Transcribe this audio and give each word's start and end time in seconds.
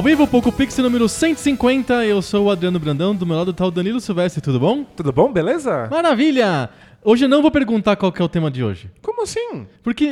Ao 0.00 0.02
vivo, 0.02 0.26
Poco 0.26 0.50
Pixel 0.50 0.82
número 0.82 1.06
150, 1.06 2.06
eu 2.06 2.22
sou 2.22 2.46
o 2.46 2.50
Adriano 2.50 2.78
Brandão, 2.78 3.14
do 3.14 3.26
meu 3.26 3.36
lado 3.36 3.52
tá 3.52 3.66
o 3.66 3.70
Danilo 3.70 4.00
Silvestre, 4.00 4.40
tudo 4.40 4.58
bom? 4.58 4.82
Tudo 4.82 5.12
bom, 5.12 5.30
beleza? 5.30 5.88
Maravilha! 5.90 6.70
Hoje 7.04 7.26
eu 7.26 7.28
não 7.28 7.42
vou 7.42 7.50
perguntar 7.50 7.96
qual 7.96 8.10
que 8.10 8.22
é 8.22 8.24
o 8.24 8.28
tema 8.28 8.50
de 8.50 8.64
hoje. 8.64 8.90
Como 9.02 9.24
assim? 9.24 9.66
Porque 9.82 10.06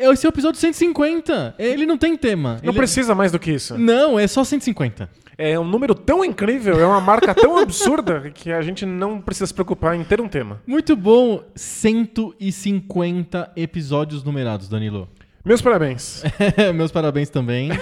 esse 0.00 0.24
é 0.24 0.28
o 0.30 0.32
episódio 0.32 0.58
150, 0.58 1.56
ele 1.58 1.84
não 1.84 1.98
tem 1.98 2.16
tema. 2.16 2.58
Não 2.62 2.70
Ele- 2.70 2.78
precisa 2.78 3.14
mais 3.14 3.32
do 3.32 3.38
que 3.38 3.52
isso. 3.52 3.76
Não, 3.76 4.18
é 4.18 4.26
só 4.26 4.42
150. 4.44 5.10
É 5.36 5.60
um 5.60 5.64
número 5.64 5.94
tão 5.94 6.24
incrível, 6.24 6.80
é 6.80 6.86
uma 6.86 7.02
marca 7.02 7.34
tão 7.34 7.58
absurda 7.60 8.30
que 8.32 8.50
a 8.50 8.62
gente 8.62 8.86
não 8.86 9.20
precisa 9.20 9.48
se 9.48 9.52
preocupar 9.52 9.94
em 9.94 10.04
ter 10.04 10.22
um 10.22 10.28
tema. 10.28 10.62
Muito 10.66 10.96
bom, 10.96 11.44
150 11.54 13.52
episódios 13.56 14.24
numerados, 14.24 14.70
Danilo. 14.70 15.06
Meus 15.44 15.60
parabéns. 15.60 16.22
Meus 16.74 16.90
parabéns 16.90 17.28
também. 17.28 17.68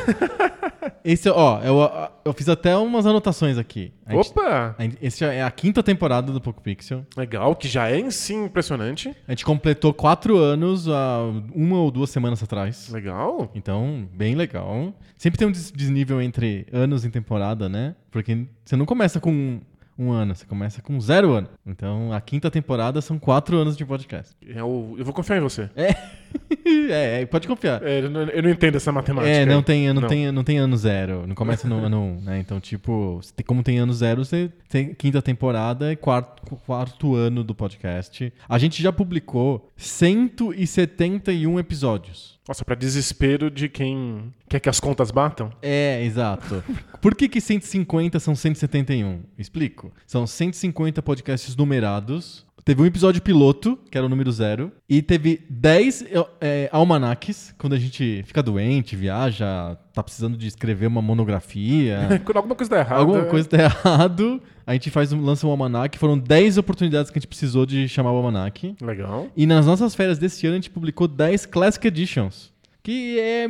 Esse, 1.05 1.29
ó, 1.29 1.61
eu, 1.63 1.79
eu 2.25 2.33
fiz 2.33 2.49
até 2.49 2.77
umas 2.77 3.07
anotações 3.07 3.59
aqui. 3.59 3.93
A 4.07 4.15
gente- 4.15 4.31
Opa! 4.31 4.75
a 4.79 4.83
gente- 4.83 4.99
Esse 5.03 5.25
é 5.25 5.43
a 5.43 5.51
quinta 5.51 5.83
temporada 5.83 6.31
do 6.33 6.41
Poco 6.41 6.61
Pixel. 6.63 7.05
Legal, 7.17 7.57
que 7.57 7.67
já 7.69 7.91
é 7.91 7.99
em 7.99 8.11
si 8.11 8.35
impressionante. 8.35 9.15
A 9.27 9.33
gente 9.33 9.45
completou 9.45 9.93
quatro 9.93 10.37
anos 10.37 10.89
há 10.89 11.19
uma 11.55 11.79
ou 11.79 11.91
duas 11.91 12.11
semanas 12.11 12.43
atrás. 12.43 12.89
Legal. 12.91 13.51
Então, 13.55 14.09
bem 14.15 14.35
legal. 14.35 14.93
Sempre 15.17 15.39
tem 15.39 15.49
um 15.49 15.53
des- 15.53 15.73
desnível 15.73 16.21
entre 16.23 16.67
anos 16.73 17.05
em 17.05 17.11
temporada, 17.11 17.69
né? 17.69 17.95
Porque 18.11 18.47
você 18.65 18.77
não 18.77 18.87
começa 18.87 19.19
com 19.19 19.61
um, 19.99 20.11
ano, 20.11 20.35
você 20.35 20.45
começa 20.47 20.81
com 20.83 21.01
zero 21.01 21.33
ano. 21.33 21.49
Então, 21.67 22.13
a 22.13 22.21
quinta 22.21 22.51
temporada 22.51 23.01
são 23.01 23.19
quatro 23.19 23.57
anos 23.57 23.77
de 23.77 23.85
podcast. 23.85 24.35
Eu, 24.41 24.95
eu 24.99 25.05
vou 25.05 25.13
confiar 25.13 25.39
em 25.39 25.41
você. 25.41 25.69
é, 25.77 27.23
é, 27.23 27.27
pode 27.27 27.47
confiar. 27.47 27.83
É, 27.83 28.01
eu, 28.01 28.11
não, 28.11 28.23
eu 28.23 28.43
não 28.43 28.51
entendo 28.51 28.77
essa 28.77 28.91
matemática. 28.91 29.31
É, 29.31 29.45
não 29.45 29.63
tem, 29.63 29.93
não, 29.93 30.03
Não. 30.03 30.09
Tem, 30.09 30.33
não 30.33 30.45
tem 30.45 30.59
ano 30.59 30.77
zero. 30.77 31.27
Não 31.27 31.35
começa 31.35 31.69
no 31.69 31.85
ano 31.85 32.01
um, 32.01 32.21
né? 32.21 32.39
Então, 32.39 32.61
tipo, 32.61 33.21
como 33.47 33.63
tem 33.63 33.79
ano 33.79 33.93
zero, 33.93 34.25
você 34.25 34.51
tem 34.69 34.95
quinta 34.95 35.21
temporada 35.21 35.93
e 35.93 35.97
quarto, 35.97 36.57
quarto 36.57 37.15
ano 37.15 37.45
do 37.45 37.55
podcast. 37.55 38.33
A 38.49 38.59
gente 38.59 38.83
já 38.83 38.93
publicou 38.93 39.69
171 39.77 41.59
episódios. 41.59 42.32
Nossa, 42.47 42.65
pra 42.65 42.75
desespero 42.75 43.51
de 43.51 43.69
quem 43.69 44.35
quer 44.49 44.59
que 44.59 44.69
as 44.69 44.81
contas 44.81 45.11
batam. 45.11 45.51
É, 45.63 46.03
exato. 46.05 46.63
Por 47.01 47.15
que, 47.15 47.29
que 47.29 47.41
150 47.41 48.19
são 48.19 48.35
171? 48.35 49.23
Explico. 49.39 49.93
São 50.07 50.27
150 50.27 51.01
podcasts 51.03 51.55
numerados. 51.55 52.45
Teve 52.65 52.81
um 52.81 52.87
episódio 52.87 53.21
piloto, 53.21 53.77
que 53.91 53.99
era 53.99 54.07
o 54.07 54.09
número 54.09 54.31
zero, 54.31 54.71
e 54.89 55.03
teve 55.03 55.45
10 55.51 56.05
é, 56.41 56.69
almanaques, 56.71 57.53
quando 57.59 57.73
a 57.73 57.79
gente 57.79 58.23
fica 58.25 58.41
doente, 58.41 58.95
viaja, 58.95 59.77
tá 59.93 60.01
precisando 60.01 60.37
de 60.37 60.47
escrever 60.47 60.87
uma 60.87 61.03
monografia, 61.03 61.99
Quando 62.25 62.37
alguma 62.37 62.55
coisa 62.55 62.71
tá 62.71 62.79
errada. 62.79 63.01
alguma 63.01 63.25
coisa 63.25 63.49
tá 63.49 63.59
errado, 63.59 64.41
a 64.65 64.75
gente 64.75 64.91
faz 64.91 65.13
um, 65.13 65.21
lança 65.21 65.45
um 65.45 65.51
almanaque. 65.51 65.99
Foram 65.99 66.17
10 66.17 66.59
oportunidades 66.59 67.11
que 67.11 67.19
a 67.19 67.21
gente 67.21 67.29
precisou 67.29 67.67
de 67.67 67.89
chamar 67.89 68.13
o 68.13 68.17
almanaque. 68.17 68.77
Legal. 68.81 69.27
E 69.37 69.45
nas 69.45 69.67
nossas 69.67 69.95
férias 69.95 70.19
desse 70.19 70.47
ano 70.47 70.55
a 70.55 70.59
gente 70.59 70.71
publicou 70.71 71.09
10 71.09 71.47
Classic 71.47 71.85
Editions. 71.85 72.52
Que 72.85 73.17
é, 73.21 73.47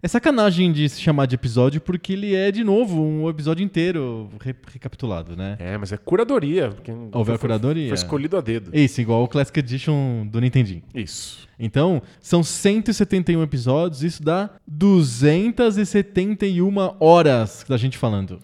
é 0.00 0.06
sacanagem 0.06 0.70
de 0.70 0.88
se 0.88 1.00
chamar 1.00 1.26
de 1.26 1.34
episódio, 1.34 1.80
porque 1.80 2.12
ele 2.12 2.36
é, 2.36 2.52
de 2.52 2.62
novo, 2.62 3.02
um 3.02 3.28
episódio 3.28 3.64
inteiro 3.64 4.30
re- 4.40 4.54
recapitulado, 4.72 5.34
né? 5.36 5.56
É, 5.58 5.76
mas 5.76 5.90
é 5.90 5.96
curadoria. 5.96 6.68
porque 6.68 6.92
Houve 7.12 7.32
a 7.32 7.34
foi- 7.34 7.38
curadoria. 7.38 7.88
Foi 7.88 7.96
escolhido 7.96 8.36
a 8.36 8.40
dedo. 8.40 8.70
Isso, 8.72 9.00
igual 9.00 9.24
o 9.24 9.28
Classic 9.28 9.58
Edition 9.58 10.24
do 10.28 10.40
Nintendinho. 10.40 10.84
Isso. 10.94 11.48
Então, 11.58 12.00
são 12.20 12.44
171 12.44 13.42
episódios, 13.42 14.04
isso 14.04 14.22
dá 14.22 14.50
271 14.68 16.94
horas 17.00 17.64
da 17.68 17.76
gente 17.76 17.98
falando. 17.98 18.38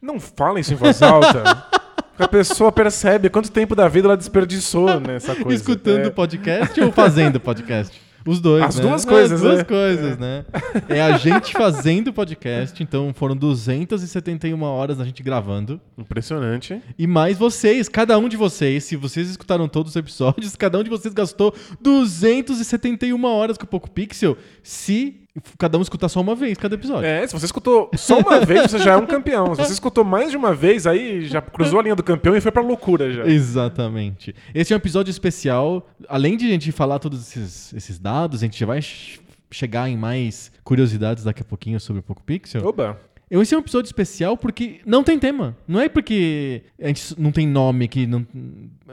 Não 0.00 0.18
fala 0.18 0.58
isso 0.60 0.72
em 0.72 0.76
voz 0.76 1.02
alta. 1.02 1.66
a 2.18 2.28
pessoa 2.28 2.70
percebe 2.72 3.28
quanto 3.28 3.50
tempo 3.50 3.74
da 3.74 3.88
vida 3.88 4.08
ela 4.08 4.16
desperdiçou 4.16 4.88
nessa 5.00 5.34
coisa. 5.34 5.60
Escutando 5.60 6.04
É. 6.04 6.08
o 6.08 6.12
podcast 6.12 6.80
ou 6.80 6.92
fazendo 6.92 7.38
podcast? 7.40 8.00
Os 8.26 8.40
dois, 8.40 8.64
As 8.64 8.76
né? 8.76 8.82
duas 8.82 9.04
coisas, 9.04 9.32
As 9.32 9.40
duas 9.40 9.58
né? 9.58 9.64
coisas, 9.64 10.18
né? 10.18 10.44
É 10.88 11.02
a 11.02 11.18
gente 11.18 11.52
fazendo 11.58 12.08
o 12.08 12.12
podcast, 12.12 12.82
então 12.82 13.12
foram 13.14 13.36
271 13.36 14.62
horas 14.62 14.98
a 14.98 15.04
gente 15.04 15.22
gravando. 15.22 15.80
Impressionante. 15.98 16.80
E 16.98 17.06
mais 17.06 17.36
vocês, 17.36 17.88
cada 17.88 18.18
um 18.18 18.28
de 18.28 18.36
vocês, 18.36 18.84
se 18.84 18.96
vocês 18.96 19.28
escutaram 19.28 19.68
todos 19.68 19.92
os 19.92 19.96
episódios, 19.96 20.56
cada 20.56 20.78
um 20.78 20.82
de 20.82 20.90
vocês 20.90 21.12
gastou 21.12 21.54
271 21.80 23.24
horas 23.24 23.58
com 23.58 23.64
o 23.64 23.68
Poco 23.68 23.90
Pixel, 23.90 24.36
se 24.62 25.23
cada 25.58 25.76
um 25.78 25.82
escutar 25.82 26.08
só 26.08 26.20
uma 26.20 26.34
vez 26.34 26.56
cada 26.58 26.74
episódio. 26.74 27.04
É, 27.06 27.26
se 27.26 27.32
você 27.32 27.46
escutou 27.46 27.90
só 27.96 28.18
uma 28.18 28.40
vez, 28.46 28.70
você 28.70 28.78
já 28.78 28.92
é 28.92 28.96
um 28.96 29.06
campeão. 29.06 29.54
Se 29.54 29.62
você 29.62 29.72
escutou 29.72 30.04
mais 30.04 30.30
de 30.30 30.36
uma 30.36 30.54
vez, 30.54 30.86
aí 30.86 31.26
já 31.26 31.42
cruzou 31.42 31.80
a 31.80 31.82
linha 31.82 31.96
do 31.96 32.02
campeão 32.02 32.36
e 32.36 32.40
foi 32.40 32.52
pra 32.52 32.62
loucura 32.62 33.12
já. 33.12 33.24
Exatamente. 33.26 34.34
Esse 34.54 34.72
é 34.72 34.76
um 34.76 34.78
episódio 34.78 35.10
especial. 35.10 35.88
Além 36.08 36.36
de 36.36 36.46
a 36.46 36.50
gente 36.50 36.70
falar 36.72 36.98
todos 36.98 37.20
esses, 37.20 37.72
esses 37.74 37.98
dados, 37.98 38.42
a 38.42 38.46
gente 38.46 38.58
já 38.58 38.66
vai 38.66 38.80
ch- 38.80 39.20
chegar 39.50 39.88
em 39.88 39.96
mais 39.96 40.52
curiosidades 40.62 41.24
daqui 41.24 41.42
a 41.42 41.44
pouquinho 41.44 41.80
sobre 41.80 42.00
o 42.00 42.02
Poco 42.02 42.22
Pixel. 42.22 42.64
Oba. 42.66 43.00
Esse 43.30 43.54
é 43.54 43.56
um 43.56 43.60
episódio 43.60 43.88
especial 43.88 44.36
porque 44.36 44.80
não 44.86 45.02
tem 45.02 45.18
tema. 45.18 45.56
Não 45.66 45.80
é 45.80 45.88
porque 45.88 46.62
a 46.80 46.86
gente 46.88 47.18
não 47.20 47.32
tem 47.32 47.46
nome, 47.48 47.88
que 47.88 48.06
não, 48.06 48.24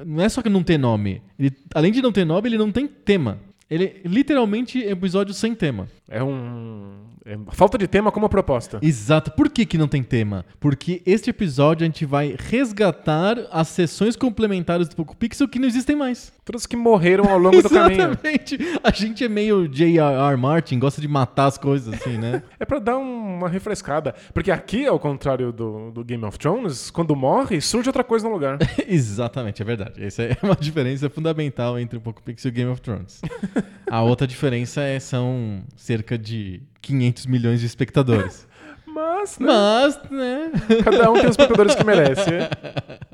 não 0.06 0.23
é 0.23 0.29
só 0.29 0.41
que 0.41 0.50
não 0.50 0.63
tem 0.63 0.78
nome. 0.78 1.22
Ele, 1.38 1.52
além 1.75 1.91
de 1.91 2.02
não 2.02 2.12
ter 2.12 2.25
nome, 2.25 2.47
ele 2.50 2.58
não 2.58 2.72
tem 2.72 2.88
tema. 2.88 3.38
Ele 3.71 4.01
literalmente 4.03 4.83
é 4.83 4.89
um 4.89 4.91
episódio 4.91 5.33
sem 5.33 5.55
tema. 5.55 5.87
É 6.09 6.21
um. 6.21 7.05
é 7.25 7.37
falta 7.53 7.77
de 7.77 7.87
tema 7.87 8.11
como 8.11 8.27
proposta. 8.27 8.79
Exato. 8.81 9.31
Por 9.31 9.47
que, 9.49 9.65
que 9.65 9.77
não 9.77 9.87
tem 9.87 10.03
tema? 10.03 10.45
Porque 10.59 11.01
este 11.05 11.29
episódio 11.29 11.85
a 11.85 11.87
gente 11.87 12.05
vai 12.05 12.35
resgatar 12.37 13.37
as 13.49 13.69
sessões 13.69 14.17
complementares 14.17 14.89
do 14.89 14.95
Poco 14.97 15.15
Pixel 15.15 15.47
que 15.47 15.57
não 15.57 15.69
existem 15.69 15.95
mais. 15.95 16.33
Todos 16.43 16.65
que 16.65 16.75
morreram 16.75 17.29
ao 17.29 17.37
longo 17.39 17.61
do 17.61 17.69
caminho. 17.69 18.01
Exatamente. 18.09 18.59
A 18.83 18.91
gente 18.91 19.23
é 19.23 19.29
meio 19.29 19.69
J.R.R. 19.69 20.35
Martin, 20.35 20.77
gosta 20.77 20.99
de 20.99 21.07
matar 21.07 21.45
as 21.45 21.57
coisas 21.57 21.93
assim, 21.93 22.17
né? 22.17 22.43
É 22.59 22.65
pra 22.65 22.77
dar 22.79 22.97
um- 22.97 23.37
uma 23.37 23.47
refrescada. 23.47 24.13
Porque 24.33 24.51
aqui, 24.51 24.85
ao 24.85 24.99
contrário 24.99 25.53
do, 25.53 25.91
do 25.91 26.03
Game 26.03 26.23
of 26.25 26.37
Thrones, 26.37 26.91
quando 26.91 27.15
morre, 27.15 27.61
surge 27.61 27.87
outra 27.87 28.03
coisa 28.03 28.27
no 28.27 28.33
lugar. 28.33 28.57
Exatamente, 28.85 29.61
é 29.61 29.65
verdade. 29.65 30.03
Essa 30.03 30.23
é 30.23 30.37
uma 30.43 30.55
diferença 30.59 31.09
fundamental 31.09 31.79
entre 31.79 31.97
o 31.97 32.01
Poco 32.01 32.21
Pixel 32.21 32.49
e 32.49 32.51
o 32.51 32.55
Game 32.55 32.69
of 32.71 32.81
Thrones. 32.81 33.21
A 33.89 34.01
outra 34.01 34.25
diferença 34.27 34.81
é 34.81 34.99
são 34.99 35.63
cerca 35.75 36.17
de 36.17 36.61
500 36.81 37.25
milhões 37.25 37.59
de 37.59 37.66
espectadores. 37.66 38.47
Mas, 38.85 39.39
né, 39.39 39.47
Mas, 39.47 40.09
né? 40.11 40.51
cada 40.83 41.09
um 41.11 41.13
tem 41.13 41.25
os 41.25 41.31
espectadores 41.31 41.75
que 41.75 41.83
merece. 41.83 42.29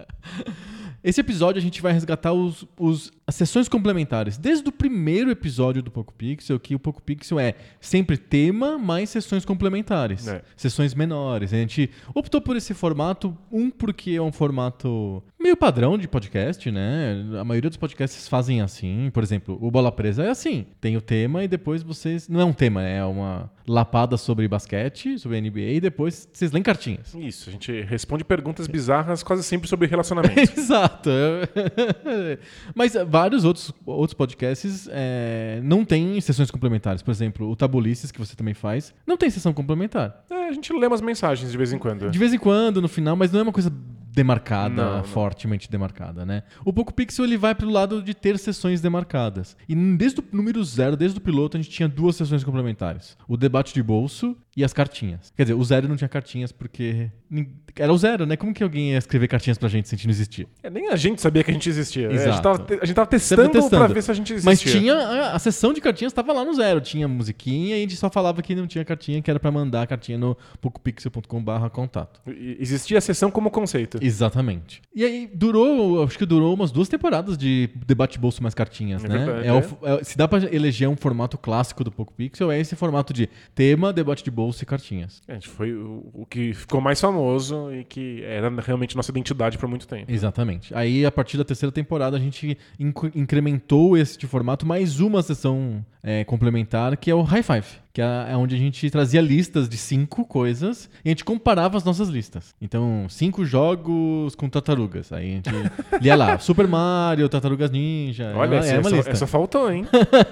Esse 1.03 1.21
episódio 1.21 1.59
a 1.59 1.61
gente 1.61 1.81
vai 1.81 1.93
resgatar 1.93 2.33
os, 2.33 2.65
os- 2.77 3.11
as 3.27 3.35
sessões 3.35 3.67
complementares. 3.67 4.37
Desde 4.37 4.69
o 4.69 4.71
primeiro 4.71 5.29
episódio 5.29 5.83
do 5.83 5.91
Poco 5.91 6.13
Pixel, 6.13 6.57
que 6.57 6.73
o 6.73 6.79
Poco 6.79 7.01
Pixel 7.01 7.37
é 7.37 7.55
sempre 7.81 8.17
tema 8.17 8.77
mais 8.77 9.09
sessões 9.09 9.43
complementares. 9.43 10.25
É. 10.25 10.41
Sessões 10.55 10.93
menores. 10.93 11.53
A 11.53 11.57
gente 11.57 11.91
optou 12.15 12.39
por 12.39 12.55
esse 12.55 12.73
formato, 12.73 13.37
um 13.51 13.69
porque 13.69 14.11
é 14.11 14.21
um 14.21 14.31
formato 14.31 15.21
meio 15.37 15.57
padrão 15.57 15.97
de 15.97 16.07
podcast, 16.07 16.71
né? 16.71 17.21
A 17.39 17.43
maioria 17.43 17.69
dos 17.69 17.77
podcasts 17.77 18.29
fazem 18.29 18.61
assim. 18.61 19.09
Por 19.11 19.21
exemplo, 19.23 19.57
o 19.61 19.69
Bola 19.69 19.91
Presa 19.91 20.23
é 20.23 20.29
assim. 20.29 20.65
Tem 20.79 20.95
o 20.95 21.01
tema 21.01 21.43
e 21.43 21.49
depois 21.49 21.83
vocês... 21.83 22.29
Não 22.29 22.39
é 22.39 22.45
um 22.45 22.53
tema, 22.53 22.81
é 22.81 23.03
uma 23.03 23.51
lapada 23.67 24.15
sobre 24.15 24.47
basquete, 24.47 25.19
sobre 25.19 25.41
NBA, 25.41 25.59
e 25.59 25.79
depois 25.81 26.27
vocês 26.31 26.51
lêem 26.51 26.63
cartinhas. 26.63 27.13
Isso, 27.13 27.49
a 27.49 27.51
gente 27.51 27.81
responde 27.81 28.23
perguntas 28.23 28.65
bizarras 28.67 29.21
quase 29.21 29.43
sempre 29.43 29.67
sobre 29.67 29.87
relacionamento. 29.91 30.39
Exato. 30.57 31.09
Mas 32.73 32.95
vários 33.17 33.43
outros, 33.43 33.73
outros 33.85 34.13
podcasts 34.13 34.87
eh, 34.91 35.59
não 35.63 35.83
têm 35.83 36.21
sessões 36.21 36.51
complementares. 36.51 37.01
Por 37.01 37.09
exemplo, 37.09 37.49
o 37.49 37.55
Tabulices, 37.55 38.11
que 38.11 38.19
você 38.19 38.35
também 38.35 38.53
faz, 38.53 38.93
não 39.07 39.17
tem 39.17 39.29
sessão 39.29 39.53
complementar. 39.53 40.23
É, 40.29 40.49
a 40.49 40.51
gente 40.51 40.71
lê 40.71 40.85
umas 40.85 41.01
mensagens 41.01 41.51
de 41.51 41.57
vez 41.57 41.73
em 41.73 41.79
quando. 41.79 42.11
De 42.11 42.19
vez 42.19 42.31
em 42.31 42.37
quando, 42.37 42.79
no 42.81 42.87
final, 42.87 43.15
mas 43.15 43.31
não 43.31 43.39
é 43.39 43.43
uma 43.43 43.51
coisa 43.51 43.71
demarcada, 44.17 44.83
Não, 44.83 44.97
não. 44.97 45.03
fortemente 45.03 45.69
demarcada, 45.69 46.25
né? 46.25 46.41
O 46.65 46.73
Poco 46.73 46.91
Pixel 46.91 47.23
ele 47.23 47.37
vai 47.37 47.53
pro 47.53 47.69
lado 47.69 48.01
de 48.01 48.15
ter 48.15 48.37
sessões 48.39 48.81
demarcadas. 48.81 49.55
E 49.69 49.75
desde 49.95 50.19
o 50.19 50.23
número 50.31 50.63
zero, 50.63 50.97
desde 50.97 51.19
o 51.19 51.21
piloto, 51.21 51.55
a 51.55 51.61
gente 51.61 51.69
tinha 51.71 51.87
duas 51.87 52.15
sessões 52.15 52.43
complementares: 52.43 53.15
o 53.27 53.37
debate 53.37 53.73
de 53.75 53.83
bolso 53.83 54.35
e 54.55 54.63
as 54.63 54.73
cartinhas. 54.73 55.31
Quer 55.37 55.43
dizer, 55.43 55.53
o 55.53 55.63
zero 55.63 55.87
não 55.87 55.95
tinha 55.95 56.07
cartinhas 56.09 56.51
porque 56.51 57.11
era 57.75 57.93
o 57.93 57.97
zero, 57.97 58.25
né? 58.25 58.35
Como 58.35 58.53
que 58.55 58.63
alguém 58.63 58.91
ia 58.93 58.97
escrever 58.97 59.27
cartinhas 59.27 59.57
pra 59.59 59.69
gente 59.69 59.87
se 59.87 59.93
a 59.93 59.97
gente 59.97 60.07
não 60.07 60.11
existia? 60.11 60.47
É, 60.63 60.69
nem 60.69 60.89
a 60.89 60.95
gente 60.95 61.21
sabia 61.21 61.43
que 61.43 61.51
a 61.51 61.53
gente 61.53 61.69
existia. 61.69 62.07
É, 62.07 62.09
a, 62.09 62.11
gente 62.13 62.21
Exato. 62.21 62.41
tava, 62.41 62.81
a 62.81 62.85
gente 62.85 62.95
tava 62.95 63.07
testando, 63.07 63.51
tava 63.51 63.69
pra 63.85 63.87
ver 63.93 64.01
se 64.01 64.09
a 64.09 64.13
gente 64.15 64.33
existia. 64.33 64.49
Mas 64.49 64.59
tinha 64.59 64.95
a, 64.95 65.35
a 65.35 65.39
sessão 65.39 65.71
de 65.73 65.79
cartinhas 65.79 66.11
estava 66.11 66.33
lá 66.33 66.43
no 66.43 66.53
zero, 66.55 66.81
tinha 66.81 67.07
musiquinha 67.07 67.75
e 67.75 67.79
a 67.79 67.81
gente 67.81 67.95
só 67.97 68.09
falava 68.09 68.41
que 68.41 68.55
não 68.55 68.65
tinha 68.65 68.83
cartinha, 68.83 69.21
que 69.21 69.29
era 69.29 69.39
pra 69.39 69.51
mandar 69.51 69.83
a 69.83 69.87
cartinha 69.87 70.17
no 70.17 70.35
pocopixel.com/contato. 70.59 72.21
E- 72.27 72.57
Existia 72.59 72.97
a 72.97 73.01
sessão 73.01 73.29
como 73.29 73.51
conceito. 73.51 73.99
Exatamente. 74.07 74.81
E 74.95 75.03
aí 75.03 75.29
durou, 75.31 76.03
acho 76.03 76.17
que 76.17 76.25
durou 76.25 76.53
umas 76.53 76.71
duas 76.71 76.87
temporadas 76.89 77.37
de 77.37 77.69
debate 77.85 78.17
bolso 78.17 78.41
mais 78.41 78.55
cartinhas, 78.55 79.03
É 79.03 79.07
né? 79.07 79.17
verdade, 79.25 79.47
É 79.47 79.53
o 79.53 79.57
é. 79.57 79.99
é- 79.99 80.03
se 80.03 80.17
dá 80.17 80.27
pra 80.27 80.39
eleger 80.53 80.89
um 80.89 80.95
formato 80.95 81.37
clássico 81.37 81.83
do 81.83 81.91
Poco 81.91 82.13
Pixel, 82.13 82.51
é 82.51 82.59
esse 82.59 82.75
formato 82.75 83.13
de 83.13 83.29
tema, 83.53 83.93
debate 83.93 84.23
de 84.23 84.31
bolso 84.31 84.63
e 84.63 84.65
cartinhas. 84.65 85.21
É, 85.27 85.39
foi 85.41 85.73
o, 85.73 86.09
o 86.13 86.25
que 86.25 86.53
ficou 86.53 86.81
mais 86.81 86.99
famoso 86.99 87.71
e 87.73 87.83
que 87.83 88.23
era 88.23 88.49
realmente 88.61 88.95
nossa 88.95 89.11
identidade 89.11 89.57
por 89.57 89.67
muito 89.69 89.87
tempo. 89.87 90.11
Exatamente. 90.11 90.73
Aí, 90.73 91.05
a 91.05 91.11
partir 91.11 91.37
da 91.37 91.43
terceira 91.43 91.71
temporada, 91.71 92.17
a 92.17 92.19
gente 92.19 92.57
inc- 92.79 93.11
incrementou 93.15 93.97
esse 93.97 94.25
formato 94.25 94.65
mais 94.65 94.99
uma 94.99 95.21
sessão 95.21 95.85
é, 96.01 96.23
complementar, 96.23 96.95
que 96.97 97.11
é 97.11 97.15
o 97.15 97.21
High 97.21 97.43
Five, 97.43 97.67
que 97.93 98.01
é, 98.01 98.05
é 98.29 98.37
onde 98.37 98.55
a 98.55 98.57
gente 98.57 98.89
trazia 98.89 99.21
listas 99.21 99.67
de 99.67 99.77
cinco 99.77 100.25
coisas 100.25 100.89
e 101.03 101.09
a 101.09 101.11
gente 101.11 101.25
comparava 101.25 101.77
as 101.77 101.83
nossas 101.83 102.09
listas. 102.09 102.53
Então, 102.61 103.07
cinco 103.09 103.43
jogos 103.45 104.35
com 104.35 104.47
tartarugas. 104.49 105.11
Aí 105.11 105.31
a 105.31 105.35
gente 105.35 105.49
lia 106.01 106.15
lá, 106.15 106.37
Super 106.37 106.67
Mario, 106.67 107.27
Tartarugas 107.27 107.71
Ninja. 107.71 108.33
Olha, 108.35 108.55
é, 108.55 108.59
essa, 108.59 108.73
é 108.73 108.79
uma 108.79 108.89
lista. 108.89 109.11
essa 109.11 109.27
faltou, 109.27 109.71
hein? 109.71 109.87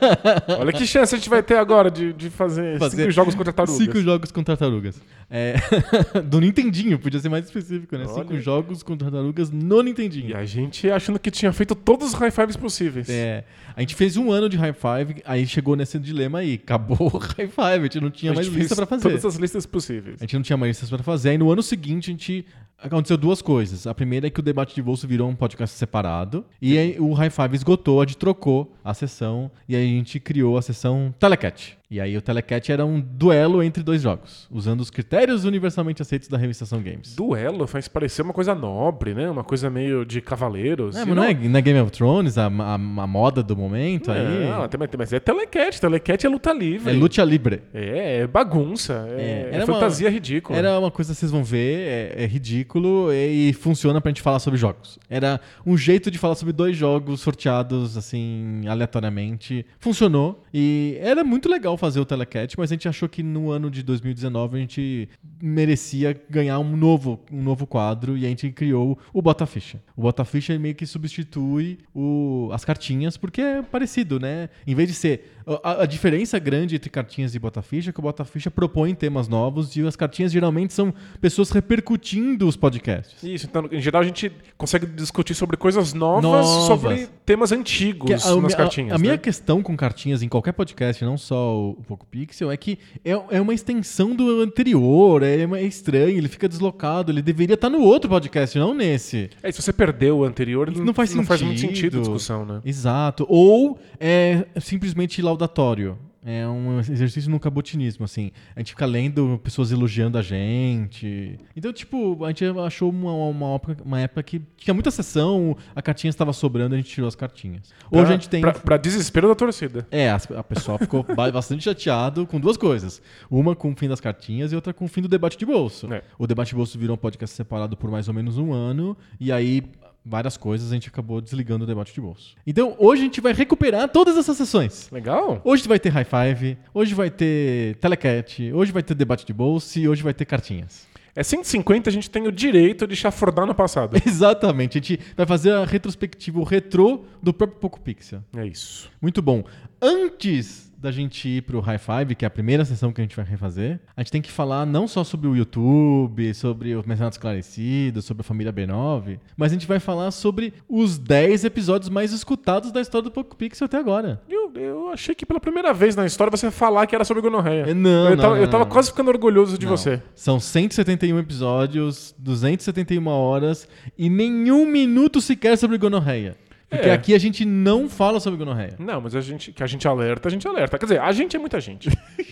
Olha 0.60 0.72
que 0.72 0.86
chance 0.86 1.16
a 1.16 1.18
gente 1.18 1.30
vai 1.30 1.42
ter 1.42 1.58
agora 1.58 1.90
de, 1.90 2.14
de 2.14 2.30
fazer, 2.30 2.78
Fazer 2.78 2.98
cinco 2.98 3.12
jogos 3.12 3.36
contra 3.36 3.54
tartarugas. 3.54 3.86
Cinco 3.86 4.02
jogos 4.02 4.32
com 4.32 4.44
tartarugas. 4.44 5.02
É, 5.30 5.56
do 6.24 6.40
Nintendinho, 6.40 7.00
podia 7.00 7.20
ser 7.20 7.30
mais 7.30 7.46
específico, 7.46 7.98
né? 7.98 8.06
Cinco 8.08 8.34
Olha. 8.34 8.42
jogos 8.42 8.84
com 8.84 8.96
tartarugas 8.96 9.50
no 9.50 9.82
Nintendinho. 9.82 10.30
E 10.30 10.34
a 10.36 10.46
gente 10.46 10.90
achando 10.90 11.18
que 11.18 11.32
tinha 11.32 11.52
feito 11.52 11.74
todos 11.74 12.10
os 12.10 12.14
high 12.14 12.32
fives 12.32 12.56
possíveis. 12.56 13.10
É, 13.10 13.44
a 13.76 13.82
gente 13.82 13.96
fez 13.96 14.18
um 14.18 14.32
ano 14.32 14.48
de 14.48 14.58
High 14.58 14.74
Five, 14.74 15.22
aí 15.26 15.48
chegou 15.48 15.76
nesse 15.76 15.98
dilema 16.00 16.40
aí, 16.40 16.60
acabou 16.64 17.12
o 17.14 17.18
High 17.18 17.48
Five, 17.56 17.80
a 17.80 17.84
gente 17.84 18.02
não 18.02 18.12
tinha 18.12 18.32
a 18.32 18.36
mais 18.36 18.48
gente 18.48 18.58
lista 18.60 18.76
pra 18.76 18.86
fazer. 18.86 19.04
Todas 19.04 19.26
as 19.26 19.36
listas 19.36 19.66
possíveis. 19.66 20.18
A 20.20 20.24
gente 20.26 20.36
não 20.36 20.44
tinha 20.44 20.58
mais 20.58 20.72
listas 20.72 20.90
pra 20.90 21.02
fazer. 21.02 21.30
Aí 21.30 21.38
no 21.38 21.50
ano 21.50 21.64
seguinte 21.64 22.10
a 22.10 22.12
gente 22.12 22.46
aconteceu 22.78 23.18
duas 23.18 23.42
coisas. 23.42 23.88
A 23.88 23.94
primeira 23.94 24.28
é 24.28 24.30
que 24.30 24.40
o 24.40 24.44
debate 24.44 24.76
de 24.76 24.82
bolso 24.82 25.08
virou 25.08 25.30
um 25.30 25.36
podcast 25.36 25.78
separado 25.78 26.46
e 26.62 26.78
aí 26.78 27.00
o 27.00 27.14
High 27.14 27.30
Five 27.30 27.56
esgotou, 27.56 28.02
a 28.02 28.06
gente 28.06 28.18
trocou 28.18 28.76
a 28.84 28.94
sessão 28.94 29.50
e 29.68 29.76
aí 29.76 29.84
a 29.84 29.98
gente 29.98 30.20
criou 30.20 30.58
a 30.58 30.62
sessão 30.62 31.14
Telecat. 31.18 31.78
E 31.90 32.02
aí 32.02 32.18
o 32.18 32.22
Telecat 32.22 32.72
era 32.72 32.84
um 32.86 33.00
duelo 33.00 33.62
entre 33.62 33.84
dois 33.84 34.02
jogos, 34.02 34.48
usando 34.52 34.82
os 34.82 34.90
critérios 34.90 35.46
universalmente 35.46 36.02
aceitos 36.02 36.28
da 36.28 36.38
revistação 36.38 36.82
Games. 36.82 37.16
Duelo 37.16 37.68
faz 37.68 37.88
parecer 37.88 38.24
uma 38.24 38.34
coisa 38.34 38.56
nobre, 38.56 39.14
né? 39.14 39.30
Uma 39.30 39.44
coisa 39.44 39.70
meio 39.70 40.04
de 40.04 40.20
cavaleiros. 40.20 40.96
É, 40.96 41.06
mas 41.06 41.16
não 41.16 41.24
é, 41.24 41.34
não 41.34 41.60
é 41.60 41.62
Game 41.62 41.80
of 41.80 41.92
Thrones, 41.92 42.38
a, 42.40 42.48
a- 42.48 42.74
a 42.74 43.08
moda 43.08 43.44
do 43.44 43.56
momento 43.56 44.12
aí? 44.12 44.50
Não, 44.50 44.68
tem- 44.68 44.80
mas 44.98 45.14
é 45.14 45.20
telecat. 45.20 45.80
Telecat 45.80 46.26
é 46.26 46.30
luta 46.30 46.52
livre. 46.52 46.90
É 46.92 46.94
luta 46.98 47.24
libre. 47.24 47.62
É, 47.74 48.22
é 48.22 48.28
bagunça. 48.28 49.06
É, 49.12 49.22
É, 49.22 49.50
é 49.52 49.56
era 49.56 49.66
uma- 49.66 49.74
fantasia 49.76 50.10
ridícula. 50.10 50.58
Era 50.58 50.80
uma 50.80 50.90
coisa 50.90 51.14
que 51.14 51.20
vocês 51.20 51.32
vão 51.32 51.44
ver, 51.44 51.88
é, 52.18 52.24
é 52.24 52.26
ridículo 52.26 53.14
e, 53.14 53.50
e 53.50 53.54
funciona 53.54 54.02
pra 54.02 54.10
gente 54.10 54.22
falar 54.24 54.40
sobre 54.40 54.58
jogos. 54.60 54.98
Era 55.10 55.40
um 55.66 55.78
jeito 55.78 56.10
de 56.10 56.18
falar 56.18 56.34
sobre 56.36 56.52
dois 56.52 56.76
jogos 56.76 57.22
sorteados, 57.22 57.96
assim, 57.96 58.64
aleatoriamente. 58.68 59.66
Funcionou 59.80 60.44
e 60.54 60.98
era 61.00 61.24
muito 61.24 61.48
legal 61.50 61.75
fazer 61.78 62.00
o 62.00 62.06
Telecat, 62.06 62.56
mas 62.58 62.72
a 62.72 62.76
gente 62.76 62.88
achou 62.88 63.08
que 63.10 63.22
no 63.24 63.52
ano 63.52 63.70
de 63.70 63.82
2019 63.84 64.58
a 64.58 64.60
gente 64.62 65.10
merecia 65.42 66.20
ganhar 66.30 66.60
um 66.60 66.76
novo, 66.76 67.20
um 67.32 67.42
novo 67.42 67.68
quadro 67.68 68.18
e 68.18 68.26
a 68.26 68.30
gente 68.30 68.50
criou 68.52 68.98
o 69.14 69.22
Bota 69.22 69.46
Ficha. 69.46 69.82
O 69.96 70.02
Bota 70.02 70.24
Ficha 70.26 70.58
meio 70.58 70.76
que 70.76 70.86
substitui 70.86 71.78
o- 71.94 72.50
as 72.52 72.66
cartinhas, 72.66 73.18
porque 73.18 73.42
é 73.42 73.62
parecido, 73.62 74.20
né? 74.20 74.50
Em 74.66 74.74
vez 74.76 74.90
de 74.90 74.96
ser. 74.96 75.35
A, 75.64 75.84
a 75.84 75.86
diferença 75.86 76.40
grande 76.40 76.76
entre 76.76 76.90
cartinhas 76.90 77.36
e 77.36 77.40
Bota 77.40 77.62
Ficha 77.62 77.92
é 77.92 77.94
que 77.94 78.00
o 78.00 78.02
Bota 78.02 78.26
Ficha 78.26 78.50
propõe 78.50 78.96
temas 78.96 79.28
novos 79.28 79.76
e 79.76 79.82
as 79.86 79.96
cartinhas 79.96 80.32
geralmente 80.32 80.74
são 80.74 80.94
pessoas 81.22 81.52
repercutindo 81.52 82.48
os 82.48 82.56
podcasts. 82.56 83.22
Isso, 83.24 83.46
então, 83.46 83.68
em 83.72 83.80
geral, 83.80 84.02
a 84.02 84.06
gente 84.06 84.32
consegue 84.58 84.86
discutir 84.88 85.36
sobre 85.36 85.56
coisas 85.58 85.94
novas, 85.94 86.24
Novas. 86.24 86.48
sobre 86.68 87.08
temas 87.26 87.52
antigos 87.52 88.26
a, 88.26 88.36
nas 88.42 88.54
a- 88.54 88.58
cartinhas. 88.58 88.94
a 88.94 88.98
minha 88.98 89.14
né? 89.14 89.18
questão 89.20 89.62
com 89.62 89.76
cartinhas 89.78 90.24
em 90.24 90.28
qualquer 90.30 90.52
podcast, 90.54 91.04
não 91.06 91.18
só 91.18 91.56
o, 91.56 91.70
o 91.72 91.84
Poco 91.84 92.06
Pixel, 92.08 92.52
é 92.52 92.58
que 92.58 92.80
é, 93.04 93.12
é 93.30 93.40
uma 93.42 93.54
extensão 93.54 94.16
do 94.16 94.42
anterior, 94.42 95.22
é, 95.22 95.42
é 95.42 95.62
estranho, 95.64 96.18
ele 96.18 96.28
fica 96.28 96.50
deslocado, 96.50 97.12
ele 97.12 97.22
deveria 97.22 97.54
estar 97.56 97.70
no 97.70 97.82
outro 97.82 98.10
podcast, 98.10 98.58
não 98.58 98.74
nesse. 98.74 99.30
É, 99.44 99.52
se 99.52 99.62
você 99.62 99.72
perdeu 99.72 100.20
o 100.20 100.24
anterior, 100.24 100.72
Não 100.72 100.94
faz 100.94 101.14
não 101.14 101.24
faz 101.24 101.42
muito 101.42 101.60
sentido. 101.60 101.76
sentido 101.76 101.98
a 101.98 102.02
discussão, 102.02 102.46
né? 102.46 102.62
Exato. 102.66 103.26
Ou 103.30 103.78
é 104.00 104.46
simplesmente 104.60 105.22
laudatório. 105.36 105.98
É 106.28 106.48
um 106.48 106.80
exercício 106.80 107.30
no 107.30 107.40
cabotinismo, 107.40 108.04
assim. 108.04 108.32
A 108.56 108.60
gente 108.60 108.72
fica 108.72 108.84
lendo 108.88 109.40
pessoas 109.44 109.72
elogiando 109.72 110.18
a 110.18 110.24
gente. 110.24 111.38
Então, 111.56 111.72
tipo, 111.72 112.26
a 112.26 112.30
gente 112.30 112.44
achou 112.66 112.90
uma, 112.90 113.14
uma, 113.14 113.54
época, 113.54 113.78
uma 113.86 114.00
época 114.00 114.24
que 114.24 114.42
tinha 114.58 114.74
muita 114.74 114.90
sessão, 114.90 115.56
a 115.76 115.84
cartinha 115.84 116.10
estava 116.10 116.34
sobrando, 116.34 116.74
a 116.74 116.78
gente 116.80 116.90
tirou 116.90 117.08
as 117.08 117.16
cartinhas. 117.16 117.72
Hoje 117.92 118.02
Pra- 118.02 118.02
a 118.02 118.12
gente 118.14 118.28
tem. 118.28 118.42
Pra, 118.42 118.54
pra 118.54 118.78
desespero 118.78 119.28
da 119.28 119.36
torcida. 119.36 119.86
É, 119.92 120.10
as- 120.10 120.30
a 120.32 120.44
pessoa 120.44 120.80
ficou 120.80 121.04
ba- 121.16 121.30
bastante 121.32 121.64
chateado 121.64 122.26
com 122.26 122.40
duas 122.40 122.58
coisas. 122.58 123.04
Uma 123.30 123.56
com 123.56 123.72
o 123.72 123.76
fim 123.76 123.88
das 123.88 124.00
cartinhas 124.00 124.52
e 124.52 124.56
outra 124.56 124.74
com 124.74 124.86
o 124.86 124.88
fim 124.88 125.04
do 125.04 125.08
debate 125.08 125.38
de 125.38 125.46
bolso. 125.46 125.94
É. 125.94 126.02
O 126.18 126.26
debate 126.26 126.50
de 126.50 126.56
bolso 126.56 126.80
virou 126.80 126.96
um 126.96 127.00
podcast 127.00 127.36
separado 127.36 127.78
por 127.78 127.92
mais 127.92 128.08
ou 128.08 128.16
menos 128.16 128.40
um 128.40 128.52
ano, 128.52 128.98
e 129.20 129.32
aí 129.32 129.62
várias 130.06 130.38
coisas 130.38 130.72
a 130.72 130.74
gente 130.76 130.88
acabou 130.88 131.20
desligando 131.20 131.64
o 131.64 131.68
debate 131.68 131.94
de 131.94 132.00
bolso. 132.00 132.36
Então 132.46 132.76
hoje 132.78 133.02
a 133.02 133.06
gente 133.06 133.22
vai 133.22 133.34
recuperar 133.34 133.90
todas 133.90 134.16
essas 134.18 134.38
sessões. 134.38 134.90
Legal? 134.92 135.42
Hoje 135.44 135.68
vai 135.68 135.80
ter 135.80 135.90
high 135.90 136.06
five, 136.06 136.58
hoje 136.74 136.94
vai 136.94 137.10
ter 137.10 137.76
telecat, 137.78 138.52
hoje 138.54 138.72
vai 138.72 138.84
ter 138.84 138.94
debate 138.94 139.26
de 139.26 139.34
bolso 139.34 139.80
e 139.80 139.88
hoje 139.88 140.04
vai 140.04 140.14
ter 140.14 140.26
cartinhas. 140.26 140.88
É 141.16 141.24
150, 141.24 141.90
a 141.90 141.94
gente 141.94 142.10
tem 142.10 142.28
o 142.28 142.32
direito 142.32 142.86
de 142.86 142.94
chafurdar 142.94 143.46
no 143.46 143.56
passado. 143.56 143.96
Exatamente, 144.06 144.78
a 144.78 144.82
gente 144.82 145.00
vai 145.16 145.26
fazer 145.26 145.54
a 145.54 145.64
retrospectiva, 145.64 146.40
o 146.40 146.44
retrô 146.44 147.06
do 147.24 147.34
próprio 147.34 147.58
Poco 147.60 147.80
Pixel. 147.80 148.22
É 148.36 148.46
isso. 148.46 148.92
Muito 149.02 149.22
bom. 149.22 149.44
Antes 149.82 150.74
da 150.78 150.92
gente 150.92 151.28
ir 151.28 151.42
pro 151.42 151.60
High 151.60 151.78
Five, 151.78 152.16
que 152.16 152.26
é 152.26 152.28
a 152.28 152.32
primeira 152.32 152.66
sessão 152.66 152.92
que 152.92 153.02
a 153.02 153.04
gente 153.04 153.16
vai 153.16 153.26
refazer, 153.26 153.80
a 153.96 154.02
gente 154.02 154.12
tem 154.12 154.22
que 154.22 154.32
falar 154.32 154.66
não 154.66 154.88
só 154.88 155.04
sobre 155.04 155.28
o 155.28 155.36
YouTube, 155.36 156.34
sobre 156.34 156.76
os 156.76 156.86
Mercenários 156.86 157.16
Esclarecidos, 157.16 158.06
sobre 158.06 158.22
a 158.22 158.24
família 158.24 158.54
B9, 158.54 159.20
mas 159.36 159.52
a 159.52 159.56
gente 159.56 159.68
vai 159.68 159.80
falar 159.80 160.12
sobre 160.12 160.54
os 160.70 160.98
10 160.98 161.46
episódios 161.46 161.90
mais 161.90 162.12
escutados 162.12 162.72
da 162.72 162.82
história 162.82 163.04
do 163.04 163.12
Poco 163.12 163.36
Pixel 163.36 163.66
até 163.66 163.78
agora. 163.78 164.22
Eu, 164.30 164.52
eu 164.56 164.90
achei 164.90 165.16
que 165.16 165.26
pela 165.26 165.40
primeira 165.40 165.74
vez 165.74 165.96
na 165.96 166.06
história 166.06 166.32
você 166.32 166.48
ia 166.48 166.52
falar 166.52 166.86
que 166.88 166.96
era 166.96 167.04
sobre 167.04 167.22
gonorreia. 167.22 167.64
É, 167.70 167.74
não, 167.74 168.10
eu 168.10 168.10
não, 168.12 168.18
tava, 168.18 168.36
não, 168.36 168.42
eu 168.42 168.50
tava 168.50 168.64
não. 168.66 168.72
quase 168.72 168.90
ficando 168.90 169.10
orgulhoso 169.10 169.58
de 169.58 169.66
Não. 169.66 169.76
você. 169.76 170.02
São 170.16 170.40
171 170.40 171.18
episódios, 171.20 172.16
271 172.18 173.08
horas 173.08 173.68
e 173.98 174.10
nenhum 174.10 174.66
minuto 174.66 175.22
sequer 175.22 175.58
sobre 175.58 175.78
gonorreia. 175.78 176.38
Porque 176.70 176.90
É. 176.90 176.94
aqui 176.94 177.14
a 177.14 177.18
gente 177.20 177.46
não 177.46 177.88
fala 177.88 178.20
sobre 178.20 178.40
gonorreia. 178.40 178.74
Não, 178.80 179.00
mas 179.00 179.16
a 179.16 179.22
gente, 179.22 179.52
que 179.52 179.62
a 179.62 179.68
gente 179.68 179.88
alerta, 179.88 180.28
a 180.28 180.32
gente 180.32 180.48
alerta. 180.48 180.78
Quer 180.80 180.86
dizer, 180.86 181.00
a 181.02 181.12
gente 181.12 181.36
é 181.36 181.40
muita 181.40 181.60
gente. 181.60 181.90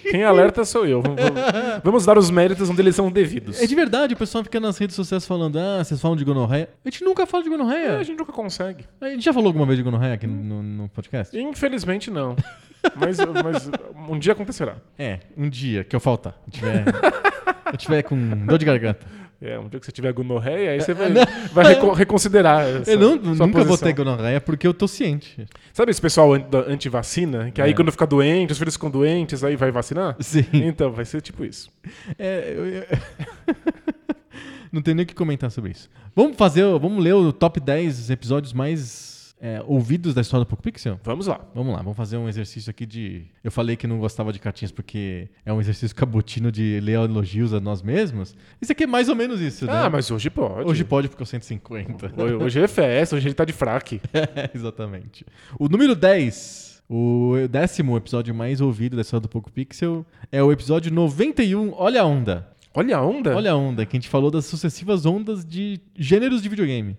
Quem 0.09 0.23
alerta 0.23 0.65
sou 0.65 0.85
eu. 0.87 1.01
Vamos, 1.01 1.21
vamos- 1.83 2.05
dar 2.05 2.17
os 2.17 2.29
méritos 2.31 2.69
onde 2.69 2.81
eles 2.81 2.95
são 2.95 3.11
devidos. 3.11 3.61
É 3.61 3.67
de 3.67 3.75
verdade, 3.75 4.13
o 4.15 4.17
pessoal 4.17 4.43
fica 4.43 4.59
nas 4.59 4.77
redes 4.77 4.95
sociais 4.95 5.25
falando, 5.25 5.57
ah, 5.59 5.83
vocês 5.83 6.01
falam 6.01 6.17
de 6.17 6.25
gonorreia. 6.25 6.67
A 6.83 6.89
gente 6.89 7.03
nunca 7.03 7.25
fala 7.27 7.43
de 7.43 7.49
É, 7.49 7.51
gonorreia. 7.51 7.97
a 7.97 8.03
gente 8.03 8.17
nunca 8.17 8.33
consegue. 8.33 8.85
A 8.99 9.07
gente 9.09 9.23
já 9.23 9.31
falou 9.31 9.47
alguma 9.47 9.65
vez 9.65 9.77
de 9.77 9.83
gonorreia 9.83 10.15
aqui 10.15 10.25
no, 10.27 10.61
no 10.63 10.89
podcast? 10.89 11.37
Infelizmente, 11.37 12.09
não. 12.11 12.35
Mas, 12.95 13.17
mas 13.43 13.69
um 14.09 14.19
dia 14.19 14.33
acontecerá. 14.33 14.75
É, 14.99 15.19
um 15.37 15.47
dia 15.47 15.83
que 15.83 15.95
eu 15.95 15.99
faltar. 16.01 16.35
Eu 16.47 16.51
tiver, 16.51 16.83
eu 17.71 17.77
tiver 17.77 18.01
com 18.03 18.17
dor 18.45 18.57
de 18.57 18.65
garganta. 18.65 19.05
É, 19.45 19.59
um 19.59 19.67
dia 19.67 19.77
que 19.77 19.85
você 19.85 19.91
tiver 19.91 20.13
gonorreia, 20.13 20.71
aí 20.71 20.79
você 20.79 20.93
vai, 20.93 21.09
vai 21.51 21.65
reco- 21.65 21.91
reconsiderar. 21.91 22.65
Essa, 22.65 22.91
eu 22.91 22.97
não, 22.99 23.15
nunca 23.17 23.45
vou 23.59 23.65
posição. 23.65 23.77
ter 23.89 23.93
gonorreia 23.93 24.39
porque 24.39 24.65
eu 24.65 24.73
tô 24.73 24.87
ciente. 24.87 25.45
Sabe 25.73 25.91
esse 25.91 25.99
pessoal 26.01 26.29
anti-vacina? 26.67 27.51
Que 27.51 27.61
aí 27.61 27.71
É. 27.71 27.73
quando 27.73 27.91
fica 27.91 28.07
doente, 28.07 28.51
os 28.53 28.57
filhos 28.57 28.75
ficam 28.75 28.89
doentes, 28.89 29.43
aí 29.43 29.57
vai 29.57 29.69
vacinar? 29.69 30.15
Sim. 30.21 30.45
Então, 30.53 30.93
vai 30.93 31.03
ser 31.03 31.19
tipo 31.21 31.43
isso. 31.43 31.69
É, 32.17 32.53
eu- 32.55 32.65
eu- 32.67 32.85
não 34.71 34.81
tenho 34.81 34.95
nem 34.95 35.03
o 35.03 35.07
que 35.07 35.13
comentar 35.13 35.51
sobre 35.51 35.71
isso. 35.71 35.89
Vamos 36.15 36.37
fazer, 36.37 36.63
vamos 36.79 37.03
ler 37.03 37.13
o 37.13 37.33
top 37.33 37.59
10 37.59 38.09
episódios 38.09 38.53
mais 38.53 39.12
é, 39.45 39.61
ouvidos 39.67 40.13
da 40.13 40.21
história 40.21 40.45
do 40.45 40.47
Poco 40.47 40.63
Pixel? 40.63 40.97
Vamos 41.03 41.27
lá. 41.27 41.41
Vamos 41.53 41.73
lá, 41.73 41.79
vamos 41.81 41.97
fazer 41.97 42.15
um 42.15 42.29
exercício 42.29 42.69
aqui 42.69 42.85
de. 42.85 43.25
Eu 43.43 43.51
falei 43.51 43.75
que 43.75 43.85
não 43.85 43.99
gostava 43.99 44.31
de 44.31 44.39
cartinhas 44.39 44.71
porque 44.71 45.27
é 45.45 45.51
um 45.51 45.59
exercício 45.59 45.93
cabotino 45.93 46.49
de 46.49 46.79
ler 46.81 46.93
elogios 46.93 47.53
a 47.53 47.59
nós 47.59 47.81
mesmos. 47.81 48.35
Isso 48.61 48.71
aqui 48.71 48.85
é 48.85 48.87
mais 48.87 49.09
ou 49.09 49.15
menos 49.15 49.41
isso, 49.41 49.65
né? 49.65 49.73
Ah, 49.73 49.89
mas 49.89 50.09
hoje 50.09 50.29
pode. 50.29 50.65
Hoje 50.69 50.85
pode 50.85 51.09
porque 51.09 51.21
é 51.21 51.25
o 51.25 51.27
150. 51.27 52.13
Hoje- 52.23 52.35
Hoje 52.35 52.59
é 52.61 52.67
festa, 52.69 53.17
hoje 53.17 53.27
ele 53.27 53.35
tá 53.35 53.43
de 53.43 53.51
fraque. 53.53 53.99
É, 54.13 54.49
exatamente. 54.55 55.25
O 55.59 55.67
número 55.67 55.93
10, 55.95 56.81
o 56.89 57.33
décimo 57.49 57.97
episódio 57.97 58.33
mais 58.33 58.61
ouvido 58.61 58.95
da 58.95 59.01
história 59.01 59.21
do 59.21 59.27
Poco 59.27 59.51
Pixel, 59.51 60.05
é 60.31 60.41
o 60.41 60.51
episódio 60.53 60.91
91, 60.91 61.73
Olha 61.75 62.01
a 62.01 62.05
Onda. 62.05 62.47
Olha 62.75 62.97
a 62.97 63.01
onda. 63.05 63.35
Olha 63.35 63.51
a 63.51 63.55
onda, 63.55 63.85
que 63.85 63.95
a 63.95 63.99
gente 63.99 64.09
falou 64.09 64.31
das 64.31 64.45
sucessivas 64.45 65.05
ondas 65.05 65.45
de 65.45 65.79
gêneros 65.95 66.41
de 66.41 66.49
videogame. 66.49 66.97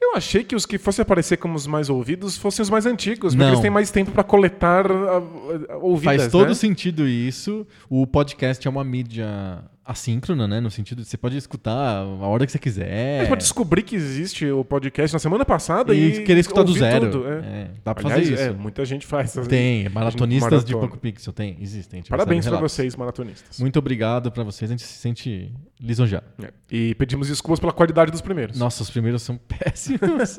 Eu 0.00 0.14
achei 0.14 0.44
que 0.44 0.54
os 0.54 0.64
que 0.64 0.78
fossem 0.78 1.02
aparecer 1.02 1.36
como 1.38 1.54
os 1.56 1.66
mais 1.66 1.90
ouvidos 1.90 2.36
fossem 2.36 2.62
os 2.62 2.70
mais 2.70 2.86
antigos, 2.86 3.34
porque 3.34 3.42
Não. 3.44 3.50
eles 3.50 3.60
têm 3.60 3.70
mais 3.70 3.90
tempo 3.90 4.12
pra 4.12 4.22
coletar 4.22 4.90
ah, 4.90 5.22
ah, 5.70 5.76
ouvidas, 5.78 6.22
Faz 6.22 6.32
todo 6.32 6.48
né? 6.48 6.54
sentido 6.54 7.06
isso. 7.06 7.66
O 7.90 8.06
podcast 8.06 8.66
é 8.66 8.70
uma 8.70 8.84
mídia 8.84 9.62
assíncrona, 9.88 10.46
né? 10.46 10.60
No 10.60 10.70
sentido 10.70 11.02
de 11.02 11.08
você 11.08 11.16
pode 11.16 11.38
escutar 11.38 11.72
a 11.72 12.26
hora 12.26 12.44
que 12.44 12.52
você 12.52 12.58
quiser. 12.58 13.20
Mas 13.20 13.28
pra 13.28 13.36
descobrir 13.38 13.82
que 13.82 13.96
existe 13.96 14.44
o 14.46 14.62
podcast 14.62 15.14
na 15.14 15.18
semana 15.18 15.46
passada 15.46 15.94
e, 15.94 16.18
e, 16.18 16.24
querer 16.24 16.40
escutar 16.40 16.62
do 16.62 16.74
zero. 16.74 17.10
tudo, 17.10 17.26
é. 17.26 17.38
É, 17.38 17.70
dá 17.82 17.94
pra 17.94 18.04
Aliás, 18.04 18.28
fazer 18.28 18.34
isso. 18.34 18.50
é, 18.50 18.52
muita 18.52 18.84
gente 18.84 19.06
faz. 19.06 19.32
Tem, 19.48 19.88
maratonistas 19.88 20.62
de. 20.64 20.74
Poco 20.74 20.98
Pixel, 20.98 21.32
tem, 21.32 21.56
existem. 21.60 22.02
Parabéns 22.02 22.44
relatos. 22.44 22.70
vocês, 22.70 22.94
maratonistas. 22.94 23.58
Muito 23.58 23.78
obrigado 23.78 24.30
pra 24.30 24.44
vocês, 24.44 24.70
a 24.70 24.74
gente 24.74 24.82
se 24.82 24.98
sente 24.98 25.50
lisonjeado. 25.80 26.26
É. 26.42 26.50
E 26.70 26.94
pedimos 26.94 27.28
desculpas 27.28 27.58
pela 27.58 27.72
qualidade 27.72 28.12
dos 28.12 28.20
primeiros. 28.20 28.58
Nossa, 28.58 28.82
os 28.82 28.90
primeiros 28.90 29.22
são 29.22 29.40
péssimos. 29.48 30.36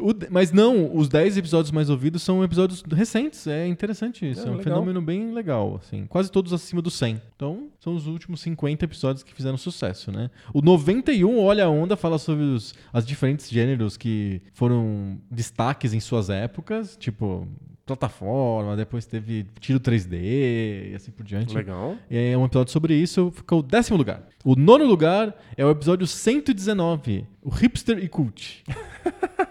O 0.00 0.14
mas 0.30 0.52
não, 0.52 0.94
os 0.96 1.08
10 1.08 1.36
episódios 1.36 1.70
mais 1.70 1.90
ouvidos 1.90 2.22
são 2.22 2.42
episódios 2.42 2.82
recentes. 2.82 3.46
É 3.46 3.66
interessante 3.66 4.28
isso. 4.28 4.42
É, 4.42 4.44
É, 4.44 4.50
um 4.50 4.56
legal. 4.56 4.64
fenômeno 4.64 5.00
bem 5.02 5.32
legal. 5.32 5.80
Assim. 5.82 6.06
Quase 6.06 6.30
todos 6.30 6.52
acima 6.52 6.80
do 6.82 6.90
100. 6.90 7.20
Então, 7.36 7.68
são 7.78 7.94
os 7.94 8.06
últimos 8.06 8.40
50 8.40 8.84
episódios 8.84 9.22
que 9.22 9.32
fizeram 9.34 9.56
sucesso, 9.56 10.10
né? 10.10 10.30
O 10.52 10.60
91, 10.62 11.38
Olha 11.38 11.64
a 11.66 11.68
Onda, 11.68 11.96
fala 11.96 12.18
sobre 12.18 12.44
os 12.44 12.74
as 12.92 13.06
diferentes 13.06 13.48
gêneros 13.48 13.96
que 13.96 14.42
foram 14.52 15.18
destaques 15.30 15.92
em 15.92 16.00
suas 16.00 16.30
épocas. 16.30 16.96
Tipo, 16.96 17.46
plataforma, 17.86 18.76
depois 18.76 19.04
teve 19.06 19.46
tiro 19.58 19.80
3D 19.80 20.90
e 20.90 20.94
assim 20.94 21.10
por 21.10 21.24
diante. 21.24 21.54
Legal. 21.54 21.96
É 22.08 22.36
um 22.36 22.44
episódio 22.44 22.72
sobre 22.72 22.94
isso, 22.94 23.32
ficou 23.34 23.58
o 23.60 23.62
décimo 23.62 23.96
lugar. 23.96 24.22
O 24.44 24.54
nono 24.54 24.84
lugar 24.84 25.34
é 25.56 25.64
o 25.64 25.70
episódio 25.70 26.06
119, 26.06 27.26
o 27.42 27.50
Hipster 27.50 27.98
e 27.98 28.08
Cult. 28.08 28.62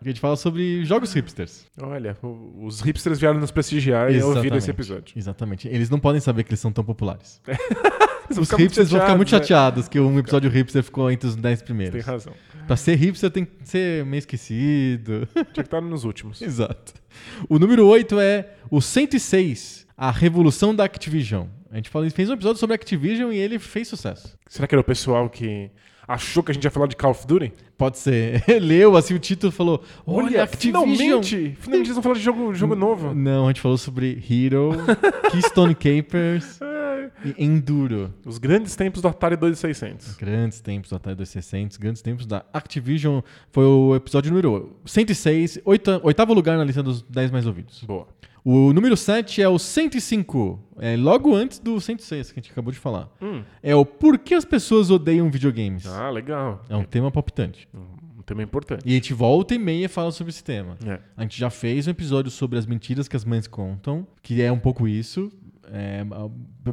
a 0.00 0.08
gente 0.08 0.20
fala 0.20 0.36
sobre 0.36 0.84
jogos 0.84 1.12
hipsters. 1.12 1.66
Olha, 1.80 2.16
os 2.58 2.80
hipsters 2.80 3.18
vieram 3.18 3.38
nos 3.38 3.50
prestigiar 3.50 4.12
e 4.12 4.22
ouviram 4.22 4.56
esse 4.56 4.70
episódio. 4.70 5.12
Exatamente. 5.16 5.68
Eles 5.68 5.90
não 5.90 5.98
podem 5.98 6.20
saber 6.20 6.44
que 6.44 6.50
eles 6.50 6.60
são 6.60 6.72
tão 6.72 6.84
populares. 6.84 7.40
Os 8.38 8.48
hipsters 8.50 8.90
vão 8.90 9.00
ficar 9.00 9.16
muito 9.16 9.28
chateados, 9.30 9.84
né? 9.84 9.90
que 9.90 9.98
um 9.98 10.16
episódio 10.16 10.48
hipster 10.48 10.84
ficou 10.84 11.10
entre 11.10 11.28
os 11.28 11.34
10 11.34 11.58
Tem 11.58 11.66
primeiros. 11.66 12.04
razão. 12.04 12.32
Pra 12.64 12.76
ser 12.76 12.94
hipster 12.94 13.28
tem 13.28 13.44
que 13.44 13.68
ser 13.68 14.04
meio 14.04 14.20
esquecido. 14.20 15.26
Tinha 15.32 15.44
que 15.44 15.60
estar 15.62 15.80
nos 15.80 16.04
últimos. 16.04 16.40
Exato. 16.42 16.94
O 17.48 17.58
número 17.58 17.84
8 17.88 18.20
é 18.20 18.50
o 18.70 18.80
106, 18.80 19.84
a 19.96 20.12
revolução 20.12 20.72
da 20.72 20.84
Activision. 20.84 21.48
A 21.72 21.76
gente 21.76 21.90
fez 22.12 22.30
um 22.30 22.34
episódio 22.34 22.58
sobre 22.60 22.74
Activision 22.74 23.32
e 23.32 23.36
ele 23.36 23.58
fez 23.58 23.88
sucesso. 23.88 24.38
Será 24.46 24.68
que 24.68 24.74
era 24.74 24.80
o 24.80 24.84
pessoal 24.84 25.28
que 25.28 25.70
achou 26.06 26.42
que 26.42 26.50
a 26.50 26.54
gente 26.54 26.64
ia 26.64 26.70
falar 26.70 26.86
de 26.86 26.96
Call 26.96 27.10
of 27.12 27.26
Duty? 27.26 27.52
Pode 27.78 27.98
ser. 27.98 28.42
Leu 28.60 28.96
assim 28.96 29.14
o 29.14 29.18
título 29.18 29.52
e 29.52 29.56
falou: 29.56 29.82
Olha, 30.06 30.42
Activision. 30.44 30.84
finalmente! 30.84 31.56
Finalmente 31.60 31.86
eles 31.86 31.94
vão 31.94 32.02
falar 32.02 32.14
de 32.16 32.20
jogo, 32.20 32.54
jogo 32.54 32.74
novo. 32.74 33.14
Não, 33.14 33.44
a 33.44 33.48
gente 33.48 33.60
falou 33.60 33.78
sobre 33.78 34.22
Hero, 34.28 34.72
Keystone 35.32 35.74
Capers 35.74 36.58
e 36.60 36.79
Enduro. 37.38 38.12
Os 38.24 38.38
grandes 38.38 38.74
tempos 38.76 39.02
do 39.02 39.08
Atari 39.08 39.36
2600. 39.36 40.16
Grandes 40.16 40.60
tempos 40.60 40.90
do 40.90 40.96
Atari 40.96 41.16
2600, 41.16 41.76
grandes 41.76 42.02
tempos 42.02 42.26
da 42.26 42.44
Activision. 42.52 43.20
Foi 43.50 43.64
o 43.64 43.94
episódio 43.94 44.30
número 44.30 44.76
106, 44.84 45.60
oita- 45.64 46.00
oitavo 46.02 46.32
lugar 46.34 46.56
na 46.58 46.64
lista 46.64 46.82
dos 46.82 47.02
10 47.02 47.30
mais 47.30 47.46
ouvidos. 47.46 47.82
Boa. 47.84 48.06
O 48.42 48.72
número 48.72 48.96
7 48.96 49.42
é 49.42 49.48
o 49.48 49.58
105, 49.58 50.58
é 50.78 50.96
logo 50.96 51.34
antes 51.34 51.58
do 51.58 51.78
106 51.78 52.32
que 52.32 52.40
a 52.40 52.42
gente 52.42 52.50
acabou 52.52 52.72
de 52.72 52.78
falar. 52.78 53.08
Hum. 53.20 53.42
É 53.62 53.74
o 53.74 53.84
Por 53.84 54.18
que 54.18 54.34
as 54.34 54.46
pessoas 54.46 54.90
odeiam 54.90 55.30
videogames. 55.30 55.86
Ah, 55.86 56.08
legal. 56.08 56.64
É 56.68 56.74
um 56.76 56.84
tema 56.84 57.10
palpitante. 57.10 57.68
Um 57.74 58.22
tema 58.22 58.42
importante. 58.42 58.82
E 58.86 58.92
a 58.92 58.94
gente 58.94 59.12
volta 59.12 59.54
e 59.54 59.58
meia 59.58 59.88
fala 59.88 60.10
sobre 60.12 60.30
esse 60.30 60.42
tema. 60.44 60.76
É. 60.86 61.00
A 61.16 61.22
gente 61.22 61.38
já 61.38 61.50
fez 61.50 61.86
um 61.86 61.90
episódio 61.90 62.30
sobre 62.30 62.58
as 62.58 62.64
mentiras 62.64 63.08
que 63.08 63.16
as 63.16 63.24
mães 63.24 63.46
contam, 63.46 64.06
que 64.22 64.40
é 64.40 64.50
um 64.50 64.58
pouco 64.58 64.86
isso. 64.88 65.30
É, 65.72 66.04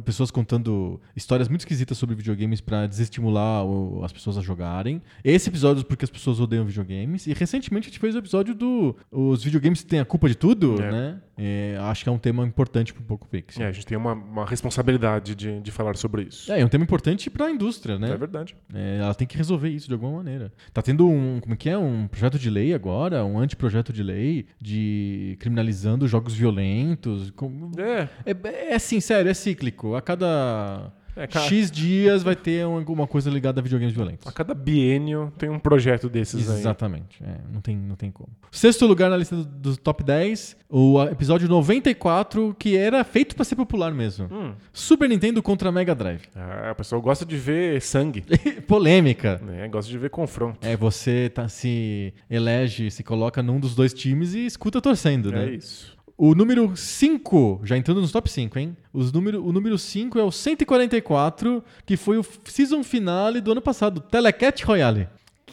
pessoas 0.04 0.30
contando 0.30 1.00
histórias 1.14 1.48
muito 1.48 1.60
esquisitas 1.60 1.96
sobre 1.98 2.14
videogames 2.14 2.60
pra 2.60 2.86
desestimular 2.86 3.64
o- 3.64 4.04
as 4.04 4.12
pessoas 4.12 4.36
a 4.38 4.40
jogarem. 4.40 5.00
Esse 5.22 5.48
episódio 5.48 5.80
é 5.82 5.84
porque 5.84 6.04
as 6.04 6.10
pessoas 6.10 6.40
odeiam 6.40 6.64
videogames. 6.64 7.26
E 7.26 7.32
recentemente 7.32 7.88
a 7.88 7.90
gente 7.90 8.00
fez 8.00 8.14
o 8.14 8.18
episódio 8.18 8.54
do 8.54 8.96
Os 9.10 9.42
videogames 9.44 9.82
têm 9.84 10.00
a 10.00 10.04
culpa 10.04 10.28
de 10.28 10.34
tudo, 10.34 10.80
É. 10.82 10.90
né? 10.90 11.20
É, 11.38 11.76
acho 11.82 12.02
que 12.02 12.08
é 12.08 12.12
um 12.12 12.18
tema 12.18 12.44
importante 12.44 12.92
pro 12.92 13.02
Poco 13.02 13.28
Pixel. 13.28 13.62
É, 13.64 13.68
a 13.68 13.72
gente 13.72 13.86
tem 13.86 13.96
uma, 13.96 14.12
uma 14.12 14.44
responsabilidade 14.44 15.34
de, 15.34 15.60
de 15.60 15.70
falar 15.70 15.96
sobre 15.96 16.22
isso. 16.24 16.50
É, 16.52 16.60
é 16.60 16.64
um 16.64 16.68
tema 16.68 16.84
importante 16.84 17.30
pra 17.30 17.50
indústria, 17.50 17.98
né? 17.98 18.10
É 18.10 18.16
verdade. 18.16 18.56
É, 18.74 18.98
ela 19.00 19.14
tem 19.14 19.26
que 19.26 19.36
resolver 19.36 19.68
isso 19.68 19.86
de 19.86 19.94
alguma 19.94 20.16
maneira. 20.16 20.52
Tá 20.72 20.82
tendo 20.82 21.08
um, 21.08 21.38
como 21.40 21.54
é 21.54 21.56
que 21.56 21.68
é? 21.70 21.78
Um 21.78 22.08
projeto 22.08 22.38
de 22.38 22.50
lei 22.50 22.74
agora, 22.74 23.24
um 23.24 23.38
anteprojeto 23.38 23.92
de 23.92 24.02
lei 24.02 24.46
de 24.60 25.36
criminalizando 25.38 26.08
jogos 26.08 26.34
violentos. 26.34 27.30
Com- 27.30 27.70
É, 27.78 28.08
É, 28.26 28.70
é 28.70 28.74
assim, 28.74 29.00
sério, 29.00 29.30
é 29.30 29.34
cíclico. 29.34 29.94
A 29.94 30.02
cada 30.02 30.92
É, 31.18 31.28
X 31.40 31.70
dias 31.70 32.22
vai 32.22 32.36
ter 32.36 32.66
um- 32.66 32.76
alguma 32.78 33.06
coisa 33.06 33.28
ligada 33.30 33.60
a 33.60 33.62
videogames 33.62 33.94
violentos. 33.94 34.26
a 34.26 34.32
cada 34.32 34.54
biênio 34.54 35.32
tem 35.36 35.48
um 35.50 35.58
projeto 35.58 36.08
desses 36.08 36.48
aí. 36.48 36.58
Exatamente. 36.60 37.22
É, 37.22 37.36
não, 37.52 37.60
tem, 37.60 37.76
não 37.76 37.96
tem 37.96 38.10
como. 38.10 38.28
Sexto 38.50 38.86
lugar 38.86 39.10
na 39.10 39.16
lista 39.16 39.36
do- 39.36 39.44
dos 39.44 39.76
top 39.76 40.02
10, 40.04 40.56
o 40.70 41.02
episódio 41.04 41.48
94, 41.48 42.54
que 42.58 42.76
era 42.76 43.02
feito 43.04 43.34
pra 43.34 43.44
ser 43.44 43.56
popular 43.56 43.92
mesmo. 43.92 44.28
Hum. 44.32 44.52
Super 44.72 45.08
Nintendo 45.08 45.42
contra 45.42 45.70
Mega 45.72 45.94
Drive. 45.94 46.22
Ah, 46.36 46.72
o 46.72 46.74
pessoal 46.76 47.00
gosta 47.02 47.24
de 47.26 47.36
ver 47.36 47.80
sangue, 47.82 48.24
Polêmica. 48.66 49.40
né? 49.44 49.66
Gosta 49.68 49.90
de 49.90 49.98
ver 49.98 50.10
confronto. 50.10 50.58
É, 50.66 50.76
você 50.76 51.28
tá, 51.30 51.48
se 51.48 52.12
elege, 52.30 52.90
se 52.90 53.02
coloca 53.02 53.42
num 53.42 53.58
dos 53.58 53.74
dois 53.74 53.92
times 53.92 54.34
e 54.34 54.46
escuta 54.46 54.80
torcendo, 54.80 55.30
né? 55.32 55.46
É 55.46 55.50
isso. 55.54 55.97
O 56.20 56.34
número 56.34 56.76
5, 56.76 57.60
já 57.62 57.76
entrando 57.76 58.00
nos 58.00 58.10
top 58.10 58.28
5, 58.28 58.58
hein? 58.58 58.76
Os 58.92 59.12
número, 59.12 59.40
o 59.46 59.52
número 59.52 59.78
5 59.78 60.18
é 60.18 60.22
o 60.24 60.32
144, 60.32 61.62
que 61.86 61.96
foi 61.96 62.18
o 62.18 62.26
season 62.44 62.82
finale 62.82 63.40
do 63.40 63.52
ano 63.52 63.62
passado, 63.62 64.00
Telecat 64.00 64.64
Royale. 64.64 65.08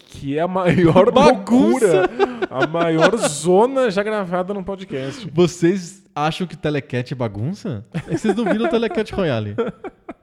Que 0.10 0.40
é 0.40 0.42
a 0.42 0.48
maior 0.48 1.12
Bagunça. 1.14 2.10
a 2.50 2.66
maior 2.66 3.16
zona 3.16 3.92
já 3.92 4.02
gravada 4.02 4.56
num 4.56 4.64
podcast. 4.64 5.30
Vocês 5.32 6.04
acham 6.16 6.48
que 6.48 6.58
Telecat 6.58 7.14
é 7.14 7.16
bagunça? 7.16 7.86
É 7.94 8.00
que 8.00 8.18
vocês 8.18 8.36
não 8.36 8.46
viram 8.46 8.66
o 8.66 8.70
Telecat 8.70 9.14
Royale. 9.14 9.56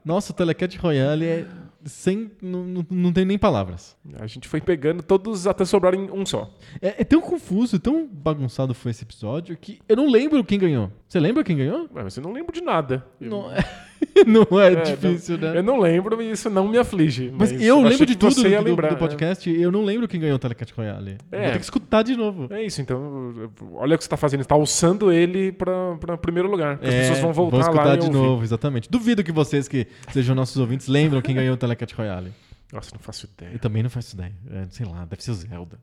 Nossa, 0.04 0.32
o 0.32 0.34
Telecat 0.34 0.76
Royale 0.76 1.24
é 1.24 1.46
sem. 1.84 2.30
Não, 2.40 2.64
não, 2.64 2.86
não 2.90 3.12
tem 3.12 3.24
nem 3.24 3.38
palavras. 3.38 3.96
A 4.18 4.26
gente 4.26 4.48
foi 4.48 4.60
pegando 4.60 5.02
todos 5.02 5.46
até 5.46 5.64
sobrarem 5.64 6.10
um 6.10 6.24
só. 6.26 6.52
É, 6.80 7.02
é 7.02 7.04
tão 7.04 7.20
confuso, 7.20 7.78
tão 7.78 8.06
bagunçado 8.06 8.74
foi 8.74 8.90
esse 8.90 9.04
episódio 9.04 9.56
que 9.56 9.80
eu 9.88 9.96
não 9.96 10.08
lembro 10.10 10.42
quem 10.44 10.58
ganhou. 10.58 10.90
Você 11.08 11.18
lembra 11.20 11.44
quem 11.44 11.56
ganhou? 11.56 11.88
Ué, 11.94 12.02
Mas 12.04 12.16
eu 12.16 12.22
não 12.22 12.32
lembro 12.32 12.52
de 12.52 12.60
nada. 12.60 13.06
Eu- 13.20 13.30
Não 13.30 13.50
é, 13.52 13.58
não 14.26 14.60
é, 14.60 14.72
É, 14.72 14.80
difícil, 14.82 15.38
não- 15.38 15.52
né? 15.52 15.58
Eu 15.58 15.62
não 15.62 15.78
lembro 15.78 16.20
e 16.22 16.30
isso 16.30 16.48
não 16.50 16.68
me 16.68 16.78
aflige. 16.78 17.32
Mas, 17.36 17.52
eu 17.52 17.78
achei 17.78 17.90
lembro 17.90 18.06
de 18.06 18.16
tudo 18.16 18.34
do, 18.34 18.42
lembrar, 18.62 18.88
do 18.90 18.96
podcast 18.96 19.48
e 19.50 19.60
eu 19.62 19.70
não 19.72 19.84
lembro 19.84 20.06
quem 20.08 20.20
ganhou 20.20 20.36
o 20.36 20.38
Telecat 20.38 20.72
Royale. 20.74 21.18
Eu 21.30 21.38
É. 21.38 21.42
Vou 21.42 21.52
ter 21.52 21.58
que 21.58 21.64
escutar 21.64 22.02
de 22.02 22.16
novo. 22.16 22.46
É. 22.50 22.62
É 22.62 22.66
isso, 22.66 22.80
então 22.80 23.50
olha 23.74 23.94
o 23.94 23.98
que 23.98 24.04
você 24.04 24.10
tá 24.10 24.16
fazendo. 24.16 24.42
Você 24.42 24.48
tá 24.48 24.54
alçando 24.54 25.10
ele 25.12 25.52
pra, 25.52 25.96
pra 25.96 26.16
primeiro 26.16 26.50
lugar. 26.50 26.78
As 26.82 26.88
É, 26.88 27.00
pessoas 27.00 27.18
vão 27.20 27.32
voltar 27.32 27.60
escutar 27.60 27.84
lá 27.84 27.94
e 27.94 27.98
de 27.98 28.06
ouvir. 28.06 28.18
novo, 28.18 28.42
exatamente. 28.44 28.90
Duvido 28.90 29.22
que 29.24 29.32
vocês 29.32 29.66
que 29.68 29.86
sejam 30.12 30.34
nossos 30.34 30.56
ouvintes 30.56 30.86
lembram 30.88 31.20
quem 31.20 31.34
ganhou 31.34 31.54
o 31.54 31.56
Telecat 31.56 31.94
Royale. 31.94 32.32
Nossa, 32.72 32.90
não 32.94 33.00
faço 33.00 33.28
ideia. 33.36 33.52
Eu 33.52 33.58
também 33.58 33.82
não 33.82 33.90
faço 33.90 34.14
ideia. 34.14 34.32
É, 34.50 34.64
sei 34.70 34.86
lá, 34.86 35.04
deve 35.04 35.22
ser 35.22 35.30
o 35.32 35.34
Zelda. 35.34 35.78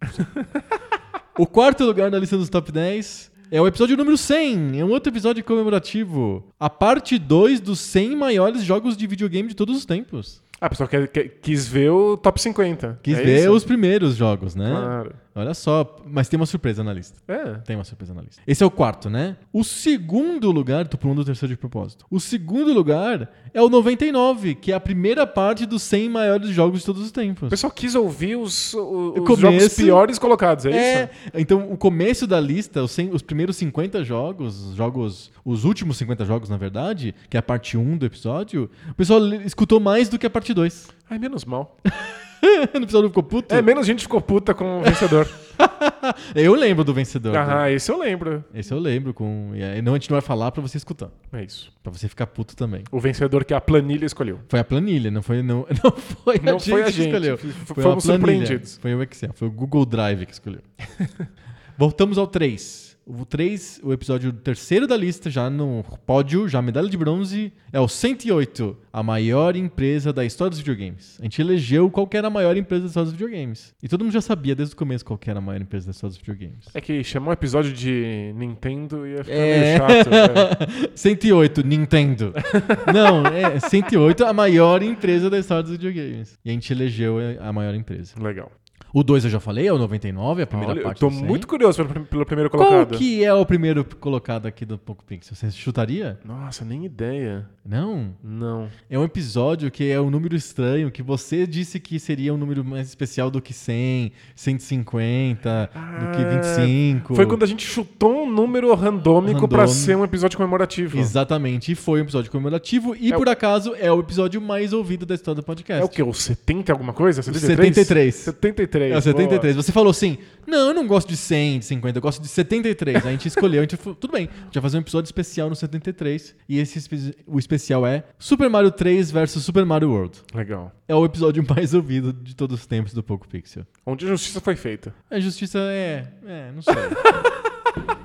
o 1.38 1.46
quarto 1.46 1.84
lugar 1.84 2.10
na 2.10 2.18
lista 2.18 2.36
dos 2.36 2.48
top 2.48 2.70
10 2.72 3.30
é 3.50 3.60
o 3.60 3.66
episódio 3.66 3.96
número 3.96 4.16
100. 4.16 4.80
É 4.80 4.84
um 4.84 4.90
outro 4.90 5.10
episódio 5.12 5.42
comemorativo. 5.44 6.44
A 6.58 6.68
parte 6.70 7.18
2 7.18 7.60
dos 7.60 7.78
100 7.80 8.16
maiores 8.16 8.62
jogos 8.64 8.96
de 8.96 9.06
videogame 9.06 9.48
de 9.48 9.54
todos 9.56 9.76
os 9.76 9.84
tempos. 9.84 10.42
Ah, 10.60 10.66
o 10.66 10.70
pessoal 10.70 10.88
quer, 10.88 11.06
quer- 11.08 11.28
quis 11.40 11.68
ver 11.68 11.90
o 11.90 12.16
top 12.16 12.40
50. 12.40 12.98
Quis 13.02 13.16
é 13.16 13.22
ver 13.22 13.40
isso? 13.42 13.52
os 13.52 13.64
primeiros 13.64 14.16
jogos, 14.16 14.56
né? 14.56 14.68
Claro. 14.70 15.14
Olha 15.38 15.54
só, 15.54 15.96
mas 16.06 16.28
tem 16.28 16.36
uma 16.38 16.46
surpresa 16.46 16.82
na 16.82 16.92
lista. 16.92 17.18
É. 17.28 17.54
Tem 17.64 17.76
uma 17.76 17.84
surpresa 17.84 18.12
na 18.12 18.22
lista. 18.22 18.42
Esse 18.46 18.62
é 18.62 18.66
o 18.66 18.70
quarto, 18.70 19.08
né? 19.08 19.36
O 19.52 19.62
segundo 19.62 20.50
lugar, 20.50 20.86
tô 20.88 20.98
pulando 20.98 21.20
o 21.20 21.24
terceiro 21.24 21.54
de 21.54 21.58
propósito. 21.58 22.04
O 22.10 22.18
segundo 22.18 22.72
lugar 22.72 23.30
é 23.54 23.62
o 23.62 23.68
99, 23.68 24.54
que 24.56 24.72
é 24.72 24.74
a 24.74 24.80
primeira 24.80 25.26
parte 25.26 25.64
dos 25.64 25.82
100 25.82 26.08
maiores 26.10 26.50
jogos 26.50 26.80
de 26.80 26.86
todos 26.86 27.02
os 27.02 27.10
O 27.10 27.12
tempos. 27.12 27.48
pessoal 27.48 27.70
quis 27.72 27.94
ouvir 27.94 28.36
os, 28.36 28.74
os, 28.74 29.18
os 29.18 29.26
começo- 29.26 29.40
jogos 29.40 29.74
piores 29.74 30.18
colocados, 30.18 30.66
é, 30.66 30.70
É, 30.70 31.02
isso? 31.04 31.30
então 31.34 31.70
o 31.72 31.76
começo 31.76 32.26
da 32.26 32.40
lista, 32.40 32.82
os, 32.82 32.90
100 32.90 33.10
os 33.14 33.22
primeiros 33.22 33.56
50 33.56 34.02
jogos, 34.04 34.60
os 34.70 34.74
jogos, 34.74 35.30
os 35.44 35.64
últimos 35.64 35.96
50 35.98 36.24
jogos, 36.24 36.48
na 36.48 36.56
verdade, 36.56 37.14
que 37.30 37.36
é 37.36 37.40
a 37.40 37.42
parte 37.42 37.76
1 37.76 37.96
do 37.96 38.06
episódio, 38.06 38.70
o 38.90 38.94
pessoal 38.94 39.24
escutou 39.44 39.78
mais 39.80 40.08
do 40.08 40.18
que 40.18 40.26
a 40.26 40.30
parte 40.30 40.52
2. 40.52 40.88
Ai, 41.08 41.18
menos 41.18 41.44
mal. 41.44 41.76
o 42.74 42.80
pessoal 42.86 43.02
não 43.02 43.10
ficou 43.10 43.22
puto? 43.22 43.54
É, 43.54 43.60
menos 43.62 43.86
gente 43.86 44.02
ficou 44.02 44.20
puta 44.20 44.54
com 44.54 44.80
o 44.80 44.82
vencedor. 44.82 45.28
Eu 46.36 46.54
lembro 46.54 46.84
do 46.84 46.94
vencedor. 46.94 47.36
ah, 47.36 47.68
esse 47.70 47.90
eu 47.90 47.98
lembro. 47.98 48.44
Esse 48.54 48.72
eu 48.72 48.78
lembro 48.78 49.12
com. 49.12 49.50
E 49.54 49.82
não, 49.82 49.92
a 49.92 49.96
gente 49.96 50.08
não 50.08 50.14
vai 50.14 50.20
falar 50.20 50.52
pra 50.52 50.62
você 50.62 50.76
escutar. 50.76 51.10
É 51.32 51.42
isso. 51.42 51.72
Pra 51.82 51.90
você 51.92 52.08
ficar 52.08 52.28
puto 52.28 52.54
também. 52.54 52.84
O 52.92 53.00
vencedor 53.00 53.44
que 53.44 53.52
a 53.52 53.60
planilha 53.60 54.06
escolheu. 54.06 54.38
Foi 54.48 54.60
a 54.60 54.64
planilha, 54.64 55.10
não 55.10 55.20
foi, 55.20 55.42
não, 55.42 55.66
não 55.82 55.90
foi 55.90 56.36
a 56.36 56.42
Não 56.52 56.58
gente 56.60 56.70
foi 56.70 56.82
a 56.82 56.84
que 56.86 56.92
gente. 56.92 57.06
escolheu. 57.08 57.34
F- 57.34 57.48
Foi 57.74 57.82
fomos 57.82 58.08
a 58.08 58.12
surpreendidos. 58.14 58.78
Foi 58.80 58.94
o 58.94 59.02
Excel, 59.02 59.32
foi 59.34 59.48
o 59.48 59.50
Google 59.50 59.84
Drive 59.84 60.24
que 60.26 60.32
escolheu. 60.32 60.60
Voltamos 61.76 62.18
ao 62.18 62.26
3. 62.26 62.87
O 63.10 63.24
3, 63.24 63.80
o 63.82 63.90
episódio 63.90 64.30
terceiro 64.34 64.86
da 64.86 64.94
lista, 64.94 65.30
já 65.30 65.48
no 65.48 65.82
pódio, 66.04 66.46
já 66.46 66.60
medalha 66.60 66.90
de 66.90 66.96
bronze, 66.98 67.50
é 67.72 67.80
o 67.80 67.88
108, 67.88 68.76
a 68.92 69.02
maior 69.02 69.56
empresa 69.56 70.12
da 70.12 70.26
história 70.26 70.50
dos 70.50 70.58
videogames. 70.58 71.16
A 71.18 71.22
gente 71.22 71.40
elegeu 71.40 71.90
qual 71.90 72.06
que 72.06 72.18
era 72.18 72.26
a 72.26 72.30
maior 72.30 72.54
empresa 72.54 72.82
da 72.82 72.88
história 72.88 73.04
dos 73.10 73.14
videogames. 73.18 73.74
E 73.82 73.88
todo 73.88 74.04
mundo 74.04 74.12
já 74.12 74.20
sabia 74.20 74.54
desde 74.54 74.74
o 74.74 74.76
começo 74.76 75.06
qual 75.06 75.18
era 75.26 75.38
a 75.38 75.40
maior 75.40 75.58
empresa 75.62 75.86
da 75.86 75.92
história 75.92 76.10
dos 76.10 76.18
videogames. 76.18 76.66
É 76.74 76.82
que 76.82 77.02
chamou 77.02 77.30
um 77.30 77.32
episódio 77.32 77.72
de 77.72 78.30
Nintendo 78.36 79.06
e 79.06 79.12
ia 79.12 79.24
ficar 79.24 79.34
É. 79.36 79.60
meio 79.60 79.78
chato. 79.78 80.10
né? 80.10 80.88
108, 80.94 81.66
Nintendo. 81.66 82.34
Não, 82.92 83.24
é 83.26 83.58
108, 83.58 84.22
a 84.26 84.34
maior 84.34 84.82
empresa 84.82 85.30
da 85.30 85.38
história 85.38 85.62
dos 85.62 85.72
videogames. 85.72 86.38
E 86.44 86.50
a 86.50 86.52
gente 86.52 86.70
elegeu 86.70 87.16
a 87.40 87.50
maior 87.54 87.74
empresa. 87.74 88.12
Legal. 88.20 88.52
O 88.92 89.02
2 89.02 89.24
eu 89.24 89.30
já 89.30 89.38
falei, 89.40 89.66
é 89.66 89.72
o 89.72 89.78
99, 89.78 90.42
a 90.42 90.46
primeira 90.46 90.72
Olha, 90.72 90.80
eu 90.80 90.84
parte 90.84 90.98
tô 91.00 91.08
do 91.10 91.14
100. 91.16 91.24
muito 91.24 91.46
curioso 91.46 91.84
pelo, 91.84 92.04
pelo 92.06 92.24
primeiro 92.26 92.48
Qual 92.50 92.64
colocado. 92.66 92.96
que 92.98 93.22
é 93.22 93.32
o 93.34 93.44
primeiro 93.44 93.84
colocado 93.84 94.46
aqui 94.46 94.64
do 94.64 94.78
Poco 94.78 95.04
Pixel? 95.04 95.36
Você 95.36 95.50
chutaria? 95.50 96.18
Nossa, 96.24 96.64
nem 96.64 96.84
ideia. 96.86 97.46
Não. 97.66 98.14
Não. 98.24 98.68
É 98.88 98.98
um 98.98 99.04
episódio 99.04 99.70
que 99.70 99.90
é 99.90 100.00
um 100.00 100.08
número 100.08 100.34
estranho, 100.34 100.90
que 100.90 101.02
você 101.02 101.46
disse 101.46 101.78
que 101.78 101.98
seria 102.00 102.32
um 102.32 102.38
número 102.38 102.64
mais 102.64 102.88
especial 102.88 103.30
do 103.30 103.42
que 103.42 103.52
100, 103.52 104.10
150, 104.34 105.70
do 106.00 106.16
que 106.16 106.22
Ah, 106.22 106.40
25. 106.56 107.14
Foi 107.14 107.26
quando 107.26 107.42
a 107.42 107.46
gente 107.46 107.66
chutou 107.66 108.22
um 108.24 108.30
número 108.32 108.72
randômico 108.74 109.46
pra 109.48 109.58
Randômico. 109.60 109.68
ser 109.84 109.96
um 109.96 110.04
episódio 110.04 110.36
comemorativo. 110.38 110.98
Exatamente, 110.98 111.72
e 111.72 111.74
foi 111.74 112.00
um 112.00 112.04
episódio 112.04 112.30
comemorativo, 112.30 112.94
e 112.96 113.12
É 113.12 113.14
o- 113.16 113.18
por 113.18 113.28
acaso 113.28 113.74
é 113.78 113.92
o 113.92 114.00
episódio 114.00 114.40
mais 114.40 114.72
ouvido 114.72 115.04
da 115.04 115.14
história 115.14 115.36
do 115.36 115.44
podcast. 115.44 115.82
É 115.82 115.84
o 115.84 115.88
quê? 115.88 116.02
O 116.02 116.12
70 116.14 116.72
alguma 116.72 116.92
coisa? 116.92 117.20
73? 117.22 117.74
73. 117.74 118.14
73. 118.14 118.77
É 118.86 118.96
o 118.96 119.02
73. 119.02 119.54
boa. 119.54 119.62
Você 119.62 119.72
falou 119.72 119.90
assim: 119.90 120.18
não, 120.46 120.68
eu 120.68 120.74
não 120.74 120.86
gosto 120.86 121.08
de 121.08 121.16
100, 121.16 121.60
de 121.60 121.64
50, 121.64 121.98
eu 121.98 122.02
gosto 122.02 122.22
de 122.22 122.28
73. 122.28 122.96
Aí 122.96 123.08
a 123.08 123.12
gente 123.12 123.28
escolheu, 123.28 123.60
a 123.60 123.62
gente 123.62 123.76
falou, 123.76 123.94
tudo 123.94 124.12
bem, 124.12 124.28
a 124.32 124.44
gente 124.44 124.54
vai 124.54 124.62
fazer 124.62 124.76
um 124.78 124.80
episódio 124.80 125.08
especial 125.08 125.48
no 125.48 125.56
73. 125.56 126.34
E 126.48 126.58
esse 126.58 126.78
o 127.26 127.38
especial 127.38 127.86
é 127.86 128.04
Super 128.18 128.48
Mario 128.48 128.70
3 128.70 129.10
versus 129.10 129.44
Super 129.44 129.64
Mario 129.64 129.90
World. 129.90 130.18
Legal. 130.34 130.72
É 130.86 130.94
o 130.94 131.04
episódio 131.04 131.44
mais 131.48 131.74
ouvido 131.74 132.12
de 132.12 132.34
todos 132.34 132.60
os 132.60 132.66
tempos 132.66 132.92
do 132.92 133.02
Poco 133.02 133.28
Pixel. 133.28 133.66
Onde 133.84 134.06
a 134.06 134.08
justiça 134.08 134.40
foi 134.40 134.56
feita. 134.56 134.94
A 135.10 135.20
justiça 135.20 135.58
é. 135.58 136.06
É, 136.26 136.52
não 136.52 136.62
sei. 136.62 136.74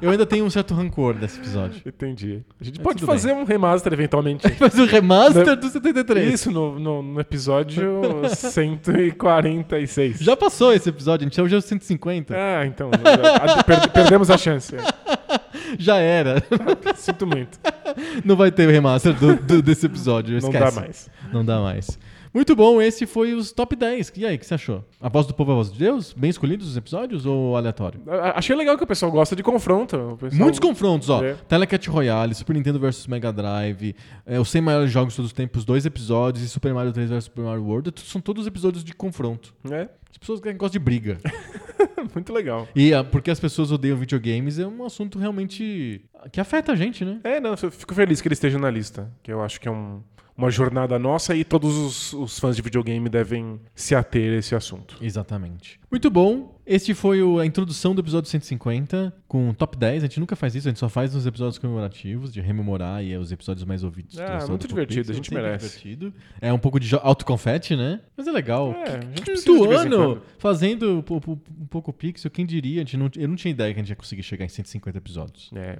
eu 0.04 0.12
ainda 0.12 0.26
tenho 0.26 0.46
um 0.46 0.50
certo 0.50 0.74
rancor 0.74 1.14
desse 1.16 1.40
episódio. 1.40 1.82
Entendi. 1.86 2.44
A 2.60 2.64
gente 2.64 2.78
Mas 2.80 2.84
pode 2.84 3.06
fazer 3.06 3.34
um 3.34 3.44
remaster 3.44 3.94
eventualmente. 3.94 4.48
Faz 4.58 4.78
o 4.78 4.86
remaster 4.86 5.46
Não. 5.46 5.56
do 5.56 5.70
73. 5.70 6.34
Isso 6.34 6.52
no, 6.52 6.78
no, 6.80 7.02
no 7.02 7.20
episódio 7.20 8.02
146. 8.30 10.20
Já 10.20 10.36
passou 10.36 10.74
esse 10.74 10.90
episódio, 10.90 11.26
a 11.26 11.30
gente 11.30 11.42
hoje 11.42 11.56
é 11.56 11.58
o 11.58 11.62
150. 11.62 12.34
Ah, 12.36 12.66
então. 12.66 12.90
a- 12.94 13.64
per- 13.64 13.90
perdemos 13.92 14.30
a 14.30 14.38
chance. 14.38 14.76
Já 15.80 15.98
era. 15.98 16.44
Sinto 16.96 17.26
muito. 17.26 17.58
Não 18.24 18.36
vai 18.36 18.52
ter 18.52 18.68
o 18.68 18.72
remaster 18.72 19.14
do- 19.14 19.36
do- 19.36 19.62
desse 19.62 19.86
episódio. 19.86 20.32
Não 20.42 20.50
esquece. 20.50 20.76
dá 20.76 20.82
mais. 20.82 21.10
Não 21.32 21.46
dá 21.46 21.60
mais. 21.62 22.00
Muito 22.34 22.56
bom, 22.56 22.82
esse 22.82 23.06
foi 23.06 23.34
os 23.34 23.52
top 23.52 23.76
10. 23.76 24.12
E 24.18 24.26
aí, 24.26 24.36
o 24.36 24.40
que 24.40 24.46
você 24.46 24.56
achou? 24.56 24.84
A 25.00 25.08
voz 25.08 25.28
do 25.28 25.34
povo 25.34 25.52
é 25.52 25.54
a 25.54 25.58
voz 25.58 25.72
de 25.72 25.78
Deus? 25.78 26.14
Bem 26.14 26.30
escolhidos 26.30 26.68
os 26.68 26.76
episódios 26.76 27.26
ou 27.26 27.56
aleatório? 27.56 28.02
A- 28.08 28.40
Achei 28.40 28.56
legal 28.56 28.76
que 28.78 28.84
o 28.84 28.88
pessoal 28.88 29.12
gosta 29.12 29.36
de 29.36 29.44
confronto. 29.44 29.96
O 29.96 30.18
pessoal- 30.18 30.42
Muitos 30.42 30.60
confrontos, 30.60 31.10
ó. 31.10 31.24
É. 31.24 31.36
Telecat 31.48 31.88
Royale, 31.90 32.34
Super 32.34 32.54
Nintendo 32.56 32.80
vs 32.80 33.06
Mega 33.08 33.32
Drive, 33.32 33.96
é, 34.26 34.40
os 34.40 34.50
100 34.50 34.62
maiores 34.62 34.92
jogos 34.92 35.14
de 35.14 35.18
todos 35.18 35.30
os 35.30 35.34
tempos, 35.34 35.64
dois 35.64 35.86
episódios, 35.86 36.44
e 36.44 36.50
Super 36.50 36.74
Mario 36.74 36.92
3 36.92 37.10
vs 37.10 37.26
Super 37.26 37.44
Mario 37.44 37.64
World. 37.64 37.94
São 37.98 38.20
todos 38.20 38.48
episódios 38.48 38.84
de 38.84 38.94
confronto. 38.94 39.54
É, 39.70 39.88
As 40.10 40.18
pessoas 40.18 40.40
que 40.40 40.52
gostam 40.54 40.72
de 40.72 40.80
briga. 40.80 41.18
muito 42.14 42.34
legal. 42.34 42.68
E 42.76 42.94
ah, 42.94 43.04
porque 43.04 43.30
as 43.32 43.40
pessoas 43.40 43.72
odeiam 43.72 43.98
videogames 43.98 44.60
é 44.60 44.66
um 44.68 44.84
assunto 44.86 45.18
realmente 45.20 46.04
que 46.32 46.40
afeta 46.40 46.72
a 46.72 46.76
gente, 46.76 47.06
né? 47.06 47.20
É, 47.24 47.40
não, 47.40 47.52
eu 47.52 47.72
fico 47.72 47.94
feliz 47.94 48.22
que 48.22 48.28
ele 48.28 48.34
esteja 48.34 48.58
na 48.60 48.70
lista. 48.70 49.12
Que 49.22 49.32
eu 49.32 49.42
acho 49.42 49.60
que 49.60 49.68
é 49.68 49.72
um- 49.72 50.02
uma 50.36 50.50
jornada 50.50 50.98
nossa 50.98 51.36
e 51.36 51.44
todos 51.44 51.76
os, 51.78 52.14
os 52.14 52.40
fãs 52.40 52.56
de 52.56 52.62
videogame 52.62 53.08
devem 53.10 53.60
se 53.76 53.94
ater 53.96 54.34
a 54.34 54.38
esse 54.38 54.56
assunto. 54.56 54.98
Exatamente. 55.02 55.80
Muito 55.92 56.10
bom. 56.10 56.52
Este 56.66 56.94
foi 56.94 57.22
o- 57.22 57.40
a 57.40 57.46
introdução 57.46 57.94
do 57.94 58.00
episódio 58.02 58.30
150 58.30 59.14
com 59.28 59.50
o 59.50 59.54
top 59.54 59.78
10. 59.78 60.04
A 60.04 60.08
gente 60.08 60.20
nunca 60.20 60.36
faz 60.36 60.56
isso, 60.56 60.68
a 60.68 60.72
gente 60.72 60.80
só 60.80 60.88
faz 60.90 61.14
nos 61.14 61.26
episódios 61.26 61.58
comemorativos, 61.60 62.34
de 62.34 62.40
rememorar 62.42 63.04
e 63.04 63.12
é 63.14 63.18
os 63.20 63.32
episódios 63.32 63.66
mais 63.66 63.84
ouvidos. 63.84 64.14
História 64.14 64.48
muito 64.48 64.62
do 64.62 64.68
divertido, 64.70 65.12
a 65.12 65.14
gente 65.14 65.30
Sempre 65.30 65.44
merece. 65.44 65.66
divertido. 65.68 66.14
É 66.42 66.52
um 66.54 66.58
pouco 66.58 66.80
de 66.80 66.96
autoconfete, 66.96 67.76
né? 67.76 68.00
Mas 68.16 68.28
é 68.28 68.32
legal. 68.32 68.72
É, 68.72 68.98
a 68.98 69.02
gente 69.02 69.22
precisa 69.24 69.52
em 69.52 69.74
ano 69.76 70.22
fazendo 70.40 71.04
um 71.10 71.34
um 71.62 71.66
pouco 71.68 71.92
pixel, 71.94 72.32
quem 72.32 72.46
diria? 72.46 72.78
A 72.82 72.86
gente 72.86 72.98
não, 72.98 73.10
eu 73.18 73.28
não 73.28 73.36
tinha 73.36 73.52
ideia 73.52 73.74
que 73.74 73.80
a 73.80 73.84
gente 73.84 73.90
ia 73.90 73.96
conseguir 73.96 74.24
chegar 74.24 74.46
em 74.46 74.50
150 74.50 74.98
episódios. 74.98 75.52
É, 75.54 75.80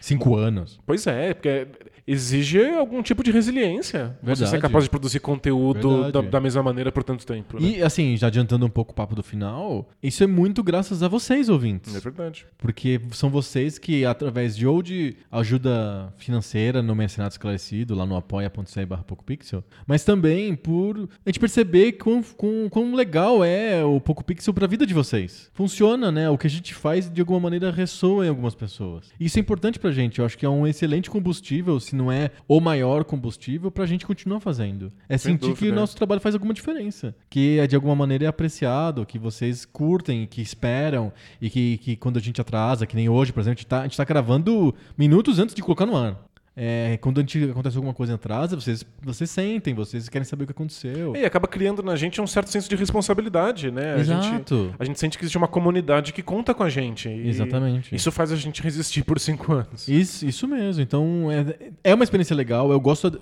Cinco 0.00 0.36
anos. 0.36 0.80
pois 0.84 1.06
é, 1.06 1.32
porque 1.32 1.66
exige 2.06 2.64
algum 2.70 3.02
tipo 3.02 3.22
de 3.22 3.30
resiliência. 3.30 4.16
Você 4.22 4.36
ser 4.36 4.42
Verdade. 4.44 4.62
capaz 4.62 4.84
de 4.84 4.90
produzir 4.90 5.20
conteúdo 5.20 5.96
da, 5.96 6.02
Verdade. 6.04 6.28
da 6.28 6.40
mesma 6.40 6.62
maneira 6.62 6.92
por 6.92 7.02
tanto 7.02 7.26
tempo. 7.26 7.60
Né? 7.60 7.68
E 7.68 7.82
assim, 7.82 8.16
já 8.16 8.26
adiantando 8.26 8.66
um 8.66 8.70
pouco 8.70 8.92
o 8.92 8.94
papo 8.94 9.14
do 9.14 9.22
final, 9.22 9.88
isso 10.02 10.22
é 10.22 10.26
muito 10.26 10.62
graças 10.62 11.02
a 11.02 11.08
vocês, 11.08 11.48
ouvintes. 11.48 11.94
É 11.94 12.00
verdade. 12.00 12.46
Porque 12.58 13.00
são 13.12 13.30
vocês 13.30 13.78
que, 13.78 14.04
através 14.04 14.56
de 14.56 14.66
ou 14.66 14.82
de 14.82 15.16
ajuda 15.30 16.12
financeira 16.16 16.82
no 16.82 16.94
Mercenário 16.94 17.32
Esclarecido, 17.32 17.94
lá 17.94 18.04
no 18.06 18.16
apoia.se 18.16 18.84
barra 18.84 19.02
PocoPixel, 19.02 19.64
mas 19.86 20.04
também 20.04 20.54
por 20.54 21.08
a 21.24 21.28
gente 21.28 21.40
perceber 21.40 21.92
quão, 21.92 22.22
quão, 22.36 22.68
quão 22.68 22.94
legal 22.94 23.44
é 23.44 23.84
o 23.84 24.00
PocoPixel 24.00 24.52
pra 24.52 24.66
vida 24.66 24.86
de 24.86 24.94
vocês. 24.94 25.50
Funciona, 25.54 26.10
né? 26.12 26.28
O 26.28 26.36
que 26.36 26.46
a 26.46 26.50
gente 26.50 26.74
faz, 26.74 27.10
de 27.10 27.20
alguma 27.20 27.40
maneira, 27.40 27.70
ressoa 27.70 28.26
em 28.26 28.28
algumas 28.28 28.54
pessoas. 28.54 29.10
Isso 29.18 29.38
é 29.38 29.40
importante 29.40 29.78
pra 29.78 29.90
gente. 29.90 30.18
Eu 30.18 30.26
acho 30.26 30.36
que 30.36 30.44
é 30.46 30.48
um 30.48 30.66
excelente 30.66 31.10
combustível, 31.10 31.78
se 31.80 31.93
não 31.94 32.10
é 32.10 32.30
o 32.46 32.60
maior 32.60 33.04
combustível, 33.04 33.70
pra 33.70 33.86
gente 33.86 34.06
continuar 34.06 34.40
fazendo. 34.40 34.92
É 35.08 35.16
Sem 35.16 35.32
sentir 35.32 35.40
que 35.40 35.48
dúvida, 35.48 35.72
o 35.72 35.72
é. 35.72 35.80
nosso 35.80 35.96
trabalho 35.96 36.20
faz 36.20 36.34
alguma 36.34 36.52
diferença. 36.52 37.14
Que 37.30 37.58
é, 37.58 37.66
de 37.66 37.74
alguma 37.74 37.94
maneira 37.94 38.24
é 38.24 38.28
apreciado, 38.28 39.06
que 39.06 39.18
vocês 39.18 39.64
curtem, 39.64 40.26
que 40.26 40.42
esperam, 40.42 41.12
e 41.40 41.48
que, 41.48 41.78
que 41.78 41.96
quando 41.96 42.18
a 42.18 42.20
gente 42.20 42.40
atrasa, 42.40 42.86
que 42.86 42.96
nem 42.96 43.08
hoje, 43.08 43.32
por 43.32 43.40
exemplo, 43.40 43.58
a 43.58 43.60
gente 43.60 43.66
tá, 43.66 43.80
a 43.80 43.82
gente 43.84 43.96
tá 43.96 44.04
gravando 44.04 44.74
minutos 44.96 45.38
antes 45.38 45.54
de 45.54 45.62
colocar 45.62 45.86
no 45.86 45.96
ar. 45.96 46.18
É, 46.56 46.96
quando 47.00 47.18
a 47.18 47.20
gente 47.22 47.50
acontece 47.50 47.76
alguma 47.76 47.92
coisa 47.92 48.12
em 48.12 48.14
atrasa, 48.14 48.54
vocês, 48.54 48.84
vocês 49.02 49.28
sentem, 49.28 49.74
vocês 49.74 50.08
querem 50.08 50.24
saber 50.24 50.44
o 50.44 50.46
que 50.46 50.52
aconteceu. 50.52 51.16
E 51.16 51.24
acaba 51.24 51.48
criando 51.48 51.82
na 51.82 51.96
gente 51.96 52.20
um 52.20 52.26
certo 52.26 52.48
senso 52.48 52.68
de 52.68 52.76
responsabilidade, 52.76 53.70
né? 53.72 53.94
A 53.94 54.02
gente, 54.04 54.26
Exato. 54.28 54.74
a 54.78 54.84
gente 54.84 54.98
sente 55.00 55.18
que 55.18 55.24
existe 55.24 55.36
uma 55.36 55.48
comunidade 55.48 56.12
que 56.12 56.22
conta 56.22 56.54
com 56.54 56.62
a 56.62 56.68
gente. 56.68 57.08
Exatamente. 57.08 57.94
Isso 57.94 58.12
faz 58.12 58.30
a 58.30 58.36
gente 58.36 58.62
resistir 58.62 59.02
por 59.04 59.18
cinco 59.18 59.52
anos. 59.52 59.88
Isso, 59.88 60.24
isso 60.26 60.46
mesmo. 60.46 60.80
Então, 60.80 61.28
é, 61.30 61.70
é 61.90 61.94
uma 61.94 62.04
experiência 62.04 62.36
legal. 62.36 62.70
Eu 62.70 62.78
gosto. 62.80 63.20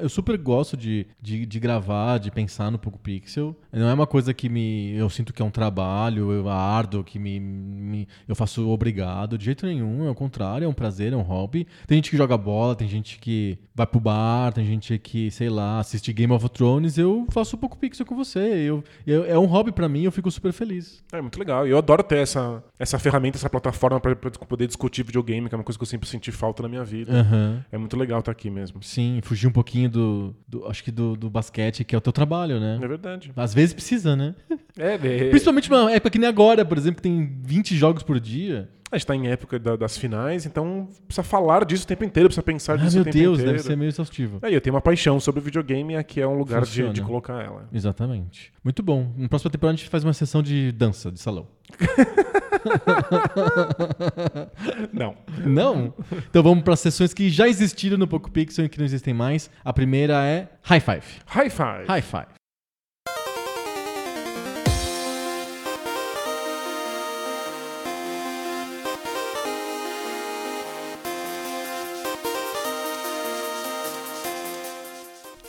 Eu 0.00 0.08
super 0.08 0.36
gosto 0.36 0.76
de, 0.76 1.06
de, 1.22 1.46
de 1.46 1.60
gravar, 1.60 2.18
de 2.18 2.30
pensar 2.32 2.70
no 2.70 2.78
Poco 2.78 2.98
Pixel. 2.98 3.54
Não 3.72 3.88
é 3.88 3.94
uma 3.94 4.06
coisa 4.06 4.34
que 4.34 4.48
me. 4.48 4.92
Eu 4.96 5.08
sinto 5.08 5.32
que 5.32 5.40
é 5.40 5.44
um 5.44 5.50
trabalho, 5.50 6.32
eu 6.32 6.48
árduo, 6.48 7.04
que 7.04 7.18
me, 7.18 7.38
me- 7.38 8.08
eu 8.26 8.34
faço 8.34 8.68
obrigado. 8.68 9.38
De 9.38 9.44
jeito 9.44 9.64
nenhum. 9.66 10.06
É 10.06 10.10
o 10.10 10.14
contrário, 10.14 10.64
é 10.64 10.68
um 10.68 10.72
prazer, 10.72 11.12
é 11.12 11.16
um 11.16 11.22
hobby. 11.22 11.66
Tem 11.86 11.96
gente 11.98 12.10
que 12.10 12.16
joga 12.16 12.36
bola, 12.36 12.55
tem 12.76 12.88
gente 12.88 13.18
que 13.18 13.58
vai 13.74 13.86
pro 13.86 14.00
bar, 14.00 14.52
tem 14.52 14.64
gente 14.64 14.98
que, 14.98 15.30
sei 15.30 15.48
lá, 15.50 15.78
assiste 15.80 16.12
Game 16.12 16.32
of 16.32 16.48
Thrones. 16.48 16.96
Eu 16.98 17.26
faço 17.30 17.56
o 17.56 17.58
Poco 17.58 17.76
Pixel 17.76 18.06
com 18.06 18.16
você. 18.16 18.38
Eu, 18.40 18.82
eu- 19.06 19.24
é 19.24 19.38
um 19.38 19.44
hobby 19.46 19.72
pra 19.72 19.88
mim, 19.88 20.02
eu 20.02 20.12
fico 20.12 20.30
super 20.30 20.52
feliz. 20.52 21.02
É 21.12 21.20
muito 21.20 21.38
legal. 21.38 21.66
Eu 21.66 21.76
adoro 21.78 22.02
ter 22.02 22.18
essa, 22.18 22.62
essa 22.78 22.98
ferramenta, 22.98 23.36
essa 23.36 23.50
plataforma 23.50 24.00
pra 24.00 24.14
poder 24.16 24.66
discutir 24.66 25.02
videogame, 25.04 25.48
que 25.48 25.54
é 25.54 25.58
uma 25.58 25.64
coisa 25.64 25.78
que 25.78 25.82
eu 25.82 25.86
sempre 25.86 26.08
senti 26.08 26.32
falta 26.32 26.62
na 26.62 26.68
minha 26.68 26.84
vida. 26.84 27.12
Aham. 27.20 27.64
É 27.70 27.78
muito 27.78 27.96
legal 27.96 28.20
estar 28.20 28.32
aqui 28.32 28.48
mesmo. 28.50 28.82
Sim, 28.82 29.20
fugir 29.22 29.46
um 29.46 29.52
pouquinho 29.52 29.88
do, 29.90 30.34
do- 30.48 30.66
acho 30.66 30.82
que 30.82 30.90
do, 30.90 31.16
do 31.16 31.28
basquete, 31.30 31.84
que 31.84 31.94
é 31.94 31.98
o 31.98 32.00
teu 32.00 32.12
trabalho, 32.12 32.58
né? 32.58 32.78
É 32.82 32.88
verdade. 32.88 33.32
Às 33.36 33.52
vezes 33.52 33.74
precisa, 33.74 34.16
né? 34.16 34.34
É, 34.78 34.98
de... 34.98 35.30
Principalmente 35.30 35.70
numa 35.70 35.90
época 35.90 36.10
que 36.10 36.18
nem 36.18 36.28
agora, 36.28 36.64
por 36.64 36.76
exemplo, 36.76 36.96
que 36.96 37.02
tem 37.02 37.38
20 37.42 37.74
jogos 37.76 38.02
por 38.02 38.20
dia. 38.20 38.68
a 38.92 38.96
gente 38.96 39.06
tá 39.06 39.16
em 39.16 39.26
época 39.28 39.58
da- 39.58 39.74
das 39.74 39.96
finais, 39.98 40.46
então 40.46 40.88
precisa 41.08 41.22
falar 41.24 41.64
disso 41.64 41.82
o 41.84 41.86
tempo 41.86 42.04
inteiro, 42.04 42.28
precisa 42.28 42.42
pensar 42.42 42.74
Ah, 42.74 42.76
disso 42.76 42.96
meu 42.96 43.02
o 43.02 43.04
tempo 43.04 43.18
Deus, 43.18 43.38
inteiro. 43.38 43.56
deve 43.56 43.66
ser 43.66 43.76
meio 43.76 43.88
exaustivo. 43.88 44.38
Aí 44.42 44.54
eu 44.54 44.60
tenho 44.60 44.74
uma 44.76 44.80
paixão 44.80 45.18
sobre 45.18 45.40
videogame 45.40 45.94
e 45.94 45.96
aqui 45.96 46.20
é 46.20 46.26
um 46.26 46.38
lugar 46.38 46.62
de, 46.62 46.88
de 46.90 47.02
colocar 47.02 47.42
ela. 47.42 47.68
Exatamente. 47.72 48.52
Muito 48.62 48.82
bom. 48.82 49.12
Na 49.16 49.28
próxima 49.28 49.50
temporada 49.50 49.74
a 49.74 49.76
gente 49.78 49.88
faz 49.90 50.04
uma 50.04 50.12
sessão 50.12 50.42
de 50.42 50.70
dança, 50.72 51.10
de 51.10 51.18
salão. 51.20 51.48
Não. 54.92 55.16
Não? 55.44 55.94
Então 56.30 56.42
vamos 56.42 56.62
para 56.64 56.74
as 56.74 56.80
sessões 56.80 57.12
que 57.14 57.28
já 57.30 57.48
existiram 57.48 57.96
no 57.98 58.06
Poco 58.06 58.30
Pixel 58.30 58.66
e 58.66 58.68
que 58.68 58.78
não 58.78 58.84
existem 58.84 59.12
mais. 59.14 59.50
A 59.64 59.72
primeira 59.72 60.22
é 60.24 60.48
High 60.62 60.80
Five. 60.80 61.02
High 61.26 61.50
five. 61.50 61.84
High 61.88 62.02
Five. 62.02 62.35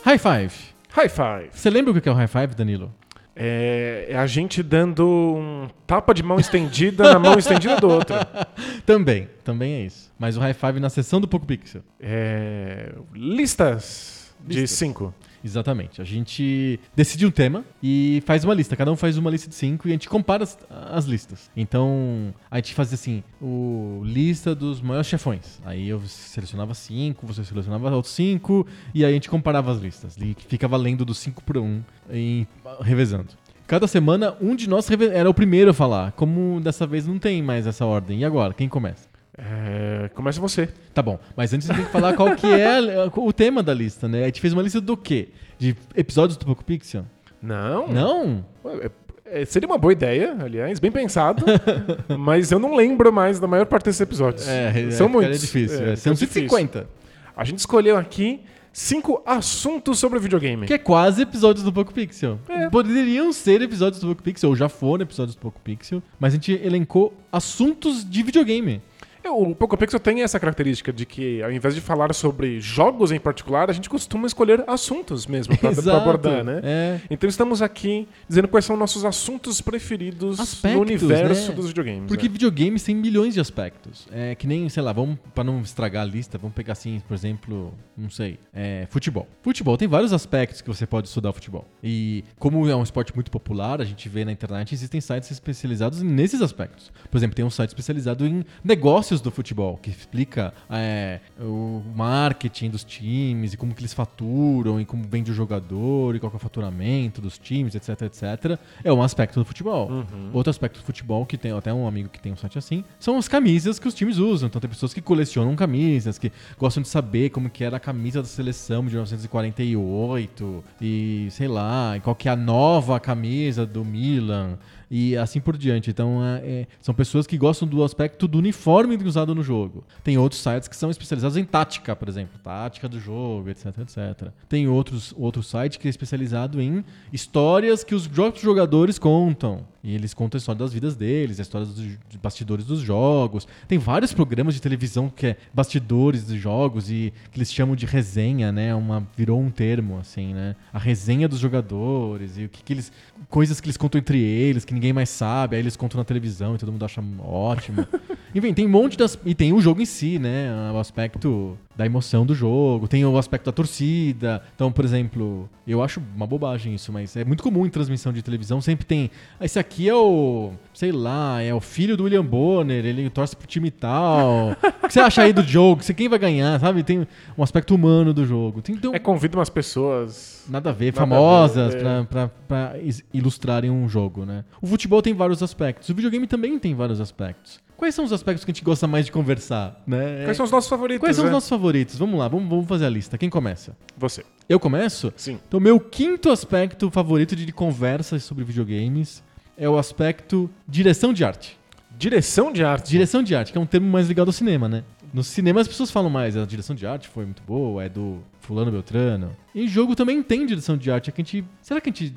High 0.08 0.20
Five. 0.20 0.54
High 0.92 1.10
five. 1.10 1.50
Você 1.52 1.70
lembra 1.70 1.92
o 1.92 2.02
que 2.02 2.08
é 2.08 2.12
o 2.14 2.16
High 2.16 2.28
Five, 2.30 2.56
Danilo? 2.56 2.94
É, 3.36 4.06
é 4.08 4.18
a 4.18 4.26
gente 4.26 4.64
dando 4.64 5.06
um 5.06 5.68
tapa 5.86 6.14
de 6.14 6.24
mão 6.24 6.40
estendida 6.40 7.12
na 7.12 7.20
mão 7.20 7.38
estendida 7.38 7.76
do 7.76 7.90
outro. 7.90 8.16
Também, 8.86 9.28
também 9.44 9.74
é 9.74 9.82
isso. 9.82 10.10
Mas 10.18 10.38
o 10.38 10.40
High 10.40 10.54
Five 10.54 10.80
na 10.80 10.90
sessão 10.90 11.20
do 11.20 11.28
Poco 11.28 11.46
Pixel. 11.46 11.82
É, 12.00 12.94
listas 13.14 14.34
de 14.40 14.62
Listas. 14.62 14.80
cinco. 14.80 15.14
Exatamente. 15.48 16.02
A 16.02 16.06
gente 16.06 16.80
decide 16.96 17.26
um 17.26 17.32
tema 17.32 17.64
e 17.82 18.22
faz 18.26 18.44
uma 18.44 18.54
lista. 18.54 18.76
Cada 18.76 18.92
um 18.92 18.96
faz 18.96 19.18
uma 19.18 19.30
lista 19.30 19.48
de 19.48 19.56
cinco 19.56 19.88
e 19.88 19.92
a 19.92 19.94
gente 19.94 20.10
compara 20.10 20.44
as, 20.44 20.58
as 20.70 21.06
listas. 21.06 21.50
Então, 21.56 22.34
a 22.52 22.58
gente 22.58 22.74
fazia 22.74 22.96
assim, 22.96 23.24
o 23.42 24.02
lista 24.04 24.54
dos 24.54 24.82
maiores 24.82 25.08
chefões. 25.08 25.62
Aí 25.66 25.88
eu 25.88 26.02
selecionava 26.02 26.74
cinco, 26.74 27.26
você 27.26 27.44
selecionava 27.44 27.90
outros 27.96 28.14
cinco, 28.14 28.68
e 28.94 29.06
aí 29.06 29.12
a 29.12 29.14
gente 29.14 29.30
comparava 29.30 29.72
as 29.72 29.80
listas. 29.80 30.18
E 30.18 30.36
ficava 30.48 30.76
lendo 30.76 31.06
dos 31.06 31.18
cinco 31.18 31.44
por 31.44 31.58
um, 31.58 31.82
e 32.12 32.46
revezando. 32.82 33.30
Cada 33.66 33.86
semana, 33.86 34.36
um 34.40 34.56
de 34.56 34.70
nós 34.70 34.90
era 34.90 35.30
o 35.30 35.34
primeiro 35.34 35.72
a 35.72 35.74
falar. 35.74 36.14
Como 36.14 36.62
dessa 36.62 36.88
vez 36.88 37.06
não 37.06 37.20
tem 37.20 37.44
mais 37.44 37.68
essa 37.68 37.86
ordem. 37.86 38.22
E 38.22 38.26
agora? 38.26 38.54
Quem 38.54 38.70
começa? 38.70 39.07
É, 39.38 40.10
começa 40.16 40.42
você. 40.42 40.68
Tá 40.94 41.02
bom, 41.02 41.20
mas 41.36 41.54
antes 41.54 41.68
você 41.68 41.74
tem 41.74 41.86
que 41.86 41.92
falar 41.92 42.14
qual 42.16 42.36
que 42.36 42.48
é 42.48 42.78
a- 42.78 43.12
o 43.16 43.32
tema 43.32 43.62
da 43.62 43.74
lista, 43.74 44.08
né? 44.08 44.24
A 44.24 44.26
gente 44.26 44.42
fez 44.42 44.52
uma 44.52 44.64
lista 44.64 44.82
do 44.82 44.98
quê? 44.98 45.30
De 45.60 45.76
episódios 45.96 46.38
do 46.38 46.46
Poco 46.46 46.64
Pixel? 46.64 47.06
Não. 47.42 47.88
Não? 47.88 48.46
É, 48.82 49.42
é, 49.42 49.46
seria 49.46 49.68
uma 49.68 49.78
boa 49.78 49.94
ideia, 49.94 50.36
aliás, 50.40 50.80
bem 50.80 50.92
pensado. 50.92 51.46
mas 52.18 52.52
eu 52.52 52.58
não 52.58 52.76
lembro 52.76 53.14
mais 53.14 53.40
da 53.40 53.48
maior 53.48 53.66
parte 53.68 53.86
desses 53.86 54.02
episódios. 54.02 54.48
É, 54.48 54.90
São 54.92 55.08
é, 55.08 55.10
muitos. 55.10 55.38
É 55.38 55.40
difícil. 55.40 55.86
É, 55.86 55.92
é, 55.92 55.96
são 55.96 56.14
difícil. 56.14 56.50
150. 56.50 56.88
A 57.36 57.44
gente 57.44 57.60
escolheu 57.60 57.96
aqui 57.96 58.42
cinco 58.74 59.22
assuntos 59.26 60.00
sobre 60.00 60.20
videogame. 60.20 60.66
Que 60.66 60.74
é 60.74 60.78
quase 60.78 61.22
episódios 61.22 61.64
do 61.64 61.72
Poco 61.72 61.94
Pixel. 61.94 62.40
É. 62.50 62.70
Poderiam 62.70 63.32
ser 63.32 63.62
episódios 63.62 64.02
do 64.02 64.08
Poco 64.08 64.24
Pixel, 64.24 64.50
ou 64.50 64.56
já 64.56 64.68
foram 64.70 65.04
episódios 65.04 65.36
do 65.36 65.40
Poco 65.40 65.60
Pixel, 65.64 66.02
mas 66.20 66.34
a 66.34 66.36
gente 66.36 66.54
elencou 66.54 67.14
assuntos 67.32 68.08
de 68.08 68.24
videogame. 68.24 68.82
É, 69.28 69.30
O 69.30 69.54
Poco 69.54 69.78
Pixel 69.78 70.00
tem 70.00 70.24
essa 70.24 70.40
característica 70.40 70.94
de 70.94 71.06
que, 71.06 71.44
ao 71.44 71.52
invés 71.52 71.76
de 71.76 71.82
falar 71.82 72.14
sobre 72.14 72.62
jogos 72.62 73.12
em 73.12 73.20
particular, 73.20 73.70
a 73.70 73.74
gente 73.74 73.90
costuma 73.90 74.26
escolher 74.26 74.64
assuntos 74.68 75.28
mesmo 75.28 75.54
Exato. 75.62 75.98
abordar, 75.98 76.44
né? 76.44 76.62
É. 76.64 77.02
Então 77.10 77.30
estamos 77.30 77.62
aqui 77.62 78.08
dizendo 78.28 78.48
quais 78.48 78.64
são 78.64 78.78
nossos 78.78 79.04
assuntos 79.04 79.60
preferidos 79.60 80.40
Aspectos, 80.40 80.74
no 80.74 80.82
universo 80.82 81.50
né? 81.50 81.56
dos 81.56 81.68
videogames. 81.68 82.08
Porque 82.08 82.28
né? 82.28 82.32
videogames 82.32 82.84
tem 82.84 82.96
milhões 82.96 83.34
de 83.34 83.40
aspectos. 83.40 84.08
É 84.12 84.34
que 84.36 84.48
nem, 84.48 84.68
sei 84.70 84.82
lá, 84.82 84.94
vamos 84.94 85.18
para 85.36 85.44
não 85.44 85.62
estragar 85.62 86.04
a 86.04 86.06
lista, 86.06 86.38
vamos 86.38 86.56
pegar 86.56 86.74
assim, 86.74 87.02
por 87.08 87.14
exemplo, 87.14 87.74
não 87.98 88.10
sei, 88.10 88.40
é, 88.54 88.88
futebol. 88.90 89.28
Futebol 89.42 89.78
tem 89.78 89.88
vários 89.88 90.14
aspectos 90.14 90.62
que 90.62 90.68
você 90.68 90.86
pode 90.86 91.08
estudar 91.08 91.32
o 91.32 91.34
futebol. 91.34 91.68
E 91.84 92.24
como 92.40 92.68
é 92.70 92.76
um 92.76 92.84
esporte 92.84 93.14
muito 93.14 93.30
popular, 93.30 93.82
a 93.82 93.86
gente 93.86 94.08
vê 94.08 94.24
na 94.24 94.32
internet 94.32 94.74
existem 94.74 95.02
sites 95.02 95.32
especializados 95.32 96.02
nesses 96.02 96.42
aspectos. 96.42 96.92
Por 97.10 97.18
exemplo, 97.18 97.36
tem 97.36 97.44
um 97.44 97.50
site 97.50 97.70
especializado 97.70 98.26
em 98.26 98.46
negócios 98.64 99.17
do 99.22 99.32
futebol 99.32 99.78
que 99.78 99.90
explica 99.90 100.54
é, 100.70 101.20
o 101.40 101.82
marketing 101.96 102.70
dos 102.70 102.84
times 102.84 103.54
e 103.54 103.58
como 103.58 103.74
que 103.74 103.82
eles 103.82 103.94
faturam 103.94 104.80
e 104.80 104.86
como 104.86 105.04
vende 105.08 105.32
o 105.32 105.34
jogador 105.34 106.16
e 106.16 106.20
qual 106.20 106.32
é 106.32 106.36
o 106.36 106.40
faturamento 106.40 107.22
dos 107.22 107.38
times, 107.38 107.76
etc, 107.76 108.02
etc. 108.04 108.60
É 108.84 108.92
um 108.92 109.02
aspecto 109.02 109.40
do 109.40 109.46
futebol. 109.46 109.90
Outro 110.34 110.50
aspecto 110.50 110.80
do 110.80 110.84
futebol, 110.84 111.26
que 111.26 111.38
tem 111.38 111.52
até 111.52 111.74
um 111.74 111.88
amigo 111.88 112.10
que 112.10 112.20
tem 112.20 112.32
um 112.32 112.38
site 112.38 112.58
assim, 112.58 112.84
são 113.00 113.18
as 113.18 113.28
camisas 113.28 113.80
que 113.80 113.88
os 113.88 113.94
times 113.94 114.18
usam. 114.18 114.48
Então 114.48 114.60
tem 114.60 114.70
pessoas 114.70 114.94
que 114.94 115.02
colecionam 115.02 115.56
camisas, 115.56 116.18
que 116.18 116.32
gostam 116.58 116.84
de 116.84 116.90
saber 116.90 117.30
como 117.30 117.50
que 117.50 117.64
era 117.64 117.78
a 117.78 117.80
camisa 117.80 118.22
da 118.22 118.28
seleção 118.28 118.84
de 118.84 118.90
1948 118.90 120.64
e 120.82 121.28
sei 121.32 121.48
lá, 121.48 121.98
e 121.98 122.00
qual 122.00 122.16
que 122.16 122.28
é 122.28 122.32
a 122.32 122.36
nova 122.36 123.00
camisa 123.00 123.66
do 123.66 123.84
Milan 123.84 124.58
e 124.90 125.18
assim 125.18 125.40
por 125.40 125.58
diante. 125.58 125.90
Então 125.90 126.24
é- 126.24 126.38
é- 126.46 126.68
são 126.80 126.94
pessoas 126.94 127.28
que 127.28 127.38
gostam 127.38 127.68
do 127.68 127.84
aspecto 127.84 128.28
do 128.28 128.38
uniforme 128.38 128.98
usado 129.08 129.34
no 129.36 129.44
jogo. 129.44 129.84
Tem 130.04 130.18
outros 130.18 130.42
sites 130.42 130.68
que 130.68 130.76
são 130.76 130.90
especializados 130.90 131.38
em 131.38 131.44
tática, 131.44 131.96
por 131.96 132.08
exemplo, 132.08 132.40
tática 132.44 132.88
do 132.88 133.00
jogo, 133.00 133.50
etc, 133.50 133.66
etc. 133.80 134.30
Tem 134.50 134.68
outros 134.68 135.14
outro 135.18 135.44
site 135.44 135.80
que 135.80 135.88
é 135.88 135.90
especializado 135.90 136.62
em 136.62 136.84
histórias 137.12 137.84
que 137.84 137.96
os 137.96 138.08
próprios 138.08 138.42
jogadores 138.42 138.98
contam. 139.00 139.66
E 139.84 139.94
eles 139.94 140.14
contam 140.14 140.38
a 140.38 140.40
história 140.40 140.60
das 140.60 140.74
vidas 140.74 140.96
deles, 140.96 141.40
a 141.40 141.42
história 141.42 141.66
dos 141.66 141.76
de 141.78 142.18
bastidores 142.22 142.66
dos 142.66 142.80
jogos. 142.80 143.48
Tem 143.68 143.78
vários 143.78 144.14
programas 144.14 144.54
de 144.54 144.62
televisão 144.62 145.10
que 145.10 145.28
é 145.28 145.38
bastidores 145.54 146.24
dos 146.26 146.38
jogos 146.40 146.90
e 146.90 147.14
que 147.32 147.38
eles 147.38 147.52
chamam 147.54 147.76
de 147.76 147.86
resenha, 147.86 148.52
né? 148.52 148.74
Uma, 148.74 149.08
virou 149.16 149.40
um 149.40 149.50
termo, 149.50 149.98
assim, 150.00 150.34
né? 150.34 150.56
A 150.74 150.80
resenha 150.80 151.28
dos 151.28 151.40
jogadores 151.40 152.38
e 152.38 152.46
o 152.46 152.50
que, 152.50 152.64
que 152.64 152.74
eles. 152.74 152.92
coisas 153.30 153.62
que 153.62 153.68
eles 153.68 153.78
contam 153.78 154.00
entre 154.00 154.20
eles, 154.20 154.66
que 154.66 154.74
ninguém 154.74 154.94
mais 154.94 155.10
sabe, 155.10 155.56
aí 155.56 155.62
eles 155.62 155.76
contam 155.78 155.98
na 156.00 156.04
televisão 156.06 156.56
e 156.56 156.58
todo 156.58 156.72
mundo 156.72 156.84
acha 156.86 157.02
ótimo. 157.20 157.86
Enfim, 158.36 158.54
tem 158.54 158.66
um 158.66 158.70
monte 158.70 158.98
das. 158.98 159.18
E 159.26 159.34
tem 159.34 159.54
o 159.54 159.62
jogo 159.62 159.82
em 159.82 159.86
si, 159.86 160.20
né? 160.20 160.50
O 160.74 160.78
aspecto 160.78 161.58
da 161.76 161.86
emoção 161.86 162.26
do 162.26 162.34
jogo, 162.34 162.88
tem 162.88 163.06
o 163.06 163.18
aspecto 163.18 163.46
da 163.46 163.52
torcida. 163.52 164.42
Então, 164.56 164.72
por 164.72 164.84
exemplo, 164.84 165.48
eu 165.66 165.84
acho 165.84 166.02
uma 166.16 166.26
bobagem 166.26 166.74
isso, 166.74 166.92
mas 166.92 167.16
é 167.16 167.24
muito 167.24 167.44
comum 167.44 167.66
em 167.66 167.70
transmissão 167.70 168.12
de 168.12 168.22
televisão, 168.24 168.60
sempre 168.60 168.86
tem. 168.86 169.12
"Ah, 169.40 169.46
Esse 169.46 169.60
aqui 169.60 169.67
é 169.88 169.94
o. 169.94 170.52
sei 170.74 170.92
lá, 170.92 171.42
é 171.42 171.54
o 171.54 171.60
filho 171.60 171.98
do 171.98 172.04
William 172.04 172.26
Bonner, 172.26 172.86
ele 172.86 173.10
torce 173.10 173.36
pro 173.36 173.48
time 173.48 173.70
tal. 173.72 174.52
O 174.84 174.88
que 174.88 174.94
você 174.94 175.00
acha 175.00 175.22
aí 175.22 175.34
do 175.34 175.44
jogo? 175.44 175.84
Você 175.84 175.94
quem 175.94 176.08
vai 176.08 176.20
ganhar, 176.20 176.60
sabe? 176.60 176.84
Tem 176.84 177.08
um 177.38 177.44
aspecto 177.44 177.76
humano 177.76 178.14
do 178.14 178.26
jogo. 178.26 178.62
Tem, 178.62 178.76
então, 178.76 178.94
É, 178.94 179.00
convida 179.00 179.38
umas 179.38 179.50
pessoas. 179.50 180.46
Nada 180.48 180.70
a 180.70 180.74
ver, 180.74 180.94
Nada 180.94 180.98
a 180.98 181.02
famosas 181.02 181.74
ver, 181.74 181.80
é. 181.80 181.84
pra, 181.84 182.06
pra, 182.06 182.28
pra 182.48 182.76
ilustrarem 183.14 183.70
um 183.70 183.88
jogo, 183.88 184.26
né? 184.26 184.46
O 184.62 184.68
futebol 184.68 185.02
tem 185.02 185.14
vários 185.14 185.44
aspectos, 185.44 185.90
o 185.90 185.96
videogame 185.96 186.28
também 186.28 186.58
tem 186.60 186.74
vários 186.74 187.02
aspectos. 187.02 187.60
Quais 187.78 187.94
são 187.94 188.04
os 188.04 188.12
aspectos 188.12 188.44
que 188.44 188.50
a 188.50 188.54
gente 188.54 188.64
gosta 188.64 188.88
mais 188.88 189.06
de 189.06 189.12
conversar, 189.12 189.84
né? 189.86 190.24
Quais 190.24 190.36
são 190.36 190.44
os 190.46 190.52
nossos 190.52 190.68
favoritos? 190.68 191.00
Quais 191.00 191.16
são 191.16 191.26
os 191.26 191.30
né? 191.30 191.36
nossos 191.36 191.48
favoritos? 191.48 191.96
Vamos 191.96 192.18
lá, 192.20 192.28
vamos, 192.28 192.50
vamos 192.50 192.68
fazer 192.68 192.86
a 192.86 192.90
lista. 192.90 193.20
Quem 193.20 193.30
começa? 193.30 193.78
Você. 193.96 194.26
Eu 194.50 194.60
começo? 194.60 195.14
Sim. 195.16 195.40
Então, 195.48 195.60
meu 195.60 195.80
quinto 195.80 196.32
aspecto 196.32 196.90
favorito 196.90 197.36
de 197.36 197.52
conversas 197.52 198.24
sobre 198.24 198.44
videogames 198.44 199.22
é 199.58 199.68
o 199.68 199.78
aspecto 199.78 200.50
direção 200.68 201.12
de 201.12 201.24
arte. 201.26 201.58
Direção 201.98 202.52
de 202.54 202.64
arte. 202.64 202.90
Direção 202.90 203.24
de 203.24 203.36
arte, 203.36 203.52
que 203.52 203.58
é 203.58 203.62
um 203.62 203.66
termo 203.66 203.90
mais 203.90 204.08
ligado 204.08 204.28
ao 204.28 204.34
cinema, 204.34 204.70
né? 204.70 204.84
No 205.14 205.24
cinema 205.24 205.62
as 205.62 205.68
pessoas 205.68 205.90
falam 205.90 206.10
mais, 206.10 206.38
a 206.38 206.46
direção 206.46 206.76
de 206.76 206.86
arte 206.86 207.08
foi 207.08 207.26
muito 207.26 207.42
boa, 207.42 207.84
é 207.84 207.90
do 207.90 208.20
fulano 208.42 208.72
Beltrano. 208.72 209.36
E 209.56 209.68
jogo 209.68 209.96
também 209.96 210.22
tem 210.22 210.46
direção 210.46 210.78
de 210.78 210.92
arte, 210.92 211.10
é 211.10 211.14
que 211.14 211.22
a 211.22 211.24
gente... 211.24 211.46
Será 211.62 211.82
que 211.82 211.90
a 211.90 211.94
gente 211.94 212.16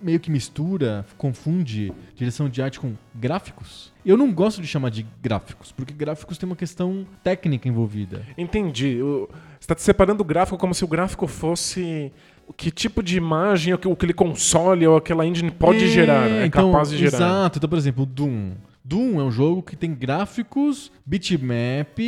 meio 0.00 0.20
que 0.20 0.30
mistura, 0.30 1.04
confunde 1.16 1.92
direção 2.14 2.48
de 2.48 2.60
arte 2.60 2.78
com 2.78 2.94
gráficos? 3.14 3.92
Eu 4.04 4.18
não 4.18 4.30
gosto 4.32 4.60
de 4.60 4.68
chamar 4.68 4.90
de 4.90 5.06
gráficos, 5.22 5.72
porque 5.72 5.94
gráficos 5.94 6.36
tem 6.36 6.46
uma 6.46 6.56
questão 6.56 7.06
técnica 7.22 7.68
envolvida. 7.68 8.22
Entendi. 8.36 8.98
Você 9.00 9.28
está 9.60 9.74
separando 9.78 10.22
o 10.22 10.24
gráfico 10.24 10.58
como 10.58 10.74
se 10.74 10.84
o 10.84 10.88
gráfico 10.88 11.26
fosse 11.26 12.12
que 12.56 12.70
tipo 12.70 13.02
de 13.02 13.16
imagem, 13.16 13.74
o 13.74 13.78
que, 13.78 13.88
o 13.88 13.96
que 13.96 14.06
ele 14.06 14.12
console 14.12 14.86
ou 14.86 14.96
aquela 14.96 15.26
engine 15.26 15.50
pode 15.50 15.84
É, 15.84 15.88
gerar, 15.88 16.30
é 16.30 16.46
então, 16.46 16.70
capaz 16.70 16.90
de 16.90 16.98
gerar. 16.98 17.16
Exato. 17.16 17.58
Então, 17.58 17.68
por 17.68 17.78
exemplo, 17.78 18.02
o 18.02 18.06
Doom. 18.06 18.52
Doom 18.86 19.18
é 19.18 19.24
um 19.24 19.30
jogo 19.30 19.62
que 19.62 19.76
tem 19.76 19.94
gráficos, 19.94 20.92
bitmap, 21.06 21.98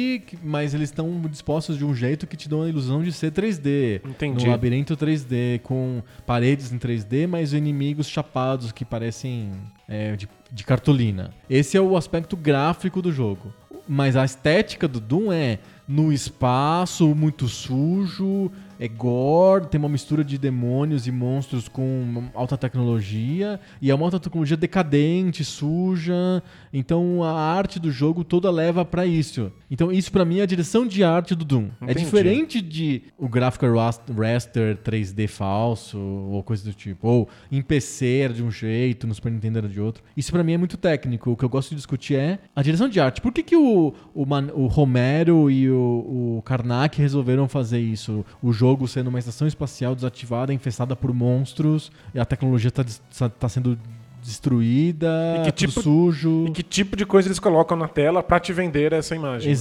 mas 0.45 0.75
eles 0.75 0.91
estão 0.91 1.23
dispostos 1.23 1.79
de 1.79 1.85
um 1.87 1.95
jeito 1.95 2.27
que 2.27 2.37
te 2.37 2.51
dão 2.51 2.63
a 2.63 2.69
ilusão 2.69 3.03
de 3.03 3.13
ser 3.13 3.33
3D. 3.33 4.03
Entendi. 4.05 4.45
No 4.45 4.51
labirinto 4.51 4.95
3D, 4.95 5.61
com 5.63 6.03
paredes 6.27 6.73
em 6.73 6.79
3D, 6.79 7.27
mas 7.27 7.55
inimigos 7.55 8.07
chapados 8.09 8.73
que 8.73 8.85
parecem 8.85 9.53
é, 9.89 10.17
de, 10.17 10.29
de 10.53 10.65
cartolina. 10.65 11.33
Esse 11.49 11.79
é 11.79 11.81
o 11.81 11.97
aspecto 11.97 12.37
gráfico 12.37 13.01
do 13.01 13.11
jogo. 13.11 13.55
Mas 13.89 14.15
a 14.15 14.25
estética 14.25 14.87
do 14.87 15.01
Doom 15.01 15.33
é 15.33 15.59
no 15.89 16.13
espaço, 16.13 17.15
muito 17.15 17.49
sujo, 17.49 18.51
é 18.79 18.89
gore, 18.89 19.67
tem 19.67 19.79
uma 19.79 19.89
mistura 19.89 20.23
de 20.25 20.37
demônios 20.39 21.07
e 21.07 21.11
monstros 21.13 21.69
com 21.69 22.25
alta 22.35 22.57
tecnologia, 22.57 23.59
e 23.81 23.91
é 23.91 23.95
uma 23.95 24.05
alta 24.05 24.19
tecnologia 24.21 24.57
decadente, 24.57 25.45
suja. 25.45 26.43
Então 26.73 27.23
a 27.23 27.33
arte 27.33 27.79
do 27.79 27.91
jogo 27.91 28.23
toda 28.25 28.51
leva 28.51 28.85
pra 28.85 29.07
isso. 29.07 29.51
Então 29.71 29.91
isso 29.91 30.13
pra 30.13 30.25
mim 30.25 30.39
é 30.39 30.43
a 30.43 30.47
direção 30.47 30.87
de 30.87 31.03
arte 31.03 31.35
do 31.35 31.45
Doom. 31.45 31.69
É 31.81 31.85
Entendi. 31.93 32.05
diferente 32.05 32.61
de 32.61 33.03
o 33.19 33.29
gráfico 33.29 33.67
ras- 33.73 34.01
raster 34.17 34.77
3D 34.79 35.27
falso 35.29 35.99
ou 35.99 36.43
coisa 36.43 36.65
do 36.65 36.73
tipo, 36.75 37.07
ou 37.09 37.29
em 37.51 37.63
PC 37.63 38.21
era 38.25 38.33
de 38.35 38.43
um 38.43 38.51
jeito, 38.51 39.07
no 39.07 39.15
Super 39.15 39.33
Nintendo 39.33 39.59
era 39.59 39.69
de 39.69 39.81
outro. 39.81 40.03
Isso 40.17 40.31
pra 40.33 40.43
mim 40.45 40.53
é 40.53 40.59
muito 40.59 40.77
técnico. 40.77 41.31
O 41.31 41.37
que 41.37 41.45
eu 41.45 41.49
gosto 41.49 41.71
de 41.71 41.77
discutir 41.77 42.15
é 42.17 42.39
a 42.55 42.63
direção 42.63 42.89
de 42.89 43.01
arte. 43.01 43.21
Por 43.21 43.33
que, 43.33 43.43
que 43.43 43.57
o, 43.57 43.95
o, 44.15 44.27
Man- 44.27 44.51
o 44.55 44.67
Romero 44.67 45.51
e 45.51 45.71
o, 45.71 46.37
o 46.39 46.43
Karnak 46.45 47.01
resolveram 47.01 47.49
fazer 47.49 47.79
isso? 47.81 48.25
O 48.43 48.53
jogo 48.53 48.66
sendo 48.89 49.09
uma 49.09 49.19
estação 49.19 49.47
espacial 49.47 49.95
desativada, 49.95 50.53
infestada 50.53 50.97
por 50.97 51.13
monstros, 51.13 51.93
e 52.15 52.19
a 52.19 52.25
tecnologia 52.25 52.71
tá, 52.71 52.83
des- 52.83 53.03
tá 53.39 53.49
sendo 53.49 53.79
destruída, 54.23 55.09
E 55.41 55.45
que 55.47 55.53
tipo- 55.53 55.81
sujo. 55.83 56.47
E 56.49 56.51
que 56.51 56.63
tipo 56.63 56.97
de 56.97 57.07
coisa 57.07 57.29
eles 57.29 57.39
colocam 57.39 57.77
na 57.77 57.89
tela 57.89 58.23
pra 58.23 58.41
te 58.41 58.53
vender 58.53 58.93
essa 58.93 59.15
imagem? 59.15 59.49
né? 59.49 59.53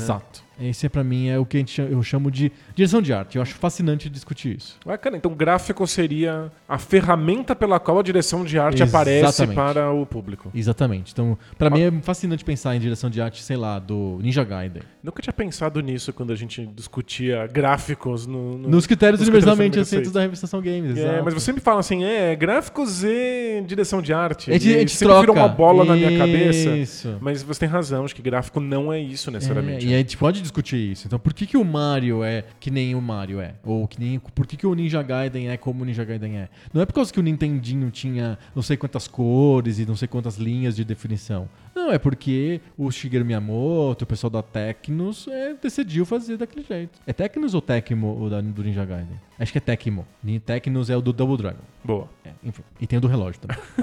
Esse 0.60 0.88
pra 0.90 1.04
mim 1.04 1.28
é 1.30 1.38
o 1.38 1.46
que 1.46 1.58
a 1.58 1.60
gente 1.60 1.72
chama- 1.72 1.90
eu 1.90 2.02
chamo 2.04 2.32
de 2.32 2.52
direção 2.74 3.02
de 3.02 3.12
arte. 3.14 3.36
Eu 3.36 3.42
acho 3.42 3.56
fascinante 3.56 4.10
discutir 4.10 4.56
isso. 4.58 4.78
Bacana. 4.86 5.18
Então, 5.18 5.34
gráfico 5.34 5.86
seria 5.86 6.52
a 6.68 6.78
ferramenta 6.78 7.56
pela 7.56 7.80
qual 7.80 8.00
a 8.00 8.04
direção 8.04 8.44
de 8.44 8.58
arte 8.58 8.82
aparece 8.84 9.26
Exatamente. 9.26 9.56
para 9.56 9.92
o 9.92 10.06
público. 10.06 10.50
Exatamente. 10.54 11.12
Então, 11.12 11.38
pra 11.58 11.70
mim 11.70 11.82
é 11.82 11.92
fascinante 12.02 12.44
pensar 12.44 12.76
em 12.76 12.80
direção 12.80 13.10
de 13.10 13.22
arte, 13.22 13.44
sei 13.44 13.58
lá, 13.58 13.80
do 13.80 14.20
Ninja 14.22 14.44
Gaiden. 14.44 14.84
Nunca 15.04 15.22
tinha 15.22 15.34
pensado 15.34 15.80
nisso 15.82 16.12
quando 16.14 16.32
a 16.32 16.36
gente 16.36 16.66
discutia 16.68 17.48
gráficos 17.48 18.26
no, 18.26 18.58
no- 18.58 18.70
Nos 18.70 18.88
critérios 18.88 19.20
nos 19.20 19.28
universalmente 19.28 19.80
aceitos 19.80 20.12
da 20.12 20.22
revistação 20.22 20.62
Games. 20.62 20.98
É, 20.98 21.02
exato. 21.02 21.24
mas 21.26 21.34
você 21.34 21.52
me 21.52 21.60
fala 21.60 21.80
assim, 21.80 22.04
é, 22.04 22.36
gráficos 22.36 23.04
e 23.04 23.62
direção 23.68 24.02
de 24.02 24.14
arte. 24.14 24.50
A 24.50 24.54
gente, 24.54 24.70
E 24.70 24.76
a 24.76 24.80
gente 24.80 24.92
sempre 24.92 25.08
troca. 25.14 25.22
virou 25.22 25.36
uma 25.36 25.48
bola 25.48 25.84
na 25.86 25.96
minha 25.96 26.18
cabeça. 26.18 26.70
Isso. 26.70 27.18
Mas 27.20 27.44
você 27.44 27.60
tem 27.62 27.70
razão, 27.70 28.06
acho 28.06 28.16
que 28.16 28.22
gráfico 28.22 28.60
não 28.60 28.92
é 28.92 29.00
isso 29.00 29.30
É, 29.30 29.34
necessariamente. 29.34 29.86
e 29.88 29.94
a 29.94 29.98
gente 29.98 30.18
pode 30.18 30.45
discutir 30.46 30.78
isso. 30.78 31.08
Então, 31.08 31.20
por 31.20 31.34
que, 31.34 31.46
que 31.46 31.58
o 31.58 31.66
Mario 31.66 32.24
é 32.24 32.46
que 32.60 32.72
nem 32.72 32.96
o 32.96 33.02
Mario 33.02 33.42
é? 33.42 33.56
Ou 33.64 33.88
que 33.88 34.00
nem, 34.00 34.20
por 34.20 34.48
que, 34.48 34.56
que 34.56 34.66
o 34.66 34.74
Ninja 34.74 35.02
Gaiden 35.02 35.50
é 35.50 35.58
como 35.58 35.84
o 35.84 35.86
Ninja 35.86 36.04
Gaiden 36.04 36.38
é? 36.38 36.50
Não 36.74 36.82
é 36.82 36.86
por 36.86 36.94
causa 36.94 37.12
que 37.12 37.20
o 37.20 37.24
Nintendinho 37.24 37.90
tinha 37.92 38.38
não 38.56 38.64
sei 38.64 38.78
quantas 38.78 39.08
cores 39.08 39.80
e 39.80 39.86
não 39.86 39.96
sei 39.96 40.08
quantas 40.08 40.38
linhas 40.38 40.76
de 40.76 40.84
definição. 40.84 41.50
Não, 41.76 41.92
é 41.92 41.98
porque 41.98 42.62
o 42.78 42.90
Shigeru 42.90 43.26
Miyamoto, 43.26 44.06
o 44.06 44.08
pessoal 44.08 44.30
da 44.30 44.42
Tecnos, 44.42 45.28
é, 45.28 45.54
decidiu 45.54 46.06
fazer 46.06 46.38
daquele 46.38 46.66
jeito. 46.66 47.00
É 47.06 47.12
Tecnos 47.12 47.54
ou 47.54 47.62
Tecmo 47.62 48.24
o 48.24 48.30
da, 48.30 48.40
do 48.40 48.64
Ninja 48.64 48.86
Gaiden? 48.86 49.20
Acho 49.38 49.52
que 49.52 49.58
é 49.58 49.62
Tecmo. 49.62 50.08
Tecnos 50.46 50.90
é 50.90 50.96
o 50.96 51.02
do 51.02 51.12
Double 51.12 51.38
Dragon. 51.38 51.60
Boa. 51.84 52.08
É, 52.24 52.32
enfim. 52.44 52.64
E 52.80 52.88
tem 52.88 52.98
o 52.98 53.02
do 53.02 53.08
relógio 53.08 53.42
também. 53.42 53.58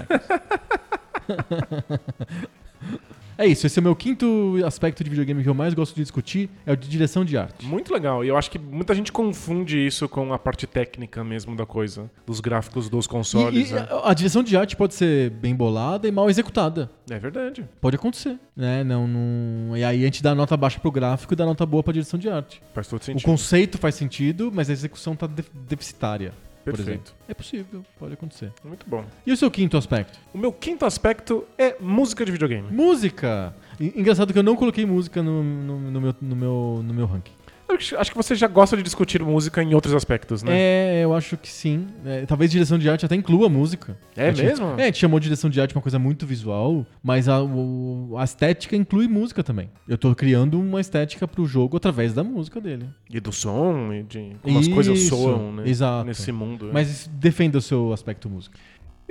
é 3.38 3.46
isso, 3.46 3.66
esse 3.66 3.78
é 3.78 3.80
o 3.80 3.82
meu 3.82 3.94
quinto 3.96 4.58
aspecto 4.64 5.02
de 5.02 5.10
videogame 5.10 5.42
que 5.42 5.48
eu 5.48 5.54
mais 5.54 5.74
gosto 5.74 5.94
de 5.94 6.02
discutir, 6.02 6.48
é 6.66 6.72
o 6.72 6.76
de 6.76 6.88
direção 6.88 7.24
de 7.24 7.36
arte. 7.36 7.64
Muito 7.66 7.92
legal. 7.92 8.24
E 8.24 8.28
eu 8.28 8.36
acho 8.36 8.50
que 8.50 8.58
muita 8.58 8.94
gente 8.94 9.10
confunde 9.12 9.78
isso 9.86 10.08
com 10.08 10.32
a 10.32 10.38
parte 10.38 10.66
técnica 10.66 11.22
mesmo 11.24 11.54
da 11.56 11.66
coisa. 11.66 12.10
Dos 12.26 12.40
gráficos 12.40 12.88
dos 12.88 13.06
consoles. 13.06 13.70
E- 13.70 13.72
e 13.72 13.74
né? 13.74 13.86
a- 14.04 14.14
direção 14.14 14.42
de 14.42 14.56
arte 14.56 14.76
pode 14.76 14.94
ser 14.94 15.30
bem 15.30 15.54
bolada 15.54 16.06
e 16.08 16.12
mal 16.12 16.28
executada. 16.30 16.90
É 17.10 17.18
verdade. 17.18 17.64
Pode 17.80 17.96
acontecer, 17.96 18.38
né? 18.56 18.82
Não, 18.84 19.06
não... 19.06 19.76
E 19.76 19.84
aí 19.84 20.02
a 20.02 20.04
gente 20.04 20.22
dá 20.22 20.34
nota 20.34 20.56
baixa 20.56 20.78
pro 20.80 20.90
gráfico 20.90 21.32
e 21.34 21.36
dá 21.36 21.44
nota 21.44 21.64
boa 21.66 21.82
pra 21.82 21.92
direção 21.92 22.18
de 22.18 22.28
arte. 22.28 22.62
Faz 22.74 22.86
todo 22.88 23.00
O 23.00 23.04
sentido. 23.04 23.24
conceito 23.24 23.78
faz 23.78 23.94
sentido, 23.94 24.50
mas 24.54 24.70
a 24.70 24.72
execução 24.72 25.14
tá 25.16 25.26
def- 25.26 25.48
deficitária, 25.68 26.32
Perfeito. 26.64 27.14
É 27.29 27.35
possível, 27.35 27.85
pode 27.98 28.14
acontecer. 28.14 28.53
Muito 28.64 28.87
bom. 28.88 29.05
E 29.27 29.33
o 29.33 29.37
seu 29.37 29.51
quinto 29.51 29.77
aspecto? 29.77 30.18
O 30.33 30.38
meu 30.38 30.53
quinto 30.53 30.85
aspecto 30.87 31.44
é 31.59 31.77
música 31.81 32.25
de 32.25 32.33
videogame. 32.33 32.70
Música! 32.70 33.55
Engraçado 33.81 34.33
que 34.33 34.38
eu 34.38 34.42
não 34.42 34.55
coloquei 34.57 34.87
música 34.87 35.22
no, 35.22 35.42
no- 35.42 35.79
no 35.90 36.01
meu, 36.01 36.14
no, 36.20 36.37
meu, 36.37 36.81
no 36.85 36.94
meu 36.94 37.07
ranking. 37.07 37.33
Acho 37.74 38.11
que 38.11 38.16
você 38.16 38.35
já 38.35 38.46
gosta 38.46 38.76
de 38.76 38.82
discutir 38.82 39.22
música 39.22 39.62
em 39.62 39.74
outros 39.74 39.94
aspectos, 39.94 40.42
né? 40.42 40.52
É, 40.54 41.00
eu 41.04 41.14
acho 41.14 41.37
que 41.37 41.48
sim. 41.48 41.87
É, 42.04 42.26
talvez 42.26 42.50
direção 42.50 42.78
de 42.78 42.88
arte 42.88 43.04
até 43.06 43.14
inclua 43.14 43.48
música. 43.48 43.96
É 44.16 44.28
A 44.28 44.32
gente- 44.32 44.46
mesmo? 44.46 44.66
É, 44.78 44.82
a 44.82 44.87
gente 44.87 44.98
chamou 44.98 45.18
de 45.20 45.24
direção 45.24 45.48
de 45.50 45.61
arte 45.61 45.74
uma 45.74 45.82
coisa 45.82 45.98
muito 45.98 46.26
visual, 46.26 46.87
mas 47.02 47.28
a, 47.28 47.42
o- 47.42 48.14
a 48.18 48.24
estética 48.24 48.76
inclui 48.76 49.08
música 49.08 49.42
também. 49.42 49.70
Eu 49.88 49.96
tô 49.98 50.14
criando 50.14 50.58
uma 50.61 50.80
estética 50.80 51.26
pro 51.28 51.46
jogo 51.46 51.76
através 51.76 52.12
da 52.12 52.22
música 52.22 52.61
dele. 52.61 52.87
E 53.11 53.20
do 53.20 53.32
som, 53.32 53.92
e 53.92 54.02
de 54.02 54.37
como 54.42 54.58
as 54.58 54.68
coisas 54.68 54.98
soam, 55.04 55.52
né? 55.52 55.62
exato. 55.66 56.06
Nesse 56.06 56.32
mundo. 56.32 56.66
né? 56.66 56.70
Mas 56.74 57.08
defenda 57.12 57.58
o 57.58 57.62
seu 57.62 57.92
aspecto 57.92 58.28
música. 58.28 58.58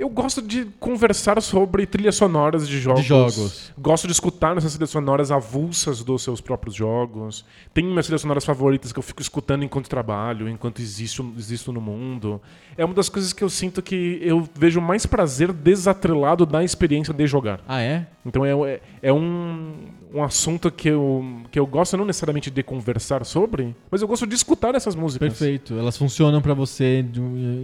Eu 0.02 0.08
gosto 0.08 0.42
de 0.42 0.64
conversar 0.80 1.40
sobre 1.40 1.86
trilhas 1.86 2.16
sonoras 2.16 2.66
de 2.66 2.80
jogos. 2.80 3.02
De 3.02 3.06
jogos. 3.06 3.72
Gosto 3.78 4.08
de 4.08 4.12
escutar 4.12 4.56
essas 4.56 4.72
trilhas 4.72 4.90
sonoras 4.90 5.30
avulsas 5.30 6.02
dos 6.02 6.24
seus 6.24 6.40
próprios 6.40 6.74
jogos. 6.74 7.44
Tem 7.72 7.84
minhas 7.84 8.06
trilhas 8.06 8.22
sonoras 8.22 8.44
favoritas 8.44 8.92
que 8.92 8.98
eu 8.98 9.02
fico 9.02 9.22
escutando 9.22 9.62
enquanto 9.62 9.88
trabalho, 9.88 10.48
enquanto 10.48 10.82
existo, 10.82 11.32
existo 11.38 11.72
no 11.72 11.80
mundo. 11.80 12.42
É 12.76 12.84
uma 12.84 12.94
das 12.94 13.08
coisas 13.08 13.32
que 13.32 13.44
eu 13.44 13.48
sinto 13.48 13.80
que 13.80 14.18
eu 14.20 14.48
vejo 14.56 14.80
mais 14.80 15.06
prazer 15.06 15.52
desatrelado 15.52 16.44
da 16.44 16.64
experiência 16.64 17.14
de 17.14 17.24
jogar. 17.28 17.60
Ah, 17.68 17.80
é? 17.80 18.08
Então 18.24 18.44
é, 18.44 18.52
é, 18.52 18.80
é 19.02 19.12
um, 19.12 19.72
um 20.14 20.22
assunto 20.22 20.70
que 20.70 20.88
eu, 20.88 21.24
que 21.50 21.58
eu 21.58 21.66
gosto 21.66 21.96
não 21.96 22.04
necessariamente 22.04 22.50
de 22.50 22.62
conversar 22.62 23.24
sobre, 23.24 23.74
mas 23.90 24.00
eu 24.00 24.06
gosto 24.08 24.26
de 24.26 24.34
escutar 24.34 24.74
essas 24.74 24.94
músicas. 24.94 25.28
Perfeito. 25.28 25.74
Elas 25.76 25.96
funcionam 25.96 26.40
pra 26.40 26.54
você 26.54 27.04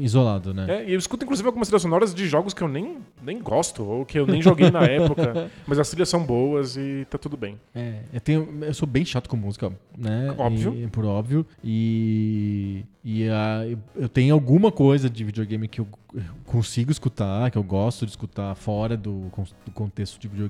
isolado, 0.01 0.53
né? 0.53 0.67
É, 0.69 0.89
e 0.89 0.93
eu 0.95 0.99
escuto 0.99 1.25
inclusive 1.25 1.47
algumas 1.47 1.69
trilhas 1.69 1.83
sonoras 1.83 2.15
de 2.15 2.27
jogos 2.27 2.53
que 2.55 2.63
eu 2.63 2.69
nem, 2.69 2.97
nem 3.23 3.39
gosto, 3.41 3.85
ou 3.85 4.05
que 4.05 4.19
eu 4.19 4.27
nem 4.27 4.43
joguei 4.43 4.71
na 4.71 4.83
época, 4.85 5.51
mas 5.67 5.79
as 5.79 5.89
trilhas 5.91 6.09
são 6.09 6.25
boas 6.25 6.77
e 6.77 7.07
tá 7.09 7.19
tudo 7.19 7.37
bem. 7.37 7.59
É, 7.75 8.01
eu, 8.13 8.21
tenho, 8.21 8.49
eu 8.63 8.75
sou 8.75 8.89
bem 8.89 9.05
chato 9.05 9.29
com 9.29 9.37
música, 9.37 9.73
né? 9.97 10.35
Óbvio. 10.37 10.75
E- 10.75 10.87
por 10.89 11.05
óbvio. 11.05 11.47
E, 11.63 12.85
e 13.05 13.29
ah, 13.29 13.65
eu- 13.95 14.09
tenho 14.09 14.35
alguma 14.35 14.73
coisa 14.73 15.09
de 15.09 15.23
videogame 15.23 15.69
que 15.69 15.81
eu 15.81 15.87
consigo 16.47 16.91
escutar, 16.91 17.51
que 17.51 17.59
eu 17.59 17.63
gosto 17.63 18.07
de 18.07 18.13
escutar 18.13 18.55
fora 18.55 18.97
do, 18.97 19.31
do 19.65 19.73
contexto 19.73 20.19
de 20.19 20.27
videogame, 20.27 20.48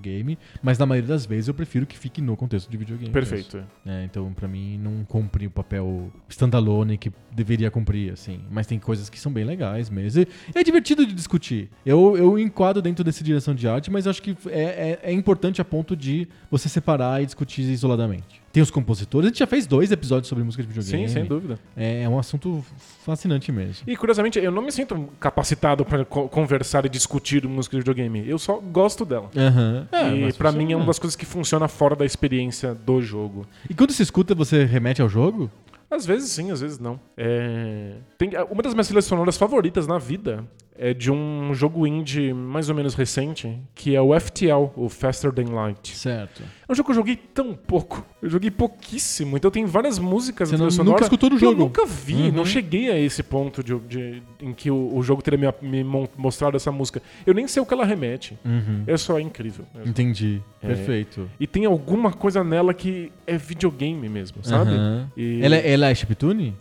mas 0.62 0.78
na 0.78 0.86
maioria 0.86 1.08
das 1.08 1.26
vezes 1.26 1.48
eu 1.48 1.54
prefiro 1.54 1.86
que 1.86 1.98
fique 1.98 2.20
no 2.20 2.36
contexto 2.36 2.70
de 2.70 2.76
videogame. 2.76 3.12
Perfeito. 3.12 3.64
É, 3.86 4.04
então, 4.04 4.32
pra 4.32 4.48
mim, 4.48 4.78
não 4.78 5.04
cumpre 5.04 5.46
o 5.46 5.50
papel 5.50 6.10
standalone 6.28 6.96
que 6.96 7.12
deveria 7.30 7.70
cumprir, 7.70 8.12
assim. 8.12 8.40
Mas 8.50 8.66
tem 8.66 8.78
coisas 8.78 9.08
que 9.08 9.18
são 9.18 9.32
bem 9.32 9.44
legais 9.44 9.90
mesmo. 9.90 10.22
E 10.22 10.58
é 10.58 10.62
divertido 10.62 11.06
de 11.06 11.12
discutir. 11.12 11.68
Eu, 11.84 12.16
eu 12.16 12.38
enquadro 12.38 12.80
dentro 12.82 13.04
dessa 13.04 13.22
direção 13.22 13.54
de 13.54 13.68
arte, 13.68 13.90
mas 13.90 14.06
acho 14.06 14.22
que 14.22 14.36
é, 14.48 14.98
é, 15.02 15.10
é 15.10 15.12
importante 15.12 15.60
a 15.60 15.64
ponto 15.64 15.96
de 15.96 16.28
você 16.50 16.68
separar 16.68 17.22
e 17.22 17.26
discutir 17.26 17.62
isoladamente. 17.62 18.37
Tem 18.52 18.62
os 18.62 18.70
compositores. 18.70 19.26
A 19.26 19.28
gente 19.28 19.38
já 19.38 19.46
fez 19.46 19.66
dois 19.66 19.90
episódios 19.92 20.28
sobre 20.28 20.42
música 20.42 20.62
de 20.62 20.68
videogame. 20.68 21.08
Sim, 21.08 21.14
sem 21.14 21.24
dúvida. 21.24 21.58
É, 21.76 22.02
é 22.02 22.08
um 22.08 22.18
assunto 22.18 22.64
fascinante 23.04 23.52
mesmo. 23.52 23.84
E 23.86 23.96
curiosamente, 23.96 24.38
eu 24.38 24.50
não 24.50 24.62
me 24.62 24.72
sinto 24.72 25.08
capacitado 25.20 25.84
para 25.84 26.04
conversar 26.04 26.86
e 26.86 26.88
discutir 26.88 27.46
música 27.46 27.76
de 27.76 27.80
videogame. 27.80 28.28
Eu 28.28 28.38
só 28.38 28.58
gosto 28.58 29.04
dela. 29.04 29.30
Aham. 29.36 29.86
É, 29.92 30.14
e 30.14 30.20
mas 30.24 30.36
pra 30.36 30.50
mim 30.50 30.72
é 30.72 30.76
uma 30.76 30.86
das 30.86 30.98
coisas 30.98 31.14
que 31.14 31.26
funciona 31.26 31.68
fora 31.68 31.94
da 31.94 32.04
experiência 32.04 32.74
do 32.74 33.02
jogo. 33.02 33.46
E 33.68 33.74
quando 33.74 33.92
você 33.92 34.02
escuta, 34.02 34.34
você 34.34 34.64
remete 34.64 35.02
ao 35.02 35.08
jogo? 35.08 35.50
Às 35.90 36.04
vezes 36.04 36.30
sim, 36.30 36.50
às 36.50 36.60
vezes 36.60 36.78
não. 36.78 37.00
É, 37.16 37.94
Tem... 38.18 38.30
Uma 38.50 38.62
das 38.62 38.74
minhas 38.74 38.86
trilhas 38.86 39.06
sonoras 39.06 39.38
favoritas 39.38 39.86
na 39.86 39.98
vida 39.98 40.44
é 40.78 40.94
de 40.94 41.10
um 41.10 41.52
jogo 41.54 41.86
indie 41.86 42.32
mais 42.32 42.68
ou 42.68 42.74
menos 42.74 42.94
recente, 42.94 43.58
que 43.74 43.94
é 43.96 44.00
o 44.00 44.18
FTL, 44.18 44.70
o 44.76 44.88
Faster 44.88 45.32
Than 45.32 45.52
Light. 45.52 45.96
Certo. 45.96 46.42
É 46.68 46.72
um 46.72 46.74
jogo 46.74 46.86
que 46.86 46.90
eu 46.92 46.94
joguei 46.96 47.16
tão 47.16 47.52
pouco. 47.54 48.06
Eu 48.22 48.30
joguei 48.30 48.50
pouquíssimo. 48.50 49.36
Então 49.36 49.50
tem 49.50 49.64
várias 49.66 49.98
músicas 49.98 50.50
Você 50.50 50.56
não- 50.56 50.84
nunca 50.84 51.02
escutou 51.02 51.30
do 51.30 51.36
que 51.36 51.44
eu 51.44 51.50
jogo. 51.50 51.64
nunca 51.64 51.84
vi. 51.84 52.14
Uhum. 52.14 52.32
Não 52.32 52.44
cheguei 52.44 52.90
a 52.90 52.98
esse 52.98 53.22
ponto 53.22 53.62
de, 53.62 53.76
de- 53.80 54.22
em 54.40 54.52
que 54.52 54.70
o, 54.70 54.94
o 54.96 55.02
jogo 55.02 55.20
teria 55.22 55.52
me, 55.60 55.82
me 55.82 56.08
mostrado 56.16 56.56
essa 56.56 56.70
música. 56.70 57.02
Eu 57.26 57.34
nem 57.34 57.48
sei 57.48 57.62
o 57.62 57.66
que 57.66 57.74
ela 57.74 57.84
remete. 57.84 58.38
Uhum. 58.44 58.84
É 58.86 58.96
só 58.96 59.18
incrível. 59.18 59.64
mesmo. 59.74 59.90
Entendi. 59.90 60.40
É. 60.62 60.66
Perfeito. 60.68 61.28
E 61.40 61.46
tem 61.46 61.64
alguma 61.64 62.12
coisa 62.12 62.44
nela 62.44 62.72
que 62.74 63.10
é 63.26 63.36
videogame 63.36 64.08
mesmo, 64.08 64.44
sabe? 64.44 64.70
Aham. 64.72 65.10
E- 65.16 65.40
Ela, 65.42 65.56
é- 65.56 65.72
ela 65.72 65.88
é 65.88 65.94
chiptune? 65.94 66.54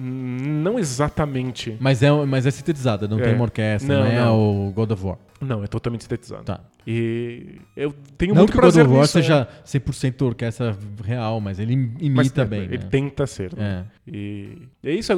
Não 0.00 0.78
exatamente. 0.78 1.76
Mas 1.80 2.02
é, 2.02 2.10
mas 2.24 2.46
é 2.46 2.50
sintetizada, 2.50 3.08
não 3.08 3.18
É. 3.18 3.22
tem 3.22 3.34
uma 3.34 3.44
orquestra, 3.44 3.94
Não, 3.96 4.04
não, 4.04 4.10
é 4.10 4.20
não. 4.20 4.68
o 4.68 4.72
God 4.72 4.90
of 4.92 5.04
War. 5.04 5.18
Não, 5.40 5.62
é 5.62 5.66
totalmente 5.68 6.02
sintetizado. 6.02 6.42
Tá. 6.44 6.60
E 6.84 7.60
eu 7.76 7.94
tenho 8.16 8.34
não 8.34 8.40
muito 8.42 8.50
que 8.52 8.58
o 8.58 8.60
God 8.60 8.72
prazer 8.72 8.86
of 8.86 8.94
War 8.94 9.04
é. 9.04 9.06
seja 9.06 9.48
100% 9.64 10.22
orquestra 10.22 10.76
real, 11.04 11.40
mas 11.40 11.58
ele 11.60 11.74
im- 11.74 11.94
imita 12.00 12.10
Mas, 12.16 12.38
é, 12.38 12.44
bem. 12.44 12.62
Ele 12.62 12.78
né? 12.78 12.86
tenta 12.90 13.26
ser. 13.26 13.54
né? 13.56 13.84
É. 14.06 14.10
E 14.10 14.58
é 14.82 14.92
isso. 14.94 15.12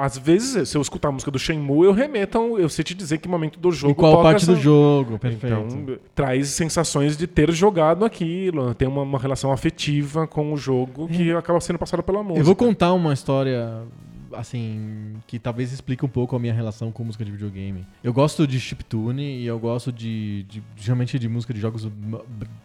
Às 0.00 0.16
vezes, 0.16 0.68
se 0.68 0.76
eu 0.78 0.80
escutar 0.80 1.08
a 1.08 1.12
música 1.12 1.30
do 1.30 1.38
Shenmue, 1.38 1.84
eu 1.86 1.92
remeto, 1.92 2.38
eu 2.58 2.68
sei 2.68 2.84
te 2.84 2.94
dizer 2.94 3.18
que 3.18 3.28
momento 3.28 3.58
do 3.58 3.70
jogo 3.70 3.90
Em 3.92 3.94
qual 3.94 4.22
parte 4.22 4.44
essa- 4.44 4.54
do 4.54 4.60
jogo? 4.60 5.18
Perfeito. 5.18 5.54
Então, 5.54 5.98
traz 6.14 6.48
sensações 6.48 7.16
de 7.18 7.26
ter 7.26 7.50
jogado 7.52 8.04
aquilo, 8.04 8.72
tem 8.74 8.88
uma, 8.88 9.02
uma 9.02 9.18
relação 9.18 9.52
afetiva 9.52 10.26
com 10.26 10.52
o 10.52 10.56
jogo 10.56 11.06
que 11.08 11.32
acaba 11.32 11.60
sendo 11.60 11.78
passada 11.78 12.02
pela 12.02 12.22
música. 12.22 12.40
Eu 12.40 12.44
vou 12.44 12.56
contar 12.56 12.92
uma 12.94 13.12
história 13.12 13.82
assim, 14.32 15.14
que 15.26 15.38
talvez 15.38 15.72
explique 15.72 16.04
um 16.04 16.08
pouco 16.08 16.34
a 16.36 16.38
minha 16.38 16.52
relação 16.54 16.90
com 16.92 17.04
música 17.04 17.24
de 17.24 17.30
videogame. 17.30 17.86
Eu 18.02 18.12
gosto 18.12 18.46
de 18.46 18.58
chiptune 18.60 19.22
e 19.40 19.46
eu 19.46 19.58
gosto 19.58 19.92
de, 19.92 20.44
de 20.44 20.62
geralmente 20.76 21.18
de 21.18 21.28
música 21.28 21.52
de 21.54 21.60
jogos 21.60 21.88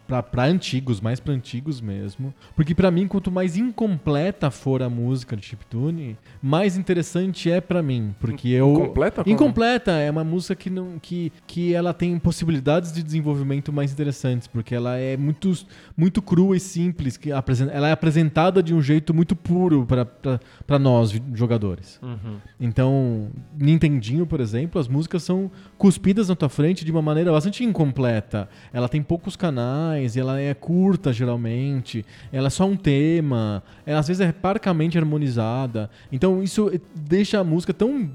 pra, 0.06 0.22
pra 0.22 0.44
antigos, 0.44 1.00
mais 1.00 1.20
pra 1.20 1.32
antigos 1.34 1.80
mesmo. 1.80 2.32
Porque 2.54 2.74
pra 2.74 2.90
mim, 2.90 3.06
quanto 3.08 3.30
mais 3.30 3.56
incompleta 3.56 4.50
for 4.50 4.82
a 4.82 4.88
música 4.88 5.36
de 5.36 5.44
chiptune, 5.44 6.16
mais 6.42 6.76
interessante 6.76 7.50
é 7.50 7.60
pra 7.60 7.82
mim. 7.82 8.14
Porque 8.20 8.48
eu. 8.48 8.72
Incompleta? 8.72 9.24
Como? 9.24 9.34
Incompleta 9.34 9.90
é 9.92 10.10
uma 10.10 10.24
música 10.24 10.54
que, 10.54 10.70
não, 10.70 10.98
que, 11.00 11.32
que 11.46 11.74
ela 11.74 11.92
tem 11.92 12.18
possibilidades 12.18 12.92
de 12.92 13.02
desenvolvimento 13.02 13.72
mais 13.72 13.92
interessantes, 13.92 14.46
porque 14.46 14.74
ela 14.74 14.96
é 14.96 15.16
muito, 15.16 15.52
muito 15.96 16.22
crua 16.22 16.56
e 16.56 16.60
simples. 16.60 17.16
Que 17.16 17.32
apresen- 17.32 17.70
ela 17.72 17.88
é 17.88 17.92
apresentada 17.92 18.62
de 18.62 18.74
um 18.74 18.80
jeito 18.82 19.12
muito 19.12 19.34
puro 19.34 19.86
para 20.66 20.78
nós, 20.78 21.10
vi- 21.12 21.22
jogadores. 21.56 21.98
Uhum. 22.02 22.36
Então, 22.60 23.30
Nintendinho, 23.58 24.26
por 24.26 24.40
exemplo, 24.40 24.80
as 24.80 24.86
músicas 24.86 25.22
são 25.22 25.50
cuspidas 25.76 26.28
na 26.28 26.36
tua 26.36 26.48
frente 26.48 26.84
de 26.84 26.90
uma 26.90 27.02
maneira 27.02 27.32
bastante 27.32 27.64
incompleta. 27.64 28.48
Ela 28.72 28.88
tem 28.88 29.02
poucos 29.02 29.34
canais, 29.34 30.16
ela 30.16 30.40
é 30.40 30.54
curta 30.54 31.12
geralmente, 31.12 32.04
ela 32.32 32.46
é 32.46 32.50
só 32.50 32.66
um 32.66 32.76
tema, 32.76 33.62
ela 33.84 34.00
às 34.00 34.08
vezes 34.08 34.20
é 34.20 34.32
parcamente 34.32 34.98
harmonizada. 34.98 35.90
Então, 36.12 36.42
isso 36.42 36.70
deixa 36.94 37.40
a 37.40 37.44
música 37.44 37.72
tão 37.72 38.10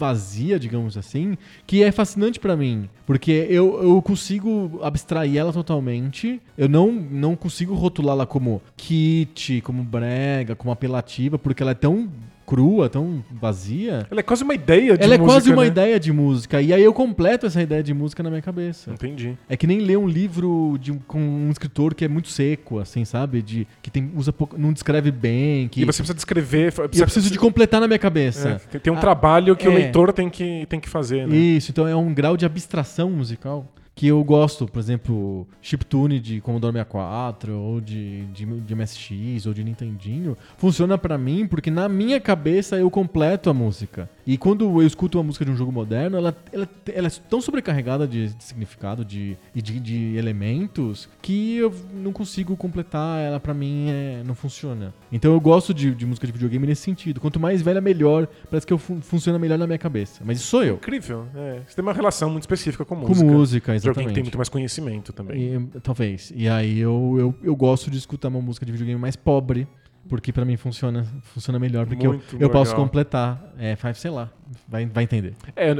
vazia, 0.00 0.58
digamos 0.58 0.96
assim, 0.96 1.36
que 1.66 1.82
é 1.82 1.92
fascinante 1.92 2.40
pra 2.40 2.56
mim, 2.56 2.88
porque 3.04 3.46
eu, 3.50 3.82
eu 3.82 4.00
consigo 4.00 4.80
abstrair 4.82 5.36
ela 5.36 5.52
totalmente, 5.52 6.40
eu 6.56 6.70
não, 6.70 6.90
não 6.90 7.36
consigo 7.36 7.74
rotulá-la 7.74 8.24
como 8.24 8.62
kit, 8.78 9.60
como 9.60 9.84
brega, 9.84 10.56
como 10.56 10.72
apelativa, 10.72 11.38
porque 11.38 11.62
ela 11.62 11.72
é 11.72 11.74
tão 11.74 12.08
crua, 12.50 12.88
tão 12.88 13.22
vazia. 13.30 14.08
Ela 14.10 14.18
é 14.18 14.22
quase 14.24 14.42
uma 14.42 14.52
ideia 14.54 14.98
de 14.98 15.04
ela 15.04 15.14
é 15.14 15.18
música, 15.18 15.34
quase 15.34 15.52
uma 15.52 15.62
né? 15.62 15.68
ideia 15.68 16.00
de 16.00 16.12
música, 16.12 16.60
e 16.60 16.72
aí 16.72 16.82
eu 16.82 16.92
completo 16.92 17.46
essa 17.46 17.62
ideia 17.62 17.80
de 17.80 17.94
música 17.94 18.24
na 18.24 18.28
minha 18.28 18.42
cabeça. 18.42 18.90
Entendi. 18.90 19.38
É 19.48 19.56
que 19.56 19.68
nem 19.68 19.78
ler 19.78 19.96
um 19.96 20.08
livro 20.08 20.76
de 20.80 20.92
com 21.06 21.20
um 21.20 21.48
escritor 21.52 21.94
que 21.94 22.04
é 22.04 22.08
muito 22.08 22.26
seco, 22.26 22.80
assim, 22.80 23.04
sabe? 23.04 23.40
De, 23.40 23.68
que 23.80 23.88
tem, 23.88 24.10
usa 24.16 24.32
pouco, 24.32 24.58
não 24.58 24.72
descreve 24.72 25.12
bem, 25.12 25.68
que 25.68 25.82
E 25.82 25.84
você 25.84 25.98
precisa 25.98 26.14
descrever. 26.14 26.74
e 26.92 26.98
eu 26.98 27.04
preciso 27.04 27.30
de 27.30 27.38
completar 27.38 27.80
na 27.80 27.86
minha 27.86 28.00
cabeça. 28.00 28.60
É, 28.74 28.78
tem- 28.80 28.92
um 28.92 28.96
Ah, 28.96 29.00
trabalho 29.00 29.54
que 29.54 29.68
o 29.68 29.70
é. 29.70 29.74
leitor 29.76 30.12
tem 30.12 30.28
que, 30.28 30.66
tem 30.68 30.80
que 30.80 30.88
fazer, 30.88 31.28
né? 31.28 31.36
Isso, 31.36 31.70
então 31.70 31.86
é 31.86 31.94
um 31.94 32.12
grau 32.12 32.36
de 32.36 32.44
abstração 32.44 33.10
musical 33.10 33.64
que 33.94 34.06
eu 34.06 34.22
gosto, 34.24 34.66
por 34.66 34.78
exemplo, 34.78 35.46
chiptune 35.60 36.18
de 36.18 36.40
Commodore 36.40 36.72
64 36.72 37.52
ou 37.54 37.80
de, 37.80 38.24
de, 38.26 38.46
de 38.46 38.74
MSX 38.74 39.46
ou 39.46 39.52
de 39.52 39.62
Nintendinho, 39.62 40.36
funciona 40.56 40.96
pra 40.96 41.18
mim 41.18 41.46
porque 41.46 41.70
na 41.70 41.88
minha 41.88 42.20
cabeça 42.20 42.76
eu 42.76 42.90
completo 42.90 43.50
a 43.50 43.54
música. 43.54 44.08
E 44.32 44.38
quando 44.38 44.64
eu 44.80 44.86
escuto 44.86 45.18
uma 45.18 45.24
música 45.24 45.44
de 45.44 45.50
um 45.50 45.56
jogo 45.56 45.72
moderno, 45.72 46.16
ela, 46.16 46.36
ela, 46.52 46.68
ela 46.94 47.08
é 47.08 47.10
tão 47.28 47.40
sobrecarregada 47.40 48.06
de, 48.06 48.28
de 48.28 48.44
significado 48.44 49.04
de, 49.04 49.36
e 49.52 49.60
de, 49.60 49.80
de 49.80 50.16
elementos 50.16 51.08
que 51.20 51.56
eu 51.56 51.74
não 51.92 52.12
consigo 52.12 52.56
completar, 52.56 53.20
ela 53.20 53.40
pra 53.40 53.52
mim 53.52 53.86
é, 53.88 54.22
não 54.24 54.34
funciona. 54.36 54.94
Então 55.10 55.32
eu 55.32 55.40
gosto 55.40 55.74
de, 55.74 55.92
de 55.94 56.06
música 56.06 56.28
de 56.28 56.32
videogame 56.32 56.64
nesse 56.66 56.82
sentido. 56.82 57.20
Quanto 57.20 57.40
mais 57.40 57.60
velha, 57.60 57.80
melhor. 57.80 58.28
Parece 58.48 58.64
que 58.66 58.72
eu 58.72 58.78
fun- 58.78 59.00
funciona 59.00 59.36
melhor 59.38 59.58
na 59.58 59.66
minha 59.66 59.78
cabeça. 59.78 60.22
Mas 60.24 60.38
isso 60.38 60.46
sou 60.46 60.62
eu. 60.62 60.76
Incrível. 60.76 61.26
É. 61.34 61.62
Você 61.66 61.74
tem 61.74 61.82
uma 61.82 61.92
relação 61.92 62.30
muito 62.30 62.42
específica 62.44 62.84
com 62.84 62.94
Com 63.00 63.08
música. 63.08 63.26
música, 63.32 63.78
De 63.80 63.88
alguém 63.88 63.90
que 63.90 63.94
tem 63.94 64.02
exatamente. 64.04 64.22
muito 64.26 64.36
mais 64.38 64.48
conhecimento 64.48 65.12
também. 65.12 65.54
E, 65.56 65.80
talvez. 65.80 66.32
E 66.36 66.48
aí 66.48 66.78
eu, 66.78 67.16
eu, 67.18 67.34
eu 67.42 67.56
gosto 67.56 67.90
de 67.90 67.98
escutar 67.98 68.28
uma 68.28 68.40
música 68.40 68.64
de 68.64 68.70
videogame 68.70 69.00
mais 69.00 69.16
pobre, 69.16 69.66
porque 70.10 70.32
pra 70.32 70.44
mim 70.44 70.56
funciona, 70.56 71.06
funciona 71.22 71.56
melhor, 71.58 71.86
porque 71.86 72.04
eu, 72.04 72.10
Muito 72.14 72.36
eu 72.38 72.50
posso 72.50 72.72
legal. 72.72 72.84
completar. 72.84 73.54
É, 73.56 73.76
sei 73.94 74.10
lá, 74.10 74.28
vai, 74.68 74.84
vai 74.86 75.04
entender. 75.04 75.34
É, 75.54 75.70
eu, 75.70 75.76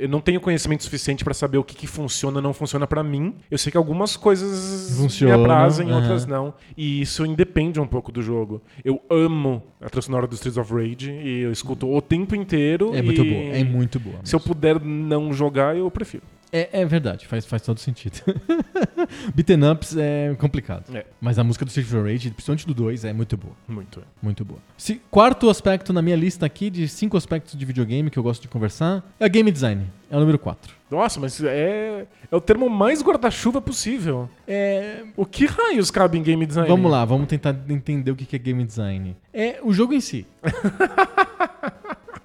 eu- 0.00 0.08
não 0.08 0.20
tenho 0.20 0.40
conhecimento 0.40 0.84
suficiente 0.84 1.24
pra 1.24 1.34
saber 1.34 1.58
o 1.58 1.64
que, 1.64 1.74
que 1.74 1.86
funciona 1.88 2.40
não 2.40 2.54
funciona 2.54 2.86
pra 2.86 3.02
mim. 3.02 3.34
Eu 3.50 3.58
sei 3.58 3.72
que 3.72 3.76
algumas 3.76 4.16
coisas 4.16 4.96
Funcionam, 4.96 5.36
me 5.38 5.44
aprazem, 5.44 5.92
outras 5.92 6.24
não. 6.24 6.54
E 6.76 7.00
isso 7.02 7.26
independe 7.26 7.80
um 7.80 7.86
pouco 7.86 8.12
do 8.12 8.22
jogo. 8.22 8.62
Eu 8.84 9.02
amo 9.10 9.62
a 9.80 9.88
trilha 9.90 10.02
sonora 10.02 10.26
do 10.28 10.34
Streets 10.34 10.56
of 10.56 10.72
Rage 10.72 11.10
e 11.10 11.40
eu 11.40 11.50
escuto 11.50 11.92
o 11.92 12.00
tempo 12.00 12.36
inteiro. 12.36 12.94
É 12.94 13.02
muito 13.02 13.24
boa, 13.24 13.34
é 13.36 13.64
muito 13.64 13.98
boa. 14.00 14.16
Se 14.22 14.36
eu 14.36 14.38
mesmo. 14.38 14.54
puder 14.54 14.80
não 14.80 15.32
jogar, 15.32 15.76
eu 15.76 15.90
prefiro. 15.90 16.22
É, 16.56 16.68
é 16.82 16.84
verdade, 16.84 17.26
faz, 17.26 17.44
faz 17.44 17.62
todo 17.62 17.80
sentido. 17.80 18.14
Beaten 19.34 19.64
Ups 19.72 19.96
é 19.96 20.36
complicado. 20.38 20.96
É. 20.96 21.04
Mas 21.20 21.36
a 21.36 21.42
música 21.42 21.64
do 21.64 21.68
Street 21.68 21.88
of 21.88 21.96
Rage, 22.12 22.30
principalmente 22.30 22.64
do 22.64 22.72
2, 22.72 23.04
é 23.04 23.12
muito 23.12 23.36
boa. 23.36 23.54
Muito. 23.66 24.00
Muito 24.22 24.44
boa. 24.44 24.60
Se- 24.78 25.00
quarto 25.10 25.50
aspecto 25.50 25.92
na 25.92 26.00
minha 26.00 26.14
lista 26.14 26.46
aqui, 26.46 26.70
de 26.70 26.86
cinco 26.86 27.16
aspectos 27.16 27.58
de 27.58 27.64
videogame 27.64 28.08
que 28.08 28.16
eu 28.16 28.22
gosto 28.22 28.42
de 28.42 28.46
conversar, 28.48 29.02
é 29.18 29.28
game 29.28 29.50
design. 29.50 29.86
É 30.08 30.16
o 30.16 30.20
número 30.20 30.38
4. 30.38 30.72
Nossa, 30.90 31.18
mas 31.18 31.42
é, 31.42 32.06
é 32.30 32.36
o 32.36 32.40
termo 32.40 32.70
mais 32.70 33.02
guarda-chuva 33.02 33.60
possível. 33.60 34.30
É, 34.46 35.02
O 35.16 35.26
que 35.26 35.46
raios 35.46 35.90
cabe 35.90 36.18
em 36.18 36.22
game 36.22 36.46
design? 36.46 36.68
Vamos 36.68 36.88
lá, 36.88 37.04
vamos 37.04 37.26
tentar 37.26 37.56
entender 37.68 38.12
o 38.12 38.14
que 38.16 38.24
que 38.24 38.36
é 38.36 38.38
game 38.38 38.62
design. 38.64 39.16
É 39.32 39.58
o 39.60 39.72
jogo 39.72 39.92
em 39.92 40.00
si. 40.00 40.24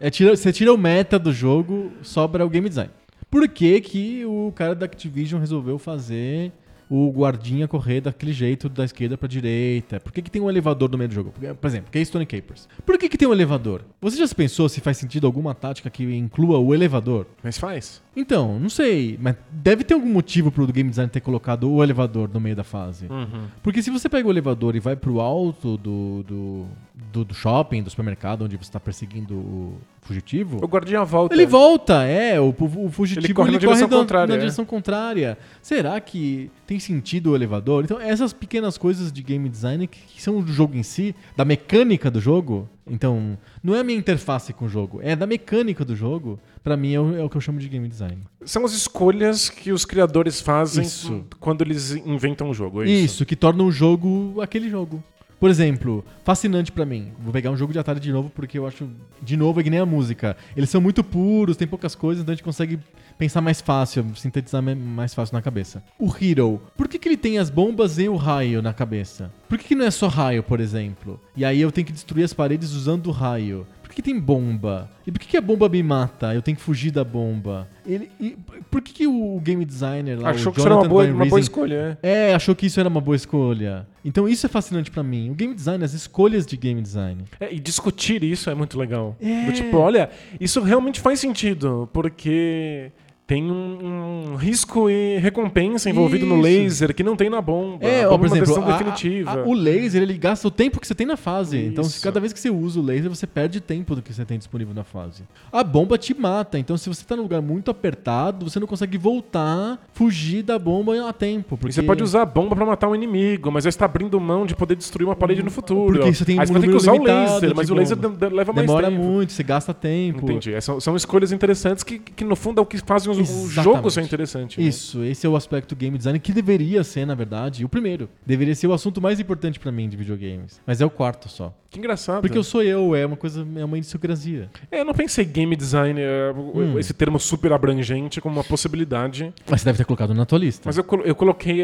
É, 0.01 0.09
tira- 0.09 0.33
você 0.33 0.53
tira 0.53 0.73
o 0.73 0.77
meta 0.77 1.19
do 1.19 1.33
jogo, 1.33 1.91
sobra 2.01 2.45
o 2.45 2.49
game 2.49 2.69
design. 2.69 2.89
Por 3.29 3.47
que, 3.47 3.79
que 3.79 4.25
o 4.25 4.51
cara 4.55 4.73
da 4.73 4.85
Activision 4.85 5.39
resolveu 5.39 5.77
fazer 5.77 6.51
o 6.89 7.12
guardinha 7.12 7.67
correr 7.67 8.02
daquele 8.02 8.34
jeito 8.34 8.67
da 8.67 8.84
esquerda 8.84 9.15
pra 9.17 9.28
direita? 9.28 9.99
Por 9.99 10.12
que, 10.12 10.21
que 10.23 10.32
tem 10.32 10.41
um 10.41 10.49
elevador 10.49 10.89
no 10.89 10.97
meio 10.97 11.08
do 11.08 11.13
jogo? 11.13 11.34
Por 11.62 11.67
exemplo, 11.67 11.91
Keystone 11.91 12.25
Capers. 12.25 12.67
Por 12.86 12.97
que, 12.97 13.08
que 13.08 13.17
tem 13.17 13.28
um 13.28 13.32
elevador? 13.32 13.82
Você 14.02 14.17
já 14.17 14.25
se 14.25 14.34
pensou 14.34 14.67
se 14.67 14.82
faz 14.82 14.97
sentido 14.97 15.28
alguma 15.28 15.54
tática 15.54 15.89
que 15.89 16.04
inclua 16.04 16.58
o 16.58 16.73
elevador? 16.73 17.28
Mas 17.43 17.58
faz. 17.60 18.02
Então, 18.15 18.60
não 18.60 18.69
sei, 18.69 19.17
mas 19.21 19.36
deve 19.52 19.84
ter 19.84 19.93
algum 19.93 20.10
motivo 20.12 20.52
pro 20.52 20.65
game 20.67 20.89
design 20.89 21.10
ter 21.10 21.21
colocado 21.21 21.71
o 21.71 21.84
elevador 21.84 22.30
no 22.34 22.39
meio 22.39 22.56
da 22.56 22.63
fase. 22.63 23.06
Uhum. 23.08 23.43
Porque 23.62 23.82
se 23.84 23.89
você 23.91 24.10
pega 24.10 24.28
o 24.28 24.32
elevador 24.32 24.75
e 24.75 24.80
vai 24.80 24.95
pro 24.95 25.21
alto 25.21 25.78
do, 25.78 26.23
do, 26.23 26.65
do, 27.13 27.23
do 27.25 27.34
shopping, 27.34 27.84
do 27.84 27.89
supermercado, 27.89 28.43
onde 28.45 28.58
você 28.58 28.71
tá 28.71 28.80
perseguindo 28.80 29.36
o 29.36 29.78
fugitivo, 30.02 30.58
O 30.62 30.67
guardinha 30.67 31.06
volta. 31.06 31.34
ele 31.36 31.45
volta, 31.45 32.04
é. 32.04 32.39
O, 32.41 32.49
o 32.49 32.89
fugitivo 32.89 33.25
Ele 33.28 33.34
corre 33.34 33.52
na 33.52 33.58
ele 33.58 33.60
direção 33.65 33.88
da- 33.88 33.97
contrária, 33.97 34.28
na 34.28 34.36
é. 34.36 34.39
direção 34.39 34.65
contrária. 34.65 35.38
Será 35.62 35.99
que 36.02 36.52
tem 36.69 36.79
sentido 36.79 37.32
o 37.32 37.36
elevador? 37.36 37.84
Então, 37.84 37.99
essas 37.99 38.32
pequenas 38.32 38.77
coisas 38.77 39.12
de 39.12 39.23
game 39.23 39.49
design 39.49 39.88
que, 39.88 40.21
são 40.21 40.39
do 40.39 40.53
jogo 40.53 40.77
em 40.77 40.84
si, 40.84 41.15
da 41.36 41.43
mecânica 41.43 42.12
do 42.12 42.21
jogo. 42.21 42.69
Então, 42.86 43.36
não 43.63 43.73
é 43.73 43.79
a 43.79 43.84
minha 43.84 43.97
interface 43.97 44.53
com 44.53 44.65
o 44.65 44.69
jogo, 44.69 44.99
é 45.01 45.15
da 45.15 45.25
mecânica 45.25 45.84
do 45.84 45.95
jogo. 45.95 46.39
Pra 46.63 46.77
mim, 46.77 46.93
é 46.93 46.99
o, 46.99 47.17
é 47.17 47.23
o 47.23 47.29
que 47.29 47.38
eu 47.38 47.41
chamo 47.41 47.60
de 47.60 47.67
game 47.67 47.88
design. 47.88 48.21
São 48.45 48.63
as 48.65 48.73
escolhas 48.73 49.49
que 49.49 49.71
os 49.71 49.84
criadores 49.84 50.41
fazem 50.41 50.84
Isso. 50.84 51.25
quando 51.39 51.63
eles 51.63 51.89
inventam 51.91 52.47
um 52.47 52.53
jogo. 52.53 52.84
É 52.84 52.86
Isso. 52.86 53.05
isso. 53.05 53.25
que 53.25 53.36
torna 53.36 53.63
o 53.63 53.71
jogo 53.71 54.39
aquele 54.39 54.69
jogo. 54.69 55.03
Por 55.39 55.49
exemplo, 55.49 56.05
fascinante 56.23 56.71
pra 56.71 56.86
mim. 56.86 57.13
Vou 57.19 57.34
pegar 57.34 57.49
um 57.49 57.58
jogo 57.58 57.73
de 57.73 57.79
Atari 57.79 57.99
de 57.99 58.12
novo 58.12 58.29
porque 58.29 58.60
eu 58.60 58.67
acho, 58.67 58.88
de 59.23 59.38
novo, 59.38 59.60
é 59.60 59.63
que 59.63 59.69
nem 59.69 59.79
a 59.79 59.86
música. 59.86 60.38
Eles 60.55 60.69
são 60.69 60.82
muito 60.82 61.03
puros, 61.03 61.58
tem 61.58 61.67
poucas 61.67 61.95
coisas, 61.95 62.21
então 62.21 62.34
a 62.34 62.36
gente 62.36 62.43
consegue 62.43 62.77
pensar 63.19 63.41
mais 63.41 63.60
fácil, 63.60 64.05
sintetizar 64.15 64.63
mais 64.63 65.13
fácil 65.13 65.36
na 65.36 65.41
cabeça. 65.41 65.84
O 65.99 66.10
Hero, 66.19 66.62
por 66.77 66.88
que, 66.88 66.97
que 66.97 67.10
ele 67.10 67.17
tem 67.17 67.38
as 67.38 67.49
bombas 67.49 67.99
e 67.99 68.08
o 68.08 68.15
raio 68.15 68.62
na 68.62 68.73
cabeça? 68.73 69.29
Por 69.47 69.58
que, 69.58 69.67
que 69.67 69.75
não 69.75 69.86
é 69.86 69.91
só 69.91 70.08
raio, 70.08 70.41
por 70.41 70.62
exemplo? 70.62 71.19
E 71.36 71.43
aí 71.43 71.60
eu 71.60 71.69
tenho 71.71 71.86
que 71.86 71.93
destruir 71.93 72.23
as 72.23 72.34
paredes 72.34 72.71
usando 72.71 73.08
o 73.08 73.12
raio. 73.12 73.67
Por 73.84 73.89
que, 73.89 73.95
que 73.95 74.01
tem 74.03 74.19
bomba? 74.19 74.89
E 75.05 75.12
por 75.12 75.19
que, 75.19 75.27
que 75.27 75.36
a 75.36 75.41
bomba 75.41 75.67
me 75.67 75.84
mata? 75.84 76.34
Eu 76.34 76.41
tenho 76.41 76.55
que 76.55 76.63
fugir 76.63 76.91
da 76.91 77.03
bomba. 77.03 77.67
Ele, 77.86 78.10
e 78.21 78.38
por 78.69 78.82
que, 78.82 78.93
que 78.93 79.08
o 79.08 79.38
game 79.41 79.65
designer 79.65 80.17
lá, 80.17 80.29
Achou 80.29 80.53
que 80.53 80.60
isso 80.60 80.67
era 80.67 80.77
uma 80.77 80.88
boa, 80.88 81.05
uma 81.05 81.25
boa 81.25 81.39
escolha. 81.39 81.97
é. 82.01 82.29
é, 82.29 82.36
achou 82.36 82.55
que 82.55 82.67
isso 82.67 82.79
era 82.79 82.88
uma 82.88 83.01
boa 83.01 83.15
escolha. 83.15 83.86
Então 84.05 84.29
isso 84.29 84.45
é 84.45 84.49
fascinante 84.49 84.89
pra 84.91 85.03
mim. 85.03 85.29
O 85.29 85.34
game 85.34 85.53
design, 85.53 85.84
as 85.84 85.93
escolhas 85.93 86.45
de 86.45 86.55
game 86.55 86.82
design. 86.82 87.25
É, 87.39 87.53
e 87.53 87.60
discutir 87.60 88.23
isso 88.23 88.49
é 88.49 88.55
muito 88.55 88.79
legal. 88.79 89.17
É. 89.19 89.51
Tipo, 89.51 89.77
olha, 89.77 90.10
isso 90.39 90.62
realmente 90.62 91.01
faz 91.01 91.19
sentido, 91.19 91.89
porque 91.91 92.91
tem 93.29 93.43
um, 93.51 94.31
um 94.31 94.35
risco 94.37 94.89
e 94.89 95.19
recompensa 95.19 95.87
envolvido 95.87 96.25
no 96.25 96.33
Isso. 96.37 96.41
laser 96.63 96.95
que 96.95 97.03
não 97.03 97.15
tem 97.15 97.29
na 97.29 97.39
bomba. 97.39 97.85
É, 97.85 98.07
ó, 98.07 98.09
bomba 98.09 98.17
por 98.17 98.25
é 98.25 98.29
uma 98.29 98.37
exemplo, 98.37 98.39
decisão 98.55 98.63
a- 98.67 98.71
definitiva. 98.71 99.31
a- 99.31 99.47
o 99.47 99.53
laser 99.53 100.01
ele 100.01 100.17
gasta 100.17 100.47
o 100.47 100.51
tempo 100.51 100.79
que 100.79 100.87
você 100.87 100.95
tem 100.95 101.05
na 101.05 101.15
fase. 101.15 101.55
Então, 101.63 101.83
se 101.83 101.91
Isso. 101.91 102.03
cada 102.03 102.19
vez 102.19 102.33
que 102.33 102.39
você 102.39 102.49
usa 102.49 102.79
o 102.79 102.83
laser, 102.83 103.07
você 103.07 103.27
perde 103.27 103.61
tempo 103.61 103.93
do 103.93 104.01
que 104.01 104.11
você 104.11 104.25
tem 104.25 104.39
disponível 104.39 104.73
na 104.73 104.83
fase. 104.83 105.21
A 105.51 105.63
bomba 105.63 105.95
te 105.95 106.19
mata. 106.19 106.57
Então, 106.57 106.75
se 106.75 106.89
você 106.89 107.05
tá 107.05 107.15
num 107.15 107.21
lugar 107.21 107.39
muito 107.39 107.69
apertado, 107.69 108.49
você 108.49 108.59
não 108.59 108.65
consegue 108.65 108.97
voltar, 108.97 109.77
fugir 109.93 110.41
da 110.41 110.57
bomba 110.57 111.07
a 111.07 111.13
tempo. 111.13 111.53
E 111.53 111.57
Porque... 111.59 111.71
você 111.73 111.83
pode 111.83 112.01
usar 112.01 112.23
a 112.23 112.25
bomba 112.25 112.55
pra 112.55 112.65
matar 112.65 112.87
um 112.89 112.95
inimigo, 112.95 113.51
mas 113.51 113.63
você 113.63 113.77
tá 113.77 113.85
abrindo 113.85 114.19
mão 114.19 114.43
de 114.43 114.55
poder 114.55 114.75
destruir 114.75 115.05
uma 115.07 115.15
parede 115.15 115.43
no 115.43 115.51
futuro. 115.51 115.99
Porque 115.99 116.15
você 116.15 116.25
tem 116.25 116.39
aí 116.39 116.45
um 116.45 116.47
você 116.47 116.53
vai 116.53 116.61
ter 116.63 116.67
que 116.69 116.75
usar 116.75 116.93
o 116.93 117.03
laser, 117.03 117.53
mas 117.55 117.67
de 117.67 117.73
o 117.73 117.75
laser 117.75 117.97
leva 118.31 118.53
mais 118.53 118.65
Demora 118.65 118.89
tempo. 118.89 119.03
muito, 119.03 119.33
você 119.33 119.43
gasta 119.43 119.71
tempo. 119.71 120.23
Entendi. 120.23 120.51
É, 120.51 120.59
São, 120.61 120.79
são 120.79 120.95
escolhas 120.95 121.31
interessantes 121.31 121.83
que, 121.83 121.99
que, 121.99 122.23
no 122.25 122.35
fundo, 122.35 122.57
é 122.57 122.61
o 122.63 122.65
que 122.65 122.79
fazem 122.79 123.11
os 123.11 123.18
o 123.19 123.23
Exatamente. 123.23 123.53
jogo 123.63 123.89
ser 123.91 124.01
interessante. 124.01 124.60
né? 124.60 124.67
Isso, 124.67 125.04
esse 125.04 125.25
é 125.25 125.29
o 125.29 125.35
aspecto 125.35 125.75
game 125.75 125.98
design 125.98 126.19
que 126.19 126.31
deveria 126.33 126.83
ser, 126.83 127.06
na 127.06 127.15
verdade, 127.15 127.63
o 127.65 127.69
primeiro. 127.69 128.10
Deveria 128.25 128.56
ser 128.56 128.67
o 128.67 128.73
assunto 128.73 129.02
mais 129.02 129.19
importante 129.19 129.60
pra 129.60 129.71
mim 129.71 129.87
de 129.89 129.96
videogames. 129.98 130.60
Mas 130.65 130.81
é 130.81 130.85
o 130.85 130.89
quarto 130.89 131.27
só. 131.29 131.54
Que 131.69 131.77
engraçado. 131.79 132.21
Porque 132.21 132.37
eu 132.37 132.43
sou 132.43 132.63
eu, 132.63 132.96
é 132.96 133.06
uma 133.06 133.15
coisa, 133.15 133.46
é 133.56 133.63
uma 133.65 133.77
idiosincrasia. 133.77 134.50
É, 134.71 134.81
eu 134.81 134.85
não 134.85 134.93
pensei 134.93 135.23
game 135.25 135.56
design, 135.56 136.00
é, 136.02 136.31
o- 136.35 136.60
Hum. 136.60 136.79
esse 136.79 136.93
termo 136.93 137.19
super 137.19 137.54
abrangente, 137.54 138.19
como 138.19 138.35
uma 138.35 138.43
possibilidade. 138.43 139.33
Mas 139.50 139.62
você 139.62 139.65
deve 139.65 139.77
ter 139.77 139.85
colocado 139.85 140.13
na 140.13 140.25
tua 140.25 140.39
lista. 140.39 140.63
Mas 140.65 140.77
eu, 140.77 140.85
eu 141.06 141.15
coloquei 141.15 141.63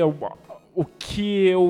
o, 0.75 0.81
o 0.81 0.85
que 0.85 1.47
eu 1.47 1.61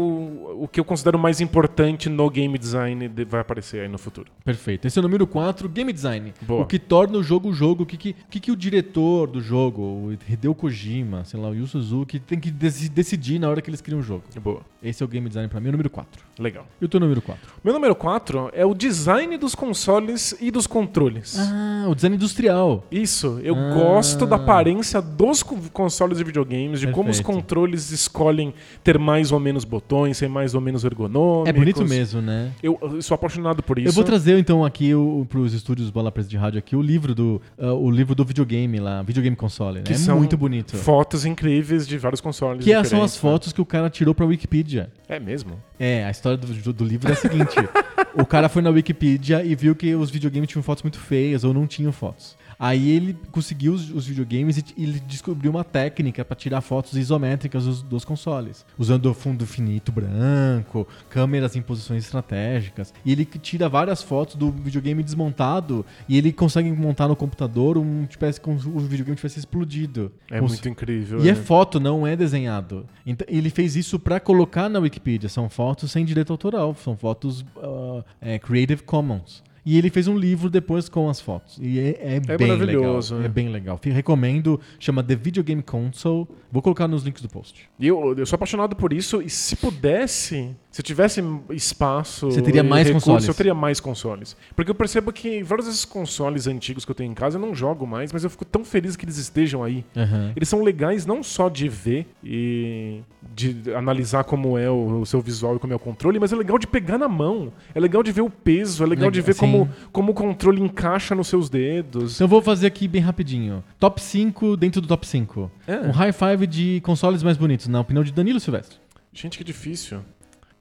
o 0.62 0.68
que 0.68 0.80
eu 0.80 0.86
considero 0.86 1.18
mais 1.20 1.42
importante 1.42 2.10
no 2.10 2.30
game 2.30 2.58
design 2.58 3.08
de- 3.08 3.26
vai 3.26 3.42
aparecer 3.42 3.82
aí 3.82 3.88
no 3.88 3.98
futuro. 3.98 4.28
Perfeito. 4.44 4.88
Esse 4.88 4.98
é 4.98 5.02
o 5.02 5.04
número 5.04 5.28
4, 5.28 5.68
game 5.70 5.92
design. 5.94 6.34
Boa. 6.42 6.64
O 6.64 6.66
que 6.66 6.80
torna 6.80 7.18
o 7.18 7.24
jogo 7.24 7.52
jogo, 7.54 7.84
o 7.84 7.86
que, 7.86 7.98
que, 7.98 8.10
o 8.12 8.30
que, 8.30 8.40
que 8.40 8.52
o 8.52 8.56
diretor 8.56 9.28
do 9.28 9.42
jogo, 9.42 9.82
o 9.82 10.14
Hideo 10.28 10.56
Kojima, 10.56 11.24
sei 11.26 11.40
lá, 11.40 11.50
o 11.50 11.56
Yu 11.56 11.68
Suzuki, 11.68 12.20
tem 12.20 12.40
que 12.40 12.50
deci- 12.52 12.90
decidir 12.90 13.38
na 13.40 13.50
hora 13.50 13.62
que 13.62 13.70
eles 13.70 13.82
criam 13.82 14.00
o 14.00 14.04
jogo. 14.04 14.24
Boa. 14.42 14.62
Esse 14.82 15.02
é 15.04 15.06
o 15.06 15.10
game 15.10 15.28
design 15.28 15.50
pra 15.50 15.60
mim, 15.60 15.70
o 15.70 15.72
número 15.72 15.90
4. 15.90 16.24
Legal. 16.40 16.66
E 16.82 16.86
o 16.86 16.88
teu 16.90 17.00
número 17.00 17.22
4? 17.22 17.42
Meu 17.64 17.74
número 17.74 17.96
4 17.96 18.50
é 18.54 18.66
o 18.66 18.74
design 18.74 19.38
dos 19.38 19.56
consoles 19.56 20.36
e 20.40 20.52
dos 20.52 20.68
controles. 20.68 21.38
Ah, 21.40 21.86
o 21.90 21.96
design 21.96 22.16
industrial. 22.16 22.86
Isso, 22.92 23.40
eu 23.44 23.56
Ah. 23.56 23.74
gosto 23.74 24.26
da 24.26 24.36
aparência 24.36 25.02
dos 25.02 25.42
co- 25.44 25.58
consoles 25.74 26.18
de 26.20 26.24
videogames, 26.24 26.80
de 26.80 26.88
como 26.88 27.10
os 27.10 27.18
Perfeito. 27.18 27.26
controles 27.42 27.92
escolhem 27.92 28.54
ter 28.84 28.95
mais 28.98 29.32
ou 29.32 29.40
menos 29.40 29.64
botões, 29.64 30.18
ser 30.18 30.28
mais 30.30 30.54
ou 30.56 30.62
menos 30.62 30.84
ergonômicos. 30.84 31.50
É 31.50 31.54
bonito 31.54 31.86
mesmo, 31.86 32.22
né? 32.22 32.52
Eu, 32.62 32.78
eu 32.82 33.02
sou 33.02 33.16
apaixonado 33.16 33.62
por 33.64 33.78
isso. 33.80 33.88
Eu 33.90 33.94
vou 33.94 34.04
trazer 34.04 34.38
então 34.38 34.64
aqui 34.66 34.94
o, 34.96 35.26
pros 35.30 35.54
estúdios 35.54 35.90
Bola 35.90 36.12
Presa 36.12 36.30
de 36.30 36.38
Rádio 36.38 36.60
aqui 36.60 36.76
o 36.76 36.82
livro 36.82 37.14
do 37.16 37.42
ah, 37.60 37.74
o 37.74 37.90
livro 37.90 38.14
do 38.16 38.24
videogame 38.26 38.80
lá, 38.80 39.02
videogame 39.02 39.36
console. 39.36 39.78
Né? 39.80 39.84
Que 39.86 39.94
É 39.94 39.98
são 39.98 40.18
muito 40.18 40.38
bonito. 40.38 40.78
fotos 40.78 41.26
incríveis 41.26 41.88
de 41.88 41.98
vários 41.98 42.22
consoles. 42.22 42.64
Que 42.64 42.72
são 42.72 42.82
diferentes, 42.84 43.14
as 43.14 43.18
fotos 43.18 43.52
que 43.54 43.62
o 43.62 43.66
cara 43.66 43.90
tirou 43.90 44.14
pra 44.16 44.26
Wikipedia. 44.26 44.90
né? 45.10 45.16
É 45.18 45.20
mesmo? 45.20 45.52
É, 45.80 46.06
a 46.06 46.12
história 46.12 46.38
do, 46.38 46.48
do- 46.48 46.74
do 46.74 46.84
livro 46.86 47.10
é 47.10 47.14
a 47.14 47.16
seguinte: 47.16 47.56
o 48.16 48.26
cara 48.26 48.48
foi 48.50 48.62
na 48.62 48.70
Wikipedia 48.70 49.44
e 49.44 49.56
viu 49.56 49.76
que 49.76 49.94
os 49.96 50.10
videogames 50.10 50.50
tinham 50.50 50.64
fotos 50.64 50.84
muito 50.84 51.00
feias 51.00 51.44
ou 51.44 51.54
não 51.54 51.68
tinham 51.68 51.92
fotos. 51.92 52.36
Aí 52.60 52.90
ele 52.90 53.18
conseguiu 53.32 53.74
os, 53.74 53.90
os 53.92 54.08
videogames 54.08 54.58
e, 54.58 54.64
ele 54.78 55.00
descobriu 55.00 55.52
uma 55.52 55.64
técnica 55.64 56.24
pra 56.24 56.36
tirar 56.36 56.62
fotos 56.62 56.96
isométricas 56.96 57.66
dos, 57.66 57.82
dos 57.82 58.06
consoles, 58.06 58.66
usando 58.78 59.14
fundo 59.14 59.46
finito 59.46 59.92
branco, 59.92 60.88
câmeras 61.10 61.56
em 61.56 61.62
posições 61.62 62.04
estratégicas. 62.04 62.94
E 63.04 63.12
ele 63.12 63.26
tira 63.26 63.68
várias 63.68 64.02
fotos 64.02 64.36
do 64.36 64.52
videogame 64.52 65.04
desmontado 65.04 65.86
e 66.08 66.18
ele 66.18 66.32
consegue 66.32 66.72
montar 66.72 67.08
no 67.08 67.16
computador 67.16 67.78
um 67.78 68.06
tivesse 68.06 68.40
como 68.40 68.60
se 68.60 68.68
o 68.68 68.80
videogame 68.80 69.16
tivesse 69.16 69.40
explodido. 69.40 70.12
É 70.30 70.40
Como 70.40 70.50
muito 70.50 70.70
incrível. 70.70 71.24
e 71.24 71.30
é 71.30 71.34
né? 71.34 71.36
foto, 71.36 71.80
não 71.80 72.06
é 72.06 72.16
desenhado. 72.16 72.86
Então, 73.06 73.26
ele 73.30 73.50
fez 73.50 73.76
isso 73.76 74.00
pra 74.00 74.20
colocar 74.20 74.70
na 74.70 74.80
Wikipedia. 74.80 75.30
São 75.30 75.50
fotos 75.50 75.92
sem 75.92 76.06
direito 76.06 76.32
autoral, 76.32 76.76
são 76.76 76.96
fotos 76.96 77.46
ah, 77.58 78.04
é, 78.22 78.40
Creative 78.40 78.84
Commons. 78.84 79.44
E 79.66 79.78
ele 79.78 79.90
fez 79.90 80.08
um 80.08 80.16
livro 80.18 80.50
depois 80.50 80.88
com 80.88 81.10
as 81.10 81.20
fotos. 81.20 81.58
E 81.60 81.80
é, 81.80 82.18
é 82.18 82.20
bem 82.20 82.48
maravilhoso, 82.48 83.16
legal. 83.16 83.22
né? 83.22 83.26
É 83.26 83.30
bem 83.30 83.50
legal. 83.50 83.80
Recomendo, 83.84 84.60
chama 84.80 85.02
The 85.04 85.16
Video 85.16 85.44
Game 85.44 85.64
Console. 85.64 86.28
Vou 86.52 86.62
colocar 86.62 86.88
nos 86.88 87.04
links 87.04 87.22
do 87.22 87.28
post. 87.28 87.68
E 87.80 87.88
eu, 87.88 88.16
eu 88.16 88.26
sou 88.26 88.36
apaixonado 88.36 88.76
por 88.76 88.94
isso, 88.94 89.22
e 89.22 89.30
se 89.30 89.56
pudesse, 89.56 90.56
se 90.70 90.84
tivesse 90.84 91.22
espaço. 91.50 92.28
Você 92.32 92.42
teria 92.42 92.64
mais 92.64 92.88
recurso, 92.88 93.08
consoles. 93.08 93.28
Eu 93.28 93.34
teria 93.34 93.54
mais 93.56 93.80
consoles. 93.80 94.38
Porque 94.56 94.70
eu 94.70 94.76
percebo 94.76 95.12
que 95.12 95.42
vários 95.42 95.68
desses 95.68 95.84
consoles 95.84 96.48
antigos 96.48 96.86
que 96.86 96.92
eu 96.92 96.96
tenho 96.96 97.12
em 97.12 97.16
casa 97.16 97.38
eu 97.38 97.42
não 97.42 97.56
jogo 97.56 97.88
mais, 97.88 98.14
mas 98.14 98.24
eu 98.24 98.30
fico 98.30 98.46
tão 98.46 98.64
feliz 98.64 98.96
que 98.96 99.04
eles 99.04 99.18
estejam 99.18 99.64
aí. 99.64 99.84
Aham. 99.98 100.32
Eles 100.36 100.48
são 100.48 100.64
legais 100.64 101.06
não 101.06 101.24
só 101.24 101.50
de 101.50 101.68
ver 101.68 102.08
e 102.24 103.02
de 103.34 103.74
analisar 103.76 104.24
como 104.24 104.58
é 104.58 104.70
o, 104.70 105.02
o 105.02 105.06
seu 105.06 105.20
visual 105.22 105.56
e 105.56 105.60
como 105.60 105.74
é 105.74 105.76
o 105.76 105.80
controle, 105.80 106.20
mas 106.20 106.32
é 106.32 106.36
legal 106.36 106.60
de 106.60 106.68
pegar 106.68 106.98
na 106.98 107.08
mão. 107.08 107.52
É 107.74 107.80
legal 107.80 108.04
de 108.04 108.12
ver 108.12 108.22
o 108.22 108.30
peso, 108.30 108.84
é 108.84 108.88
legal 108.88 109.10
de 109.10 109.22
ver 109.22 109.36
como, 109.36 109.55
sim. 109.64 109.70
como 109.92 110.12
o 110.12 110.14
controle 110.14 110.62
encaixa 110.62 111.16
nos 111.16 111.28
seus 111.28 111.50
dedos. 111.50 112.16
Então 112.16 112.26
eu 112.26 112.30
vou 112.30 112.42
fazer 112.42 112.68
aqui 112.68 112.88
bem 112.88 113.02
rapidinho. 113.02 113.64
Top 113.80 114.02
5 114.02 114.58
dentro 114.58 114.82
do 114.82 114.88
top 114.88 115.08
5. 115.08 115.50
É. 115.66 115.78
Um 115.80 115.92
high 115.92 116.12
five 116.12 116.46
de 116.46 116.82
consoles 116.82 117.24
mais 117.24 117.38
bonitos, 117.38 117.68
na 117.68 117.80
opinião 117.80 118.04
de 118.04 118.12
Danilo 118.12 118.40
Silvestre. 118.40 118.78
Gente, 119.14 119.38
que 119.38 119.44
difícil. 119.44 120.00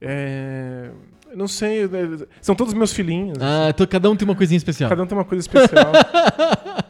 É. 0.00 0.90
Não 1.34 1.48
sei, 1.48 1.84
é, 1.84 1.88
são 2.40 2.54
todos 2.54 2.72
meus 2.74 2.92
filhinhos. 2.92 3.38
Ah, 3.40 3.66
então 3.70 3.84
cada 3.86 4.08
um 4.08 4.14
tem 4.14 4.26
uma 4.26 4.36
coisinha 4.36 4.56
especial. 4.56 4.88
Cada 4.88 5.02
um 5.02 5.06
tem 5.06 5.18
uma 5.18 5.24
coisa 5.24 5.40
especial. 5.40 5.92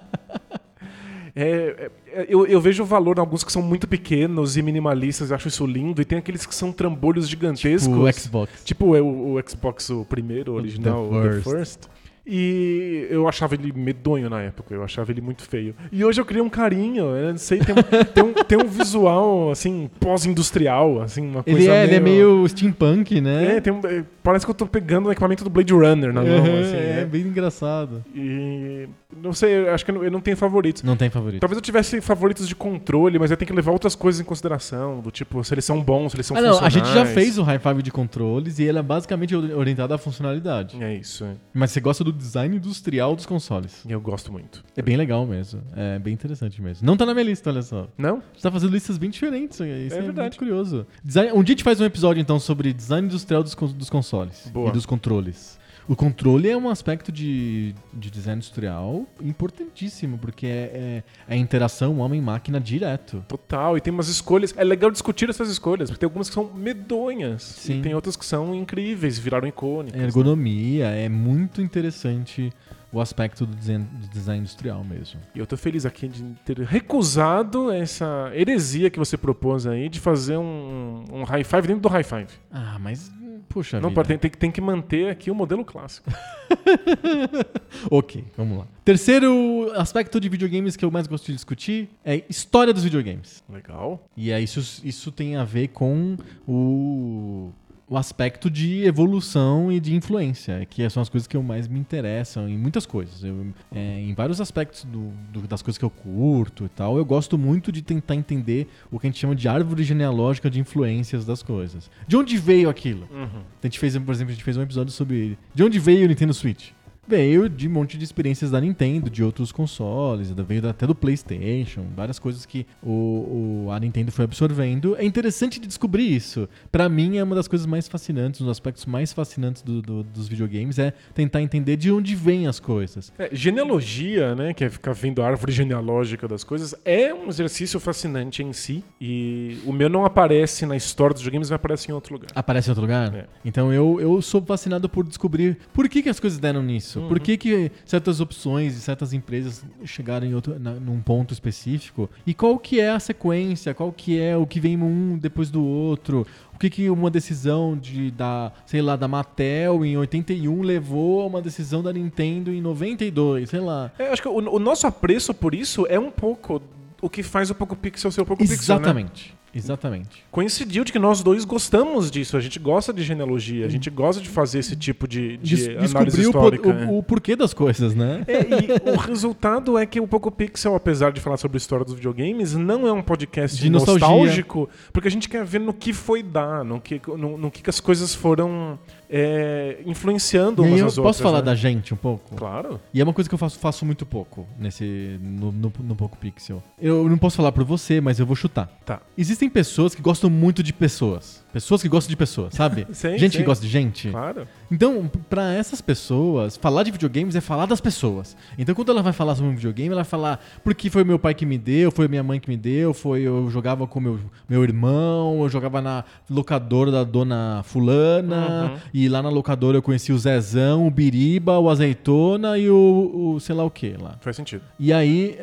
É, 1.36 1.90
é, 2.06 2.26
eu, 2.28 2.46
eu 2.46 2.60
vejo 2.60 2.84
o 2.84 2.86
valor 2.86 3.16
em 3.16 3.20
alguns 3.20 3.42
que 3.42 3.50
são 3.50 3.60
muito 3.60 3.88
pequenos 3.88 4.56
e 4.56 4.62
minimalistas, 4.62 5.30
eu 5.30 5.36
acho 5.36 5.48
isso 5.48 5.66
lindo. 5.66 6.00
E 6.00 6.04
tem 6.04 6.18
aqueles 6.18 6.46
que 6.46 6.54
são 6.54 6.70
trambolhos 6.70 7.28
gigantescos. 7.28 7.96
O 7.96 8.12
Xbox. 8.12 8.64
Tipo 8.64 8.96
o, 8.96 9.34
o 9.34 9.42
Xbox, 9.48 9.90
o 9.90 10.04
primeiro, 10.04 10.52
o 10.52 10.54
original, 10.54 11.08
The 11.08 11.16
o 11.16 11.22
The 11.22 11.40
First. 11.40 11.80
E 12.26 13.06
eu 13.10 13.28
achava 13.28 13.54
ele 13.54 13.72
medonho 13.74 14.30
na 14.30 14.40
época, 14.40 14.74
eu 14.74 14.82
achava 14.82 15.10
ele 15.12 15.20
muito 15.20 15.42
feio. 15.42 15.74
E 15.92 16.04
hoje 16.04 16.20
eu 16.20 16.24
criei 16.24 16.42
um 16.42 16.48
carinho, 16.48 17.04
eu 17.16 17.30
não 17.32 17.36
sei, 17.38 17.58
tem 17.58 17.74
um, 17.74 18.04
tem 18.14 18.24
um, 18.24 18.32
tem 18.32 18.58
um 18.58 18.66
visual, 18.68 19.50
assim, 19.50 19.90
pós-industrial, 20.00 21.02
assim, 21.02 21.20
uma 21.26 21.42
coisa 21.42 21.60
Ele 21.60 21.68
é, 21.70 21.84
ele 21.84 21.94
é 21.96 22.00
meio 22.00 22.46
steampunk, 22.48 23.20
né? 23.20 23.56
É, 23.56 23.60
tem 23.60 23.72
um- 23.72 23.80
é, 23.86 24.02
parece 24.22 24.46
que 24.46 24.50
eu 24.50 24.54
tô 24.54 24.66
pegando 24.66 25.08
o 25.08 25.12
equipamento 25.12 25.44
do 25.44 25.50
Blade 25.50 25.72
Runner 25.72 26.12
na 26.14 26.22
mão, 26.22 26.30
Uhum, 26.44 26.60
assim, 26.60 26.76
é, 26.76 26.94
né? 26.96 27.04
bem 27.04 27.22
engraçado. 27.22 28.02
E 28.14 28.88
não 29.22 29.32
sei, 29.32 29.52
eu 29.68 29.74
acho 29.74 29.84
que 29.84 29.90
eu 29.90 29.94
não, 29.96 30.04
eu 30.04 30.10
não 30.10 30.20
tenho 30.20 30.36
favoritos. 30.36 30.82
Não 30.82 30.96
tem 30.96 31.10
favorito. 31.10 31.40
Talvez 31.40 31.56
eu 31.56 31.62
tivesse 31.62 32.00
favoritos 32.00 32.46
de 32.48 32.54
controle, 32.54 33.18
mas 33.18 33.30
eu 33.30 33.36
tenho 33.36 33.46
que 33.48 33.52
levar 33.54 33.72
outras 33.72 33.94
coisas 33.94 34.20
em 34.20 34.24
consideração, 34.24 35.00
do 35.00 35.10
tipo, 35.10 35.42
se 35.44 35.54
eles 35.54 35.64
são 35.64 35.82
bons, 35.82 36.12
se 36.12 36.16
eles 36.16 36.26
são 36.26 36.36
Ah, 36.36 36.40
não, 36.40 36.58
a 36.60 36.68
gente 36.68 36.88
já 36.92 37.04
fez 37.06 37.38
o 37.38 37.42
high 37.42 37.58
five 37.58 37.82
de 37.82 37.90
controles 37.90 38.58
e 38.58 38.64
ele 38.64 38.78
é 38.78 38.82
basicamente 38.82 39.34
ori- 39.34 39.52
orientado 39.52 39.94
à 39.94 39.98
funcionalidade. 39.98 40.82
É 40.82 40.94
isso, 40.94 41.24
é. 41.24 41.34
Mas 41.52 41.70
você 41.70 41.80
gosta 41.80 42.02
do 42.04 42.12
design 42.12 42.56
industrial 42.56 43.14
dos 43.16 43.26
consoles. 43.26 43.84
Eu 43.88 44.00
gosto 44.00 44.32
muito. 44.32 44.64
É 44.76 44.82
bem 44.82 44.96
legal 44.96 45.26
mesmo. 45.26 45.60
É 45.76 45.98
bem 45.98 46.12
interessante 46.14 46.60
mesmo. 46.62 46.86
Não 46.86 46.96
tá 46.96 47.06
na 47.06 47.14
minha 47.14 47.24
lista, 47.26 47.50
olha 47.50 47.62
só. 47.62 47.88
Não? 47.98 48.22
Você 48.34 48.42
tá 48.42 48.50
fazendo 48.50 48.72
listas 48.72 48.98
bem 48.98 49.10
diferentes. 49.10 49.58
Isso 49.60 49.64
é, 49.64 50.00
verdade. 50.00 50.20
muito 50.20 50.38
curioso. 50.38 50.86
Design- 51.04 51.32
um 51.32 51.42
dia 51.42 51.54
a 51.54 51.56
gente 51.56 51.64
faz 51.64 51.80
um 51.80 51.84
episódio, 51.84 52.20
então, 52.20 52.38
sobre 52.38 52.72
design 52.72 53.06
industrial 53.06 53.42
dos, 53.42 53.54
dos 53.54 53.90
consoles 53.90 54.50
Boa. 54.52 54.68
e 54.68 54.72
dos 54.72 54.86
controles. 54.86 55.58
O 55.86 55.94
controle 55.94 56.48
é 56.48 56.56
um 56.56 56.68
aspecto 56.68 57.12
de, 57.12 57.74
de 57.92 58.10
design 58.10 58.38
industrial 58.38 59.06
importantíssimo, 59.22 60.16
porque 60.18 60.46
é, 60.46 60.50
é, 60.50 61.02
é 61.28 61.34
a 61.34 61.36
interação 61.36 61.98
homem-máquina 61.98 62.58
direto. 62.58 63.24
Total, 63.28 63.76
e 63.76 63.80
tem 63.80 63.92
umas 63.92 64.08
escolhas. 64.08 64.54
É 64.56 64.64
legal 64.64 64.90
discutir 64.90 65.28
essas 65.28 65.50
escolhas, 65.50 65.90
porque 65.90 66.00
tem 66.00 66.06
algumas 66.06 66.28
que 66.28 66.34
são 66.34 66.50
medonhas. 66.54 67.42
Sim. 67.42 67.80
E 67.80 67.82
tem 67.82 67.94
outras 67.94 68.16
que 68.16 68.24
são 68.24 68.54
incríveis, 68.54 69.18
viraram 69.18 69.46
icônicas. 69.46 70.00
É 70.00 70.04
ergonomia, 70.04 70.86
é 70.86 71.08
muito 71.08 71.60
interessante 71.60 72.50
o 72.94 73.00
aspecto 73.00 73.44
do 73.44 73.54
design, 73.56 73.84
do 73.84 74.08
design 74.08 74.40
industrial 74.40 74.84
mesmo. 74.84 75.20
E 75.34 75.40
eu 75.40 75.46
tô 75.46 75.56
feliz 75.56 75.84
aqui 75.84 76.06
de 76.06 76.22
ter 76.44 76.60
recusado 76.60 77.70
essa 77.70 78.30
heresia 78.32 78.88
que 78.88 78.98
você 78.98 79.16
propôs 79.16 79.66
aí 79.66 79.88
de 79.88 79.98
fazer 79.98 80.36
um, 80.36 81.04
um 81.12 81.24
high 81.24 81.42
five 81.42 81.66
dentro 81.66 81.82
do 81.82 81.88
high 81.88 82.04
five. 82.04 82.28
Ah, 82.52 82.78
mas, 82.80 83.10
puxa 83.54 83.80
Não 83.80 83.88
vida. 83.90 83.94
pode, 83.94 84.08
tem, 84.08 84.18
tem, 84.18 84.30
que- 84.30 84.36
tem 84.38 84.50
que 84.50 84.60
manter 84.60 85.08
aqui 85.08 85.30
o 85.30 85.34
modelo 85.34 85.64
clássico. 85.64 86.10
Ok, 87.90 88.24
vamos 88.36 88.58
lá. 88.58 88.66
Terceiro 88.84 89.70
aspecto 89.74 90.20
de 90.20 90.28
videogames 90.28 90.76
que 90.76 90.84
eu 90.84 90.90
mais 90.90 91.06
gosto 91.06 91.26
de 91.26 91.32
discutir 91.34 91.88
é 92.04 92.22
história 92.28 92.72
dos 92.72 92.84
videogames. 92.84 93.42
Legal. 93.48 94.02
E 94.16 94.32
aí 94.32 94.44
isso, 94.44 94.80
isso 94.84 95.10
tem 95.12 95.36
a 95.36 95.44
ver 95.44 95.68
com 95.68 96.16
o, 96.46 97.50
o 97.94 97.98
aspecto 97.98 98.50
de 98.50 98.82
evolução 98.84 99.70
e 99.70 99.78
de 99.78 99.94
influência, 99.94 100.66
que 100.68 100.88
são 100.90 101.00
as 101.00 101.08
coisas 101.08 101.28
que 101.28 101.36
eu 101.36 101.42
mais 101.44 101.68
me 101.68 101.78
interessam 101.78 102.48
em 102.48 102.58
muitas 102.58 102.84
coisas. 102.84 103.22
Eu, 103.22 103.46
é, 103.72 104.00
em 104.00 104.12
vários 104.14 104.40
aspectos 104.40 104.84
do- 104.84 105.12
do- 105.32 105.46
das 105.46 105.62
coisas 105.62 105.78
que 105.78 105.84
eu 105.84 105.90
curto 105.90 106.64
e 106.64 106.68
tal, 106.68 106.96
eu 106.98 107.04
gosto 107.04 107.38
muito 107.38 107.70
de 107.70 107.82
tentar 107.82 108.16
entender 108.16 108.66
o 108.90 108.98
que 108.98 109.06
a 109.06 109.10
gente 109.10 109.20
chama 109.20 109.34
de 109.36 109.46
árvore 109.46 109.84
genealógica 109.84 110.50
de 110.50 110.58
influências 110.58 111.24
das 111.24 111.40
coisas. 111.42 111.88
De 112.08 112.16
onde 112.16 112.36
veio 112.36 112.68
aquilo? 112.68 113.06
Uhum. 113.12 113.42
A 113.62 113.66
gente 113.66 113.78
fez, 113.78 113.96
por 113.96 114.12
exemplo, 114.12 114.32
a 114.32 114.34
gente 114.34 114.44
fez 114.44 114.56
um 114.56 114.62
episódio 114.62 114.92
sobre 114.92 115.38
de 115.54 115.62
onde 115.62 115.78
veio 115.78 116.04
o 116.04 116.08
Nintendo 116.08 116.34
Switch. 116.34 116.70
Veio 117.06 117.48
de 117.48 117.68
um 117.68 117.70
monte 117.70 117.98
de 117.98 118.04
experiências 118.04 118.50
da 118.50 118.60
Nintendo, 118.60 119.10
de 119.10 119.22
outros 119.22 119.52
consoles, 119.52 120.30
veio 120.30 120.66
até 120.68 120.86
do 120.86 120.94
PlayStation, 120.94 121.84
várias 121.94 122.18
coisas 122.18 122.46
que 122.46 122.66
o, 122.82 123.64
o- 123.66 123.70
a 123.70 123.78
Nintendo 123.78 124.10
foi 124.10 124.24
absorvendo. 124.24 124.96
É 124.96 125.04
interessante 125.04 125.60
de 125.60 125.66
descobrir 125.66 126.04
isso. 126.14 126.48
Pra 126.72 126.88
mim, 126.88 127.18
é 127.18 127.22
uma 127.22 127.34
das 127.34 127.46
coisas 127.46 127.66
mais 127.66 127.86
fascinantes, 127.88 128.40
um 128.40 128.44
dos 128.44 128.52
aspectos 128.52 128.86
mais 128.86 129.12
fascinantes 129.12 129.62
do- 129.62 129.82
do- 129.82 130.02
dos 130.02 130.28
videogames 130.28 130.78
é 130.78 130.92
tentar 131.14 131.42
entender 131.42 131.76
de 131.76 131.90
onde 131.92 132.14
vêm 132.14 132.46
as 132.46 132.58
coisas. 132.58 133.12
É, 133.18 133.28
genealogia, 133.32 134.34
né, 134.34 134.54
que 134.54 134.64
é 134.64 134.70
ficar 134.70 134.92
vendo 134.92 135.22
a 135.22 135.26
árvore 135.26 135.52
genealógica 135.52 136.26
das 136.26 136.42
coisas, 136.44 136.74
é 136.84 137.12
um 137.12 137.28
exercício 137.28 137.78
fascinante 137.78 138.42
em 138.42 138.52
si. 138.52 138.82
E 139.00 139.58
o 139.66 139.72
meu 139.72 139.88
não 139.88 140.04
aparece 140.04 140.64
na 140.66 140.76
história 140.76 141.12
dos 141.12 141.22
videogames, 141.22 141.50
mas 141.50 141.56
aparece 141.56 141.90
em 141.90 141.94
outro 141.94 142.14
lugar. 142.14 142.28
Aparece 142.34 142.68
em 142.68 142.72
outro 142.72 142.82
lugar? 142.82 143.14
É. 143.14 143.26
Então 143.44 143.72
eu, 143.72 144.00
eu 144.00 144.22
sou 144.22 144.40
fascinado 144.42 144.88
por 144.88 145.06
descobrir 145.06 145.58
por 145.72 145.88
que, 145.88 146.02
que 146.02 146.08
as 146.08 146.18
coisas 146.18 146.38
deram 146.38 146.62
nisso. 146.62 146.93
Isso? 146.98 147.08
Por 147.08 147.20
que, 147.20 147.36
que 147.36 147.70
certas 147.84 148.20
opções 148.20 148.76
e 148.76 148.80
certas 148.80 149.12
empresas 149.12 149.64
chegaram 149.84 150.26
em 150.26 150.34
outro, 150.34 150.58
na, 150.58 150.72
num 150.72 151.00
ponto 151.00 151.32
específico? 151.32 152.08
E 152.26 152.34
qual 152.34 152.58
que 152.58 152.80
é 152.80 152.90
a 152.90 153.00
sequência? 153.00 153.74
Qual 153.74 153.92
que 153.92 154.18
é 154.18 154.36
o 154.36 154.46
que 154.46 154.60
vem 154.60 154.80
um 154.80 155.18
depois 155.18 155.50
do 155.50 155.64
outro? 155.64 156.26
O 156.54 156.58
que, 156.58 156.70
que 156.70 156.88
uma 156.88 157.10
decisão 157.10 157.76
de 157.76 158.10
da, 158.10 158.52
sei 158.64 158.80
lá, 158.80 158.96
da 158.96 159.08
Mattel 159.08 159.84
em 159.84 159.96
81 159.96 160.62
levou 160.62 161.22
a 161.22 161.26
uma 161.26 161.42
decisão 161.42 161.82
da 161.82 161.92
Nintendo 161.92 162.52
em 162.52 162.60
92, 162.60 163.50
sei 163.50 163.60
lá. 163.60 163.90
É, 163.98 164.08
acho 164.08 164.22
que 164.22 164.28
o, 164.28 164.36
o 164.36 164.58
nosso 164.58 164.86
apreço 164.86 165.34
por 165.34 165.54
isso 165.54 165.86
é 165.88 165.98
um 165.98 166.10
pouco 166.10 166.62
o 167.02 167.10
que 167.10 167.22
faz 167.22 167.50
o 167.50 167.54
Poco 167.54 167.76
Pixel 167.76 168.10
ser 168.10 168.22
o 168.22 168.26
Poco 168.26 168.42
Pixel, 168.42 168.78
né? 168.78 169.06
Exatamente. 169.54 170.24
Coincidiu 170.30 170.84
de 170.84 170.92
que 170.92 170.98
nós 170.98 171.22
dois 171.22 171.44
gostamos 171.44 172.10
disso. 172.10 172.36
A 172.36 172.40
gente 172.40 172.58
gosta 172.58 172.92
de 172.92 173.02
genealogia, 173.02 173.66
a 173.66 173.68
gente 173.68 173.88
gosta 173.90 174.20
de 174.20 174.28
fazer 174.28 174.58
esse 174.58 174.74
tipo 174.76 175.06
de, 175.06 175.36
de 175.38 175.56
Des- 175.56 175.90
análise 175.94 176.20
histórica. 176.20 176.68
o- 176.68 176.72
é. 176.72 176.86
o 176.90 177.02
porquê 177.02 177.36
das 177.36 177.54
coisas, 177.54 177.94
né? 177.94 178.24
É, 178.26 178.40
e 178.42 178.90
o 178.92 178.96
resultado 178.96 179.78
é 179.78 179.86
que 179.86 180.00
o 180.00 180.06
Poco 180.08 180.30
Pixel, 180.30 180.74
apesar 180.74 181.12
de 181.12 181.20
falar 181.20 181.36
sobre 181.36 181.56
a 181.56 181.58
história 181.58 181.84
dos 181.84 181.94
videogames, 181.94 182.54
não 182.54 182.86
é 182.86 182.92
um 182.92 183.02
podcast 183.02 183.60
De 183.60 183.70
nostalgia. 183.70 184.06
nostálgico, 184.08 184.68
porque 184.92 185.08
a 185.08 185.10
gente 185.10 185.28
quer 185.28 185.44
ver 185.44 185.60
no 185.60 185.72
que 185.72 185.92
foi 185.92 186.22
dar, 186.22 186.64
no 186.64 186.80
que, 186.80 187.00
no, 187.06 187.38
no 187.38 187.50
que 187.50 187.68
as 187.70 187.80
coisas 187.80 188.14
foram 188.14 188.78
é, 189.16 189.78
influenciando 189.86 190.64
E 190.64 190.68
umas 190.68 190.80
eu 190.80 190.86
posso 190.86 190.98
outras. 191.00 191.20
falar 191.20 191.38
né? 191.38 191.44
da 191.44 191.54
gente 191.54 191.94
um 191.94 191.96
pouco? 191.96 192.34
Claro. 192.34 192.80
E 192.92 193.00
é 193.00 193.04
uma 193.04 193.12
coisa 193.12 193.30
que 193.30 193.34
eu 193.34 193.38
faço, 193.38 193.56
faço 193.60 193.86
muito 193.86 194.04
pouco 194.04 194.44
nesse 194.58 195.20
no, 195.22 195.52
no, 195.52 195.72
no 195.78 195.94
Poco 195.94 196.16
Pixel. 196.16 196.60
Eu 196.80 197.08
não 197.08 197.16
posso 197.16 197.36
falar 197.36 197.52
por 197.52 197.62
você, 197.62 198.00
mas 198.00 198.18
eu 198.18 198.26
vou 198.26 198.34
chutar. 198.34 198.66
Tá. 198.84 199.00
Existem 199.16 199.48
pessoas 199.48 199.94
que 199.94 200.02
gostam 200.02 200.28
muito 200.28 200.64
de 200.64 200.72
pessoas. 200.72 201.43
Pessoas 201.54 201.80
que 201.80 201.88
gostam 201.88 202.10
de 202.10 202.16
pessoas, 202.16 202.52
sabe? 202.52 202.86
Sei, 202.92 203.16
gente 203.16 203.32
sei. 203.32 203.40
que 203.40 203.46
gosta 203.46 203.64
de 203.64 203.70
gente. 203.70 204.10
Claro. 204.10 204.46
Então, 204.70 205.10
pra 205.30 205.54
essas 205.54 205.80
pessoas, 205.80 206.56
falar 206.56 206.82
de 206.82 206.90
videogames 206.90 207.34
é 207.36 207.40
falar 207.40 207.64
das 207.64 207.80
pessoas. 207.80 208.36
Então, 208.58 208.74
quando 208.74 208.90
ela 208.90 209.02
vai 209.02 209.12
falar 209.12 209.36
sobre 209.36 209.50
um 209.50 209.54
videogame, 209.54 209.88
ela 209.92 210.02
vai 210.02 210.10
falar 210.10 210.44
porque 210.62 210.90
foi 210.90 211.04
meu 211.04 211.18
pai 211.18 211.32
que 211.32 211.46
me 211.46 211.56
deu, 211.56 211.90
foi 211.90 212.08
minha 212.08 212.22
mãe 212.22 212.38
que 212.38 212.48
me 212.50 212.56
deu, 212.56 212.92
foi 212.92 213.22
eu 213.22 213.48
jogava 213.50 213.86
com 213.86 214.00
meu, 214.00 214.18
meu 214.48 214.62
irmão, 214.64 215.40
eu 215.42 215.48
jogava 215.48 215.80
na 215.80 216.04
locadora 216.28 216.90
da 216.90 217.04
dona 217.04 217.62
fulana, 217.64 218.72
Uhum. 218.72 218.78
e 218.92 219.08
lá 219.08 219.22
na 219.22 219.28
locadora 219.28 219.78
eu 219.78 219.82
conheci 219.82 220.12
o 220.12 220.18
Zezão, 220.18 220.86
o 220.86 220.90
Biriba, 220.90 221.58
o 221.58 221.70
Azeitona 221.70 222.58
e 222.58 222.68
o, 222.68 223.34
o 223.36 223.40
sei 223.40 223.54
lá 223.54 223.62
o 223.64 223.70
que 223.70 223.94
lá. 223.96 224.16
Faz 224.20 224.34
sentido. 224.36 224.62
E 224.78 224.92
aí, 224.92 225.38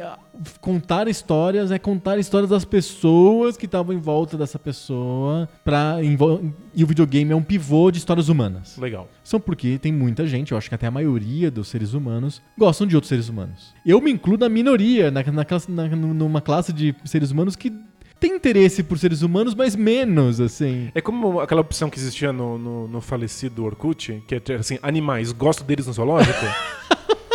contar 0.60 1.08
histórias 1.08 1.72
é 1.72 1.80
contar 1.80 2.18
histórias 2.20 2.50
das 2.50 2.66
pessoas 2.66 3.58
que 3.58 3.66
estavam 3.66 3.96
em 3.96 4.00
volta 4.00 4.38
dessa 4.38 4.58
pessoa. 4.60 5.48
Pra, 5.64 5.98
vo- 6.18 6.54
e 6.74 6.84
o 6.84 6.88
videogame 6.88 7.32
é 7.32 7.36
um 7.36 7.44
pivô 7.44 7.92
de 7.92 7.98
histórias 7.98 8.30
humanas. 8.30 8.78
Legal. 8.78 9.08
São 9.24 9.40
porque 9.40 9.78
tem 9.78 9.92
muita 9.92 10.26
gente, 10.28 10.52
eu 10.52 10.58
acho 10.58 10.70
que 10.70 10.76
até 10.76 10.88
a 10.88 10.92
maioria 10.92 11.50
dos 11.52 11.68
seres 11.68 11.94
humanos, 11.94 12.42
gostam 12.58 12.86
de 12.88 12.96
outros 12.96 13.10
seres 13.10 13.30
humanos. 13.30 13.74
Eu 13.86 14.02
me 14.02 14.12
incluo 14.12 14.38
na 14.38 14.50
minoria, 14.50 15.10
na, 15.12 15.24
na 15.24 15.46
na- 15.70 15.96
numa 15.96 16.42
classe 16.42 16.72
de 16.74 16.96
seres 17.06 17.32
humanos 17.32 17.56
que 17.56 17.72
tem 18.20 18.36
interesse 18.36 18.84
por 18.84 19.00
seres 19.00 19.24
humanos, 19.24 19.56
mas 19.56 19.76
menos, 19.76 20.40
assim. 20.40 20.92
É 20.94 21.02
como 21.02 21.40
aquela 21.40 21.62
opção 21.62 21.90
que 21.90 21.98
existia 21.98 22.32
no, 22.32 22.56
no, 22.56 22.88
no 22.88 23.02
falecido 23.02 23.66
Orkut, 23.66 24.24
que 24.28 24.36
é 24.36 24.42
assim, 24.60 24.78
animais, 24.84 25.32
gosto 25.32 25.64
deles 25.64 25.88
no 25.88 25.94
zoológico. 25.94 26.38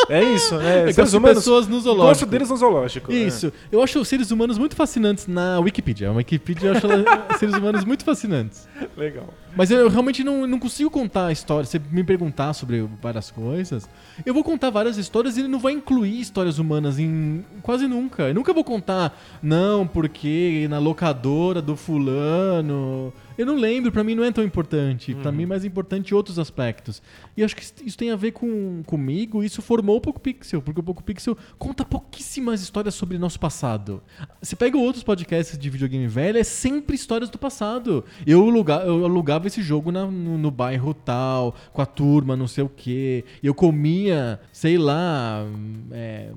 é 0.09 0.24
isso, 0.24 0.55
é. 0.61 0.88
Eu 0.88 0.92
seres 0.92 1.12
humanos, 1.12 1.38
pessoas 1.38 1.66
no 1.68 1.80
zoológico. 1.80 2.09
Gosto 2.09 2.26
deles 2.26 2.51
no 2.51 2.57
zoológico. 2.57 3.12
é. 3.12 3.14
Isso. 3.14 3.53
Eu 3.70 3.82
acho 3.82 3.99
os 3.99 4.09
seres 4.09 4.30
humanos 4.30 4.59
muito 4.59 4.76
fascinantes 4.76 5.26
na 5.26 5.59
Wikipedia. 5.61 6.09
A 6.09 6.12
Wikipedia 6.12 6.70
eu 6.70 6.72
acho 6.76 7.38
seres 7.38 7.55
humanos 7.55 7.84
muito 7.84 8.05
fascinantes. 8.05 8.68
É, 8.80 8.88
legal. 8.97 9.28
Mas 9.57 9.70
eu 9.70 9.88
realmente 9.88 10.22
não, 10.22 10.46
não 10.46 10.59
consigo 10.59 10.90
contar 10.90 11.26
a 11.28 11.32
história. 11.32 11.64
Se 11.66 11.78
me 11.90 12.04
perguntar 12.04 12.52
sobre 12.52 12.86
várias 13.00 13.30
coisas, 13.30 13.88
eu 14.24 14.34
vou 14.34 14.44
contar 14.44 14.68
várias 14.70 14.98
histórias 14.98 15.36
e 15.36 15.40
ele 15.40 15.48
não 15.48 15.59
vai 15.59 15.72
incluir 15.72 16.20
histórias 16.20 16.59
humanas 16.59 16.98
em 16.98 17.44
quase 17.62 17.86
nunca. 17.88 18.24
Eu 18.24 18.34
nunca 18.34 18.52
vou 18.52 18.62
contar, 18.62 19.18
não, 19.42 19.86
porque 19.86 20.66
na 20.68 20.78
locadora 20.78 21.62
do 21.62 21.74
fulano. 21.74 23.12
Eu 23.38 23.44
não 23.44 23.57
lembro, 23.57 23.92
pra 23.92 24.02
mim 24.02 24.14
não 24.14 24.24
é 24.24 24.32
tão 24.32 24.42
importante. 24.42 25.14
Pra 25.14 25.30
mim 25.30 25.42
é 25.42 25.46
mais 25.46 25.62
importante 25.62 26.14
outros 26.14 26.38
aspectos. 26.38 27.02
E 27.36 27.44
acho 27.44 27.54
que 27.54 27.62
isso 27.84 27.98
tem 27.98 28.11
a 28.11 28.16
ver 28.16 28.32
com 28.32 28.82
comigo, 28.86 29.42
e 29.42 29.46
isso 29.46 29.61
formou 29.61 29.96
o 29.96 30.00
Poco 30.00 30.18
Pixel, 30.20 30.62
porque 30.62 30.80
o 30.80 30.82
Poco 30.82 31.02
Pixel 31.02 31.36
conta 31.59 31.84
pouquíssimas 31.84 32.62
histórias 32.62 32.94
sobre 32.94 33.18
nosso 33.18 33.38
passado. 33.38 34.02
Você 34.40 34.57
pega 34.57 34.78
outros 34.78 35.04
podcasts 35.04 35.59
de 35.59 35.68
videogame 35.68 36.07
velho, 36.09 36.38
é 36.38 36.44
sempre 36.44 36.96
histórias 36.96 37.28
do 37.28 37.36
passado. 37.38 38.04
Eu, 38.26 38.42
aluga- 38.42 38.82
eu 38.86 39.04
alugava 39.04 39.45
esse 39.47 39.62
jogo 39.62 39.90
na- 39.92 40.07
no, 40.07 40.36
no 40.38 40.51
bairro 40.51 40.92
tal, 40.94 41.55
com 41.72 41.80
a 41.82 41.86
turma, 41.86 42.36
não 42.36 42.47
sei 42.47 42.64
o 42.64 42.68
quê. 42.68 43.24
Eu 43.42 43.55
comia, 43.55 44.40
sei 44.53 44.76
lá, 44.78 45.44
é, 45.92 46.30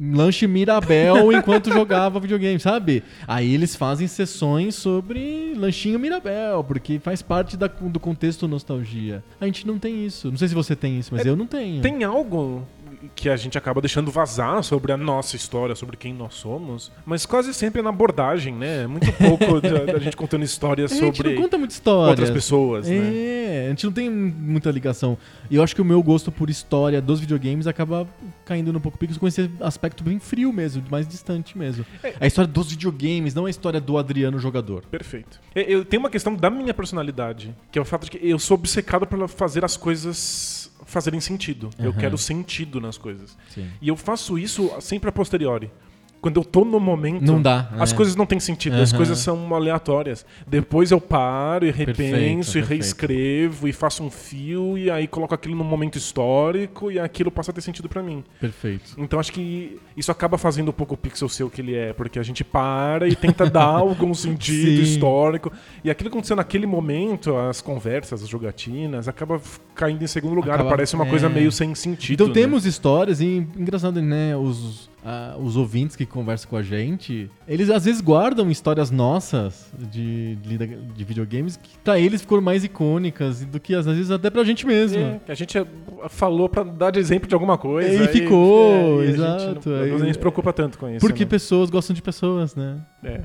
lanche 0.00 0.46
Mirabel 0.46 1.30
enquanto 1.32 1.72
jogava 1.72 2.18
videogame, 2.20 2.58
sabe? 2.60 3.02
Aí 3.26 3.54
eles 3.54 3.74
fazem 3.76 4.06
sessões 4.06 4.74
sobre 4.74 5.54
lanchinho 5.56 5.98
Mirabel, 5.98 6.64
porque 6.64 6.98
faz 6.98 7.22
parte 7.22 7.56
da- 7.56 7.66
do 7.66 8.00
contexto 8.00 8.46
nostalgia. 8.48 9.22
A 9.40 9.46
gente 9.46 9.66
não 9.66 9.78
tem 9.78 10.04
isso. 10.04 10.30
Não 10.30 10.36
sei 10.38 10.48
se 10.48 10.54
você 10.54 10.74
tem 10.76 10.98
isso, 10.98 11.10
mas 11.14 11.24
É, 11.26 11.28
eu 11.28 11.36
não 11.36 11.46
tenho. 11.46 11.80
Tem 11.82 12.02
algo 12.04 12.66
que 13.14 13.28
a 13.28 13.36
gente 13.36 13.56
acaba 13.58 13.80
deixando 13.80 14.10
vazar 14.10 14.62
sobre 14.62 14.92
a 14.92 14.96
nossa 14.96 15.36
história, 15.36 15.74
sobre 15.74 15.96
quem 15.96 16.12
nós 16.14 16.34
somos, 16.34 16.90
mas 17.04 17.24
quase 17.26 17.52
sempre 17.54 17.80
é 17.80 17.82
na 17.82 17.90
abordagem, 17.90 18.54
né? 18.54 18.86
Muito 18.86 19.12
pouco 19.12 19.60
da, 19.62 19.84
da 19.92 19.98
gente 19.98 20.16
contando 20.16 20.44
histórias 20.44 20.92
É, 20.92 20.96
sobre 20.96 21.34
conta 21.36 21.58
muita 21.58 21.74
história. 21.74 22.10
outras 22.10 22.30
pessoas, 22.30 22.88
né? 22.88 22.96
É, 22.96 23.64
a 23.66 23.68
gente 23.70 23.84
não 23.86 23.92
tem 23.92 24.10
muita 24.10 24.70
ligação. 24.70 25.16
E 25.50 25.56
eu 25.56 25.62
acho 25.62 25.74
que 25.74 25.82
o 25.82 25.84
meu 25.84 26.02
gosto 26.02 26.30
por 26.32 26.48
história 26.50 27.00
dos 27.00 27.20
videogames 27.20 27.66
acaba 27.66 28.06
caindo 28.44 28.72
no 28.72 28.80
pouco 28.80 28.98
pixel 28.98 29.18
com 29.20 29.28
esse 29.28 29.50
aspecto 29.60 30.02
bem 30.04 30.18
frio 30.18 30.52
mesmo, 30.52 30.82
mais 30.90 31.06
distante 31.06 31.56
mesmo. 31.56 31.84
É. 32.02 32.14
A 32.20 32.26
história 32.26 32.50
dos 32.50 32.70
videogames, 32.70 33.34
não 33.34 33.46
a 33.46 33.50
história 33.50 33.80
do 33.80 33.96
Adriano 33.98 34.38
jogador. 34.38 34.84
Perfeito. 34.90 35.40
Eu, 35.54 35.62
eu 35.62 35.84
tenho 35.84 36.00
uma 36.02 36.10
questão 36.10 36.34
da 36.34 36.50
minha 36.50 36.74
personalidade, 36.74 37.54
que 37.70 37.78
é 37.78 37.82
o 37.82 37.84
fato 37.84 38.04
de 38.04 38.10
que 38.12 38.18
eu 38.22 38.38
sou 38.38 38.56
obcecado 38.56 39.06
por 39.06 39.28
fazer 39.28 39.64
as 39.64 39.76
coisas 39.76 40.70
fazerem 40.84 41.20
sentido. 41.20 41.70
Eu 41.78 41.90
Aham. 41.90 42.00
quero 42.00 42.18
sentido 42.18 42.80
nas 42.80 42.96
coisas. 42.98 43.36
Sim. 43.48 43.68
E 43.80 43.88
eu 43.88 43.96
faço 43.96 44.38
isso 44.38 44.70
sempre 44.80 45.08
a 45.08 45.12
posteriori. 45.12 45.70
Quando 46.24 46.40
eu 46.40 46.44
tô 46.44 46.64
no 46.64 46.80
momento. 46.80 47.20
Não 47.22 47.42
dá, 47.42 47.68
As 47.78 47.92
é. 47.92 47.94
coisas 47.94 48.16
não 48.16 48.24
têm 48.24 48.40
sentido, 48.40 48.76
as 48.76 48.88
Aham. 48.92 48.96
coisas 48.96 49.18
são 49.18 49.54
aleatórias. 49.54 50.24
Depois 50.46 50.90
eu 50.90 50.98
paro 50.98 51.66
e 51.66 51.70
repenso 51.70 51.98
Perfeito, 51.98 52.40
e 52.48 52.52
perfeito. 52.54 52.68
reescrevo 52.70 53.68
e 53.68 53.72
faço 53.74 54.02
um 54.02 54.08
fio 54.10 54.78
e 54.78 54.90
aí 54.90 55.06
coloco 55.06 55.34
aquilo 55.34 55.54
num 55.54 55.64
momento 55.64 55.98
histórico 55.98 56.90
e 56.90 56.98
aquilo 56.98 57.30
passa 57.30 57.50
a 57.50 57.54
ter 57.54 57.60
sentido 57.60 57.90
pra 57.90 58.02
mim. 58.02 58.24
Perfeito. 58.40 58.94
Então 58.96 59.20
acho 59.20 59.30
que 59.32 59.78
isso 59.94 60.10
acaba 60.10 60.38
fazendo 60.38 60.70
um 60.70 60.72
pouco 60.72 60.94
o 60.94 60.96
pixel 60.96 61.28
ser 61.28 61.44
o 61.44 61.50
que 61.50 61.60
ele 61.60 61.74
é, 61.74 61.92
porque 61.92 62.18
a 62.18 62.22
gente 62.22 62.42
para 62.42 63.06
e 63.06 63.14
tenta 63.14 63.44
dar 63.50 63.64
algum 63.76 64.14
sentido 64.14 64.76
Sim. 64.78 64.82
histórico. 64.82 65.52
E 65.84 65.90
aquilo 65.90 66.08
que 66.08 66.14
aconteceu 66.16 66.36
naquele 66.36 66.64
momento, 66.66 67.36
as 67.36 67.60
conversas, 67.60 68.22
as 68.22 68.28
jogatinas, 68.30 69.08
acaba 69.08 69.38
caindo 69.74 70.02
em 70.02 70.06
segundo 70.06 70.34
lugar. 70.34 70.54
Acaba- 70.54 70.70
Parece 70.70 70.94
uma 70.94 71.04
é. 71.06 71.10
coisa 71.10 71.28
meio 71.28 71.52
sem 71.52 71.74
sentido. 71.74 72.14
Então 72.14 72.28
né? 72.28 72.32
temos 72.32 72.64
histórias 72.64 73.20
e 73.20 73.46
engraçado, 73.58 74.00
né? 74.00 74.34
Os, 74.34 74.88
ah, 75.04 75.36
os 75.38 75.56
ouvintes 75.56 75.94
que 75.94 76.06
conversam 76.06 76.48
com 76.48 76.56
a 76.56 76.62
gente, 76.62 77.30
eles 77.46 77.68
às 77.68 77.84
vezes 77.84 78.00
guardam 78.00 78.50
histórias 78.50 78.90
nossas 78.90 79.70
de, 79.78 80.36
de, 80.36 80.56
de 80.56 81.04
videogames 81.04 81.56
que 81.56 81.76
pra 81.78 81.98
eles 81.98 82.22
foram 82.22 82.42
mais 82.42 82.64
icônicas 82.64 83.44
do 83.44 83.60
que 83.60 83.74
às 83.74 83.84
vezes 83.84 84.10
até 84.10 84.30
pra 84.30 84.42
gente 84.44 84.66
mesmo. 84.66 84.98
É, 84.98 85.20
que 85.26 85.32
a 85.32 85.34
gente 85.34 85.58
falou 86.08 86.48
pra 86.48 86.62
dar 86.62 86.90
de 86.90 86.98
exemplo 86.98 87.28
de 87.28 87.34
alguma 87.34 87.58
coisa. 87.58 87.88
E 87.88 87.98
aí- 87.98 88.08
ficou, 88.08 89.02
é, 89.02 89.04
e 89.04 89.08
a 89.08 89.10
exato, 89.10 89.70
gente 89.70 89.90
não, 89.90 89.98
não 89.98 90.12
se 90.12 90.18
preocupa 90.18 90.52
tanto 90.52 90.78
com 90.78 90.88
isso. 90.88 91.00
Porque 91.00 91.24
né? 91.24 91.30
pessoas 91.30 91.68
gostam 91.68 91.94
de 91.94 92.00
pessoas, 92.00 92.54
né? 92.54 92.78
É. 93.02 93.20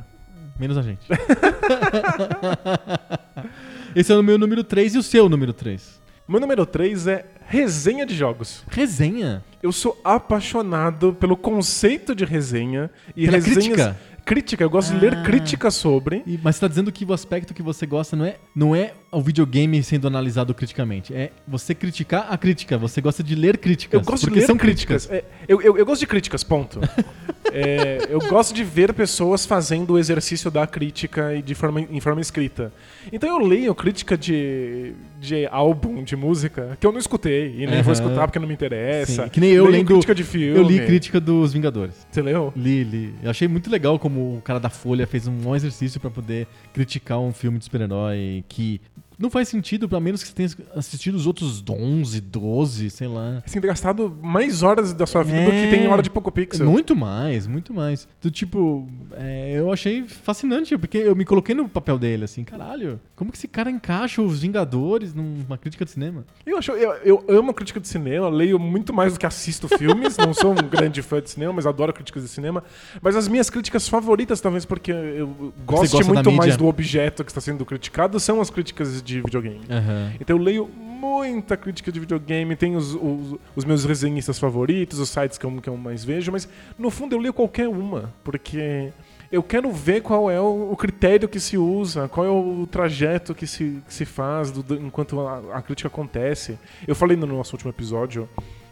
Menos 0.59 0.77
a 0.77 0.82
gente. 0.82 1.07
Esse 3.95 4.11
é 4.11 4.15
o 4.15 4.21
meu 4.21 4.38
número 4.38 4.63
3 4.63 4.95
e 4.95 4.97
o 4.97 5.03
seu 5.03 5.30
número 5.30 5.53
3. 5.53 5.98
Meu 6.30 6.39
número 6.39 6.63
3 6.63 7.07
é 7.07 7.25
resenha 7.47 8.05
de 8.05 8.15
jogos. 8.15 8.63
Resenha. 8.69 9.43
Eu 9.63 9.71
sou 9.71 9.99
apaixonado 10.03 11.11
pelo 11.19 11.36
conceito 11.36 12.13
de 12.13 12.23
resenha 12.23 12.91
e 13.15 13.25
Pela 13.25 13.38
resenhas. 13.38 13.65
crítica? 13.65 13.97
Crítica, 14.23 14.63
eu 14.63 14.69
gosto 14.69 14.91
de 14.91 14.97
Ah. 14.97 15.09
ler 15.09 15.23
críticas 15.23 15.73
sobre. 15.73 16.21
E- 16.27 16.39
mas 16.43 16.55
você 16.55 16.61
tá 16.61 16.67
dizendo 16.67 16.91
que 16.91 17.03
o 17.03 17.13
aspecto 17.13 17.51
que 17.51 17.63
você 17.63 17.88
gosta 17.88 18.15
não 18.15 18.25
é, 18.25 18.36
não 18.55 18.75
é 18.75 18.93
o 19.11 19.19
videogame 19.23 19.82
sendo 19.82 20.05
analisado 20.05 20.53
criticamente. 20.53 21.11
É 21.15 21.32
você 21.47 21.73
criticar 21.73 22.27
a 22.30 22.38
crítica. 22.38 22.77
Você 22.77 23.01
gosta 23.01 23.23
de 23.23 23.34
ler 23.34 23.57
críticas. 23.57 23.99
Eu 23.99 24.05
gosto 24.05 24.25
porque 24.25 24.36
de 24.36 24.41
ler 24.41 24.45
são 24.45 24.55
críticas. 24.55 25.07
críticas. 25.07 25.32
É, 25.34 25.43
eu, 25.51 25.59
eu, 25.63 25.77
eu 25.80 25.86
gosto 25.86 26.01
de 26.01 26.05
críticas, 26.07 26.43
ponto. 26.43 26.80
É, 27.53 28.07
eu 28.09 28.19
gosto 28.19 28.53
de 28.53 28.63
ver 28.63 28.93
pessoas 28.93 29.45
fazendo 29.45 29.93
o 29.93 29.99
exercício 29.99 30.49
da 30.51 30.65
crítica 30.67 31.33
e 31.35 31.41
de 31.41 31.55
forma, 31.55 31.81
em 31.81 31.99
forma 31.99 32.21
escrita. 32.21 32.71
Então 33.11 33.29
eu 33.29 33.45
leio 33.45 33.73
crítica 33.73 34.17
de, 34.17 34.93
de 35.19 35.47
álbum, 35.47 36.03
de 36.03 36.15
música, 36.15 36.77
que 36.79 36.85
eu 36.85 36.91
não 36.91 36.99
escutei 36.99 37.55
e 37.57 37.65
nem 37.67 37.81
vou 37.81 37.93
Aham. 37.93 38.03
escutar 38.03 38.27
porque 38.27 38.39
não 38.39 38.47
me 38.47 38.53
interessa. 38.53 39.23
Sim, 39.23 39.29
que 39.29 39.39
nem 39.39 39.51
eu 39.51 39.65
Leio 39.65 39.77
lendo- 39.77 39.87
crítica 39.87 40.13
de 40.15 40.23
filme. 40.23 40.57
Eu 40.57 40.63
li 40.63 40.79
crítica 40.85 41.19
dos 41.19 41.53
Vingadores. 41.53 42.05
Você 42.11 42.21
leu? 42.21 42.53
Li, 42.55 42.83
li. 42.83 43.13
Eu 43.23 43.29
achei 43.31 43.47
muito 43.47 43.69
legal 43.69 43.97
como 43.99 44.37
o 44.37 44.41
cara 44.41 44.59
da 44.59 44.69
Folha 44.69 45.05
fez 45.07 45.27
um 45.27 45.33
bom 45.35 45.55
exercício 45.55 45.99
pra 45.99 46.09
poder 46.09 46.47
criticar 46.73 47.19
um 47.19 47.31
filme 47.33 47.57
de 47.57 47.65
super-herói 47.65 48.43
que 48.47 48.79
não 49.20 49.30
faz 49.30 49.49
sentido, 49.49 49.93
a 49.93 49.99
menos 49.99 50.24
que 50.24 50.30
você 50.30 50.34
tenha 50.34 50.49
assistido 50.74 51.15
os 51.15 51.28
outros 51.28 51.61
11, 51.70 52.22
12, 52.22 52.89
sei 52.89 53.07
lá. 53.07 53.43
Assim, 53.45 53.59
gastado 53.59 54.17
mais 54.22 54.63
horas 54.63 54.93
da 54.93 55.05
sua 55.05 55.24
vida 55.24 55.39
É. 55.39 55.45
do 55.45 55.51
que 55.51 55.78
tem 55.78 55.88
hora 55.89 56.01
de 56.01 56.09
Poco 56.09 56.32
Pixel. 56.32 56.65
Muito 56.65 56.95
mais, 56.95 57.45
muito 57.45 57.74
mais. 57.74 58.07
Do 58.22 58.32
tipo, 58.32 58.88
é, 59.13 59.55
eu 59.57 59.74
achei 59.74 60.07
fascinante, 60.07 60.78
porque 60.78 60.97
eu 60.99 61.13
me 61.17 61.26
coloquei 61.26 61.53
no 61.53 61.67
papel 61.67 61.99
dele, 61.99 62.24
assim, 62.24 62.45
caralho, 62.45 62.97
como 63.13 63.30
que 63.30 63.38
esse 63.38 63.47
cara 63.47 63.70
encaixa 63.70 64.22
os 64.22 64.39
Vingadores 64.41 65.13
numa 65.13 65.57
crítica 65.57 65.84
de 65.84 65.91
cinema? 65.91 66.24
Eu, 66.45 66.57
acho, 66.57 66.72
eu, 66.72 66.93
eu 67.28 67.38
amo 67.39 67.53
crítica 67.53 67.80
de 67.80 67.88
cinema, 67.89 68.30
leio 68.30 68.57
muito 68.57 68.93
mais 68.93 69.13
do 69.13 69.20
que 69.20 69.26
assisto 69.26 69.67
filmes. 69.67 70.15
não 70.15 70.34
sou 70.34 70.51
um 70.51 70.70
grande 70.70 71.01
fã 71.01 71.22
de 71.22 71.30
cinema, 71.30 71.51
mas 71.51 71.65
adoro 71.65 71.91
críticas 71.91 72.24
de 72.24 72.30
cinema. 72.30 72.63
Mas 73.01 73.17
as 73.17 73.28
minhas 73.28 73.49
críticas 73.49 73.89
favoritas, 73.89 74.39
talvez 74.39 74.63
porque 74.63 74.91
eu 74.91 75.53
da 75.67 76.03
muito 76.03 76.32
mais 76.32 76.55
do 76.55 76.67
objeto 76.67 77.26
que 77.26 77.32
está 77.32 77.41
sendo 77.41 77.65
criticado, 77.65 78.17
são 78.20 78.39
as 78.39 78.49
críticas 78.49 79.01
de 79.01 79.09
videogame. 79.16 79.62
Aham. 79.70 80.14
Então 80.20 80.38
eu 80.38 80.41
leio 80.43 80.70
muita 80.99 81.55
crítica 81.55 81.91
de 81.91 81.99
videogame, 81.99 82.55
tenho 82.55 82.78
os, 82.78 82.93
os, 82.93 83.36
os 83.55 83.66
meus 83.66 83.86
resenhistas 83.86 84.38
favoritos, 84.38 84.99
os 84.99 85.10
sites 85.10 85.38
que 85.38 85.45
eu, 85.45 85.51
que 85.62 85.70
eu 85.70 85.78
mais 85.78 86.03
vejo, 86.03 86.32
mas 86.32 86.47
no 86.78 86.89
fundo 86.89 87.16
eu 87.16 87.20
leio 87.20 87.34
qualquer 87.34 87.70
uma, 87.70 88.14
porque 88.24 88.91
eu 89.32 89.41
quero 89.41 89.72
ver 89.72 90.01
qual 90.01 90.30
é 90.30 90.39
o, 90.41 90.72
o 90.72 90.76
critério 90.76 91.30
que 91.30 91.39
se 91.39 91.57
usa, 91.57 92.07
qual 92.10 92.26
é 92.26 92.30
o 92.30 92.68
trajeto 92.70 93.34
que 93.34 93.47
se, 93.47 93.82
que 93.88 93.93
se 93.93 94.03
faz 94.03 94.51
do- 94.51 94.62
do- 94.64 94.76
enquanto 94.76 95.20
a, 95.22 95.57
a 95.57 95.62
crítica 95.62 95.88
acontece. 95.88 96.57
Eu 96.88 96.95
falei 96.95 97.16
no 97.16 97.26
nosso 97.28 97.55
último 97.55 97.70
episódio 97.72 98.28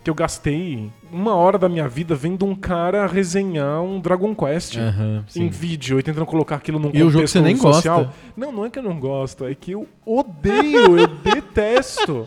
que 0.08 0.10
eu 0.10 0.16
gastei 0.16 0.90
uma 1.12 1.36
hora 1.36 1.58
da 1.58 1.68
minha 1.68 1.86
vida 1.86 2.16
vendo 2.16 2.46
um 2.46 2.56
cara 2.56 3.06
resenhar 3.06 3.82
um 3.82 4.00
Dragon 4.00 4.34
Quest 4.34 4.78
Aham, 4.78 5.26
em 5.36 5.50
vídeo 5.50 6.00
e 6.00 6.04
tentando 6.04 6.26
colocar 6.26 6.56
aquilo 6.56 6.80
num 6.80 6.92
E 6.94 7.04
o 7.04 7.10
jogo 7.10 7.26
que 7.26 7.30
você 7.30 7.42
nem 7.42 7.58
social. 7.58 8.06
gosta. 8.06 8.14
Não, 8.38 8.50
não 8.54 8.64
é 8.66 8.70
que 8.70 8.80
eu 8.80 8.84
não 8.84 8.98
gosto, 8.98 9.44
é 9.46 9.54
que 9.54 9.72
eu 9.74 9.86
odeio, 10.06 10.98
eu 10.98 11.08
detesto. 11.22 12.26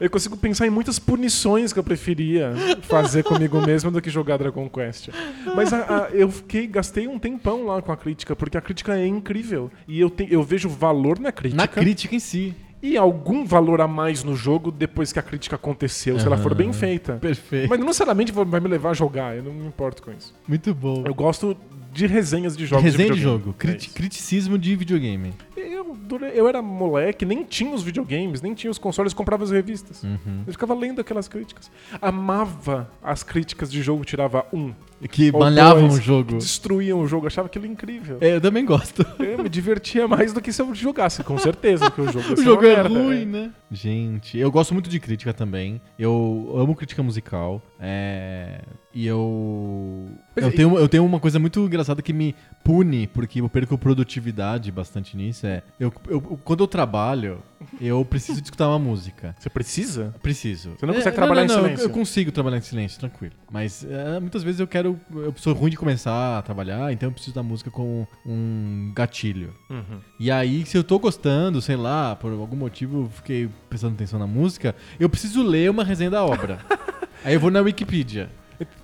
Eu 0.00 0.08
consigo 0.08 0.34
pensar 0.34 0.66
em 0.66 0.70
muitas 0.70 0.98
punições 0.98 1.74
que 1.74 1.78
eu 1.78 1.84
preferia 1.84 2.52
fazer 2.82 3.22
comigo 3.22 3.60
mesmo 3.60 3.90
do 3.90 4.00
que 4.00 4.08
jogar 4.08 4.38
Dragon 4.38 4.66
Quest. 4.70 5.10
Mas 5.54 5.72
a- 5.74 6.06
a- 6.06 6.10
eu 6.10 6.30
fiquei, 6.30 6.66
gastei 6.66 7.06
um 7.06 7.18
tempão 7.18 7.66
lá 7.66 7.82
com 7.82 7.92
a 7.92 7.96
crítica, 7.98 8.34
porque 8.34 8.56
a 8.56 8.62
crítica 8.62 8.96
é 8.98 9.06
incrível. 9.06 9.70
E 9.86 10.00
eu, 10.00 10.08
te- 10.08 10.26
eu 10.30 10.42
vejo 10.42 10.70
valor 10.70 11.20
na 11.20 11.30
crítica. 11.30 11.60
Na 11.60 11.68
crítica 11.68 12.16
em 12.16 12.18
si. 12.18 12.54
E 12.86 12.98
algum 12.98 13.46
valor 13.46 13.80
a 13.80 13.88
mais 13.88 14.22
no 14.22 14.36
jogo 14.36 14.70
depois 14.70 15.10
que 15.10 15.18
a 15.18 15.22
crítica 15.22 15.56
aconteceu, 15.56 16.18
se 16.20 16.26
ela 16.26 16.36
for 16.36 16.54
bem 16.54 16.70
feita. 16.70 17.14
Perfeito. 17.14 17.70
Mas 17.70 17.78
não 17.78 17.86
necessariamente 17.86 18.30
vai 18.30 18.60
me 18.60 18.68
levar 18.68 18.90
a 18.90 18.94
jogar, 18.94 19.34
eu 19.34 19.42
não 19.42 19.54
me 19.54 19.66
importo 19.66 20.02
com 20.02 20.10
isso. 20.12 20.34
Muito 20.46 20.74
bom. 20.74 21.02
Eu 21.06 21.14
gosto 21.14 21.56
de 21.92 22.06
resenhas 22.06 22.54
de 22.56 22.66
jogos 22.66 22.84
Resenha 22.84 23.08
de, 23.10 23.14
videogame. 23.14 23.42
jogo. 23.44 23.54
É 23.56 23.60
Criti- 23.60 23.86
isso. 23.86 23.94
criticismo 23.94 24.58
de 24.58 24.76
videogame. 24.76 25.32
Eu, 25.56 25.96
eu 26.34 26.46
era 26.48 26.60
moleque, 26.60 27.24
nem 27.24 27.42
tinha 27.44 27.72
os 27.74 27.82
videogames, 27.82 28.42
nem 28.42 28.52
tinha 28.52 28.70
os 28.70 28.76
consoles, 28.78 29.14
comprava 29.14 29.44
as 29.44 29.50
revistas. 29.50 30.02
Uhum. 30.02 30.42
Eu 30.46 30.52
ficava 30.52 30.74
lendo 30.74 31.00
aquelas 31.00 31.26
críticas. 31.28 31.70
Amava 32.02 32.90
as 33.02 33.22
críticas 33.22 33.70
de 33.70 33.80
jogo, 33.82 34.04
tirava 34.04 34.44
um. 34.52 34.74
Que 35.10 35.30
Ou 35.32 35.40
malhavam 35.40 35.88
dois, 35.88 35.98
o 35.98 36.02
jogo. 36.02 36.38
Destruíam 36.38 37.00
o 37.00 37.06
jogo, 37.06 37.26
achava 37.26 37.46
aquilo 37.46 37.66
incrível. 37.66 38.18
É, 38.20 38.36
eu 38.36 38.40
também 38.40 38.64
gosto. 38.64 39.04
Eu 39.18 39.42
me 39.42 39.48
divertia 39.48 40.08
mais 40.08 40.32
do 40.32 40.40
que 40.40 40.52
se 40.52 40.62
eu 40.62 40.74
jogasse, 40.74 41.22
com 41.22 41.36
certeza, 41.38 41.90
que 41.90 42.00
o 42.00 42.10
jogo 42.10 42.32
O 42.40 42.42
jogo 42.42 42.64
é 42.64 42.76
merda, 42.76 42.88
ruim, 42.88 43.24
né? 43.26 43.50
Gente, 43.70 44.38
eu 44.38 44.50
gosto 44.50 44.72
muito 44.72 44.88
de 44.88 44.98
crítica 45.00 45.32
também. 45.34 45.80
Eu 45.98 46.54
amo 46.56 46.74
crítica 46.74 47.02
musical. 47.02 47.60
É... 47.78 48.60
E 48.94 49.06
eu. 49.06 50.06
Eu 50.36 50.48
e- 50.48 50.52
tenho, 50.52 50.78
eu 50.78 50.88
tenho 50.88 51.04
uma 51.04 51.18
coisa 51.18 51.38
muito 51.40 51.58
engraçada 51.60 52.00
que 52.00 52.12
me 52.12 52.32
pune, 52.62 53.08
porque 53.08 53.40
eu 53.40 53.48
perco 53.48 53.76
produtividade 53.76 54.70
bastante 54.70 55.16
nisso. 55.16 55.46
É. 55.46 55.62
Eu, 55.80 55.92
eu- 56.08 56.20
quando 56.20 56.62
eu 56.62 56.68
trabalho, 56.68 57.42
eu 57.80 58.04
preciso 58.04 58.40
de 58.40 58.46
escutar 58.46 58.68
uma 58.68 58.78
música. 58.78 59.34
Você 59.38 59.50
precisa? 59.50 60.14
Preciso. 60.22 60.74
Você 60.78 60.86
não 60.86 60.94
É, 60.94 60.98
consegue 60.98 61.16
trabalhar 61.16 61.44
em 61.44 61.48
não, 61.48 61.54
eu- 61.56 61.62
silêncio? 61.64 61.84
Eu, 61.86 61.90
consigo 61.90 62.30
trabalhar 62.30 62.58
em 62.58 62.60
silêncio, 62.60 63.00
tranquilo. 63.00 63.34
Mas 63.50 63.84
é, 63.84 64.20
muitas 64.20 64.44
vezes 64.44 64.60
eu 64.60 64.66
quero. 64.68 64.93
Eu 65.14 65.34
sou 65.36 65.54
ruim 65.54 65.70
de 65.70 65.76
começar 65.76 66.38
a 66.38 66.42
trabalhar, 66.42 66.92
então 66.92 67.08
eu 67.08 67.12
preciso 67.12 67.34
da 67.34 67.42
música 67.42 67.70
com 67.70 68.06
um 68.24 68.92
gatilho. 68.94 69.54
Uhum. 69.70 70.00
E 70.18 70.30
aí, 70.30 70.64
se 70.66 70.76
eu 70.76 70.84
tô 70.84 70.98
gostando, 70.98 71.60
sei 71.60 71.76
lá, 71.76 72.16
por 72.16 72.32
algum 72.32 72.56
motivo 72.56 73.10
fiquei 73.14 73.48
prestando 73.68 73.94
atenção 73.94 74.18
na 74.18 74.26
música, 74.26 74.74
eu 74.98 75.08
preciso 75.08 75.42
ler 75.42 75.70
uma 75.70 75.84
resenha 75.84 76.10
da 76.10 76.24
obra. 76.24 76.58
aí 77.24 77.34
eu 77.34 77.40
vou 77.40 77.50
na 77.50 77.60
Wikipedia. 77.60 78.30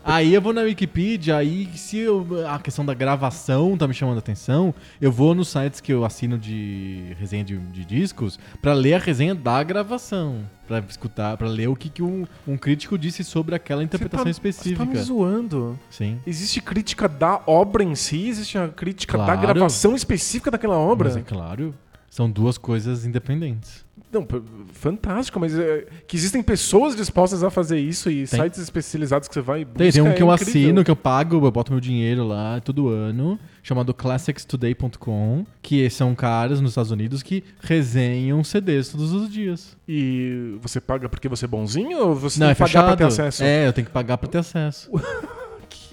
Aí 0.04 0.32
eu 0.34 0.40
vou 0.40 0.52
na 0.52 0.62
Wikipedia, 0.62 1.36
aí 1.36 1.68
se 1.76 1.98
eu- 1.98 2.26
a 2.48 2.58
questão 2.58 2.84
da 2.84 2.94
gravação 2.94 3.76
tá 3.76 3.86
me 3.86 3.94
chamando 3.94 4.16
a 4.16 4.18
atenção, 4.20 4.74
eu 5.00 5.12
vou 5.12 5.34
nos 5.34 5.48
sites 5.48 5.80
que 5.80 5.92
eu 5.92 6.04
assino 6.04 6.38
de 6.38 7.14
resenha 7.18 7.44
de, 7.44 7.56
de 7.58 7.84
discos 7.84 8.38
pra 8.62 8.72
ler 8.72 8.94
a 8.94 8.98
resenha 8.98 9.34
da 9.34 9.62
gravação. 9.62 10.40
Pra 10.66 10.78
escutar, 10.88 11.36
pra 11.36 11.48
ler 11.48 11.68
o 11.68 11.74
que, 11.74 11.88
que 11.88 12.02
um, 12.02 12.24
um 12.46 12.56
crítico 12.56 12.96
disse 12.96 13.24
sobre 13.24 13.54
aquela 13.56 13.82
interpretação 13.82 14.24
Você 14.26 14.30
específica. 14.30 14.84
tá 14.86 14.90
me 14.90 14.96
zoando. 14.98 15.78
Sim. 15.90 16.18
Existe 16.26 16.60
crítica 16.60 17.08
da 17.08 17.42
obra 17.46 17.82
em 17.82 17.94
si? 17.96 18.28
Existe 18.28 18.56
a 18.56 18.68
crítica 18.68 19.18
da 19.18 19.24
Claro. 19.24 19.40
gravação 19.40 19.96
específica 19.96 20.50
daquela 20.50 20.76
obra? 20.78 21.08
Mas 21.08 21.16
é 21.16 21.22
claro, 21.22 21.74
são 22.08 22.30
duas 22.30 22.56
coisas 22.56 23.04
independentes. 23.04 23.84
Não, 24.12 24.26
fantástico, 24.72 25.38
mas 25.38 25.56
é, 25.58 25.86
que 26.06 26.16
existem 26.16 26.42
pessoas 26.42 26.96
dispostas 26.96 27.44
a 27.44 27.50
fazer 27.50 27.78
isso 27.78 28.10
e 28.10 28.26
Tem. 28.26 28.40
sites 28.40 28.58
especializados 28.60 29.28
que 29.28 29.34
você 29.34 29.40
vai 29.40 29.60
e 29.62 29.64
busca. 29.64 29.78
Tem, 29.78 29.92
tem 29.92 30.02
um 30.02 30.12
que 30.14 30.20
é 30.20 30.22
eu 30.22 30.32
incrível. 30.32 30.62
assino, 30.62 30.84
que 30.84 30.90
eu 30.90 30.96
pago, 30.96 31.44
eu 31.46 31.50
boto 31.50 31.72
meu 31.72 31.80
dinheiro 31.80 32.26
lá 32.26 32.60
todo 32.60 32.88
ano, 32.88 33.38
chamado 33.62 33.92
classicstoday.com, 33.92 35.44
que 35.62 35.88
são 35.90 36.14
caras 36.14 36.60
nos 36.60 36.72
Estados 36.72 36.90
Unidos 36.90 37.22
que 37.22 37.44
resenham 37.60 38.42
CDs 38.44 38.88
todos 38.88 39.12
os 39.12 39.30
dias. 39.30 39.76
E 39.88 40.56
você 40.60 40.80
paga 40.80 41.08
porque 41.08 41.28
você 41.28 41.44
é 41.44 41.48
bonzinho 41.48 41.98
ou 41.98 42.14
você 42.14 42.38
Não, 42.40 42.46
tem 42.46 42.52
é 42.52 42.54
que 42.54 42.58
pagar 42.58 42.68
fechado. 42.68 42.86
pra 42.86 42.96
ter 42.96 43.04
acesso? 43.04 43.42
É, 43.44 43.66
eu 43.66 43.72
tenho 43.72 43.86
que 43.86 43.92
pagar 43.92 44.18
pra 44.18 44.28
ter 44.28 44.38
acesso. 44.38 44.90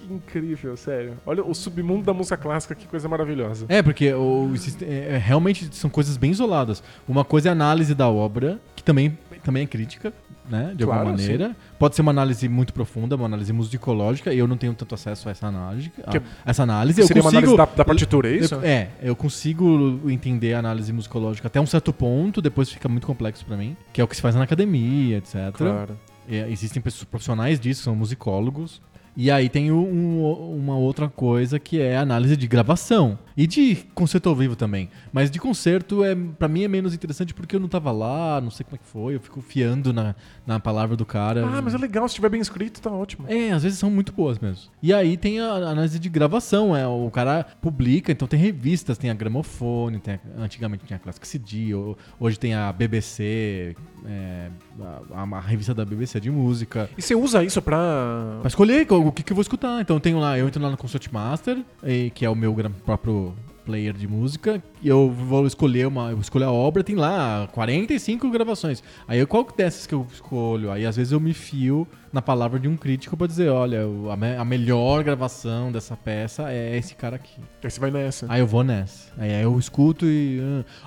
Que 0.08 0.14
incrível, 0.14 0.76
sério. 0.76 1.14
Olha 1.26 1.44
o 1.44 1.54
submundo 1.54 2.02
da 2.04 2.14
música 2.14 2.36
clássica, 2.36 2.74
que 2.74 2.86
coisa 2.86 3.08
maravilhosa. 3.08 3.66
É, 3.68 3.82
porque 3.82 4.12
o, 4.14 4.50
é, 4.82 5.14
é, 5.14 5.18
realmente 5.18 5.68
são 5.76 5.90
coisas 5.90 6.16
bem 6.16 6.30
isoladas. 6.30 6.82
Uma 7.06 7.24
coisa 7.24 7.48
é 7.48 7.50
a 7.50 7.52
análise 7.52 7.94
da 7.94 8.08
obra, 8.08 8.58
que 8.74 8.82
também, 8.82 9.16
também 9.44 9.64
é 9.64 9.66
crítica, 9.66 10.12
né? 10.48 10.72
De 10.74 10.84
Claro, 10.84 11.00
alguma 11.00 11.16
maneira. 11.18 11.54
Pode 11.78 11.94
ser 11.94 12.00
uma 12.02 12.10
análise 12.10 12.48
muito 12.48 12.72
profunda, 12.72 13.16
uma 13.16 13.26
análise 13.26 13.52
musicológica, 13.52 14.32
e 14.32 14.38
eu 14.38 14.48
não 14.48 14.56
tenho 14.56 14.72
tanto 14.72 14.94
acesso 14.94 15.28
a 15.28 15.32
essa 15.32 15.46
análise. 15.46 15.92
a- 16.06 16.20
essa 16.50 16.62
análise 16.62 17.00
eu 17.00 17.06
Seria 17.06 17.22
uma 17.22 17.30
consigo, 17.30 17.52
análise 17.52 17.70
da, 17.70 17.76
da 17.76 17.84
partitura, 17.84 18.30
é 18.30 18.36
isso? 18.36 18.54
Eu- 18.54 18.62
é, 18.62 18.88
eu 19.02 19.14
consigo 19.14 20.00
entender 20.08 20.54
a 20.54 20.58
análise 20.60 20.90
musicológica 20.92 21.48
até 21.48 21.60
um 21.60 21.66
certo 21.66 21.92
ponto, 21.92 22.40
depois 22.40 22.70
fica 22.70 22.88
muito 22.88 23.06
complexo 23.06 23.44
pra 23.44 23.56
mim, 23.56 23.76
que 23.92 24.00
é 24.00 24.04
o 24.04 24.08
que 24.08 24.16
se 24.16 24.22
faz 24.22 24.34
na 24.34 24.44
academia, 24.44 25.18
etc. 25.18 25.34
Claro. 25.52 25.98
É, 26.30 26.50
existem 26.50 26.80
pessoas 26.82 27.04
profissionais 27.04 27.58
disso, 27.60 27.82
são 27.82 27.94
musicólogos. 27.94 28.80
E 29.20 29.32
aí 29.32 29.48
tem 29.48 29.72
um- 29.72 30.22
um- 30.22 30.56
uma 30.58 30.76
outra 30.76 31.08
coisa 31.08 31.58
que 31.58 31.80
é 31.80 31.96
análise 31.96 32.36
de 32.36 32.46
gravação. 32.46 33.18
E 33.36 33.46
de 33.48 33.76
concerto 33.94 34.28
ao 34.28 34.34
vivo 34.34 34.54
também. 34.54 34.88
Mas 35.12 35.28
de 35.30 35.38
concerto, 35.40 36.04
é, 36.04 36.14
para 36.14 36.46
mim, 36.48 36.62
é 36.64 36.68
menos 36.68 36.94
interessante 36.94 37.34
porque 37.34 37.54
eu 37.56 37.60
não 37.60 37.68
tava 37.68 37.90
lá, 37.92 38.40
não 38.40 38.50
sei 38.50 38.64
como 38.64 38.76
é 38.76 38.78
que 38.78 38.86
foi, 38.86 39.14
eu 39.16 39.20
fico 39.20 39.40
fiando 39.40 39.92
na, 39.92 40.14
na 40.46 40.58
palavra 40.60 40.96
do 40.96 41.04
cara. 41.06 41.44
Ah, 41.46 41.60
mas 41.62 41.74
é 41.74 41.78
legal, 41.78 42.06
se 42.08 42.12
estiver 42.12 42.28
bem 42.28 42.40
escrito, 42.40 42.80
tá 42.80 42.90
ótimo. 42.90 43.26
É, 43.28 43.50
às 43.52 43.62
vezes 43.64 43.78
são 43.78 43.90
muito 43.90 44.12
boas 44.12 44.38
mesmo. 44.38 44.70
E 44.82 44.92
aí 44.92 45.16
tem 45.16 45.40
a 45.40 45.52
análise 45.52 45.98
de 45.98 46.08
gravação, 46.08 46.76
é, 46.76 46.86
o 46.86 47.10
cara 47.12 47.44
publica, 47.60 48.10
então 48.12 48.26
tem 48.28 48.38
revistas, 48.38 48.98
tem 48.98 49.10
a 49.10 49.14
Gramofone, 49.14 49.98
tem 49.98 50.14
a- 50.14 50.20
antigamente 50.42 50.84
tinha 50.84 50.96
a 50.96 51.00
Classic 51.00 51.26
CD, 51.26 51.74
ho- 51.74 51.96
hoje 52.20 52.38
tem 52.38 52.54
a 52.54 52.72
BBC, 52.72 53.74
é, 54.04 54.48
a, 55.12 55.22
a 55.22 55.40
revista 55.40 55.74
da 55.74 55.84
BBC 55.84 56.20
de 56.20 56.30
música. 56.30 56.88
E 56.96 57.02
você 57.02 57.14
usa 57.14 57.44
isso 57.44 57.60
pra. 57.60 58.38
Pra 58.40 58.48
escolher 58.48 58.86
o 58.90 59.12
que, 59.12 59.22
que 59.22 59.32
eu 59.32 59.36
vou 59.36 59.42
escutar. 59.42 59.80
Então 59.80 59.96
eu 59.96 60.00
tenho 60.00 60.18
lá, 60.18 60.38
eu 60.38 60.46
entro 60.46 60.62
lá 60.62 60.70
no 60.70 60.76
Concertmaster, 60.76 61.58
eh, 61.82 62.10
que 62.14 62.24
é 62.24 62.30
o 62.30 62.34
meu 62.34 62.54
próprio 62.84 63.34
player 63.68 63.92
de 63.92 64.08
música, 64.08 64.62
e 64.82 64.88
eu 64.88 65.10
vou 65.10 65.46
escolher 65.46 65.86
uma, 65.86 66.10
eu 66.10 66.18
escolho 66.18 66.46
a 66.46 66.50
obra, 66.52 66.82
tem 66.82 66.96
lá 66.96 67.46
45 67.52 68.30
gravações. 68.30 68.82
Aí 69.06 69.24
qual 69.26 69.46
dessas 69.54 69.86
que 69.86 69.94
eu 69.94 70.06
escolho? 70.10 70.70
Aí 70.70 70.86
às 70.86 70.96
vezes 70.96 71.12
eu 71.12 71.20
me 71.20 71.34
fio 71.34 71.86
na 72.10 72.22
palavra 72.22 72.58
de 72.58 72.66
um 72.66 72.78
crítico 72.78 73.14
pra 73.14 73.26
dizer, 73.26 73.50
olha, 73.50 73.80
a, 74.10 74.16
me- 74.16 74.36
a 74.36 74.44
melhor 74.44 75.04
gravação 75.04 75.70
dessa 75.70 75.94
peça 75.94 76.50
é 76.50 76.78
esse 76.78 76.94
cara 76.94 77.16
aqui. 77.16 77.38
Aí 77.62 77.70
você 77.70 77.78
vai 77.78 77.90
nessa. 77.90 78.24
Aí 78.30 78.40
eu 78.40 78.46
vou 78.46 78.64
nessa. 78.64 79.12
Aí 79.18 79.42
eu 79.42 79.58
escuto 79.58 80.06
e. 80.06 80.40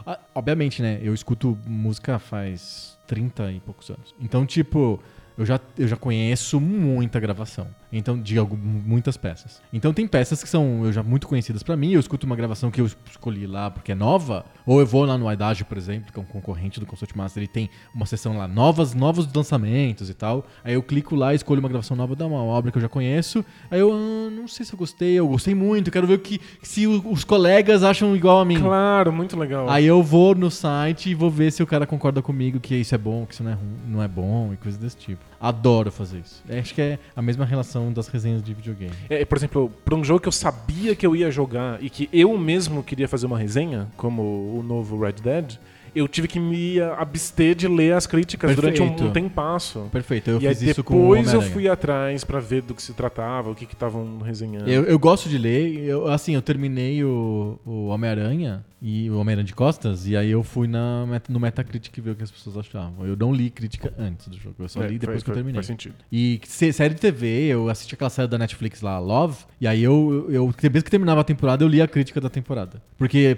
ah, 0.03 0.19
obviamente, 0.33 0.81
né? 0.81 0.99
Eu 1.03 1.13
escuto 1.13 1.55
música 1.67 2.17
faz 2.17 2.97
30 3.05 3.51
e 3.51 3.59
poucos 3.59 3.91
anos. 3.91 4.15
Então, 4.19 4.43
tipo, 4.43 4.99
eu 5.37 5.45
já, 5.45 5.59
eu 5.77 5.87
já 5.87 5.95
conheço 5.95 6.59
muita 6.59 7.19
gravação. 7.19 7.67
Então, 7.91 8.17
de 8.19 8.37
algum- 8.37 8.55
muitas 8.57 9.17
peças. 9.17 9.61
Então 9.73 9.93
tem 9.93 10.07
peças 10.07 10.41
que 10.41 10.49
são 10.49 10.85
eu 10.85 10.93
já 10.93 11.03
muito 11.03 11.27
conhecidas 11.27 11.61
pra 11.61 11.75
mim, 11.75 11.91
eu 11.91 11.99
escuto 11.99 12.25
uma 12.25 12.35
gravação 12.35 12.71
que 12.71 12.79
eu 12.79 12.85
escolhi 13.09 13.45
lá 13.45 13.69
porque 13.69 13.91
é 13.91 13.95
nova, 13.95 14.45
ou 14.65 14.79
eu 14.79 14.85
vou 14.85 15.03
lá 15.05 15.17
no 15.17 15.31
Idage, 15.31 15.63
por 15.65 15.77
exemplo, 15.77 16.11
que 16.11 16.17
é 16.19 16.21
um 16.21 16.25
concorrente 16.25 16.79
do 16.79 16.85
Consult 16.85 17.13
Master, 17.15 17.43
ele 17.43 17.47
tem 17.51 17.69
uma 17.93 18.05
seção 18.05 18.37
lá, 18.37 18.47
novas, 18.47 18.93
novos 18.93 19.31
lançamentos 19.33 20.09
e 20.09 20.13
tal. 20.13 20.45
Aí 20.63 20.73
eu 20.73 20.81
clico 20.83 21.15
lá, 21.15 21.33
escolho 21.33 21.59
uma 21.59 21.67
gravação 21.69 21.97
nova 21.97 22.15
da 22.15 22.25
uma 22.25 22.41
obra 22.43 22.71
que 22.71 22.77
eu 22.77 22.81
já 22.81 22.87
conheço. 22.89 23.43
Aí 23.69 23.79
eu 23.79 23.91
ah, 23.91 24.29
não 24.31 24.47
sei 24.47 24.65
se 24.65 24.73
eu 24.73 24.79
gostei, 24.79 25.13
eu 25.13 25.27
gostei 25.27 25.53
muito, 25.53 25.91
quero 25.91 26.07
ver 26.07 26.13
o 26.15 26.19
que 26.19 26.39
se 26.63 26.87
os 26.87 27.23
colegas 27.23 27.83
acham 27.83 28.15
igual 28.15 28.39
a 28.39 28.45
mim. 28.45 28.59
Claro, 28.59 29.11
muito 29.11 29.37
legal. 29.37 29.69
Aí 29.69 29.85
eu 29.85 30.01
vou 30.01 30.33
no 30.33 30.49
site 30.49 31.09
e 31.09 31.13
vou 31.15 31.29
ver 31.29 31.51
se 31.51 31.61
o 31.61 31.67
cara 31.67 31.85
concorda 31.85 32.21
comigo 32.21 32.59
que 32.59 32.75
isso 32.75 32.95
é 32.95 32.97
bom, 32.97 33.25
que 33.25 33.33
isso 33.33 33.43
não 33.43 33.51
é, 33.51 33.57
não 33.87 34.03
é 34.03 34.07
bom 34.07 34.51
e 34.53 34.57
coisas 34.57 34.79
desse 34.79 34.95
tipo. 34.97 35.30
Adoro 35.41 35.91
fazer 35.91 36.19
isso. 36.19 36.43
É, 36.47 36.59
Acho 36.59 36.75
que 36.75 36.81
é 36.81 36.99
a 37.15 37.21
mesma 37.21 37.43
relação 37.45 37.91
das 37.91 38.07
resenhas 38.07 38.43
de 38.43 38.53
videogame. 38.53 38.93
É, 39.09 39.25
por 39.25 39.37
exemplo, 39.37 39.71
pra 39.83 39.95
um 39.95 40.03
jogo 40.03 40.19
que 40.19 40.27
eu 40.27 40.31
sabia 40.31 40.95
que 40.95 41.05
eu 41.05 41.15
ia 41.15 41.31
jogar 41.31 41.81
e 41.83 41.89
que 41.89 42.07
eu 42.13 42.37
mesmo 42.37 42.83
queria 42.83 43.07
fazer 43.07 43.25
uma 43.25 43.39
resenha, 43.39 43.87
como 43.97 44.21
o 44.21 44.63
novo 44.63 44.99
Red 44.99 45.13
Dead, 45.13 45.57
eu 45.95 46.07
tive 46.07 46.27
que 46.27 46.39
me 46.39 46.79
abster 46.79 47.55
de 47.55 47.67
ler 47.67 47.93
as 47.93 48.07
críticas 48.07 48.55
durante 48.55 48.81
um, 48.81 48.89
Perfeito. 48.89 49.09
um 49.09 49.11
tempasso. 49.11 49.89
Perfeito, 49.91 50.29
eu 50.29 50.37
e 50.37 50.47
fiz 50.47 50.61
isso 50.61 50.83
com 50.83 50.95
o 50.95 51.15
depois 51.15 51.33
eu 51.33 51.41
fui 51.41 51.67
atrás 51.67 52.23
pra 52.23 52.39
ver 52.39 52.61
do 52.61 52.73
que 52.73 52.81
se 52.81 52.93
tratava, 52.93 53.49
o 53.49 53.55
que 53.55 53.65
que 53.65 53.73
estavam 53.73 54.19
resenhando. 54.19 54.69
Eu, 54.69 54.83
eu 54.83 54.97
gosto 54.97 55.27
de 55.27 55.37
ler, 55.37 55.83
eu, 55.83 56.07
assim, 56.07 56.33
eu 56.35 56.41
terminei 56.41 57.03
o, 57.03 57.59
o 57.65 57.87
Homem-Aranha 57.87 58.63
e 58.81 59.09
o 59.11 59.19
Homem-Aranha 59.19 59.45
de 59.45 59.53
Costas, 59.53 60.07
e 60.07 60.17
aí 60.17 60.31
eu 60.31 60.41
fui 60.43 60.67
na, 60.67 61.05
no 61.29 61.39
Metacritic 61.39 61.95
ver 62.01 62.11
o 62.11 62.15
que 62.15 62.23
as 62.23 62.31
pessoas 62.31 62.57
achavam. 62.57 63.05
Eu 63.05 63.15
não 63.15 63.31
li 63.31 63.49
crítica 63.51 63.93
antes 63.97 64.27
do 64.27 64.35
jogo, 64.37 64.55
eu 64.59 64.67
só 64.67 64.81
É, 64.83 64.87
li 64.87 64.97
depois 64.97 65.17
faz- 65.17 65.23
que 65.23 65.29
eu 65.29 65.35
terminei. 65.35 65.55
Faz 65.57 65.67
sentido. 65.67 65.95
E 66.11 66.41
se- 66.45 66.73
série 66.73 66.93
de 66.95 66.99
TV, 66.99 67.27
eu 67.47 67.69
assisti 67.69 67.93
aquela 67.93 68.09
série 68.09 68.27
da 68.27 68.37
Netflix 68.39 68.81
lá, 68.81 68.97
Love, 68.97 69.45
e 69.59 69.67
aí 69.67 69.83
eu, 69.83 70.25
eu, 70.29 70.47
eu 70.47 70.53
depois 70.59 70.83
que 70.83 70.89
terminava 70.89 71.21
a 71.21 71.23
temporada, 71.23 71.63
eu 71.63 71.67
li 71.67 71.81
a 71.81 71.87
crítica 71.87 72.19
da 72.19 72.29
temporada. 72.29 72.81
Porque 72.97 73.37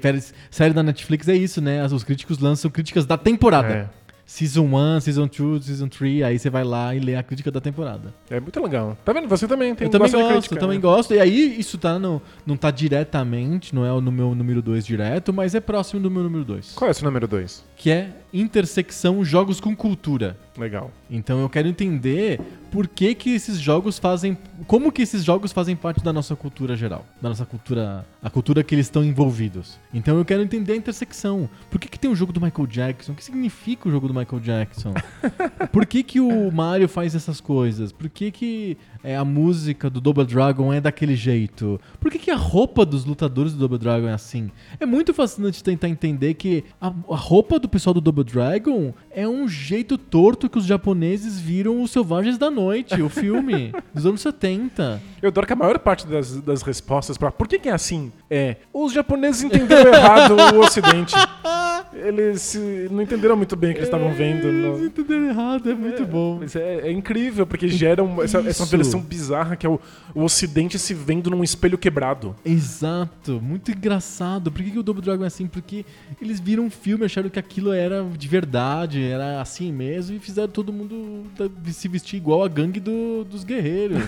série 0.49 0.73
da 0.73 0.81
Netflix 0.81 1.27
é 1.27 1.35
isso, 1.35 1.59
né? 1.61 1.83
Os 1.85 2.03
críticos 2.03 2.39
lançam 2.39 2.71
críticas 2.71 3.05
da 3.05 3.17
temporada. 3.17 3.73
É. 3.73 4.02
Season 4.25 4.63
1, 4.63 5.01
Season 5.01 5.27
2, 5.27 5.65
Season 5.65 5.87
3, 5.87 6.23
aí 6.23 6.39
você 6.39 6.49
vai 6.49 6.63
lá 6.63 6.95
e 6.95 6.99
lê 6.99 7.15
a 7.15 7.23
crítica 7.23 7.51
da 7.51 7.59
temporada. 7.59 8.13
É 8.29 8.39
muito 8.39 8.61
legal. 8.61 8.97
Tá 9.03 9.13
vendo? 9.13 9.27
Você 9.27 9.47
também 9.47 9.75
tem 9.75 9.87
eu 9.87 9.91
também 9.91 10.11
gosto, 10.11 10.31
crítica, 10.31 10.55
eu 10.55 10.59
também 10.59 10.77
né? 10.77 10.81
gosto. 10.81 11.13
E 11.13 11.19
aí 11.19 11.59
isso 11.59 11.77
tá 11.77 11.99
no, 11.99 12.21
não 12.45 12.55
tá 12.55 12.71
diretamente, 12.71 13.75
não 13.75 13.85
é 13.85 14.01
no 14.01 14.11
meu 14.11 14.33
número 14.33 14.61
2 14.61 14.85
direto, 14.85 15.33
mas 15.33 15.53
é 15.55 15.59
próximo 15.59 16.01
do 16.01 16.09
meu 16.09 16.23
número 16.23 16.45
2. 16.45 16.73
Qual 16.73 16.87
é 16.87 16.91
o 16.91 16.93
seu 16.93 17.05
número 17.05 17.27
2? 17.27 17.63
Que 17.75 17.91
é 17.91 18.22
intersecção 18.33 19.23
jogos 19.23 19.59
com 19.59 19.75
cultura. 19.75 20.37
Legal. 20.57 20.91
Então 21.09 21.39
eu 21.39 21.49
quero 21.49 21.67
entender 21.67 22.39
por 22.71 22.87
que 22.87 23.13
que 23.13 23.31
esses 23.31 23.59
jogos 23.59 23.99
fazem, 23.99 24.37
como 24.67 24.91
que 24.91 25.01
esses 25.01 25.23
jogos 25.23 25.51
fazem 25.51 25.75
parte 25.75 26.03
da 26.03 26.11
nossa 26.11 26.35
cultura 26.35 26.75
geral, 26.75 27.05
da 27.21 27.29
nossa 27.29 27.45
cultura, 27.45 28.05
a 28.21 28.29
cultura 28.29 28.63
que 28.63 28.73
eles 28.73 28.87
estão 28.87 29.03
envolvidos. 29.03 29.79
Então 29.93 30.17
eu 30.17 30.25
quero 30.25 30.41
entender 30.41 30.73
a 30.73 30.75
intersecção. 30.75 31.49
Por 31.69 31.79
que 31.79 31.87
que 31.87 31.99
tem 31.99 32.09
o 32.09 32.15
jogo 32.15 32.33
do 32.33 32.41
Michael 32.41 32.67
Jackson? 32.67 33.11
O 33.11 33.15
que 33.15 33.23
significa 33.23 33.87
o 33.87 33.91
jogo 33.91 34.07
do 34.07 34.13
Michael 34.13 34.41
Jackson? 34.41 34.93
Por 35.71 35.85
que 35.85 36.03
que 36.03 36.19
o 36.19 36.51
Mario 36.51 36.87
faz 36.87 37.15
essas 37.15 37.41
coisas? 37.41 37.91
Por 37.91 38.09
que 38.09 38.31
que 38.31 38.77
é, 39.03 39.15
a 39.15 39.25
música 39.25 39.89
do 39.89 39.99
Double 39.99 40.25
Dragon 40.25 40.71
é 40.71 40.79
daquele 40.79 41.15
jeito? 41.15 41.79
Por 41.99 42.11
que 42.11 42.19
que 42.19 42.31
a 42.31 42.35
roupa 42.35 42.85
dos 42.85 43.05
lutadores 43.05 43.53
do 43.53 43.59
Double 43.59 43.77
Dragon 43.77 44.07
é 44.07 44.13
assim? 44.13 44.51
É 44.79 44.85
muito 44.85 45.13
fascinante 45.13 45.63
tentar 45.63 45.89
entender 45.89 46.35
que 46.35 46.63
a, 46.79 46.87
a 46.87 47.15
roupa 47.15 47.59
do 47.59 47.67
pessoal 47.67 47.93
do 47.93 48.01
Double 48.01 48.22
Dragon 48.23 48.93
é 49.11 49.27
um 49.27 49.47
jeito 49.47 49.97
torto 49.97 50.49
que 50.49 50.57
os 50.57 50.65
japoneses 50.65 51.39
viram 51.39 51.81
os 51.81 51.91
Selvagens 51.91 52.37
da 52.37 52.49
Noite, 52.49 53.01
o 53.01 53.09
filme 53.09 53.73
dos 53.93 54.05
anos 54.05 54.21
70. 54.21 55.01
Eu 55.21 55.29
adoro 55.29 55.45
que 55.47 55.53
a 55.53 55.55
maior 55.55 55.77
parte 55.79 56.07
das, 56.07 56.39
das 56.41 56.61
respostas 56.61 57.17
pra 57.17 57.31
por 57.31 57.47
que, 57.47 57.59
que 57.59 57.69
é 57.69 57.73
assim 57.73 58.11
é 58.29 58.57
os 58.73 58.91
japoneses 58.93 59.43
entenderam 59.43 59.93
errado 59.93 60.35
o 60.55 60.59
ocidente. 60.59 61.13
Eles 61.93 62.59
não 62.89 63.01
entenderam 63.01 63.35
muito 63.37 63.55
bem 63.55 63.69
o 63.69 63.73
que 63.73 63.79
eles 63.79 63.87
estavam 63.87 64.11
vendo. 64.13 64.47
Eles 64.47 64.79
no- 64.79 64.85
entenderam 64.85 65.25
errado, 65.29 65.69
é 65.69 65.75
muito 65.75 66.05
bom. 66.05 66.39
Mas 66.41 66.55
é, 66.55 66.87
é 66.87 66.91
incrível, 66.91 67.45
porque 67.45 67.67
gera 67.67 68.03
um- 68.03 68.21
essa, 68.21 68.39
essa 68.39 68.65
versão 68.65 68.99
bizarra 68.99 69.55
que 69.55 69.65
é 69.65 69.69
o, 69.69 69.79
o 70.15 70.23
ocidente 70.23 70.79
se 70.79 70.93
vendo 70.93 71.29
num 71.29 71.43
espelho 71.43 71.77
quebrado. 71.77 72.35
Exato, 72.43 73.39
muito 73.41 73.71
engraçado. 73.71 74.51
Por 74.51 74.63
que, 74.63 74.71
que 74.71 74.79
o 74.79 74.83
Double 74.83 75.03
Dragon 75.03 75.23
é 75.23 75.27
assim? 75.27 75.45
Porque 75.47 75.85
eles 76.19 76.39
viram 76.39 76.63
um 76.65 76.69
filme, 76.69 77.05
acharam 77.05 77.29
que 77.29 77.39
aquilo 77.39 77.71
era 77.71 78.03
de 78.17 78.27
verdade, 78.27 79.03
era 79.03 79.41
assim 79.41 79.71
mesmo, 79.71 80.15
e 80.15 80.19
fizeram 80.19 80.47
todo 80.47 80.73
mundo 80.73 81.25
se 81.71 81.87
vestir 81.87 82.17
igual 82.17 82.43
a 82.43 82.47
gangue 82.47 82.79
do- 82.79 83.23
dos 83.23 83.43
guerreiros. 83.43 83.99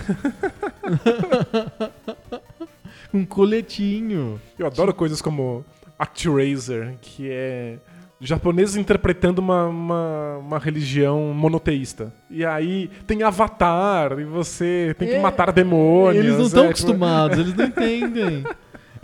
um 3.12 3.24
coletinho. 3.24 4.40
Eu 4.58 4.66
adoro 4.66 4.92
coisas 4.94 5.20
como 5.22 5.64
ActRaiser, 5.98 6.94
que 7.00 7.28
é 7.30 7.78
japoneses 8.18 8.76
interpretando 8.76 9.40
uma, 9.40 9.66
uma, 9.66 10.36
uma 10.38 10.58
religião 10.58 11.34
monoteísta. 11.34 12.12
E 12.30 12.44
aí 12.46 12.90
tem 13.06 13.22
Avatar, 13.22 14.18
e 14.18 14.24
você 14.24 14.94
tem 14.98 15.06
que 15.08 15.14
É, 15.14 15.20
matar 15.20 15.52
demônios. 15.52 16.24
Eles 16.24 16.38
não 16.38 16.46
estão 16.46 16.64
é, 16.64 16.72
tipo- 16.72 16.88
acostumados, 16.88 17.38
eles 17.38 17.54
não 17.54 17.66
entendem. 17.66 18.44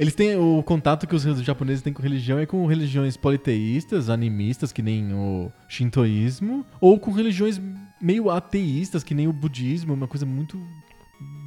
Eles 0.03 0.14
têm 0.14 0.36
o 0.36 0.62
contato 0.64 1.07
que 1.07 1.14
os 1.14 1.22
japoneses 1.42 1.80
têm 1.80 1.92
com 1.92 2.03
religião 2.03 2.38
é 2.38 2.44
com 2.44 2.66
religiões 2.66 3.16
politeístas, 3.16 4.11
animistas, 4.11 4.72
que 4.72 4.82
nem 4.82 5.12
o 5.14 5.50
shintoísmo, 5.68 6.66
ou 6.80 6.98
com 6.98 7.12
religiões 7.12 7.61
meio 8.00 8.28
ateístas, 8.28 9.05
que 9.05 9.14
nem 9.14 9.28
o 9.28 9.32
budismo, 9.32 9.94
uma 9.94 10.09
coisa 10.09 10.26
muito 10.26 10.61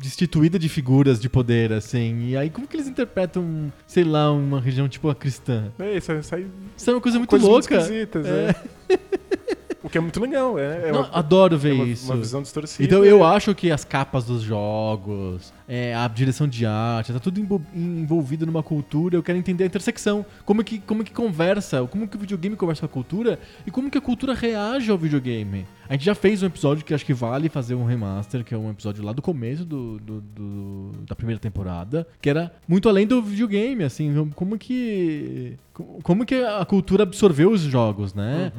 destituída 0.01 0.57
de 0.57 0.69
figuras 0.69 1.19
de 1.19 1.27
poder, 1.27 1.73
assim. 1.73 2.29
E 2.29 2.37
aí, 2.37 2.49
como 2.49 2.65
que 2.65 2.77
eles 2.77 2.87
interpretam, 2.87 3.71
sei 3.85 4.05
lá, 4.05 4.31
uma 4.31 4.61
religião 4.61 4.87
tipo 4.87 5.09
a 5.09 5.15
cristã? 5.15 5.71
É 5.77 5.97
isso, 5.97 6.13
isso 6.13 6.35
aí 6.35 6.47
Isso 6.77 6.89
é 6.89 6.93
uma 6.93 7.01
coisa 7.01 7.17
muito 7.17 7.29
coisas 7.29 7.49
muito 7.49 7.69
louca. 7.69 7.83
esquisitas, 7.83 8.25
é. 8.25 8.55
O 9.83 9.89
que 9.89 9.99
é 9.99 10.01
muito 10.01 10.19
legal, 10.19 10.57
é, 10.57 10.89
é 10.89 10.91
Não, 10.91 11.01
uma, 11.01 11.09
adoro 11.11 11.55
ver 11.59 11.69
é 11.69 11.73
uma, 11.73 11.85
isso. 11.85 12.11
uma 12.11 12.17
visão 12.17 12.41
distorcida. 12.41 12.83
Então 12.83 13.05
eu 13.05 13.23
acho 13.23 13.53
que 13.53 13.69
as 13.69 13.85
capas 13.85 14.25
dos 14.25 14.41
jogos, 14.41 15.53
é, 15.67 15.95
a 15.95 16.07
direção 16.07 16.47
de 16.47 16.65
arte, 16.65 17.11
tá 17.13 17.19
tudo 17.19 17.39
envol- 17.39 17.61
envolvido 17.73 18.45
numa 18.45 18.61
cultura. 18.63 19.15
Eu 19.15 19.23
quero 19.23 19.37
entender 19.37 19.63
a 19.63 19.67
intersecção. 19.67 20.25
Como 20.45 20.63
que, 20.63 20.79
como 20.79 21.03
que 21.03 21.11
conversa, 21.11 21.85
como 21.87 22.07
que 22.07 22.15
o 22.15 22.19
videogame 22.19 22.55
conversa 22.55 22.81
com 22.81 22.85
a 22.85 22.89
cultura 23.03 23.39
e 23.65 23.71
como 23.71 23.89
que 23.89 23.97
a 23.97 24.01
cultura 24.01 24.33
reage 24.33 24.91
ao 24.91 24.97
videogame. 24.97 25.65
A 25.87 25.93
gente 25.93 26.05
já 26.05 26.15
fez 26.15 26.41
um 26.41 26.47
episódio 26.47 26.83
que 26.83 26.93
acho 26.95 27.05
que 27.05 27.13
vale 27.13 27.47
fazer 27.47 27.75
um 27.75 27.85
remaster, 27.85 28.43
que 28.43 28.55
é 28.55 28.57
um 28.57 28.71
episódio 28.71 29.03
lá 29.03 29.13
do 29.13 29.21
começo 29.21 29.63
do, 29.63 29.99
do- 29.99 30.21
do- 30.21 30.91
da 31.07 31.15
primeira 31.15 31.39
temporada, 31.39 32.07
que 32.19 32.27
era 32.29 32.51
muito 32.67 32.89
além 32.89 33.05
do 33.05 33.21
videogame, 33.21 33.83
assim, 33.83 34.31
como 34.35 34.57
que. 34.57 35.57
Como 36.03 36.25
que 36.25 36.35
a 36.35 36.63
cultura 36.63 37.03
absorveu 37.03 37.51
os 37.51 37.59
jogos, 37.61 38.13
né? 38.13 38.51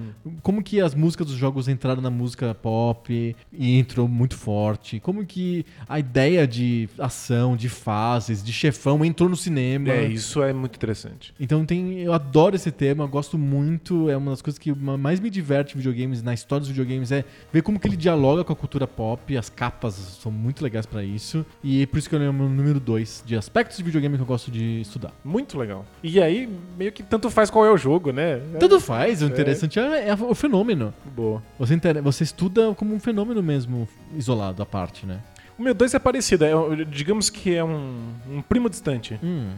Como 0.43 0.63
que 0.63 0.83
as 0.83 0.95
músicas 0.95 1.27
dos 1.29 1.37
jogos 1.37 1.67
entraram 1.67 2.03
na 2.03 2.11
música 2.11 2.55
pop 2.55 3.35
e 3.53 3.79
entrou 3.79 4.07
muito 4.07 4.37
forte? 4.37 5.01
Como 5.01 5.25
que 5.25 5.65
a 5.89 5.99
ideia 5.99 6.47
de 6.47 6.89
ação, 6.99 7.57
de 7.57 7.69
fases, 7.69 8.43
de 8.43 8.53
chefão 8.53 9.05
entrou 9.05 9.29
no 9.29 9.37
cinema? 9.37 9.89
É, 9.91 10.05
isso 10.07 10.43
é 10.43 10.53
muito 10.53 10.77
interessante. 10.77 11.35
Então 11.39 11.65
tem, 11.65 12.01
eu 12.01 12.13
adoro 12.13 12.57
esse 12.57 12.71
tema, 12.71 13.07
gosto 13.07 13.37
muito, 13.39 14.09
é 14.11 14.17
uma 14.17 14.31
das 14.33 14.43
coisas 14.43 14.59
que 14.59 14.73
ma- 14.75 14.97
mais 14.99 15.21
me 15.21 15.31
diverte 15.31 15.75
em 15.75 15.79
videogames, 15.79 16.23
na 16.23 16.35
história 16.35 16.61
dos 16.61 16.69
videogames, 16.69 17.13
é 17.13 17.25
ver 17.53 17.63
como 17.63 17.79
que 17.79 17.87
ele 17.87 17.97
dialoga 17.97 18.45
com 18.45 18.53
a 18.53 18.57
cultura 18.57 18.87
pop, 18.87 19.37
as 19.37 19.49
capas 19.49 19.95
são 19.95 20.31
muito 20.33 20.63
legais 20.63 20.87
pra 20.87 21.03
isso, 21.05 21.45
e 21.63 21.83
é 21.83 21.87
por 21.87 21.99
isso 21.99 22.09
que 22.09 22.15
eu 22.15 22.19
lembro 22.19 22.47
o 22.47 22.49
número 22.49 22.81
2 22.81 23.23
de 23.27 23.37
aspectos 23.37 23.77
de 23.77 23.83
videogame 23.83 24.17
que 24.17 24.23
eu 24.23 24.27
gosto 24.27 24.51
de 24.51 24.81
estudar. 24.81 25.13
Muito 25.25 25.59
legal. 25.59 25.85
E 26.03 26.21
aí, 26.21 26.49
meio 26.79 26.93
que 26.93 27.03
tanto 27.03 27.31
faz 27.31 27.51
qual 27.51 27.65
é 27.67 27.71
o 27.71 27.77
jogo, 27.77 28.13
né? 28.13 28.41
É 28.55 28.59
Tanto 28.59 28.81
faz, 28.81 29.23
o 29.23 29.27
interessante 29.27 29.79
é, 29.79 30.09
é 30.09 30.15
o 30.15 30.35
fenômeno. 30.35 30.93
boa. 31.15 31.43
Você, 31.59 31.75
inter- 31.75 32.03
você 32.03 32.25
estuda 32.25 32.75
como 32.75 32.95
um 32.95 33.01
fenômeno 33.01 33.43
mesmo, 33.43 33.89
isolado, 34.17 34.63
à 34.63 34.67
parte, 34.67 35.07
né? 35.07 35.21
O 35.59 35.63
meu 35.63 35.73
2 35.75 35.95
é 35.95 35.99
parecido, 35.99 36.45
é, 36.45 36.51
digamos 36.91 37.31
que 37.31 37.55
é 37.55 37.65
um, 37.65 38.13
um 38.31 38.43
primo 38.43 38.69
distante. 38.69 39.19
Hum, 39.23 39.53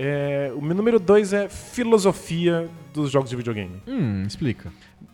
É, 0.00 0.52
o 0.54 0.60
meu 0.62 0.76
número 0.76 1.00
2 1.00 1.32
é 1.32 1.48
filosofia 1.48 2.68
dos 2.94 3.10
jogos 3.10 3.30
de 3.30 3.36
videogame. 3.36 3.82
hum, 3.86 4.22
explica. 4.26 4.70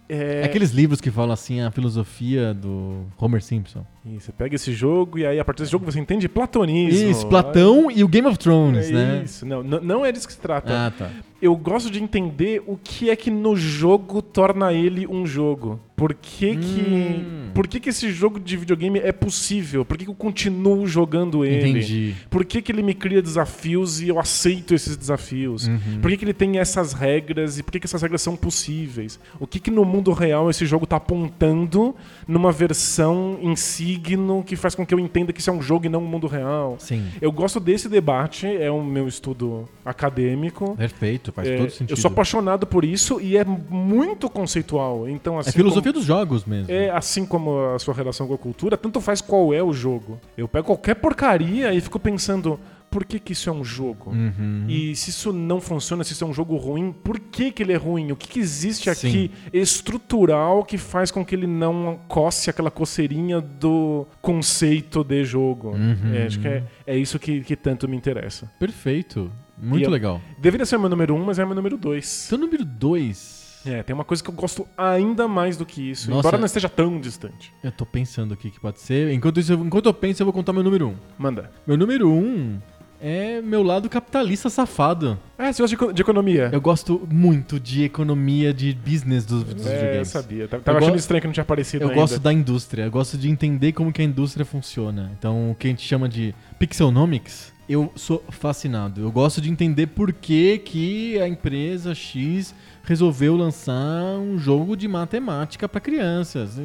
É, 0.06 0.42
aqueles 0.44 0.70
livros 0.70 1.00
que 1.00 1.10
falam 1.10 1.32
assim, 1.32 1.60
a 1.62 1.70
filosofia 1.70 2.52
do 2.52 3.04
Homer 3.18 3.42
Simpson. 3.42 3.86
e 4.04 4.20
você 4.20 4.30
pega 4.32 4.54
esse 4.54 4.70
jogo 4.72 5.18
e 5.18 5.24
aí 5.24 5.40
a 5.40 5.44
partir 5.44 5.62
desse 5.62 5.72
jogo 5.72 5.86
você 5.90 5.98
entende 5.98 6.28
platonismo. 6.28 7.10
Isso, 7.10 7.26
Platão 7.26 7.90
e 7.90 8.04
o 8.04 8.08
Game 8.08 8.28
of 8.28 8.38
Thrones, 8.38 8.90
É 8.90 8.92
né? 8.92 9.22
Isso, 9.24 9.46
não, 9.46 9.62
não, 9.62 9.80
não 9.80 10.04
é 10.06 10.12
disso 10.12 10.26
que 10.26 10.34
se 10.34 10.40
trata. 10.40 10.86
Ah, 10.86 10.90
tá. 10.90 11.10
Eu 11.40 11.56
gosto 11.56 11.90
de 11.90 12.02
entender 12.02 12.62
o 12.66 12.76
que 12.82 13.10
é 13.10 13.16
que 13.16 13.30
no 13.30 13.54
jogo 13.56 14.20
torna 14.22 14.72
ele 14.72 15.06
um 15.06 15.26
jogo. 15.26 15.80
Por 15.96 16.12
que 16.14 16.56
que, 16.56 16.80
Hum. 16.80 17.50
por 17.54 17.66
que, 17.68 17.78
que 17.78 17.88
esse 17.90 18.10
jogo 18.10 18.40
de 18.40 18.56
videogame 18.56 18.98
é 18.98 19.12
possível? 19.12 19.84
Por 19.84 19.96
que, 19.96 20.04
que 20.04 20.10
eu 20.10 20.14
continuo 20.14 20.86
jogando 20.86 21.44
ele? 21.44 21.68
Entendi. 21.70 22.14
Por 22.30 22.44
que, 22.44 22.60
que 22.62 22.72
ele 22.72 22.82
me 22.82 22.94
cria 22.94 23.20
desafios 23.22 24.00
e 24.00 24.08
eu 24.08 24.18
aceito 24.18 24.74
esses 24.74 24.96
desafios? 24.96 25.68
Uhum. 25.68 26.00
Por 26.00 26.10
que, 26.10 26.16
que 26.16 26.24
ele 26.24 26.32
tem 26.34 26.58
essas 26.58 26.92
regras 26.94 27.58
e 27.58 27.62
por 27.62 27.72
que, 27.72 27.80
que 27.80 27.86
essas 27.86 28.02
regras 28.02 28.22
são 28.22 28.34
possíveis? 28.36 29.20
O 29.38 29.46
que, 29.46 29.60
que 29.60 29.70
no 29.74 29.84
mundo 29.84 30.12
real 30.12 30.48
esse 30.48 30.64
jogo 30.64 30.86
tá 30.86 30.96
apontando 30.96 31.94
numa 32.26 32.50
versão 32.52 33.38
em 33.42 33.54
signo 33.56 34.42
que 34.46 34.56
faz 34.56 34.74
com 34.74 34.86
que 34.86 34.94
eu 34.94 34.98
entenda 34.98 35.32
que 35.32 35.40
isso 35.40 35.50
é 35.50 35.52
um 35.52 35.60
jogo 35.60 35.86
e 35.86 35.88
não 35.88 36.00
um 36.02 36.06
mundo 36.06 36.26
real. 36.26 36.76
Sim. 36.78 37.04
Eu 37.20 37.30
gosto 37.32 37.60
desse 37.60 37.88
debate, 37.88 38.46
é 38.46 38.70
o 38.70 38.82
meu 38.82 39.06
estudo 39.08 39.68
acadêmico. 39.84 40.76
Perfeito, 40.76 41.32
faz 41.32 41.48
É, 41.48 41.56
todo 41.56 41.70
sentido. 41.70 41.90
eu 41.90 41.96
sou 41.96 42.10
apaixonado 42.10 42.66
por 42.66 42.84
isso 42.84 43.20
e 43.20 43.36
é 43.36 43.44
muito 43.44 44.30
conceitual. 44.30 45.08
Então, 45.08 45.38
assim 45.38 45.50
É 45.50 45.52
filosofia 45.52 45.92
como- 45.92 46.00
dos 46.00 46.04
jogos 46.04 46.44
mesmo. 46.44 46.70
é 46.72 46.90
assim 46.90 47.26
como 47.26 47.58
a 47.74 47.78
sua 47.78 47.94
relação 47.94 48.26
com 48.26 48.34
a 48.34 48.38
cultura, 48.38 48.76
tanto 48.76 49.00
faz 49.00 49.20
qual 49.20 49.52
é 49.52 49.62
o 49.62 49.72
jogo. 49.72 50.18
Eu 50.36 50.46
pego 50.48 50.66
qualquer 50.66 50.94
porcaria 50.94 51.72
e 51.74 51.80
fico 51.80 51.98
pensando, 51.98 52.58
por 52.94 53.04
que, 53.04 53.18
que 53.18 53.32
isso 53.32 53.50
é 53.50 53.52
um 53.52 53.64
jogo? 53.64 54.12
Uhum. 54.12 54.66
E 54.68 54.94
se 54.94 55.10
isso 55.10 55.32
não 55.32 55.60
funciona, 55.60 56.04
se 56.04 56.12
isso 56.12 56.22
é 56.22 56.26
um 56.28 56.32
jogo 56.32 56.54
ruim, 56.56 56.92
por 56.92 57.18
que, 57.18 57.50
que 57.50 57.60
ele 57.60 57.72
é 57.72 57.76
ruim? 57.76 58.12
O 58.12 58.16
que, 58.16 58.28
que 58.28 58.38
existe 58.38 58.84
Sim. 58.94 59.08
aqui 59.08 59.30
estrutural 59.52 60.64
que 60.64 60.78
faz 60.78 61.10
com 61.10 61.24
que 61.24 61.34
ele 61.34 61.48
não 61.48 61.98
coce 62.06 62.48
aquela 62.48 62.70
coceirinha 62.70 63.40
do 63.40 64.06
conceito 64.22 65.02
de 65.02 65.24
jogo? 65.24 65.70
Uhum. 65.70 66.14
É, 66.14 66.26
acho 66.26 66.38
que 66.38 66.46
é, 66.46 66.62
é 66.86 66.96
isso 66.96 67.18
que, 67.18 67.40
que 67.40 67.56
tanto 67.56 67.88
me 67.88 67.96
interessa. 67.96 68.48
Perfeito. 68.60 69.28
Muito 69.58 69.82
E 69.82 69.84
eu- 69.84 69.90
legal. 69.90 70.20
Deveria 70.38 70.64
ser 70.64 70.78
meu 70.78 70.88
número 70.88 71.14
um, 71.16 71.24
mas 71.24 71.38
é 71.40 71.44
meu 71.44 71.54
número 71.56 71.76
dois. 71.76 72.06
Seu 72.06 72.38
número 72.38 72.64
2. 72.64 73.42
É, 73.66 73.82
tem 73.82 73.94
uma 73.94 74.04
coisa 74.04 74.22
que 74.22 74.28
eu 74.28 74.34
gosto 74.34 74.68
ainda 74.76 75.26
mais 75.26 75.56
do 75.56 75.64
que 75.64 75.80
isso, 75.90 76.10
Nossa. 76.10 76.20
embora 76.20 76.36
não 76.36 76.44
esteja 76.44 76.68
tão 76.68 77.00
distante. 77.00 77.50
Eu 77.62 77.72
tô 77.72 77.86
pensando 77.86 78.34
aqui 78.34 78.50
que 78.50 78.60
pode 78.60 78.78
ser. 78.78 79.10
Enquanto, 79.10 79.40
isso, 79.40 79.54
eu- 79.54 79.64
enquanto 79.64 79.86
eu 79.86 79.94
penso, 79.94 80.20
eu 80.20 80.26
vou 80.26 80.34
contar 80.34 80.52
meu 80.52 80.62
número 80.62 80.88
1. 80.88 80.90
Um. 80.90 80.96
Manda. 81.16 81.50
Meu 81.66 81.74
número 81.78 82.10
1 82.10 82.12
um 82.14 82.58
é 83.06 83.42
meu 83.42 83.62
lado 83.62 83.88
capitalista 83.90 84.48
safado. 84.48 85.18
Ah, 85.38 85.52
você 85.52 85.60
gosta 85.62 85.76
de, 85.76 85.82
eco- 85.82 85.92
de 85.92 86.00
economia? 86.00 86.48
Eu 86.50 86.60
gosto 86.60 87.06
muito 87.10 87.60
de 87.60 87.84
economia 87.84 88.54
de 88.54 88.72
business 88.72 89.26
dos, 89.26 89.44
dos 89.44 89.66
é, 89.66 89.70
eu 89.70 89.76
videogames. 89.80 90.08
sabia. 90.08 90.48
Tava 90.48 90.62
tava 90.62 90.78
Eu 90.78 90.82
achando 90.84 90.96
estranho 90.98 91.20
que 91.20 91.26
não 91.26 91.34
tinha 91.34 91.42
aparecido 91.42 91.84
Eu 91.84 91.88
ainda. 91.90 92.00
gosto 92.00 92.18
da 92.18 92.32
indústria, 92.32 92.84
eu 92.84 92.90
gosto 92.90 93.18
de 93.18 93.28
entender 93.28 93.72
como 93.72 93.92
que 93.92 94.00
a 94.00 94.04
indústria 94.04 94.46
funciona. 94.46 95.12
Então, 95.18 95.50
o 95.50 95.54
que 95.54 95.66
a 95.66 95.70
gente 95.70 95.82
chama 95.86 96.08
de 96.08 96.34
pixelnomics, 96.58 97.52
eu 97.68 97.92
sou 97.94 98.24
fascinado. 98.30 99.00
Eu 99.02 99.10
gosto 99.12 99.40
de 99.40 99.50
entender 99.50 99.88
por 99.88 100.12
que, 100.12 100.58
que 100.58 101.18
a 101.20 101.28
empresa 101.28 101.94
X 101.94 102.54
resolveu 102.84 103.36
lançar 103.36 104.18
um 104.18 104.38
jogo 104.38 104.76
de 104.76 104.88
matemática 104.88 105.68
pra 105.68 105.80
crianças. 105.80 106.58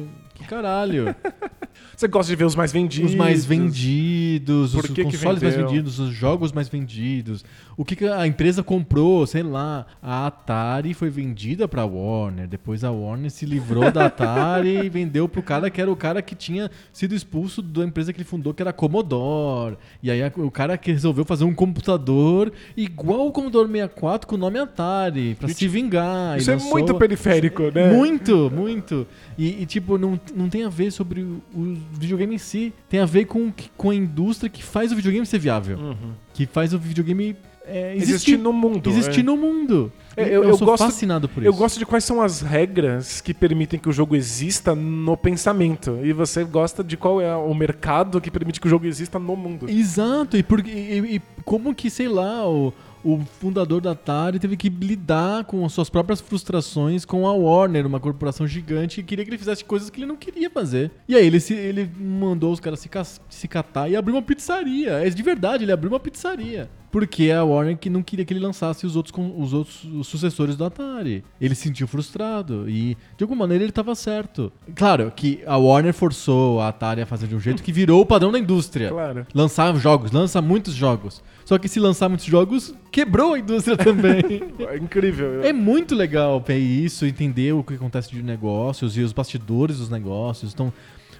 Caralho. 0.48 1.14
Você 1.96 2.08
gosta 2.08 2.30
de 2.30 2.36
ver 2.36 2.44
os 2.44 2.54
mais 2.54 2.72
vendidos. 2.72 3.10
os 3.10 3.16
mais 3.16 3.44
vendidos, 3.44 4.72
Por 4.72 4.84
os 4.84 4.86
que 4.90 4.94
que 4.94 5.02
consoles 5.04 5.42
mais 5.42 5.54
vendidos, 5.54 5.98
os 5.98 6.10
jogos 6.10 6.50
mais 6.50 6.68
vendidos. 6.68 7.44
O 7.76 7.84
que, 7.84 8.06
a 8.06 8.26
empresa 8.26 8.62
comprou, 8.62 9.26
sei 9.26 9.42
lá. 9.42 9.86
A 10.02 10.26
Atari 10.26 10.94
foi 10.94 11.10
vendida 11.10 11.68
pra 11.68 11.84
Warner, 11.84 12.48
depois 12.48 12.84
a 12.84 12.90
Warner 12.90 13.30
se 13.30 13.44
livrou 13.44 13.90
da 13.90 14.06
Atari 14.06 14.86
e 14.86 14.88
vendeu 14.88 15.28
pro 15.28 15.42
cara 15.42 15.68
que 15.68 15.80
era 15.80 15.90
o 15.90 15.96
cara 15.96 16.22
que 16.22 16.34
tinha 16.34 16.70
sido 16.92 17.14
expulso 17.14 17.60
da 17.60 17.84
empresa 17.84 18.12
que 18.12 18.18
ele 18.18 18.24
fundou, 18.24 18.54
que 18.54 18.62
era 18.62 18.70
a 18.70 18.74
Commodore. 18.74 19.76
E 20.02 20.10
aí 20.10 20.20
o 20.36 20.50
cara 20.50 20.78
que 20.78 20.92
resolveu 20.92 21.24
fazer 21.24 21.44
um 21.44 21.54
computador 21.54 22.50
igual 22.76 23.26
o 23.26 23.32
Commodore 23.32 23.68
64 23.68 24.26
com 24.26 24.36
o 24.36 24.38
nome 24.38 24.58
Atari, 24.58 25.34
pra 25.34 25.48
se 25.48 25.68
vingar. 25.68 26.38
Isso 26.38 26.50
é 26.50 26.56
muito 26.56 26.94
periférico, 26.94 27.70
né? 27.74 27.92
muito, 27.92 28.50
muito. 28.50 29.06
E, 29.36 29.62
e, 29.62 29.66
tipo, 29.66 29.96
não, 29.96 30.18
não 30.34 30.48
tem 30.48 30.64
a 30.64 30.68
ver 30.68 30.90
sobre 30.90 31.20
o, 31.22 31.42
o 31.54 31.76
videogame 31.92 32.34
em 32.34 32.38
si. 32.38 32.72
Tem 32.88 33.00
a 33.00 33.06
ver 33.06 33.24
com, 33.26 33.52
com 33.76 33.90
a 33.90 33.94
indústria 33.94 34.48
que 34.50 34.62
faz 34.62 34.92
o 34.92 34.96
videogame 34.96 35.24
ser 35.26 35.38
viável. 35.38 35.78
Uhum. 35.78 36.12
Que 36.34 36.46
faz 36.46 36.72
o 36.74 36.78
videogame 36.78 37.36
é, 37.66 37.94
Existir 37.94 38.12
existir, 38.14 38.38
no 38.38 38.52
mundo. 38.52 38.90
existir 38.90 39.20
é. 39.20 39.22
no 39.22 39.36
mundo. 39.36 39.92
É, 40.16 40.28
E 40.28 40.32
eu- 40.32 40.42
eu 40.42 40.56
sou 40.56 40.66
gosto- 40.66 40.84
fascinado 40.84 41.28
por 41.28 41.44
Eu 41.44 41.50
isso. 41.52 41.58
gosto 41.60 41.78
de 41.78 41.86
quais 41.86 42.02
são 42.04 42.20
as 42.20 42.40
regras 42.40 43.20
que 43.20 43.32
permitem 43.32 43.78
que 43.78 43.88
o 43.88 43.92
jogo 43.92 44.16
exista 44.16 44.74
no 44.74 45.16
pensamento. 45.16 46.00
E 46.02 46.12
você 46.12 46.42
gosta 46.42 46.82
de 46.82 46.96
qual 46.96 47.20
é 47.20 47.34
o 47.36 47.54
mercado 47.54 48.20
que 48.20 48.30
permite 48.30 48.60
que 48.60 48.66
o 48.66 48.70
jogo 48.70 48.86
exista 48.86 49.18
no 49.20 49.36
mundo. 49.36 49.68
Exato, 49.70 50.36
e, 50.36 50.42
por, 50.42 50.66
e, 50.66 51.16
e 51.16 51.22
como 51.44 51.72
que, 51.74 51.88
sei 51.90 52.08
lá, 52.08 52.48
o, 52.48 52.72
o 53.04 53.18
fundador 53.40 53.80
da 53.80 53.92
Atari 53.92 54.38
teve 54.38 54.56
que 54.56 54.68
lidar 54.68 55.44
com 55.44 55.64
as 55.64 55.72
suas 55.72 55.88
próprias 55.88 56.20
frustrações 56.20 57.04
com 57.04 57.26
a 57.26 57.32
Warner, 57.32 57.86
uma 57.86 58.00
corporação 58.00 58.46
gigante, 58.46 58.96
que 58.96 59.08
queria 59.08 59.24
que 59.24 59.30
ele 59.30 59.38
fizesse 59.38 59.64
coisas 59.64 59.90
que 59.90 60.00
ele 60.00 60.06
não 60.06 60.16
queria 60.16 60.50
fazer. 60.50 60.90
E 61.08 61.16
aí 61.16 61.26
ele, 61.26 61.40
se, 61.40 61.54
ele 61.54 61.90
mandou 61.98 62.52
os 62.52 62.60
caras 62.60 62.80
se, 62.80 62.90
se 63.28 63.48
catar 63.48 63.88
e 63.88 63.96
abriu 63.96 64.14
uma 64.16 64.22
pizzaria. 64.22 64.92
É 64.92 65.08
de 65.08 65.22
verdade, 65.22 65.64
ele 65.64 65.72
abriu 65.72 65.90
uma 65.90 66.00
pizzaria. 66.00 66.68
Porque 66.90 67.30
a 67.30 67.44
Warner 67.44 67.76
que 67.78 67.88
não 67.88 68.02
queria 68.02 68.24
que 68.24 68.32
ele 68.32 68.40
lançasse 68.40 68.84
os 68.84 68.96
outros, 68.96 69.12
com- 69.12 69.40
os 69.40 69.52
outros 69.52 69.84
os 69.84 70.08
sucessores 70.08 70.56
do 70.56 70.64
Atari. 70.64 71.22
Ele 71.40 71.54
se 71.54 71.62
sentiu 71.62 71.86
frustrado 71.86 72.68
e, 72.68 72.96
de 73.16 73.22
alguma 73.22 73.40
maneira, 73.40 73.62
ele 73.62 73.70
estava 73.70 73.94
certo. 73.94 74.52
Claro 74.74 75.12
que 75.14 75.40
a 75.46 75.56
Warner 75.56 75.94
forçou 75.94 76.60
a 76.60 76.68
Atari 76.68 77.00
a 77.02 77.06
fazer 77.06 77.28
de 77.28 77.36
um 77.36 77.40
jeito 77.40 77.62
que 77.62 77.70
virou 77.72 78.00
o 78.00 78.06
padrão 78.06 78.32
da 78.32 78.38
indústria. 78.40 78.88
Claro. 78.90 79.26
Lançar 79.32 79.74
jogos, 79.76 80.10
lança 80.10 80.42
muitos 80.42 80.74
jogos. 80.74 81.22
Só 81.44 81.58
que 81.58 81.68
se 81.68 81.78
lançar 81.78 82.08
muitos 82.08 82.26
jogos, 82.26 82.74
quebrou 82.90 83.34
a 83.34 83.38
indústria 83.38 83.76
também. 83.78 84.22
É 84.68 84.76
incrível. 84.76 85.42
é 85.44 85.52
muito 85.52 85.94
legal 85.94 86.40
ver 86.40 86.58
isso, 86.58 87.06
entender 87.06 87.52
o 87.52 87.62
que 87.62 87.74
acontece 87.74 88.10
de 88.10 88.22
negócios 88.22 88.96
e 88.96 89.00
os 89.00 89.12
bastidores 89.12 89.78
dos 89.78 89.88
negócios. 89.88 90.52
Então, 90.52 90.72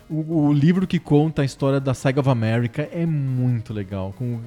o, 0.09 0.47
o 0.49 0.53
livro 0.53 0.87
que 0.89 0.99
conta 0.99 1.43
a 1.43 1.45
história 1.45 1.79
da 1.79 1.95
Sega 1.95 2.18
of 2.21 2.29
America 2.29 2.89
é 2.93 3.07
muito 3.07 3.73
legal. 3.73 4.12
Com 4.18 4.41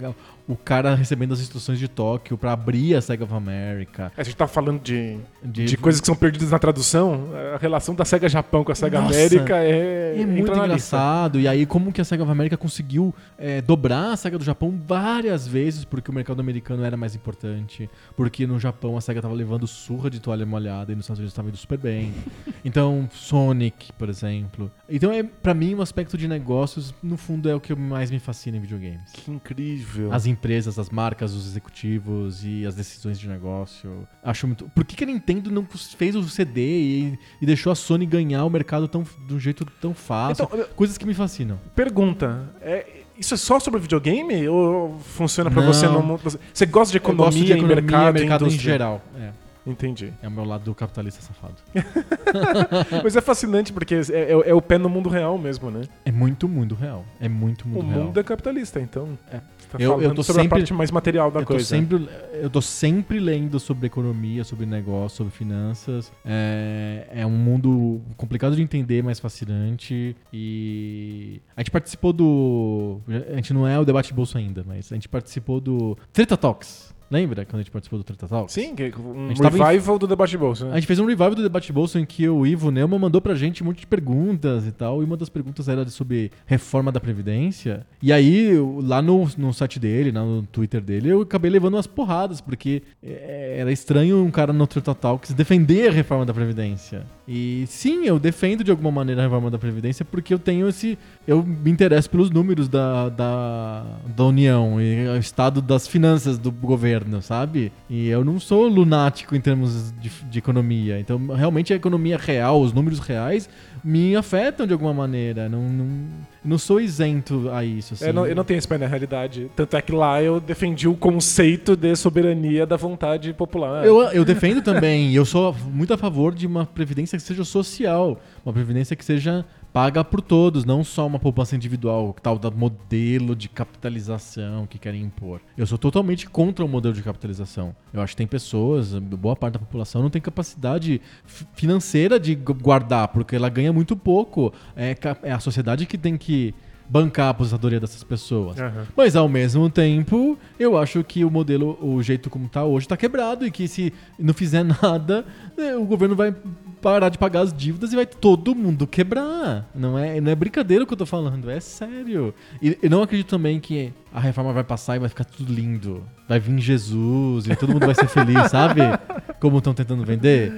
o, 0.48 0.56
cara 0.56 0.96
recebendo 0.96 1.34
as 1.34 1.40
instruções 1.40 1.80
de 1.80 1.88
Tóquio 1.88 2.38
pra 2.38 2.52
abrir 2.54 2.96
a 2.96 3.02
Sega 3.02 3.24
of 3.24 3.34
America. 3.34 4.12
A 4.18 4.24
gente 4.24 4.36
tá 4.36 4.48
falando 4.48 4.82
de, 4.82 5.18
De- 5.44 5.66
de 5.66 5.78
coisas 5.78 6.00
que 6.02 6.08
são 6.08 6.16
perdidas 6.16 6.52
na 6.52 6.60
tradução. 6.60 7.30
A 7.54 7.58
relação 7.58 7.96
da 7.96 8.06
SEGA 8.06 8.28
Japão 8.30 8.64
com 8.64 8.72
a 8.72 8.76
SEGA 8.76 9.02
Nossa, 9.02 9.14
América 9.16 9.58
é. 9.58 10.16
É 10.22 10.26
muito 10.26 10.52
engraçado. 10.52 11.40
E 11.40 11.48
aí, 11.48 11.66
como 11.66 11.92
que 11.92 12.00
a 12.02 12.06
SEGA 12.06 12.24
of 12.24 12.32
America 12.32 12.56
conseguiu 12.58 13.14
é, 13.38 13.62
dobrar 13.62 14.12
a 14.14 14.16
SEGA 14.18 14.38
do 14.38 14.44
Japão 14.44 14.80
várias 14.86 15.48
vezes, 15.48 15.86
porque 15.86 16.12
o 16.12 16.14
mercado 16.14 16.40
americano 16.40 16.84
era 16.84 16.96
mais 16.98 17.16
importante. 17.16 17.90
Porque 18.16 18.46
no 18.46 18.60
Japão 18.60 18.96
a 18.98 19.02
SEGA 19.02 19.22
tava 19.22 19.34
levando 19.34 19.66
surra 19.66 20.10
de 20.10 20.20
toalha 20.20 20.46
molhada 20.46 20.92
e 20.92 20.96
nos 20.96 21.06
Estados 21.06 21.20
Unidos 21.20 21.34
tava 21.34 21.50
indo 21.50 21.58
super 21.58 21.78
bem. 21.78 22.14
Então, 22.66 23.10
Sonic, 23.12 23.92
por 23.94 24.08
exemplo. 24.08 24.72
Então, 24.90 25.12
é 25.12 25.22
para 25.22 25.54
mim, 25.54 25.76
um 25.76 25.82
aspecto 25.82 26.18
de 26.18 26.28
negócios, 26.30 26.94
no 27.04 27.18
fundo, 27.18 27.50
é 27.50 27.54
o 27.54 27.60
que 27.60 27.76
mais 27.76 28.10
me 28.10 28.20
fascina 28.20 28.56
em 28.56 28.62
videogames. 28.62 29.12
Que 29.12 29.30
incrível. 29.32 30.14
As 30.14 30.26
empresas, 30.34 30.78
as 30.78 30.90
marcas, 30.90 31.34
os 31.34 31.46
executivos 31.48 32.44
e 32.44 32.66
as 32.66 32.76
decisões 32.76 33.18
de 33.20 33.28
negócio. 33.28 34.08
Acho 34.24 34.48
muito. 34.48 34.66
Por 34.76 34.84
que, 34.84 34.96
que 34.96 35.04
a 35.04 35.08
Nintendo 35.08 35.50
não 35.52 35.66
fez 35.66 36.16
o 36.16 36.24
CD 36.28 36.62
e, 36.62 37.20
e 37.42 37.46
deixou 37.46 37.72
a 37.72 37.76
Sony 37.76 38.06
ganhar 38.06 38.44
o 38.44 38.50
mercado 38.50 38.88
tão, 38.88 39.04
de 39.28 39.34
um 39.34 39.40
jeito 39.40 39.66
tão 39.80 39.94
fácil? 39.94 40.44
Então, 40.52 40.66
Coisas 40.76 40.98
que 40.98 41.06
me 41.06 41.14
fascinam. 41.14 41.58
Pergunta: 41.76 42.50
é, 42.62 42.86
isso 43.18 43.34
é 43.34 43.38
só 43.38 43.60
sobre 43.60 43.80
videogame 43.80 44.48
ou 44.48 45.00
funciona 45.00 45.50
pra 45.52 45.62
Não. 45.62 45.72
você 45.74 45.88
no 45.88 46.02
mundo? 46.04 46.22
Você- 46.54 46.66
gosta 46.66 46.92
de 46.92 46.98
economia, 46.98 47.32
de 47.46 47.52
economia 47.54 47.76
mercado, 47.76 48.14
mercado 48.16 48.48
em 48.48 48.50
geral. 48.50 49.02
É, 49.18 49.30
Entendi. 49.66 50.12
é 50.22 50.28
o 50.28 50.32
meu 50.32 50.44
lado 50.44 50.64
do 50.66 50.76
capitalista 50.76 51.22
safado. 51.22 51.56
Mas 53.04 53.16
é 53.16 53.22
fascinante 53.22 53.72
porque 53.72 53.96
é, 53.96 54.00
é- 54.14 54.50
é 54.50 54.54
o 54.54 54.62
pé 54.62 54.78
no 54.78 54.90
mundo 54.90 55.10
real 55.10 55.38
mesmo, 55.38 55.70
né? 55.72 55.84
É 56.06 56.12
muito 56.12 56.48
mundo 56.48 56.76
real. 56.76 57.06
É 57.20 57.30
muito 57.30 57.68
mundo 57.68 57.86
o 57.86 57.90
real. 57.90 58.04
mundo 58.06 58.20
é 58.20 58.24
capitalista, 58.24 58.80
então. 58.80 59.18
É. 59.32 59.40
Tá 59.74 59.84
Eu- 59.84 60.02
eu 60.02 60.14
tô 60.14 60.22
sobre 60.24 60.44
sempre- 60.44 60.58
a 60.58 60.60
parte 60.60 60.74
mais 60.74 60.92
material 60.92 61.32
da 61.32 61.40
eu 61.40 61.46
tô, 61.46 61.54
coisa. 61.54 61.66
sempre, 61.66 62.08
eu 62.34 62.50
tô 62.50 62.62
sempre 62.62 63.20
lendo 63.20 63.60
sobre 63.60 63.88
economia, 63.88 64.44
sobre 64.44 64.66
negócio, 64.66 65.18
sobre 65.18 65.34
finanças. 65.34 66.12
É, 66.24 67.08
é 67.12 67.26
um 67.26 67.32
mundo 67.32 68.00
complicado 68.16 68.56
de 68.56 68.62
entender, 68.62 69.04
mas 69.04 69.20
fascinante. 69.20 70.16
E 70.32 71.42
a 71.58 71.62
gente 71.62 71.72
participou 71.72 72.14
do. 72.14 73.00
A 73.32 73.36
gente 73.36 73.54
não 73.54 73.68
é 73.68 73.80
o 73.80 73.86
debate 73.86 74.14
bolso 74.14 74.38
ainda, 74.38 74.64
mas 74.66 74.92
a 74.92 74.96
gente 74.96 75.10
participou 75.10 75.60
do 75.60 75.98
Treta 76.12 76.38
Talks. 76.38 76.93
Lembra 77.12 77.46
quando 77.46 77.56
a 77.56 77.64
gente 77.64 77.72
participou 77.72 78.00
do 78.00 78.04
Treta 78.04 78.28
Talks? 78.28 78.54
Sim, 78.54 78.76
que- 78.76 78.92
um 78.98 79.30
A 79.30 79.34
tava 79.36 79.58
em- 79.58 79.62
revival 79.62 80.00
do 80.00 80.08
debate 80.08 80.38
bolsa, 80.38 80.66
A 80.66 80.70
né? 80.70 80.76
gente 80.76 80.88
fez 80.88 81.00
um 81.00 81.06
revival 81.06 81.36
do 81.36 81.44
Debate 81.44 81.72
Bolso 81.72 82.00
em 82.00 82.06
que 82.06 82.28
o 82.28 82.46
Ivo 82.46 82.72
Neumann 82.72 83.00
mandou 83.00 83.22
pra 83.22 83.36
gente 83.36 83.62
um 83.62 83.68
monte 83.68 83.82
de 83.82 83.88
perguntas 83.88 84.66
e 84.66 84.72
tal. 84.72 85.02
E 85.02 85.06
uma 85.06 85.16
das 85.18 85.30
perguntas 85.30 85.68
era 85.68 85.88
sobre 85.90 86.32
reforma 86.46 86.92
da 86.92 87.00
Previdência. 87.00 87.86
E 88.02 88.12
aí, 88.12 88.54
lá 88.82 89.02
no, 89.02 89.28
no 89.38 89.54
site 89.54 89.80
dele, 89.80 90.12
lá 90.12 90.24
no 90.24 90.44
Twitter 90.44 90.82
dele, 90.82 91.10
eu 91.10 91.22
acabei 91.22 91.52
levando 91.52 91.76
umas 91.76 91.88
porradas, 91.88 92.42
porque 92.42 92.82
é, 93.04 93.58
era 93.60 93.72
estranho 93.72 94.24
um 94.24 94.32
cara 94.32 94.52
no 94.54 94.66
Treta 94.66 94.96
Talks 94.96 95.34
defender 95.34 95.90
a 95.90 95.92
reforma 95.92 96.26
da 96.26 96.34
Previdência. 96.34 97.06
E 97.26 97.64
sim, 97.68 98.06
eu 98.06 98.20
defendo 98.20 98.66
de 98.66 98.72
alguma 98.72 98.92
maneira 98.92 99.22
a 99.22 99.24
reforma 99.24 99.50
da 99.50 99.58
Previdência 99.58 100.04
porque 100.04 100.34
eu 100.34 100.40
tenho 100.40 100.68
esse. 100.68 100.98
Eu 101.26 101.42
me 101.42 101.72
interesso 101.72 102.10
pelos 102.10 102.30
números 102.30 102.68
da, 102.68 103.08
da, 103.08 103.86
da 104.14 104.24
União 104.26 104.82
e 104.82 105.08
o 105.08 105.18
estado 105.18 105.62
das 105.62 105.88
finanças 105.88 106.38
do 106.38 106.52
governo, 106.52 107.22
sabe? 107.22 107.72
E 107.90 108.10
eu 108.10 108.26
não 108.26 108.40
sou 108.42 108.68
lunático 108.68 109.36
em 109.36 109.40
termos 109.42 109.94
de, 110.02 110.10
de 110.30 110.40
economia. 110.40 111.00
Então, 111.00 111.28
realmente, 111.28 111.72
a 111.72 111.78
economia 111.78 112.18
real, 112.18 112.62
os 112.62 112.74
números 112.74 113.00
reais, 113.00 113.50
me 113.82 114.16
afetam 114.18 114.68
de 114.68 114.74
alguma 114.74 114.94
maneira. 114.94 115.48
Não, 115.48 115.62
não- 115.62 116.08
não 116.44 116.58
sou 116.58 116.80
isento 116.80 117.50
a 117.52 117.64
isso. 117.64 117.94
Assim. 117.94 118.06
Eu, 118.06 118.14
não, 118.14 118.26
eu 118.26 118.36
não 118.36 118.44
tenho 118.44 118.58
esse 118.58 118.68
pé 118.68 118.78
na 118.78 118.88
realidade. 118.88 119.50
Tanto 119.56 119.78
é 119.78 119.82
que 119.82 119.92
lá 119.92 120.22
eu 120.22 120.40
defendi 120.40 120.88
o 120.88 120.96
conceito 120.96 121.76
de 121.76 121.96
soberania 121.96 122.66
da 122.66 122.76
vontade 122.76 123.34
popular. 123.34 123.86
Eu, 123.86 124.02
eu 124.12 124.26
defendo 124.26 124.62
também, 124.62 125.14
eu 125.14 125.26
sou 125.26 125.56
muito 125.72 125.94
a 125.94 125.98
favor 125.98 126.34
de 126.34 126.46
uma 126.46 126.66
previdência 126.66 127.18
que 127.18 127.24
seja 127.24 127.44
social, 127.44 128.20
uma 128.46 128.54
previdência 128.54 128.96
que 128.96 129.06
seja 129.06 129.46
paga 129.74 130.04
por 130.04 130.22
todos, 130.22 130.64
não 130.64 130.84
só 130.84 131.08
uma 131.08 131.18
poupança 131.18 131.56
individual, 131.56 132.16
tal 132.22 132.38
da 132.38 132.52
modelo 132.52 133.36
de 133.36 133.50
capitalização 133.50 134.68
que 134.68 134.78
querem 134.78 135.02
impor. 135.02 135.42
Eu 135.58 135.66
sou 135.66 135.78
totalmente 135.80 136.30
contra 136.30 136.64
o 136.64 136.68
modelo 136.68 136.94
de 136.94 137.02
capitalização. 137.02 137.76
Eu 137.92 138.00
acho 138.02 138.14
que 138.14 138.18
tem 138.18 138.28
pessoas, 138.28 138.94
boa 138.94 139.36
parte 139.36 139.54
da 139.54 139.60
população 139.60 140.02
não 140.04 140.10
tem 140.12 140.22
capacidade 140.22 141.02
fi- 141.26 141.46
financeira 141.56 142.20
de 142.20 142.36
gu- 142.36 142.54
guardar, 142.54 143.08
porque 143.08 143.36
ela 143.36 143.50
ganha 143.50 143.74
muito 143.74 143.96
pouco. 143.96 144.54
É, 144.76 144.96
é 145.24 145.32
a 145.32 145.40
sociedade 145.40 145.86
que 145.88 145.98
tem 145.98 146.18
que 146.18 146.54
bancar 146.90 147.28
a 147.28 147.30
aposentadoria 147.30 147.80
dessas 147.80 148.04
pessoas. 148.04 148.60
Aham. 148.60 148.86
Mas 148.96 149.16
ao 149.16 149.28
mesmo 149.28 149.70
tempo, 149.70 150.38
eu 150.60 150.78
acho 150.78 151.04
que 151.04 151.24
o 151.26 151.30
modelo, 151.30 151.78
o 151.82 152.02
jeito 152.04 152.30
como 152.30 152.48
tá 152.48 152.64
hoje, 152.64 152.88
tá 152.88 152.98
quebrado 152.98 153.46
e 153.46 153.52
que 153.52 153.68
se 153.68 153.94
não 154.20 154.34
fizer 154.34 154.64
nada, 154.82 155.26
né, 155.58 155.76
o 155.76 155.86
governo 155.86 156.16
vai 156.16 156.36
parar 156.82 157.08
de 157.08 157.18
pagar 157.18 157.42
as 157.42 157.54
dívidas 157.54 157.94
e 157.94 157.96
vai 157.96 158.06
todo 158.06 158.54
mundo 158.54 158.86
quebrar. 158.86 159.70
Não 159.74 159.98
é, 159.98 160.20
não 160.20 160.32
é 160.32 160.36
brincadeira 160.36 160.84
o 160.84 160.88
que 160.88 160.94
eu 160.94 160.98
tô 160.98 161.06
falando, 161.06 161.50
é 161.50 161.60
sério. 161.60 162.34
E 162.62 162.78
eu 162.82 162.90
não 162.90 163.02
acredito 163.02 163.30
também 163.30 163.60
que 163.60 163.94
a 164.14 164.20
reforma 164.20 164.52
vai 164.52 164.64
passar 164.64 164.98
e 164.98 165.00
vai 165.00 165.10
ficar 165.10 165.24
tudo 165.24 165.52
lindo. 165.52 166.04
Vai 166.28 166.40
vir 166.40 166.60
Jesus 166.60 167.48
e 167.48 167.56
todo 167.56 167.72
mundo 167.72 167.86
vai 167.86 167.96
ser 167.96 168.08
feliz, 168.08 168.52
sabe? 168.52 168.82
Como 169.40 169.58
estão 169.58 169.74
tentando 169.74 170.04
vender. 170.04 170.52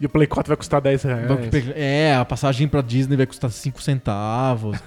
E 0.00 0.06
o 0.06 0.08
Play 0.08 0.26
4 0.28 0.48
vai 0.48 0.56
custar 0.56 0.80
10 0.80 1.02
reais. 1.02 1.28
É, 1.74 2.14
a 2.14 2.24
passagem 2.24 2.68
pra 2.68 2.80
Disney 2.80 3.16
vai 3.16 3.26
custar 3.26 3.50
5 3.50 3.82
centavos 3.82 4.78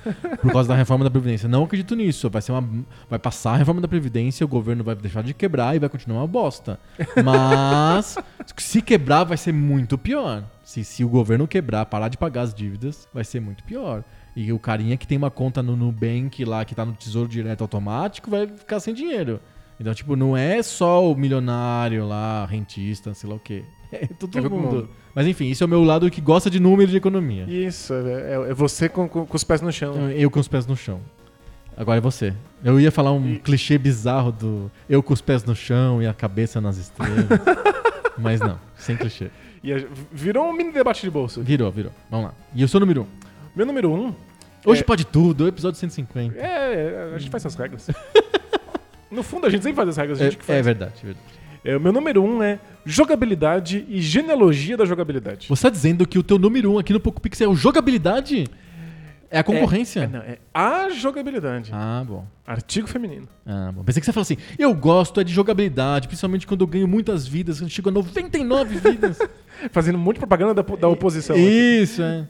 por 0.41 0.51
causa 0.51 0.69
da 0.69 0.75
reforma 0.75 1.03
da 1.03 1.11
Previdência. 1.11 1.49
Não 1.49 1.63
acredito 1.63 1.95
nisso. 1.95 2.29
Vai 2.29 2.41
ser 2.41 2.53
uma. 2.53 2.85
Vai 3.09 3.19
passar 3.19 3.53
a 3.53 3.57
reforma 3.57 3.81
da 3.81 3.87
Previdência, 3.87 4.45
o 4.45 4.47
governo 4.47 4.83
vai 4.83 4.95
deixar 4.95 5.21
de 5.21 5.33
quebrar 5.33 5.75
e 5.75 5.79
vai 5.79 5.89
continuar 5.89 6.21
uma 6.21 6.27
bosta. 6.27 6.79
Mas 7.23 8.17
se 8.57 8.81
quebrar, 8.81 9.25
vai 9.25 9.37
ser 9.37 9.51
muito 9.51 9.97
pior. 9.97 10.43
Se, 10.63 10.83
se 10.85 11.03
o 11.03 11.09
governo 11.09 11.47
quebrar, 11.47 11.85
parar 11.85 12.07
de 12.07 12.17
pagar 12.17 12.43
as 12.43 12.53
dívidas, 12.53 13.07
vai 13.13 13.25
ser 13.25 13.41
muito 13.41 13.63
pior. 13.63 14.05
E 14.33 14.53
o 14.53 14.59
carinha 14.59 14.95
que 14.95 15.05
tem 15.05 15.17
uma 15.17 15.29
conta 15.29 15.61
no 15.61 15.75
Nubank 15.75 16.45
lá, 16.45 16.63
que 16.63 16.73
tá 16.73 16.85
no 16.85 16.93
Tesouro 16.93 17.27
Direto 17.27 17.61
Automático, 17.61 18.31
vai 18.31 18.47
ficar 18.47 18.79
sem 18.79 18.93
dinheiro. 18.93 19.41
Então, 19.77 19.93
tipo, 19.93 20.15
não 20.15 20.37
é 20.37 20.63
só 20.63 21.11
o 21.11 21.15
milionário 21.15 22.07
lá, 22.07 22.45
rentista, 22.45 23.13
sei 23.13 23.29
lá 23.29 23.35
o 23.35 23.39
quê. 23.39 23.65
É 23.91 24.07
todo, 24.17 24.37
É 24.37 24.41
mundo. 24.41 24.55
mundo. 24.55 24.89
Mas 25.13 25.27
enfim, 25.27 25.45
isso 25.49 25.63
é 25.63 25.65
o 25.65 25.69
meu 25.69 25.83
lado 25.83 26.09
que 26.09 26.21
gosta 26.21 26.49
de 26.49 26.59
número 26.59 26.89
de 26.89 26.97
economia. 26.97 27.43
Isso, 27.47 27.93
é, 27.93 28.49
é 28.49 28.53
você 28.53 28.87
com, 28.87 29.07
com- 29.07 29.25
com 29.25 29.35
os 29.35 29.43
pés 29.43 29.61
no 29.61 29.71
chão. 29.71 30.09
Eu 30.11 30.29
com 30.31 30.39
os 30.39 30.47
pés 30.47 30.65
no 30.65 30.75
chão. 30.77 31.01
Agora 31.75 31.97
é 31.97 32.01
você. 32.01 32.33
Eu 32.63 32.79
ia 32.79 32.91
falar 32.91 33.11
um 33.11 33.35
clichê 33.35 33.77
bizarro 33.77 34.31
do 34.31 34.71
eu 34.89 35.01
com 35.01 35.13
os 35.13 35.21
pés 35.21 35.43
no 35.43 35.55
chão 35.55 36.01
e 36.01 36.07
a 36.07 36.13
cabeça 36.13 36.61
nas 36.61 36.77
estrelas. 36.77 37.25
mas 38.17 38.39
não, 38.39 38.59
sem 38.77 38.95
clichê. 38.95 39.29
E 39.63 39.73
a- 39.73 39.83
virou 40.11 40.45
um 40.47 40.53
mini 40.53 40.71
debate 40.71 41.01
de 41.01 41.09
bolso. 41.09 41.41
Virou, 41.41 41.71
virou. 41.71 41.91
Vamos 42.09 42.27
lá. 42.27 42.33
E 42.53 42.61
eu 42.61 42.67
o 42.73 42.79
número 42.79 43.01
1. 43.01 43.03
Um. 43.03 43.07
Meu 43.55 43.65
número 43.65 43.91
um 43.91 44.13
Hoje 44.65 44.81
É. 44.81 44.83
pode 44.83 45.05
tudo, 45.05 45.47
episódio 45.47 45.79
150. 45.79 46.37
é, 46.37 46.45
é, 46.45 47.13
a 47.15 47.17
gente 47.17 47.31
faz 47.31 47.43
essas 47.45 47.55
regras. 47.57 47.87
no 49.09 49.23
fundo, 49.23 49.47
a 49.47 49.49
gente 49.49 49.63
sempre 49.63 49.75
faz 49.75 49.89
as 49.89 49.97
regras, 49.97 50.21
a 50.21 50.25
É, 50.25 50.29
gente 50.29 50.37
que 50.39 50.45
faz. 50.45 50.59
é 50.59 50.61
verdade, 50.61 50.93
é 51.01 51.05
verdade. 51.05 51.25
É, 51.63 51.77
o 51.77 51.79
meu 51.79 51.91
número 51.91 52.23
um 52.23 52.41
é 52.41 52.59
jogabilidade 52.85 53.85
e 53.87 54.01
genealogia 54.01 54.75
da 54.75 54.85
jogabilidade. 54.85 55.47
Você 55.47 55.63
tá 55.63 55.69
dizendo 55.69 56.07
que 56.07 56.17
o 56.17 56.23
teu 56.23 56.39
número 56.39 56.71
1 56.71 56.73
um 56.75 56.79
aqui 56.79 56.91
no 56.91 56.99
Poco 56.99 57.21
Pixel 57.21 57.49
é 57.49 57.53
o 57.53 57.55
jogabilidade? 57.55 58.47
É 59.29 59.39
a 59.39 59.43
concorrência? 59.43 60.01
É, 60.01 60.07
não, 60.07 60.19
é 60.19 60.39
a 60.53 60.89
jogabilidade. 60.89 61.71
Ah, 61.73 62.03
bom. 62.05 62.25
Artigo 62.45 62.85
feminino. 62.85 63.29
Ah, 63.45 63.71
bom. 63.73 63.81
Pensei 63.81 64.01
que 64.01 64.05
você 64.05 64.11
falou 64.11 64.23
assim, 64.23 64.35
eu 64.59 64.73
gosto 64.73 65.21
é 65.21 65.23
de 65.23 65.31
jogabilidade, 65.31 66.07
principalmente 66.07 66.45
quando 66.45 66.61
eu 66.61 66.67
ganho 66.67 66.87
muitas 66.87 67.25
vidas, 67.25 67.59
quando 67.59 67.69
eu 67.69 67.69
chego 67.69 67.89
a 67.89 67.93
99 67.93 68.77
vidas. 68.77 69.19
Fazendo 69.71 69.95
um 69.95 69.99
monte 69.99 70.15
de 70.15 70.19
propaganda 70.19 70.53
da, 70.53 70.75
da 70.75 70.87
oposição. 70.89 71.35
aqui. 71.35 71.45
Isso, 71.45 72.01
é. 72.01 72.27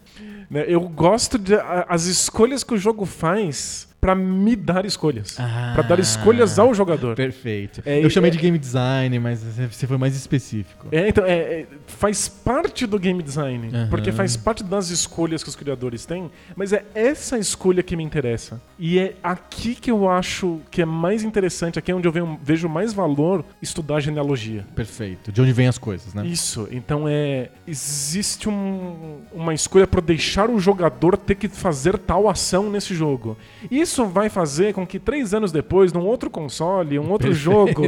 Né, 0.48 0.66
Eu 0.68 0.82
gosto 0.82 1.40
de 1.40 1.56
as 1.88 2.06
escolhas 2.06 2.64
que 2.64 2.74
o 2.74 2.78
jogo 2.78 3.06
faz 3.06 3.88
pra 4.02 4.16
me 4.16 4.56
dar 4.56 4.84
escolhas. 4.86 5.38
Ah. 5.40 5.72
Pra 5.76 5.84
dar 5.84 6.00
escolhas 6.00 6.58
ao 6.58 6.74
jogador. 6.74 7.16
Perfeito. 7.16 7.84
É, 7.86 8.04
eu 8.04 8.10
chamei 8.10 8.30
é- 8.30 8.32
de 8.32 8.40
game 8.40 8.58
design, 8.58 9.20
mas 9.20 9.44
você 9.44 9.86
foi 9.86 9.96
mais 9.98 10.16
específico. 10.16 10.88
É, 10.92 11.08
então, 11.08 11.24
é, 11.24 11.34
é, 11.38 11.68
faz 11.86 12.28
parte 12.28 12.88
do 12.88 12.98
game 12.98 13.22
design, 13.22 13.70
Aham. 13.72 13.88
porque 13.92 14.12
faz 14.12 14.36
parte 14.36 14.64
das 14.64 14.90
escolhas 14.90 15.44
que 15.44 15.50
os 15.50 15.56
criadores 15.56 16.04
têm, 16.06 16.32
mas 16.56 16.74
é 16.74 16.84
essa 16.96 17.38
escolha 17.38 17.84
que 17.84 17.96
me 17.96 18.04
interessa. 18.04 18.60
E 18.80 18.98
é 18.98 19.14
aqui 19.22 19.76
que 19.76 19.92
eu 19.92 20.10
acho 20.10 20.60
que 20.72 20.82
é 20.82 20.86
mais 20.86 21.22
interessante, 21.24 21.78
aqui 21.78 21.92
é 21.92 21.96
onde 21.96 22.08
eu 22.08 22.40
vejo 22.42 22.68
mais 22.68 22.94
valor 22.94 23.46
estudar 23.62 24.00
genealogia. 24.00 24.66
Perfeito. 24.76 25.32
De 25.32 25.40
onde 25.42 25.54
vêm 25.54 25.68
as 25.68 25.78
coisas, 25.78 26.14
né? 26.16 26.26
Isso, 26.26 26.68
então 26.72 27.08
é. 27.08 27.50
Existe 27.68 28.50
um- 28.50 29.20
uma 29.32 29.54
escolha 29.54 29.86
para 29.86 30.02
deixar 30.02 30.50
o 30.50 30.60
jogador 30.60 31.16
ter 31.18 31.36
que 31.36 31.48
fazer 31.48 31.98
tal 32.00 32.28
ação 32.28 32.70
nesse 32.70 32.96
jogo. 32.96 33.38
Isso 33.70 33.91
vai 33.98 34.30
fazer 34.30 34.74
com 34.74 34.86
que 34.86 35.00
três 35.00 35.34
anos 35.34 35.52
depois, 35.52 35.92
num 35.94 36.06
outro 36.06 36.30
console, 36.30 37.00
um 37.00 37.12
outro 37.12 37.34
jogo, 37.34 37.84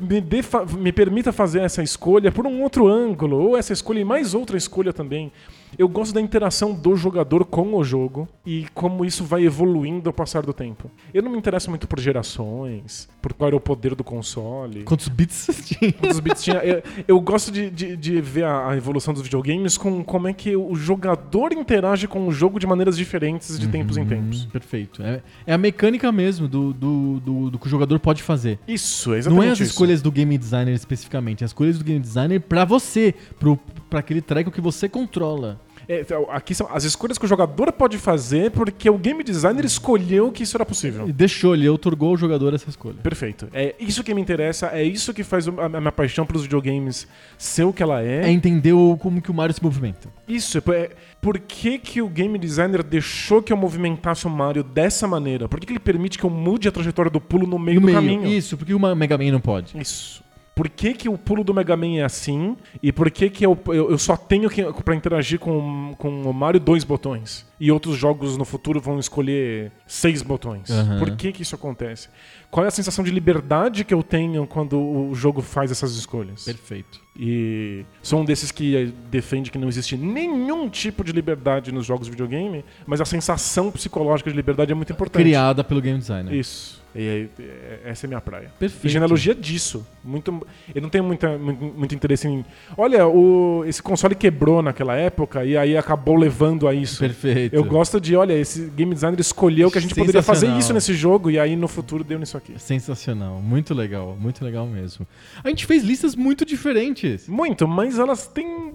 me, 0.00 0.20
dê 0.20 0.40
me 0.78 0.92
permita 0.92 1.32
fazer 1.32 1.60
essa 1.60 1.82
escolha 1.82 2.30
por 2.30 2.46
um 2.46 2.62
outro 2.62 2.86
ângulo, 2.86 3.36
ou 3.36 3.56
essa 3.56 3.72
escolha 3.72 4.00
e 4.00 4.04
mais 4.04 4.34
outra 4.34 4.56
escolha 4.56 4.92
também. 4.92 5.32
Eu 5.76 5.88
gosto 5.88 6.14
da 6.14 6.20
interação 6.20 6.72
do 6.72 6.96
jogador 6.96 7.44
com 7.44 7.74
o 7.74 7.84
jogo 7.84 8.28
e 8.46 8.66
como 8.74 9.04
isso 9.04 9.24
vai 9.24 9.44
evoluindo 9.44 10.08
ao 10.08 10.12
passar 10.12 10.42
do 10.42 10.52
tempo. 10.52 10.90
Eu 11.12 11.22
não 11.22 11.30
me 11.32 11.38
interesso 11.38 11.68
muito 11.70 11.86
por 11.88 11.98
gerações, 12.00 13.08
por 13.20 13.32
qual 13.32 13.48
era 13.48 13.56
o 13.56 13.60
poder 13.60 13.94
do 13.94 14.04
console. 14.04 14.84
Quantos 14.84 15.08
bits 15.08 15.46
tinha? 15.66 15.92
Quantos 15.92 16.20
bits 16.20 16.42
tinha. 16.42 16.56
Eu, 16.58 16.82
eu 17.06 17.20
gosto 17.20 17.50
de, 17.50 17.70
de, 17.70 17.96
de 17.96 18.20
ver 18.20 18.44
a, 18.44 18.70
a 18.70 18.76
evolução 18.76 19.12
dos 19.12 19.22
videogames 19.22 19.76
com 19.76 20.02
como 20.04 20.28
é 20.28 20.32
que 20.32 20.56
o 20.56 20.74
jogador 20.74 21.52
interage 21.52 22.06
com 22.06 22.26
o 22.26 22.32
jogo 22.32 22.58
de 22.58 22.66
maneiras 22.66 22.96
diferentes 22.96 23.58
de 23.58 23.68
tempos 23.68 23.96
em 23.96 24.04
tempos. 24.04 24.44
Hum, 24.44 24.48
perfeito. 24.50 25.02
É, 25.02 25.22
é 25.46 25.52
a 25.52 25.58
mecânica 25.58 26.10
mesmo 26.12 26.48
do, 26.48 26.72
do, 26.72 27.20
do, 27.20 27.50
do 27.50 27.58
que 27.58 27.66
o 27.66 27.70
jogador 27.70 27.98
pode 27.98 28.22
fazer. 28.22 28.58
Isso, 28.66 29.12
é 29.14 29.18
exatamente 29.18 29.42
Não 29.44 29.48
é 29.48 29.52
as 29.52 29.60
isso. 29.60 29.70
escolhas 29.70 30.02
do 30.02 30.10
game 30.10 30.36
designer 30.38 30.72
especificamente, 30.74 31.42
é 31.42 31.44
as 31.44 31.50
escolhas 31.50 31.78
do 31.78 31.84
game 31.84 32.00
designer 32.00 32.40
pra 32.40 32.64
você, 32.64 33.14
pro, 33.38 33.56
pra 33.88 34.00
aquele 34.00 34.20
treco 34.20 34.50
que 34.50 34.60
você 34.60 34.88
controla. 34.88 35.60
É, 35.88 36.02
então, 36.02 36.26
aqui 36.30 36.54
são 36.54 36.68
as 36.70 36.84
escolhas 36.84 37.16
que 37.16 37.24
o 37.24 37.28
jogador 37.28 37.72
pode 37.72 37.96
fazer 37.96 38.50
porque 38.50 38.90
o 38.90 38.98
game 38.98 39.24
designer 39.24 39.64
escolheu 39.64 40.30
que 40.30 40.42
isso 40.42 40.54
era 40.56 40.66
possível. 40.66 41.08
E 41.08 41.12
deixou, 41.12 41.54
ele 41.54 41.66
otorgou 41.68 42.10
ao 42.10 42.16
jogador 42.16 42.52
essa 42.52 42.68
escolha. 42.68 42.96
Perfeito. 43.02 43.48
É 43.54 43.74
isso 43.80 44.04
que 44.04 44.12
me 44.12 44.20
interessa, 44.20 44.66
é 44.66 44.82
isso 44.84 45.14
que 45.14 45.24
faz 45.24 45.48
a, 45.48 45.68
minha 45.68 45.90
paixão 45.92 46.26
pelos 46.26 46.42
videogames 46.42 47.08
ser 47.38 47.64
o 47.64 47.72
que 47.72 47.82
ela 47.82 48.02
é. 48.02 48.26
É 48.26 48.30
entender 48.30 48.74
como 49.00 49.22
que 49.22 49.30
o 49.30 49.34
Mario 49.34 49.54
se 49.54 49.62
movimenta. 49.62 50.08
Isso, 50.28 50.58
é, 50.58 50.62
é- 50.72 50.90
por 51.22 51.38
que, 51.38 51.78
que 51.78 52.02
o 52.02 52.08
game 52.08 52.38
designer 52.38 52.82
deixou 52.82 53.42
que 53.42 53.52
eu 53.52 53.56
movimentasse 53.56 54.26
o 54.26 54.30
Mario 54.30 54.62
dessa 54.62 55.08
maneira? 55.08 55.48
Por 55.48 55.58
que, 55.58 55.66
que 55.66 55.72
ele 55.72 55.80
permite 55.80 56.18
que 56.18 56.24
eu 56.24 56.30
mude 56.30 56.68
a 56.68 56.72
trajetória 56.72 57.10
do 57.10 57.20
pulo 57.20 57.46
no 57.46 57.58
meio 57.58 57.80
No 57.80 57.86
do 57.86 57.92
meio. 57.92 57.98
caminho? 57.98 58.26
Isso, 58.26 58.56
porque 58.58 58.74
o 58.74 58.78
Mega 58.94 59.16
Man 59.16 59.32
não 59.32 59.40
pode. 59.40 59.80
Isso. 59.80 60.22
Por 60.58 60.68
que, 60.68 60.92
que 60.92 61.08
o 61.08 61.16
pulo 61.16 61.44
do 61.44 61.54
Mega 61.54 61.76
Man 61.76 61.98
é 61.98 62.02
assim? 62.02 62.56
E 62.82 62.90
por 62.90 63.08
que, 63.12 63.30
que 63.30 63.46
eu, 63.46 63.56
eu, 63.68 63.92
eu 63.92 63.96
só 63.96 64.16
tenho 64.16 64.50
que, 64.50 64.60
pra 64.82 64.92
interagir 64.92 65.38
com, 65.38 65.94
com 65.96 66.22
o 66.22 66.34
Mario 66.34 66.58
dois 66.58 66.82
botões? 66.82 67.46
E 67.60 67.70
outros 67.70 67.96
jogos 67.96 68.36
no 68.36 68.44
futuro 68.44 68.80
vão 68.80 68.98
escolher 68.98 69.70
seis 69.86 70.20
botões. 70.20 70.68
Aham. 70.68 70.98
Por 70.98 71.12
que, 71.12 71.30
que 71.30 71.42
isso 71.42 71.54
acontece? 71.54 72.08
Qual 72.50 72.64
é 72.64 72.68
a 72.68 72.72
sensação 72.72 73.04
de 73.04 73.12
liberdade 73.12 73.84
que 73.84 73.94
eu 73.94 74.02
tenho 74.02 74.48
quando 74.48 74.80
o 74.80 75.14
jogo 75.14 75.42
faz 75.42 75.70
essas 75.70 75.94
escolhas? 75.94 76.44
Perfeito. 76.44 77.00
E 77.16 77.84
sou 78.02 78.20
um 78.20 78.24
desses 78.24 78.50
que 78.50 78.76
eh, 78.76 78.92
defende 79.08 79.52
que 79.52 79.58
não 79.58 79.68
existe 79.68 79.96
nenhum 79.96 80.68
tipo 80.68 81.04
de 81.04 81.12
liberdade 81.12 81.70
nos 81.70 81.86
jogos 81.86 82.06
de 82.06 82.10
videogame, 82.10 82.64
mas 82.84 83.00
a 83.00 83.04
sensação 83.04 83.70
psicológica 83.70 84.28
de 84.28 84.34
liberdade 84.34 84.72
é 84.72 84.74
muito 84.74 84.92
importante. 84.92 85.22
Criada 85.22 85.62
pelo 85.62 85.80
game 85.80 86.00
designer. 86.00 86.32
Isso. 86.32 86.82
E 86.98 87.08
aí, 87.08 87.30
é- 87.38 87.80
essa 87.90 88.04
é 88.04 88.06
a 88.06 88.08
minha 88.08 88.20
praia. 88.20 88.50
Perfeito. 88.58 88.86
E 88.86 88.88
genealogia 88.88 89.34
disso. 89.34 89.86
Muito, 90.02 90.44
eu 90.74 90.82
não 90.82 90.88
tenho 90.88 91.04
muita, 91.04 91.38
muito, 91.38 91.62
muito 91.64 91.94
interesse 91.94 92.26
em. 92.26 92.44
Olha, 92.76 93.06
o, 93.06 93.62
esse 93.66 93.80
console 93.82 94.14
quebrou 94.14 94.62
naquela 94.62 94.96
época 94.96 95.44
e 95.44 95.56
aí 95.56 95.76
acabou 95.76 96.16
levando 96.16 96.66
a 96.66 96.74
isso. 96.74 96.98
Perfeito. 96.98 97.54
Eu 97.54 97.62
gosto 97.64 98.00
de, 98.00 98.16
olha, 98.16 98.32
esse 98.32 98.62
game 98.70 98.92
designer 98.94 99.20
escolheu 99.20 99.70
que 99.70 99.78
a 99.78 99.80
gente 99.80 99.94
poderia 99.94 100.22
fazer 100.22 100.48
isso 100.56 100.72
nesse 100.72 100.92
jogo 100.94 101.30
e 101.30 101.38
aí 101.38 101.54
no 101.54 101.68
futuro 101.68 102.02
deu 102.02 102.18
nisso 102.18 102.36
aqui. 102.36 102.54
Sensacional, 102.58 103.40
muito 103.40 103.74
legal, 103.74 104.16
muito 104.18 104.44
legal 104.44 104.66
mesmo. 104.66 105.06
A 105.44 105.48
gente 105.50 105.66
fez 105.66 105.84
listas 105.84 106.16
muito 106.16 106.44
diferentes. 106.44 107.28
Muito, 107.28 107.68
mas 107.68 107.98
elas 107.98 108.26
têm 108.26 108.72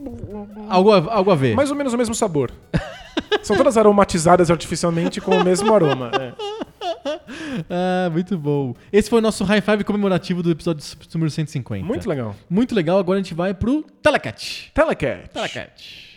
Algo 0.69 0.91
a, 0.91 1.13
algo 1.15 1.31
a 1.31 1.35
ver. 1.35 1.55
mais 1.55 1.69
ou 1.71 1.75
menos 1.75 1.93
o 1.93 1.97
mesmo 1.97 2.15
sabor. 2.15 2.51
São 3.41 3.57
todas 3.57 3.77
aromatizadas 3.77 4.49
artificialmente 4.49 5.19
com 5.19 5.31
o 5.37 5.43
mesmo 5.43 5.73
aroma. 5.73 6.11
é 6.13 6.31
ah, 7.69 8.09
muito 8.11 8.37
bom. 8.37 8.75
Esse 8.91 9.09
foi 9.09 9.19
o 9.19 9.21
nosso 9.21 9.43
high 9.43 9.61
five 9.61 9.83
comemorativo 9.83 10.41
do 10.41 10.51
episódio 10.51 10.83
número 11.13 11.31
150. 11.31 11.85
Muito 11.85 12.09
legal. 12.09 12.35
Muito 12.49 12.75
legal. 12.75 12.97
Agora 12.97 13.19
a 13.19 13.21
gente 13.21 13.33
vai 13.33 13.53
pro 13.53 13.83
Telecat. 14.01 14.71
Telecat. 14.73 15.29
Telecat. 15.29 16.13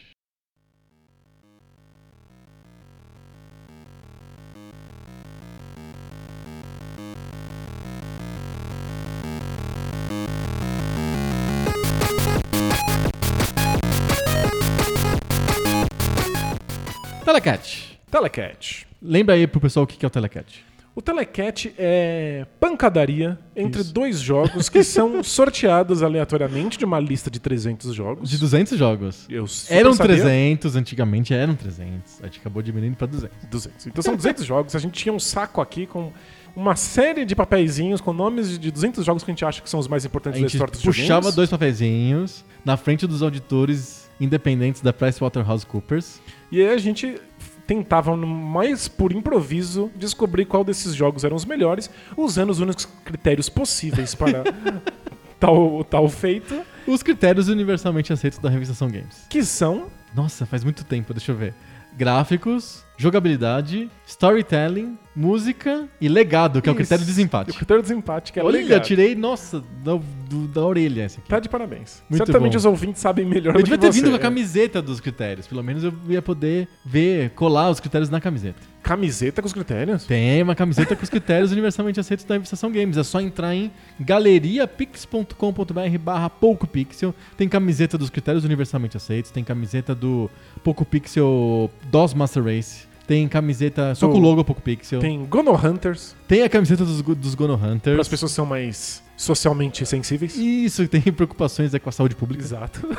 Telecat. 17.25 17.99
Telecat. 18.09 18.87
Lembra 19.03 19.35
aí 19.35 19.47
pro 19.47 19.61
pessoal 19.61 19.85
o 19.85 19.87
que 19.87 20.05
é 20.05 20.07
o 20.07 20.11
Telecat. 20.11 20.66
O 20.97 21.03
Telecat 21.03 21.75
é 21.77 22.47
pancadaria 22.59 23.39
entre 23.55 23.83
Isso. 23.83 23.93
dois 23.93 24.19
jogos 24.19 24.71
que 24.71 24.83
são 24.83 25.21
sorteados 25.23 26.03
aleatoriamente 26.03 26.79
de 26.79 26.87
uma 26.87 26.99
lista 26.99 27.31
de 27.31 27.39
300 27.39 27.95
jogos. 27.95 28.31
De 28.31 28.39
200 28.39 28.79
jogos. 28.79 29.27
Eu 29.29 29.45
Eram 29.69 29.93
sabia. 29.93 30.17
300, 30.17 30.75
antigamente 30.75 31.35
eram 31.35 31.55
300. 31.55 32.23
A 32.23 32.25
gente 32.25 32.41
acabou 32.41 32.63
diminuindo 32.63 32.97
pra 32.97 33.07
200. 33.07 33.37
200. 33.51 33.87
Então 33.89 34.03
são 34.03 34.17
200 34.17 34.47
jogos. 34.47 34.75
A 34.75 34.79
gente 34.79 34.95
tinha 34.95 35.13
um 35.13 35.21
saco 35.21 35.61
aqui 35.61 35.87
com 35.87 36.11
uma 36.57 36.75
série 36.75 37.27
de 37.27 37.37
papeizinhos 37.37 38.01
com 38.01 38.15
nomes 38.15 38.59
de 38.59 38.71
200 38.71 39.05
jogos 39.05 39.23
que 39.23 39.31
a 39.31 39.35
gente 39.35 39.45
acha 39.45 39.61
que 39.61 39.69
são 39.69 39.79
os 39.79 39.87
mais 39.87 40.07
importantes 40.07 40.41
da 40.41 40.47
história 40.47 40.73
dos 40.73 40.83
puxava 40.83 41.31
dois 41.31 41.51
papeizinhos 41.51 42.43
na 42.65 42.79
frente 42.79 43.07
dos 43.07 43.23
auditores 43.23 44.09
independentes 44.19 44.81
da 44.81 44.95
PricewaterhouseCoopers. 44.95 46.23
E 46.51 46.63
aí 46.63 46.71
a 46.71 46.79
gente 46.79 47.21
tentava, 47.67 48.17
no 48.17 48.27
mais 48.27 48.89
por 48.89 49.13
improviso, 49.13 49.91
descobrir 49.97 50.45
qual 50.45 50.65
desses 50.65 50.95
jogos 50.95 51.25
eram 51.25 51.37
os 51.37 51.45
melhores, 51.45 51.91
usando 52.17 52.51
os 52.51 52.61
únicos 52.61 52.87
critérios 53.05 53.49
possíveis 53.49 54.15
para 54.15 54.45
tal, 55.41 55.85
tal 55.85 56.09
feito, 56.09 56.63
Os 56.87 57.03
critérios 57.03 57.49
universalmente 57.49 58.13
aceitos 58.13 58.39
da 58.39 58.49
revista 58.49 58.75
São 58.75 58.89
Games. 58.89 59.27
que 59.29 59.45
são 59.45 59.87
Nossa, 60.15 60.47
faz 60.47 60.63
muito 60.63 60.85
tempo, 60.85 61.13
deixa 61.13 61.33
eu 61.33 61.37
ver. 61.37 61.53
Gráficos, 61.97 62.85
jogabilidade, 62.97 63.91
storytelling, 64.07 64.97
música 65.17 65.89
e 66.01 66.09
legado, 66.09 66.61
que 66.61 66.69
é 66.69 66.71
o 66.71 66.75
Isso. 66.75 66.79
critério 66.79 67.05
de 67.05 67.11
o 67.11 67.15
desempate. 67.15 67.53
critério 67.55 67.83
de 67.83 67.89
desempate, 67.89 68.33
que 68.33 68.39
é 68.39 68.45
Olha, 68.45 68.59
legal. 68.59 68.81
tirei, 68.81 69.15
nossa, 69.15 69.61
da, 69.83 69.99
do- 70.29 70.47
da 70.49 70.63
orelha 70.63 71.05
esse 71.07 71.19
aqui. 71.19 71.29
Tá 71.29 71.41
de 71.41 71.49
parabéns. 71.49 72.03
Muito 72.11 72.19
Certamente 72.25 72.53
bom. 72.53 72.59
os 72.59 72.65
ouvintes 72.67 73.01
sabem 73.01 73.25
melhor 73.25 73.55
Eu 73.55 73.61
do 73.61 73.65
devia 73.65 73.79
que 73.79 73.87
ter 73.87 73.93
você. 73.93 74.01
vindo 74.01 74.11
com 74.11 74.17
a 74.17 74.19
camiseta 74.19 74.83
dos 74.83 75.01
critérios. 75.01 75.47
Pelo 75.47 75.63
menos 75.63 75.83
eu 75.83 75.93
ia 76.09 76.21
poder 76.21 76.69
ver, 76.85 77.31
colar 77.31 77.71
os 77.71 77.81
critérios 77.81 78.11
na 78.11 78.21
camiseta. 78.21 78.61
Camiseta 78.83 79.43
com 79.43 79.47
os 79.47 79.53
critérios? 79.53 80.05
Tem 80.05 80.41
uma 80.43 80.55
camiseta 80.55 80.95
com 80.95 81.03
os 81.03 81.11
critérios 81.11 81.51
universalmente 81.51 81.99
aceitos 81.99 82.25
da 82.25 82.35
revista 82.35 82.55
São 82.55 82.71
Games. 82.71 82.97
É 82.97 83.03
só 83.03 83.21
entrar 83.21 83.55
em 83.55 83.71
galeriapix.com.br 83.99 85.99
barra 86.01 86.31
PocoPixel. 86.31 87.15
Tem 87.37 87.49
camiseta 87.49 87.99
dos 87.99 88.11
critérios 88.11 88.45
universalmente 88.45 88.97
aceitos. 88.97 89.31
Tem 89.31 89.43
camiseta 89.43 89.95
do 89.95 90.31
PocoPixel 90.63 91.71
DOS 91.91 92.15
Master 92.15 92.45
Race. 92.45 92.87
Tem 93.07 93.29
camiseta 93.29 93.95
só 93.95 94.07
Do- 94.07 94.13
com 94.15 94.19
o 94.19 94.23
logo 94.23 94.45
PocoPixel. 94.45 95.01
Tem, 95.01 95.19
Tem 95.21 95.29
Gono 95.29 95.53
Hunters, 95.55 96.17
a 96.43 96.49
camiseta 96.49 96.85
dos, 96.85 97.01
dos 97.03 97.35
Gono 97.35 97.57
para 97.57 97.69
as 97.69 97.75
Hunters. 97.75 98.09
pessoas 98.09 98.33
que 98.33 98.37
são 98.37 98.47
mais 98.47 99.03
socialmente 99.17 99.87
sensíveis. 99.87 100.37
Isso, 100.37 100.87
tem 100.89 101.01
preocupações 101.13 101.73
é, 101.73 101.79
com 101.79 101.89
a 101.89 101.93
saúde 101.93 102.17
pública. 102.17 102.43
Exato. 102.43 102.81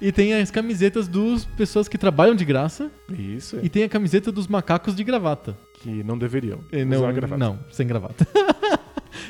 e 0.00 0.12
tem 0.12 0.34
as 0.34 0.50
camisetas 0.50 1.08
dos 1.08 1.44
pessoas 1.44 1.88
que 1.88 1.98
trabalham 1.98 2.34
de 2.34 2.44
graça. 2.44 2.90
Isso. 3.10 3.58
E 3.62 3.68
tem 3.68 3.84
a 3.84 3.88
camiseta 3.88 4.30
dos 4.30 4.46
macacos 4.46 4.94
de 4.94 5.02
gravata. 5.02 5.56
Que 5.74 6.02
não 6.02 6.18
deveriam 6.18 6.60
Não, 6.72 7.38
não, 7.38 7.58
sem 7.70 7.86
gravata. 7.86 8.26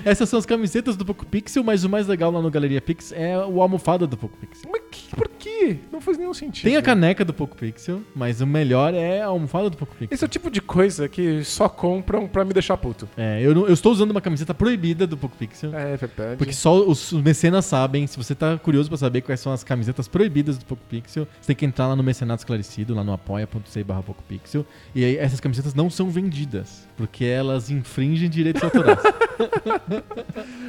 Essas 0.05 0.29
são 0.29 0.39
as 0.39 0.47
camisetas 0.47 0.97
do 0.97 1.05
Poco 1.05 1.25
Pixel, 1.27 1.63
mas 1.65 1.85
o 1.85 1.89
mais 1.89 2.07
legal 2.07 2.31
lá 2.31 2.41
no 2.41 2.51
Galeria 2.51 2.81
Pix 2.81 3.13
é 3.13 3.37
o 3.39 3.61
almofada 3.61 4.07
do 4.07 4.17
Poco 4.17 4.37
Pixel. 4.39 4.71
Mas 4.73 4.83
que, 4.91 5.15
por 5.17 5.29
quê? 5.29 5.79
Não 5.93 6.01
faz 6.01 6.17
nenhum 6.19 6.33
sentido. 6.35 6.65
Tem 6.65 6.77
a 6.77 6.83
caneca 6.83 7.25
do 7.25 7.33
Poco 7.35 7.57
Pixel, 7.57 8.03
mas 8.15 8.41
o 8.41 8.47
melhor 8.47 8.95
é 8.95 9.21
a 9.23 9.27
almofada 9.27 9.69
do 9.71 9.77
Poco 9.77 9.93
Pixel. 9.97 10.15
Esse 10.15 10.25
é 10.25 10.27
o 10.27 10.29
tipo 10.29 10.51
de 10.51 10.61
coisa 10.61 11.09
que 11.09 11.43
só 11.45 11.69
compram 11.69 12.27
pra 12.29 12.45
me 12.45 12.53
deixar 12.53 12.77
puto. 12.77 13.09
É, 13.17 13.41
eu, 13.43 13.55
não- 13.55 13.67
eu 13.67 13.75
estou 13.75 13.93
usando 13.93 14.11
uma 14.11 14.21
camiseta 14.21 14.55
proibida 14.55 15.07
do 15.07 15.17
Poco 15.17 15.37
Pixel. 15.37 15.75
É 15.75 15.97
verdade. 15.97 16.37
Porque 16.37 16.53
só 16.53 16.75
os, 16.87 17.13
os 17.13 17.23
mecenas 17.23 17.65
sabem. 17.65 18.07
Se 18.07 18.17
você 18.17 18.35
tá 18.35 18.57
curioso 18.59 18.89
pra 18.89 18.99
saber 18.99 19.21
quais 19.23 19.41
são 19.41 19.53
as 19.53 19.63
camisetas 19.65 20.07
proibidas 20.09 20.57
do 20.59 20.65
Poco 20.65 20.83
Pixel, 20.89 21.27
você 21.41 21.49
tem 21.49 21.57
que 21.57 21.65
entrar 21.67 21.87
lá 21.89 21.97
no 21.97 22.03
Mecenato 22.03 22.41
Esclarecido, 22.41 22.95
lá 22.95 23.03
no 23.05 23.13
apoia.se 23.13 23.83
barra 23.85 24.03
Poco 24.03 24.23
Pixel. 24.29 24.65
E 24.95 25.05
aí 25.05 25.17
essas 25.17 25.41
camisetas 25.41 25.75
não 25.75 25.91
são 25.91 26.09
vendidas, 26.11 26.87
porque 26.97 27.25
elas 27.25 27.71
infringem 27.71 28.29
direitos 28.31 28.63
autorais. 28.63 28.99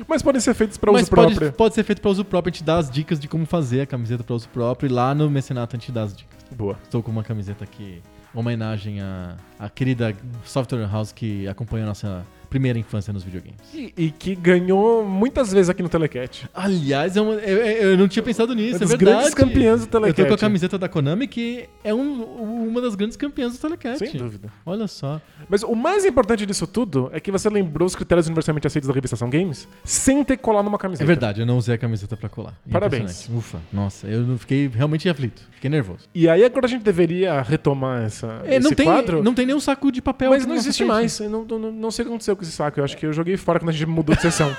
Mas 0.07 0.21
podem 0.21 0.39
ser 0.41 0.53
feitos 0.53 0.77
pra 0.77 0.91
Mas 0.91 1.03
uso 1.03 1.11
pode, 1.11 1.35
próprio. 1.35 1.53
pode 1.53 1.75
ser 1.75 1.83
feito 1.83 2.01
pra 2.01 2.11
uso 2.11 2.23
próprio. 2.25 2.51
A 2.51 2.53
gente 2.53 2.63
dá 2.63 2.77
as 2.77 2.89
dicas 2.89 3.19
de 3.19 3.27
como 3.27 3.45
fazer 3.45 3.81
a 3.81 3.85
camiseta 3.85 4.23
pra 4.23 4.35
uso 4.35 4.47
próprio. 4.49 4.89
E 4.89 4.93
lá 4.93 5.13
no 5.13 5.29
Mecenato 5.29 5.75
a 5.75 5.79
gente 5.79 5.91
dá 5.91 6.03
as 6.03 6.15
dicas. 6.15 6.37
Boa. 6.55 6.77
Estou 6.83 7.03
com 7.03 7.11
uma 7.11 7.23
camiseta 7.23 7.63
aqui, 7.63 8.01
homenagem 8.33 9.01
à, 9.01 9.35
à 9.59 9.69
querida 9.69 10.15
Software 10.45 10.87
House 10.89 11.11
que 11.11 11.47
acompanhou 11.47 11.85
a 11.85 11.87
nossa 11.89 12.25
primeira 12.49 12.77
infância 12.79 13.11
nos 13.13 13.23
videogames. 13.23 13.57
E, 13.73 13.93
e 13.97 14.11
que 14.11 14.35
ganhou 14.35 15.05
muitas 15.05 15.51
vezes 15.51 15.69
aqui 15.69 15.83
no 15.83 15.89
Telecat. 15.89 16.47
Aliás, 16.53 17.15
é 17.17 17.21
uma- 17.21 17.33
eu, 17.35 17.57
eu- 17.57 17.91
eu 17.91 17.97
não 17.97 18.07
tinha 18.07 18.23
pensado 18.23 18.53
nisso, 18.55 18.75
É 18.81 18.85
é, 18.85 18.87
verdade. 18.87 19.05
grandes 19.05 19.33
campeãs 19.33 19.79
do 19.81 19.85
Eu 19.85 19.87
tô 19.87 19.99
Telecat. 19.99 20.27
com 20.27 20.33
a 20.33 20.37
camiseta 20.37 20.77
da 20.77 20.87
Konami, 20.89 21.27
que 21.27 21.67
é 21.83 21.93
um- 21.93 22.67
uma 22.67 22.81
das 22.81 22.95
grandes 22.95 23.17
campeãs 23.17 23.53
do 23.53 23.59
Telecat. 23.59 23.97
Sem 23.99 24.11
dúvida. 24.17 24.49
Olha 24.65 24.87
só. 24.87 25.21
Mas 25.49 25.63
o 25.63 25.75
mais 25.75 26.05
importante 26.05 26.45
disso 26.45 26.65
tudo 26.67 27.09
é 27.13 27.19
que 27.19 27.31
você 27.31 27.49
lembrou 27.49 27.85
os 27.85 27.95
critérios 27.95 28.27
universalmente 28.27 28.67
aceitos 28.67 28.87
da 28.87 28.93
revista 28.93 29.15
São 29.15 29.29
Games 29.29 29.67
sem 29.83 30.23
ter 30.23 30.37
que 30.37 30.43
colar 30.43 30.63
numa 30.63 30.77
camiseta. 30.77 31.03
É 31.03 31.07
verdade, 31.07 31.41
eu 31.41 31.45
não 31.45 31.57
usei 31.57 31.75
a 31.75 31.77
camiseta 31.77 32.15
pra 32.15 32.29
colar. 32.29 32.53
Parabéns. 32.71 33.01
Impressionante. 33.01 33.37
Ufa, 33.39 33.59
nossa, 33.71 34.07
eu 34.07 34.37
fiquei 34.37 34.67
realmente 34.67 35.07
aflito. 35.09 35.41
Fiquei 35.51 35.69
nervoso. 35.69 36.07
E 36.13 36.29
aí 36.29 36.43
agora 36.45 36.65
a 36.65 36.69
gente 36.69 36.83
deveria 36.83 37.41
retomar 37.41 38.03
essa, 38.03 38.41
É, 38.45 38.55
esse 38.57 38.59
não, 38.63 38.71
tem, 38.71 38.85
quadro. 38.85 39.23
não 39.23 39.33
tem 39.33 39.45
nenhum 39.45 39.59
saco 39.59 39.91
de 39.91 40.01
papel 40.01 40.29
mas 40.29 40.45
não 40.45 40.55
existe 40.55 40.83
mais. 40.85 41.19
Eu 41.19 41.29
não, 41.29 41.43
não, 41.45 41.71
não 41.71 41.91
sei 41.91 42.03
o 42.03 42.05
que 42.05 42.11
aconteceu 42.11 42.36
com 42.37 42.43
esse 42.43 42.51
saco. 42.51 42.79
Eu 42.79 42.83
acho 42.83 42.95
que 42.95 43.05
eu 43.05 43.11
joguei 43.13 43.35
fora 43.37 43.59
quando 43.59 43.69
a 43.69 43.73
gente 43.73 43.85
mudou 43.85 44.15
de 44.15 44.21
sessão. 44.21 44.55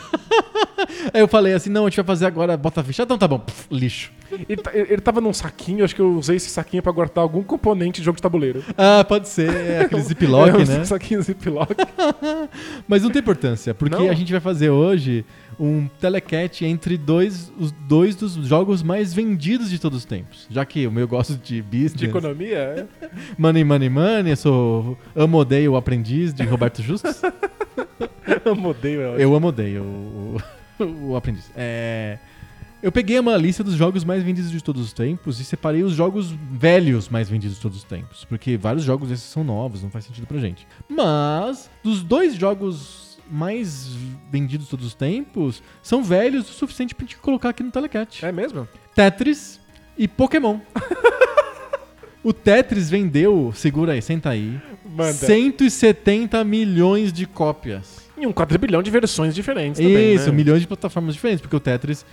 Aí 1.13 1.21
eu 1.21 1.29
falei 1.29 1.53
assim: 1.55 1.71
não, 1.71 1.87
a 1.87 1.89
gente 1.89 1.97
vai 1.97 2.05
fazer 2.05 2.27
agora 2.27 2.57
bota 2.57 2.83
ficha. 2.83 3.03
Ah, 3.03 3.05
Então 3.05 3.19
tá 3.19 3.27
bom, 3.29 3.39
Pff, 3.39 3.67
lixo. 3.71 4.11
ele, 4.49 4.57
ta- 4.61 4.71
ele 4.75 4.93
ele 4.93 5.01
tava 5.01 5.21
num 5.21 5.33
saquinho, 5.33 5.85
acho 5.85 5.95
que 5.95 6.01
eu 6.01 6.13
usei 6.15 6.37
esse 6.37 6.49
saquinho 6.51 6.83
pra 6.83 6.93
guardar 6.93 7.23
algum 7.23 7.43
componente 7.43 8.01
de 8.01 8.05
jogo 8.05 8.17
de 8.17 8.23
tabuleiro. 8.23 8.63
Ah, 8.77 9.05
pode 9.05 9.29
ser, 9.29 9.51
é 9.53 9.81
aquele 9.83 10.03
ziplock, 10.05 10.51
é, 10.51 10.55
um 10.57 10.65
né? 10.65 10.85
saquinho 10.87 11.23
ziplock. 11.23 11.75
Mas 12.87 13.03
não 13.03 13.11
tem 13.11 13.21
importância, 13.21 13.75
porque 13.75 13.97
Não? 13.97 14.09
a 14.11 14.15
gente 14.15 14.31
vai 14.33 14.41
fazer 14.41 14.71
hoje 14.71 15.25
um 15.59 15.89
telecat 16.01 16.65
entre 16.65 16.97
dois, 16.97 17.53
os 17.59 17.73
dois 17.73 18.15
dos 18.15 18.35
jogos 18.35 18.83
mais 18.83 19.13
vendidos 19.13 19.71
de 19.71 19.79
todos 19.79 19.99
os 19.99 20.05
tempos. 20.05 20.47
Já 20.51 20.65
que 20.65 20.87
o 20.87 20.93
meu 20.93 21.09
gosto 21.09 21.37
de 21.37 21.61
business, 21.63 21.95
De 21.95 22.07
economia, 22.07 22.59
é. 22.59 22.87
money, 23.37 23.65
money, 23.65 23.89
money, 23.89 24.33
eu 24.33 24.37
sou 24.37 24.99
amo, 25.17 25.39
odeio 25.39 25.73
o 25.73 25.77
aprendiz 25.77 26.33
de 26.33 26.45
Roberto 26.45 26.83
Justus. 26.83 27.21
Eu 28.45 28.53
odeio, 28.65 29.01
eu 29.01 29.19
eu 29.19 29.35
amo, 29.35 29.49
odeio 29.49 29.83
o, 29.83 30.37
o, 30.79 31.11
o 31.11 31.17
aprendiz. 31.17 31.51
É, 31.57 32.19
eu 32.83 32.93
peguei 32.93 33.19
uma 33.19 33.37
lista 33.37 33.65
dos 33.65 33.75
jogos 33.75 34.05
mais 34.05 34.23
vendidos 34.23 34.51
de 34.51 34.63
todos 34.63 34.83
os 34.83 34.93
tempos 34.93 35.41
e 35.41 35.45
separei 35.45 35.83
os 35.83 35.93
jogos 35.93 36.31
velhos 36.53 37.09
mais 37.09 37.29
vendidos 37.29 37.57
de 37.57 37.63
todos 37.63 37.79
os 37.79 37.85
tempos. 37.85 38.25
Porque 38.25 38.57
vários 38.57 38.85
jogos 38.85 39.09
desses 39.09 39.25
são 39.25 39.43
novos, 39.43 39.83
não 39.83 39.91
faz 39.91 40.05
sentido 40.05 40.27
pra 40.27 40.39
gente. 40.39 40.67
Mas, 40.89 41.71
dos 41.83 42.03
dois 42.03 42.35
jogos 42.37 43.08
mais 43.31 43.89
vendidos 44.31 44.67
de 44.67 44.71
todos 44.71 44.87
os 44.87 44.95
tempos, 44.95 45.63
são 45.83 46.03
velhos 46.03 46.49
o 46.51 46.53
suficiente 46.53 46.95
pra 46.95 47.05
gente 47.05 47.17
colocar 47.17 47.51
aqui 47.51 47.63
no 47.63 47.71
Telecat. 47.71 48.25
É 48.25 48.33
mesmo? 48.33 48.67
Tetris 48.95 49.61
e 49.97 50.07
Pokémon. 50.09 50.59
o 52.23 52.33
Tetris 52.33 52.91
vendeu, 52.91 53.53
segura 53.55 53.93
aí, 53.93 54.03
senta 54.03 54.31
aí, 54.31 54.61
Manda. 54.85 55.13
170 55.13 56.43
milhões 56.45 57.13
de 57.13 57.27
cópias. 57.27 58.09
E 58.17 58.27
um 58.27 58.33
quadrilhão 58.33 58.83
de 58.83 58.91
versões 58.91 59.35
diferentes 59.35 59.81
também, 59.81 60.15
Isso, 60.15 60.27
né? 60.27 60.33
milhões 60.33 60.61
de 60.61 60.67
plataformas 60.67 61.15
diferentes, 61.15 61.41
porque 61.41 61.55
o 61.55 61.61
Tetris 61.61 62.05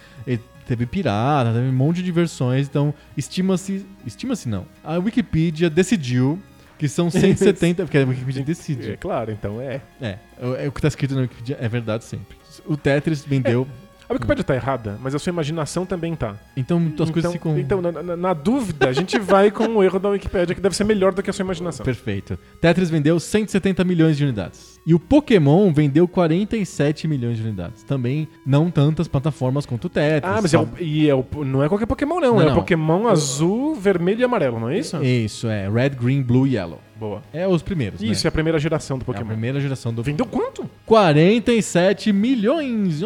teve 0.67 0.85
pirata, 0.85 1.51
teve 1.51 1.67
um 1.67 1.73
monte 1.73 2.03
de 2.03 2.11
versões, 2.11 2.67
então 2.67 2.93
estima-se, 3.17 3.85
estima-se 4.05 4.47
não. 4.47 4.65
A 4.83 4.97
Wikipedia 4.97 5.69
decidiu 5.69 6.39
que 6.77 6.87
são 6.89 7.09
170, 7.11 7.83
porque 7.83 7.97
a 7.97 8.05
Wikipedia 8.05 8.41
É 8.41 8.45
decide. 8.45 8.97
claro, 8.97 9.31
então 9.31 9.61
é. 9.61 9.81
É, 10.01 10.17
é, 10.59 10.67
o 10.67 10.71
que 10.71 10.81
tá 10.81 10.87
escrito 10.87 11.15
na 11.15 11.21
Wikipedia 11.21 11.57
é 11.59 11.67
verdade 11.67 12.03
sempre. 12.03 12.37
O 12.65 12.75
Tetris 12.77 13.23
vendeu, 13.23 13.67
A 14.07 14.13
Wikipedia 14.13 14.43
tá 14.43 14.53
errada, 14.55 14.97
mas 15.01 15.15
a 15.15 15.19
sua 15.19 15.31
imaginação 15.31 15.85
também 15.85 16.15
tá. 16.15 16.35
então 16.55 16.77
as 16.77 16.83
então, 16.85 17.07
coisas 17.11 17.31
ficam 17.31 17.57
então 17.57 17.81
na, 17.81 17.91
na- 17.91 18.15
na 18.15 18.33
dúvida, 18.33 18.87
a 18.87 18.93
gente 18.93 19.17
vai 19.17 19.49
com 19.49 19.67
o 19.67 19.83
erro 19.83 19.99
da 19.99 20.09
Wikipedia, 20.09 20.53
que 20.53 20.61
deve 20.61 20.75
ser 20.75 20.83
melhor 20.83 21.13
do 21.13 21.23
que 21.23 21.29
a 21.29 21.33
sua 21.33 21.43
imaginação. 21.43 21.83
Perfeito. 21.83 22.37
Tetris 22.61 22.89
vendeu 22.89 23.19
170 23.19 23.83
milhões 23.83 24.17
de 24.17 24.23
unidades. 24.23 24.79
E 24.85 24.93
o 24.93 24.99
Pokémon 24.99 25.73
vendeu 25.73 26.07
47 26.07 27.07
milhões 27.07 27.37
de 27.37 27.43
unidades. 27.43 27.81
Também 27.83 28.27
não 28.45 28.69
tantas 28.69 29.07
plataformas 29.07 29.65
quanto 29.65 29.85
o 29.85 29.89
Tetris. 29.89 30.31
Ah, 30.37 30.39
mas 30.41 30.53
é 30.53 30.59
o, 30.59 30.69
e 30.79 31.09
é 31.09 31.15
o, 31.15 31.25
não 31.43 31.63
é 31.63 31.67
qualquer 31.67 31.87
Pokémon, 31.87 32.19
não. 32.19 32.35
Não, 32.35 32.41
é 32.41 32.45
não. 32.45 32.55
Pokémon 32.55 33.07
azul, 33.07 33.73
vermelho 33.73 34.21
e 34.21 34.23
amarelo, 34.23 34.59
não 34.59 34.69
é 34.69 34.77
isso? 34.77 35.03
Isso, 35.03 35.47
é. 35.47 35.67
Red, 35.67 35.89
Green, 35.89 36.21
Blue, 36.21 36.45
Yellow. 36.45 36.79
Boa. 36.97 37.21
É 37.33 37.45
os 37.47 37.61
primeiros, 37.61 37.99
né? 38.01 38.07
Isso, 38.07 38.25
é 38.25 38.29
a 38.29 38.31
primeira 38.31 38.57
geração 38.57 38.97
do 38.97 39.01
É 39.01 39.03
a 39.03 39.05
Pokémon. 39.05 39.27
primeira 39.27 39.59
geração 39.59 39.93
do 39.93 40.01
Vendeu 40.01 40.25
quanto? 40.25 40.69
47 40.85 42.13
milhões 42.13 43.01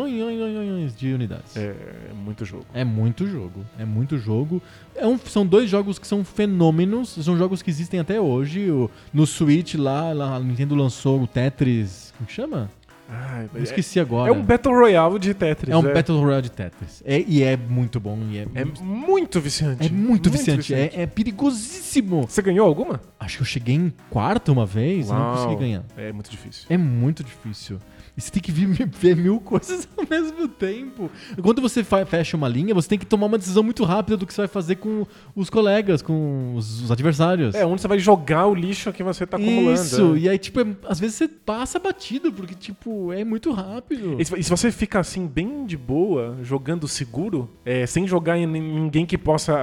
de 0.95 1.13
unidades. 1.13 1.55
É. 1.57 1.75
É 2.09 2.13
muito 2.13 2.45
jogo. 2.45 2.65
muito 2.85 3.27
jogo. 3.27 3.65
É 3.77 3.85
muito 3.85 4.17
jogo. 4.17 4.61
É 4.95 5.07
um- 5.07 5.17
são 5.17 5.45
dois 5.45 5.69
jogos 5.69 5.97
que 5.97 6.05
são 6.07 6.23
fenômenos. 6.23 7.09
São 7.21 7.37
jogos 7.37 7.61
que 7.61 7.69
existem 7.69 7.99
até 7.99 8.19
hoje. 8.21 8.69
O- 8.69 8.89
no 9.13 9.25
Switch 9.25 9.75
lá, 9.75 10.11
lá, 10.13 10.35
a 10.35 10.39
Nintendo 10.39 10.75
lançou 10.75 11.21
o 11.21 11.27
Tetris. 11.27 12.13
Como 12.17 12.27
que 12.27 12.33
chama? 12.33 12.69
Ai, 13.11 13.49
Eu 13.53 13.59
é, 13.61 13.63
esqueci 13.63 13.99
agora. 13.99 14.29
é 14.29 14.33
um 14.33 14.43
Battle 14.43 14.73
Royale 14.73 15.17
de 15.17 15.33
Tetris. 15.33 15.73
É 15.73 15.77
um 15.77 15.81
Battle 15.81 16.19
Royale 16.21 16.43
de 16.43 16.51
Tetris. 16.51 17.01
É- 17.05 17.23
e 17.27 17.41
é 17.43 17.57
muito 17.57 17.99
bom. 17.99 18.17
E 18.29 18.37
é, 18.37 18.47
É 18.53 18.65
muito 18.65 19.41
viciante. 19.41 19.87
é 19.87 19.89
muito 19.89 20.29
viciante. 20.29 20.73
É, 20.73 20.91
é 21.01 21.07
perigosíssimo. 21.07 22.27
Você 22.27 22.41
ganhou 22.41 22.67
alguma? 22.67 23.01
Acho 23.19 23.37
que 23.37 23.41
eu 23.43 23.47
cheguei 23.47 23.75
em 23.75 23.93
quarto 24.09 24.51
uma 24.51 24.65
vez 24.65 25.07
e 25.07 25.11
não 25.11 25.19
Uau. 25.19 25.35
consegui 25.35 25.55
ganhar. 25.61 25.83
É 25.97 26.11
muito 26.11 26.29
difícil. 26.29 26.65
É 26.69 26.77
muito 26.77 27.23
difícil. 27.23 27.79
E 28.17 28.21
você 28.21 28.31
tem 28.31 28.41
que 28.41 28.51
ver 28.51 29.15
mil 29.15 29.39
coisas 29.41 29.87
ao 29.97 30.05
mesmo 30.09 30.47
tempo. 30.47 31.09
Quando 31.41 31.61
você 31.61 31.83
fecha 31.83 32.35
uma 32.35 32.47
linha, 32.47 32.73
você 32.73 32.89
tem 32.89 32.99
que 32.99 33.05
tomar 33.05 33.27
uma 33.27 33.37
decisão 33.37 33.63
muito 33.63 33.83
rápida 33.83 34.17
do 34.17 34.25
que 34.25 34.33
você 34.33 34.41
vai 34.41 34.47
fazer 34.47 34.75
com 34.75 35.05
os 35.35 35.49
colegas, 35.49 36.01
com 36.01 36.55
os, 36.55 36.83
os 36.83 36.91
adversários. 36.91 37.55
É, 37.55 37.65
onde 37.65 37.81
você 37.81 37.87
vai 37.87 37.99
jogar 37.99 38.47
o 38.47 38.53
lixo 38.53 38.91
que 38.91 39.03
você 39.03 39.25
tá 39.25 39.37
acumulando. 39.37 39.73
Isso, 39.73 40.15
é. 40.15 40.19
e 40.19 40.29
aí, 40.29 40.37
tipo, 40.37 40.59
é- 40.61 40.67
às 40.87 40.99
vezes 40.99 41.15
você 41.15 41.27
passa 41.27 41.79
batido, 41.79 42.31
porque, 42.31 42.55
tipo, 42.55 43.11
é 43.13 43.23
muito 43.23 43.51
rápido. 43.51 44.17
E 44.19 44.25
se 44.43 44.49
você 44.49 44.71
fica 44.71 44.99
assim, 44.99 45.27
bem 45.27 45.65
de 45.65 45.77
boa, 45.77 46.37
jogando 46.43 46.87
seguro, 46.87 47.49
é, 47.65 47.85
sem 47.85 48.07
jogar 48.07 48.37
em 48.37 48.45
ninguém 48.45 49.05
que 49.05 49.17
possa 49.17 49.55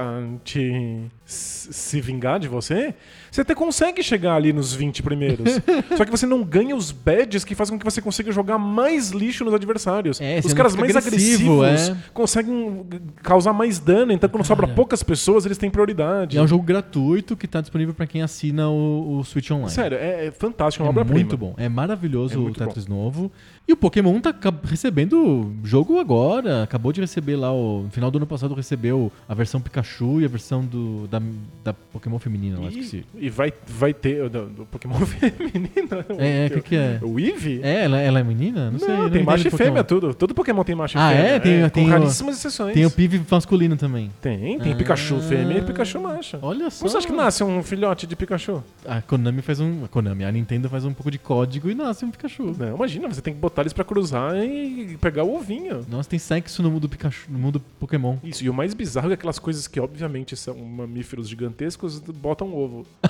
te 0.43 1.05
se 1.29 1.99
vingar 1.99 2.39
de 2.39 2.47
você, 2.47 2.93
você 3.29 3.41
até 3.41 3.53
consegue 3.53 4.01
chegar 4.01 4.35
ali 4.35 4.53
nos 4.53 4.73
20 4.73 5.03
primeiros. 5.03 5.59
Só 5.97 6.05
que 6.05 6.11
você 6.11 6.25
não 6.25 6.41
ganha 6.41 6.73
os 6.75 6.91
badges 6.91 7.43
que 7.43 7.53
fazem 7.53 7.75
com 7.75 7.79
que 7.79 7.85
você 7.85 8.01
consiga 8.01 8.31
jogar 8.31 8.57
mais 8.57 9.11
lixo 9.11 9.43
nos 9.43 9.53
adversários. 9.53 10.21
É, 10.21 10.39
os 10.39 10.53
caras 10.53 10.75
mais 10.75 10.95
agressivo, 10.95 11.63
agressivos 11.63 11.97
é. 11.97 12.09
conseguem 12.13 12.85
causar 13.21 13.51
mais 13.51 13.77
dano, 13.77 14.13
então 14.13 14.29
quando 14.29 14.45
sobra 14.45 14.65
Cara. 14.67 14.75
poucas 14.75 15.03
pessoas, 15.03 15.45
eles 15.45 15.57
têm 15.57 15.69
prioridade. 15.69 16.37
É 16.37 16.41
um 16.41 16.47
jogo 16.47 16.63
gratuito 16.63 17.35
que 17.35 17.47
tá 17.47 17.59
disponível 17.59 17.93
pra 17.93 18.07
quem 18.07 18.21
assina 18.21 18.69
o, 18.69 19.19
o 19.19 19.23
Switch 19.25 19.51
Online. 19.51 19.69
Sério, 19.69 19.97
é, 19.97 20.27
é 20.27 20.31
fantástico, 20.31 20.83
é 20.83 20.85
É 20.85 20.87
uma 20.87 20.91
obra-prima. 20.91 21.19
muito 21.19 21.37
bom. 21.37 21.53
É 21.57 21.67
maravilhoso 21.67 22.35
É 22.35 22.37
o 22.37 22.53
Tetris 22.53 22.87
novo. 22.87 23.29
E 23.67 23.73
o 23.73 23.77
Pokémon 23.77 24.19
tá 24.21 24.33
recebendo 24.63 25.51
jogo 25.63 25.99
agora. 25.99 26.63
Acabou 26.63 26.93
de 26.93 27.01
receber 27.01 27.35
lá, 27.35 27.51
o, 27.51 27.83
no 27.83 27.89
final 27.91 28.09
do 28.09 28.17
ano 28.17 28.25
passado 28.25 28.53
recebeu 28.53 29.11
a 29.27 29.33
versão 29.33 29.59
Pikachu 29.59 30.21
e 30.21 30.25
a 30.25 30.27
versão 30.29 30.63
do, 30.63 31.05
da, 31.07 31.21
da 31.65 31.73
Pokémon 31.73 32.17
feminina, 32.17 32.59
lá, 32.59 32.67
esqueci. 32.69 33.03
E, 33.15 33.25
e 33.25 33.29
vai, 33.29 33.51
vai 33.67 33.93
ter 33.93 34.23
o 34.23 34.29
do, 34.29 34.45
do 34.47 34.65
Pokémon 34.67 34.95
feminino. 35.05 36.05
É, 36.17 36.45
é, 36.45 36.47
o 36.47 36.51
que, 36.51 36.61
que 36.61 36.75
é? 36.77 36.99
O 37.01 37.19
Eevee? 37.19 37.59
É, 37.61 37.83
ela, 37.83 37.99
ela 37.99 38.19
é 38.19 38.23
menina? 38.23 38.65
Não, 38.65 38.71
Não, 38.73 38.79
sei. 38.79 38.95
eu 38.95 39.09
tem 39.09 39.23
macho 39.23 39.47
e 39.47 39.51
fêmea, 39.51 39.83
tudo. 39.83 40.13
Todo 40.13 40.33
Pokémon 40.33 40.63
tem 40.63 40.75
macho 40.75 40.97
e 40.97 41.01
Ah, 41.01 41.09
fêmea. 41.09 41.23
é? 41.27 41.39
Tem- 41.39 41.61
com 41.63 41.69
tem 41.69 41.85
o- 41.87 41.89
raríssimas 41.89 42.37
exceções. 42.37 42.73
Tem 42.73 42.85
o 42.85 42.91
Pive 42.91 43.21
masculino 43.29 43.75
também. 43.75 44.09
Tem, 44.21 44.59
tem 44.59 44.71
Ah. 44.71 44.75
Pikachu 44.75 45.19
fêmea 45.19 45.57
e 45.57 45.61
Pikachu 45.61 45.99
macho. 45.99 46.37
Olha 46.41 46.69
só. 46.69 46.79
Como 46.79 46.89
você 46.91 46.97
acha 46.99 47.07
que 47.07 47.13
nasce 47.13 47.43
um 47.43 47.61
filhote 47.61 48.07
de 48.07 48.15
Pikachu? 48.15 48.63
A 48.85 49.01
Konami 49.01 49.41
faz 49.41 49.59
um. 49.59 49.83
A 49.83 49.87
Konami, 49.89 50.23
a 50.23 50.31
Nintendo 50.31 50.69
faz 50.69 50.85
um 50.85 50.93
pouco 50.93 51.11
de 51.11 51.19
código 51.19 51.69
e 51.69 51.75
nasce 51.75 52.05
um 52.05 52.11
Pikachu. 52.11 52.55
Não, 52.57 52.75
imagina, 52.75 53.07
você 53.09 53.21
tem 53.21 53.33
que 53.33 53.39
botar 53.39 53.56
eles 53.63 53.73
pra 53.73 53.83
cruzar 53.83 54.35
e 54.37 54.97
pegar 54.97 55.23
o 55.23 55.35
ovinho. 55.35 55.85
Nossa, 55.89 56.09
tem 56.09 56.19
sexo 56.19 56.61
no 56.61 56.69
mundo 56.71 56.87
Pikachu, 56.87 57.31
no 57.31 57.39
mundo 57.39 57.59
Pokémon. 57.79 58.17
Isso, 58.23 58.43
e 58.43 58.49
o 58.49 58.53
mais 58.53 58.73
bizarro 58.73 59.07
é 59.07 59.09
que 59.09 59.13
aquelas 59.15 59.39
coisas 59.39 59.67
que 59.67 59.79
obviamente 59.79 60.35
são 60.35 60.55
mamíferos 60.55 61.27
gigantescos 61.27 61.99
botam 61.99 62.53
ovo. 62.53 62.85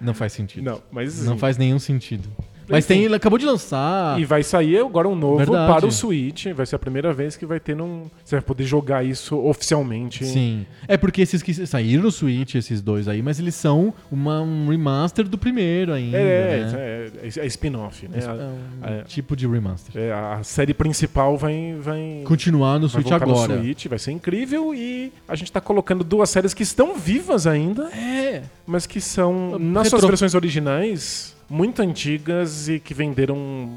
Não 0.00 0.14
faz 0.14 0.32
sentido. 0.32 0.64
Não, 0.64 0.82
mas 0.90 1.24
Não 1.24 1.38
faz 1.38 1.56
nenhum 1.56 1.78
sentido. 1.78 2.28
Mas 2.72 2.84
Enfim. 2.86 2.94
tem, 2.94 3.04
ele 3.04 3.14
acabou 3.14 3.38
de 3.38 3.46
lançar. 3.46 4.18
E 4.18 4.24
vai 4.24 4.42
sair 4.42 4.78
agora 4.78 5.06
um 5.08 5.14
novo 5.14 5.36
Verdade. 5.36 5.72
para 5.72 5.86
o 5.86 5.92
Switch. 5.92 6.46
Vai 6.48 6.64
ser 6.66 6.76
a 6.76 6.78
primeira 6.78 7.12
vez 7.12 7.36
que 7.36 7.44
vai 7.46 7.60
ter 7.60 7.76
num. 7.76 8.10
Você 8.24 8.36
vai 8.36 8.42
poder 8.42 8.64
jogar 8.64 9.04
isso 9.04 9.36
oficialmente. 9.38 10.24
Sim. 10.24 10.66
É 10.88 10.96
porque 10.96 11.20
esses 11.22 11.42
que 11.42 11.52
saíram 11.66 12.02
no 12.02 12.10
Switch, 12.10 12.54
esses 12.54 12.80
dois 12.80 13.06
aí, 13.08 13.22
mas 13.22 13.38
eles 13.38 13.54
são 13.54 13.92
uma, 14.10 14.40
um 14.40 14.68
remaster 14.68 15.28
do 15.28 15.36
primeiro 15.36 15.92
ainda. 15.92 16.16
É, 16.16 16.64
né? 16.64 16.72
é, 16.74 17.10
é, 17.40 17.44
é 17.44 17.46
spin-off, 17.46 18.08
né? 18.08 18.18
É 18.22 18.92
um 18.94 19.00
é. 19.00 19.02
tipo 19.04 19.36
de 19.36 19.46
remaster. 19.46 20.00
É, 20.00 20.12
a 20.12 20.42
série 20.42 20.72
principal 20.72 21.36
vai, 21.36 21.76
vai, 21.78 22.22
Continuar 22.24 22.78
no 22.78 22.88
vai 22.88 23.02
Switch 23.02 23.12
agora. 23.12 23.54
no 23.54 23.62
Switch, 23.62 23.86
vai 23.86 23.98
ser 23.98 24.12
incrível 24.12 24.74
e 24.74 25.12
a 25.28 25.34
gente 25.36 25.52
tá 25.52 25.60
colocando 25.60 26.02
duas 26.02 26.30
séries 26.30 26.54
que 26.54 26.62
estão 26.62 26.96
vivas 26.96 27.46
ainda, 27.46 27.84
É. 27.94 28.42
mas 28.66 28.86
que 28.86 29.00
são, 29.00 29.50
Retro- 29.52 29.58
nas 29.60 29.88
suas 29.88 30.04
versões 30.04 30.34
originais, 30.34 31.34
muito 31.52 31.80
antigas 31.82 32.68
e 32.68 32.80
que 32.80 32.94
venderam 32.94 33.68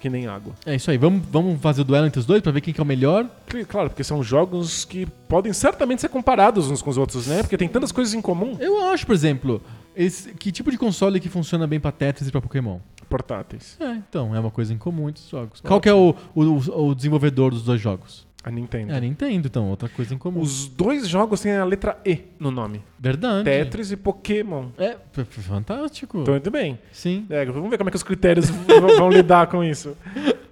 que 0.00 0.10
nem 0.10 0.26
água. 0.26 0.52
É 0.66 0.74
isso 0.74 0.90
aí. 0.90 0.98
Vamos, 0.98 1.22
vamos 1.30 1.60
fazer 1.60 1.82
o 1.82 1.84
duelo 1.84 2.06
entre 2.06 2.18
os 2.18 2.26
dois 2.26 2.42
pra 2.42 2.50
ver 2.50 2.60
quem 2.60 2.74
que 2.74 2.80
é 2.80 2.82
o 2.82 2.86
melhor? 2.86 3.24
Cl- 3.48 3.64
Claro, 3.64 3.88
porque 3.88 4.02
são 4.02 4.20
jogos 4.22 4.84
que 4.84 5.06
podem 5.28 5.52
certamente 5.52 6.00
ser 6.00 6.08
comparados 6.08 6.68
uns 6.70 6.82
com 6.82 6.90
os 6.90 6.98
outros, 6.98 7.26
né? 7.28 7.40
Porque 7.42 7.56
tem 7.56 7.68
tantas 7.68 7.92
coisas 7.92 8.12
em 8.12 8.20
comum. 8.20 8.56
Eu 8.58 8.84
acho, 8.88 9.06
por 9.06 9.14
exemplo, 9.14 9.62
esse- 9.96 10.32
que 10.34 10.50
tipo 10.50 10.70
de 10.72 10.76
console 10.76 11.20
que 11.20 11.28
funciona 11.28 11.66
bem 11.68 11.78
pra 11.78 11.92
Tetris 11.92 12.28
e 12.28 12.32
pra 12.32 12.40
Pokémon? 12.40 12.78
Portáteis. 13.08 13.76
É, 13.78 13.92
então, 13.92 14.34
é 14.34 14.40
uma 14.40 14.50
coisa 14.50 14.72
em 14.74 14.78
comum 14.78 15.08
entre 15.08 15.22
os 15.22 15.28
jogos. 15.30 15.60
Qual 15.60 15.80
que 15.80 15.88
é 15.88 15.94
o, 15.94 16.14
o, 16.34 16.88
o 16.88 16.94
desenvolvedor 16.96 17.52
dos 17.52 17.62
dois 17.62 17.80
jogos? 17.80 18.26
A 18.44 18.50
Nintendo. 18.50 18.92
É 18.92 18.96
a 18.96 19.00
Nintendo, 19.00 19.46
então, 19.46 19.68
outra 19.70 19.88
coisa 19.88 20.14
em 20.14 20.18
comum. 20.18 20.40
Os 20.40 20.66
dois 20.66 21.06
jogos 21.06 21.40
têm 21.40 21.52
a 21.56 21.64
letra 21.64 21.96
E 22.04 22.18
no 22.40 22.50
nome. 22.50 22.82
Verdade. 22.98 23.44
Tetris 23.44 23.92
e 23.92 23.96
Pokémon. 23.96 24.68
É, 24.76 24.96
fantástico. 25.24 26.20
Então, 26.20 26.34
muito 26.34 26.50
bem. 26.50 26.78
Sim. 26.90 27.24
É, 27.30 27.44
vamos 27.44 27.70
ver 27.70 27.78
como 27.78 27.88
é 27.88 27.92
que 27.92 27.96
os 27.96 28.02
critérios 28.02 28.50
vão 28.98 29.10
lidar 29.10 29.46
com 29.46 29.62
isso. 29.62 29.96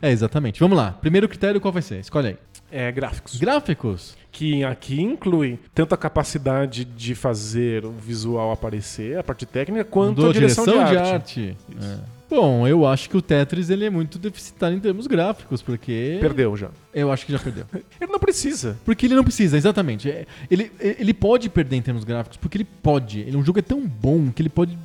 É, 0.00 0.10
exatamente. 0.10 0.60
Vamos 0.60 0.76
lá. 0.76 0.92
Primeiro 0.92 1.28
critério, 1.28 1.60
qual 1.60 1.72
vai 1.72 1.82
ser? 1.82 1.98
Escolhe 2.00 2.28
aí. 2.28 2.36
É, 2.70 2.92
gráficos. 2.92 3.36
Gráficos. 3.36 4.16
Que 4.30 4.62
aqui 4.62 5.00
inclui 5.00 5.58
tanto 5.74 5.94
a 5.94 5.98
capacidade 5.98 6.84
de 6.84 7.14
fazer 7.14 7.84
o 7.84 7.92
visual 7.92 8.52
aparecer, 8.52 9.18
a 9.18 9.24
parte 9.24 9.46
técnica, 9.46 9.84
quanto 9.84 10.16
Mudou 10.16 10.30
a 10.30 10.32
direção, 10.32 10.64
de, 10.64 10.78
arte. 10.78 10.96
arte. 10.96 11.56
Isso. 11.78 11.88
É. 12.12 12.15
Bom, 12.28 12.66
eu 12.66 12.84
acho 12.86 13.08
que 13.08 13.16
o 13.16 13.22
Tetris 13.22 13.70
ele 13.70 13.84
é 13.84 13.90
muito 13.90 14.18
deficitário 14.18 14.76
em 14.76 14.80
termos 14.80 15.06
gráficos, 15.06 15.62
porque. 15.62 16.18
Perdeu 16.20 16.56
já. 16.56 16.70
Eu 16.92 17.12
acho 17.12 17.24
que 17.24 17.32
já 17.32 17.38
perdeu. 17.38 17.64
Ele 18.00 18.10
não 18.10 18.18
precisa. 18.18 18.76
Porque 18.84 19.06
ele 19.06 19.14
não 19.14 19.22
precisa, 19.22 19.56
exatamente. 19.56 20.10
É, 20.10 20.26
Ele, 20.50 20.72
ele 20.80 21.12
pode 21.12 21.48
perder 21.50 21.76
em 21.76 21.82
termos 21.82 22.04
gráficos, 22.04 22.36
porque 22.38 22.56
ele 22.56 22.64
pode. 22.64 23.20
Ele, 23.20 23.36
um 23.36 23.44
jogo 23.44 23.58
é 23.58 23.62
tão 23.62 23.86
bom 23.86 24.30
que 24.30 24.40
ele 24.42 24.48
pode 24.48 24.78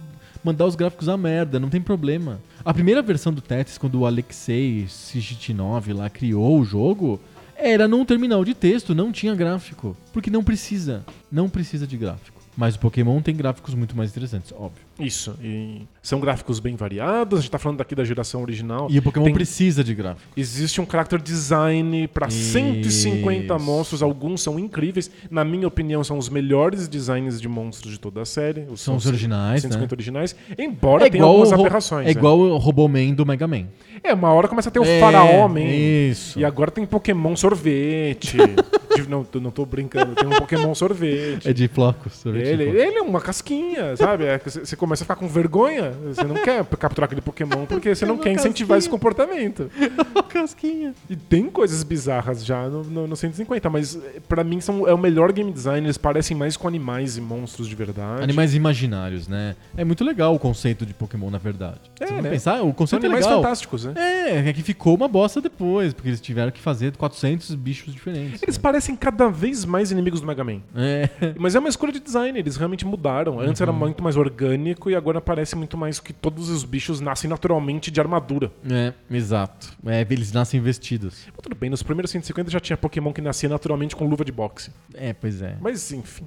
mandar 0.43 0.65
os 0.65 0.75
gráficos 0.75 1.07
à 1.07 1.15
merda, 1.15 1.59
não 1.59 1.69
tem 1.69 1.81
problema. 1.81 2.41
A 2.65 2.73
primeira 2.73 3.01
versão 3.01 3.33
do 3.33 3.41
Tetris, 3.41 3.77
quando 3.77 3.99
o 3.99 4.05
Alexei 4.05 4.85
Sigitnov 4.87 5.87
lá 5.93 6.09
criou 6.09 6.59
o 6.59 6.65
jogo, 6.65 7.19
era 7.55 7.87
num 7.87 8.03
terminal 8.03 8.43
de 8.43 8.53
texto, 8.53 8.93
não 8.93 9.11
tinha 9.11 9.35
gráfico. 9.35 9.95
Porque 10.11 10.29
não 10.29 10.43
precisa. 10.43 11.05
Não 11.31 11.47
precisa 11.49 11.87
de 11.87 11.95
gráfico. 11.95 12.41
Mas 12.57 12.75
o 12.75 12.79
Pokémon 12.79 13.21
tem 13.21 13.35
gráficos 13.35 13.73
muito 13.73 13.95
mais 13.95 14.11
interessantes, 14.11 14.51
óbvio. 14.51 14.83
Isso. 15.01 15.35
E 15.41 15.81
são 16.01 16.19
gráficos 16.19 16.59
bem 16.59 16.75
variados. 16.75 17.39
A 17.39 17.41
gente 17.41 17.51
tá 17.51 17.57
falando 17.59 17.77
daqui 17.79 17.93
da 17.95 18.03
geração 18.03 18.41
original. 18.41 18.87
E 18.89 18.99
o 18.99 19.01
Pokémon 19.01 19.25
Tem- 19.25 19.33
precisa 19.33 19.83
de 19.83 19.93
gráfico. 19.95 20.31
Existe 20.35 20.79
um 20.81 20.85
character 20.89 21.21
design 21.21 22.07
para 22.07 22.27
Isso. 22.27 22.51
150 22.53 23.57
monstros, 23.59 24.01
alguns 24.03 24.41
são 24.41 24.57
incríveis. 24.59 25.09
Na 25.29 25.43
minha 25.43 25.67
opinião, 25.67 26.03
são 26.03 26.17
os 26.17 26.29
melhores 26.29 26.87
designs 26.87 27.39
de 27.41 27.47
monstros 27.47 27.93
de 27.93 27.99
toda 27.99 28.21
a 28.21 28.25
série. 28.25 28.65
São 28.75 28.95
os 28.95 29.05
originais, 29.05 29.61
150 29.61 29.85
né? 29.93 29.95
originais. 29.97 30.35
Embora 30.57 31.09
tenha 31.09 31.23
o 31.25 31.27
algumas 31.27 31.53
aberrações. 31.53 32.03
É 32.05 32.05
né? 32.05 32.11
igual 32.11 32.39
o 32.39 32.57
Roboman 32.57 33.13
do 33.13 33.25
Mega 33.25 33.47
Man. 33.47 33.65
É, 34.03 34.13
uma 34.13 34.31
hora 34.33 34.47
começa 34.47 34.69
a 34.69 34.71
ter 34.71 34.79
o 34.79 34.83
É, 34.83 34.99
Faraó 34.99 35.47
Man. 35.47 35.59
Isso. 35.61 36.39
E 36.39 36.45
agora 36.45 36.71
tem 36.71 36.85
Pokémon 36.85 37.35
sorvete. 37.35 38.37
De- 38.95 39.07
não, 39.07 39.25
não 39.41 39.51
tô 39.51 39.65
brincando. 39.65 40.13
Tem 40.15 40.27
um 40.27 40.31
Pokémon 40.31 40.75
sorvete. 40.75 41.47
É 41.47 41.53
de 41.53 41.67
flocos. 41.69 42.13
sorvete 42.13 42.43
de 42.43 42.49
Ele, 42.49 42.63
flocos. 42.65 42.81
ele 42.81 42.97
é 42.97 43.01
uma 43.01 43.21
casquinha, 43.21 43.95
sabe? 43.95 44.25
É 44.25 44.37
que 44.37 44.49
Você 44.95 45.01
você 45.01 45.03
começa 45.03 45.03
a 45.03 45.05
ficar 45.05 45.15
com 45.15 45.27
vergonha. 45.27 45.91
Você 46.07 46.23
não 46.23 46.35
quer 46.35 46.63
capturar 46.77 47.05
aquele 47.05 47.21
Pokémon 47.21 47.65
porque 47.65 47.93
você 47.95 48.05
É 48.05 48.07
não 48.07 48.17
quer 48.17 48.31
incentivar 48.33 48.77
esse 48.77 48.89
casquinha. 48.89 48.99
comportamento. 48.99 49.69
Casquinha. 50.29 50.93
E 51.09 51.15
tem 51.15 51.49
coisas 51.49 51.83
bizarras 51.83 52.45
já 52.45 52.67
no, 52.69 52.83
no, 52.83 53.07
no 53.07 53.15
150, 53.15 53.69
mas 53.69 53.95
eh, 53.95 54.19
pra 54.27 54.43
mim 54.43 54.61
são, 54.61 54.87
é 54.87 54.93
o 54.93 54.97
melhor 54.97 55.31
game 55.31 55.51
design. 55.51 55.85
Eles 55.85 55.97
parecem 55.97 56.35
mais 56.37 56.55
com 56.57 56.67
animais 56.67 57.17
e 57.17 57.21
monstros 57.21 57.67
de 57.67 57.75
verdade. 57.75 58.23
Animais 58.23 58.55
imaginários, 58.55 59.27
né? 59.27 59.55
É 59.75 59.83
muito 59.83 60.03
legal 60.03 60.33
o 60.35 60.39
conceito 60.39 60.85
de 60.85 60.93
Pokémon, 60.93 61.29
na 61.29 61.37
verdade. 61.37 61.79
É, 61.99 62.07
Você 62.07 62.21
né? 62.21 62.29
pensar, 62.29 62.55
o 62.61 62.65
São 62.65 62.71
conceito 62.73 63.03
é 63.03 63.05
animais 63.07 63.25
legal. 63.25 63.41
fantásticos, 63.41 63.85
né? 63.85 63.93
É, 63.97 64.49
é 64.49 64.53
que 64.53 64.61
ficou 64.63 64.95
uma 64.95 65.07
bosta 65.07 65.41
depois, 65.41 65.93
porque 65.93 66.09
eles 66.09 66.21
tiveram 66.21 66.51
que 66.51 66.59
fazer 66.61 66.95
400 66.95 67.53
bichos 67.55 67.93
diferentes. 67.93 68.41
Eles 68.43 68.57
né? 68.57 68.61
parecem 68.61 68.95
cada 68.95 69.27
vez 69.29 69.65
mais 69.65 69.91
inimigos 69.91 70.21
do 70.21 70.27
Mega 70.27 70.43
Man. 70.43 70.61
É. 70.75 71.09
Mas 71.37 71.55
é 71.55 71.59
uma 71.59 71.69
escolha 71.69 71.91
de 71.91 71.99
design, 71.99 72.37
eles 72.37 72.55
realmente 72.55 72.85
mudaram. 72.85 73.39
Antes 73.39 73.59
Uhum. 73.61 73.65
era 73.65 73.71
muito 73.73 74.03
mais 74.03 74.15
orgânico 74.17 74.70
e 74.89 74.95
agora 74.95 75.19
parece 75.21 75.55
muito 75.55 75.77
mais 75.77 75.99
que 75.99 76.13
todos 76.13 76.49
os 76.49 76.63
bichos 76.63 76.99
nascem 76.99 77.29
naturalmente 77.29 77.89
de 77.91 77.99
armadura. 77.99 78.51
É, 78.69 78.93
exato. 79.09 79.75
É, 79.85 80.01
eles 80.09 80.31
nascem 80.31 80.59
vestidos. 80.61 81.25
Mas 81.27 81.41
tudo 81.41 81.55
bem, 81.55 81.69
nos 81.69 81.83
primeiros 81.83 82.11
150 82.11 82.49
já 82.51 82.59
tinha 82.59 82.77
Pokémon 82.77 83.11
que 83.13 83.21
nascia 83.21 83.49
naturalmente 83.49 83.95
com 83.95 84.05
luva 84.07 84.23
de 84.25 84.31
boxe. 84.31 84.71
É, 84.93 85.13
pois 85.13 85.41
é. 85.41 85.55
Mas 85.61 85.91
enfim. 85.91 86.25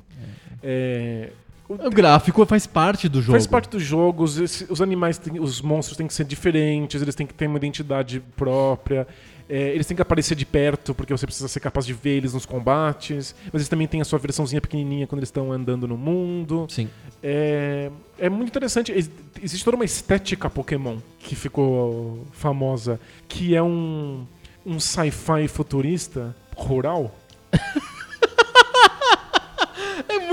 É, 0.62 1.30
o, 1.68 1.74
O 1.86 1.90
gráfico 1.90 2.44
faz 2.46 2.66
parte 2.66 3.08
do 3.08 3.20
jogo. 3.22 3.32
Faz 3.32 3.46
parte 3.46 3.70
dos 3.70 3.82
jogos, 3.82 4.38
esse- 4.38 4.66
os 4.70 4.80
animais, 4.82 5.16
têm- 5.18 5.40
os 5.40 5.60
monstros 5.62 5.96
têm 5.96 6.06
que 6.06 6.12
ser 6.14 6.24
diferentes, 6.24 7.00
eles 7.00 7.14
têm 7.14 7.26
que 7.26 7.34
ter 7.34 7.46
uma 7.46 7.56
identidade 7.56 8.20
própria. 8.36 9.06
É, 9.48 9.68
eles 9.74 9.86
têm 9.86 9.94
que 9.94 10.02
aparecer 10.02 10.34
de 10.34 10.46
perto, 10.46 10.94
porque 10.94 11.12
você 11.12 11.26
precisa 11.26 11.48
ser 11.48 11.60
capaz 11.60 11.84
de 11.86 11.92
ver 11.92 12.16
eles 12.16 12.32
nos 12.34 12.46
combates. 12.46 13.34
Mas 13.46 13.54
eles 13.54 13.68
também 13.68 13.86
têm 13.86 14.00
a 14.00 14.04
sua 14.04 14.18
versãozinha 14.18 14.60
pequenininha 14.60 15.06
quando 15.06 15.18
eles 15.20 15.28
estão 15.28 15.52
andando 15.52 15.86
no 15.86 15.96
mundo. 15.96 16.66
Sim. 16.68 16.88
É, 17.22 17.90
é 18.18 18.28
muito 18.28 18.48
interessante. 18.48 18.92
Ex- 18.92 19.10
Existe 19.42 19.64
toda 19.64 19.76
uma 19.76 19.84
estética 19.84 20.48
Pokémon 20.48 20.98
que 21.18 21.34
ficou 21.34 22.26
famosa, 22.32 22.98
que 23.28 23.54
é 23.54 23.62
um, 23.62 24.24
um 24.64 24.80
sci-fi 24.80 25.46
futurista 25.48 26.34
rural. 26.56 27.14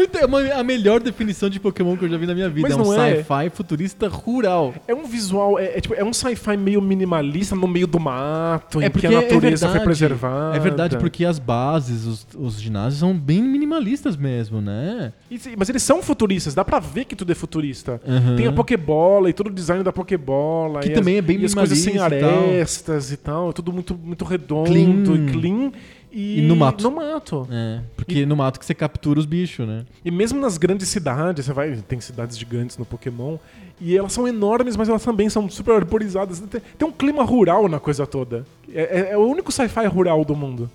É 0.02 0.04
muito 0.04 0.18
é 0.18 0.26
uma- 0.26 0.54
a 0.60 0.64
melhor 0.64 1.00
definição 1.00 1.50
de 1.50 1.60
Pokémon 1.60 1.96
que 1.96 2.06
eu 2.06 2.10
já 2.10 2.18
vi 2.18 2.26
na 2.26 2.34
minha 2.34 2.50
vida. 2.50 2.68
Mas 2.68 2.78
é 2.78 2.82
um 2.82 2.94
é? 3.02 3.16
sci-fi 3.18 3.50
futurista 3.54 4.08
rural. 4.08 4.74
É 4.88 4.96
um 4.96 5.06
visual, 5.06 5.60
é, 5.60 5.78
é 5.78 5.82
tipo, 5.82 5.94
é 5.94 6.04
um 6.04 6.14
sci-fi 6.14 6.58
meio 6.58 6.82
minimalista 6.82 7.56
no 7.56 7.68
meio 7.68 7.88
do 7.88 8.00
mato, 8.00 8.82
É 8.82 8.88
em 8.88 8.90
porque 8.90 9.08
que 9.08 9.14
a 9.14 9.20
é 9.20 9.22
natureza 9.22 9.70
foi 9.70 9.80
preservada. 9.82 10.58
É 10.58 10.60
verdade, 10.60 10.98
porque 10.98 11.24
as 11.26 11.38
bases, 11.40 12.06
os, 12.06 12.28
os 12.38 12.60
ginásios 12.60 13.00
são 13.00 13.14
bem 13.14 13.42
minimalistas 13.42 14.16
mesmo, 14.16 14.62
né? 14.62 15.14
E 15.30 15.40
Mas 15.58 15.70
eles 15.70 15.84
são 15.84 16.02
futuristas, 16.02 16.54
dá 16.54 16.66
pra 16.66 16.80
ver 16.80 17.06
que 17.06 17.16
tudo 17.16 17.32
é 17.32 17.36
futurista. 17.36 18.02
Uhum. 18.06 18.36
Tem 18.36 18.48
a 18.48 18.52
Pokébola 18.52 19.30
e 19.30 19.34
todo 19.34 19.48
o 19.48 19.52
design 19.54 19.84
da 19.84 19.92
Pokébola. 19.92 20.80
Que 20.80 20.90
também 20.90 21.16
as, 21.16 21.20
é 21.20 21.22
bem 21.22 21.40
e 21.40 21.46
as 21.46 21.54
coisas 21.54 21.78
sem 21.78 21.94
minimalista 21.94 22.26
e 22.26 22.30
tal. 22.30 22.44
arestas 22.50 23.12
e 23.12 23.18
tal. 23.18 23.50
É 23.50 23.54
tudo 23.54 23.72
muito, 23.72 23.96
muito 23.96 24.26
redondo 24.26 24.70
Clean. 24.70 25.04
e 25.04 25.32
clean. 25.32 25.72
E, 26.12 26.40
E 26.40 26.42
no 26.42 26.56
mato. 26.56 26.84
No 26.84 26.92
mato. 26.92 27.48
É, 27.50 27.80
porque 27.96 28.26
no 28.26 28.36
mato 28.36 28.60
que 28.60 28.66
você 28.66 28.74
captura 28.74 29.20
os 29.20 29.26
bichos, 29.26 29.66
né? 29.68 29.86
E 30.04 30.12
mesmo 30.12 30.40
nas 30.40 30.58
grandes 30.58 30.90
cidades, 30.90 31.46
você 31.46 31.54
vai. 31.54 31.76
Tem 31.88 32.02
cidades 32.02 32.38
gigantes 32.38 32.78
no 32.78 32.86
Pokémon. 32.86 33.38
E 33.80 33.98
elas 33.98 34.14
são 34.14 34.28
enormes, 34.28 34.76
mas 34.78 34.90
elas 34.90 35.04
também 35.04 35.30
são 35.30 35.50
super 35.50 35.74
arborizadas. 35.76 36.40
Tem, 36.40 36.62
tem 36.78 36.88
um 36.88 36.92
clima 36.92 37.24
rural 37.24 37.68
na 37.68 37.80
coisa 37.80 38.06
toda. 38.06 38.46
É, 38.72 39.00
é- 39.00 39.12
é 39.14 39.18
o 39.18 39.26
único 39.26 39.52
sci-fi 39.52 39.86
rural 39.88 40.24
do 40.26 40.36
mundo. 40.36 40.70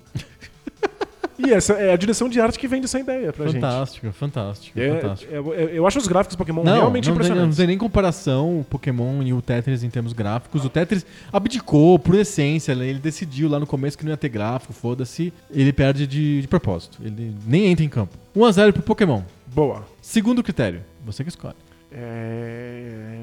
E 1.39 1.51
essa 1.53 1.73
é 1.73 1.93
a 1.93 1.95
direção 1.97 2.27
de 2.29 2.39
arte 2.39 2.57
que 2.57 2.67
vem 2.67 2.81
dessa 2.81 2.99
ideia 2.99 3.31
pra 3.33 3.45
gente. 3.47 3.61
Fantástico, 3.61 4.11
fantástico, 4.11 4.79
É- 4.79 4.99
fantástico. 4.99 5.33
é- 5.33 5.35
é- 5.63 5.69
eu 5.77 5.85
acho 5.85 5.97
os 5.99 6.07
gráficos 6.07 6.35
do 6.35 6.37
Pokémon 6.39 6.63
Não, 6.63 6.73
realmente 6.73 7.07
não 7.09 7.15
tem, 7.15 7.19
não 7.19 7.25
impressionantes. 7.25 7.57
tem 7.57 7.67
nem 7.67 7.77
comparação 7.77 8.59
o 8.59 8.63
Pokémon 8.63 9.21
e 9.23 9.33
o 9.33 9.41
Tetris 9.41 9.83
em 9.83 9.89
termos 9.89 10.13
gráficos. 10.13 10.65
O 10.65 10.69
Tetris 10.69 11.05
abdicou 11.31 11.97
por 11.99 12.15
essência, 12.15 12.73
né? 12.75 12.87
ele 12.87 12.99
decidiu 12.99 13.49
lá 13.49 13.59
no 13.59 13.67
começo 13.67 13.97
que 13.97 14.03
não 14.03 14.11
ia 14.11 14.17
ter 14.17 14.29
gráfico, 14.29 14.73
foda-se. 14.73 15.33
Ele 15.51 15.71
perde 15.73 16.07
de, 16.07 16.41
de 16.41 16.47
propósito, 16.47 16.99
ele 17.03 17.33
nem 17.45 17.67
entra 17.67 17.83
em 17.85 17.89
campo. 17.89 18.17
1x0 18.35 18.71
pro 18.73 18.81
Pokémon. 18.83 19.21
Boa. 19.47 19.85
Segundo 20.01 20.43
critério, 20.43 20.81
você 21.05 21.23
que 21.23 21.29
escolhe. 21.29 21.55
É... 21.91 23.19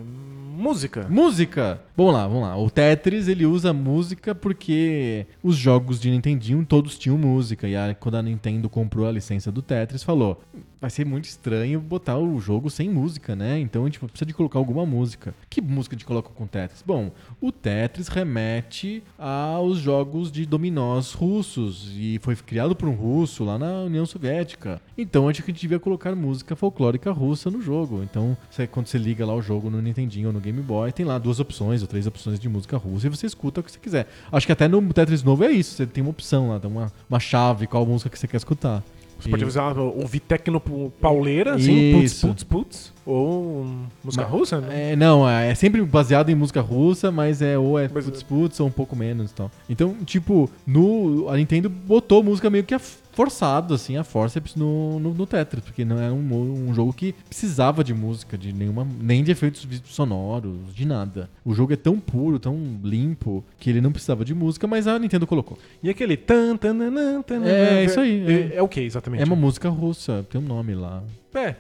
Música. 0.65 1.07
Música! 1.11 1.79
Vamos 1.95 2.15
lá, 2.15 2.27
vamos 2.27 2.43
lá. 2.43 2.57
O 2.57 2.71
Tetris, 2.71 3.29
ele 3.29 3.45
usa 3.45 3.75
música 3.75 4.35
porque 4.35 5.27
os 5.43 5.57
jogos 5.57 6.01
de 6.01 6.11
Nintendinho 6.11 6.65
todos 6.65 6.97
tinham 6.97 7.19
música. 7.19 7.69
E 7.69 7.77
aí, 7.77 7.95
quando 7.95 8.15
a 8.15 8.23
Nintendo 8.23 8.71
comprou 8.71 9.07
a 9.07 9.13
licença 9.13 9.53
do 9.53 9.61
Tetris, 9.61 10.03
falou: 10.03 10.41
vai 10.85 10.91
ser 10.91 11.07
muito 11.07 11.25
estranho 11.25 11.81
botar 11.81 12.19
o 12.19 12.39
jogo 12.39 12.69
sem 12.69 12.91
música, 12.91 13.35
né? 13.35 13.59
Então 13.59 13.85
a 13.85 13.85
gente 13.87 13.99
precisa 13.99 14.27
de 14.27 14.35
colocar 14.35 14.59
alguma 14.59 14.85
música. 14.85 15.35
Que 15.49 15.63
música 15.63 15.95
a 15.95 15.99
gente 15.99 16.05
coloca 16.07 16.29
com 16.29 16.45
o 16.45 16.47
Tetris? 16.47 16.83
Bom, 16.87 17.11
o 17.41 17.51
Tetris 17.51 18.09
remete 18.09 19.03
aos 19.19 19.79
jogos 19.79 20.31
de 20.31 20.45
dominós 20.45 21.15
russos 21.15 21.91
e 21.97 22.21
foi 22.21 22.37
criado 22.37 22.77
por 22.77 22.87
um 22.87 22.93
russo 22.93 23.45
lá 23.45 23.59
na 23.59 23.81
União 23.81 24.05
Soviética. 24.05 24.79
Então 24.99 25.27
acho 25.27 25.43
que 25.43 25.51
a 25.51 25.55
gente 25.55 25.63
devia 25.63 25.81
colocar 25.81 26.15
música 26.15 26.55
folclórica 26.55 27.11
russa 27.11 27.51
no 27.51 27.63
jogo. 27.63 28.03
Então, 28.03 28.37
quando 28.71 28.87
você 28.87 28.99
liga 28.99 29.25
lá 29.25 29.35
o 29.35 29.41
jogo 29.41 29.71
no 29.71 29.81
Nintendinho 29.81 30.27
ou 30.27 30.35
no 30.35 30.41
Game 30.41 30.61
Boy, 30.61 30.93
tem 30.93 31.07
lá 31.07 31.17
duas 31.17 31.41
opções 31.41 31.81
ou 31.81 31.89
três 31.89 32.07
opções 32.07 32.39
de 32.39 32.47
música 32.47 32.77
russa 32.77 33.07
e 33.07 33.11
você 33.11 33.27
escuta 33.27 33.63
o 33.63 33.65
que 33.65 33.73
você 33.73 33.79
quiser. 33.79 34.07
Acho 34.31 34.45
que 34.45 34.53
até 34.53 34.69
no 34.69 34.83
Tetris 34.93 35.23
novo 35.23 35.45
é 35.45 35.51
isso, 35.51 35.77
você 35.77 35.87
tem 35.87 36.03
uma 36.03 36.11
opção 36.11 36.51
lá, 36.51 36.61
tem 36.61 36.71
uma, 36.71 36.93
uma 37.09 37.19
chave, 37.19 37.67
qual 37.67 37.87
música 37.87 38.11
que 38.11 38.19
você 38.19 38.29
quer 38.29 38.37
escutar. 38.37 38.83
Você 39.25 39.31
pode 39.31 39.45
usar, 39.45 39.79
ouvir 39.79 40.21
tecno 40.21 40.61
pauleira, 41.01 41.55
assim, 41.55 41.93
putz, 41.95 42.21
putz, 42.21 42.45
putz. 42.45 42.93
Ou 43.07 43.67
música 44.03 44.25
Mas- 44.25 44.33
russa, 44.33 44.61
né? 44.61 44.93
É, 44.93 44.97
não, 44.97 45.29
é 45.29 45.51
é 45.51 45.55
sempre 45.55 45.83
baseado 45.83 46.31
em 46.31 46.35
música 46.35 46.61
russa, 46.61 47.11
mas 47.11 47.41
é 47.43 47.59
ou 47.59 47.79
é 47.79 47.89
Mas- 47.93 48.05
putz 48.05 48.23
putz 48.23 48.61
ou 48.61 48.67
um 48.67 48.71
pouco 48.71 48.95
menos 48.95 49.31
e 49.31 49.35
tal. 49.35 49.51
Então, 49.69 49.95
tipo, 50.05 50.49
no, 50.67 51.29
a 51.29 51.37
Nintendo 51.37 51.69
botou 51.69 52.23
música 52.23 52.49
meio 52.51 52.65
que 52.65 52.75
a- 52.75 52.81
forçado, 53.15 53.75
assim, 53.75 53.97
a 53.97 54.05
forceps 54.05 54.55
no, 54.55 54.99
no, 54.99 55.15
no 55.15 55.27
Tetris, 55.27 55.63
porque 55.65 55.85
não 55.85 55.99
era 55.99 56.13
um, 56.13 56.69
um 56.69 56.75
jogo 56.75 56.93
que 56.93 57.15
precisava 57.29 57.85
de 57.85 57.95
música, 57.95 58.37
de 58.37 58.53
nenhuma, 58.53 58.87
nem 59.01 59.23
de 59.23 59.31
efeitos 59.31 59.67
sonoros, 59.87 60.75
de 60.75 60.85
nada. 60.85 61.31
O 61.45 61.55
jogo 61.55 61.73
é 61.73 61.77
tão 61.77 61.99
puro, 61.99 62.39
tão 62.39 62.57
limpo, 62.83 63.45
que 63.59 63.71
ele 63.71 63.81
não 63.81 63.93
precisava 63.93 64.25
de 64.25 64.35
música, 64.35 64.67
mas 64.67 64.87
a 64.87 64.99
Nintendo 64.99 65.27
colocou. 65.27 65.59
E 65.83 65.89
aquele 65.89 66.17
tan, 66.17 66.57
tan, 66.57 66.77
tan, 66.77 66.91
nan, 66.91 67.25
É, 67.31 67.75
nan, 67.75 67.83
isso 67.83 68.01
aí, 68.01 68.51
É, 68.53 68.57
é 68.57 68.63
o 68.63 68.69
que 68.69 68.81
exatamente? 68.81 69.23
É 69.23 69.25
uma 69.25 69.37
música 69.37 69.69
russa, 69.69 70.27
tem 70.29 70.41
um 70.41 70.45
nome 70.45 70.75
lá. 70.75 71.03
É, 71.35 71.55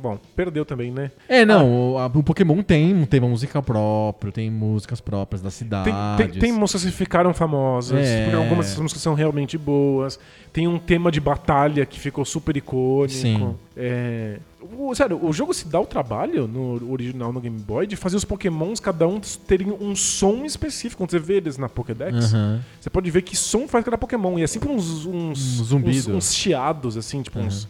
bom, 0.00 0.18
perdeu 0.34 0.64
também, 0.64 0.90
né? 0.90 1.10
É, 1.28 1.44
não, 1.44 1.92
o, 1.92 1.98
a- 1.98 2.06
o 2.06 2.22
Pokémon 2.22 2.62
tem 2.62 2.94
um 2.94 3.04
tema 3.04 3.28
musical 3.28 3.62
próprio, 3.62 4.32
tem 4.32 4.50
músicas 4.50 5.00
próprias 5.00 5.40
das 5.42 5.56
Tem, 5.58 5.66
cidades. 5.66 5.94
tem, 6.16 6.28
tem 6.40 6.52
músicas 6.52 6.84
que 6.84 6.90
ficaram 6.90 7.32
famosas, 7.34 7.98
É. 8.06 8.22
porque 8.24 8.36
algumas 8.36 8.66
dessas 8.66 8.80
músicas 8.80 9.02
são 9.02 9.14
realmente 9.14 9.56
boas. 9.58 10.18
Tem 10.52 10.66
um 10.66 10.78
tema 10.78 11.12
de 11.12 11.20
batalha 11.20 11.86
que 11.86 12.00
ficou 12.00 12.24
super 12.24 12.56
icônico. 12.56 13.14
Sim. 13.14 13.54
É, 13.76 14.38
o- 14.76 14.92
sério, 14.94 15.18
o 15.24 15.32
jogo 15.32 15.54
se 15.54 15.66
dá 15.68 15.78
o 15.80 15.86
trabalho 15.86 16.48
no 16.48 16.90
original 16.92 17.32
no 17.32 17.40
Game 17.40 17.58
Boy 17.58 17.86
de 17.86 17.94
fazer 17.96 18.16
os 18.16 18.24
Pokémons 18.24 18.80
cada 18.80 19.06
um 19.06 19.20
terem 19.46 19.70
um 19.70 19.94
som 19.94 20.44
específico. 20.44 20.98
Quando 21.02 21.10
você 21.12 21.18
vê 21.20 21.34
eles 21.36 21.56
na 21.56 21.68
Pokédex, 21.68 22.34
Aham. 22.34 22.60
você 22.80 22.90
pode 22.90 23.08
ver 23.10 23.22
que 23.22 23.36
som 23.36 23.68
faz 23.68 23.84
cada 23.84 23.96
Pokémon. 23.96 24.38
E 24.38 24.42
é 24.42 24.46
sempre 24.46 24.68
uns, 24.68 25.06
uns, 25.06 25.60
Um 25.60 25.64
zumbido. 25.64 26.10
uns, 26.10 26.16
uns 26.16 26.34
chiados, 26.34 26.96
assim, 26.96 27.22
tipo 27.22 27.38
uns. 27.38 27.68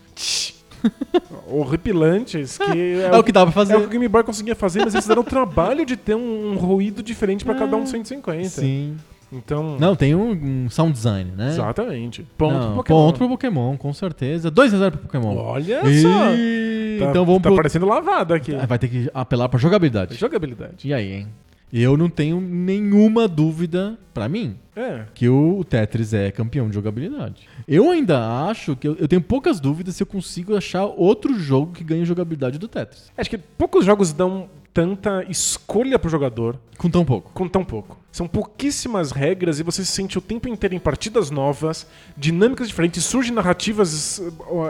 horripilantes 1.48 2.58
que 2.58 2.78
é, 3.02 3.10
É 3.12 3.18
o 3.18 3.22
que 3.24 3.32
dá 3.32 3.42
pra 3.44 3.52
fazer. 3.52 3.74
é 3.74 3.76
o 3.76 3.80
que 3.80 3.86
o 3.86 3.90
Game 3.90 4.08
Boy 4.08 4.22
conseguia 4.22 4.54
fazer, 4.54 4.84
mas 4.84 4.94
eles 4.94 5.06
deram 5.06 5.22
o 5.22 5.24
trabalho 5.24 5.84
de 5.84 5.96
ter 5.96 6.14
um, 6.14 6.52
um 6.52 6.56
ruído 6.56 7.02
diferente 7.02 7.44
pra 7.44 7.54
cada 7.54 7.76
um 7.76 7.86
150. 7.86 8.48
Sim. 8.48 8.96
Então. 9.32 9.76
Não, 9.78 9.94
tem 9.94 10.14
um, 10.14 10.32
um 10.64 10.70
sound 10.70 10.92
design, 10.92 11.32
né? 11.36 11.50
Exatamente. 11.50 12.26
Ponto 12.36 12.52
Não, 12.52 12.60
pro 12.66 12.74
Pokémon. 12.76 13.06
Ponto 13.06 13.18
pro 13.18 13.28
Pokémon, 13.28 13.76
com 13.76 13.92
certeza. 13.92 14.50
2x0 14.50 14.90
pro 14.90 15.00
Pokémon. 15.02 15.36
Olha 15.36 15.88
Ih, 15.88 16.02
só. 16.02 16.08
Tá, 16.08 17.10
então 17.10 17.24
vamos 17.24 17.40
tá 17.40 17.48
pro... 17.48 17.56
parecendo 17.56 17.86
lavada 17.86 18.34
aqui. 18.34 18.54
Ah, 18.56 18.66
Vai 18.66 18.78
ter 18.78 18.88
que 18.88 19.08
apelar 19.14 19.48
pra 19.48 19.58
jogabilidade. 19.58 20.16
Jogabilidade. 20.16 20.88
E 20.88 20.92
aí, 20.92 21.12
hein? 21.12 21.28
Eu 21.72 21.96
não 21.96 22.08
tenho 22.08 22.40
nenhuma 22.40 23.28
dúvida, 23.28 23.96
pra 24.12 24.28
mim, 24.28 24.56
É. 24.74 25.04
que 25.14 25.28
o 25.28 25.62
Tetris 25.64 26.12
é 26.12 26.30
campeão 26.30 26.68
de 26.68 26.74
jogabilidade. 26.74 27.48
Eu 27.68 27.90
ainda 27.90 28.46
acho 28.48 28.74
que 28.74 28.88
eu, 28.88 28.96
eu 28.96 29.06
tenho 29.06 29.22
poucas 29.22 29.60
dúvidas 29.60 29.94
se 29.96 30.02
eu 30.02 30.06
consigo 30.06 30.56
achar 30.56 30.84
outro 30.84 31.38
jogo 31.38 31.72
que 31.72 31.84
ganhe 31.84 32.04
jogabilidade 32.04 32.58
do 32.58 32.66
Tetris. 32.66 33.10
Acho 33.16 33.30
que 33.30 33.38
poucos 33.38 33.84
jogos 33.84 34.12
dão 34.12 34.48
tanta 34.72 35.24
escolha 35.28 35.98
pro 35.98 36.08
jogador 36.08 36.56
Com 36.78 36.88
tão 36.88 37.04
pouco. 37.04 37.30
com 37.34 37.48
tão 37.48 37.64
pouco. 37.64 37.98
São 38.12 38.26
pouquíssimas 38.28 39.10
regras 39.12 39.58
e 39.60 39.62
você 39.62 39.84
se 39.84 39.90
sente 39.92 40.16
o 40.18 40.20
tempo 40.20 40.48
inteiro 40.48 40.74
em 40.74 40.78
partidas 40.78 41.30
novas, 41.30 41.86
dinâmicas 42.16 42.68
diferentes, 42.68 43.04
surgem 43.04 43.32
narrativas 43.32 44.20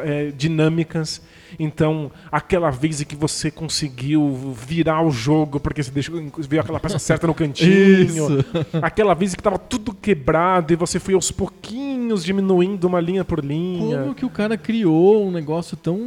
eh, 0.05 0.33
dinâmicas. 0.37 1.23
Então, 1.59 2.11
aquela 2.31 2.71
vez 2.71 3.01
em 3.01 3.05
que 3.05 3.17
você 3.17 3.51
conseguiu 3.51 4.55
virar 4.57 5.03
o 5.03 5.11
jogo 5.11 5.61
porque 5.61 5.83
você 5.83 5.91
deixou, 5.91 6.23
viu 6.39 6.61
aquela 6.61 6.81
peça 6.81 6.99
certa 6.99 7.27
no 7.27 7.35
cantinho. 7.35 8.03
Isso. 8.03 8.45
Aquela 8.83 9.15
vez 9.15 9.33
em 9.33 9.37
que 9.37 9.43
tava 9.43 9.59
tudo 9.59 9.93
quebrado 9.93 10.73
e 10.73 10.77
você 10.77 10.99
foi 10.99 11.15
aos 11.15 11.31
pouquinhos 11.31 12.25
diminuindo 12.25 12.87
uma 12.87 13.01
linha 13.01 13.25
por 13.25 13.45
linha. 13.45 13.99
Como 14.01 14.15
que 14.15 14.25
o 14.25 14.31
cara 14.31 14.57
criou 14.57 15.27
um 15.27 15.31
negócio 15.31 15.77
tão 15.77 15.99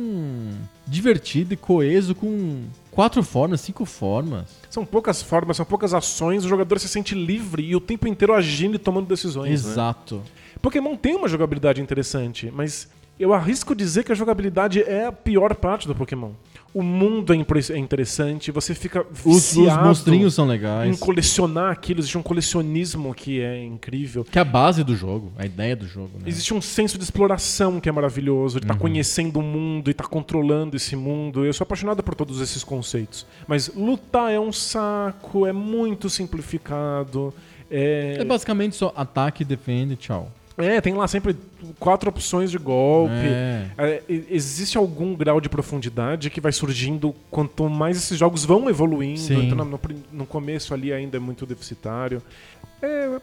divertido 0.86 1.54
e 1.54 1.58
coeso 1.58 2.14
com 2.14 2.64
quatro 2.92 3.24
formas, 3.24 3.62
cinco 3.62 3.86
formas? 3.86 4.46
São 4.70 4.86
poucas 4.86 5.22
formas, 5.22 5.58
são 5.58 5.66
poucas 5.66 5.94
ações, 5.94 6.46
o 6.46 6.50
jogador 6.50 6.80
se 6.80 6.88
sente 6.88 7.16
livre 7.16 7.64
e 7.64 7.76
o 7.76 7.80
tempo 7.80 8.08
inteiro 8.08 8.34
agindo 8.34 8.76
e 8.76 8.80
tomando 8.80 9.08
decisões. 9.08 9.64
né? 9.64 9.72
Exato. 9.72 10.22
Pokémon 10.62 10.96
tem 10.96 11.16
uma 11.16 11.28
jogabilidade 11.28 11.82
interessante, 11.82 12.52
mas 12.54 12.88
eu 13.20 13.34
arrisco 13.34 13.76
dizer 13.76 14.04
que 14.04 14.12
a 14.12 14.16
jogabilidade 14.16 14.82
é 14.82 15.06
a 15.06 15.12
pior 15.12 15.56
parte 15.56 15.88
do 15.88 15.96
Pokémon. 15.96 16.32
O 16.74 16.82
mundo 16.82 17.32
é 17.32 17.38
é 17.38 17.78
interessante, 17.78 18.50
você 18.50 18.74
fica 18.74 19.06
Os, 19.24 19.26
os 19.26 19.54
viciado 19.56 19.86
monstrinhos 19.86 20.34
são 20.34 20.46
em 20.46 20.50
legais. 20.50 21.00
colecionar 21.00 21.72
aquilo, 21.72 22.00
existe 22.00 22.18
um 22.18 22.24
colecionismo 22.24 23.14
que 23.14 23.40
é 23.40 23.64
incrível. 23.64 24.24
Que 24.24 24.40
é 24.40 24.42
a 24.42 24.46
base 24.46 24.84
do 24.84 24.96
jogo, 24.96 25.32
a 25.38 25.46
ideia 25.46 25.76
do 25.76 25.86
jogo, 25.86 26.10
né? 26.18 26.24
Existe 26.26 26.52
um 26.52 26.60
senso 26.60 26.98
de 26.98 27.04
exploração 27.04 27.80
que 27.80 27.88
é 27.88 27.92
maravilhoso, 27.92 28.60
de 28.60 28.66
estar 28.66 28.74
Uhum. 28.74 28.80
conhecendo 28.80 29.38
o 29.40 29.44
mundo 29.44 29.90
e 29.90 29.92
estar 29.92 30.08
controlando 30.08 30.76
esse 30.76 30.96
mundo. 30.96 31.46
Eu 31.46 31.54
sou 31.54 31.64
apaixonado 31.64 32.02
por 32.02 32.16
todos 32.16 32.42
esses 32.42 32.64
conceitos. 32.64 33.28
Mas 33.48 33.72
lutar 33.76 34.32
é 34.32 34.40
um 34.40 34.52
saco, 34.52 35.46
é 35.46 35.54
muito 35.54 36.10
simplificado. 36.10 37.32
É... 37.70 38.18
É 38.20 38.26
basicamente 38.26 38.76
só 38.76 38.92
ataque, 38.96 39.46
defende, 39.46 39.96
tchau. 39.96 40.32
É, 40.58 40.80
tem 40.80 40.94
lá 40.94 41.08
sempre 41.08 41.36
quatro 41.80 42.10
opções 42.10 42.52
de 42.52 42.58
golpe. 42.58 43.14
É. 43.14 43.68
É, 43.78 44.04
existe 44.30 44.78
algum 44.78 45.16
grau 45.16 45.42
de 45.42 45.50
profundidade 45.50 46.30
que 46.30 46.40
vai 46.40 46.52
surgindo 46.52 47.14
quanto 47.32 47.68
mais 47.70 47.98
esses 47.98 48.18
jogos 48.18 48.46
vão 48.46 48.70
evoluindo. 48.70 49.20
Sim. 49.20 49.48
Então, 49.48 49.66
no, 49.66 49.80
no 50.12 50.26
começo 50.26 50.74
ali 50.74 50.94
ainda 50.94 51.18
é 51.18 51.20
muito 51.20 51.46
deficitário. 51.46 52.22
É, 52.82 53.20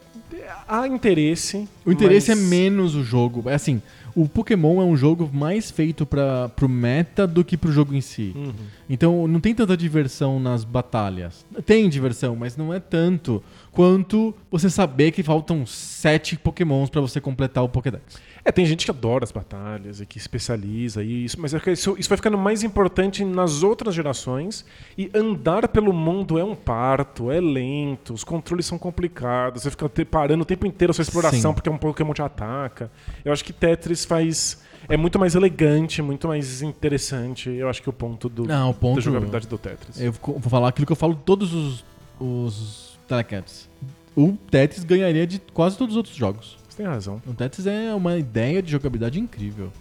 há 0.66 0.88
interesse. 0.88 1.68
O 1.84 1.92
interesse 1.92 2.30
mas- 2.30 2.38
é 2.38 2.42
menos 2.48 2.94
o 2.94 3.04
jogo. 3.04 3.48
É 3.48 3.54
assim, 3.54 3.82
o 4.14 4.28
Pokémon 4.28 4.80
é 4.80 4.84
um 4.84 4.96
jogo 4.96 5.28
mais 5.32 5.70
feito 5.70 6.06
para 6.06 6.48
pro 6.48 6.68
meta 6.68 7.26
do 7.26 7.44
que 7.44 7.56
pro 7.56 7.70
jogo 7.70 7.94
em 7.94 8.00
si. 8.00 8.32
Uhum. 8.34 8.52
Então 8.88 9.28
não 9.28 9.38
tem 9.38 9.54
tanta 9.54 9.76
diversão 9.76 10.40
nas 10.40 10.64
batalhas. 10.64 11.44
Tem 11.66 11.88
diversão, 11.88 12.34
mas 12.34 12.56
não 12.56 12.72
é 12.72 12.80
tanto 12.80 13.42
quanto 13.72 14.34
você 14.50 14.68
saber 14.68 15.12
que 15.12 15.22
faltam 15.22 15.64
sete 15.64 16.36
Pokémons 16.36 16.90
pra 16.90 17.00
você 17.00 17.20
completar 17.20 17.62
o 17.62 17.68
Pokédex. 17.68 18.18
É, 18.44 18.50
tem 18.50 18.64
gente 18.64 18.84
que 18.86 18.90
adora 18.90 19.22
as 19.22 19.30
batalhas 19.30 20.00
e 20.00 20.06
que 20.06 20.16
especializa 20.16 21.04
isso, 21.04 21.38
mas 21.40 21.52
é 21.52 21.60
isso, 21.70 21.94
isso 21.98 22.08
vai 22.08 22.16
ficando 22.16 22.38
mais 22.38 22.62
importante 22.62 23.24
nas 23.24 23.62
outras 23.62 23.94
gerações 23.94 24.64
e 24.96 25.10
andar 25.14 25.68
pelo 25.68 25.92
mundo 25.92 26.38
é 26.38 26.44
um 26.44 26.54
parto, 26.54 27.30
é 27.30 27.38
lento, 27.40 28.14
os 28.14 28.24
controles 28.24 28.64
são 28.64 28.78
complicados, 28.78 29.62
você 29.62 29.70
fica 29.70 29.88
parando 30.06 30.42
o 30.42 30.46
tempo 30.46 30.66
inteiro 30.66 30.90
a 30.90 30.94
sua 30.94 31.02
exploração 31.02 31.50
Sim. 31.50 31.54
porque 31.54 31.68
um 31.68 31.76
Pokémon 31.76 32.14
te 32.14 32.22
ataca. 32.22 32.90
Eu 33.24 33.32
acho 33.32 33.44
que 33.44 33.52
Tetris 33.52 34.04
faz 34.04 34.62
é 34.88 34.96
muito 34.96 35.18
mais 35.18 35.34
elegante, 35.34 36.00
muito 36.00 36.26
mais 36.26 36.62
interessante. 36.62 37.50
Eu 37.50 37.68
acho 37.68 37.82
que 37.82 37.88
o 37.88 37.92
ponto 37.92 38.28
do 38.28 38.44
Não, 38.44 38.70
o 38.70 38.74
ponto. 38.74 38.96
da 38.96 39.00
jogabilidade 39.02 39.46
do 39.46 39.58
Tetris. 39.58 40.00
Eu 40.00 40.12
vou 40.12 40.38
vou 40.38 40.50
falar 40.50 40.68
aquilo 40.68 40.86
que 40.86 40.92
eu 40.92 40.96
falo 40.96 41.14
todos 41.14 41.52
os, 41.52 41.84
os 42.18 42.89
Telecats. 43.10 43.68
O 44.16 44.36
Tetris 44.50 44.84
ganharia 44.84 45.26
de 45.26 45.40
quase 45.52 45.76
todos 45.76 45.94
os 45.94 45.96
outros 45.96 46.14
jogos. 46.14 46.56
Você 46.68 46.76
tem 46.76 46.86
razão. 46.86 47.20
O 47.26 47.34
Tetris 47.34 47.66
é 47.66 47.92
uma 47.92 48.16
ideia 48.16 48.62
de 48.62 48.70
jogabilidade 48.70 49.18
incrível. 49.18 49.72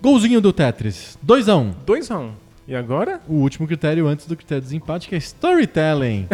Golzinho 0.00 0.40
do 0.40 0.52
Tetris. 0.52 1.16
2 1.22 1.48
a 1.48 1.56
1 1.56 1.60
um. 1.60 1.74
2 1.86 2.10
a 2.10 2.18
1. 2.18 2.22
Um. 2.24 2.32
E 2.66 2.74
agora? 2.74 3.20
O 3.28 3.34
último 3.34 3.68
critério 3.68 4.08
antes 4.08 4.26
do 4.26 4.34
critério 4.36 4.60
de 4.62 4.66
desempate, 4.66 5.08
que 5.08 5.14
é 5.14 5.18
storytelling. 5.18 6.26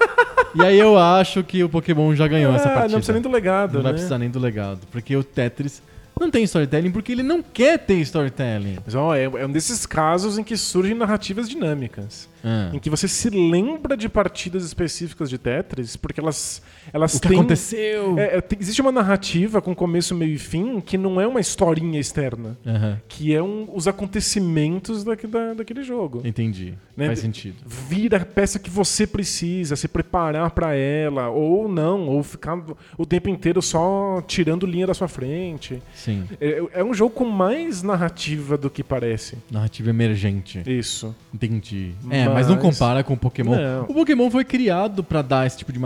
e 0.54 0.62
aí 0.62 0.78
eu 0.78 0.98
acho 0.98 1.42
que 1.42 1.64
o 1.64 1.70
Pokémon 1.70 2.14
já 2.14 2.28
ganhou 2.28 2.54
essa 2.54 2.68
Ah, 2.68 2.74
partida. 2.74 2.88
não 2.92 2.98
precisa 2.98 3.12
nem 3.14 3.22
do 3.22 3.30
legado, 3.30 3.74
Não 3.74 3.82
vai 3.82 3.92
né? 3.92 3.96
precisar 3.96 4.18
nem 4.18 4.30
do 4.30 4.38
legado. 4.38 4.80
Porque 4.92 5.16
o 5.16 5.24
Tetris 5.24 5.82
não 6.20 6.30
tem 6.30 6.44
storytelling 6.44 6.90
porque 6.90 7.12
ele 7.12 7.22
não 7.22 7.42
quer 7.42 7.78
ter 7.78 7.94
storytelling. 8.00 8.76
Mas 8.84 8.94
ó, 8.94 9.14
é, 9.14 9.24
é 9.24 9.46
um 9.46 9.50
desses 9.50 9.86
casos 9.86 10.36
em 10.36 10.44
que 10.44 10.54
surgem 10.56 10.94
narrativas 10.94 11.48
dinâmicas. 11.48 12.28
Ah. 12.44 12.70
Em 12.74 12.78
que 12.78 12.90
você 12.90 13.08
se 13.08 13.30
lembra 13.30 13.96
de 13.96 14.08
partidas 14.08 14.64
específicas 14.64 15.30
de 15.30 15.38
Tetris, 15.38 15.96
porque 15.96 16.20
elas, 16.20 16.60
elas 16.92 17.14
O 17.14 17.20
que 17.20 17.28
têm. 17.28 17.38
aconteceu? 17.38 18.18
É, 18.18 18.36
é, 18.36 18.40
tem- 18.42 18.58
existe 18.60 18.80
uma 18.82 18.92
narrativa 18.92 19.62
com 19.62 19.74
começo, 19.74 20.14
meio 20.14 20.34
e 20.34 20.38
fim 20.38 20.80
que 20.80 20.98
não 20.98 21.20
é 21.20 21.26
uma 21.26 21.40
historinha 21.40 21.98
externa. 21.98 22.56
Aham, 22.66 23.00
Que 23.08 23.34
é 23.34 23.42
um, 23.42 23.66
os 23.74 23.88
acontecimentos 23.88 25.04
daque- 25.04 25.26
da, 25.26 25.54
daquele 25.54 25.82
jogo. 25.82 26.22
entendi. 26.24 26.74
Né? 26.96 27.06
Faz 27.06 27.18
sentido. 27.20 27.56
Vira 27.66 28.18
a 28.18 28.24
peça 28.24 28.58
que 28.58 28.70
você 28.70 29.06
precisa, 29.06 29.74
se 29.74 29.88
preparar 29.88 30.50
pra 30.52 30.74
ela, 30.76 31.28
ou 31.28 31.68
não, 31.68 32.06
ou 32.08 32.22
ficar 32.22 32.62
o 32.96 33.04
tempo 33.04 33.28
inteiro 33.28 33.60
só 33.60 34.22
tirando 34.26 34.64
linha 34.66 34.86
da 34.86 34.94
sua 34.94 35.08
frente. 35.08 35.82
Sim. 35.94 36.24
É, 36.40 36.62
é 36.74 36.84
um 36.84 36.94
jogo 36.94 37.12
com 37.14 37.24
mais 37.24 37.82
narrativa 37.82 38.56
do 38.56 38.70
que 38.70 38.84
parece. 38.84 39.36
Narrativa 39.50 39.90
emergente. 39.90 40.62
Isso. 40.66 41.14
Entendi. 41.32 41.94
É, 42.10 42.28
mas 42.28 42.33
não 42.46 42.54
Mas- 42.56 42.62
compara 42.62 43.02
com 43.04 43.14
o 43.14 43.16
Pokémon. 43.16 43.54
Não. 43.56 43.82
O 43.84 43.94
Pokémon 43.94 44.30
foi 44.30 44.44
criado 44.44 45.02
pra 45.04 45.22
dar 45.22 45.46
esse 45.46 45.58
tipo 45.58 45.72
de 45.72 45.78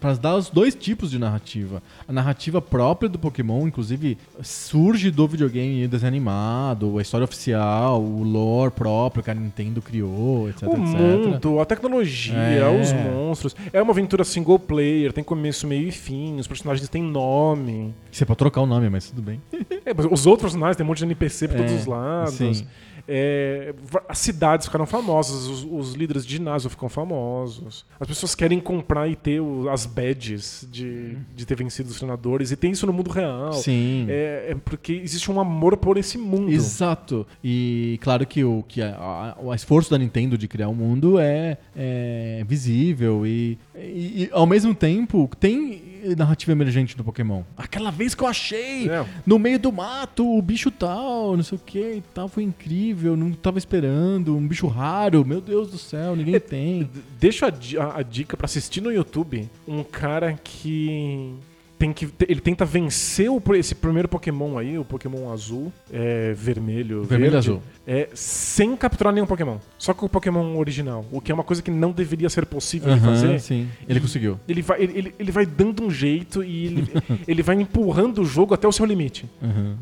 para 0.00 0.14
dar 0.14 0.36
os 0.36 0.50
dois 0.50 0.74
tipos 0.74 1.10
de 1.10 1.18
narrativa. 1.18 1.82
A 2.06 2.12
narrativa 2.12 2.60
própria 2.60 3.08
do 3.08 3.18
Pokémon, 3.18 3.66
inclusive, 3.66 4.18
surge 4.42 5.10
do 5.10 5.26
videogame 5.26 5.86
desenho 5.88 6.08
animado, 6.08 6.98
a 6.98 7.02
história 7.02 7.24
oficial, 7.24 8.02
o 8.02 8.22
lore 8.22 8.70
próprio 8.72 9.22
que 9.22 9.30
a 9.30 9.34
Nintendo 9.34 9.80
criou, 9.82 10.48
etc, 10.48 10.64
o 10.68 10.72
etc. 10.72 10.82
mundo, 10.86 11.60
a 11.60 11.64
tecnologia, 11.64 12.34
É. 12.36 12.80
os 12.82 12.92
monstros. 12.92 13.54
É 13.72 13.80
uma 13.82 13.92
aventura 13.92 14.24
single 14.24 14.58
player, 14.58 15.12
tem 15.12 15.22
começo, 15.24 15.66
meio 15.66 15.88
e 15.88 15.92
fim, 15.92 16.38
os 16.38 16.46
personagens 16.46 16.88
têm 16.88 17.02
nome. 17.02 17.94
Você 18.10 18.24
pode 18.24 18.38
trocar 18.38 18.60
o 18.62 18.66
nome, 18.66 18.88
mas 18.88 19.10
tudo 19.10 19.22
bem. 19.22 19.40
É, 19.84 19.92
mas 19.94 20.06
os 20.10 20.26
outros 20.26 20.42
personagens 20.52 20.76
tem 20.76 20.84
um 20.84 20.88
monte 20.88 20.98
de 20.98 21.04
NPC 21.04 21.48
por 21.48 21.56
É, 21.56 21.58
todos 21.58 21.72
os 21.74 21.86
lados. 21.86 22.34
sim. 22.34 22.66
É, 23.08 23.74
as 24.08 24.18
cidades 24.18 24.66
ficaram 24.66 24.86
famosas, 24.86 25.46
os, 25.46 25.64
os 25.64 25.94
líderes 25.94 26.26
de 26.26 26.32
ginásio 26.36 26.68
ficam 26.68 26.88
famosos. 26.88 27.84
As 28.00 28.06
pessoas 28.08 28.34
querem 28.34 28.58
comprar 28.60 29.08
e 29.08 29.14
ter 29.16 29.40
o- 29.40 29.68
as 29.68 29.86
badges 29.86 30.66
de, 30.70 31.16
de 31.34 31.46
ter 31.46 31.56
vencido 31.56 31.88
os 31.90 31.96
treinadores. 31.96 32.50
E 32.50 32.56
tem 32.56 32.70
isso 32.72 32.86
no 32.86 32.92
mundo 32.92 33.10
real. 33.10 33.52
Sim. 33.52 34.06
É, 34.08 34.48
é 34.50 34.54
porque 34.64 34.92
existe 34.92 35.30
um 35.30 35.38
amor 35.40 35.76
por 35.76 35.96
esse 35.96 36.18
mundo. 36.18 36.50
Exato. 36.50 37.26
E 37.42 37.98
claro 38.02 38.26
que 38.26 38.42
o 38.44 38.64
que 38.66 38.82
a- 38.82 38.96
a- 38.96 39.36
o 39.40 39.54
esforço 39.54 39.90
da 39.90 39.98
Nintendo 39.98 40.36
de 40.36 40.48
criar 40.48 40.68
um 40.68 40.74
mundo 40.74 41.18
é, 41.18 41.58
é 41.74 42.44
visível 42.46 43.26
e, 43.26 43.58
e- 43.74 44.24
e, 44.24 44.28
ao 44.32 44.46
mesmo 44.46 44.74
tempo 44.74 45.30
tem 45.38 45.96
narrativa 46.16 46.52
emergente 46.52 46.96
do 46.96 47.02
Pokémon. 47.02 47.42
Aquela 47.56 47.90
vez 47.90 48.14
que 48.14 48.22
eu 48.22 48.28
achei 48.28 48.88
É. 48.88 49.04
no 49.26 49.38
meio 49.40 49.58
do 49.58 49.72
mato 49.72 50.24
o 50.24 50.40
bicho 50.40 50.70
tal, 50.70 51.36
não 51.36 51.42
sei 51.42 51.58
o 51.58 51.60
que 51.60 51.78
e 51.96 52.02
tal, 52.14 52.28
foi 52.28 52.44
incrível, 52.44 52.95
não 53.16 53.32
tava 53.32 53.58
esperando, 53.58 54.36
um 54.36 54.46
bicho 54.46 54.66
raro, 54.66 55.24
meu 55.24 55.40
Deus 55.40 55.70
do 55.70 55.78
céu, 55.78 56.14
ninguém 56.16 56.40
tem. 56.40 56.82
D- 56.84 57.00
Deixa 57.20 57.46
a, 57.46 57.82
a- 57.84 57.98
a 57.98 58.02
dica 58.02 58.36
pra 58.36 58.44
assistir 58.46 58.80
no 58.80 58.92
YouTube 58.92 59.48
um 59.66 59.82
cara 59.82 60.32
que 60.42 61.34
tem 61.78 61.92
que 61.92 62.08
ele 62.26 62.40
tenta 62.40 62.64
vencer 62.64 63.30
o, 63.30 63.40
esse 63.54 63.74
primeiro 63.74 64.08
Pokémon 64.08 64.56
aí, 64.58 64.78
o 64.78 64.84
Pokémon 64.84 65.30
azul, 65.32 65.72
é, 65.92 66.32
vermelho, 66.32 67.02
Vermelho 67.04 67.32
verde, 67.32 67.36
azul. 67.50 67.62
é, 67.86 68.08
sem 68.14 68.74
capturar 68.76 69.12
nenhum 69.12 69.26
Pokémon, 69.26 69.58
só 69.78 69.92
com 69.92 70.06
o 70.06 70.08
Pokémon 70.08 70.56
original, 70.56 71.04
o 71.12 71.20
que 71.20 71.30
é 71.30 71.34
uma 71.34 71.44
coisa 71.44 71.60
que 71.62 71.70
não 71.70 71.92
deveria 71.92 72.30
ser 72.30 72.46
possível 72.46 72.94
de 72.94 73.00
fazer. 73.00 73.38
sim, 73.40 73.68
ele 73.88 74.00
conseguiu. 74.00 74.40
Ele 74.48 74.62
vai, 74.62 74.82
ele, 74.82 74.98
ele- 74.98 75.14
ele 75.18 75.32
vai 75.32 75.44
dando 75.44 75.82
um 75.84 75.90
jeito 75.90 76.42
e 76.42 76.66
ele, 76.66 76.88
ele 77.28 77.42
vai 77.42 77.56
empurrando 77.60 78.22
o 78.22 78.24
jogo 78.24 78.54
até 78.54 78.66
o 78.66 78.72
seu 78.72 78.86
limite. 78.86 79.26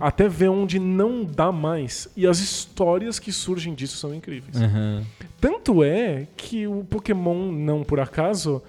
Até 0.00 0.28
ver 0.28 0.48
onde 0.48 0.78
não 0.78 1.24
dá 1.24 1.52
mais. 1.52 2.08
E 2.16 2.26
as 2.26 2.38
histórias 2.40 3.18
que 3.18 3.30
surgem 3.32 3.74
disso 3.74 3.96
são 3.96 4.14
incríveis. 4.14 4.56
Tanto 5.40 5.82
é 5.84 6.26
que 6.36 6.66
o 6.66 6.84
Pokémon, 6.84 7.52
não 7.52 7.82
por 7.84 8.00
acaso, 8.00 8.62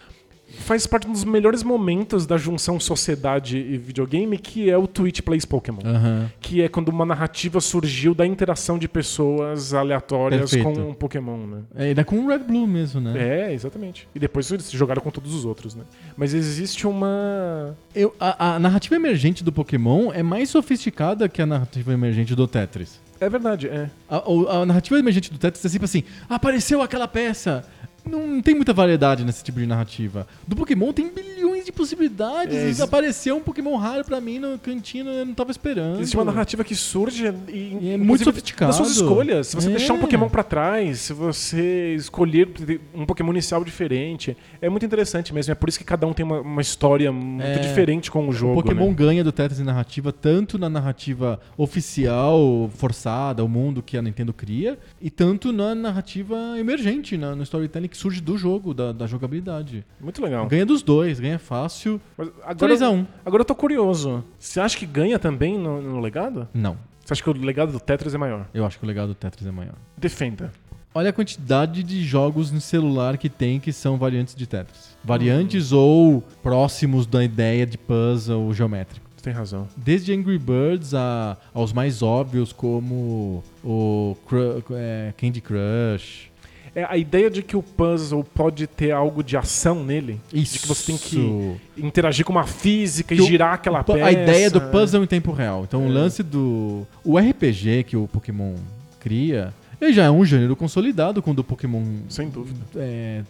faz 0.60 0.88
parte 0.88 1.07
dos 1.07 1.23
melhores 1.23 1.64
momentos 1.64 2.26
da 2.26 2.38
junção 2.38 2.80
sociedade 2.80 3.57
e 3.57 3.77
videogame, 3.77 4.38
que 4.38 4.69
é 4.69 4.77
o 4.77 4.88
Twitch 4.88 5.22
Plays 5.22 5.45
Pokémon. 5.45 5.80
aham. 5.86 6.32
Que 6.40 6.61
é 6.61 6.68
quando 6.69 6.90
uma 6.90 7.06
narrativa 7.06 7.60
surgiu 7.61 8.14
da 8.15 8.26
interação 8.26 8.77
de 8.77 8.88
pessoas 8.88 9.73
aleatórias 9.73 10.52
Perfeito. 10.52 10.80
com 10.82 10.90
um 10.90 10.94
Pokémon, 10.94 11.38
né? 11.45 11.61
É, 11.76 11.91
é 11.91 12.03
com 12.03 12.18
o 12.19 12.27
Red 12.27 12.40
Blue 12.40 12.65
mesmo, 12.68 12.99
né? 13.02 13.14
É, 13.49 13.53
exatamente. 13.53 14.07
E 14.15 14.19
depois 14.19 14.49
eles 14.52 14.72
jogaram 14.72 15.02
com 15.02 15.11
todos 15.11 15.34
os 15.34 15.45
outros, 15.45 15.76
né? 15.76 15.84
Mas 16.18 16.34
existe 16.34 16.88
uma. 16.88 17.76
Eu- 17.94 18.15
a, 18.19 18.56
a 18.56 18.60
narrativa 18.60 18.95
emergente 18.95 19.44
do 19.44 19.52
Pokémon 19.52 20.11
é 20.14 20.23
mais 20.23 20.49
sofisticada 20.49 21.27
que 21.30 21.41
a 21.41 21.45
narrativa 21.45 21.94
emergente 21.94 22.36
do 22.36 22.48
Tetris. 22.48 22.99
É 23.19 23.30
verdade, 23.30 23.68
é. 23.68 23.90
A, 24.10 24.22
a 24.61 24.65
narrativa 24.65 24.99
emergente 24.99 25.32
do 25.32 25.38
Tetris 25.38 25.64
é 25.64 25.69
sempre 25.69 25.86
assim: 25.86 26.03
apareceu 26.30 26.82
aquela 26.82 27.07
peça. 27.07 27.64
Não 28.10 28.41
tem 28.41 28.53
muita 28.56 28.73
variedade 28.73 29.23
nesse 29.26 29.44
tipo 29.44 29.60
de 29.60 29.65
narrativa. 29.65 30.27
Do 30.48 30.56
Pokémon 30.56 30.91
tem 30.94 31.10
bilhões 31.11 31.65
de 31.65 31.72
possibilidades. 31.72 32.80
É, 32.80 32.84
Apareceu 32.84 33.38
um 33.38 33.41
Pokémon 33.41 33.76
raro 33.77 34.03
pra 34.06 34.22
mim 34.22 34.40
no 34.40 34.57
cantinho, 34.60 35.07
eu 35.10 35.26
não 35.26 35.34
tava 35.34 35.52
esperando. 35.52 35.99
Existe 35.99 36.15
uma 36.15 36.26
narrativa 36.26 36.64
que 36.64 36.76
surge 36.76 37.26
e, 37.48 37.77
E 37.82 37.90
é 37.94 37.98
muito 37.98 38.23
sofisticado. 38.23 38.69
Das 38.69 38.76
suas 38.77 38.91
escolhas. 38.95 39.48
Se 39.48 39.56
você 39.56 39.68
É. 39.69 39.72
deixar 39.72 39.94
um 39.94 39.99
Pokémon 39.99 40.30
pra 40.30 40.44
trás, 40.44 40.99
se 41.02 41.14
você 41.14 41.95
escolher 41.95 42.48
um 42.94 43.06
Pokémon 43.06 43.32
inicial 43.32 43.64
diferente, 43.64 44.36
é 44.61 44.69
muito 44.69 44.86
interessante 44.86 45.34
mesmo. 45.34 45.52
É 45.52 45.56
por 45.56 45.68
isso 45.69 45.77
que 45.80 45.84
cada 45.86 46.06
um 46.06 46.14
tem 46.14 46.26
uma, 46.26 46.41
uma 46.41 46.61
história 46.61 47.11
muito 47.11 47.44
É. 47.44 47.60
diferente 47.60 48.11
com 48.11 48.27
o 48.30 48.32
jogo. 48.32 48.60
o 48.60 48.64
Pokémon 48.64 48.88
né? 48.90 48.94
ganha 48.94 49.23
do 49.23 49.32
Tetris 49.32 49.60
em 49.60 49.64
narrativa 49.64 50.11
tanto 50.11 50.57
na 50.57 50.69
narrativa 50.69 51.40
oficial, 51.57 52.69
forçada, 52.76 53.44
o 53.44 53.48
mundo 53.48 53.82
que 53.82 53.98
a 53.98 54.02
Nintendo 54.02 54.34
cria, 54.34 54.77
e 55.02 55.10
tanto 55.10 55.52
na 55.52 55.73
narrativa 55.76 56.36
emergente, 56.60 57.18
na, 57.18 57.36
no 57.36 57.44
storytelling 57.44 57.88
que 57.95 58.01
surge 58.01 58.22
do 58.22 58.38
jogo, 58.38 58.73
da, 58.73 58.91
da 58.91 59.07
jogabilidade. 59.07 59.85
Muito 59.99 60.22
legal. 60.22 60.45
Ganha 60.47 60.65
dos 60.65 60.81
dois, 60.84 61.19
ganha 61.19 61.39
fácil. 61.39 61.99
Mas 62.17 62.30
agora, 62.43 62.73
3x1. 62.76 63.05
agora 63.26 63.41
eu 63.41 63.45
tô 63.45 63.55
curioso. 63.55 64.23
Você 64.38 64.59
acha 64.59 64.77
que 64.77 64.85
ganha 64.85 65.17
também 65.17 65.57
no, 65.57 65.81
no 65.81 65.99
legado? 65.99 66.47
Não. 66.53 66.77
Você 67.03 67.13
acha 67.13 67.23
que 67.23 67.30
o 67.30 67.34
legado 67.34 67.72
do 67.72 67.80
Tetris 67.80 68.13
é 68.13 68.17
maior? 68.17 68.47
Eu 68.53 68.65
acho 68.65 68.77
que 68.80 68.84
o 68.84 68.88
legado 68.88 69.09
do 69.09 69.15
Tetris 69.15 69.45
é 69.47 69.51
maior. 69.51 69.76
Defenda. 69.97 70.51
Olha 70.93 71.09
a 71.09 71.13
quantidade 71.13 71.84
de 71.84 72.03
jogos 72.03 72.51
no 72.51 72.61
celular 72.61 73.17
que 73.17 73.30
tem 73.30 73.59
que 73.59 73.72
são 73.73 73.97
variantes 73.97 74.34
de 74.34 74.47
Tetris. 74.47 74.95
Variantes 75.03 75.72
ou 75.72 76.22
próximos 76.41 77.05
da 77.05 77.23
ideia 77.23 77.65
de 77.65 77.77
puzzle 77.77 78.53
geométrico. 78.53 79.05
Você 79.15 79.23
tem 79.26 79.34
razão. 79.34 79.67
Desde 79.76 80.13
Angry 80.13 80.39
Birds 80.39 80.93
a- 80.93 81.35
aos 81.53 81.73
mais 81.73 82.01
óbvios 82.01 82.53
como 82.53 83.43
o 83.63 84.15
Cru- 84.26 84.63
é, 84.72 85.13
Candy 85.17 85.41
Crush. 85.41 86.31
É 86.76 86.84
a 86.89 86.97
ideia 86.97 87.30
de 87.30 87.41
que 87.41 87.56
o 87.56 87.64
puzzle 87.64 88.22
pode 88.23 88.68
ter 88.68 88.91
algo 88.91 89.23
de 89.23 89.38
ação 89.38 89.81
nele. 89.84 90.19
Isso. 90.34 90.53
De 90.56 90.60
que 90.60 90.68
você 90.68 90.85
tem 90.88 90.97
que 90.97 91.56
interagir 91.77 92.26
com 92.26 92.34
uma 92.34 92.45
física 92.45 93.15
e 93.15 93.22
o- 93.22 93.26
girar 93.26 93.53
aquela 93.53 93.81
peça. 93.84 94.03
A 94.06 94.11
ideia 94.11 94.52
do 94.52 94.60
puzzle 94.60 95.02
em 95.03 95.07
tempo 95.07 95.31
real. 95.31 95.64
Então, 95.64 95.85
o 95.85 95.89
É. 95.89 95.93
lance 95.93 96.22
do. 96.22 96.85
O 97.03 97.18
RPG 97.18 97.84
que 97.85 97.95
o 97.95 98.07
Pokémon 98.10 98.56
cria. 98.99 99.53
Ele 99.80 99.91
já 99.93 100.06
é 100.06 100.10
um 100.11 100.23
gênero 100.23 100.56
consolidado 100.56 101.22
quando 101.22 101.39
o 101.39 101.43
Pokémon 101.43 101.84
Sem 102.10 102.30
dúvida. 102.30 102.60
é, 102.77 103.23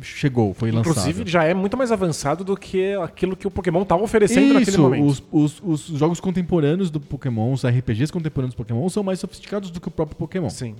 chegou, 0.00 0.52
foi 0.52 0.70
lançado. 0.72 0.90
Inclusive, 0.92 1.30
já 1.30 1.44
é 1.44 1.54
muito 1.54 1.76
mais 1.76 1.92
avançado 1.92 2.42
do 2.44 2.56
que 2.56 2.92
aquilo 2.94 3.36
que 3.36 3.46
o 3.46 3.50
Pokémon 3.50 3.82
estava 3.82 4.02
oferecendo 4.02 4.48
naquele 4.54 4.70
Isso, 4.70 4.80
momento. 4.82 5.06
os, 5.06 5.22
os, 5.30 5.62
os 5.64 5.98
jogos 5.98 6.18
contemporâneos 6.20 6.90
do 6.90 7.00
Pokémon, 7.00 7.52
os 7.52 7.64
RPGs 7.64 8.12
contemporâneos 8.12 8.54
do 8.54 8.58
Pokémon, 8.58 8.88
são 8.88 9.02
mais 9.04 9.20
sofisticados 9.20 9.70
do 9.70 9.80
que 9.80 9.88
o 9.88 9.90
próprio 9.90 10.16
Pokémon. 10.16 10.50
Sim. 10.50 10.74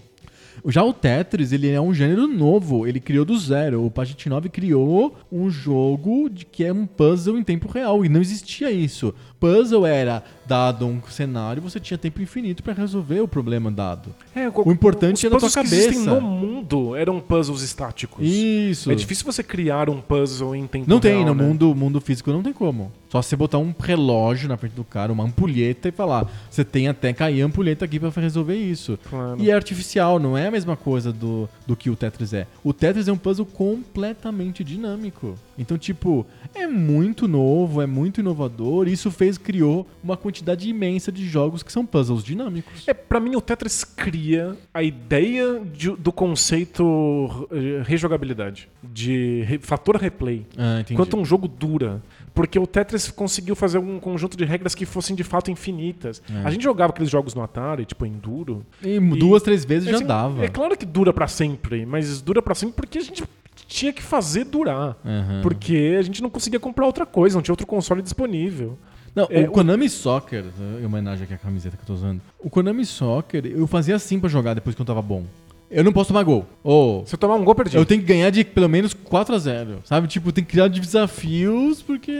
Já 0.67 0.85
o 0.85 0.93
Tetris, 0.93 1.51
ele 1.51 1.69
é 1.69 1.81
um 1.81 1.93
gênero 1.93 2.27
novo, 2.29 2.87
ele 2.87 3.01
criou 3.01 3.25
do 3.25 3.37
zero. 3.37 3.85
O 3.85 3.91
Pagitinov 3.91 4.49
criou 4.49 5.17
um 5.31 5.51
jogo 5.51 6.29
de 6.31 6.45
que 6.45 6.65
é 6.65 6.73
um 6.73 6.87
puzzle 6.87 7.37
em 7.37 7.43
tempo 7.43 7.69
real 7.69 8.05
e 8.05 8.09
não 8.09 8.21
existia 8.21 8.71
isso. 8.71 9.13
Puzzle 9.43 9.85
era 9.85 10.23
dado 10.47 10.87
um 10.87 11.01
cenário, 11.09 11.61
você 11.61 11.81
tinha 11.81 11.99
tempo 11.99 12.23
infinito 12.23 12.63
pra 12.63 12.73
resolver 12.73 13.21
o 13.21 13.27
problema 13.27 13.73
dado. 13.73 14.15
É, 14.35 14.49
O 14.49 14.71
importante 14.71 15.17
os 15.17 15.25
é 15.25 15.29
na 15.29 15.37
tua 15.39 15.49
puzzles 15.49 15.69
que 15.69 15.75
existem 15.75 16.05
cabeça. 16.05 16.21
no 16.21 16.29
mundo 16.31 16.95
eram 16.95 17.19
puzzles 17.19 17.61
estáticos. 17.63 18.25
Isso. 18.25 18.91
É 18.91 18.95
difícil 18.95 19.25
você 19.25 19.43
criar 19.43 19.91
um 19.91 20.01
puzzle 20.01 20.55
em 20.55 20.65
tempo 20.69 20.89
Não 20.89 21.01
tem, 21.01 21.15
real, 21.25 21.27
no 21.27 21.35
né? 21.35 21.45
mundo, 21.45 21.75
mundo 21.75 22.01
físico 22.01 22.31
não 22.31 22.41
tem 22.43 22.53
como. 22.53 22.93
Só 23.09 23.21
você 23.21 23.35
botar 23.35 23.59
um 23.59 23.75
relógio 23.79 24.49
na 24.49 24.57
frente 24.57 24.73
do 24.75 24.85
cara, 24.85 25.13
uma 25.13 25.25
ampulheta 25.25 25.89
e 25.89 25.93
falar, 25.93 26.27
você 26.49 26.65
tem 26.65 26.87
até 26.89 27.13
cair 27.13 27.43
a 27.43 27.47
ampulheta 27.47 27.85
aqui 27.85 27.99
pra 27.99 28.11
resolver 28.23 28.57
isso. 28.57 28.99
Claro. 29.11 29.37
E 29.41 29.51
é 29.51 29.55
artificial, 29.55 30.19
não 30.21 30.39
é 30.39 30.47
a 30.47 30.51
mesma 30.53 30.77
coisa 30.77 31.13
do, 31.13 31.49
do 31.67 31.75
que 31.77 31.91
o 31.91 31.97
Tetris 31.97 32.33
é. 32.33 32.47
O 32.63 32.73
Tetris 32.73 33.09
é 33.09 33.13
um 33.13 33.19
puzzle 33.19 33.45
completamente 33.47 34.63
dinâmico. 34.65 35.35
Então, 35.59 35.77
tipo, 35.77 36.25
é 36.55 36.67
muito 36.67 37.29
novo, 37.29 37.83
é 37.83 37.87
muito 37.87 38.21
inovador. 38.21 38.89
Isso 38.89 39.11
fez, 39.11 39.32
criou 39.39 39.87
uma 40.03 40.17
quantidade 40.17 40.69
imensa 40.69 41.11
de 41.13 41.27
jogos 41.27 41.63
que 41.63 41.73
são 41.73 41.85
puzzles 41.87 42.23
dinâmicos. 42.25 42.87
É, 42.87 42.95
pra 42.95 43.21
mim, 43.21 43.35
o 43.37 43.41
Tetris 43.41 43.85
cria 43.85 44.57
a 44.73 44.83
ideia 44.83 45.61
de- 45.73 45.97
do 45.97 46.13
conceito 46.13 47.49
eh, 47.51 47.83
rejogabilidade, 47.85 48.69
de 48.83 49.43
re- 49.47 49.59
fator 49.61 49.97
replay. 49.97 50.47
Ah, 50.57 50.81
entendi. 50.81 50.97
Quanto 50.97 51.17
um 51.17 51.25
jogo 51.25 51.47
dura. 51.49 52.03
Porque 52.35 52.59
o 52.59 52.67
Tetris 52.67 53.11
conseguiu 53.11 53.55
fazer 53.55 53.77
um 53.79 53.99
conjunto 54.01 54.37
de 54.39 54.45
regras 54.45 54.75
que 54.75 54.87
fossem 54.87 55.15
de 55.15 55.23
fato 55.23 55.51
infinitas. 55.51 56.23
É. 56.33 56.47
A 56.47 56.51
gente 56.51 56.63
jogava 56.65 56.91
aqueles 56.93 57.11
jogos 57.11 57.35
no 57.35 57.43
Atari, 57.43 57.85
tipo 57.85 58.07
Enduro. 58.07 58.65
E 58.83 58.99
duas, 58.99 59.43
três 59.43 59.65
vezes 59.65 59.89
já 59.91 59.97
assim, 59.97 60.07
dava. 60.07 60.43
É 60.45 60.49
claro 60.49 60.77
que 60.77 60.87
dura 60.87 61.13
pra 61.13 61.29
sempre, 61.29 61.85
mas 61.85 62.23
dura 62.23 62.41
pra 62.41 62.55
sempre 62.55 62.75
porque 62.77 62.99
a 62.99 63.03
gente 63.03 63.23
tinha 63.67 63.93
que 63.93 64.03
fazer 64.03 64.45
durar. 64.45 64.97
Aham. 65.05 65.41
Porque 65.43 65.97
a 65.99 66.03
gente 66.03 66.23
não 66.23 66.31
conseguia 66.31 66.59
comprar 66.59 66.87
outra 66.87 67.05
coisa, 67.05 67.37
não 67.37 67.43
tinha 67.43 67.53
outro 67.53 67.67
console 67.67 68.01
disponível. 68.01 68.79
Não, 69.15 69.27
É, 69.31 69.43
o 69.43 69.51
Konami 69.51 69.89
Soccer, 69.89 70.45
em 70.81 70.87
homenagem 70.87 71.25
aqui 71.25 71.35
à 71.35 71.39
camiseta 71.39 71.77
que 71.77 71.83
eu 71.83 71.87
tô 71.87 71.93
usando. 71.95 72.21
O 72.39 72.49
Konami 72.49 72.85
Soccer, 72.87 73.45
eu 73.47 73.67
fazia 73.67 73.95
assim 73.97 74.19
pra 74.19 74.29
jogar 74.29 74.55
depois 74.55 74.75
que 74.75 74.81
eu 74.81 74.87
tava 74.87 75.03
bom. 75.03 75.25
Eu 75.71 75.83
não 75.85 75.93
posso 75.93 76.09
tomar 76.09 76.23
gol. 76.23 76.47
Ou 76.63 77.05
Se 77.07 77.15
eu 77.15 77.19
tomar 77.19 77.35
um 77.37 77.45
gol, 77.45 77.55
perdi. 77.55 77.77
eu 77.77 77.85
tenho 77.87 78.01
que 78.01 78.07
ganhar 78.07 78.31
de 78.31 78.45
pelo 78.45 78.69
menos 78.69 78.93
4 78.93 79.35
a 79.35 79.39
0 79.39 79.79
Sabe? 79.85 80.07
Tipo, 80.07 80.31
tem 80.33 80.45
que 80.45 80.51
criar 80.51 80.69
desafios 80.69 81.81
porque. 81.83 82.13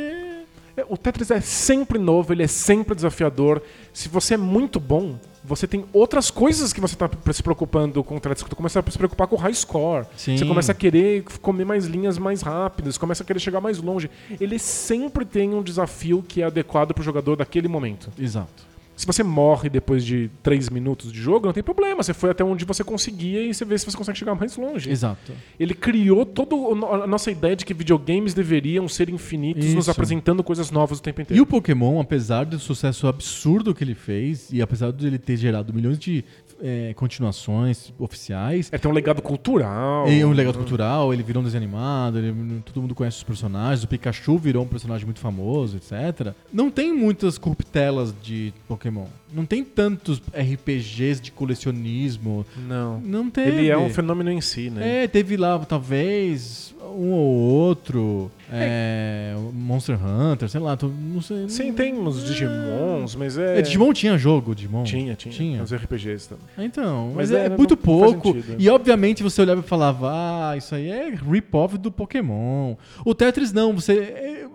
É, 0.77 0.85
O 0.89 0.97
Tetris 0.97 1.31
é 1.31 1.41
sempre 1.41 1.99
novo, 1.99 2.33
ele 2.33 2.43
é 2.43 2.47
sempre 2.47 2.95
desafiador. 2.95 3.63
Se 3.93 4.09
você 4.09 4.35
é 4.35 4.37
muito 4.37 4.81
bom, 4.81 5.19
você 5.45 5.67
tem 5.67 5.85
outras 5.93 6.31
coisas 6.31 6.73
que 6.73 6.81
você 6.81 6.97
tá 6.97 7.11
se 7.33 7.43
preocupando 7.43 8.03
com 8.05 8.17
o 8.17 8.21
Tetris. 8.21 8.43
Tu 8.49 8.57
começa 8.57 8.81
a 8.81 8.91
se 8.91 8.99
preocupar 8.99 9.27
com 9.27 9.37
o 9.37 9.39
high 9.39 9.55
score. 9.55 10.07
Sim. 10.17 10.37
Você 10.37 10.45
começa 10.45 10.73
a 10.73 10.75
querer 10.75 11.25
comer 11.41 11.65
mais 11.65 11.87
linhas 11.87 12.19
mais 12.19 12.43
rápidas, 12.43 12.97
começa 12.97 13.23
a 13.23 13.27
querer 13.27 13.41
chegar 13.41 13.61
mais 13.61 13.79
longe. 13.79 14.11
Ele 14.41 14.59
sempre 14.59 15.25
tem 15.25 15.55
um 15.55 15.63
desafio 15.63 16.23
que 16.27 16.43
é 16.43 16.45
adequado 16.45 16.95
pro 16.95 17.03
jogador 17.03 17.37
daquele 17.37 17.69
momento. 17.69 18.11
Exato. 18.19 18.72
Se 19.03 19.07
você 19.07 19.25
morre 19.25 19.69
depois 19.69 20.05
de 20.05 20.31
3 20.45 20.69
minutos 20.71 21.11
de 21.13 21.21
jogo, 21.21 21.47
não 21.47 21.53
tem 21.53 21.61
problema. 21.61 22.05
Você 22.05 22.15
foi 22.15 22.31
até 22.31 22.45
onde 22.45 22.65
você 22.65 22.85
conseguia 22.85 23.43
e 23.43 23.53
você 23.53 23.65
vê 23.65 23.77
se 23.77 23.85
você 23.85 23.97
consegue 23.97 24.17
chegar 24.17 24.33
mais 24.37 24.57
longe. 24.57 24.89
Exato. 24.89 25.33
Ele 25.59 25.75
criou 25.75 26.25
toda 26.25 26.55
a 27.03 27.05
nossa 27.09 27.29
ideia 27.29 27.57
de 27.57 27.65
que 27.65 27.75
videogames 27.75 28.33
deveriam 28.33 28.87
ser 28.87 29.09
infinitos, 29.09 29.65
nos 29.75 29.87
Isso. 29.87 29.91
apresentando 29.91 30.45
coisas 30.45 30.71
novas 30.71 31.01
o 31.01 31.03
tempo 31.03 31.21
E 31.21 31.23
inteiro. 31.23 31.43
o 31.43 31.47
Pokémon, 31.47 31.99
apesar 32.01 32.45
do 32.45 32.61
sucesso 32.61 33.09
absurdo 33.09 33.75
que 33.75 33.83
ele 33.83 33.97
fez, 33.97 34.53
e 34.53 34.63
apesar 34.63 34.93
de 34.93 35.05
ele 35.05 35.19
ter 35.19 35.37
gerado 35.37 35.75
milhões 35.75 35.99
de 35.99 36.25
é, 36.63 36.95
continuações 36.95 37.93
oficiais, 37.99 38.69
É, 38.73 38.79
tem 38.79 38.91
um 38.91 38.95
legado 38.95 39.21
cultural. 39.21 40.07
É 40.07 40.25
um 40.25 40.31
legado 40.33 40.57
cultural, 40.59 41.13
ele 41.13 41.23
virou 41.23 41.41
um 41.43 41.45
desenho 41.45 41.63
animado, 41.65 42.19
ele- 42.19 42.33
todo 42.65 42.81
mundo 42.81 42.95
conhece 42.95 43.17
os 43.19 43.23
personagens, 43.25 43.83
o 43.83 43.89
Pikachu 43.89 44.39
virou 44.39 44.65
um 44.65 44.69
personagem 44.69 45.05
muito 45.05 45.19
famoso, 45.21 45.77
etc. 45.77 46.33
Não 46.53 46.71
tem 46.71 46.93
muitas 46.95 47.37
corruptelas 47.39 48.15
de 48.23 48.55
Pokémon. 48.69 49.07
Não 49.35 49.45
tem 49.47 49.65
tantos 49.65 50.21
RPGs 50.35 51.21
de 51.21 51.33
colecionismo. 51.33 52.45
Não. 52.69 53.01
Não 53.01 53.31
teve. 53.31 53.51
Ele 53.51 53.69
é 53.69 53.79
um 53.79 53.89
fenômeno 53.89 54.31
em 54.31 54.41
si, 54.41 54.69
né? 54.71 55.05
É, 55.05 55.09
teve 55.09 55.37
lá, 55.37 55.59
talvez, 55.61 56.72
um 56.93 57.13
ou 57.13 57.35
outro. 57.35 58.31
É, 58.55 59.35
Monster 59.53 59.99
Hunter, 60.05 60.49
sei 60.49 60.61
lá, 60.61 60.77
tô- 60.77 60.89
não 60.89 61.23
sei. 61.23 61.49
Sim, 61.49 61.73
tem 61.73 61.95
uns 61.95 62.23
Digimons, 62.25 63.15
mas 63.17 63.39
é. 63.39 63.59
É, 63.59 63.63
Digimon 63.63 63.93
tinha 63.93 64.19
jogo, 64.19 64.55
Digimon? 64.55 64.85
Tinha, 64.85 65.15
tinha. 65.15 65.33
Tinha. 65.35 65.63
Os 65.63 65.73
RPGs 65.73 66.29
também. 66.29 66.45
Então, 66.67 67.07
mas, 67.15 67.31
Mas 67.31 67.33
é, 67.33 67.47
é, 67.47 67.49
muito 67.49 67.79
não- 67.87 67.95
não 67.95 68.01
faz 68.11 68.13
pouco. 68.23 68.39
E 68.59 68.69
obviamente 68.69 69.23
você 69.23 69.41
olhava 69.41 69.61
e 69.61 69.65
falava, 69.65 70.11
ah, 70.13 70.57
isso 70.57 70.75
aí 70.75 70.91
é 70.91 71.09
rip-off 71.11 71.79
do 71.79 71.91
Pokémon. 71.91 72.75
O 73.05 73.15
Tetris 73.15 73.53
não, 73.53 73.73
você. 73.75 74.47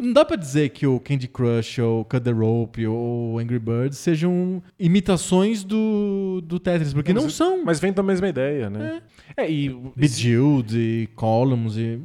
É, 0.00 0.04
não 0.06 0.12
dá 0.12 0.24
pra 0.24 0.36
dizer 0.36 0.70
que 0.70 0.86
o 0.86 0.98
Candy 1.00 1.28
Crush 1.28 1.78
ou 1.80 2.04
Cut 2.04 2.22
the 2.22 2.30
Rope 2.30 2.86
ou 2.86 3.38
Angry 3.38 3.58
Birds 3.58 3.98
sejam 3.98 4.62
imitações 4.78 5.64
do, 5.64 6.40
do 6.44 6.58
Tetris, 6.58 6.92
porque 6.92 7.12
não, 7.12 7.24
mas, 7.24 7.34
são. 7.34 7.64
Mas 7.64 7.80
vem 7.80 7.92
da 7.92 8.02
mesma 8.02 8.28
ideia, 8.28 8.70
né? 8.70 9.02
É, 9.36 9.50
e, 9.50 9.66
exi- 9.66 9.92
Bejeweled 9.96 10.76
e 10.78 11.08
Columns 11.14 11.76
e. 11.76 11.98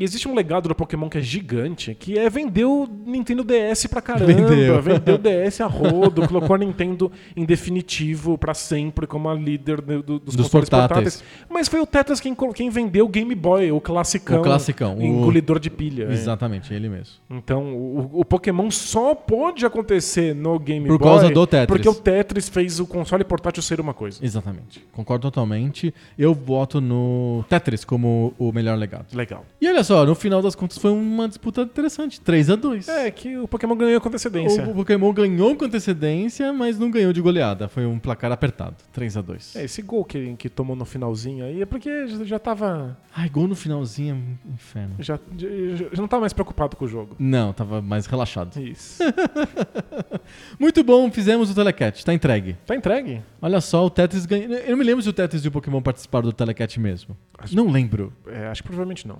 e 0.00 0.04
existe 0.04 0.26
um 0.26 0.34
legado 0.34 0.68
do 0.68 0.74
Pokémon 0.74 1.08
que 1.08 1.18
é 1.18 1.20
gigante, 1.20 1.94
que 1.94 2.18
é 2.18 2.28
vender 2.30 2.64
o 2.64 2.88
Nintendo 3.06 3.44
DS 3.44 3.86
pra 3.86 4.00
caramba. 4.00 4.32
Vendeu. 4.32 4.80
Vendeu 4.82 5.14
o 5.16 5.18
DS 5.18 5.60
a 5.60 5.66
rodo, 5.66 6.26
colocou 6.26 6.56
a 6.56 6.58
Nintendo 6.58 7.12
em 7.36 7.44
definitivo 7.44 8.36
pra 8.38 8.54
sempre 8.54 9.06
como 9.06 9.28
a 9.28 9.34
líder 9.34 9.80
do- 9.80 10.02
do- 10.02 10.18
dos, 10.18 10.34
Dos 10.34 10.46
consoles 10.46 10.68
portáteis. 10.70 11.22
Mas 11.48 11.68
foi 11.68 11.80
o 11.80 11.86
Tetris 11.86 12.18
quem, 12.20 12.34
quem 12.54 12.70
vendeu 12.70 13.04
o 13.04 13.08
Game 13.08 13.34
Boy, 13.34 13.70
o 13.70 13.80
classicão. 13.80 14.40
O 14.40 14.42
classicão, 14.42 14.96
o- 14.98 15.02
Engolidor 15.02 15.58
de 15.58 15.68
pilha. 15.70 16.04
é. 16.04 16.12
Exatamente, 16.12 16.72
ele 16.72 16.88
mesmo. 16.88 17.16
Então, 17.30 17.74
o, 17.74 18.20
o 18.20 18.24
Pokémon 18.24 18.70
só 18.70 19.14
pode 19.14 19.66
acontecer 19.66 20.34
no 20.34 20.58
Game 20.58 20.86
Por 20.88 20.98
Boy 20.98 21.08
causa 21.08 21.30
do 21.30 21.46
Tetris. 21.46 21.66
porque 21.66 21.88
o 21.88 21.94
Tetris 21.94 22.48
fez 22.48 22.80
o 22.80 22.86
console 22.86 23.24
portátil 23.24 23.62
ser 23.62 23.80
uma 23.80 23.92
coisa. 23.92 24.24
Exatamente. 24.24 24.84
Concordo 24.92 25.22
totalmente. 25.30 25.92
Eu 26.18 26.32
voto 26.34 26.80
no 26.80 27.44
Tetris 27.48 27.84
como 27.84 28.32
o 28.38 28.52
melhor 28.52 28.78
legado. 28.78 29.06
Legal. 29.14 29.44
E 29.60 29.68
olha 29.68 29.82
só, 29.84 29.89
no 30.06 30.14
final 30.14 30.40
das 30.42 30.54
contas 30.54 30.78
foi 30.78 30.90
uma 30.90 31.28
disputa 31.28 31.62
interessante. 31.62 32.20
3 32.20 32.50
a 32.50 32.56
2 32.56 32.88
É 32.88 33.10
que 33.10 33.36
o 33.36 33.48
Pokémon 33.48 33.76
ganhou 33.76 34.00
com 34.00 34.08
antecedência. 34.08 34.64
O 34.68 34.74
Pokémon 34.74 35.12
ganhou 35.12 35.56
com 35.56 35.64
antecedência, 35.64 36.52
mas 36.52 36.78
não 36.78 36.90
ganhou 36.90 37.12
de 37.12 37.20
goleada. 37.20 37.68
Foi 37.68 37.86
um 37.86 37.98
placar 37.98 38.32
apertado. 38.32 38.76
3 38.92 39.16
a 39.16 39.20
2 39.20 39.56
É, 39.56 39.64
esse 39.64 39.82
gol 39.82 40.04
que, 40.04 40.34
que 40.36 40.48
tomou 40.48 40.76
no 40.76 40.84
finalzinho 40.84 41.44
aí 41.44 41.62
é 41.62 41.66
porque 41.66 42.06
já, 42.06 42.24
já 42.24 42.38
tava. 42.38 42.96
Ai, 43.14 43.28
gol 43.28 43.48
no 43.48 43.56
finalzinho, 43.56 44.14
é 44.14 44.48
um 44.48 44.54
inferno. 44.54 44.94
Já, 44.98 45.18
já, 45.36 45.48
já 45.92 46.00
não 46.00 46.08
tava 46.08 46.20
mais 46.20 46.32
preocupado 46.32 46.76
com 46.76 46.84
o 46.84 46.88
jogo. 46.88 47.16
Não, 47.18 47.52
tava 47.52 47.82
mais 47.82 48.06
relaxado. 48.06 48.60
Isso. 48.60 49.02
Muito 50.58 50.82
bom, 50.84 51.10
fizemos 51.10 51.50
o 51.50 51.54
Telecat, 51.54 52.04
tá 52.04 52.14
entregue. 52.14 52.56
tá 52.66 52.74
entregue? 52.74 53.22
Olha 53.42 53.60
só, 53.60 53.84
o 53.84 53.90
Tetris 53.90 54.26
ganhou. 54.26 54.52
Eu 54.52 54.70
não 54.70 54.78
me 54.78 54.84
lembro 54.84 55.02
se 55.02 55.08
o 55.08 55.12
Tetris 55.12 55.44
e 55.44 55.48
o 55.48 55.50
Pokémon 55.50 55.80
participaram 55.82 56.26
do 56.26 56.32
Telecat 56.32 56.78
mesmo. 56.78 57.16
Não 57.52 57.70
lembro. 57.70 58.12
É, 58.26 58.46
acho 58.48 58.62
que 58.62 58.68
provavelmente 58.68 59.08
não. 59.08 59.18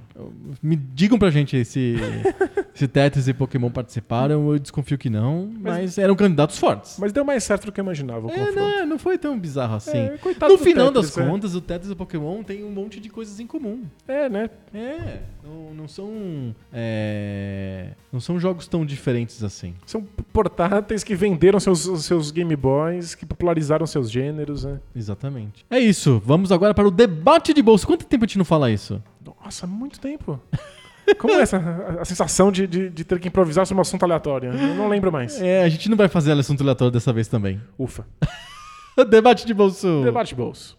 Me 0.63 0.77
digam 0.77 1.19
pra 1.19 1.31
gente 1.31 1.65
se, 1.65 1.97
se 2.75 2.87
Tetris 2.87 3.29
e 3.29 3.33
Pokémon 3.33 3.71
participaram. 3.71 4.53
Eu 4.53 4.59
desconfio 4.59 4.99
que 4.99 5.09
não, 5.09 5.51
mas, 5.59 5.97
eram 5.97 6.15
candidatos 6.15 6.59
fortes. 6.59 6.97
Mas 6.99 7.13
deu 7.13 7.25
mais 7.25 7.43
certo 7.45 7.67
do 7.67 7.73
que 7.73 7.81
eu 7.81 7.85
imaginava 7.85 8.27
o 8.27 8.31
É, 8.31 8.35
confronto. 8.35 8.59
não, 8.59 8.87
não 8.87 8.99
foi 8.99 9.17
tão 9.17 9.39
bizarro 9.39 9.77
assim. 9.77 9.97
É, 9.97 10.19
no 10.49 10.59
final 10.59 10.89
Tetris, 10.89 11.15
das 11.15 11.19
é. 11.19 11.27
contas, 11.27 11.55
o 11.55 11.61
Tetris 11.61 11.89
e 11.91 11.93
o 11.93 11.97
Pokémon 11.97 12.43
tem 12.43 12.63
um 12.63 12.71
monte 12.71 13.01
de 13.01 13.09
coisas 13.09 13.41
em 13.41 13.47
comum. 13.47 13.85
É, 14.07 14.29
né? 14.29 14.51
É, 14.75 15.21
não, 15.43 15.75
não 15.75 15.89
são. 15.89 16.55
é, 16.73 17.93
não 18.13 18.21
são 18.21 18.39
jogos 18.39 18.67
tão 18.69 18.85
diferentes 18.85 19.43
assim. 19.43 19.75
São 19.87 20.03
portáteis 20.33 21.03
que 21.03 21.15
venderam 21.15 21.59
seus, 21.59 22.05
seus 22.05 22.31
Game 22.31 22.55
Boys, 22.55 23.15
que 23.15 23.25
popularizaram 23.25 23.87
seus 23.87 24.11
gêneros, 24.11 24.65
né? 24.65 24.79
Exatamente. 24.95 25.65
É 25.71 25.79
isso, 25.79 26.23
vamos 26.25 26.53
agora 26.53 26.75
para 26.75 26.87
o 26.87 26.91
debate 26.91 27.55
de 27.55 27.63
bolso. 27.63 27.87
Quanto 27.87 28.05
tempo 28.05 28.25
a 28.25 28.27
gente 28.27 28.39
não 28.39 28.45
fala 28.45 28.71
isso? 28.71 29.03
Nossa, 29.25 29.67
muito 29.67 30.01
tempo. 30.01 30.41
Como 31.19 31.35
é 31.35 31.43
essa 31.43 31.59
a, 31.59 32.03
a 32.03 32.05
sensação 32.05 32.51
de, 32.51 32.67
de, 32.67 32.89
de, 32.89 33.05
ter 33.05 33.19
que 33.19 33.29
improvisar 33.29 33.67
sobre 33.67 33.81
um 33.81 33.83
assunto 33.83 34.03
aleatório? 34.05 34.53
Eu 34.53 34.75
não 34.75 34.89
lembro 34.89 35.13
mais. 35.13 35.41
É, 35.41 35.63
a 35.63 35.69
gente 35.69 35.89
não 35.89 35.97
vai 35.97 36.09
fazer 36.09 36.33
assunto 36.33 36.63
aleatório 36.63 36.93
dessa 36.93 37.13
vez 37.13 37.29
também. 37.29 37.61
Ufa. 37.79 38.07
Debate 39.09 39.47
de 39.47 39.53
bolso. 39.53 40.03
Debate 40.05 40.29
de 40.29 40.35
bolso. 40.35 40.79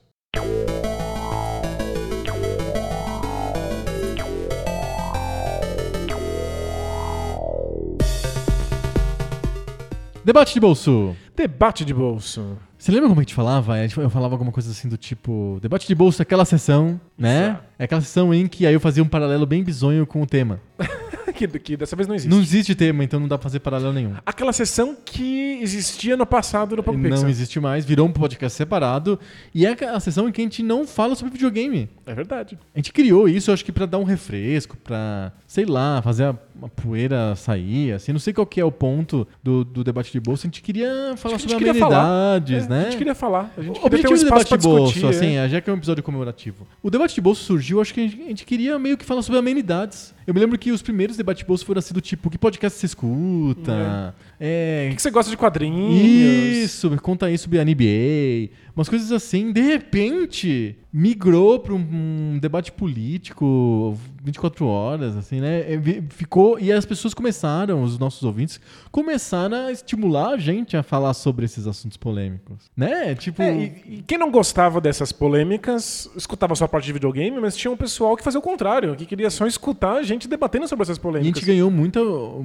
Debate 10.24 10.54
de 10.54 10.60
bolso. 10.60 11.16
Debate 11.36 11.84
de 11.84 11.94
bolso. 11.94 12.58
Você 12.78 12.92
lembra 12.92 13.10
como 13.10 13.20
a 13.20 13.24
gente 13.24 13.34
falava? 13.34 13.76
Eu 13.78 14.10
falava 14.10 14.34
alguma 14.34 14.52
coisa 14.52 14.72
assim 14.72 14.88
do 14.88 14.98
tipo: 14.98 15.60
debate 15.62 15.88
de 15.88 15.94
bolso, 15.96 16.22
é 16.22 16.24
aquela 16.24 16.46
sessão 16.46 17.00
né? 17.22 17.60
É 17.78 17.84
aquela 17.86 18.02
sessão 18.02 18.34
em 18.34 18.48
que 18.48 18.66
aí 18.66 18.74
eu 18.74 18.80
fazia 18.80 19.02
um 19.04 19.08
paralelo 19.08 19.46
bem 19.46 19.64
bizonho 19.64 20.06
com 20.06 20.22
o 20.22 20.26
tema. 20.26 20.60
que, 21.48 21.60
que 21.60 21.78
dessa 21.78 21.96
vez 21.96 22.08
não 22.08 22.16
existe. 22.16 22.30
Não 22.34 22.42
existe 22.42 22.76
tema, 22.76 23.04
então 23.04 23.20
não 23.20 23.28
dá 23.28 23.38
pra 23.38 23.44
fazer 23.44 23.60
paralelo 23.60 23.94
nenhum. 23.94 24.14
Aquela 24.26 24.54
sessão 24.54 24.96
que 25.04 25.60
existia 25.62 26.16
no 26.18 26.26
passado 26.26 26.76
no 26.76 26.84
Poco 26.84 26.98
não 26.98 27.10
Pixel. 27.10 27.30
existe 27.30 27.60
mais, 27.60 27.86
virou 27.86 28.08
um 28.08 28.12
podcast 28.12 28.56
separado. 28.58 29.20
E 29.54 29.66
é 29.66 29.76
a 29.86 30.00
sessão 30.00 30.28
em 30.28 30.32
que 30.32 30.42
a 30.42 30.44
gente 30.44 30.64
não 30.64 30.86
fala 30.86 31.16
sobre 31.16 31.34
videogame. 31.34 31.90
É 32.06 32.14
verdade. 32.14 32.58
A 32.76 32.78
gente 32.78 32.92
criou 32.92 33.28
isso, 33.28 33.50
eu 33.50 33.54
acho 33.54 33.66
que 33.66 33.72
pra 33.72 33.86
dar 33.86 33.98
um 33.98 34.04
refresco, 34.04 34.78
pra, 34.78 35.32
sei 35.48 35.66
lá, 35.66 36.02
fazer 36.02 36.26
a, 36.26 36.36
a 36.62 36.68
poeira 36.70 37.36
sair, 37.36 37.94
assim. 37.94 38.12
Não 38.12 38.20
sei 38.20 38.34
qual 38.34 38.46
que 38.46 38.60
é 38.60 38.66
o 38.66 38.72
ponto 38.72 39.28
do, 39.42 39.64
do 39.64 39.84
debate 39.84 40.12
de 40.12 40.20
bolsa. 40.20 40.46
A 40.46 40.48
gente 40.48 40.62
queria 40.62 41.14
falar 41.18 41.38
gente 41.38 41.50
sobre 41.52 41.66
queria 41.66 41.80
falar. 41.80 42.02
amenidades, 42.04 42.66
É, 42.66 42.70
né? 42.70 42.80
A 42.80 42.84
gente 42.86 42.98
queria 42.98 43.16
falar. 43.16 43.52
A 43.58 43.62
gente 43.62 43.80
O 43.80 43.86
objetivo 43.86 44.14
um 44.14 44.18
do 44.18 44.24
debate 44.24 44.50
de 44.50 44.58
bolso, 44.58 44.94
discutir. 44.94 45.16
assim, 45.16 45.38
é. 45.38 45.46
é, 45.46 45.50
já 45.50 45.62
que 45.62 45.70
é 45.70 45.74
um 45.74 45.78
episódio 45.78 46.04
comemorativo. 46.04 46.68
O 46.84 46.90
debate 46.90 47.11
de 47.16 47.22
bolso 47.22 47.44
surgiu, 47.44 47.82
acho 47.82 47.94
que 47.94 48.00
a 48.00 48.04
gente, 48.04 48.22
a 48.22 48.26
gente 48.26 48.46
queria 48.46 48.78
meio 48.80 48.98
que 48.98 49.06
falar 49.06 49.22
sobre 49.22 49.40
amenidades. 49.40 50.14
Eu 50.26 50.34
me 50.34 50.40
lembro 50.40 50.58
que 50.58 50.72
os 50.72 50.82
primeiros 50.82 51.18
debates 51.18 51.40
de 51.42 51.48
bolso 51.48 51.66
foram 51.66 51.80
assim 51.80 51.94
do 51.94 52.02
tipo, 52.02 52.30
que 52.30 52.38
podcast 52.38 52.78
você 52.80 52.86
escuta? 52.86 54.14
É, 54.40 54.90
O 54.92 54.96
que 54.96 55.02
você 55.02 55.12
gosta 55.12 55.30
de 55.30 55.38
quadrinhos? 55.38 56.02
isso, 56.02 56.90
conta 57.02 57.26
aí 57.28 57.38
sobre 57.38 57.60
a 57.60 57.66
NBA. 57.66 58.52
Umas 58.76 58.88
coisas 58.88 59.12
assim, 59.12 59.52
de 59.52 59.62
repente, 59.62 60.76
migrou 60.94 61.60
para 61.60 61.74
um, 61.74 61.78
um 61.78 62.40
debate 62.40 62.72
político 62.72 63.98
24 64.24 64.66
horas, 64.66 65.18
assim, 65.18 65.42
né? 65.42 65.74
É, 65.74 65.82
Ficou. 66.10 66.60
E 66.60 66.72
as 66.72 66.86
pessoas 66.86 67.14
começaram, 67.14 67.82
os 67.84 67.98
nossos 67.98 68.24
ouvintes, 68.24 68.60
começaram 68.92 69.68
a 69.68 69.72
estimular 69.72 70.30
a 70.30 70.38
gente 70.38 70.78
a 70.78 70.84
falar 70.84 71.14
sobre 71.14 71.46
esses 71.46 71.66
assuntos 71.66 71.98
polêmicos. 71.98 72.70
Né? 72.76 73.16
Tipo. 73.16 73.42
É, 73.42 73.54
e, 73.54 73.64
e 73.88 74.04
quem 74.06 74.18
não 74.18 74.32
gostava 74.32 74.80
dessas 74.80 75.12
polêmicas, 75.12 76.10
escutava 76.16 76.56
só 76.56 76.66
a 76.66 76.68
parte 76.68 76.86
de 76.86 76.94
videogame, 76.94 77.40
mas 77.40 77.56
tinha 77.56 77.72
um 77.72 77.78
pessoal 77.78 78.16
que 78.16 78.24
fazia 78.24 78.40
o 78.40 78.44
contrário, 78.44 78.96
que 78.96 79.06
queria 79.06 79.30
só 79.30 79.48
escutar 79.48 79.94
a 79.94 80.04
gente 80.04 80.11
debatendo 80.28 80.68
sobre 80.68 80.84
essas 80.84 80.98
E 80.98 81.00
a 81.00 81.02
polêmicas. 81.02 81.36
gente 81.40 81.46
ganhou 81.46 81.70
muita, 81.70 82.00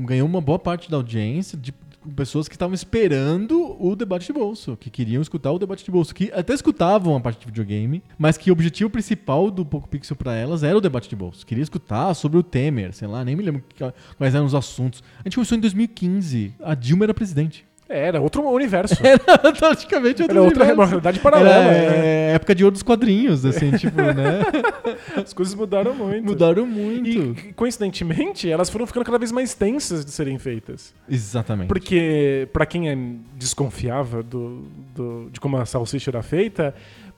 ganhou 0.05 0.27
uma 0.27 0.41
boa 0.41 0.59
parte 0.59 0.91
da 0.91 0.97
audiência 0.97 1.59
de 1.59 1.73
pessoas 2.15 2.47
que 2.47 2.55
estavam 2.55 2.75
esperando 2.75 3.77
o 3.81 3.97
debate 3.97 4.27
de 4.27 4.33
bolso, 4.33 4.77
que 4.77 4.91
queriam 4.91 5.21
escutar 5.21 5.51
o 5.51 5.59
debate 5.59 5.85
de 5.85 5.91
bolso, 5.91 6.15
que 6.15 6.31
até 6.33 6.55
escutavam 6.55 7.17
a 7.17 7.21
parte 7.21 7.41
de 7.41 7.47
videogame, 7.47 8.03
mas 8.17 8.37
que 8.37 8.51
o 8.51 8.53
objetivo 8.53 8.89
principal 8.91 9.51
do 9.51 9.65
Poco 9.65 9.89
Pixel 9.89 10.17
pra 10.17 10.35
elas 10.35 10.63
era 10.63 10.77
o 10.77 10.81
debate 10.81 11.09
de 11.09 11.17
bolso. 11.17 11.45
Queria 11.45 11.63
escutar 11.63 12.15
sobre 12.15 12.39
o 12.39 12.43
Temer, 12.43 12.93
sei 12.93 13.09
lá, 13.09 13.25
nem 13.25 13.35
me 13.35 13.43
lembro 13.43 13.63
quais 14.17 14.35
eram 14.35 14.47
os 14.47 14.55
assuntos. 14.55 15.03
A 15.19 15.23
gente 15.25 15.35
começou 15.35 15.59
em 15.59 15.61
2015, 15.61 16.55
a 16.63 16.75
Dilma 16.75 17.05
era 17.05 17.15
presidente. 17.15 17.67
Era 17.89 18.21
outro 18.21 18.43
universo. 18.49 18.97
Era 19.07 19.53
praticamente 19.53 20.21
outro 20.23 20.37
Era 20.39 20.45
outra 20.47 20.65
universo. 20.65 20.89
realidade 20.91 21.21
paralela. 21.21 21.55
Era, 21.55 21.91
né? 21.91 22.07
é, 22.31 22.33
época 22.35 22.55
de 22.55 22.65
ouro 22.65 22.73
dos 22.73 22.83
quadrinhos, 22.83 23.45
assim, 23.47 23.71
tipo, 23.73 23.97
né? 23.97 24.41
As 25.17 25.33
coisas 25.33 25.55
mudaram 25.55 25.95
muito. 25.95 26.25
Mudaram 26.25 26.67
muito. 26.67 27.09
E, 27.09 27.53
coincidentemente, 27.55 28.51
elas 28.51 28.69
foram 28.69 28.87
ficando 28.87 29.05
cada 29.05 29.19
vez 29.19 29.31
mais 29.31 29.55
tensas 29.55 30.05
de 30.05 30.11
serem 30.11 30.37
feitas. 30.39 30.93
Exatamente. 31.09 31.69
Porque, 31.69 32.49
pra 32.53 32.67
quem 32.67 32.89
é- 32.91 32.97
desconfiava 33.37 34.23
do, 34.23 34.65
do- 34.95 35.31
de 35.31 35.39
como 35.39 35.57
a 35.57 35.65
salsicha 35.65 36.11
era 36.11 36.23
feita, 36.23 36.75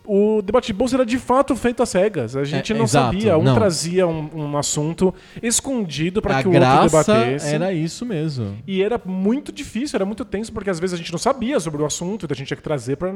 o 0.08 0.40
debate 0.42 0.68
de 0.68 0.72
bolsa 0.72 0.96
era 0.96 1.04
de 1.04 1.18
fato 1.18 1.54
feito 1.54 1.82
às 1.82 1.90
cegas. 1.90 2.34
A 2.34 2.42
gente 2.44 2.72
É, 2.72 2.76
não 2.76 2.84
exato, 2.84 3.14
sabia. 3.14 3.36
Um 3.36 3.42
não. 3.42 3.54
trazia 3.54 4.06
um, 4.06 4.30
um 4.34 4.56
assunto 4.56 5.14
escondido 5.42 6.22
pra 6.22 6.38
a 6.38 6.42
que 6.42 6.48
o 6.48 6.52
outro 6.52 6.82
debatesse. 6.84 7.54
era 7.54 7.72
isso 7.72 8.06
mesmo. 8.06 8.56
E 8.66 8.82
era 8.82 9.00
muito 9.04 9.52
difícil, 9.52 9.96
era 9.96 10.04
muito 10.06 10.24
tenso, 10.24 10.52
porque 10.52 10.70
às 10.70 10.80
vezes 10.80 10.94
a 10.94 10.96
gente 10.96 11.12
não 11.12 11.18
sabia 11.18 11.60
sobre 11.60 11.82
o 11.82 11.84
assunto, 11.86 12.24
então 12.24 12.34
a 12.34 12.36
gente 12.36 12.46
tinha 12.48 12.56
que 12.56 12.62
trazer 12.62 12.96
para 12.96 13.10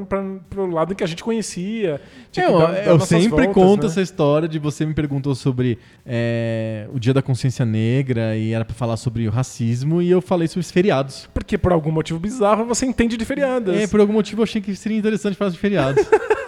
o 0.57 0.67
lado 0.67 0.95
que 0.95 1.03
a 1.03 1.07
gente 1.07 1.25
conhecia. 1.25 2.01
Eu 2.37 2.59
dar- 2.59 2.67
dar 2.73 2.87
eu 2.87 3.01
sempre 3.01 3.47
voltas, 3.47 3.55
conto 3.55 3.83
né? 3.85 3.87
essa 3.89 4.01
história 4.03 4.49
de 4.49 4.59
você 4.59 4.85
me 4.85 4.93
perguntou 4.95 5.35
sobre 5.35 5.79
é, 6.05 6.87
o 6.93 6.99
Dia 7.01 7.15
da 7.15 7.23
Consciência 7.23 7.65
Negra 7.65 8.37
e 8.37 8.53
era 8.53 8.65
pra 8.65 8.75
falar 8.75 8.97
sobre 8.97 9.27
o 9.27 9.31
racismo 9.31 10.03
e 10.03 10.11
eu 10.11 10.21
falei 10.21 10.47
sobre 10.49 10.61
os 10.61 10.71
feriados. 10.71 11.29
Porque 11.33 11.57
por 11.57 11.73
algum 11.73 11.91
motivo 11.91 12.19
bizarro 12.19 12.65
você 12.67 12.85
entende 12.85 13.17
de 13.17 13.25
feriadas. 13.25 13.75
É, 13.77 13.87
por 13.87 14.01
algum 14.01 14.13
motivo 14.13 14.41
eu 14.41 14.45
achei 14.45 14.61
que 14.61 14.75
seria 14.77 14.99
interessante 14.99 15.37
falar 15.37 15.51
de 15.51 15.59
feriados. 15.59 16.05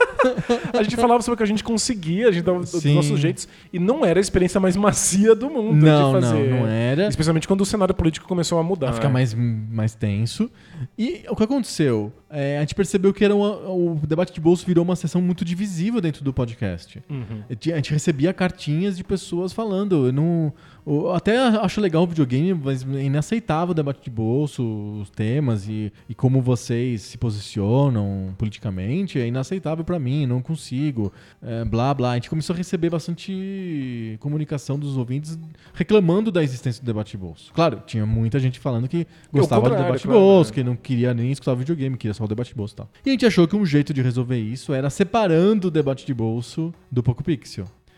A 0.73 0.83
gente 0.83 0.97
falava 0.97 1.23
sobre 1.23 1.35
o 1.35 1.37
que 1.37 1.43
a 1.43 1.47
gente 1.47 1.63
conseguia, 1.63 2.29
a 2.29 2.33
gente 2.33 2.45
dava 2.45 2.65
Sim. 2.65 2.95
nossos 2.95 3.19
jeitos, 3.19 3.49
e 3.73 3.79
não 3.79 4.05
era 4.05 4.19
a 4.19 4.23
experiência 4.23 4.61
mais 4.61 4.77
macia 4.77 5.35
do 5.35 5.49
mundo 5.51 5.75
não, 5.75 5.81
de 5.81 5.87
não, 5.87 6.13
fazer. 6.13 6.51
não 6.51 6.67
era. 6.67 7.09
Especialmente 7.09 7.47
quando 7.49 7.61
o 7.61 7.67
cenário 7.67 7.95
político 7.95 8.27
começou 8.27 8.59
a 8.59 8.63
mudar. 8.63 8.87
Vai 8.87 8.95
ficar 8.97 9.09
mais, 9.09 9.35
mais 9.35 9.95
tenso. 9.95 10.51
E 10.99 11.25
o 11.29 11.37
que 11.37 11.45
aconteceu? 11.45 12.13
É, 12.35 12.59
a 12.59 12.61
gente 12.61 12.75
percebeu 12.75 13.13
que 13.15 13.25
era 13.25 13.35
uma- 13.35 13.69
o 13.71 13.99
debate 14.07 14.33
de 14.33 14.41
bolso 14.41 14.67
virou 14.67 14.85
uma 14.85 14.97
sessão 14.97 15.23
muito 15.23 15.45
divisiva 15.45 16.01
dentro 16.01 16.25
do 16.25 16.33
podcast. 16.33 17.01
Uhum. 17.09 17.43
A 17.49 17.77
gente 17.77 17.93
recebia 17.93 18.33
cartinhas 18.33 18.97
de 18.97 19.05
pessoas 19.05 19.53
falando. 19.53 20.07
Eu 20.07 20.13
não, 20.13 20.53
eu 20.87 21.13
até 21.13 21.39
acho 21.39 21.81
legal 21.81 22.03
o 22.03 22.07
videogame, 22.07 22.53
mas 22.55 22.85
é 22.95 23.05
inaceitável 23.05 23.71
o 23.71 23.75
debate 23.75 24.03
de 24.05 24.11
bolso, 24.11 24.63
os 25.01 25.11
temas 25.11 25.69
e, 25.69 25.93
e 26.09 26.15
como 26.15 26.43
vocês 26.43 27.03
se 27.03 27.17
posicionam 27.19 28.35
politicamente. 28.37 29.19
É 29.19 29.27
inaceitável 29.27 29.85
pra 29.85 29.99
mim, 29.99 30.27
não 30.27 30.43
consigo. 30.43 31.13
é, 31.43 31.65
blá, 31.65 31.95
blá. 31.95 32.13
A 32.13 32.15
gente 32.15 32.29
começou 32.31 32.55
a 32.55 32.57
receber 32.57 32.91
bastante 32.91 34.17
comunicação 34.21 34.79
dos 34.79 34.97
ouvintes 34.97 35.39
reclamando 35.73 36.31
da 36.33 36.43
existência 36.43 36.83
do 36.83 36.87
debate 36.87 37.13
de 37.13 37.17
bolso. 37.19 37.53
Claro, 37.53 37.83
tinha 37.87 38.05
muita 38.07 38.39
gente 38.39 38.59
falando 38.59 38.89
que 38.89 39.07
gostava 39.33 39.69
do 39.69 39.77
debate 39.77 40.03
de 40.03 40.09
bolso, 40.09 40.51
né? 40.51 40.55
que 40.55 40.65
não 40.65 40.77
queria 40.77 41.15
nem 41.15 41.31
escutar 41.31 41.53
o 41.53 41.57
videogame, 41.57 41.97
queria 41.97 42.15
só 42.15 42.24
o 42.25 42.29
debate 42.29 42.49
de 42.49 42.55
bolso 42.55 42.75
e 42.75 42.77
tal. 42.77 42.89
E 43.05 43.11
a 43.11 43.13
gente 43.13 43.27
achou 43.27 43.47
que 43.47 43.57
um 43.57 43.65
jeito 43.65 43.93
de 43.93 44.03
resolver 44.03 44.39
isso 44.39 44.73
era 44.73 44.91
separando 44.91 45.69
o 45.69 45.71
debate 45.71 46.07
de 46.07 46.15
bolso 46.15 46.73
do 46.91 47.03
Poco 47.03 47.23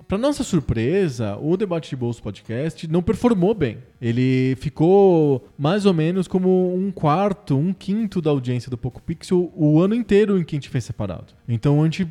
Pra 0.08 0.16
nossa 0.16 0.44
surpresa, 0.44 1.36
o 1.36 1.56
Debate 1.56 1.90
de 1.90 1.96
Bolso 1.96 2.22
Podcast 2.22 2.86
não 2.86 3.02
performou 3.02 3.52
bem. 3.52 3.78
Ele 4.00 4.56
ficou 4.60 5.48
mais 5.58 5.84
ou 5.84 5.92
menos 5.92 6.28
como 6.28 6.76
um 6.76 6.92
quarto, 6.92 7.56
um 7.56 7.72
quinto 7.72 8.22
da 8.22 8.30
audiência 8.30 8.70
do 8.70 8.78
Poco 8.78 9.02
Pixel 9.02 9.50
o 9.56 9.80
ano 9.80 9.96
inteiro 9.96 10.38
em 10.38 10.44
que 10.44 10.54
a 10.54 10.58
gente 10.58 10.68
fez 10.68 10.84
separado. 10.84 11.34
Então 11.48 11.82
a 11.82 11.84
gente, 11.86 12.06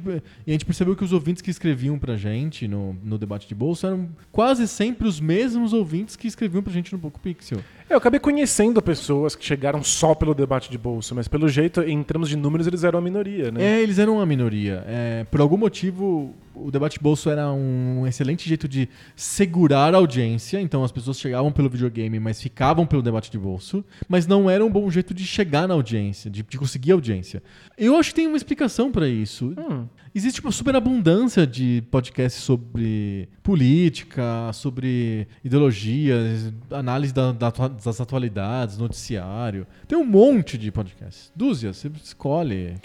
a 0.45 0.51
gente 0.51 0.65
percebeu 0.65 0.93
que 0.93 1.05
os 1.05 1.13
ouvintes 1.13 1.41
que 1.41 1.49
escreviam 1.49 1.97
pra 1.97 2.17
gente 2.17 2.67
no, 2.67 2.97
no 3.01 3.17
Debate 3.17 3.47
de 3.47 3.55
Bolso 3.55 3.87
eram 3.87 4.09
quase 4.29 4.67
sempre 4.67 5.07
os 5.07 5.21
mesmos 5.21 5.71
ouvintes 5.71 6.17
que 6.17 6.27
escreviam 6.27 6.61
pra 6.61 6.73
gente 6.73 6.91
no 6.91 6.99
Poco 6.99 7.17
Pixel. 7.21 7.59
É, 7.89 7.93
eu 7.93 7.97
acabei 7.97 8.19
conhecendo 8.19 8.81
pessoas 8.81 9.37
que 9.37 9.45
chegaram 9.45 9.81
só 9.83 10.13
pelo 10.13 10.33
debate 10.33 10.69
de 10.69 10.77
bolsa, 10.77 11.15
mas 11.15 11.29
pelo 11.29 11.47
jeito, 11.47 11.81
em 11.81 12.03
termos 12.03 12.27
de 12.27 12.35
números, 12.35 12.67
eles 12.67 12.83
eram 12.83 12.99
a 12.99 13.01
minoria, 13.01 13.51
né? 13.51 13.63
É, 13.63 13.81
eles 13.81 13.99
eram 13.99 14.15
uma 14.15 14.25
minoria. 14.25 14.83
É, 14.87 15.23
por 15.31 15.39
algum 15.39 15.55
motivo, 15.55 16.33
o 16.55 16.71
debate 16.71 16.99
bolso 16.99 17.29
era 17.29 17.51
um 17.51 18.05
excelente 18.07 18.47
jeito 18.47 18.67
de 18.67 18.87
segurar 19.15 19.93
a 19.93 19.97
audiência. 19.97 20.59
Então 20.61 20.83
as 20.83 20.91
pessoas 20.91 21.19
chegavam 21.19 21.51
pelo 21.51 21.69
videogame, 21.69 22.19
mas 22.19 22.41
ficavam 22.41 22.85
pelo 22.85 23.01
debate 23.01 23.29
de 23.31 23.37
bolso. 23.37 23.83
Mas 24.07 24.25
não 24.27 24.49
era 24.49 24.63
um 24.65 24.69
bom 24.71 24.89
jeito 24.89 25.13
de 25.13 25.25
chegar 25.25 25.67
na 25.67 25.73
audiência, 25.73 26.29
de, 26.31 26.43
de 26.43 26.57
conseguir 26.57 26.91
audiência. 26.93 27.41
Eu 27.77 27.95
acho 27.97 28.09
que 28.09 28.15
tem 28.15 28.27
uma 28.27 28.37
explicação 28.37 28.91
pra 28.91 29.07
isso. 29.07 29.53
Hum. 29.57 29.85
Existe 30.13 30.39
uma 30.41 30.51
superabundância 30.51 31.45
de 31.45 31.83
podcasts 31.91 32.41
sobre 32.41 33.27
política, 33.43 34.51
sobre 34.53 35.27
ideologias, 35.43 36.53
análise 36.71 37.13
da- 37.13 37.31
da 37.33 37.49
das 37.49 37.99
atualidades, 37.99 38.77
noticiário. 38.77 39.67
Tem 39.87 39.97
um 39.97 40.05
monte 40.05 40.57
de 40.57 40.71
podcasts. 40.71 41.31
Dúzias, 41.35 41.77
você 41.77 41.91
escolhe. 42.01 42.75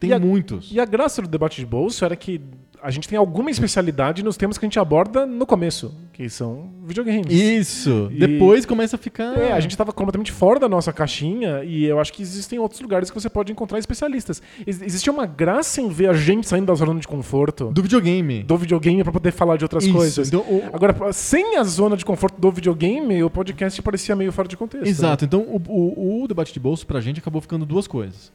Tem 0.00 0.10
e 0.10 0.12
a- 0.12 0.18
muitos. 0.18 0.70
E 0.72 0.80
a 0.80 0.84
graça 0.84 1.22
do 1.22 1.28
debate 1.28 1.60
de 1.60 1.66
bolso 1.66 2.04
era 2.04 2.16
que 2.16 2.40
a 2.82 2.90
gente 2.90 3.08
tem 3.08 3.18
alguma 3.18 3.50
especialidade 3.50 4.22
nos 4.22 4.36
temas 4.36 4.58
que 4.58 4.64
a 4.64 4.68
gente 4.68 4.78
aborda 4.78 5.26
no 5.26 5.46
começo, 5.46 5.94
que 6.16 6.30
são 6.30 6.70
videogames. 6.82 7.26
Isso. 7.30 8.08
E- 8.10 8.18
Depois 8.20 8.64
começa 8.64 8.96
a 8.96 8.98
ficar. 8.98 9.36
É, 9.38 9.52
a 9.52 9.60
gente 9.60 9.72
estava 9.72 9.92
completamente 9.92 10.32
fora 10.32 10.58
da 10.58 10.66
nossa 10.66 10.90
caixinha 10.90 11.62
e 11.62 11.84
eu 11.84 12.00
acho 12.00 12.10
que 12.10 12.22
existem 12.22 12.58
outros 12.58 12.80
lugares 12.80 13.10
que 13.10 13.20
você 13.20 13.28
pode 13.28 13.52
encontrar 13.52 13.78
especialistas. 13.78 14.40
Ex 14.66 14.80
existe 14.80 15.10
uma 15.10 15.26
graça 15.26 15.82
em 15.82 15.90
ver 15.90 16.08
a 16.08 16.14
gente 16.14 16.48
saindo 16.48 16.64
da 16.64 16.74
zona 16.74 16.98
de 16.98 17.06
conforto 17.06 17.66
Do 17.70 17.82
videogame. 17.82 18.42
do 18.44 18.56
videogame 18.56 19.02
para 19.04 19.12
poder 19.12 19.30
falar 19.30 19.58
de 19.58 19.64
outras 19.66 19.84
Isso. 19.84 19.92
coisas. 19.92 20.28
Então, 20.28 20.40
o- 20.40 20.62
Agora, 20.72 21.12
sem 21.12 21.58
a 21.58 21.64
zona 21.64 21.98
de 21.98 22.04
conforto 22.04 22.40
do 22.40 22.50
videogame, 22.50 23.22
o 23.22 23.28
podcast 23.28 23.82
parecia 23.82 24.16
meio 24.16 24.32
fora 24.32 24.48
de 24.48 24.56
contexto. 24.56 24.86
Exato, 24.88 25.26
então 25.26 25.40
o, 25.42 25.60
o- 25.68 26.22
o 26.22 26.26
debate 26.28 26.50
de 26.50 26.58
bolso 26.58 26.86
pra 26.86 26.98
gente 26.98 27.20
acabou 27.20 27.42
ficando 27.42 27.66
duas 27.66 27.86
coisas. 27.86 28.32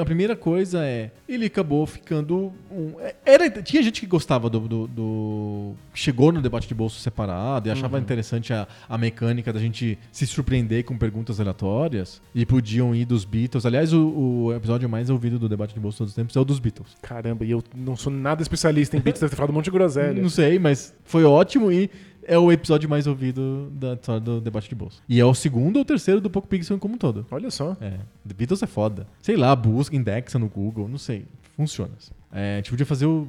A 0.00 0.04
primeira 0.04 0.36
coisa 0.36 0.84
é, 0.84 1.10
ele 1.28 1.46
acabou 1.46 1.84
ficando. 1.84 2.52
um- 2.70 2.92
é- 3.00 3.14
era, 3.26 3.50
tinha 3.50 3.82
gente 3.82 4.00
que 4.00 4.06
gostava 4.06 4.48
do, 4.48 4.60
do- 4.60 4.86
do- 4.86 5.72
Chegou 5.92 6.30
no 6.30 6.40
debate 6.40 6.68
de 6.68 6.74
bolso 6.74 7.00
separado 7.00 7.23
e 7.64 7.70
achava 7.70 7.98
interessante 7.98 8.52
a, 8.52 8.66
a 8.88 8.98
mecânica 8.98 9.52
da 9.52 9.58
gente 9.58 9.98
se 10.12 10.26
surpreender 10.26 10.84
com 10.84 10.96
perguntas 10.96 11.40
aleatórias 11.40 12.20
e 12.34 12.44
podiam 12.44 12.94
ir 12.94 13.04
dos 13.04 13.24
Beatles. 13.24 13.64
Aliás, 13.64 13.92
o, 13.92 14.06
o 14.08 14.54
episódio 14.54 14.88
mais 14.88 15.10
ouvido 15.10 15.38
do 15.38 15.48
debate 15.48 15.74
de 15.74 15.80
bolso 15.80 15.98
todos 15.98 16.12
os 16.12 16.16
tempos 16.16 16.36
é 16.36 16.40
o 16.40 16.44
dos 16.44 16.58
Beatles. 16.58 16.96
Caramba, 17.02 17.44
e 17.44 17.50
eu 17.50 17.62
não 17.74 17.96
sou 17.96 18.12
nada 18.12 18.42
especialista 18.42 18.96
em 18.96 19.00
beats, 19.00 19.20
deve 19.20 19.30
ter 19.30 19.36
falado 19.36 19.50
um 19.50 19.54
monte 19.54 19.66
de 19.66 19.70
groselha. 19.70 20.20
Não 20.20 20.28
sei, 20.28 20.58
mas 20.58 20.94
foi 21.04 21.24
ótimo 21.24 21.70
e 21.72 21.90
é 22.26 22.38
o 22.38 22.50
episódio 22.50 22.88
mais 22.88 23.06
ouvido 23.06 23.70
da 23.72 23.94
história 23.94 24.20
do 24.20 24.40
debate 24.40 24.68
de 24.68 24.74
bolsa. 24.74 25.00
E 25.08 25.20
é 25.20 25.24
o 25.24 25.34
segundo 25.34 25.76
ou 25.76 25.84
terceiro 25.84 26.20
do 26.20 26.30
Poco 26.30 26.48
Pixel 26.48 26.78
como 26.78 26.94
um 26.94 26.98
todo. 26.98 27.26
Olha 27.30 27.50
só. 27.50 27.76
É, 27.80 27.98
The 28.26 28.34
Beatles 28.34 28.62
é 28.62 28.66
foda. 28.66 29.06
Sei 29.22 29.36
lá, 29.36 29.54
busca, 29.54 29.94
indexa 29.94 30.38
no 30.38 30.48
Google, 30.48 30.88
não 30.88 30.98
sei. 30.98 31.26
Funciona. 31.56 31.92
É, 32.32 32.54
a 32.54 32.56
gente 32.56 32.70
podia 32.70 32.86
fazer 32.86 33.06
um, 33.06 33.28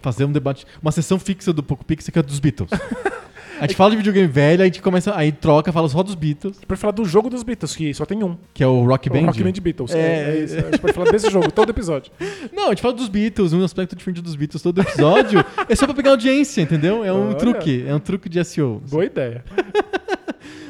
fazer 0.00 0.24
um 0.24 0.32
debate, 0.32 0.66
uma 0.82 0.92
sessão 0.92 1.18
fixa 1.18 1.52
do 1.52 1.62
Poco 1.62 1.84
Pixel 1.84 2.12
que 2.12 2.18
é 2.18 2.22
dos 2.22 2.38
Beatles. 2.38 2.70
A 3.60 3.66
gente 3.66 3.76
fala 3.76 3.90
de 3.90 3.96
videogame 3.96 4.26
velho, 4.28 4.62
aí 4.62 4.68
a 4.68 4.72
gente 4.72 4.82
começa, 4.82 5.14
aí 5.16 5.32
troca, 5.32 5.72
fala 5.72 5.88
só 5.88 6.02
dos 6.02 6.14
Beatles, 6.14 6.58
Pra 6.66 6.76
falar 6.76 6.92
do 6.92 7.04
jogo 7.04 7.28
dos 7.28 7.42
Beatles, 7.42 7.74
que 7.74 7.92
só 7.92 8.04
tem 8.06 8.22
um. 8.22 8.36
que 8.54 8.62
é 8.62 8.66
o 8.66 8.84
Rock 8.84 9.08
O 9.08 9.12
Band. 9.12 9.26
Rock 9.26 9.42
Band 9.42 9.52
Beatles. 9.60 9.90
É, 9.92 9.98
É, 9.98 10.30
é 10.30 10.44
isso. 10.44 10.56
A 10.56 10.60
gente 10.60 10.78
pode 10.78 10.92
falar 10.92 11.10
desse 11.10 11.30
jogo, 11.30 11.50
todo 11.50 11.70
episódio. 11.70 12.12
Não, 12.52 12.66
a 12.66 12.68
gente 12.70 12.82
fala 12.82 12.94
dos 12.94 13.08
Beatles, 13.08 13.52
um 13.52 13.64
aspecto 13.64 13.96
diferente 13.96 14.22
dos 14.22 14.36
Beatles 14.36 14.62
todo 14.62 14.80
episódio. 14.80 15.44
é 15.68 15.74
só 15.74 15.86
pra 15.86 15.94
pegar 15.94 16.10
audiência, 16.10 16.62
entendeu? 16.62 17.04
É 17.04 17.12
um 17.12 17.28
Olha. 17.28 17.34
truque, 17.36 17.84
é 17.86 17.94
um 17.94 18.00
truque 18.00 18.28
de 18.28 18.42
SEO. 18.44 18.82
Boa 18.88 19.04
ideia. 19.04 19.44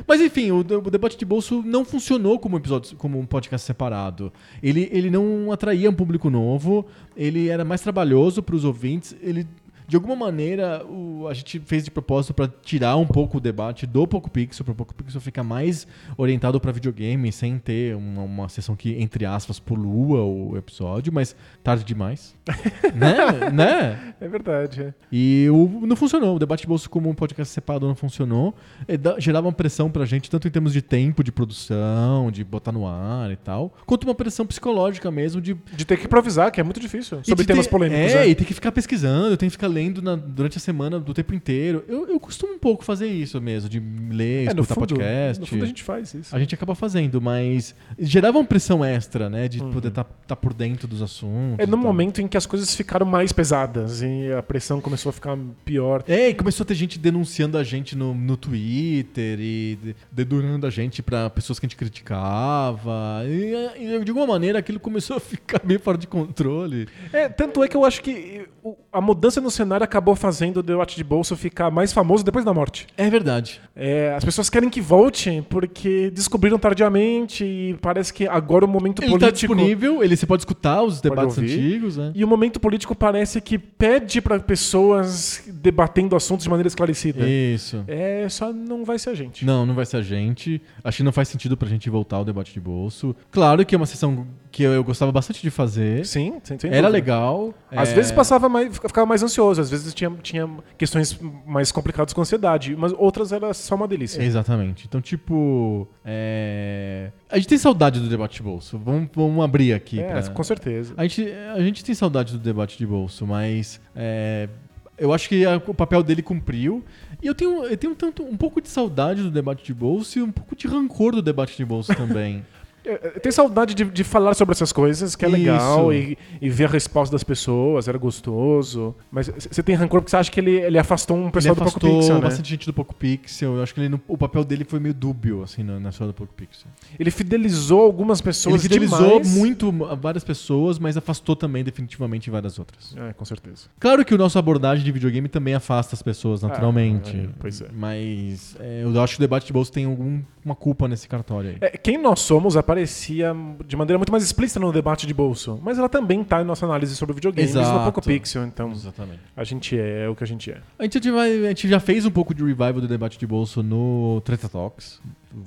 Mas 0.06 0.22
enfim, 0.22 0.50
o, 0.50 0.60
o 0.60 0.90
debate 0.90 1.18
de 1.18 1.24
bolso 1.26 1.62
não 1.66 1.84
funcionou 1.84 2.38
como 2.38 2.56
episódio, 2.56 2.96
como 2.96 3.18
um 3.18 3.26
podcast 3.26 3.66
separado. 3.66 4.32
Ele, 4.62 4.88
ele 4.90 5.10
não 5.10 5.52
atraía 5.52 5.90
um 5.90 5.92
público 5.92 6.30
novo, 6.30 6.86
ele 7.14 7.48
era 7.48 7.62
mais 7.62 7.82
trabalhoso 7.82 8.42
para 8.42 8.56
os 8.56 8.64
ouvintes, 8.64 9.14
ele 9.22 9.46
de 9.88 9.96
alguma 9.96 10.14
maneira 10.14 10.84
o- 10.86 11.26
a 11.28 11.34
gente 11.34 11.58
fez 11.60 11.82
de 11.84 11.90
propósito 11.90 12.32
para 12.34 12.46
tirar 12.62 12.96
um 12.96 13.06
pouco 13.06 13.38
o 13.38 13.40
debate 13.40 13.86
do 13.86 14.06
Poco 14.06 14.30
Pixel, 14.30 14.64
para 14.64 14.72
o 14.72 14.74
Poco 14.76 14.94
Pixel 14.94 15.20
ficar 15.20 15.42
mais 15.42 15.86
orientado 16.16 16.60
para 16.60 16.70
videogame, 16.70 17.32
sem 17.32 17.58
ter 17.58 17.96
uma, 17.96 18.22
uma 18.22 18.48
sessão 18.48 18.76
que 18.76 18.94
entre 19.02 19.24
aspas 19.24 19.58
polua 19.58 20.22
o 20.22 20.56
episódio, 20.56 21.12
mas 21.12 21.34
tarde 21.64 21.82
demais, 21.84 22.36
né? 22.94 23.50
né? 23.50 24.14
É 24.20 24.28
verdade. 24.28 24.82
é. 24.82 24.94
E 25.10 25.48
o, 25.50 25.86
não 25.86 25.96
funcionou. 25.96 26.36
O 26.36 26.38
debate 26.38 26.60
de 26.60 26.66
bolso 26.66 26.88
como 26.90 27.08
um 27.08 27.14
podcast 27.14 27.52
separado 27.54 27.86
não 27.88 27.94
funcionou. 27.94 28.54
E 28.86 28.96
da- 28.96 29.18
gerava 29.18 29.46
uma 29.46 29.52
pressão 29.52 29.90
pra 29.90 30.04
gente, 30.04 30.28
tanto 30.30 30.46
em 30.46 30.50
termos 30.50 30.72
de 30.72 30.82
tempo 30.82 31.24
de 31.24 31.32
produção, 31.32 32.30
de 32.30 32.44
botar 32.44 32.72
no 32.72 32.86
ar 32.86 33.30
e 33.30 33.36
tal, 33.36 33.74
quanto 33.86 34.04
uma 34.04 34.14
pressão 34.14 34.46
psicológica 34.46 35.10
mesmo 35.10 35.40
de. 35.40 35.54
De 35.74 35.84
ter 35.84 35.96
que 35.96 36.04
improvisar, 36.04 36.50
que 36.52 36.60
é 36.60 36.62
muito 36.64 36.78
difícil. 36.80 37.20
Sobre 37.24 37.44
temas 37.46 37.66
ter- 37.66 37.70
polêmicos. 37.70 38.12
É, 38.12 38.26
é. 38.26 38.28
e 38.28 38.34
tem 38.34 38.46
que 38.46 38.52
ficar 38.54 38.70
pesquisando, 38.72 39.36
tem 39.36 39.48
que 39.48 39.52
ficar 39.52 39.66
lendo 39.68 39.77
na- 40.02 40.16
durante 40.16 40.58
a 40.58 40.60
semana 40.60 40.98
do 41.00 41.14
tempo 41.14 41.34
inteiro. 41.34 41.84
Eu, 41.88 42.08
eu 42.08 42.18
costumo 42.20 42.54
um 42.54 42.58
pouco 42.58 42.84
fazer 42.84 43.06
isso 43.06 43.40
mesmo, 43.40 43.68
de 43.68 43.80
ler, 44.10 44.48
É, 44.48 44.54
no 44.54 44.62
escutar 44.62 44.74
fundo, 44.74 44.88
podcast. 44.94 45.40
no 45.40 45.46
fundo 45.46 45.62
a 45.64 45.66
gente 45.66 45.82
faz 45.82 46.12
isso. 46.14 46.34
A 46.34 46.38
gente 46.38 46.54
acaba 46.54 46.74
fazendo, 46.74 47.20
mas 47.20 47.74
gerava 47.98 48.38
uma 48.38 48.44
pressão 48.44 48.84
extra, 48.84 49.28
né? 49.30 49.48
De 49.48 49.60
Uhum. 49.60 49.70
poder 49.72 49.88
estar 49.88 50.04
por 50.36 50.52
dentro 50.54 50.86
dos 50.88 51.02
assuntos. 51.02 51.58
É 51.58 51.66
no 51.66 51.76
momento 51.76 52.20
em 52.20 52.26
que 52.28 52.36
as 52.36 52.46
coisas 52.46 52.74
ficaram 52.74 53.06
mais 53.06 53.32
pesadas 53.32 54.02
e 54.02 54.32
a 54.32 54.42
pressão 54.42 54.80
começou 54.80 55.10
a 55.10 55.12
ficar 55.12 55.36
pior. 55.64 56.02
É, 56.08 56.28
e 56.30 56.34
começou 56.34 56.64
a 56.64 56.66
ter 56.66 56.74
gente 56.74 56.98
denunciando 56.98 57.56
a 57.58 57.64
gente 57.64 57.96
no, 57.96 58.14
no 58.14 58.36
Twitter 58.36 59.38
e 59.40 59.78
de- 59.82 59.96
dedurando 60.10 60.66
a 60.66 60.70
gente 60.70 61.02
pra 61.02 61.28
pessoas 61.30 61.58
que 61.58 61.66
a 61.66 61.68
gente 61.68 61.76
criticava. 61.76 63.22
E, 63.26 63.54
e, 63.84 64.04
de 64.04 64.10
alguma 64.10 64.26
maneira 64.26 64.58
aquilo 64.58 64.80
começou 64.80 65.16
a 65.16 65.20
ficar 65.20 65.60
meio 65.64 65.80
fora 65.80 65.98
de 65.98 66.06
controle. 66.06 66.88
É, 67.12 67.28
tanto 67.28 67.62
é 67.62 67.68
que 67.68 67.76
eu 67.76 67.84
acho 67.84 68.02
que 68.02 68.46
a 68.92 69.00
mudança 69.00 69.40
no 69.40 69.50
cenário 69.50 69.67
acabou 69.76 70.14
fazendo 70.14 70.58
o 70.58 70.62
debate 70.62 70.96
de 70.96 71.04
bolsa 71.04 71.36
ficar 71.36 71.70
mais 71.70 71.92
famoso 71.92 72.24
depois 72.24 72.44
da 72.44 72.52
morte. 72.52 72.86
É 72.96 73.08
verdade. 73.08 73.60
É, 73.74 74.14
as 74.16 74.24
pessoas 74.24 74.50
querem 74.50 74.68
que 74.68 74.80
volte 74.80 75.44
porque 75.48 76.10
descobriram 76.10 76.58
tardiamente 76.58 77.44
e 77.44 77.76
parece 77.80 78.12
que 78.12 78.26
agora 78.26 78.64
o 78.64 78.68
momento 78.68 79.02
Ele 79.02 79.12
tá 79.12 79.18
político. 79.18 79.54
disponível, 79.54 80.02
ele, 80.02 80.16
você 80.16 80.26
pode 80.26 80.42
escutar 80.42 80.82
os 80.82 81.00
debates 81.00 81.38
antigos, 81.38 81.96
né? 81.96 82.12
E 82.14 82.24
o 82.24 82.28
momento 82.28 82.58
político 82.58 82.94
parece 82.94 83.40
que 83.40 83.58
pede 83.58 84.20
para 84.20 84.38
pessoas 84.40 85.42
debatendo 85.46 86.16
assuntos 86.16 86.44
de 86.44 86.50
maneira 86.50 86.68
esclarecida. 86.68 87.28
Isso. 87.28 87.84
É, 87.86 88.26
só 88.28 88.52
não 88.52 88.84
vai 88.84 88.98
ser 88.98 89.10
a 89.10 89.14
gente. 89.14 89.44
Não, 89.44 89.64
não 89.64 89.74
vai 89.74 89.86
ser 89.86 89.98
a 89.98 90.02
gente. 90.02 90.60
Acho 90.82 90.98
que 90.98 91.02
não 91.02 91.12
faz 91.12 91.28
sentido 91.28 91.56
pra 91.56 91.68
gente 91.68 91.88
voltar 91.88 92.16
ao 92.16 92.24
debate 92.24 92.52
de 92.52 92.60
bolso. 92.60 93.14
Claro 93.30 93.64
que 93.64 93.74
é 93.74 93.78
uma 93.78 93.86
sessão 93.86 94.26
que 94.50 94.62
eu, 94.62 94.72
eu 94.72 94.82
gostava 94.82 95.12
bastante 95.12 95.42
de 95.42 95.50
fazer. 95.50 96.04
Sim, 96.06 96.40
sem 96.42 96.56
Era 96.64 96.68
dúvida. 96.68 96.88
legal. 96.88 97.54
Às 97.70 97.90
é, 97.90 97.94
vezes 97.94 98.12
passava 98.12 98.48
mais, 98.48 98.76
ficava 98.76 99.06
mais 99.06 99.22
ansioso, 99.22 99.57
às 99.58 99.70
vezes 99.70 99.92
tinha, 99.94 100.10
tinha 100.22 100.48
questões 100.76 101.18
mais 101.46 101.70
complicadas 101.72 102.12
com 102.12 102.20
ansiedade, 102.20 102.74
mas 102.76 102.92
outras 102.96 103.32
era 103.32 103.52
só 103.54 103.74
uma 103.74 103.88
delícia. 103.88 104.22
Exatamente. 104.22 104.86
Então, 104.86 105.00
tipo. 105.00 105.88
é, 106.04 107.10
A 107.30 107.36
gente 107.36 107.48
tem 107.48 107.58
saudade 107.58 108.00
do 108.00 108.08
debate 108.08 108.36
de 108.36 108.42
bolso. 108.42 108.78
Vamos, 108.78 109.08
vamos 109.14 109.44
abrir 109.44 109.72
aqui. 109.72 110.00
É, 110.00 110.08
pra- 110.22 110.30
com 110.30 110.42
certeza. 110.44 110.94
A 110.96 111.02
gente, 111.02 111.26
a 111.54 111.60
gente 111.60 111.84
tem 111.84 111.94
saudade 111.94 112.32
do 112.32 112.38
debate 112.38 112.76
de 112.78 112.86
bolso, 112.86 113.26
mas 113.26 113.80
é, 113.94 114.48
eu 114.96 115.12
acho 115.12 115.28
que 115.28 115.44
a- 115.44 115.56
o 115.66 115.74
papel 115.74 116.02
dele 116.02 116.22
cumpriu. 116.22 116.84
E 117.22 117.26
eu 117.26 117.34
tenho, 117.34 117.64
eu 117.64 117.76
tenho 117.76 117.94
tanto, 117.94 118.22
um 118.22 118.36
pouco 118.36 118.60
de 118.60 118.68
saudade 118.68 119.22
do 119.22 119.30
debate 119.30 119.64
de 119.64 119.74
bolso 119.74 120.18
e 120.18 120.22
um 120.22 120.30
pouco 120.30 120.54
de 120.54 120.68
rancor 120.68 121.12
do 121.12 121.22
debate 121.22 121.56
de 121.56 121.64
bolso 121.64 121.94
também. 121.94 122.44
É, 122.88 122.96
tenho 123.20 123.32
saudade 123.32 123.74
de, 123.74 123.84
de 123.84 124.04
falar 124.04 124.34
sobre 124.34 124.52
essas 124.52 124.72
coisas, 124.72 125.14
que 125.14 125.24
é 125.24 125.28
legal, 125.28 125.92
Isso. 125.92 126.18
e, 126.40 126.46
e 126.46 126.48
ver 126.48 126.64
a 126.64 126.68
resposta 126.68 127.12
das 127.12 127.22
pessoas, 127.22 127.86
era 127.88 127.98
gostoso. 127.98 128.94
Mas 129.10 129.28
você 129.28 129.62
tem 129.62 129.74
rancor 129.74 130.00
porque 130.00 130.10
você 130.10 130.16
acha 130.16 130.30
que 130.30 130.40
ele, 130.40 130.52
ele 130.52 130.78
afastou 130.78 131.16
um 131.16 131.24
Ele 131.24 131.30
pessoal 131.30 131.54
do 131.54 131.64
Poco 131.64 131.80
Pixel, 131.80 132.14
né? 132.14 132.20
bastante 132.20 132.48
gente 132.48 132.66
do 132.66 132.72
Poco 132.72 132.94
Pixel. 132.94 133.56
Eu 133.56 133.62
acho 133.62 133.74
que 133.74 133.80
ele, 133.80 134.00
o 134.08 134.16
papel 134.16 134.44
dele 134.44 134.64
foi 134.64 134.80
meio 134.80 134.94
dúbio, 134.94 135.42
assim, 135.42 135.62
na, 135.62 135.78
na 135.78 135.90
história 135.90 136.12
do 136.12 136.16
Poco 136.16 136.32
Pixel. 136.34 136.68
Ele 136.98 137.10
fidelizou 137.10 137.82
algumas 137.82 138.20
pessoas 138.20 138.54
Ele 138.54 138.62
fidelizou 138.62 139.20
demais. 139.20 139.34
muito 139.34 139.70
várias 140.00 140.24
pessoas, 140.24 140.78
mas 140.78 140.96
afastou 140.96 141.36
também 141.36 141.62
definitivamente 141.62 142.30
várias 142.30 142.58
outras. 142.58 142.94
É, 142.96 143.12
com 143.12 143.24
certeza. 143.24 143.66
Claro 143.78 144.04
que 144.04 144.14
o 144.14 144.18
nosso 144.18 144.38
abordagem 144.38 144.84
de 144.84 144.90
videogame 144.92 145.28
também 145.28 145.54
afasta 145.54 145.94
as 145.94 146.02
pessoas, 146.02 146.42
naturalmente. 146.42 147.16
Ah, 147.16 147.24
é, 147.24 147.28
pois 147.38 147.60
é. 147.60 147.68
Mas 147.72 148.56
é, 148.60 148.82
eu 148.82 149.02
acho 149.02 149.14
que 149.14 149.20
o 149.20 149.24
debate 149.24 149.46
de 149.46 149.52
bolso 149.52 149.70
tem 149.72 149.84
alguma 149.84 150.54
culpa 150.58 150.88
nesse 150.88 151.06
cartório 151.08 151.50
aí. 151.50 151.56
É, 151.60 151.76
quem 151.76 151.98
nós 151.98 152.20
somos 152.20 152.56
aparecia 152.78 153.34
de 153.66 153.76
maneira 153.76 153.98
muito 153.98 154.12
mais 154.12 154.22
explícita 154.22 154.60
no 154.60 154.72
debate 154.72 155.06
de 155.06 155.12
bolso, 155.12 155.58
mas 155.62 155.78
ela 155.78 155.88
também 155.88 156.22
tá 156.22 156.40
em 156.40 156.44
nossa 156.44 156.64
análise 156.64 156.94
sobre 156.94 157.14
videogames 157.14 157.54
no 157.54 157.60
Exato. 157.60 157.84
Poco 157.84 158.02
Pixel, 158.02 158.44
então 158.44 158.70
Exatamente. 158.70 159.20
a 159.36 159.42
gente 159.44 159.76
é 159.78 160.08
o 160.08 160.14
que 160.14 160.22
a 160.22 160.26
gente 160.26 160.50
é. 160.50 160.60
A 160.78 160.84
gente, 160.84 161.10
vai- 161.10 161.46
a 161.46 161.48
gente 161.48 161.68
já 161.68 161.80
fez 161.80 162.06
um 162.06 162.10
pouco 162.10 162.32
de 162.32 162.42
revival 162.42 162.74
do 162.74 162.86
debate 162.88 163.18
de 163.18 163.26
bolso 163.26 163.62
no 163.62 164.20
Treta 164.24 164.48
Talks. 164.48 165.00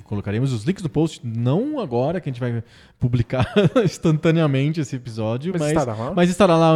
Colocaremos 0.04 0.54
os 0.54 0.64
links 0.64 0.84
no 0.84 0.90
post, 0.90 1.22
não 1.24 1.80
agora, 1.80 2.22
que 2.22 2.30
a 2.30 2.32
gente 2.32 2.40
vai 2.40 2.64
publicar 3.00 3.52
instantaneamente 3.84 4.80
esse 4.80 4.96
episódio, 4.96 5.52
Mas 5.54 5.62
mas, 5.62 5.72
estará 5.72 5.96
lá? 5.96 6.14
mas 6.14 6.30
estará 6.30 6.56
lá 6.58 6.76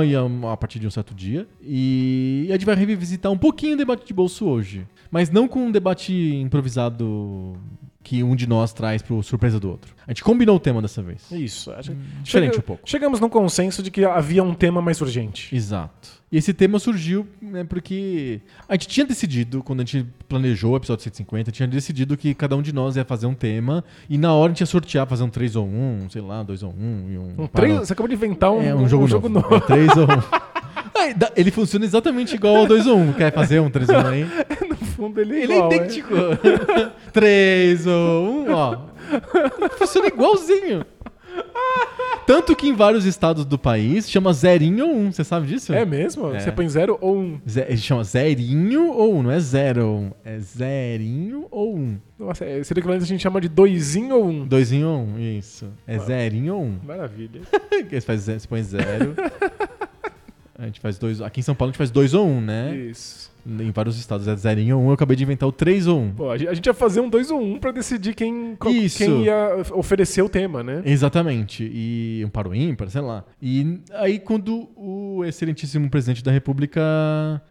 a 0.52 0.57
partir 0.57 0.80
de 0.80 0.88
um 0.88 0.91
certo 0.91 1.14
dia. 1.14 1.48
E 1.61 2.48
a 2.49 2.53
gente 2.53 2.65
vai 2.65 2.76
revisitar 2.76 3.32
um 3.32 3.38
pouquinho 3.38 3.76
o 3.76 3.77
debate 3.77 4.06
de 4.07 4.14
bolso 4.14 4.45
hoje. 4.48 4.88
Mas 5.11 5.30
não 5.30 5.48
com 5.48 5.68
um 5.68 5.72
debate 5.72 6.14
improvisado 6.14 7.56
que 8.06 8.23
um 8.23 8.36
de 8.36 8.48
nós 8.48 8.72
traz 8.72 9.02
pro 9.02 9.22
surpresa 9.23 9.60
do 9.60 9.68
outro. 9.69 9.94
A 10.07 10.11
gente 10.11 10.23
combinou 10.23 10.56
o 10.57 10.60
tema 10.60 10.80
dessa 10.82 11.02
vez. 11.02 11.23
Isso. 11.32 11.72
a 11.72 11.82
gente- 11.82 11.98
Diferente 12.23 12.52
chega- 12.52 12.60
um 12.64 12.68
pouco. 12.68 12.84
Chegamos 12.86 13.19
num 13.19 13.27
consenso 13.27 13.82
de 13.82 13.90
que 13.90 14.06
havia 14.06 14.44
um 14.44 14.53
tema 14.53 14.80
mais 14.82 15.02
urgente. 15.02 15.53
Exato. 15.56 16.10
E 16.32 16.38
esse 16.38 16.53
tema 16.53 16.77
surgiu 16.80 17.26
né, 17.41 17.64
porque 17.64 18.41
a 18.69 18.73
gente 18.76 18.88
tinha 18.88 19.06
decidido, 19.06 19.64
quando 19.64 19.80
a 19.82 19.84
gente 19.86 20.06
planejou 20.30 20.73
o 20.73 20.77
episódio 20.77 21.03
150, 21.03 21.52
tinha 21.52 21.68
decidido 21.68 22.15
que 22.15 22.34
cada 22.36 22.56
um 22.56 22.61
de 22.61 22.72
nós 22.73 22.95
ia 22.95 23.03
fazer 23.06 23.26
um 23.26 23.34
tema 23.34 23.84
e 24.10 24.18
na 24.18 24.34
hora 24.34 24.52
a 24.52 24.53
gente 24.53 24.60
ia 24.61 24.65
sortear, 24.68 25.07
fazer 25.07 25.23
um 25.23 25.30
3 25.30 25.56
ou 25.56 25.65
1, 25.65 26.07
sei 26.11 26.22
lá, 26.22 26.44
2 26.44 26.61
ou 26.61 26.72
1 26.77 27.10
e 27.11 27.18
um. 27.18 27.30
Um 27.44 27.48
para- 27.48 27.61
três, 27.65 27.80
você 27.80 27.94
acabou 27.94 28.07
de 28.07 28.15
inventar 28.15 28.52
um, 28.52 28.61
É 28.61 28.76
um 28.76 28.88
jogo, 28.88 29.07
novo. 29.30 29.56
É 29.56 29.60
3 29.61 29.90
ou 29.98 30.03
1. 30.06 30.07
Aí, 30.99 31.14
dá- 31.18 31.32
Ele 31.36 31.52
funciona 31.52 31.86
exatamente 31.86 32.36
igual 32.36 32.56
ao 32.57 32.68
2 32.68 32.86
ou 32.86 32.98
1. 32.98 33.14
Quer 33.14 33.34
fazer 33.34 33.60
um 33.61 33.69
3 33.69 33.90
ou 33.90 33.95
1 33.95 34.07
aí? 34.07 34.26
Fundo 34.96 35.20
ele 35.22 35.36
é 35.36 35.44
Ele 35.44 35.54
igual, 35.54 35.72
é 35.72 35.76
idêntico. 35.76 36.14
3 37.12 37.88
ou 37.88 38.46
1, 38.48 38.52
ó. 38.54 38.78
Funciona 39.78 40.08
igualzinho. 40.08 40.86
Tanto 42.26 42.56
que 42.56 42.68
em 42.68 42.74
vários 42.74 43.06
estados 43.06 43.46
do 43.46 43.58
país 43.58 44.10
chama 44.10 44.34
zerinho 44.34 44.88
ou 44.88 44.96
1. 44.96 45.12
Você 45.12 45.24
sabe 45.24 45.46
disso? 45.48 45.74
É 45.74 45.86
mesmo? 45.86 46.34
É. 46.34 46.40
Você 46.40 46.52
põe 46.52 46.68
zero 46.68 46.98
ou 47.00 47.18
um? 47.18 47.40
Ze- 47.48 47.66
Ele 47.68 47.78
chama 47.78 48.04
zerinho 48.04 48.90
ou 48.92 49.16
um, 49.18 49.22
não 49.24 49.30
é 49.32 49.40
zero 49.40 49.86
ou 49.86 50.00
um. 50.00 50.12
É 50.24 50.40
zerinho 50.40 51.46
ou 51.52 51.76
um. 51.78 52.00
Nossa, 52.18 52.46
é- 52.46 52.64
seria 52.64 52.80
equivalente 52.82 53.04
a 53.04 53.08
gente 53.08 53.22
chama 53.22 53.40
de 53.40 53.48
doisinho 53.50 54.16
ou 54.16 54.28
um. 54.28 54.48
Doisinho 54.48 54.88
ou 54.88 54.98
um, 55.02 55.20
isso. 55.20 55.68
É 55.86 56.00
zerinho 56.00 56.56
ou 56.56 56.64
um. 56.64 56.80
Maravilha. 56.84 57.42
Você, 57.92 58.02
faz, 58.02 58.22
você 58.24 58.48
põe 58.48 58.64
zero. 58.64 59.14
A 60.58 60.66
gente 60.68 60.80
faz 60.80 60.98
dois. 60.98 61.20
Aqui 61.22 61.42
em 61.42 61.44
São 61.44 61.54
Paulo 61.54 61.70
a 61.70 61.72
gente 61.74 61.78
faz 61.78 61.92
dois 61.92 62.14
ou 62.14 62.26
um, 62.26 62.40
né? 62.40 62.74
Isso. 62.74 63.30
Em 63.48 63.72
vários 63.72 63.98
estados 63.98 64.28
é 64.28 64.36
zerinho 64.36 64.78
ou 64.78 64.84
um. 64.84 64.88
Eu 64.88 64.94
acabei 64.94 65.16
de 65.16 65.24
inventar 65.24 65.48
o 65.48 65.52
três 65.52 65.86
ou 65.88 66.00
um. 66.00 66.12
Pô, 66.12 66.30
a 66.32 66.38
gente 66.38 66.66
ia 66.66 66.74
fazer 66.74 67.00
um 67.00 67.10
2 67.10 67.30
ou 67.32 67.40
1 67.40 67.54
um 67.54 67.60
pra 67.60 67.72
decidir 67.72 68.16
quem, 68.16 68.56
qual- 68.56 68.74
quem 68.74 69.24
ia 69.26 69.58
oferecer 69.74 70.22
o 70.22 70.30
tema, 70.30 70.64
né? 70.64 70.82
Exatamente. 70.86 71.70
E 71.72 72.24
um 72.26 72.30
para 72.30 72.50
o 72.50 72.56
ímpar, 72.56 72.90
sei 72.90 73.02
lá. 73.02 73.24
E 73.42 73.80
aí, 73.94 74.18
quando 74.20 74.68
o 74.76 75.24
excelentíssimo 75.26 75.90
presidente 75.90 76.24
da 76.24 76.32
República 76.32 76.82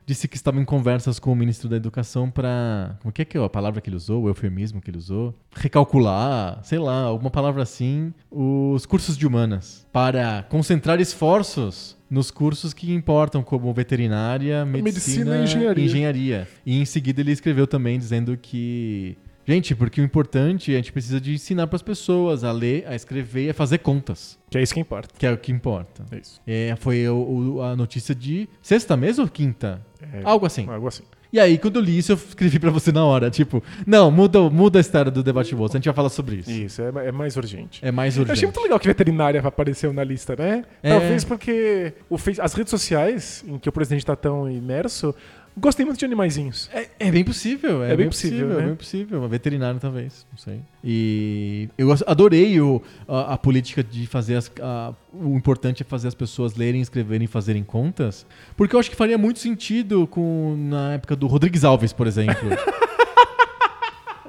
disse 0.04 0.26
que 0.28 0.36
estava 0.36 0.58
em 0.60 0.64
conversas 0.64 1.18
com 1.18 1.32
o 1.32 1.36
ministro 1.36 1.68
da 1.68 1.76
Educação 1.76 2.30
para. 2.30 2.96
Como 3.00 3.12
que 3.12 3.22
é 3.22 3.24
que 3.24 3.38
é 3.38 3.44
a 3.44 3.48
palavra 3.48 3.80
que 3.80 3.88
ele 3.88 3.96
usou? 3.96 4.24
O 4.24 4.28
eufemismo 4.28 4.80
que 4.80 4.90
ele 4.90 4.98
usou? 4.98 5.34
Recalcular, 5.54 6.60
sei 6.64 6.78
lá, 6.78 7.02
alguma 7.02 7.30
palavra 7.30 7.62
assim, 7.62 8.12
os 8.30 8.86
cursos 8.86 9.16
de 9.16 9.26
humanas. 9.26 9.86
Para 9.92 10.44
concentrar 10.48 11.00
esforços 11.00 11.96
nos 12.14 12.30
cursos 12.30 12.72
que 12.72 12.92
importam, 12.92 13.42
como 13.42 13.72
veterinária, 13.74 14.64
medicina, 14.64 15.32
Medicina 15.32 15.36
e 15.38 15.42
engenharia. 15.44 15.84
engenharia. 15.84 16.48
E 16.64 16.78
em 16.80 16.84
seguida 16.84 17.20
ele 17.20 17.32
escreveu 17.32 17.66
também 17.66 17.98
dizendo 17.98 18.36
que. 18.40 19.18
Gente, 19.46 19.74
porque 19.74 20.00
o 20.00 20.04
importante 20.04 20.70
é 20.72 20.74
a 20.74 20.78
gente 20.78 20.90
precisa 20.90 21.20
de 21.20 21.34
ensinar 21.34 21.66
para 21.66 21.76
as 21.76 21.82
pessoas 21.82 22.44
a 22.44 22.50
ler, 22.52 22.86
a 22.86 22.94
escrever 22.94 23.46
e 23.46 23.50
a 23.50 23.54
fazer 23.54 23.76
contas, 23.78 24.38
Que 24.48 24.56
é 24.56 24.62
isso 24.62 24.72
que 24.72 24.80
importa. 24.80 25.08
que 25.18 25.26
é 25.26 25.30
o 25.32 25.36
que 25.36 25.52
importa. 25.52 26.02
É 26.10 26.16
isso. 26.16 26.40
É, 26.46 26.74
foi 26.80 27.06
o- 27.08 27.56
o- 27.56 27.62
a 27.62 27.76
notícia 27.76 28.14
de 28.14 28.48
sexta 28.62 28.96
mesmo 28.96 29.24
ou 29.24 29.28
quinta? 29.28 29.84
É, 30.00 30.22
Algo 30.24 30.46
assim. 30.46 30.66
Algo 30.66 30.88
assim. 30.88 31.02
E 31.34 31.40
aí, 31.40 31.58
quando 31.58 31.80
eu 31.80 31.82
li 31.82 31.98
isso, 31.98 32.12
eu 32.12 32.14
escrevi 32.16 32.60
pra 32.60 32.70
você 32.70 32.92
na 32.92 33.04
hora. 33.04 33.28
Tipo, 33.28 33.60
não, 33.84 34.08
muda, 34.08 34.38
muda 34.48 34.78
a 34.78 34.80
história 34.80 35.10
do 35.10 35.20
debate 35.20 35.52
bolsa. 35.52 35.76
A 35.76 35.78
gente 35.78 35.86
vai 35.86 35.94
falar 35.94 36.08
sobre 36.08 36.36
isso. 36.36 36.48
Isso, 36.48 36.80
é, 36.80 37.08
é 37.08 37.10
mais 37.10 37.36
urgente. 37.36 37.84
É 37.84 37.90
mais 37.90 38.16
Eu 38.16 38.20
urgente. 38.22 38.36
achei 38.38 38.46
muito 38.46 38.60
legal 38.62 38.78
que 38.78 38.86
veterinária 38.86 39.40
apareceu 39.44 39.92
na 39.92 40.04
lista, 40.04 40.36
né? 40.36 40.64
É. 40.80 40.90
Talvez 40.90 41.24
porque 41.24 41.92
o 42.08 42.16
as 42.40 42.54
redes 42.54 42.70
sociais, 42.70 43.44
em 43.48 43.58
que 43.58 43.68
o 43.68 43.72
presidente 43.72 44.06
tá 44.06 44.14
tão 44.14 44.48
imerso, 44.48 45.12
gostei 45.56 45.84
muito 45.86 45.98
de 45.98 46.04
animaizinhos. 46.04 46.68
É, 46.72 46.88
é 46.98 47.10
bem 47.10 47.24
possível, 47.24 47.82
é, 47.82 47.86
É 47.86 47.88
bem 47.90 47.96
bem 47.98 48.08
possível, 48.08 48.38
possível, 48.38 48.56
né? 48.58 48.62
é 48.62 48.66
bem 48.66 48.76
possível. 48.76 49.18
Uma 49.20 49.28
veterinária, 49.28 49.78
talvez, 49.80 50.26
não 50.30 50.38
sei. 50.38 50.60
E 50.82 51.68
eu 51.78 51.92
adorei 52.06 52.60
o, 52.60 52.82
a, 53.08 53.34
a 53.34 53.38
política 53.38 53.82
de 53.82 54.06
fazer 54.06 54.36
as. 54.36 54.50
a- 54.60 54.92
o 55.12 55.36
importante 55.36 55.82
é 55.82 55.86
fazer 55.86 56.08
as 56.08 56.14
pessoas 56.14 56.54
lerem, 56.56 56.80
escreverem 56.80 57.24
e 57.24 57.28
fazerem 57.28 57.62
contas, 57.62 58.26
porque 58.56 58.74
eu 58.74 58.80
acho 58.80 58.90
que 58.90 58.96
faria 58.96 59.16
muito 59.16 59.38
sentido 59.38 60.06
com 60.08 60.56
na 60.58 60.94
época 60.94 61.14
do 61.14 61.26
Rodrigues 61.28 61.64
Alves, 61.64 61.92
por 61.92 62.06
exemplo. 62.06 62.34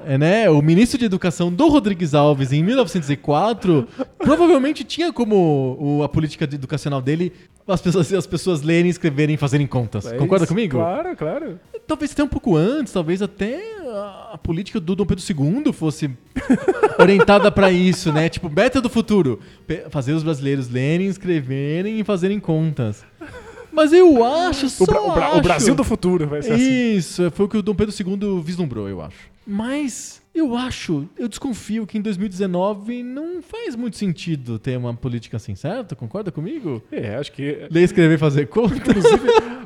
É, 0.08 0.16
né? 0.16 0.48
O 0.48 0.62
ministro 0.62 0.96
de 0.98 1.04
Educação 1.04 1.52
do 1.52 1.66
Rodrigues 1.68 2.14
Alves, 2.14 2.52
em 2.52 2.62
1904, 2.62 3.88
provavelmente 4.18 4.84
tinha 4.84 5.12
como 5.12 5.76
o- 5.80 6.02
a 6.04 6.08
política 6.08 6.44
educacional 6.44 7.02
dele 7.02 7.32
as 7.68 7.80
pessoas, 7.80 8.12
as 8.12 8.26
pessoas 8.26 8.62
lerem, 8.62 8.90
escreverem 8.90 9.34
e 9.34 9.38
fazerem 9.38 9.66
contas. 9.66 10.06
É 10.06 10.16
Concorda 10.16 10.44
isso? 10.44 10.52
comigo? 10.52 10.76
Claro, 10.76 11.16
claro. 11.16 11.60
Talvez 11.86 12.12
até 12.12 12.22
um 12.24 12.28
pouco 12.28 12.56
antes, 12.56 12.92
talvez 12.92 13.22
até 13.22 13.60
a, 14.32 14.38
política 14.42 14.78
do 14.80 14.94
Dom 14.96 15.06
Pedro 15.06 15.24
II 15.24 15.72
fosse 15.72 16.10
orientada 16.98 17.50
pra 17.50 17.70
isso, 17.70 18.12
né? 18.12 18.28
Tipo, 18.28 18.48
meta 18.50 18.80
do 18.80 18.88
futuro, 18.88 19.40
fazer 19.90 20.12
os 20.12 20.22
brasileiros 20.22 20.68
lerem, 20.68 21.06
escreverem 21.06 21.98
e 22.00 22.04
fazerem 22.04 22.38
contas. 22.40 23.04
Mas 23.72 23.92
eu 23.92 24.24
acho, 24.24 24.68
só 24.70 24.84
O, 24.84 24.86
Bra- 24.86 25.00
o 25.02 25.12
Bra- 25.12 25.28
o 25.28 25.32
acho- 25.34 25.42
Brasil 25.42 25.74
do 25.74 25.84
futuro 25.84 26.26
vai 26.26 26.42
ser 26.42 26.52
assim. 26.54 26.94
Isso, 26.96 27.30
foi 27.32 27.46
o 27.46 27.48
que 27.48 27.56
o 27.58 27.62
Dom 27.62 27.74
Pedro 27.74 27.94
II 27.94 28.40
vislumbrou, 28.42 28.88
eu 28.88 29.00
acho. 29.02 29.16
Mas 29.46 30.22
eu 30.36 30.54
acho, 30.54 31.08
eu 31.16 31.28
desconfio 31.28 31.86
que 31.86 31.96
em 31.96 32.02
2019 32.02 33.02
não 33.02 33.40
faz 33.42 33.74
muito 33.74 33.96
sentido 33.96 34.58
ter 34.58 34.76
uma 34.76 34.92
política 34.92 35.38
assim, 35.38 35.54
certo? 35.54 35.96
Concorda 35.96 36.30
comigo? 36.30 36.82
É, 36.92 37.16
acho 37.16 37.32
que. 37.32 37.66
Ler, 37.70 37.82
escrever, 37.82 38.18
fazer 38.18 38.46
conta. 38.46 38.76
Inclusive, 38.76 39.22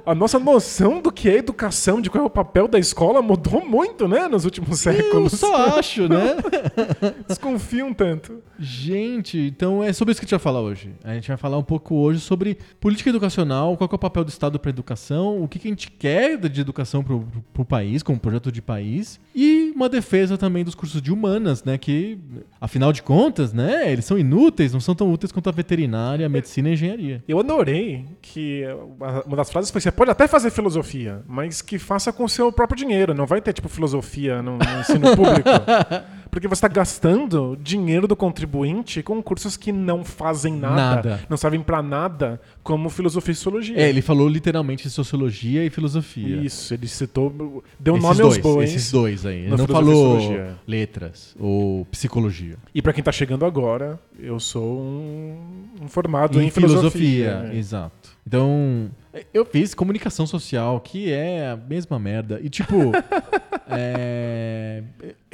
a 0.07 0.15
nossa 0.15 0.39
noção 0.39 1.03
do 1.03 1.11
que 1.11 1.29
é 1.29 1.37
educação, 1.37 2.01
de 2.01 2.09
qual 2.09 2.23
é 2.23 2.27
o 2.27 2.31
papel 2.31 2.69
da 2.69 2.79
escola, 2.79 3.21
mudou 3.21 3.65
muito, 3.67 4.07
né, 4.07 4.29
nos 4.29 4.45
últimos 4.45 4.87
Eu 4.87 4.93
séculos. 4.93 5.33
só 5.33 5.79
acho, 5.79 6.09
né? 6.09 6.37
Desconfio 7.27 7.87
um 7.87 7.95
tanto. 7.95 8.43
Gente, 8.59 9.39
então 9.39 9.83
é 9.83 9.93
sobre 9.93 10.13
isso 10.13 10.21
que 10.21 10.25
a 10.25 10.27
gente 10.27 10.33
vai 10.33 10.41
falar 10.41 10.61
hoje. 10.61 10.93
A 11.03 11.15
gente 11.15 11.29
vai 11.29 11.37
falar 11.37 11.59
um 11.59 11.63
pouco 11.63 11.95
hoje 11.97 12.21
sobre 12.21 12.59
política 12.79 13.11
educacional, 13.11 13.77
qual 13.77 13.89
é 13.91 13.95
o 13.95 13.99
papel 13.99 14.25
do 14.25 14.29
Estado 14.29 14.59
para 14.59 14.71
educação, 14.71 15.43
o 15.43 15.49
que, 15.49 15.59
que 15.59 15.69
a 15.69 15.71
gente 15.71 15.91
quer 15.91 16.39
de 16.39 16.61
educação 16.61 17.03
para 17.03 17.15
o 17.15 17.65
país, 17.65 18.03
como 18.03 18.19
projeto 18.19 18.53
de 18.53 18.63
país, 18.63 19.19
e 19.35 19.73
uma 19.75 19.89
defesa 19.89 20.37
também 20.37 20.60
dos 20.65 20.75
cursos 20.75 21.01
de 21.01 21.13
humanas, 21.13 21.65
né? 21.65 21.79
Que, 21.79 22.19
afinal 22.61 22.93
de 22.93 23.03
contas, 23.03 23.53
né? 23.53 23.91
Eles 23.91 24.05
são 24.05 24.19
inúteis, 24.19 24.73
não 24.73 24.81
são 24.81 24.95
tão 24.95 25.11
úteis 25.11 25.33
quanto 25.33 25.49
a 25.49 25.53
veterinária, 25.53 26.27
a 26.27 26.29
medicina 26.29 26.69
e 26.69 26.71
a 26.73 26.75
engenharia. 26.75 27.25
Eu 27.27 27.39
adorei 27.39 28.07
que 28.21 28.65
uma 28.99 29.31
uma 29.31 29.37
das 29.37 29.51
frases 29.51 29.71
foi: 29.71 29.81
você 29.81 29.93
pode 29.93 30.11
até 30.11 30.27
fazer 30.27 30.51
filosofia, 30.51 31.23
mas 31.27 31.63
que 31.63 31.79
faça 31.79 32.13
com 32.13 32.25
o 32.25 32.29
seu 32.29 32.53
próprio 32.53 32.77
dinheiro. 32.77 33.15
Não 33.15 33.27
vai 33.27 33.41
ter, 33.41 33.53
tipo, 33.53 33.69
filosofia 33.69 34.43
no, 34.43 34.59
no 34.59 34.81
ensino 34.81 35.17
público. 35.17 35.49
Porque 36.31 36.47
você 36.47 36.59
está 36.59 36.69
gastando 36.69 37.59
dinheiro 37.61 38.07
do 38.07 38.15
contribuinte 38.15 39.03
com 39.03 39.21
cursos 39.23 39.57
que 39.57 39.73
não 39.73 40.05
fazem 40.05 40.55
nada, 40.55 40.75
Nada. 40.77 41.21
não 41.29 41.37
servem 41.37 41.61
pra 41.61 41.83
nada, 41.83 42.41
como 42.63 42.89
filosofia 42.89 43.33
e 43.33 43.35
sociologia. 43.35 43.77
É, 43.79 43.89
ele 43.89 44.01
falou 44.03 44.29
literalmente 44.29 44.89
sociologia 44.89 45.65
e 45.65 45.71
filosofia. 45.71 46.37
Isso, 46.37 46.73
ele 46.73 46.87
citou, 46.87 47.63
deu 47.79 47.95
esses 47.95 48.03
nome 48.09 48.21
dois, 48.23 48.35
aos 48.35 48.39
bois. 48.39 48.71
Esses 48.71 48.93
dois 48.93 49.27
aí. 49.27 49.41
Ele 49.41 49.51
não 49.51 49.67
filosofia 49.67 50.37
falou 50.37 50.57
letras 50.67 51.35
ou 51.39 51.85
psicologia. 51.87 52.57
E 52.75 52.81
pra 52.81 52.93
quem 52.93 53.03
tá 53.03 53.13
chegando 53.13 53.45
agora, 53.45 53.99
eu 54.19 54.39
sou 54.39 54.81
um, 54.81 55.37
um 55.83 55.89
formado 55.89 56.41
em, 56.41 56.51
filosofia. 56.51 57.43
né? 57.43 57.57
Exato. 57.57 58.11
Então, 58.27 58.91
eu 59.35 59.45
fiz 59.45 59.75
comunicação 59.75 60.27
social, 60.27 60.79
que 60.81 61.11
é 61.11 61.49
a 61.49 61.57
mesma 61.57 61.99
merda. 61.99 62.39
E, 62.43 62.49
tipo, 62.49 62.93
é... 63.67 64.83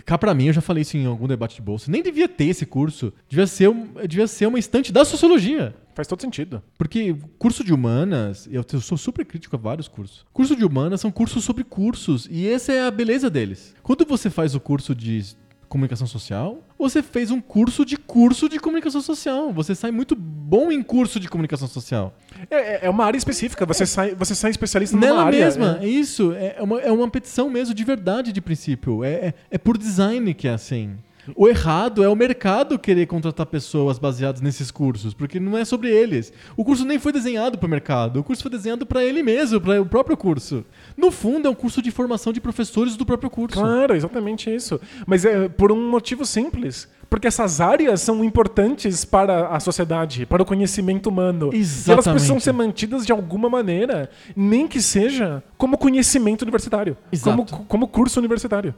cá 0.07 0.17
pra 0.17 0.33
mim, 0.33 0.47
eu 0.47 0.53
já 0.53 0.61
falei 0.63 0.83
isso 0.83 0.97
em 0.97 1.05
algum 1.05 1.27
debate 1.27 1.57
de 1.57 1.63
bolsa, 1.63 1.91
nem 1.91 2.03
devia 2.03 2.29
ter 2.29 2.45
esse 2.47 2.65
curso. 2.65 3.13
Devia 3.29 3.47
ser, 3.47 3.69
um- 3.69 3.89
devia 4.09 4.27
ser 4.27 4.47
uma 4.47 4.59
estante 4.59 4.93
da 4.93 5.05
sociologia. 5.05 5.75
Faz 5.95 6.07
todo 6.07 6.21
sentido. 6.21 6.63
Porque 6.79 7.17
curso 7.39 7.65
de 7.65 7.73
humanas, 7.73 8.49
eu 8.51 8.65
sou 8.81 8.97
super 8.97 9.25
crítico 9.25 9.57
a 9.57 9.59
vários 9.59 9.89
cursos. 9.89 10.25
Curso 10.33 10.55
de 10.55 10.65
humanas 10.65 11.01
são 11.01 11.11
cursos 11.11 11.43
sobre 11.43 11.65
cursos, 11.65 12.29
e 12.31 12.47
essa 12.47 12.73
é 12.73 12.87
a 12.87 12.91
beleza 12.91 13.29
deles. 13.29 13.75
Quando 13.83 14.05
você 14.07 14.31
faz 14.31 14.55
o 14.55 14.61
curso 14.61 14.95
de 14.95 15.25
comunicação 15.69 16.07
social, 16.07 16.59
você 16.79 17.03
fez 17.03 17.31
um 17.31 17.41
curso 17.41 17.85
de 17.85 17.97
curso 17.97 18.49
de 18.49 18.59
comunicação 18.59 19.01
social. 19.01 19.53
Você 19.53 19.75
sai 19.75 19.91
muito 19.91 20.15
bom 20.17 20.71
em 20.71 20.83
curso 20.83 21.19
de 21.19 21.29
comunicação 21.29 21.69
social. 21.69 22.15
É, 22.51 22.87
é 22.87 22.91
uma 22.91 23.05
área 23.05 23.19
específica, 23.19 23.67
você 23.67 23.87
sai, 23.87 24.15
você 24.15 24.35
sai 24.35 24.51
especialista 24.51 24.97
numa 24.97 25.07
Nela 25.07 25.25
área. 25.25 25.45
mesma, 25.45 25.73
né? 25.75 25.85
é 25.85 25.89
isso. 25.89 26.33
É 26.33 26.57
uma, 26.61 26.81
é 26.81 26.93
uma 26.93 27.09
petição 27.09 27.51
mesmo 27.51 27.75
de 27.75 27.85
verdade, 27.85 28.33
de 28.33 28.41
princípio. 28.41 29.03
É, 29.05 29.11
é, 29.13 29.35
é 29.53 29.59
por 29.59 29.77
design 29.77 30.33
que 30.35 30.49
é 30.49 30.53
assim. 30.53 30.97
O 31.35 31.49
errado 31.49 32.03
é 32.05 32.09
o 32.09 32.15
mercado 32.15 32.79
querer 32.79 33.07
contratar 33.07 33.47
pessoas 33.47 33.99
baseadas 33.99 34.41
nesses 34.41 34.71
cursos, 34.71 35.15
porque 35.15 35.41
não 35.41 35.57
é 35.57 35.65
sobre 35.65 35.91
eles. 35.91 36.33
O 36.57 36.65
curso 36.65 36.85
nem 36.85 36.99
foi 36.99 37.13
desenhado 37.13 37.59
para 37.59 37.67
o 37.67 37.71
mercado, 37.71 38.21
o 38.21 38.25
curso 38.25 38.43
foi 38.43 38.51
desenhado 38.51 38.87
para 38.87 39.03
ele 39.03 39.23
mesmo, 39.23 39.61
para 39.61 39.81
o 39.81 39.87
próprio 39.87 40.17
curso. 40.17 40.65
No 40.97 41.11
fundo, 41.11 41.49
é 41.49 41.51
um 41.51 41.55
curso 41.55 41.83
de 41.83 41.91
formação 41.91 42.33
de 42.33 42.41
professores 42.41 42.97
do 42.97 43.07
próprio 43.07 43.31
curso. 43.31 43.59
Claro, 43.59 43.95
exatamente 43.95 44.55
isso. 44.55 44.81
Mas 45.07 45.25
é 45.25 45.49
por 45.49 45.73
um 45.73 45.91
motivo 45.91 46.25
simples. 46.25 46.89
Porque 47.09 47.27
essas 47.27 47.61
áreas 47.61 48.01
são 48.01 48.25
importantes 48.25 49.05
para 49.05 49.49
a 49.49 49.61
sociedade, 49.61 50.27
para 50.27 50.43
o 50.43 50.47
conhecimento 50.47 51.09
humano. 51.09 51.51
E 51.53 51.57
elas 51.57 51.79
Exatamente. 51.79 52.11
precisam 52.11 52.41
ser 52.41 52.53
mantidas 52.53 53.07
de 53.07 53.13
alguma 53.13 53.49
maneira, 53.49 54.11
nem 54.35 54.67
que 54.67 54.81
seja 54.81 55.43
como 55.57 55.79
conhecimento 55.79 56.43
universitário, 56.43 56.97
Exato. 57.11 57.45
como, 57.47 57.65
como 57.67 57.89
curso 57.89 58.19
universitário. 58.19 58.75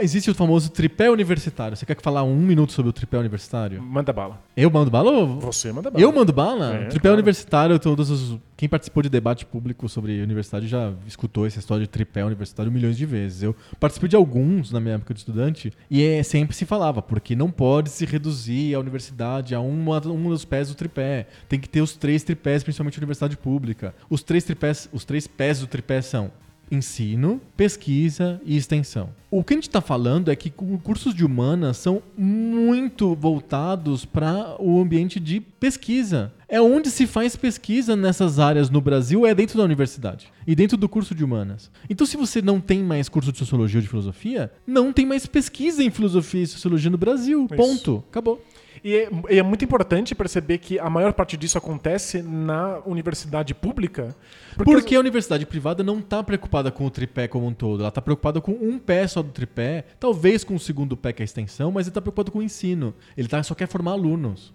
Existe 0.00 0.30
o 0.30 0.34
famoso 0.34 0.70
tripé 0.70 1.10
universitário. 1.10 1.76
Você 1.76 1.86
quer 1.86 1.96
falar 2.00 2.22
um 2.22 2.36
minuto 2.36 2.72
sobre 2.72 2.90
o 2.90 2.92
tripé 2.92 3.18
universitário? 3.18 3.80
Manda 3.82 4.12
bala. 4.12 4.40
Eu 4.56 4.70
mando 4.70 4.90
bala 4.90 5.10
ou 5.10 5.40
Você 5.40 5.72
manda 5.72 5.90
bala. 5.90 6.02
Eu 6.02 6.12
mando 6.12 6.32
bala? 6.32 6.74
É, 6.74 6.78
tripé 6.86 7.02
claro. 7.02 7.14
universitário, 7.14 7.78
todos 7.78 8.10
os. 8.10 8.38
Quem 8.60 8.68
participou 8.68 9.02
de 9.02 9.08
debate 9.08 9.46
público 9.46 9.88
sobre 9.88 10.20
universidade 10.20 10.68
já 10.68 10.92
escutou 11.06 11.46
essa 11.46 11.58
história 11.58 11.86
de 11.86 11.88
tripé 11.88 12.22
universitário 12.22 12.70
milhões 12.70 12.94
de 12.94 13.06
vezes. 13.06 13.42
Eu 13.42 13.56
participei 13.80 14.06
de 14.06 14.16
alguns 14.16 14.70
na 14.70 14.78
minha 14.78 14.96
época 14.96 15.14
de 15.14 15.20
estudante 15.20 15.72
e 15.90 16.04
é, 16.04 16.22
sempre 16.22 16.54
se 16.54 16.66
falava, 16.66 17.00
porque 17.00 17.34
não 17.34 17.50
pode 17.50 17.88
se 17.88 18.04
reduzir 18.04 18.74
a 18.74 18.78
universidade 18.78 19.54
a 19.54 19.60
uma, 19.60 20.06
um 20.06 20.28
dos 20.28 20.44
pés 20.44 20.68
do 20.68 20.74
tripé. 20.74 21.26
Tem 21.48 21.58
que 21.58 21.70
ter 21.70 21.80
os 21.80 21.96
três 21.96 22.22
tripés, 22.22 22.62
principalmente 22.62 22.98
a 22.98 23.00
universidade 23.00 23.34
pública. 23.34 23.94
Os 24.10 24.22
três 24.22 24.44
tripés, 24.44 24.90
os 24.92 25.06
três 25.06 25.26
pés 25.26 25.60
do 25.60 25.66
tripé 25.66 26.02
são 26.02 26.30
ensino, 26.70 27.40
pesquisa 27.56 28.40
e 28.44 28.56
extensão. 28.56 29.10
O 29.30 29.44
que 29.44 29.54
a 29.54 29.56
gente 29.56 29.68
está 29.68 29.80
falando 29.80 30.30
é 30.30 30.36
que 30.36 30.50
cu- 30.50 30.78
cursos 30.82 31.14
de 31.14 31.24
humanas 31.24 31.76
são 31.76 32.02
muito 32.16 33.14
voltados 33.14 34.04
para 34.04 34.56
o 34.60 34.80
ambiente 34.80 35.18
de 35.20 35.40
pesquisa. 35.40 36.32
É 36.48 36.60
onde 36.60 36.90
se 36.90 37.06
faz 37.06 37.36
pesquisa 37.36 37.94
nessas 37.94 38.38
áreas 38.40 38.70
no 38.70 38.80
Brasil, 38.80 39.24
é 39.24 39.32
dentro 39.34 39.56
da 39.58 39.64
universidade 39.64 40.26
e 40.46 40.54
dentro 40.56 40.76
do 40.76 40.88
curso 40.88 41.14
de 41.14 41.22
humanas. 41.24 41.70
Então, 41.88 42.04
se 42.06 42.16
você 42.16 42.42
não 42.42 42.60
tem 42.60 42.82
mais 42.82 43.08
curso 43.08 43.30
de 43.30 43.38
sociologia 43.38 43.78
ou 43.78 43.82
de 43.82 43.88
filosofia, 43.88 44.52
não 44.66 44.92
tem 44.92 45.06
mais 45.06 45.26
pesquisa 45.26 45.82
em 45.82 45.90
filosofia 45.90 46.42
e 46.42 46.46
sociologia 46.46 46.90
no 46.90 46.98
Brasil. 46.98 47.46
Isso. 47.46 47.54
Ponto. 47.56 48.04
Acabou. 48.10 48.44
E 48.82 48.96
é, 48.96 49.08
e 49.30 49.38
é 49.38 49.42
muito 49.42 49.64
importante 49.64 50.14
perceber 50.14 50.58
que 50.58 50.78
a 50.78 50.88
maior 50.88 51.12
parte 51.12 51.36
disso 51.36 51.58
acontece 51.58 52.22
na 52.22 52.78
universidade 52.86 53.54
pública. 53.54 54.14
Porque, 54.56 54.94
a 54.94 55.00
universidade 55.00 55.46
privada 55.46 55.82
não 55.82 55.98
está 55.98 56.22
preocupada 56.22 56.70
com 56.70 56.84
o 56.86 56.90
tripé 56.90 57.28
como 57.28 57.46
um 57.46 57.52
todo. 57.52 57.80
Ela 57.80 57.88
está 57.88 58.00
preocupada 58.00 58.40
com 58.40 58.52
um 58.52 58.78
pé 58.78 59.06
só 59.06 59.22
do 59.22 59.30
tripé, 59.30 59.84
talvez 59.98 60.44
com 60.44 60.54
o 60.54 60.60
segundo 60.60 60.96
pé 60.96 61.12
que 61.12 61.22
é 61.22 61.24
a 61.24 61.26
extensão, 61.26 61.70
mas 61.70 61.86
ele 61.86 61.90
está 61.90 62.00
preocupado 62.00 62.30
com 62.30 62.38
o 62.38 62.42
ensino. 62.42 62.94
Ele 63.16 63.28
tá, 63.28 63.42
só 63.42 63.54
quer 63.54 63.68
formar 63.68 63.92
alunos. 63.92 64.52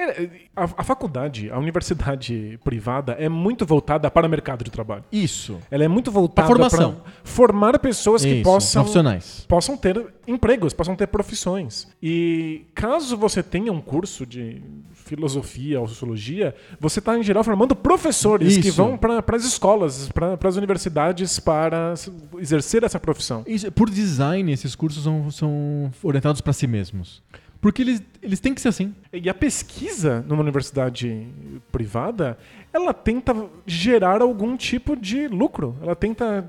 É, 0.00 0.30
a, 0.56 0.64
a 0.64 0.84
faculdade, 0.84 1.50
a 1.50 1.58
universidade 1.58 2.58
privada 2.64 3.12
é 3.12 3.28
muito 3.28 3.66
voltada 3.66 4.10
para 4.10 4.26
o 4.26 4.30
mercado 4.30 4.64
de 4.64 4.70
trabalho. 4.70 5.04
Isso. 5.12 5.58
Ela 5.70 5.84
é 5.84 5.88
muito 5.88 6.10
voltada 6.10 6.46
Pra 6.48 6.70
formação. 6.70 6.94
para 7.02 7.12
formar 7.22 7.78
pessoas 7.78 8.22
que 8.24 8.34
Isso, 8.36 8.42
possam 8.42 8.82
profissionais. 8.82 9.44
possam 9.48 9.76
ter 9.76 10.02
empregos, 10.26 10.72
possam 10.72 10.96
ter 10.96 11.06
profissões. 11.06 11.86
E 12.02 12.64
caso 12.74 13.16
você 13.16 13.42
tenha 13.42 13.72
um 13.72 13.80
curso 13.80 14.24
de 14.24 14.62
filosofia 14.94 15.80
ou 15.80 15.88
sociologia, 15.88 16.54
você 16.78 17.00
está, 17.00 17.18
em 17.18 17.22
geral, 17.22 17.42
formando 17.42 17.74
professores 17.74 18.56
que 18.58 18.68
Isso. 18.68 18.76
vão 18.76 18.96
para 18.96 19.22
as 19.36 19.44
escolas, 19.44 20.08
para 20.12 20.48
as 20.48 20.56
universidades, 20.56 21.38
para 21.40 21.94
exercer 22.38 22.84
essa 22.84 22.98
profissão. 23.00 23.42
Isso, 23.46 23.70
por 23.72 23.90
design, 23.90 24.52
esses 24.52 24.74
cursos 24.74 25.02
são, 25.02 25.30
são 25.30 25.90
orientados 26.02 26.40
para 26.40 26.52
si 26.52 26.66
mesmos. 26.66 27.22
Porque 27.60 27.82
eles, 27.82 28.02
eles 28.22 28.40
têm 28.40 28.54
que 28.54 28.60
ser 28.60 28.68
assim. 28.68 28.94
E 29.12 29.28
a 29.28 29.34
pesquisa 29.34 30.24
numa 30.26 30.42
universidade 30.42 31.26
privada, 31.70 32.38
ela 32.72 32.94
tenta 32.94 33.34
gerar 33.66 34.22
algum 34.22 34.56
tipo 34.56 34.96
de 34.96 35.28
lucro. 35.28 35.76
Ela 35.82 35.94
tenta 35.94 36.46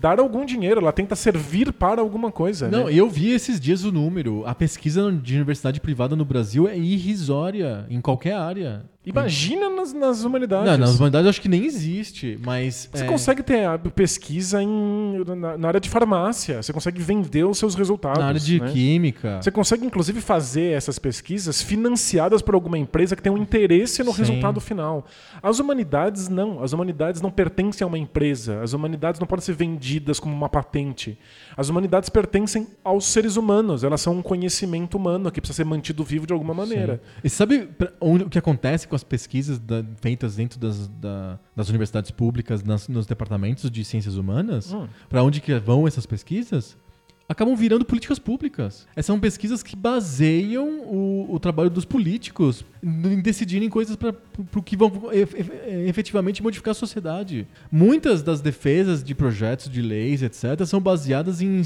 dar 0.00 0.20
algum 0.20 0.44
dinheiro, 0.44 0.80
ela 0.80 0.92
tenta 0.92 1.16
servir 1.16 1.72
para 1.72 2.00
alguma 2.00 2.30
coisa. 2.30 2.68
Não, 2.68 2.86
né? 2.86 2.94
eu 2.94 3.08
vi 3.08 3.30
esses 3.30 3.58
dias 3.58 3.84
o 3.84 3.92
número. 3.92 4.44
A 4.46 4.54
pesquisa 4.54 5.10
de 5.10 5.34
universidade 5.34 5.80
privada 5.80 6.14
no 6.14 6.24
Brasil 6.24 6.68
é 6.68 6.76
irrisória 6.76 7.86
em 7.90 8.00
qualquer 8.00 8.34
área. 8.34 8.84
Imagina 9.06 9.70
nas, 9.70 9.92
nas 9.92 10.24
humanidades. 10.24 10.66
Não, 10.72 10.78
nas 10.78 10.96
humanidades 10.96 11.24
eu 11.26 11.30
acho 11.30 11.40
que 11.40 11.48
nem 11.48 11.64
existe, 11.64 12.38
mas. 12.44 12.88
Você 12.92 13.04
é, 13.04 13.06
consegue 13.06 13.42
ter 13.42 13.64
a 13.64 13.78
pesquisa 13.78 14.60
em, 14.60 15.24
na, 15.36 15.56
na 15.56 15.68
área 15.68 15.80
de 15.80 15.88
farmácia, 15.88 16.60
você 16.60 16.72
consegue 16.72 17.00
vender 17.00 17.44
os 17.44 17.56
seus 17.56 17.76
resultados. 17.76 18.18
Na 18.18 18.26
área 18.26 18.40
de 18.40 18.60
né? 18.60 18.68
química. 18.72 19.40
Você 19.40 19.50
consegue, 19.52 19.86
inclusive, 19.86 20.20
fazer 20.20 20.72
essas 20.72 20.98
pesquisas 20.98 21.62
financiadas 21.62 22.42
por 22.42 22.54
alguma 22.56 22.76
empresa 22.76 23.14
que 23.14 23.22
tem 23.22 23.30
um 23.32 23.38
interesse 23.38 24.02
no 24.02 24.12
Sim. 24.12 24.18
resultado 24.18 24.60
final. 24.60 25.06
As 25.40 25.60
humanidades 25.60 26.28
não. 26.28 26.60
As 26.62 26.72
humanidades 26.72 27.20
não 27.20 27.30
pertencem 27.30 27.84
a 27.84 27.88
uma 27.88 27.98
empresa. 27.98 28.60
As 28.60 28.72
humanidades 28.72 29.20
não 29.20 29.26
podem 29.26 29.44
ser 29.44 29.54
vendidas 29.54 30.18
como 30.18 30.34
uma 30.34 30.48
patente. 30.48 31.16
As 31.56 31.68
humanidades 31.68 32.08
pertencem 32.08 32.66
aos 32.82 33.06
seres 33.06 33.36
humanos. 33.36 33.84
Elas 33.84 34.00
são 34.00 34.14
um 34.18 34.22
conhecimento 34.22 34.96
humano 34.96 35.30
que 35.30 35.40
precisa 35.40 35.58
ser 35.58 35.64
mantido 35.64 36.02
vivo 36.02 36.26
de 36.26 36.32
alguma 36.32 36.52
maneira. 36.52 37.00
E 37.22 37.30
sabe 37.30 37.60
pra- 37.66 37.92
onde- 38.00 38.24
o 38.24 38.28
que 38.28 38.38
acontece 38.38 38.88
com 38.96 39.04
as 39.04 39.04
pesquisas 39.04 39.58
da- 39.58 39.84
feitas 40.00 40.36
dentro 40.36 40.58
das, 40.58 40.88
da- 40.88 41.38
das 41.54 41.68
universidades 41.68 42.10
públicas, 42.10 42.62
nas- 42.64 42.88
nos 42.88 43.06
departamentos 43.06 43.70
de 43.70 43.84
ciências 43.84 44.16
humanas? 44.16 44.72
Hum. 44.72 44.88
Pra 45.08 45.22
onde 45.22 45.40
que 45.40 45.54
vão 45.58 45.86
essas 45.86 46.06
pesquisas? 46.06 46.76
Acabam 47.28 47.56
virando 47.56 47.84
políticas 47.84 48.20
públicas. 48.20 48.86
Essas 48.94 49.06
são 49.06 49.18
pesquisas 49.18 49.60
que 49.60 49.74
baseiam 49.74 50.80
o, 50.82 51.26
o 51.28 51.40
trabalho 51.40 51.68
dos 51.68 51.84
políticos 51.84 52.64
em 52.82 53.20
decidirem 53.20 53.68
coisas 53.68 53.96
para 53.96 54.14
o 54.54 54.62
que 54.62 54.76
vão 54.76 54.92
ef- 55.12 55.34
ef- 55.34 55.50
efetivamente 55.88 56.40
modificar 56.40 56.70
a 56.70 56.74
sociedade. 56.74 57.44
Muitas 57.70 58.22
das 58.22 58.40
defesas 58.40 59.02
de 59.02 59.12
projetos 59.12 59.68
de 59.68 59.82
leis, 59.82 60.22
etc., 60.22 60.64
são 60.64 60.80
baseadas 60.80 61.40
em 61.42 61.60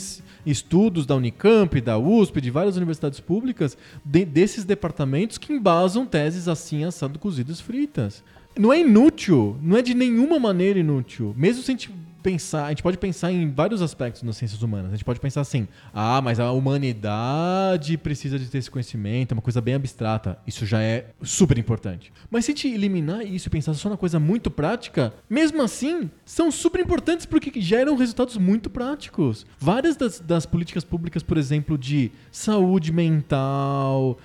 estudos 0.47 1.05
da 1.05 1.15
Unicamp, 1.15 1.79
da 1.81 1.99
USP, 1.99 2.41
de 2.41 2.51
várias 2.51 2.79
universidades 2.79 3.21
públicas, 3.21 3.77
de- 4.03 4.25
desses 4.25 4.65
departamentos 4.65 5.37
que 5.37 5.53
embasam 5.53 6.07
teses 6.07 6.49
assim, 6.49 6.85
assado, 6.85 7.19
cozidas, 7.19 7.61
fritas. 7.61 8.25
Não 8.59 8.73
é 8.73 8.81
inútil, 8.81 9.57
não 9.63 9.77
é 9.77 9.83
de 9.83 9.93
nenhuma 9.95 10.39
maneira 10.39 10.79
inútil. 10.79 11.35
Mesmo 11.37 11.63
se 11.63 11.71
a 11.71 11.75
gente 11.75 11.91
pensar, 12.21 12.67
a 12.67 12.69
gente 12.71 12.83
pode 12.83 12.99
pensar 12.99 13.33
em 13.33 13.51
vários 13.51 13.83
aspectos 13.83 14.23
nas 14.23 14.37
ciências 14.37 14.63
humanas. 14.63 14.93
A 14.93 14.97
gente 14.97 15.05
pode 15.05 15.21
pensar 15.21 15.41
assim: 15.41 15.67
ah, 15.93 16.21
mas 16.21 16.39
a 16.39 16.51
humanidade 16.53 17.97
precisa 17.99 18.39
de 18.39 18.47
ter 18.47 18.59
esse 18.59 18.71
conhecimento, 18.71 19.33
é 19.33 19.35
uma 19.35 19.43
coisa 19.43 19.61
bem 19.61 19.75
abstrata. 19.75 20.39
Isso 20.47 20.65
já 20.67 20.81
é 20.81 21.07
super 21.23 21.59
importante. 21.59 22.13
Mas 22.31 22.45
se 22.45 22.53
a 22.53 22.55
gente 22.55 22.69
eliminar 22.69 23.25
isso 23.25 23.49
e 23.49 23.51
pensar 23.51 23.75
só 23.75 23.89
na 23.89 23.97
coisa 23.97 24.21
muito 24.21 24.51
prática, 24.51 25.13
mesmo 25.29 25.63
assim, 25.63 26.11
são 26.25 26.51
super 26.51 26.81
importantes 26.81 27.27
porque 27.27 27.61
geram 27.61 27.97
resultados 27.97 28.37
muito 28.37 28.71
práticos. 28.71 29.47
Várias 29.59 29.97
das, 29.97 30.21
das 30.21 30.47
políticas 30.47 30.85
públicas, 30.85 31.23
por 31.23 31.37
exemplo, 31.37 31.77
de 31.77 32.11
saúde 32.31 32.93
mental, 32.93 34.19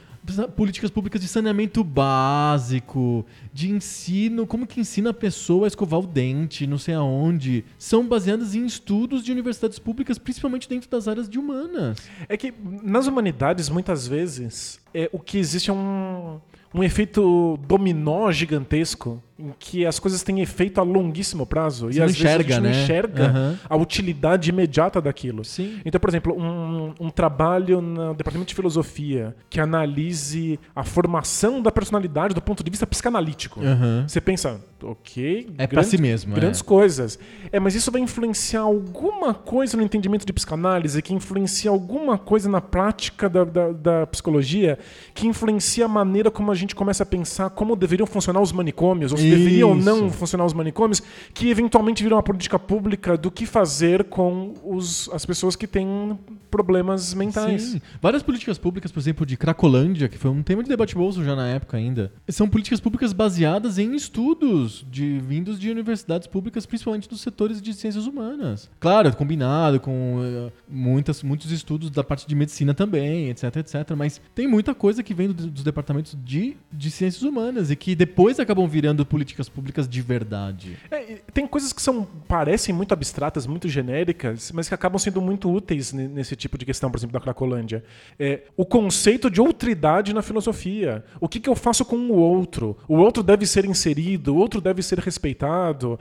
políticas 0.56 0.90
públicas 0.90 1.22
de 1.22 1.28
saneamento 1.28 1.84
básico, 1.84 3.26
de 3.54 3.72
ensino, 3.72 4.48
como 4.48 4.68
que 4.68 4.80
ensina 4.80 5.10
a 5.12 5.14
pessoa 5.14 5.66
a 5.66 5.68
escovar 5.68 6.00
o 6.00 6.08
dente, 6.08 6.68
não 6.68 6.78
sei 6.78 6.96
aonde, 6.96 7.64
são 7.78 8.08
baseadas 8.08 8.56
em 8.56 8.66
estudos 8.66 9.24
de 9.24 9.32
universidades 9.32 9.80
públicas, 9.80 10.18
principalmente 10.18 10.68
dentro 10.68 10.90
das 10.90 11.08
áreas 11.08 11.30
de 11.30 11.38
humanas. 11.38 11.98
É 12.28 12.36
que 12.38 12.54
nas 12.84 13.08
humanidades, 13.08 13.70
muitas 13.70 14.08
vezes, 14.08 14.80
é, 14.94 15.10
o 15.12 15.20
que 15.20 15.38
existe 15.38 15.70
é 15.70 15.74
um, 15.74 16.40
um 16.74 16.84
efeito 16.84 17.58
dominó 17.68 18.32
gigantesco 18.32 19.22
em 19.38 19.53
que 19.60 19.86
as 19.86 19.99
coisas 19.99 20.24
têm 20.24 20.40
efeito 20.41 20.80
a 20.80 20.84
longuíssimo 20.84 21.45
prazo. 21.45 21.88
Você 21.91 21.98
e 21.98 21.99
não 21.99 22.06
às 22.06 22.12
enxerga, 22.12 22.38
vezes 22.38 22.52
a 22.52 22.56
gente 22.56 22.64
não 22.64 22.70
né? 22.72 22.84
enxerga 22.84 23.26
Aham. 23.26 23.60
a 23.70 23.76
utilidade 23.76 24.49
imediata 24.49 25.02
daquilo. 25.02 25.44
Sim. 25.44 25.80
Então, 25.84 25.99
por 25.99 26.10
exemplo, 26.10 26.34
um, 26.40 26.94
um 26.99 27.10
trabalho 27.10 27.82
no 27.82 28.14
departamento 28.14 28.48
de 28.49 28.56
filosofia 28.56 29.36
que 29.49 29.60
analise 29.60 30.57
a 30.76 30.84
formação 30.84 31.62
da 31.62 31.72
personalidade 31.72 32.34
do 32.34 32.41
ponto 32.41 32.64
de 32.64 32.72
vista 32.72 32.88
psicanalítico. 32.88 33.62
Aham. 33.62 34.06
Você 34.07 34.22
pensa, 34.22 34.62
ok, 34.82 35.49
É 35.57 35.68
pra 35.68 35.84
si 35.84 35.98
mesmo, 35.98 36.32
é. 36.34 36.36
grandes 36.36 36.62
coisas. 36.62 37.20
É, 37.52 37.60
mas 37.60 37.76
isso 37.76 37.91
vai 37.91 38.02
influenciar 38.02 38.62
alguma 38.62 39.34
coisa 39.34 39.76
no 39.76 39.84
entendimento 39.84 40.26
de 40.26 40.32
psicanálise, 40.32 41.02
que 41.02 41.14
influencia 41.14 41.70
alguma 41.70 42.18
coisa 42.18 42.49
na 42.49 42.62
prática 42.62 43.30
da, 43.30 43.44
da, 43.44 43.72
da 43.72 44.07
psicologia, 44.07 44.80
que 45.14 45.28
influencia 45.28 45.86
a 45.86 45.90
maneira 45.90 46.32
como 46.32 46.52
a 46.52 46.56
gente 46.56 46.74
começa 46.74 47.03
a 47.03 47.06
pensar 47.06 47.49
como 47.49 47.76
deveriam 47.76 48.07
funcionar 48.07 48.40
os 48.40 48.52
manicômios, 48.52 49.12
se 49.32 49.38
deveriam 49.38 49.70
ou 49.70 49.76
não 49.76 50.08
Isso. 50.08 50.18
funcionar 50.18 50.46
os 50.46 50.54
manicômios, 50.54 51.02
que 51.34 51.50
eventualmente 51.50 52.04
viram 52.04 52.18
uma 52.18 52.24
política 52.24 52.58
pública 52.60 53.18
do 53.18 53.30
que 53.32 53.46
fazer 53.46 54.06
com 54.06 54.54
os, 54.64 55.10
as 55.14 55.26
pessoas 55.26 55.56
que 55.56 55.68
têm 55.68 56.18
problemas 56.50 57.14
mentais. 57.14 57.64
Sim. 57.64 57.82
Várias 58.02 58.24
políticas 58.24 58.58
públicas, 58.58 58.92
por 58.92 59.00
exemplo, 59.00 59.26
de 59.26 59.36
Cracolândia, 59.36 60.08
que 60.08 60.18
foi 60.18 60.32
um 60.32 60.42
tema 60.42 60.64
de 60.64 60.70
debate 60.70 60.96
bolso 60.96 61.24
já 61.24 61.36
na 61.36 61.48
época 61.48 61.76
ainda, 61.78 62.12
são 62.30 62.48
políticas 62.48 62.80
públicas 62.80 63.12
baseadas 63.14 63.78
em 63.78 63.94
estudos 63.96 64.86
de 64.90 65.20
vindos 65.20 65.60
de 65.60 65.70
universidades 65.70 66.28
públicas, 66.28 66.66
principalmente 66.66 67.10
dos 67.10 67.22
setores 67.22 67.62
de 67.62 67.74
ciências 67.74 68.08
humanas. 68.08 68.70
Claro, 68.80 69.14
combinado 69.16 69.80
com 69.80 70.20
eh, 70.24 70.52
muitas, 70.70 71.22
muitos 71.24 71.52
estudos 71.52 71.90
da 71.90 72.04
parte 72.04 72.28
de 72.28 72.36
medicina 72.36 72.74
também, 72.74 73.30
etc, 73.30 73.56
etc. 73.58 73.92
Mas 73.98 74.22
tem 74.34 74.48
muita 74.48 74.74
coisa 74.74 75.04
que 75.04 75.14
vem 75.14 75.28
do- 75.28 75.48
dos 75.48 75.64
departamentos 75.64 76.18
de, 76.24 76.56
de 76.72 76.90
ciências 76.92 77.24
humanas 77.24 77.70
e 77.72 77.76
que 77.76 77.96
depois 77.96 78.40
acabam 78.40 78.68
virando 78.68 79.06
políticas 79.16 79.48
públicas 79.48 79.88
de 79.88 80.02
verdade. 80.02 80.78
É, 80.92 81.20
tem 81.34 81.48
coisas 81.48 81.72
que 81.72 81.82
são 81.82 82.06
parecem 82.28 82.76
muito 82.76 82.94
abstratas, 82.94 83.48
muito 83.48 83.70
genéricas, 83.70 84.52
mas 84.52 84.68
que 84.68 84.74
acabam 84.76 85.00
sendo 85.00 85.22
muito 85.22 85.50
úteis 85.50 85.94
ne- 85.94 86.10
nesse 86.10 86.36
tipo 86.36 86.58
de 86.58 86.66
questão, 86.66 86.92
por 86.92 86.98
exemplo, 86.98 87.14
da 87.14 87.22
Cracolândia. 87.22 87.82
É, 88.20 88.42
o 88.58 88.66
conceito 88.66 89.30
de 89.32 89.40
outridade 89.40 90.14
na 90.14 90.22
filosofia. 90.22 91.06
O 91.22 91.30
que, 91.30 91.40
que 91.40 91.48
eu 91.48 91.56
faço 91.56 91.86
com 91.86 91.96
o 91.96 92.14
outro? 92.14 92.78
O 92.90 92.96
outro 92.96 93.24
deve 93.24 93.46
ser 93.46 93.64
inserido, 93.64 94.36
o 94.36 94.38
outro 94.38 94.60
deve 94.60 94.84
ser 94.84 95.00
respeitado. 95.00 95.98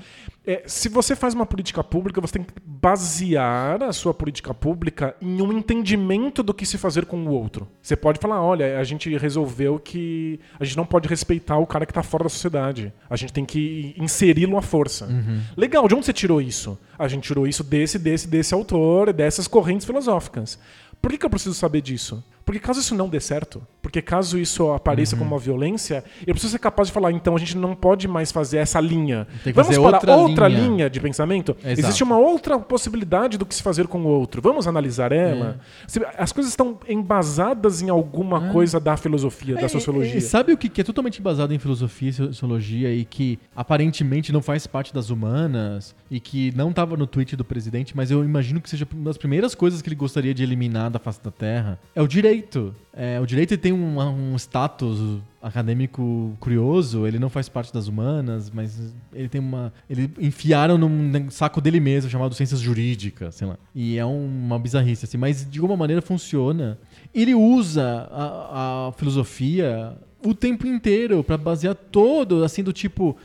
É, 0.46 0.64
se 0.66 0.88
você 0.88 1.14
faz 1.16 1.34
uma 1.34 1.46
política 1.46 1.82
pública, 1.82 2.20
você 2.20 2.34
tem 2.34 2.42
que 2.42 2.52
basear 2.66 3.82
a 3.82 3.92
sua 3.92 4.12
política 4.12 4.52
pública 4.52 5.16
em 5.22 5.40
um 5.40 5.50
entendimento 5.52 6.42
do 6.42 6.52
que 6.52 6.66
se 6.66 6.76
fazer 6.76 7.06
com 7.06 7.16
o 7.24 7.30
outro. 7.30 7.66
Você 7.80 7.96
pode 7.96 8.18
falar, 8.18 8.42
olha, 8.42 8.78
a 8.78 8.84
gente 8.84 9.16
resolveu 9.16 9.78
que 9.78 10.38
a 10.60 10.64
gente 10.64 10.76
não 10.76 10.84
pode 10.84 11.08
respeitar 11.08 11.56
o 11.56 11.66
cara 11.66 11.86
que 11.86 11.92
está 11.92 12.02
fora 12.02 12.24
da 12.24 12.28
sociedade. 12.30 12.92
A 13.08 13.16
gente 13.16 13.32
tem 13.32 13.44
que 13.44 13.94
inseri-lo 13.98 14.56
à 14.56 14.62
força. 14.62 15.08
Legal, 15.56 15.86
de 15.86 15.94
onde 15.94 16.06
você 16.06 16.12
tirou 16.12 16.40
isso? 16.40 16.78
A 16.98 17.06
gente 17.06 17.24
tirou 17.24 17.46
isso 17.46 17.62
desse, 17.62 17.98
desse, 17.98 18.26
desse 18.26 18.54
autor, 18.54 19.12
dessas 19.12 19.46
correntes 19.46 19.86
filosóficas. 19.86 20.58
Por 21.00 21.10
que, 21.10 21.18
que 21.18 21.26
eu 21.26 21.30
preciso 21.30 21.54
saber 21.54 21.82
disso? 21.82 22.24
Porque 22.44 22.58
caso 22.58 22.80
isso 22.80 22.94
não 22.94 23.08
dê 23.08 23.20
certo, 23.20 23.66
porque 23.84 24.00
caso 24.00 24.38
isso 24.38 24.70
apareça 24.72 25.14
como 25.14 25.30
uma 25.32 25.38
violência, 25.38 26.02
eu 26.26 26.32
preciso 26.32 26.52
ser 26.52 26.58
capaz 26.58 26.88
de 26.88 26.94
falar, 26.94 27.12
então 27.12 27.36
a 27.36 27.38
gente 27.38 27.54
não 27.54 27.74
pode 27.74 28.08
mais 28.08 28.32
fazer 28.32 28.56
essa 28.56 28.80
linha. 28.80 29.26
Tem 29.44 29.52
que 29.52 29.62
Vamos 29.62 29.76
para 29.76 29.92
outra 29.92 30.16
outra, 30.16 30.48
linha. 30.48 30.60
linha. 30.68 30.90
de 30.90 30.98
pensamento? 31.00 31.54
Exato. 31.62 31.80
Existe 31.80 32.02
uma 32.02 32.16
outra 32.18 32.58
possibilidade 32.58 33.36
do 33.36 33.44
que 33.44 33.54
se 33.54 33.62
fazer 33.62 33.86
com 33.86 34.00
o 34.00 34.06
outro. 34.06 34.40
Vamos 34.40 34.66
analisar 34.66 35.12
ela? 35.12 35.60
Se- 35.86 36.00
As 36.16 36.32
coisas 36.32 36.50
estão 36.50 36.78
embasadas 36.88 37.82
em 37.82 37.90
alguma 37.90 38.50
coisa 38.52 38.80
da 38.80 38.96
filosofia, 38.96 39.54
da 39.56 39.62
É, 39.62 39.68
sociologia. 39.68 40.16
é, 40.16 40.20
sabe 40.20 40.52
o 40.52 40.56
que 40.56 40.68
que 40.70 40.80
é 40.80 40.84
totalmente 40.84 41.20
baseado 41.20 41.52
em 41.52 41.58
filosofia 41.58 42.08
e 42.08 42.12
sociologia 42.14 42.90
e 42.94 43.04
que 43.04 43.38
aparentemente 43.54 44.32
não 44.32 44.40
faz 44.40 44.66
parte 44.66 44.94
das 44.94 45.10
humanas 45.10 45.94
e 46.10 46.18
que 46.18 46.52
não 46.56 46.70
estava 46.70 46.96
no 46.96 47.06
tweet 47.06 47.36
do 47.36 47.44
presidente, 47.44 47.94
mas 47.96 48.10
eu 48.10 48.24
imagino 48.24 48.60
que 48.60 48.70
seja 48.70 48.86
uma 48.94 49.04
das 49.04 49.18
primeiras 49.18 49.54
coisas 49.54 49.82
que 49.82 49.88
ele 49.88 49.96
gostaria 49.96 50.32
de 50.32 50.42
eliminar 50.42 50.90
da 50.90 50.98
face 50.98 51.20
da 51.22 51.30
Terra? 51.30 51.78
É 51.94 52.00
o 52.02 52.06
direito. 52.08 52.74
É, 52.96 53.18
o 53.20 53.26
direito 53.26 53.56
tem 53.58 53.72
um, 53.74 53.98
um 53.98 54.36
status 54.36 55.20
acadêmico 55.42 56.34
curioso, 56.40 57.06
ele 57.06 57.18
não 57.18 57.28
faz 57.28 57.48
parte 57.48 57.72
das 57.72 57.86
humanas, 57.86 58.50
mas 58.50 58.94
ele 59.12 59.28
tem 59.28 59.40
uma. 59.40 59.72
Ele 59.88 60.10
enfiaram 60.18 60.78
num 60.78 61.30
saco 61.30 61.60
dele 61.60 61.80
mesmo, 61.80 62.10
chamado 62.10 62.34
ciências 62.34 62.60
jurídicas, 62.60 63.34
sei 63.34 63.46
lá. 63.46 63.58
E 63.74 63.98
é 63.98 64.04
uma 64.04 64.58
bizarrice, 64.58 65.04
assim, 65.04 65.18
mas 65.18 65.48
de 65.48 65.58
alguma 65.58 65.76
maneira 65.76 66.00
funciona. 66.00 66.78
Ele 67.14 67.34
usa 67.34 68.08
a, 68.10 68.88
a 68.88 68.92
filosofia 68.92 69.96
o 70.24 70.34
tempo 70.34 70.66
inteiro 70.66 71.22
pra 71.22 71.36
basear 71.36 71.74
todo, 71.74 72.42
assim, 72.42 72.62
do 72.62 72.72
tipo. 72.72 73.16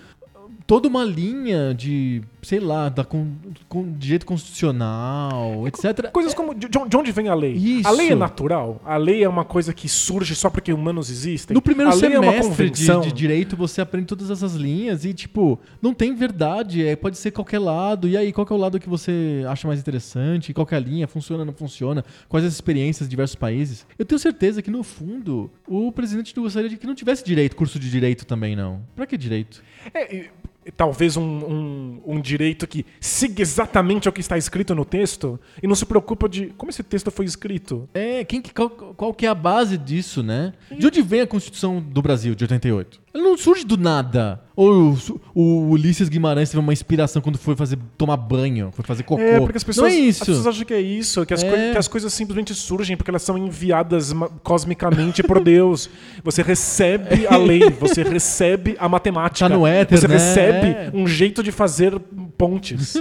Toda 0.68 0.88
uma 0.88 1.04
linha 1.04 1.74
de, 1.74 2.22
sei 2.42 2.60
lá, 2.60 2.90
da 2.90 3.04
con, 3.04 3.28
con- 3.68 3.94
direito 3.98 4.26
constitucional, 4.26 5.68
etc. 5.68 6.12
Coisas 6.12 6.34
como. 6.34 6.54
De, 6.54 6.68
de 6.68 6.98
onde 6.98 7.12
vem 7.12 7.28
a 7.30 7.34
lei? 7.34 7.54
Isso. 7.54 7.88
A 7.88 7.92
lei 7.92 8.12
é 8.12 8.16
natural? 8.16 8.82
A 8.86 8.98
lei 8.98 9.24
é 9.24 9.30
uma 9.30 9.46
coisa 9.46 9.74
que 9.74 9.88
surge 9.90 10.36
só 10.36 10.50
porque 10.50 10.72
humanos 10.72 11.10
existem? 11.10 11.54
No 11.54 11.62
primeiro 11.62 11.92
a 11.92 11.96
é 11.96 11.98
semestre 11.98 12.70
de, 12.70 12.86
convenção? 12.86 13.02
de 13.02 13.12
direito, 13.12 13.56
você 13.56 13.82
aprende 13.82 14.08
todas 14.08 14.30
essas 14.30 14.56
linhas 14.56 15.06
e, 15.06 15.14
tipo, 15.14 15.60
não 15.82 15.94
tem 15.94 16.14
verdade. 16.14 16.86
É, 16.86 16.96
pode 16.96 17.18
ser 17.18 17.32
qualquer 17.32 17.60
lado. 17.60 18.08
E 18.08 18.16
aí, 18.16 18.32
qual 18.32 18.48
é 18.50 18.54
o 18.54 18.58
lado 18.58 18.80
que 18.80 18.90
você 18.90 19.44
acha 19.48 19.68
mais 19.68 19.80
interessante? 19.80 20.54
Qual 20.54 20.68
é 20.72 20.76
a 20.76 20.80
linha? 20.80 21.08
Funciona, 21.08 21.44
não 21.44 21.54
funciona? 21.54 22.04
Quais 22.28 22.46
as 22.46 22.54
experiências 22.54 23.08
de 23.08 23.12
diversos 23.12 23.36
países? 23.36 23.86
Eu 23.98 24.06
tenho 24.06 24.20
certeza 24.20 24.62
que, 24.62 24.72
no 24.72 24.84
fundo, 24.84 25.50
o 25.68 25.92
presidente 25.92 26.34
gostaria 26.40 26.70
de 26.70 26.78
que 26.78 26.88
não 26.88 26.96
tivesse 26.96 27.24
direito, 27.24 27.56
curso 27.56 27.80
de 27.80 27.90
direito 27.90 28.26
também, 28.26 28.56
não. 28.56 28.82
Pra 28.96 29.06
que 29.06 29.18
direito? 29.18 29.62
É, 29.94 30.30
talvez 30.76 31.18
um, 31.18 31.24
um, 31.24 32.02
um 32.06 32.22
direito 32.22 32.68
que 32.68 32.86
siga 33.00 33.42
exatamente 33.42 34.08
o 34.08 34.12
que 34.12 34.22
está 34.22 34.38
escrito 34.38 34.74
no 34.76 34.86
texto 34.86 35.40
e 35.62 35.68
não 35.68 35.76
se 35.76 35.86
preocupa 35.86 36.28
de 36.28 36.48
como 36.58 36.70
esse 36.70 36.84
texto 36.84 37.12
foi 37.12 37.26
escrito. 37.26 37.88
É, 37.94 38.24
quem 38.24 38.42
que, 38.42 38.54
qual, 38.54 38.70
qual 38.70 39.14
que 39.14 39.26
é 39.26 39.30
a 39.30 39.36
base 39.36 39.78
disso, 39.78 40.22
né? 40.24 40.54
De 40.72 40.86
onde 40.86 41.02
vem 41.02 41.22
a 41.22 41.28
Constituição 41.28 41.82
do 41.82 42.02
Brasil, 42.02 42.36
de 42.36 42.44
88? 42.44 43.02
Ela 43.14 43.24
não 43.24 43.38
surge 43.38 43.66
do 43.66 43.76
nada. 43.78 44.40
Ou 44.56 44.92
o, 44.94 45.20
o 45.42 45.70
Ulisses 45.72 46.10
Guimarães 46.10 46.50
teve 46.50 46.60
uma 46.60 46.74
inspiração 46.74 47.22
quando 47.22 47.38
foi 47.38 47.56
fazer 47.56 47.78
tomar 47.98 48.18
banho, 48.18 48.70
foi 48.74 48.84
fazer 48.86 49.04
cocô. 49.04 49.22
É, 49.22 49.40
porque 49.40 49.58
as 49.58 49.64
pessoas, 49.64 49.92
não 49.94 49.98
é 50.00 50.02
isso. 50.02 50.22
as 50.24 50.28
pessoas 50.28 50.48
acham 50.48 50.66
que 50.66 50.74
é 50.74 50.82
isso, 50.82 51.26
que 51.26 51.34
as, 51.34 51.44
É. 51.44 51.50
coi- 51.50 51.72
que 51.72 51.78
as 51.78 51.88
coisas 51.88 52.14
simplesmente 52.14 52.54
surgem 52.54 52.96
porque 52.98 53.10
elas 53.10 53.22
são 53.24 53.38
enviadas 53.38 54.14
cosmicamente 54.44 55.24
por 55.24 55.40
Deus. 55.42 55.90
Você 56.24 56.42
recebe 56.44 57.26
a 57.26 57.38
lei, 57.38 57.70
você 57.80 58.04
recebe 58.04 58.76
a 58.80 58.88
matemática. 58.90 59.50
Tá 59.50 59.56
no 59.56 59.66
éter, 59.66 59.98
Você 59.98 60.08
né? 60.08 60.14
recebe 60.16 60.68
É. 60.68 60.92
um 60.94 61.08
jeito 61.08 61.42
de 61.42 61.52
fazer 61.52 61.98
pontes. 62.38 62.96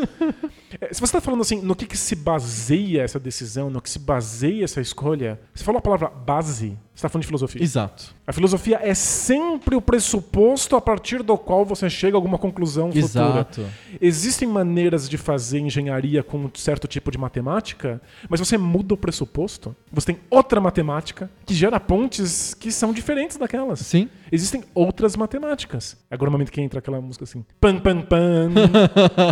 É, 0.80 0.92
Se 0.92 1.00
você 1.00 1.04
está 1.04 1.20
falando 1.20 1.40
assim, 1.40 1.60
no 1.60 1.74
que, 1.74 1.86
que 1.86 1.96
se 1.96 2.14
baseia 2.14 3.02
essa 3.02 3.18
decisão, 3.18 3.70
no 3.70 3.80
que 3.80 3.90
se 3.90 3.98
baseia 3.98 4.64
essa 4.64 4.80
escolha, 4.80 5.40
você 5.54 5.64
falou 5.64 5.78
a 5.78 5.82
palavra 5.82 6.08
base, 6.08 6.76
você 6.94 7.06
está 7.06 7.08
falando 7.08 7.22
de 7.22 7.26
filosofia. 7.28 7.62
Exato. 7.62 8.14
A 8.26 8.32
filosofia 8.32 8.80
é 8.82 8.92
sempre 8.92 9.74
o 9.74 9.80
pressuposto 9.80 10.76
a 10.76 10.80
partir 10.80 11.22
do 11.22 11.38
qual 11.38 11.64
você 11.64 11.88
chega 11.88 12.16
a 12.16 12.18
alguma 12.18 12.36
conclusão 12.36 12.92
futura. 12.92 13.06
Exato. 13.06 13.64
Existem 14.00 14.46
maneiras 14.46 15.08
de 15.08 15.16
fazer 15.16 15.60
engenharia 15.60 16.22
com 16.22 16.38
um 16.38 16.50
certo 16.54 16.86
tipo 16.86 17.10
de 17.10 17.16
matemática, 17.16 18.02
mas 18.28 18.40
você 18.40 18.58
muda 18.58 18.94
o 18.94 18.96
pressuposto. 18.96 19.74
Você 19.92 20.12
tem 20.12 20.20
outra 20.28 20.60
matemática 20.60 21.30
que 21.46 21.54
gera 21.54 21.80
pontes 21.80 22.52
que 22.52 22.70
são 22.70 22.92
diferentes 22.92 23.36
daquelas. 23.36 23.78
Sim. 23.78 24.10
Existem 24.30 24.64
outras 24.74 25.16
matemáticas. 25.16 25.96
Agora 26.10 26.28
é 26.28 26.30
o 26.30 26.32
momento 26.32 26.52
que 26.52 26.60
entra 26.60 26.80
aquela 26.80 27.00
música 27.00 27.24
assim. 27.24 27.44
Pam, 27.60 27.78
pam, 27.78 28.02
pam. 28.02 28.50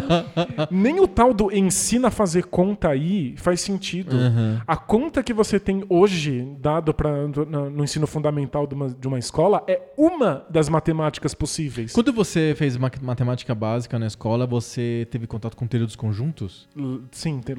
Nem 0.70 1.00
o 1.00 1.06
tal 1.06 1.25
do 1.34 1.52
ensina 1.52 2.08
a 2.08 2.10
fazer 2.10 2.44
conta 2.46 2.88
aí 2.88 3.34
faz 3.36 3.60
sentido. 3.60 4.14
Uhum. 4.16 4.58
A 4.66 4.76
conta 4.76 5.22
que 5.22 5.32
você 5.32 5.58
tem 5.60 5.84
hoje, 5.88 6.46
dado 6.60 6.92
pra, 6.94 7.26
no, 7.28 7.70
no 7.70 7.84
ensino 7.84 8.06
fundamental 8.06 8.66
de 8.66 8.74
uma, 8.74 8.88
de 8.88 9.08
uma 9.08 9.18
escola, 9.18 9.62
é 9.68 9.80
uma 9.96 10.44
das 10.50 10.68
matemáticas 10.68 11.34
possíveis. 11.34 11.92
Quando 11.92 12.12
você 12.12 12.54
fez 12.56 12.76
ma- 12.76 12.90
matemática 13.02 13.54
básica 13.54 13.98
na 13.98 14.06
escola, 14.06 14.46
você 14.46 15.06
teve 15.10 15.26
contato 15.26 15.56
com 15.56 15.66
teoria 15.66 15.86
dos 15.86 15.96
conjuntos? 15.96 16.68
L- 16.76 17.00
Sim, 17.10 17.40
tem, 17.40 17.56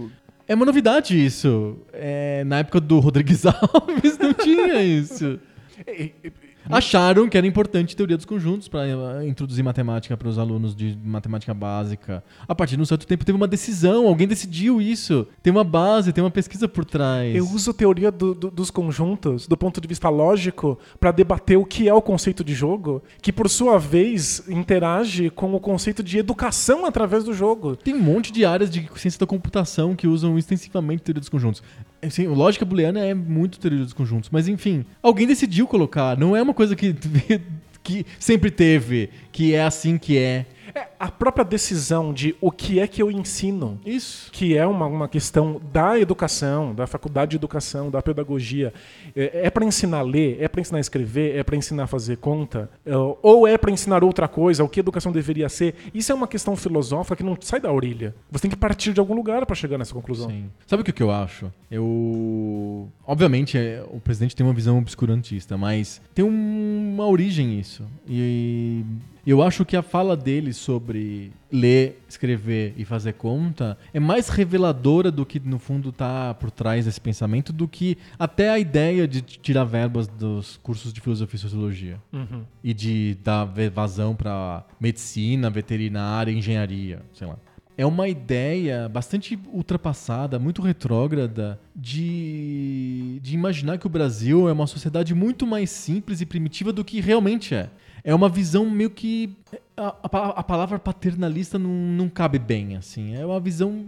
É 0.47 0.55
uma 0.55 0.65
novidade 0.65 1.23
isso. 1.23 1.77
É, 1.93 2.43
na 2.45 2.59
época 2.59 2.79
do 2.79 2.99
Rodrigues 2.99 3.43
Alves 3.47 4.17
não 4.17 4.33
tinha 4.33 4.81
isso. 4.83 5.39
Acharam 6.69 7.27
que 7.29 7.37
era 7.37 7.45
importante 7.47 7.95
teoria 7.95 8.17
dos 8.17 8.25
conjuntos 8.25 8.67
para 8.67 9.25
introduzir 9.25 9.63
matemática 9.63 10.15
para 10.17 10.27
os 10.27 10.37
alunos 10.37 10.75
de 10.75 10.97
matemática 11.03 11.53
básica. 11.53 12.23
A 12.47 12.53
partir 12.55 12.75
de 12.75 12.81
um 12.81 12.85
certo 12.85 13.05
tempo 13.07 13.25
teve 13.25 13.35
uma 13.35 13.47
decisão, 13.47 14.07
alguém 14.07 14.27
decidiu 14.27 14.81
isso. 14.81 15.27
Tem 15.41 15.51
uma 15.51 15.63
base, 15.63 16.11
tem 16.13 16.23
uma 16.23 16.31
pesquisa 16.31 16.67
por 16.67 16.83
trás. 16.85 17.35
Eu 17.35 17.47
uso 17.49 17.73
teoria 17.73 18.11
do- 18.11 18.33
do- 18.33 18.51
dos 18.51 18.69
conjuntos 18.71 19.47
do 19.47 19.55
ponto 19.57 19.79
de 19.79 19.87
vista 19.87 20.09
lógico 20.09 20.77
para 20.99 21.11
debater 21.11 21.57
o 21.57 21.65
que 21.65 21.87
é 21.87 21.93
o 21.93 22.01
conceito 22.01 22.43
de 22.43 22.53
jogo, 22.53 23.01
que 23.21 23.31
por 23.31 23.49
sua 23.49 23.77
vez 23.77 24.43
interage 24.47 25.29
com 25.29 25.53
o 25.53 25.59
conceito 25.59 26.03
de 26.03 26.17
educação 26.17 26.85
através 26.85 27.23
do 27.23 27.33
jogo. 27.33 27.75
Tem 27.75 27.93
um 27.93 27.99
monte 28.01 28.31
de 28.31 28.45
áreas 28.45 28.69
de 28.69 28.87
ciência 28.95 29.19
da 29.19 29.25
computação 29.27 29.95
que 29.95 30.07
usam 30.07 30.37
extensivamente 30.37 31.03
teoria 31.03 31.19
dos 31.19 31.29
conjuntos. 31.29 31.61
Assim, 32.01 32.27
lógica 32.27 32.63
booleana 32.65 32.99
é 32.99 33.13
muito 33.13 33.59
teoria 33.59 33.83
dos 33.83 33.93
conjuntos, 33.93 34.29
mas 34.29 34.47
enfim, 34.47 34.85
alguém 35.01 35.25
decidiu 35.25 35.67
colocar. 35.67 36.17
Não 36.17 36.35
é 36.35 36.41
uma 36.41 36.53
coisa 36.53 36.75
que, 36.75 36.95
que 37.83 38.05
sempre 38.19 38.51
teve, 38.51 39.09
que 39.31 39.53
é 39.53 39.63
assim 39.63 39.97
que 39.97 40.17
é. 40.17 40.45
É 40.77 40.89
a 40.99 41.09
própria 41.09 41.43
decisão 41.43 42.13
de 42.13 42.35
o 42.39 42.51
que 42.51 42.79
é 42.79 42.87
que 42.87 43.01
eu 43.01 43.09
ensino. 43.09 43.79
Isso. 43.85 44.31
que 44.31 44.55
é 44.55 44.65
uma, 44.67 44.85
uma 44.85 45.07
questão 45.07 45.59
da 45.73 45.97
educação, 45.99 46.73
da 46.75 46.85
faculdade 46.85 47.31
de 47.31 47.35
educação, 47.37 47.89
da 47.89 48.01
pedagogia. 48.01 48.73
É, 49.15 49.49
para 49.49 49.65
ensinar 49.65 49.99
a 49.99 50.01
ler, 50.03 50.37
é 50.39 50.47
para 50.47 50.61
ensinar 50.61 50.77
a 50.77 50.81
escrever, 50.81 51.35
é 51.35 51.43
para 51.43 51.55
ensinar 51.55 51.83
a 51.83 51.87
fazer 51.87 52.17
conta, 52.17 52.69
é, 52.85 52.95
ou 52.95 53.47
é 53.47 53.57
para 53.57 53.71
ensinar 53.71 54.03
outra 54.03 54.27
coisa, 54.27 54.63
o 54.63 54.69
que 54.69 54.79
a 54.79 54.81
educação 54.81 55.11
deveria 55.11 55.49
ser. 55.49 55.73
Isso 55.93 56.11
é 56.11 56.15
uma 56.15 56.27
questão 56.27 56.55
filosófica 56.55 57.15
que 57.15 57.23
não 57.23 57.35
sai 57.41 57.59
da 57.59 57.71
orelha. 57.71 58.13
Você 58.31 58.43
tem 58.43 58.51
que 58.51 58.57
partir 58.57 58.93
de 58.93 58.99
algum 58.99 59.15
lugar 59.15 59.45
para 59.45 59.55
chegar 59.55 59.77
nessa 59.77 59.93
conclusão. 59.93 60.29
Sim. 60.29 60.45
Sabe 60.67 60.81
o 60.81 60.85
que, 60.85 61.01
eu 61.01 61.09
acho? 61.11 61.51
Eu. 61.71 62.87
Obviamente, 63.05 63.57
é, 63.57 63.83
o 63.91 63.99
presidente 63.99 64.35
tem 64.35 64.45
uma 64.45 64.53
visão 64.53 64.77
obscurantista, 64.77 65.57
mas 65.57 66.01
tem 66.13 66.23
um- 66.23 66.93
uma 66.93 67.07
origem 67.07 67.59
isso. 67.59 67.83
E 68.07 68.83
eu 69.31 69.41
acho 69.41 69.65
que 69.65 69.75
a 69.75 69.81
fala 69.81 70.15
dele 70.15 70.53
sobre 70.53 71.33
ler, 71.51 72.01
escrever 72.07 72.73
e 72.77 72.85
fazer 72.85 73.11
conta 73.13 73.77
é 73.93 73.99
mais 73.99 74.29
reveladora 74.29 75.11
do 75.11 75.25
que, 75.25 75.37
no 75.37 75.59
fundo, 75.59 75.91
tá 75.91 76.33
por 76.33 76.49
trás 76.49 76.85
desse 76.85 77.01
pensamento 77.01 77.51
do 77.51 77.67
que 77.67 77.97
até 78.17 78.49
a 78.49 78.57
ideia 78.57 79.05
de 79.05 79.21
tirar 79.21 79.65
verbas 79.65 80.07
dos 80.07 80.57
cursos 80.63 80.93
de 80.93 81.01
filosofia 81.01 81.35
e 81.35 81.41
sociologia. 81.41 82.01
Uhum. 82.13 82.43
E 82.63 82.73
de 82.73 83.17
dar 83.21 83.43
vazão 83.73 84.15
para 84.15 84.63
medicina, 84.79 85.49
veterinária, 85.49 86.31
engenharia, 86.31 87.01
sei 87.13 87.27
lá. 87.27 87.37
É 87.77 87.85
uma 87.85 88.07
ideia 88.07 88.89
bastante 88.89 89.37
ultrapassada, 89.53 90.39
muito 90.39 90.61
retrógrada, 90.61 91.59
de, 91.75 93.19
de 93.21 93.35
imaginar 93.35 93.77
que 93.77 93.85
o 93.85 93.89
Brasil 93.89 94.49
é 94.49 94.53
uma 94.53 94.65
sociedade 94.65 95.13
muito 95.13 95.45
mais 95.45 95.69
simples 95.69 96.19
e 96.21 96.25
primitiva 96.25 96.73
do 96.73 96.83
que 96.83 96.99
realmente 96.99 97.53
é. 97.53 97.69
É 98.07 98.15
uma 98.15 98.29
visão 98.29 98.69
meio 98.69 98.89
que. 98.89 99.35
A, 99.75 99.87
a- 100.01 100.39
a 100.39 100.43
palavra 100.43 100.79
paternalista 100.79 101.59
não, 101.59 101.69
não 101.69 102.07
cabe 102.07 102.39
bem, 102.39 102.77
assim. 102.77 103.13
É 103.15 103.25
uma 103.25 103.37
visão. 103.37 103.83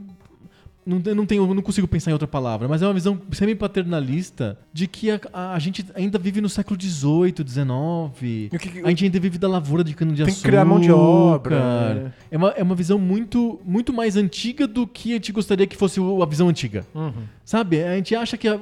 Não, 0.89 1.15
não, 1.15 1.25
tenho, 1.25 1.53
não 1.53 1.61
consigo 1.61 1.87
pensar 1.87 2.09
em 2.09 2.13
outra 2.13 2.27
palavra, 2.27 2.67
mas 2.67 2.81
é 2.81 2.87
uma 2.87 2.93
visão 2.93 3.19
semi-paternalista 3.31 4.57
de 4.73 4.87
que 4.87 5.11
a, 5.11 5.19
a- 5.31 5.53
a 5.53 5.59
gente 5.59 5.85
ainda 5.95 6.17
vive 6.17 6.41
no 6.41 6.49
século 6.49 6.79
XVIII, 6.81 7.33
XIX. 7.47 8.49
Que 8.59 8.81
a 8.83 8.89
gente 8.89 9.05
ainda 9.05 9.19
vive 9.19 9.37
da 9.37 9.47
lavoura 9.47 9.83
de 9.83 9.93
cana 9.93 10.11
de 10.11 10.17
Tem 10.17 10.25
que 10.25 10.31
açúcar. 10.31 10.49
criar 10.49 10.65
mão 10.65 10.79
de 10.79 10.91
obra, 10.91 11.93
né? 11.95 12.13
É 12.31 12.37
uma, 12.37 12.49
é 12.49 12.63
uma 12.63 12.75
visão 12.75 12.97
muito, 12.97 13.59
muito 13.65 13.93
mais 13.93 14.15
antiga 14.15 14.67
do 14.67 14.87
que 14.87 15.11
a 15.11 15.15
gente 15.15 15.31
gostaria 15.31 15.67
que 15.67 15.77
fosse 15.77 15.99
a 15.99 16.25
visão 16.25 16.49
antiga. 16.49 16.85
Uhum. 16.95 17.13
Sabe? 17.45 17.83
A 17.83 17.95
gente 17.95 18.15
acha 18.15 18.37
que 18.37 18.47
a- 18.47 18.59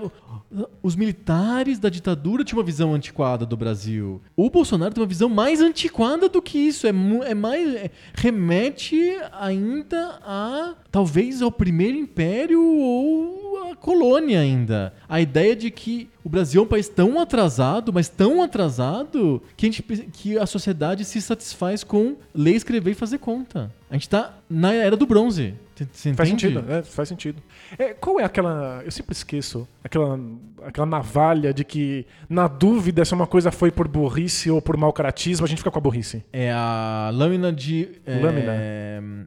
os 0.81 0.95
militares 0.95 1.77
da 1.77 1.89
ditadura 1.89 2.43
tinham 2.43 2.59
uma 2.59 2.65
visão 2.65 2.93
antiquada 2.93 3.45
do 3.45 3.57
Brasil. 3.57 4.21
O 4.35 4.49
Bolsonaro 4.49 4.93
tem 4.93 5.01
uma 5.01 5.07
visão 5.07 5.27
mais 5.29 5.61
antiquada 5.61 6.29
do 6.29 6.41
que 6.41 6.57
isso. 6.57 6.87
É, 6.87 6.91
é 7.25 7.33
mais. 7.33 7.75
é- 7.75 7.91
remete 8.13 8.97
ainda 9.39 10.19
a. 10.25 10.73
talvez 10.91 11.41
ao 11.41 11.51
primeiro 11.51 11.97
império 12.17 12.59
ou 12.59 13.71
a 13.71 13.75
colônia 13.75 14.39
ainda. 14.39 14.91
A 15.07 15.21
ideia 15.21 15.55
de 15.55 15.69
que 15.69 16.09
o 16.23 16.29
Brasil 16.29 16.61
é 16.61 16.65
um 16.65 16.67
país 16.67 16.89
tão 16.89 17.19
atrasado, 17.19 17.93
mas 17.93 18.09
tão 18.09 18.41
atrasado, 18.41 19.41
que, 19.55 19.67
a 19.67 19.69
gente, 19.69 19.83
que 19.83 20.37
a 20.37 20.47
sociedade 20.47 21.05
se 21.05 21.21
satisfaz 21.21 21.83
com 21.83 22.15
ler, 22.33 22.55
escrever 22.55 22.91
e 22.91 22.95
fazer 22.95 23.19
conta. 23.19 23.71
A 23.89 23.93
gente 23.93 24.09
tá 24.09 24.35
na 24.49 24.73
era 24.73 24.97
do 24.97 25.05
bronze. 25.05 25.53
Você 25.91 26.13
Faz 26.13 26.29
entende? 26.29 26.53
sentido, 26.55 26.71
é, 26.71 26.83
faz 26.83 27.09
sentido. 27.09 27.41
É, 27.77 27.93
qual 27.93 28.19
é 28.19 28.23
aquela. 28.23 28.81
Eu 28.85 28.91
sempre 28.91 29.13
esqueço. 29.13 29.67
Aquela, 29.83 30.19
aquela 30.65 30.85
navalha 30.85 31.53
de 31.53 31.63
que, 31.63 32.05
na 32.29 32.47
dúvida, 32.47 33.03
se 33.05 33.13
uma 33.13 33.25
coisa 33.27 33.51
foi 33.51 33.71
por 33.71 33.87
burrice 33.87 34.49
ou 34.51 34.61
por 34.61 34.75
mau 34.75 34.91
caratismo, 34.91 35.45
a 35.45 35.49
gente 35.49 35.59
fica 35.59 35.71
com 35.71 35.79
a 35.79 35.81
burrice. 35.81 36.23
É 36.33 36.51
a 36.51 37.09
lâmina 37.13 37.51
de. 37.53 37.89
é, 38.05 38.19
Lâmina. 38.19 38.53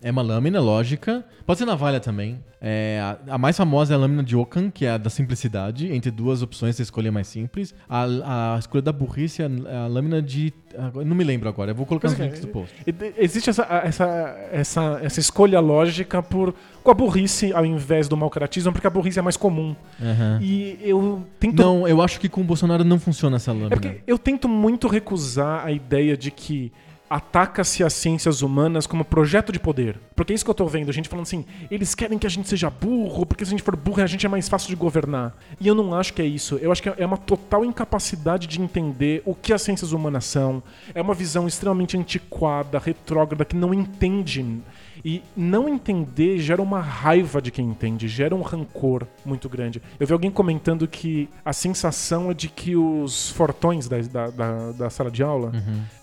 É 0.02 0.10
uma 0.10 0.22
lâmina, 0.22 0.60
lógica. 0.60 1.24
Pode 1.46 1.58
ser 1.58 1.64
navalha 1.66 2.00
também. 2.00 2.42
É, 2.62 3.00
a, 3.26 3.34
a 3.34 3.38
mais 3.38 3.56
famosa 3.56 3.94
é 3.94 3.96
a 3.96 3.98
lâmina 3.98 4.22
de 4.22 4.36
Ockham, 4.36 4.70
que 4.70 4.84
é 4.84 4.90
a 4.90 4.98
da 4.98 5.08
simplicidade. 5.08 5.90
Entre 5.92 6.10
duas 6.10 6.42
opções, 6.42 6.76
você 6.76 6.82
escolha 6.82 7.10
mais 7.10 7.26
simples. 7.26 7.74
A, 7.88 8.54
a 8.54 8.58
escolha 8.58 8.82
da 8.82 8.92
burrice 8.92 9.42
é 9.42 9.46
a, 9.46 9.84
a 9.84 9.86
lâmina 9.86 10.20
de. 10.20 10.52
Não 11.04 11.16
me 11.16 11.24
lembro 11.24 11.48
agora, 11.48 11.72
eu 11.72 11.74
vou 11.74 11.84
colocar 11.84 12.06
Pois 12.06 12.12
nos 12.16 12.20
é, 12.20 12.24
links 12.26 12.40
do 12.42 12.46
post. 12.48 12.72
E 12.86 12.92
de- 12.92 13.12
Existe 13.18 13.50
essa, 13.50 13.64
essa, 13.84 14.48
essa, 14.52 15.00
essa 15.02 15.18
escolha 15.18 15.58
lógica 15.58 16.22
por, 16.22 16.39
com 16.82 16.90
a 16.90 16.94
burrice 16.94 17.52
ao 17.52 17.64
invés 17.64 18.08
do 18.08 18.16
mau 18.16 18.30
caratismo, 18.30 18.72
porque 18.72 18.86
a 18.86 18.90
burrice 18.90 19.18
é 19.18 19.22
mais 19.22 19.36
comum. 19.36 19.74
Aham. 20.00 20.38
E 20.40 20.78
eu 20.82 21.24
tento. 21.38 21.62
Não, 21.62 21.86
eu 21.86 22.00
acho 22.02 22.18
que 22.20 22.28
com 22.28 22.40
o 22.40 22.44
Bolsonaro 22.44 22.84
não 22.84 22.98
funciona 22.98 23.36
essa 23.36 23.52
lâmina. 23.52 23.74
É 23.74 23.76
porque 23.76 24.00
eu 24.06 24.18
tento 24.18 24.48
muito 24.48 24.88
recusar 24.88 25.64
a 25.64 25.72
ideia 25.72 26.16
de 26.16 26.30
que 26.30 26.72
ataca-se 27.10 27.82
as 27.82 27.92
ciências 27.92 28.40
humanas 28.40 28.86
como 28.86 29.04
projeto 29.04 29.50
de 29.50 29.58
poder. 29.58 29.98
Porque 30.14 30.32
é 30.32 30.36
isso 30.36 30.44
que 30.44 30.50
eu 30.50 30.54
tô 30.54 30.66
vendo, 30.66 30.92
gente 30.92 31.08
falando 31.08 31.24
assim, 31.24 31.44
eles 31.68 31.92
querem 31.92 32.16
que 32.16 32.26
a 32.26 32.30
gente 32.30 32.48
seja 32.48 32.70
burro, 32.70 33.26
porque 33.26 33.44
se 33.44 33.48
a 33.48 33.52
gente 33.52 33.64
for 33.64 33.74
burro 33.74 34.00
a 34.00 34.06
gente 34.06 34.24
é 34.24 34.28
mais 34.28 34.48
fácil 34.48 34.68
de 34.68 34.76
governar. 34.76 35.36
E 35.60 35.66
eu 35.66 35.74
não 35.74 35.92
acho 35.92 36.14
que 36.14 36.22
é 36.22 36.24
isso. 36.24 36.54
Eu 36.58 36.70
acho 36.70 36.80
que 36.80 36.88
é 36.88 37.04
uma 37.04 37.16
total 37.16 37.64
incapacidade 37.64 38.46
de 38.46 38.62
entender 38.62 39.22
o 39.26 39.34
que 39.34 39.52
as 39.52 39.60
ciências 39.60 39.90
humanas 39.90 40.24
são. 40.24 40.62
É 40.94 41.02
uma 41.02 41.12
visão 41.12 41.48
extremamente 41.48 41.96
antiquada, 41.96 42.78
retrógrada, 42.78 43.44
que 43.44 43.56
não 43.56 43.74
entende. 43.74 44.60
E 45.04 45.22
não 45.36 45.68
entender 45.68 46.38
gera 46.38 46.60
uma 46.60 46.80
raiva 46.80 47.40
de 47.40 47.50
quem 47.50 47.66
entende, 47.66 48.08
gera 48.08 48.34
um 48.34 48.42
rancor 48.42 49.06
muito 49.24 49.48
grande. 49.48 49.82
Eu 49.98 50.06
vi 50.06 50.12
alguém 50.12 50.30
comentando 50.30 50.86
que 50.86 51.28
a 51.44 51.52
sensação 51.52 52.30
é 52.30 52.34
de 52.34 52.48
que 52.48 52.76
os 52.76 53.30
fortões 53.30 53.88
da, 53.88 53.98
da, 54.00 54.30
da, 54.30 54.72
da 54.72 54.90
sala 54.90 55.10
de 55.10 55.22
aula 55.22 55.52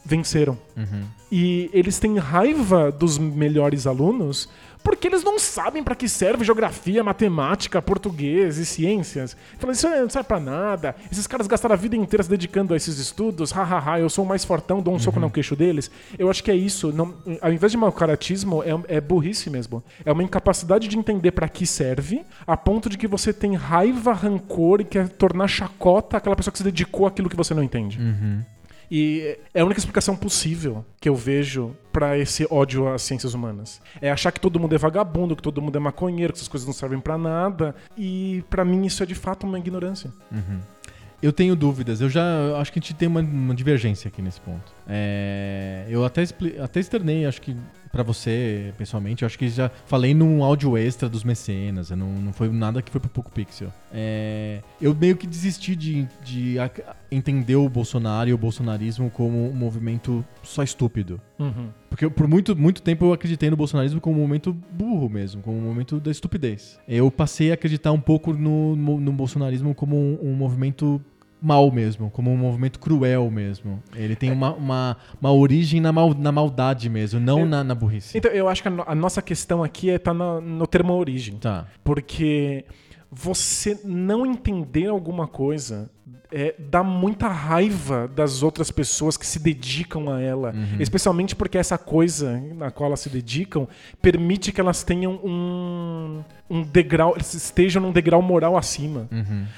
venceram. 0.05 0.57
Uhum. 0.75 1.03
E 1.31 1.69
eles 1.73 1.99
têm 1.99 2.17
raiva 2.17 2.91
dos 2.91 3.17
melhores 3.17 3.85
alunos 3.85 4.49
porque 4.83 5.07
eles 5.07 5.23
não 5.23 5.37
sabem 5.37 5.83
pra 5.83 5.95
que 5.95 6.07
serve 6.07 6.43
geografia, 6.43 7.03
matemática, 7.03 7.81
português 7.81 8.57
e 8.57 8.65
ciências. 8.65 9.35
Falam, 9.57 9.73
isso 9.73 9.89
não 9.89 10.09
serve 10.09 10.27
pra 10.27 10.39
nada. 10.39 10.95
Esses 11.11 11.27
caras 11.27 11.47
gastaram 11.47 11.73
a 11.73 11.77
vida 11.77 11.95
inteira 11.95 12.23
se 12.23 12.29
dedicando 12.29 12.73
a 12.73 12.77
esses 12.77 12.97
estudos. 12.97 13.51
Hahaha, 13.51 13.99
eu 13.99 14.09
sou 14.09 14.23
o 14.23 14.27
mais 14.27 14.45
fortão, 14.45 14.81
dou 14.81 14.93
um 14.93 14.99
soco 14.99 15.19
no 15.19 15.29
queixo 15.29 15.55
deles. 15.55 15.91
Eu 16.17 16.29
acho 16.29 16.43
que 16.43 16.51
é 16.51 16.55
isso. 16.55 16.91
Não, 16.91 17.13
ao 17.41 17.51
invés 17.51 17.71
de 17.71 17.77
mau 17.77 17.91
caratismo, 17.91 18.63
é, 18.63 18.97
é 18.97 19.01
burrice 19.01 19.49
mesmo. 19.49 19.83
É 20.05 20.11
uma 20.11 20.23
incapacidade 20.23 20.87
de 20.87 20.97
entender 20.97 21.31
pra 21.31 21.49
que 21.49 21.65
serve, 21.65 22.23
a 22.45 22.55
ponto 22.55 22.89
de 22.89 22.97
que 22.97 23.07
você 23.07 23.33
tem 23.33 23.55
raiva, 23.55 24.13
rancor 24.13 24.81
e 24.81 24.85
quer 24.85 25.09
tornar 25.09 25.47
chacota 25.47 26.17
aquela 26.17 26.35
pessoa 26.35 26.51
que 26.51 26.57
se 26.57 26.63
dedicou 26.63 27.05
àquilo 27.05 27.29
que 27.29 27.35
você 27.35 27.53
não 27.53 27.63
entende. 27.63 27.99
E 28.89 29.37
é 29.53 29.61
a 29.61 29.65
única 29.65 29.79
explicação 29.79 30.15
possível 30.15 30.85
que 30.99 31.09
eu 31.09 31.15
vejo 31.15 31.75
pra 31.91 32.17
esse 32.17 32.47
ódio 32.49 32.87
às 32.87 33.01
ciências 33.01 33.33
humanas. 33.33 33.81
É 34.01 34.09
achar 34.09 34.31
que 34.31 34.39
todo 34.39 34.59
mundo 34.59 34.73
é 34.73 34.77
vagabundo, 34.77 35.35
que 35.35 35.41
todo 35.41 35.61
mundo 35.61 35.75
é 35.75 35.79
maconheiro, 35.79 36.31
que 36.31 36.39
essas 36.39 36.47
coisas 36.47 36.65
não 36.65 36.73
servem 36.73 36.99
pra 36.99 37.17
nada. 37.17 37.75
E 37.97 38.43
pra 38.49 38.63
mim 38.63 38.85
isso 38.85 39.03
é 39.03 39.05
de 39.05 39.15
fato 39.15 39.45
uma 39.45 39.59
ignorância. 39.59 40.11
Eu 41.21 41.33
tenho 41.33 41.55
dúvidas. 41.55 41.99
Eu 41.99 42.09
já 42.09 42.23
acho 42.59 42.71
que 42.71 42.79
a 42.79 42.81
gente 42.81 42.93
tem 42.93 43.07
uma, 43.07 43.19
uma 43.19 43.55
divergência 43.55 44.07
aqui 44.07 44.21
nesse 44.21 44.39
ponto. 44.39 44.76
É, 44.87 45.85
eu 45.89 46.05
até, 46.05 46.23
até 46.63 46.79
externei, 46.79 47.25
acho 47.25 47.41
que 47.41 47.55
pra 47.91 48.03
você, 48.03 48.73
pessoalmente, 48.77 49.23
eu 49.23 49.25
acho 49.25 49.37
que 49.37 49.49
já 49.49 49.71
falei 49.85 50.13
num 50.13 50.43
áudio 50.43 50.77
extra 50.77 51.09
dos 51.09 51.23
mecenas. 51.23 51.89
Não, 51.89 52.11
não 52.11 52.31
foi 52.33 52.49
nada 52.49 52.81
que 52.81 52.91
foi 52.91 53.01
pro 53.01 53.09
Poco 53.09 53.31
Pixel. 53.31 53.71
É, 53.91 54.61
eu 54.81 54.93
meio 54.93 55.17
que 55.17 55.25
desisti 55.25 55.75
de, 55.75 56.07
de 56.23 56.57
entender 57.11 57.55
o 57.55 57.67
Bolsonaro 57.67 58.29
e 58.29 58.33
o 58.33 58.37
bolsonarismo 58.37 59.09
como 59.09 59.49
um 59.49 59.53
movimento 59.53 60.23
só 60.43 60.63
estúpido. 60.63 61.19
Porque 61.89 62.05
eu, 62.05 62.11
por 62.11 62.27
muito, 62.27 62.55
muito 62.55 62.81
tempo 62.81 63.05
eu 63.05 63.13
acreditei 63.13 63.49
no 63.49 63.57
bolsonarismo 63.57 63.99
como 63.99 64.17
um 64.17 64.21
momento 64.21 64.53
burro 64.71 65.09
mesmo, 65.09 65.41
como 65.41 65.57
um 65.57 65.61
momento 65.61 65.99
da 65.99 66.11
estupidez. 66.11 66.79
Eu 66.87 67.09
passei 67.09 67.51
a 67.51 67.53
acreditar 67.55 67.91
um 67.91 67.99
pouco 67.99 68.33
no, 68.33 68.75
no, 68.75 68.99
no 68.99 69.11
bolsonarismo 69.11 69.73
como 69.73 69.95
um, 69.95 70.19
um 70.21 70.33
movimento 70.33 71.01
mal 71.41 71.71
mesmo, 71.71 72.09
como 72.09 72.31
um 72.31 72.37
movimento 72.37 72.79
cruel 72.79 73.29
mesmo. 73.29 73.81
Ele 73.95 74.15
tem 74.15 74.31
uma, 74.31 74.53
uma, 74.53 74.97
uma 75.21 75.31
origem 75.31 75.79
na, 75.79 75.91
mal, 75.91 76.13
na 76.13 76.31
maldade 76.31 76.89
mesmo, 76.89 77.19
não 77.19 77.39
É. 77.41 77.45
na, 77.45 77.63
na 77.63 77.75
burrice. 77.75 78.17
Então 78.17 78.31
eu 78.31 78.47
acho 78.49 78.61
que 78.61 78.67
a, 78.67 78.71
no- 78.71 78.83
a 78.87 78.95
nossa 78.95 79.21
questão 79.21 79.63
aqui 79.63 79.89
é 79.89 79.99
tá 79.99 80.13
no, 80.13 80.41
no 80.41 80.65
termo 80.67 80.93
origem. 80.93 81.37
Tá. 81.37 81.65
Porque 81.83 82.65
você 83.11 83.79
não 83.85 84.25
entender 84.25 84.87
alguma 84.87 85.27
coisa 85.27 85.89
é, 86.29 86.53
dá 86.59 86.83
muita 86.83 87.29
raiva 87.29 88.05
das 88.13 88.43
outras 88.43 88.69
pessoas 88.69 89.15
que 89.15 89.25
se 89.25 89.39
dedicam 89.39 90.09
a 90.11 90.19
ela. 90.19 90.53
Especialmente 90.77 91.33
porque 91.33 91.57
essa 91.57 91.77
coisa 91.77 92.37
na 92.53 92.69
qual 92.69 92.87
elas 92.87 92.99
se 92.99 93.09
dedicam 93.09 93.65
permite 94.01 94.51
que 94.51 94.59
elas 94.59 94.83
tenham 94.83 95.13
um, 95.23 96.21
um 96.49 96.61
degrau, 96.63 97.13
eles 97.15 97.33
estejam 97.33 97.81
num 97.81 97.91
degrau 97.91 98.21
moral 98.21 98.55
acima. 98.57 99.07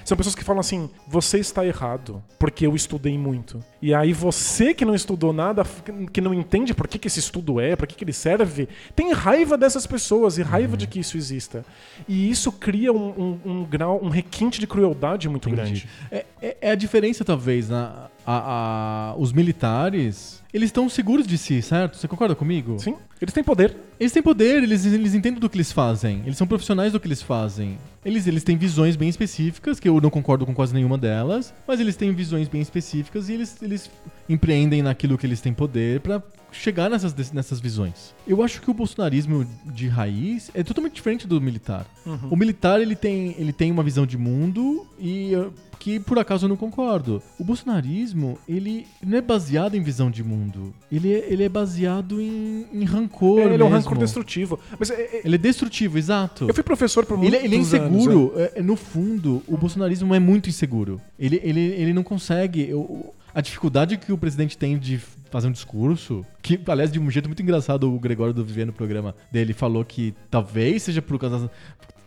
São 0.03 0.17
pessoas 0.17 0.33
que 0.35 0.43
falam 0.43 0.59
assim: 0.59 0.89
você 1.07 1.37
está 1.39 1.65
errado, 1.65 2.21
porque 2.39 2.65
eu 2.65 2.75
estudei 2.75 3.17
muito. 3.17 3.63
E 3.81 3.93
aí 3.93 4.11
você 4.11 4.73
que 4.73 4.83
não 4.83 4.95
estudou 4.95 5.31
nada, 5.31 5.63
que 6.11 6.19
não 6.19 6.33
entende 6.33 6.73
por 6.73 6.87
que, 6.87 6.97
que 6.97 7.07
esse 7.07 7.19
estudo 7.19 7.59
é, 7.59 7.75
para 7.75 7.85
que, 7.87 7.95
que 7.95 8.03
ele 8.03 8.13
serve, 8.13 8.67
tem 8.95 9.11
raiva 9.13 9.57
dessas 9.57 9.85
pessoas 9.85 10.37
e 10.37 10.41
raiva 10.41 10.75
de 10.75 10.87
que 10.87 10.99
isso 10.99 11.15
exista. 11.15 11.63
E 12.07 12.29
isso 12.29 12.51
cria 12.51 12.91
um, 12.91 13.09
um- 13.45 13.51
um 13.51 13.63
grau, 13.65 13.99
um 14.03 14.09
requinte 14.09 14.59
de 14.59 14.65
crueldade 14.67 15.29
muito 15.29 15.47
Entendi. 15.49 15.61
grande. 15.61 15.89
É, 16.11 16.25
é- 16.41 16.57
é 16.61 16.71
a 16.71 16.75
diferença, 16.75 17.23
talvez, 17.23 17.69
na, 17.69 18.07
a- 18.31 19.11
a- 19.11 19.15
os 19.17 19.31
militares, 19.33 20.43
eles 20.53 20.67
estão 20.67 20.87
seguros 20.89 21.25
de 21.25 21.37
si, 21.37 21.61
certo? 21.61 21.97
Você 21.97 22.07
concorda 22.07 22.35
comigo? 22.35 22.77
Sim, 22.79 22.95
eles 23.21 23.33
têm 23.33 23.43
poder. 23.43 23.75
Eles 23.99 24.11
têm 24.11 24.21
poder, 24.21 24.63
eles, 24.63 24.85
eles 24.85 25.13
entendem 25.13 25.39
do 25.39 25.49
que 25.49 25.57
eles 25.57 25.71
fazem. 25.71 26.21
Eles 26.25 26.37
são 26.37 26.47
profissionais 26.47 26.91
do 26.93 26.99
que 26.99 27.07
eles 27.07 27.21
fazem. 27.21 27.77
Eles, 28.05 28.27
eles 28.27 28.43
têm 28.43 28.55
visões 28.57 28.95
bem 28.95 29.09
específicas, 29.09 29.79
que 29.79 29.89
eu 29.89 29.99
não 29.99 30.09
concordo 30.09 30.45
com 30.45 30.53
quase 30.53 30.73
nenhuma 30.73 30.97
delas, 30.97 31.53
mas 31.67 31.79
eles 31.79 31.95
têm 31.95 32.13
visões 32.13 32.47
bem 32.47 32.61
específicas 32.61 33.29
e 33.29 33.33
eles, 33.33 33.61
eles 33.61 33.89
empreendem 34.29 34.81
naquilo 34.81 35.17
que 35.17 35.25
eles 35.25 35.41
têm 35.41 35.53
poder 35.53 35.99
pra 36.01 36.21
chegar 36.51 36.89
nessas, 36.89 37.31
nessas 37.31 37.59
visões. 37.59 38.15
Eu 38.27 38.41
acho 38.41 38.61
que 38.61 38.71
o 38.71 38.73
bolsonarismo 38.73 39.45
de 39.65 39.87
raiz 39.87 40.49
é 40.55 40.63
totalmente 40.63 40.93
diferente 40.93 41.27
do 41.27 41.39
militar. 41.41 41.85
O 42.31 42.35
militar 42.35 42.81
ele 42.81 42.95
tem, 42.95 43.35
ele 43.37 43.53
tem 43.53 43.71
uma 43.71 43.83
visão 43.83 44.03
de 44.03 44.17
mundo 44.17 44.87
e 44.99 45.35
uh, 45.35 45.53
que 45.77 45.99
por 45.99 46.17
acaso 46.17 46.45
eu 46.45 46.49
não 46.49 46.55
concordo. 46.57 47.21
O 47.39 47.43
bolsonarismo 47.43 48.35
ele 48.47 48.87
não 49.05 49.19
é 49.19 49.21
baseado 49.21 49.75
em 49.75 49.81
visão 49.83 50.09
de 50.09 50.23
mundo. 50.23 50.73
Ele 50.91 51.13
é, 51.13 51.31
ele 51.31 51.43
é 51.43 51.49
baseado 51.49 52.19
em, 52.19 52.65
em 52.73 52.83
rancor. 52.83 53.41
ele 53.41 53.49
é 53.61 53.65
um 53.65 53.69
mesmo. 53.69 53.69
rancor 53.69 53.97
destrutivo. 53.99 54.59
Mas 54.79 54.89
é- 54.89 54.95
é- 54.95 55.21
Ele 55.23 55.35
é 55.35 55.37
destrutivo, 55.37 55.99
exato. 55.99 56.47
eu 56.47 56.53
fui 56.53 56.63
professor 56.63 57.05
por 57.05 57.15
muitos 57.15 57.35
Ele, 57.37 57.45
ele 57.45 57.55
é 57.55 57.57
anos, 57.59 57.67
inseguro. 57.67 58.33
é, 58.35 58.53
é, 58.55 58.61
no 58.63 58.75
fundo, 58.75 59.43
o 59.47 59.55
bolsonarismo 59.55 60.15
é 60.15 60.19
muito 60.19 60.49
inseguro. 60.49 60.99
Ele, 61.19 61.39
ele, 61.43 61.59
ele 61.59 61.93
não 61.93 62.01
consegue. 62.03 62.67
eu- 62.67 63.13
a 63.33 63.41
dificuldade 63.41 63.97
que 63.97 64.11
o 64.11 64.17
presidente 64.17 64.57
tem 64.57 64.77
de 64.77 64.97
fazer 65.29 65.47
um 65.47 65.51
discurso, 65.51 66.25
que, 66.41 66.59
aliás, 66.67 66.91
de 66.91 66.99
um 66.99 67.09
jeito 67.09 67.27
muito 67.27 67.41
engraçado, 67.41 67.93
o 67.93 67.99
Gregório 67.99 68.33
do 68.33 68.43
Vivier 68.43 68.65
no 68.65 68.73
programa 68.73 69.15
dele 69.31 69.53
falou 69.53 69.85
que 69.85 70.13
talvez 70.29 70.83
seja 70.83 71.01
por 71.01 71.19
causa. 71.19 71.49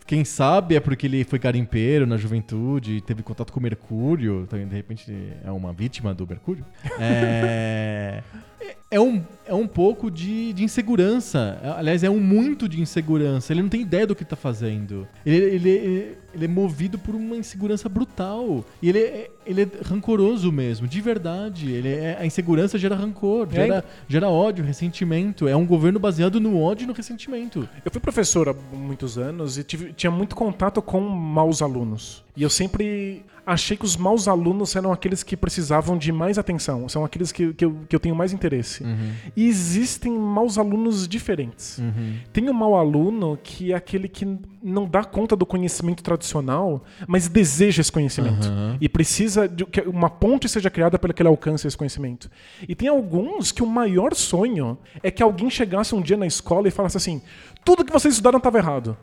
Quem 0.07 0.25
sabe 0.25 0.75
é 0.75 0.81
porque 0.81 1.07
ele 1.07 1.25
foi 1.25 1.39
garimpeiro 1.39 2.07
na 2.07 2.17
juventude, 2.17 3.01
teve 3.01 3.23
contato 3.23 3.53
com 3.53 3.61
o 3.61 3.63
Mercúrio, 3.63 4.43
então, 4.43 4.59
de 4.59 4.75
repente 4.75 5.13
é 5.45 5.51
uma 5.51 5.73
vítima 5.73 6.13
do 6.13 6.27
Mercúrio. 6.27 6.65
É. 6.99 8.23
É 8.93 9.01
um, 9.01 9.23
é 9.47 9.55
um 9.55 9.67
pouco 9.67 10.11
de, 10.11 10.53
de 10.53 10.63
insegurança. 10.63 11.59
Aliás, 11.79 12.05
é 12.05 12.11
um 12.11 12.21
muito 12.21 12.69
de 12.69 12.81
insegurança. 12.81 13.53
Ele 13.53 13.63
não 13.63 13.69
tem 13.71 13.81
ideia 13.81 14.07
do 14.07 14.15
que 14.15 14.25
tá 14.25 14.37
fazendo. 14.37 15.09
Ele, 15.25 15.37
ele, 15.37 15.71
ele, 15.71 16.17
ele 16.35 16.45
é 16.45 16.49
movido 16.49 16.99
por 16.99 17.15
uma 17.15 17.35
insegurança 17.35 17.89
brutal. 17.89 18.63
E 18.83 18.91
ele 18.91 18.99
é, 18.99 19.31
ele 19.47 19.63
é 19.63 19.69
rancoroso 19.83 20.53
mesmo, 20.53 20.87
de 20.87 21.01
verdade. 21.01 21.71
Ele 21.73 21.89
é, 21.89 22.19
a 22.21 22.27
insegurança 22.27 22.77
gera 22.79 22.95
rancor, 22.95 23.49
É, 23.51 23.55
gera, 23.55 23.85
gera 24.07 24.29
ódio, 24.29 24.63
ressentimento. 24.65 25.49
É 25.49 25.57
um 25.57 25.65
governo 25.67 25.99
baseado 25.99 26.39
no 26.39 26.61
ódio 26.61 26.85
e 26.85 26.87
no 26.87 26.93
ressentimento. 26.93 27.67
Eu 27.85 27.91
fui 27.91 28.01
professor 28.01 28.49
há 28.51 28.55
muitos 28.77 29.17
anos 29.17 29.57
e 29.57 29.65
tive- 29.65 29.93
tinha 29.95 30.11
muito 30.11 30.37
contato 30.37 30.83
com 30.83 31.01
maus 31.01 31.63
alunos. 31.63 32.23
E 32.37 32.43
eu 32.43 32.51
sempre 32.51 33.25
achei 33.47 33.77
que 33.77 33.85
os 33.85 33.97
maus 33.97 34.29
alunos 34.29 34.75
eram 34.77 34.93
aqueles 34.93 35.23
que 35.23 35.37
precisavam 35.37 35.97
de 35.99 36.13
mais 36.13 36.39
atenção, 36.39 36.89
são 36.89 37.05
aqueles 37.05 37.33
que, 37.33 37.53
que, 37.53 37.65
eu, 37.65 37.77
que 37.89 37.97
eu 37.97 38.01
tenho 38.01 38.15
mais 38.15 38.33
interesse. 38.33 38.85
E 39.37 39.47
existem 39.47 40.13
maus 40.13 40.59
alunos 40.59 41.07
diferentes. 41.09 41.81
Tem 42.33 42.49
o 42.49 42.55
mau 42.55 42.77
aluno 42.77 43.39
que 43.43 43.73
é 43.73 43.75
aquele 43.75 44.09
que 44.09 44.27
não 44.63 44.87
dá 44.87 45.03
conta 45.03 45.35
do 45.35 45.45
conhecimento 45.45 46.03
tradicional, 46.03 46.85
mas 47.07 47.29
deseja 47.29 47.81
esse 47.81 47.91
conhecimento. 47.91 48.47
Aham. 48.47 48.77
E 48.81 48.89
precisa 48.89 49.49
de 49.49 49.67
que 49.67 49.81
uma 49.81 50.09
ponte 50.09 50.49
seja 50.49 50.71
criada 50.71 50.99
para 50.99 51.13
que 51.13 51.21
ele 51.21 51.29
alcance 51.29 51.67
esse 51.67 51.77
conhecimento. 51.77 52.31
E 52.69 52.75
tem 52.75 52.89
alguns 52.89 53.51
que 53.51 53.63
o 53.63 53.67
maior 53.67 54.15
sonho 54.15 54.79
é 55.03 55.11
que 55.11 55.23
alguém 55.23 55.51
chegasse 55.51 55.95
um 55.95 56.01
dia 56.01 56.17
na 56.17 56.27
escola 56.27 56.69
e 56.69 56.71
falasse 56.71 56.97
assim: 56.97 57.21
tudo 57.65 57.85
que 57.85 57.93
vocês 57.93 58.15
estudaram 58.15 58.39
estava 58.39 58.59
errado. 58.59 58.97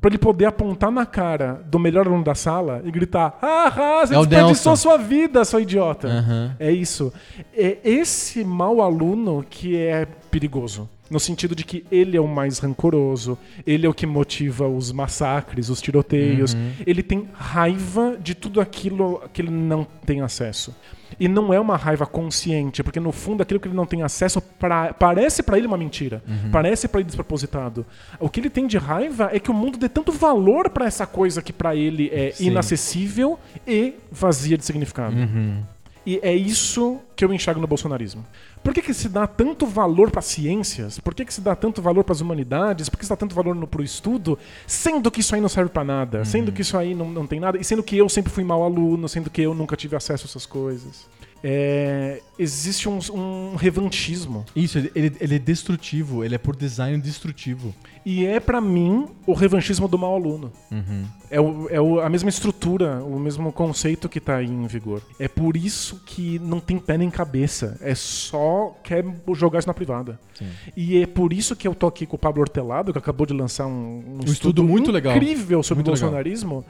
Para 0.00 0.10
ele 0.10 0.18
poder 0.18 0.46
apontar 0.46 0.90
na 0.90 1.04
cara 1.04 1.62
do 1.66 1.78
melhor 1.78 2.06
aluno 2.06 2.24
da 2.24 2.34
sala 2.34 2.80
e 2.84 2.90
gritar: 2.90 3.38
Ah, 3.42 3.70
você 4.06 4.14
É 4.14 4.18
desperdiçou 4.18 4.76
sua 4.76 4.96
vida, 4.96 5.44
sua 5.44 5.60
idiota. 5.60 6.08
Aham. 6.08 6.56
É 6.58 6.70
isso. 6.70 7.12
É 7.54 7.78
esse 7.84 8.42
mau 8.44 8.80
aluno 8.82 9.44
que 9.48 9.76
é 9.76 10.06
perigoso. 10.38 10.88
No 11.10 11.18
sentido 11.18 11.54
de 11.54 11.64
que 11.64 11.84
ele 11.90 12.16
é 12.16 12.20
o 12.20 12.28
mais 12.28 12.58
rancoroso, 12.60 13.36
ele 13.66 13.84
é 13.86 13.88
o 13.88 13.94
que 13.94 14.06
motiva 14.06 14.68
os 14.68 14.92
massacres, 14.92 15.68
os 15.68 15.80
tiroteios. 15.82 16.56
Ele 16.86 17.02
tem 17.02 17.28
raiva 17.32 18.16
de 18.22 18.34
tudo 18.34 18.60
aquilo 18.60 19.22
que 19.32 19.42
ele 19.42 19.50
não 19.50 19.84
tem 20.06 20.20
acesso. 20.20 20.74
E 21.18 21.26
não 21.26 21.52
é 21.52 21.58
uma 21.58 21.76
raiva 21.76 22.06
consciente, 22.06 22.82
porque 22.82 23.00
no 23.00 23.10
fundo 23.10 23.42
aquilo 23.42 23.58
que 23.58 23.66
ele 23.66 23.74
não 23.74 23.86
tem 23.86 24.02
acesso 24.02 24.40
pra- 24.40 24.92
parece 24.92 25.42
pra 25.42 25.56
ele 25.58 25.66
uma 25.66 25.76
mentira, 25.78 26.22
parece 26.52 26.86
pra 26.86 27.00
ele 27.00 27.06
despropositado. 27.06 27.84
O 28.20 28.28
que 28.28 28.38
ele 28.38 28.50
tem 28.50 28.66
de 28.66 28.78
raiva 28.78 29.30
é 29.32 29.40
que 29.40 29.50
o 29.50 29.54
mundo 29.54 29.78
dê 29.78 29.88
tanto 29.88 30.12
valor 30.12 30.68
pra 30.70 30.86
essa 30.86 31.06
coisa 31.06 31.42
que 31.42 31.52
pra 31.52 31.74
ele 31.74 32.10
é 32.12 32.30
Sim. 32.32 32.48
inacessível 32.48 33.38
e 33.66 33.94
vazia 34.12 34.56
de 34.56 34.64
significado. 34.64 35.16
E 36.06 36.20
é 36.22 36.34
isso 36.34 37.00
que 37.16 37.24
eu 37.24 37.32
enxergo 37.34 37.60
no 37.60 37.66
bolsonarismo. 37.66 38.24
Por 38.62 38.74
que, 38.74 38.82
que 38.82 38.94
se 38.94 39.08
dá 39.08 39.26
tanto 39.26 39.66
valor 39.66 40.10
para 40.10 40.22
ciências? 40.22 40.98
Por 40.98 41.14
que, 41.14 41.24
que 41.24 41.32
se 41.32 41.40
dá 41.40 41.54
tanto 41.54 41.80
valor 41.80 42.04
para 42.04 42.12
as 42.12 42.20
humanidades? 42.20 42.88
Por 42.88 42.98
que 42.98 43.04
se 43.04 43.10
dá 43.10 43.16
tanto 43.16 43.34
valor 43.34 43.54
no, 43.54 43.66
pro 43.66 43.82
estudo? 43.82 44.38
Sendo 44.66 45.10
que 45.10 45.20
isso 45.20 45.34
aí 45.34 45.40
não 45.40 45.48
serve 45.48 45.70
para 45.70 45.84
nada, 45.84 46.24
sendo 46.24 46.52
que 46.52 46.62
isso 46.62 46.76
aí 46.76 46.94
não, 46.94 47.10
não 47.10 47.26
tem 47.26 47.40
nada, 47.40 47.58
e 47.58 47.64
sendo 47.64 47.82
que 47.82 47.96
eu 47.96 48.08
sempre 48.08 48.32
fui 48.32 48.44
mau 48.44 48.62
aluno, 48.62 49.08
sendo 49.08 49.30
que 49.30 49.42
eu 49.42 49.54
nunca 49.54 49.76
tive 49.76 49.96
acesso 49.96 50.26
a 50.26 50.28
essas 50.28 50.46
coisas. 50.46 51.06
É, 51.42 52.20
existe 52.38 52.88
um, 52.88 52.98
um 53.14 53.54
revanchismo. 53.54 54.44
Isso, 54.56 54.78
ele, 54.78 55.12
ele, 55.20 55.36
é 55.36 55.38
destrutivo, 55.38 56.24
ele 56.24 56.34
é 56.34 56.38
por 56.38 56.56
design 56.56 57.00
destrutivo. 57.00 57.72
E 58.04 58.26
é, 58.26 58.40
para 58.40 58.60
mim, 58.60 59.06
o 59.26 59.32
revanchismo 59.34 59.86
do 59.86 59.96
mau 59.98 60.14
aluno. 60.16 60.50
É, 61.30 61.40
o- 61.40 61.68
é 61.70 61.80
o- 61.80 62.00
a 62.00 62.08
mesma 62.08 62.28
estrutura, 62.28 63.04
o 63.04 63.18
mesmo 63.20 63.52
conceito 63.52 64.08
que 64.08 64.18
tá 64.18 64.36
aí 64.36 64.46
em 64.46 64.66
vigor. 64.66 65.00
É 65.18 65.28
por 65.28 65.56
isso 65.56 66.02
que 66.06 66.38
não 66.40 66.58
tem 66.58 66.78
pé 66.78 66.98
nem 66.98 67.10
cabeça. 67.10 67.76
É 67.80 67.94
só 67.94 68.76
quer 68.82 69.04
jogar 69.34 69.58
isso 69.60 69.68
na 69.68 69.74
privada. 69.74 70.18
Sim. 70.34 70.46
E 70.76 71.00
é 71.02 71.06
por 71.06 71.32
isso 71.32 71.54
que 71.54 71.68
eu 71.68 71.74
tô 71.74 71.86
aqui 71.86 72.04
com 72.06 72.16
o 72.16 72.18
Pablo 72.18 72.40
Hortelado, 72.42 72.92
que 72.92 72.98
acabou 72.98 73.26
de 73.26 73.34
lançar 73.34 73.66
um, 73.66 74.18
um 74.20 74.24
estudo 74.24 74.64
muito 74.64 74.90
legal. 74.90 75.14
incrível 75.16 75.62
sobre 75.62 75.84
Muito 75.84 75.88
o 75.88 75.94
legal. 75.94 76.08
bolsonarismo, 76.10 76.64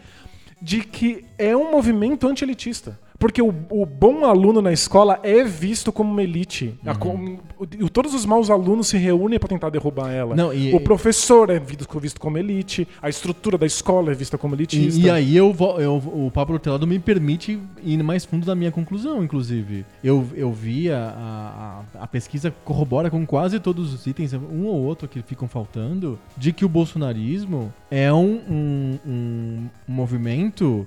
de 0.60 0.80
que 0.82 1.24
é 1.38 1.56
um 1.56 1.70
movimento 1.70 2.26
anti-elitista. 2.26 2.98
Porque 3.18 3.42
o, 3.42 3.52
o 3.70 3.84
bom 3.84 4.24
aluno 4.24 4.62
na 4.62 4.72
escola 4.72 5.18
é 5.24 5.42
visto 5.42 5.90
como 5.90 6.12
uma 6.12 6.22
elite. 6.22 6.78
A 6.86 6.94
com- 6.94 7.38
o- 7.58 7.88
todos 7.90 8.14
os 8.14 8.24
maus 8.24 8.48
alunos 8.48 8.86
se 8.86 8.96
reúnem 8.96 9.40
para 9.40 9.48
tentar 9.48 9.70
derrubar 9.70 10.12
ela. 10.12 10.36
Não, 10.36 10.54
e- 10.54 10.72
o 10.72 10.80
professor 10.80 11.50
é 11.50 11.58
visto, 11.58 11.98
visto 11.98 12.20
como 12.20 12.38
elite, 12.38 12.86
a 13.02 13.08
estrutura 13.08 13.58
da 13.58 13.66
escola 13.66 14.12
é 14.12 14.14
vista 14.14 14.38
como 14.38 14.54
elitista. 14.54 15.00
E, 15.00 15.04
e 15.06 15.10
aí 15.10 15.36
eu, 15.36 15.54
eu- 15.80 15.96
o 15.96 16.30
Pablo 16.32 16.54
Hortelado 16.54 16.86
me 16.86 16.98
permite 17.00 17.58
ir 17.82 18.02
mais 18.04 18.24
fundo 18.24 18.46
da 18.46 18.54
minha 18.54 18.70
conclusão, 18.70 19.22
inclusive. 19.24 19.84
Eu, 20.04 20.24
eu 20.36 20.52
vi 20.52 20.88
a, 20.88 21.82
a, 21.96 22.02
a 22.04 22.06
pesquisa 22.06 22.54
corrobora 22.64 23.10
com 23.10 23.26
quase 23.26 23.58
todos 23.58 23.92
os 23.92 24.06
itens, 24.06 24.32
um 24.32 24.66
ou 24.66 24.84
outro 24.84 25.08
que 25.08 25.20
ficam 25.22 25.48
faltando, 25.48 26.16
de 26.36 26.52
que 26.52 26.64
o 26.64 26.68
bolsonarismo 26.68 27.74
é 27.90 28.12
um, 28.12 28.40
um, 28.48 28.98
um 29.08 29.68
movimento 29.88 30.86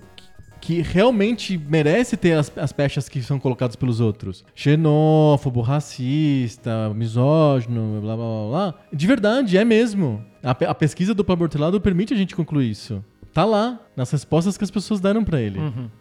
que 0.61 0.81
realmente 0.81 1.57
merece 1.57 2.15
ter 2.15 2.33
as, 2.33 2.51
as 2.55 2.71
pechas 2.71 3.09
que 3.09 3.21
são 3.21 3.39
colocadas 3.39 3.75
pelos 3.75 3.99
outros. 3.99 4.45
Xenófobo, 4.53 5.59
racista, 5.61 6.93
misógino, 6.93 7.99
blá 7.99 8.15
blá 8.15 8.25
blá 8.25 8.49
blá. 8.49 8.75
De 8.93 9.07
verdade, 9.07 9.57
é 9.57 9.65
mesmo. 9.65 10.23
A, 10.43 10.51
a 10.51 10.75
pesquisa 10.75 11.13
do 11.13 11.25
Pablo 11.25 11.45
Hortelado 11.45 11.81
permite 11.81 12.13
a 12.13 12.17
gente 12.17 12.35
concluir 12.35 12.69
isso. 12.69 13.03
Tá 13.33 13.45
lá, 13.45 13.79
nas 13.95 14.11
respostas 14.11 14.57
que 14.57 14.63
as 14.63 14.71
pessoas 14.71 14.99
deram 14.99 15.23
pra 15.23 15.41
ele. 15.41 15.59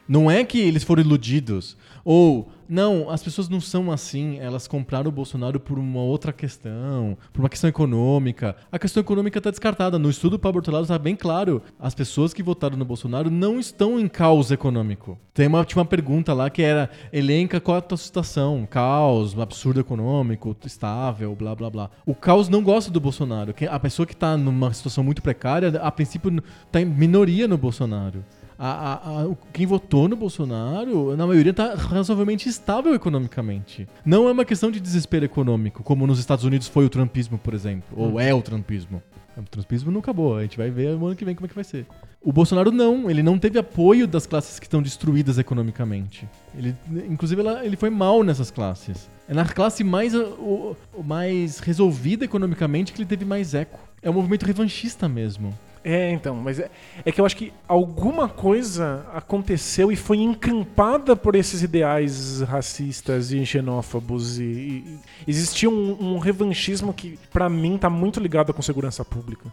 Não 0.08 0.30
é 0.30 0.44
que 0.44 0.58
eles 0.58 0.82
foram 0.82 1.02
iludidos. 1.02 1.76
Ou, 2.04 2.50
não, 2.70 3.10
as 3.10 3.20
pessoas 3.20 3.48
não 3.48 3.60
são 3.60 3.90
assim, 3.90 4.38
elas 4.38 4.68
compraram 4.68 5.08
o 5.08 5.12
Bolsonaro 5.12 5.58
por 5.58 5.76
uma 5.76 6.00
outra 6.00 6.32
questão, 6.32 7.18
por 7.32 7.42
uma 7.42 7.48
questão 7.48 7.68
econômica. 7.68 8.54
A 8.70 8.78
questão 8.78 9.00
econômica 9.00 9.40
tá 9.40 9.50
descartada. 9.50 9.98
No 9.98 10.08
estudo 10.08 10.36
do 10.36 10.38
Pablo 10.38 10.58
Hortelado 10.58 10.86
tá 10.86 10.96
bem 10.96 11.16
claro. 11.16 11.60
As 11.80 11.96
pessoas 11.96 12.32
que 12.32 12.44
votaram 12.44 12.76
no 12.76 12.84
Bolsonaro 12.84 13.28
não 13.28 13.58
estão 13.58 13.98
em 13.98 14.06
caos 14.06 14.52
econômico. 14.52 15.18
Tem 15.34 15.48
uma, 15.48 15.64
tinha 15.64 15.80
uma 15.80 15.88
pergunta 15.88 16.32
lá 16.32 16.48
que 16.48 16.62
era, 16.62 16.88
elenca 17.12 17.60
qual 17.60 17.76
é 17.76 17.78
a 17.78 17.82
tua 17.82 17.98
situação? 17.98 18.66
Caos, 18.70 19.36
absurdo 19.36 19.80
econômico, 19.80 20.56
estável, 20.64 21.34
blá 21.34 21.56
blá 21.56 21.70
blá. 21.70 21.90
O 22.06 22.14
caos 22.14 22.48
não 22.48 22.62
gosta 22.62 22.90
do 22.90 23.00
Bolsonaro. 23.00 23.52
A 23.68 23.80
pessoa 23.80 24.06
que 24.06 24.14
tá 24.14 24.36
numa 24.36 24.72
situação 24.72 25.02
muito 25.02 25.22
precária, 25.22 25.70
a 25.82 25.90
princípio, 25.90 26.40
tá 26.70 26.80
em 26.80 26.84
minoria 26.84 27.48
no 27.48 27.58
Bolsonaro. 27.58 28.24
A- 28.62 28.66
a- 28.92 29.22
a- 29.22 29.36
quem 29.54 29.64
votou 29.64 30.06
no 30.06 30.14
Bolsonaro, 30.16 31.16
na 31.16 31.26
maioria, 31.26 31.54
tá 31.54 31.74
razoavelmente 31.74 32.46
estável 32.46 32.94
economicamente. 32.94 33.88
Não 34.04 34.28
é 34.28 34.32
uma 34.32 34.44
questão 34.44 34.70
de 34.70 34.78
desespero 34.78 35.24
econômico, 35.24 35.82
como 35.82 36.06
nos 36.06 36.18
Estados 36.18 36.44
Unidos 36.44 36.68
foi 36.68 36.84
o 36.84 36.90
trumpismo, 36.90 37.38
por 37.38 37.54
exemplo. 37.54 37.88
Ou 37.96 38.20
é 38.20 38.34
o 38.34 38.42
trumpismo. 38.42 39.02
O 39.36 39.42
trumpismo 39.44 39.90
não 39.90 40.00
acabou, 40.00 40.36
a 40.36 40.42
gente 40.42 40.58
vai 40.58 40.70
ver 40.70 40.94
no 40.98 41.06
ano 41.06 41.16
que 41.16 41.24
vem 41.24 41.34
como 41.34 41.46
é 41.46 41.48
que 41.48 41.54
vai 41.54 41.64
ser. 41.64 41.86
O 42.20 42.30
Bolsonaro 42.30 42.70
não, 42.70 43.08
ele 43.10 43.22
não 43.22 43.38
teve 43.38 43.58
apoio 43.58 44.06
das 44.06 44.26
classes 44.26 44.58
que 44.58 44.66
estão 44.66 44.82
destruídas 44.82 45.38
economicamente. 45.38 46.28
Ele, 46.54 46.76
inclusive, 47.08 47.40
ela- 47.40 47.64
ele 47.64 47.76
foi 47.76 47.88
mal 47.88 48.22
nessas 48.22 48.50
classes. 48.50 49.08
É 49.26 49.32
na 49.32 49.46
classe 49.46 49.82
mais, 49.82 50.12
o 50.14 50.76
mais 51.02 51.60
resolvida 51.60 52.26
economicamente 52.26 52.92
que 52.92 53.00
ele 53.00 53.08
teve 53.08 53.24
mais 53.24 53.54
eco. 53.54 53.78
É 54.02 54.10
um 54.10 54.12
movimento 54.12 54.44
revanchista 54.44 55.08
mesmo. 55.08 55.56
É, 55.82 56.10
então, 56.10 56.36
mas 56.36 56.58
é, 56.58 56.70
é 57.04 57.10
que 57.10 57.20
eu 57.20 57.24
acho 57.26 57.36
que 57.36 57.52
alguma 57.66 58.28
coisa 58.28 59.06
aconteceu 59.14 59.90
e 59.90 59.96
foi 59.96 60.18
encampada 60.18 61.16
por 61.16 61.34
esses 61.34 61.62
ideais 61.62 62.40
racistas 62.42 63.32
e 63.32 63.44
xenófobos 63.46 64.38
e, 64.38 64.42
e- 64.44 64.98
existia 65.26 65.70
um, 65.70 65.96
um 66.14 66.18
revanchismo 66.18 66.92
que 66.92 67.18
pra 67.32 67.48
mim 67.48 67.78
tá 67.78 67.88
muito 67.88 68.20
ligado 68.20 68.52
com 68.52 68.60
segurança 68.62 69.04
pública 69.04 69.50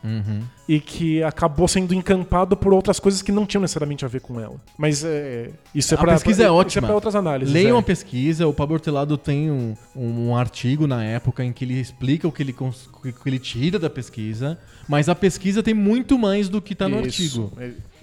e 0.67 0.79
que 0.79 1.23
acabou 1.23 1.67
sendo 1.67 1.93
encampado 1.93 2.57
por 2.57 2.73
outras 2.73 2.99
coisas 2.99 3.21
que 3.21 3.31
não 3.31 3.45
tinham 3.45 3.61
necessariamente 3.61 4.03
a 4.03 4.07
ver 4.07 4.21
com 4.21 4.39
ela. 4.39 4.55
Mas 4.77 5.03
é, 5.05 5.51
isso 5.73 5.93
é 5.93 5.97
A 5.97 6.01
pra, 6.01 6.13
pesquisa 6.13 6.43
é 6.43 6.45
isso 6.47 6.53
ótima. 6.55 6.87
pra 6.87 6.95
outras 6.95 7.15
análises. 7.15 7.53
Leiam 7.53 7.77
é. 7.77 7.79
a 7.79 7.83
pesquisa, 7.83 8.47
o 8.47 8.53
Pablo 8.53 8.73
Hortelado 8.75 9.17
tem 9.17 9.49
um, 9.49 9.75
um 9.95 10.35
artigo 10.35 10.87
na 10.87 11.03
época 11.03 11.43
em 11.43 11.53
que 11.53 11.63
ele 11.63 11.79
explica 11.79 12.27
o 12.27 12.31
que 12.31 12.43
ele, 12.43 12.53
cons- 12.53 12.89
que 13.11 13.29
ele 13.29 13.39
tira 13.39 13.77
da 13.79 13.89
pesquisa, 13.89 14.57
mas 14.87 15.09
a 15.09 15.15
pesquisa 15.15 15.61
tem 15.61 15.73
muito 15.73 16.17
mais 16.17 16.49
do 16.49 16.61
que 16.61 16.75
tá 16.75 16.87
no 16.87 16.99
artigo. 16.99 17.51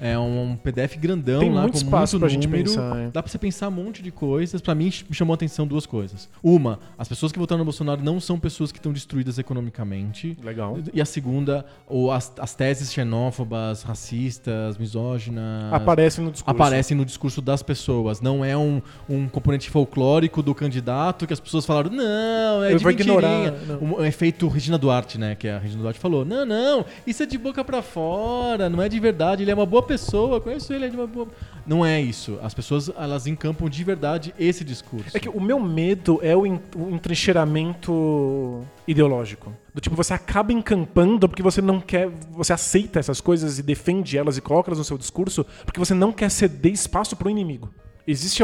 É, 0.06 0.18
um 0.18 0.54
PDF 0.62 0.96
grandão 0.98 1.40
Tem 1.40 1.50
lá 1.50 1.62
muito 1.62 1.72
com 1.72 1.78
espaço 1.78 2.16
muito 2.16 2.20
pra 2.20 2.28
gente 2.28 2.46
número. 2.46 2.64
pensar, 2.64 2.96
é. 2.98 3.10
Dá 3.10 3.22
pra 3.22 3.32
você 3.32 3.38
pensar 3.38 3.68
um 3.68 3.70
monte 3.70 4.02
de 4.02 4.10
coisas. 4.10 4.60
Pra 4.60 4.74
mim, 4.74 4.92
me 5.08 5.14
chamou 5.14 5.32
a 5.32 5.36
atenção 5.36 5.66
duas 5.66 5.86
coisas. 5.86 6.28
Uma, 6.42 6.78
as 6.98 7.08
pessoas 7.08 7.32
que 7.32 7.38
votaram 7.38 7.60
no 7.60 7.64
Bolsonaro 7.64 8.02
não 8.02 8.20
são 8.20 8.38
pessoas 8.38 8.70
que 8.70 8.78
estão 8.78 8.92
destruídas 8.92 9.38
economicamente. 9.38 10.36
Legal. 10.44 10.78
E 10.92 11.00
a 11.00 11.04
segunda, 11.06 11.64
ou 11.88 12.12
as, 12.12 12.30
as 12.38 12.54
teses 12.54 12.92
xenófobas, 12.92 13.82
racistas, 13.82 14.76
misóginas. 14.76 15.72
Aparecem 15.72 16.22
no 16.24 16.30
discurso. 16.30 16.50
Aparecem 16.54 16.96
no 16.96 17.04
discurso 17.04 17.40
das 17.40 17.62
pessoas. 17.62 18.20
Não 18.20 18.44
é 18.44 18.56
um, 18.56 18.82
um 19.08 19.26
componente 19.26 19.70
folclórico 19.70 20.42
do 20.42 20.54
candidato 20.54 21.26
que 21.26 21.32
as 21.32 21.40
pessoas 21.40 21.64
falaram, 21.64 21.90
não, 21.90 22.62
é 22.62 22.72
Eu 22.72 22.76
de 22.76 22.82
vou 22.84 22.92
mentirinha. 22.92 23.14
ignorar, 23.18 23.52
não. 23.80 23.98
Um 23.98 24.04
efeito 24.04 24.46
Regina 24.48 24.76
Duarte, 24.76 25.18
né? 25.18 25.34
Que 25.34 25.48
a 25.48 25.58
Regina 25.58 25.80
Duarte 25.80 25.98
falou: 25.98 26.24
não, 26.26 26.44
não, 26.44 26.84
isso 27.06 27.22
é 27.22 27.26
de 27.26 27.38
boca 27.38 27.64
pra 27.64 27.80
fora, 27.80 28.68
não 28.68 28.82
é 28.82 28.88
de 28.88 29.00
verdade, 29.00 29.42
ele 29.42 29.50
é 29.50 29.54
uma 29.54 29.64
boa 29.66 29.82
pessoa, 29.82 29.93
conheço 30.40 30.72
ele, 30.72 30.86
é 30.86 30.88
de 30.88 30.96
uma 30.96 31.06
boa. 31.06 31.28
Não 31.66 31.84
é 31.84 32.00
isso. 32.00 32.38
As 32.42 32.52
pessoas, 32.52 32.90
elas 32.96 33.26
encampam 33.26 33.68
de 33.68 33.82
verdade 33.84 34.34
esse 34.38 34.62
discurso. 34.64 35.16
É 35.16 35.20
que 35.20 35.28
o 35.28 35.40
meu 35.40 35.58
medo 35.60 36.18
é 36.22 36.36
o, 36.36 36.46
en- 36.46 36.60
o 36.76 36.90
entrincheiramento 36.90 38.62
ideológico. 38.86 39.52
Do 39.74 39.80
tipo, 39.80 39.96
você 39.96 40.14
acaba 40.14 40.52
encampando 40.52 41.28
porque 41.28 41.42
você 41.42 41.60
não 41.60 41.80
quer. 41.80 42.08
Você 42.32 42.52
aceita 42.52 42.98
essas 43.00 43.20
coisas 43.20 43.58
e 43.58 43.62
defende 43.62 44.16
elas 44.18 44.36
e 44.36 44.40
coloca 44.40 44.68
elas 44.70 44.78
no 44.78 44.84
seu 44.84 44.98
discurso 44.98 45.44
porque 45.64 45.80
você 45.80 45.94
não 45.94 46.12
quer 46.12 46.30
ceder 46.30 46.72
espaço 46.72 47.16
pro 47.16 47.30
inimigo. 47.30 47.70
Existe. 48.06 48.42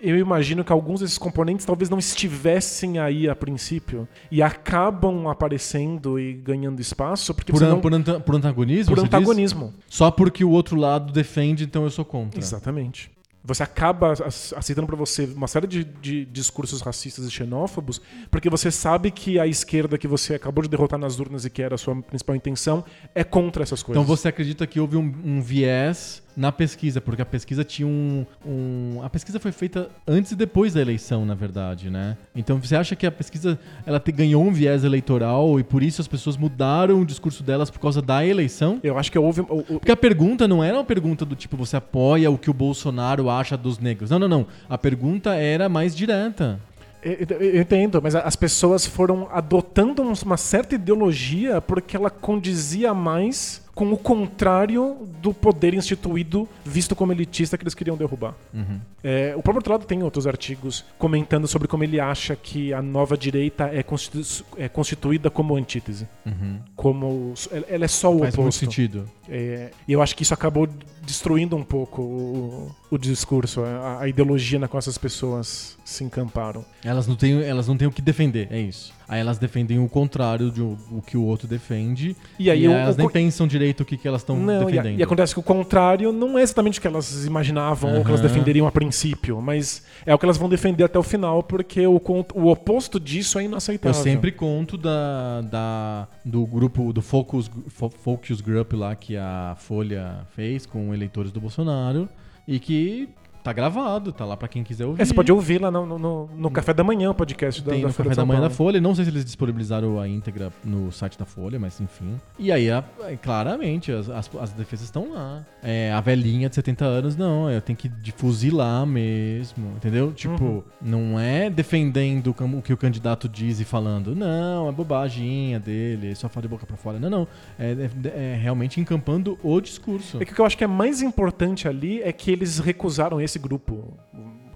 Eu 0.00 0.16
imagino 0.18 0.64
que 0.64 0.72
alguns 0.72 1.00
desses 1.00 1.18
componentes 1.18 1.66
talvez 1.66 1.90
não 1.90 1.98
estivessem 1.98 2.98
aí 2.98 3.28
a 3.28 3.36
princípio 3.36 4.08
e 4.30 4.42
acabam 4.42 5.28
aparecendo 5.28 6.18
e 6.18 6.32
ganhando 6.32 6.80
espaço 6.80 7.34
porque 7.34 7.52
por, 7.52 7.62
an- 7.62 7.68
não. 7.68 7.80
por 7.80 7.92
anta- 7.94 8.20
por 8.20 8.34
antagonismo? 8.34 8.94
por 8.94 9.00
você 9.00 9.06
diz? 9.08 9.14
antagonismo. 9.14 9.74
Só 9.88 10.10
porque 10.10 10.44
o 10.44 10.50
outro 10.50 10.76
lado 10.76 11.12
defende, 11.12 11.64
então 11.64 11.84
eu 11.84 11.90
sou 11.90 12.04
contra. 12.04 12.40
Exatamente. 12.40 13.10
Você 13.44 13.62
acaba 13.62 14.12
ac- 14.12 14.54
aceitando 14.56 14.88
pra 14.88 14.96
você 14.96 15.24
uma 15.26 15.46
série 15.46 15.68
de, 15.68 15.84
de 15.84 16.24
discursos 16.24 16.80
racistas 16.80 17.24
e 17.26 17.30
xenófobos, 17.30 18.00
porque 18.30 18.50
você 18.50 18.72
sabe 18.72 19.12
que 19.12 19.38
a 19.38 19.46
esquerda 19.46 19.96
que 19.96 20.08
você 20.08 20.34
acabou 20.34 20.62
de 20.64 20.68
derrotar 20.68 20.98
nas 20.98 21.20
urnas 21.20 21.44
e 21.44 21.50
que 21.50 21.62
era 21.62 21.76
a 21.76 21.78
sua 21.78 21.94
principal 22.02 22.34
intenção 22.34 22.84
é 23.14 23.22
contra 23.22 23.62
essas 23.62 23.82
coisas. 23.84 24.02
Então 24.02 24.16
você 24.16 24.26
acredita 24.28 24.66
que 24.66 24.80
houve 24.80 24.96
um, 24.96 25.14
um 25.24 25.40
viés 25.40 26.22
na 26.36 26.52
pesquisa, 26.52 27.00
porque 27.00 27.22
a 27.22 27.24
pesquisa 27.24 27.64
tinha 27.64 27.88
um, 27.88 28.26
um- 28.46 29.00
A 29.02 29.08
pesquisa 29.08 29.40
foi 29.40 29.52
feita 29.52 29.88
antes 30.06 30.32
e 30.32 30.36
depois 30.36 30.74
da 30.74 30.80
eleição, 30.82 31.24
na 31.24 31.34
verdade, 31.34 31.88
né? 31.88 32.16
Então 32.34 32.58
você 32.60 32.76
acha 32.76 32.94
que 32.94 33.06
a 33.06 33.10
pesquisa 33.12 33.58
ela 33.86 33.98
te- 33.98 34.12
ganhou 34.12 34.44
um 34.44 34.52
viés 34.52 34.84
eleitoral 34.84 35.58
e 35.58 35.64
por 35.64 35.82
isso 35.82 36.00
as 36.02 36.06
pessoas 36.08 36.36
mudaram 36.36 37.00
o 37.00 37.06
discurso 37.06 37.42
delas 37.42 37.70
por 37.70 37.78
causa 37.80 38.02
da 38.02 38.24
eleição? 38.26 38.78
Eu 38.82 38.98
acho 38.98 39.10
que 39.10 39.18
houve. 39.18 39.40
o- 39.40 39.44
o- 39.60 39.64
Porque 39.80 39.92
a 39.92 39.96
pergunta 39.96 40.46
não 40.46 40.62
era 40.62 40.76
uma 40.76 40.84
pergunta 40.84 41.24
do 41.24 41.34
tipo 41.34 41.56
você 41.56 41.76
apoia 41.76 42.30
o 42.30 42.36
que 42.36 42.50
o 42.50 42.54
Bolsonaro 42.54 43.30
acha 43.30 43.56
dos 43.56 43.78
negros. 43.78 44.10
Não, 44.10 44.18
não, 44.18 44.28
não. 44.28 44.46
A 44.68 44.76
pergunta 44.76 45.34
era 45.34 45.68
mais 45.68 45.96
direta. 45.96 46.60
Eu, 47.02 47.60
entendo, 47.60 48.00
mas 48.02 48.14
as 48.16 48.34
pessoas 48.34 48.84
foram 48.84 49.28
adotando 49.30 50.02
uma 50.02 50.36
certa 50.36 50.74
ideologia 50.74 51.60
porque 51.60 51.96
ela 51.96 52.10
condizia 52.10 52.92
mais 52.92 53.62
com 53.76 53.92
o 53.92 53.98
contrário 53.98 55.06
do 55.20 55.34
poder 55.34 55.74
instituído 55.74 56.48
visto 56.64 56.96
como 56.96 57.12
elitista 57.12 57.58
que 57.58 57.62
eles 57.62 57.74
queriam 57.74 57.94
derrubar. 57.94 58.34
Uhum. 58.54 58.80
É, 59.04 59.34
o 59.36 59.42
próprio 59.42 59.58
Ortolado 59.58 59.84
tem 59.84 60.02
outros 60.02 60.26
artigos 60.26 60.82
comentando 60.98 61.46
sobre 61.46 61.68
como 61.68 61.84
ele 61.84 62.00
acha 62.00 62.34
que 62.34 62.72
a 62.72 62.80
nova 62.80 63.18
direita 63.18 63.68
é, 63.70 63.82
constitu 63.82 64.46
é 64.56 64.66
constituída 64.66 65.28
como 65.28 65.54
antítese. 65.54 66.08
Uhum. 66.24 66.58
Como 66.74 67.34
ela 67.68 67.84
é 67.84 67.88
só 67.88 68.08
o 68.08 68.20
Faz 68.20 68.32
oposto. 68.32 68.40
muito 68.40 68.54
sentido. 68.54 69.10
É, 69.28 69.70
e 69.86 69.92
eu 69.92 70.00
acho 70.00 70.16
que 70.16 70.22
isso 70.22 70.32
acabou 70.32 70.66
destruindo 71.02 71.54
um 71.54 71.62
pouco 71.62 72.00
o, 72.00 72.74
o 72.90 72.96
discurso, 72.96 73.62
a, 73.62 74.00
a, 74.00 74.08
ideologia 74.08 74.58
na 74.58 74.68
qual 74.68 74.78
essas 74.78 74.96
pessoas 74.96 75.76
se 75.84 76.02
encamparam. 76.02 76.64
Elas 76.82 77.06
não, 77.06 77.14
têm, 77.14 77.42
elas 77.42 77.68
não 77.68 77.76
têm 77.76 77.86
o 77.86 77.92
que 77.92 78.00
defender, 78.00 78.48
é 78.50 78.58
isso. 78.58 78.95
Aí 79.08 79.20
elas 79.20 79.38
defendem 79.38 79.78
o 79.78 79.88
contrário 79.88 80.50
do 80.50 80.76
o 80.90 81.00
que 81.00 81.16
o 81.16 81.22
outro 81.22 81.46
defende. 81.46 82.16
E 82.38 82.50
aí 82.50 82.64
e 82.64 82.68
o- 82.68 82.72
elas 82.72 82.96
o 82.96 82.98
nem 82.98 83.08
pensam 83.08 83.46
direito 83.46 83.82
o 83.82 83.84
que, 83.84 83.96
que 83.96 84.08
elas 84.08 84.22
estão 84.22 84.36
Não, 84.36 84.62
e, 84.62 84.72
defendendo. 84.72 84.98
e 84.98 85.02
acontece 85.02 85.32
que 85.32 85.38
o 85.38 85.42
contrário 85.44 86.10
não 86.12 86.36
é 86.36 86.42
exatamente 86.42 86.78
o 86.78 86.82
que 86.82 86.88
elas 86.88 87.24
imaginavam 87.24 87.96
ou 87.98 88.02
que 88.02 88.08
elas 88.08 88.20
defenderiam 88.20 88.66
a 88.66 88.72
princípio, 88.72 89.40
mas 89.40 89.84
é 90.04 90.12
o 90.14 90.18
que 90.18 90.24
elas 90.24 90.36
vão 90.36 90.48
defender 90.48 90.82
até 90.82 90.98
o 90.98 91.02
final, 91.04 91.42
porque 91.42 91.86
o, 91.86 92.00
o 92.34 92.46
oposto 92.48 92.98
disso 92.98 93.38
é 93.38 93.42
Eu 93.42 93.46
inaceitável. 93.46 94.02
sempre 94.02 94.32
conto 94.32 94.76
da, 94.76 95.40
da- 95.42 96.08
do 96.24 96.44
grupo, 96.44 96.92
do 96.92 97.00
Focus, 97.00 97.48
Fo- 97.68 97.90
Focus 97.90 98.40
Group 98.40 98.72
lá 98.72 98.96
que 98.96 99.16
a 99.16 99.54
Folha 99.58 100.26
fez 100.34 100.66
com 100.66 100.92
eleitores 100.92 101.30
do 101.30 101.40
Bolsonaro 101.40 102.08
e 102.48 102.58
que 102.58 103.08
tá 103.46 103.52
gravado, 103.52 104.12
tá 104.12 104.24
lá 104.24 104.36
pra 104.36 104.48
quem 104.48 104.64
quiser 104.64 104.86
ouvir. 104.86 105.00
É, 105.00 105.04
você 105.04 105.14
pode 105.14 105.30
ouvir 105.30 105.60
lá 105.60 105.70
no, 105.70 105.98
no- 105.98 106.28
no- 106.36 106.50
Café 106.50 106.74
da 106.74 106.82
Manhã 106.82 107.10
o 107.10 107.14
podcast 107.14 107.62
da, 107.62 107.70
Tem 107.72 107.80
da 107.82 107.88
no 107.88 107.92
Folha 107.94 108.08
café 108.10 108.20
da 108.20 108.26
manhã 108.26 108.40
da. 108.40 108.50
Folha. 108.50 108.80
Não 108.80 108.94
sei 108.94 109.04
se 109.04 109.10
eles 109.10 109.24
disponibilizaram 109.24 110.00
a 110.00 110.08
íntegra 110.08 110.52
no 110.64 110.90
site 110.90 111.18
da 111.18 111.24
Folha, 111.24 111.58
mas 111.58 111.80
enfim. 111.80 112.16
E 112.38 112.50
aí, 112.50 112.70
a- 112.70 112.82
é, 113.04 113.16
claramente, 113.16 113.92
as, 113.92 114.08
as, 114.10 114.30
as 114.40 114.50
defesas 114.52 114.86
estão 114.86 115.12
lá. 115.12 115.44
É, 115.62 115.92
a 115.92 116.00
velhinha 116.00 116.48
de 116.48 116.54
70 116.54 116.84
anos, 116.84 117.16
não. 117.16 117.50
Eu 117.50 117.60
tenho 117.60 117.76
que 117.76 117.90
fuzilar 118.16 118.84
mesmo, 118.86 119.68
entendeu? 119.76 120.12
Tipo, 120.12 120.42
Uhum. 120.44 120.62
não 120.82 121.20
é 121.20 121.48
defendendo 121.48 122.34
o 122.58 122.62
que 122.62 122.72
o 122.72 122.76
candidato 122.76 123.28
diz 123.28 123.60
e 123.60 123.64
falando, 123.64 124.14
não, 124.16 124.68
é 124.68 124.72
bobaginha 124.72 125.60
dele, 125.60 126.14
só 126.14 126.28
fala 126.28 126.42
de 126.42 126.48
boca 126.48 126.66
pra 126.66 126.76
fora. 126.76 126.98
Não, 126.98 127.08
não. 127.10 127.28
É, 127.58 127.72
é- 128.04 128.32
é 128.34 128.38
realmente 128.40 128.80
encampando 128.80 129.38
o 129.42 129.60
discurso. 129.60 130.18
É 130.20 130.24
que 130.24 130.32
o 130.32 130.34
que 130.34 130.40
eu 130.40 130.46
acho 130.46 130.56
que 130.58 130.64
é 130.64 130.66
mais 130.66 131.02
importante 131.02 131.68
ali 131.68 132.00
é 132.02 132.12
que 132.12 132.30
eles 132.30 132.58
recusaram 132.58 133.20
esse 133.20 133.35
grupo 133.38 133.96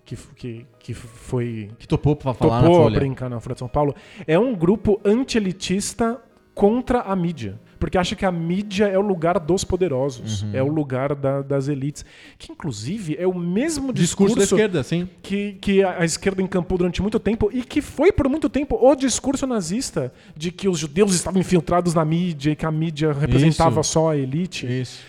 que, 0.04 0.16
que, 0.36 0.66
que 0.78 0.94
foi 0.94 1.70
Que 1.78 1.86
topou 1.86 2.16
pra 2.16 2.34
falar 2.34 2.56
na 2.56 2.60
topou 2.62 2.80
a 2.80 2.82
Folha. 2.84 2.98
brincar 2.98 3.28
na 3.30 3.38
Folha 3.40 3.54
de 3.54 3.58
São 3.60 3.68
Paulo, 3.68 3.94
é 4.26 4.38
um 4.38 4.54
grupo 4.54 5.00
anti-elitista 5.04 6.20
contra 6.54 7.00
a 7.00 7.14
mídia. 7.16 7.58
Porque 7.78 7.96
acha 7.96 8.14
que 8.14 8.26
a 8.26 8.30
mídia 8.32 8.84
é 8.88 8.98
o 8.98 9.00
lugar 9.00 9.38
dos 9.40 9.64
poderosos, 9.64 10.42
Uhum. 10.42 10.50
é 10.52 10.62
o 10.62 10.68
lugar 10.68 11.14
da- 11.14 11.40
das 11.40 11.66
elites. 11.68 12.04
Que, 12.36 12.52
inclusive, 12.52 13.16
é 13.18 13.26
o 13.26 13.32
mesmo 13.32 13.90
Discurso 13.90 14.34
discurso, 14.34 14.54
da 14.56 14.62
esquerda, 14.62 14.82
sim. 14.82 15.08
que, 15.22 15.54
que 15.54 15.82
a 15.82 16.00
a 16.00 16.04
esquerda 16.04 16.42
encampou 16.42 16.76
durante 16.76 17.00
muito 17.00 17.18
tempo 17.18 17.48
e 17.50 17.62
que 17.62 17.80
foi 17.80 18.12
por 18.12 18.28
muito 18.28 18.50
tempo 18.50 18.76
o 18.78 18.94
discurso 18.94 19.46
nazista 19.46 20.12
de 20.36 20.50
que 20.52 20.68
os 20.68 20.78
judeus 20.78 21.14
estavam 21.14 21.40
infiltrados 21.40 21.94
na 21.94 22.04
mídia 22.04 22.50
e 22.50 22.56
que 22.56 22.66
a 22.66 22.70
mídia 22.70 23.12
representava 23.14 23.80
Isso. 23.80 23.92
só 23.92 24.10
a 24.10 24.16
elite. 24.16 24.66
Isso. 24.66 25.00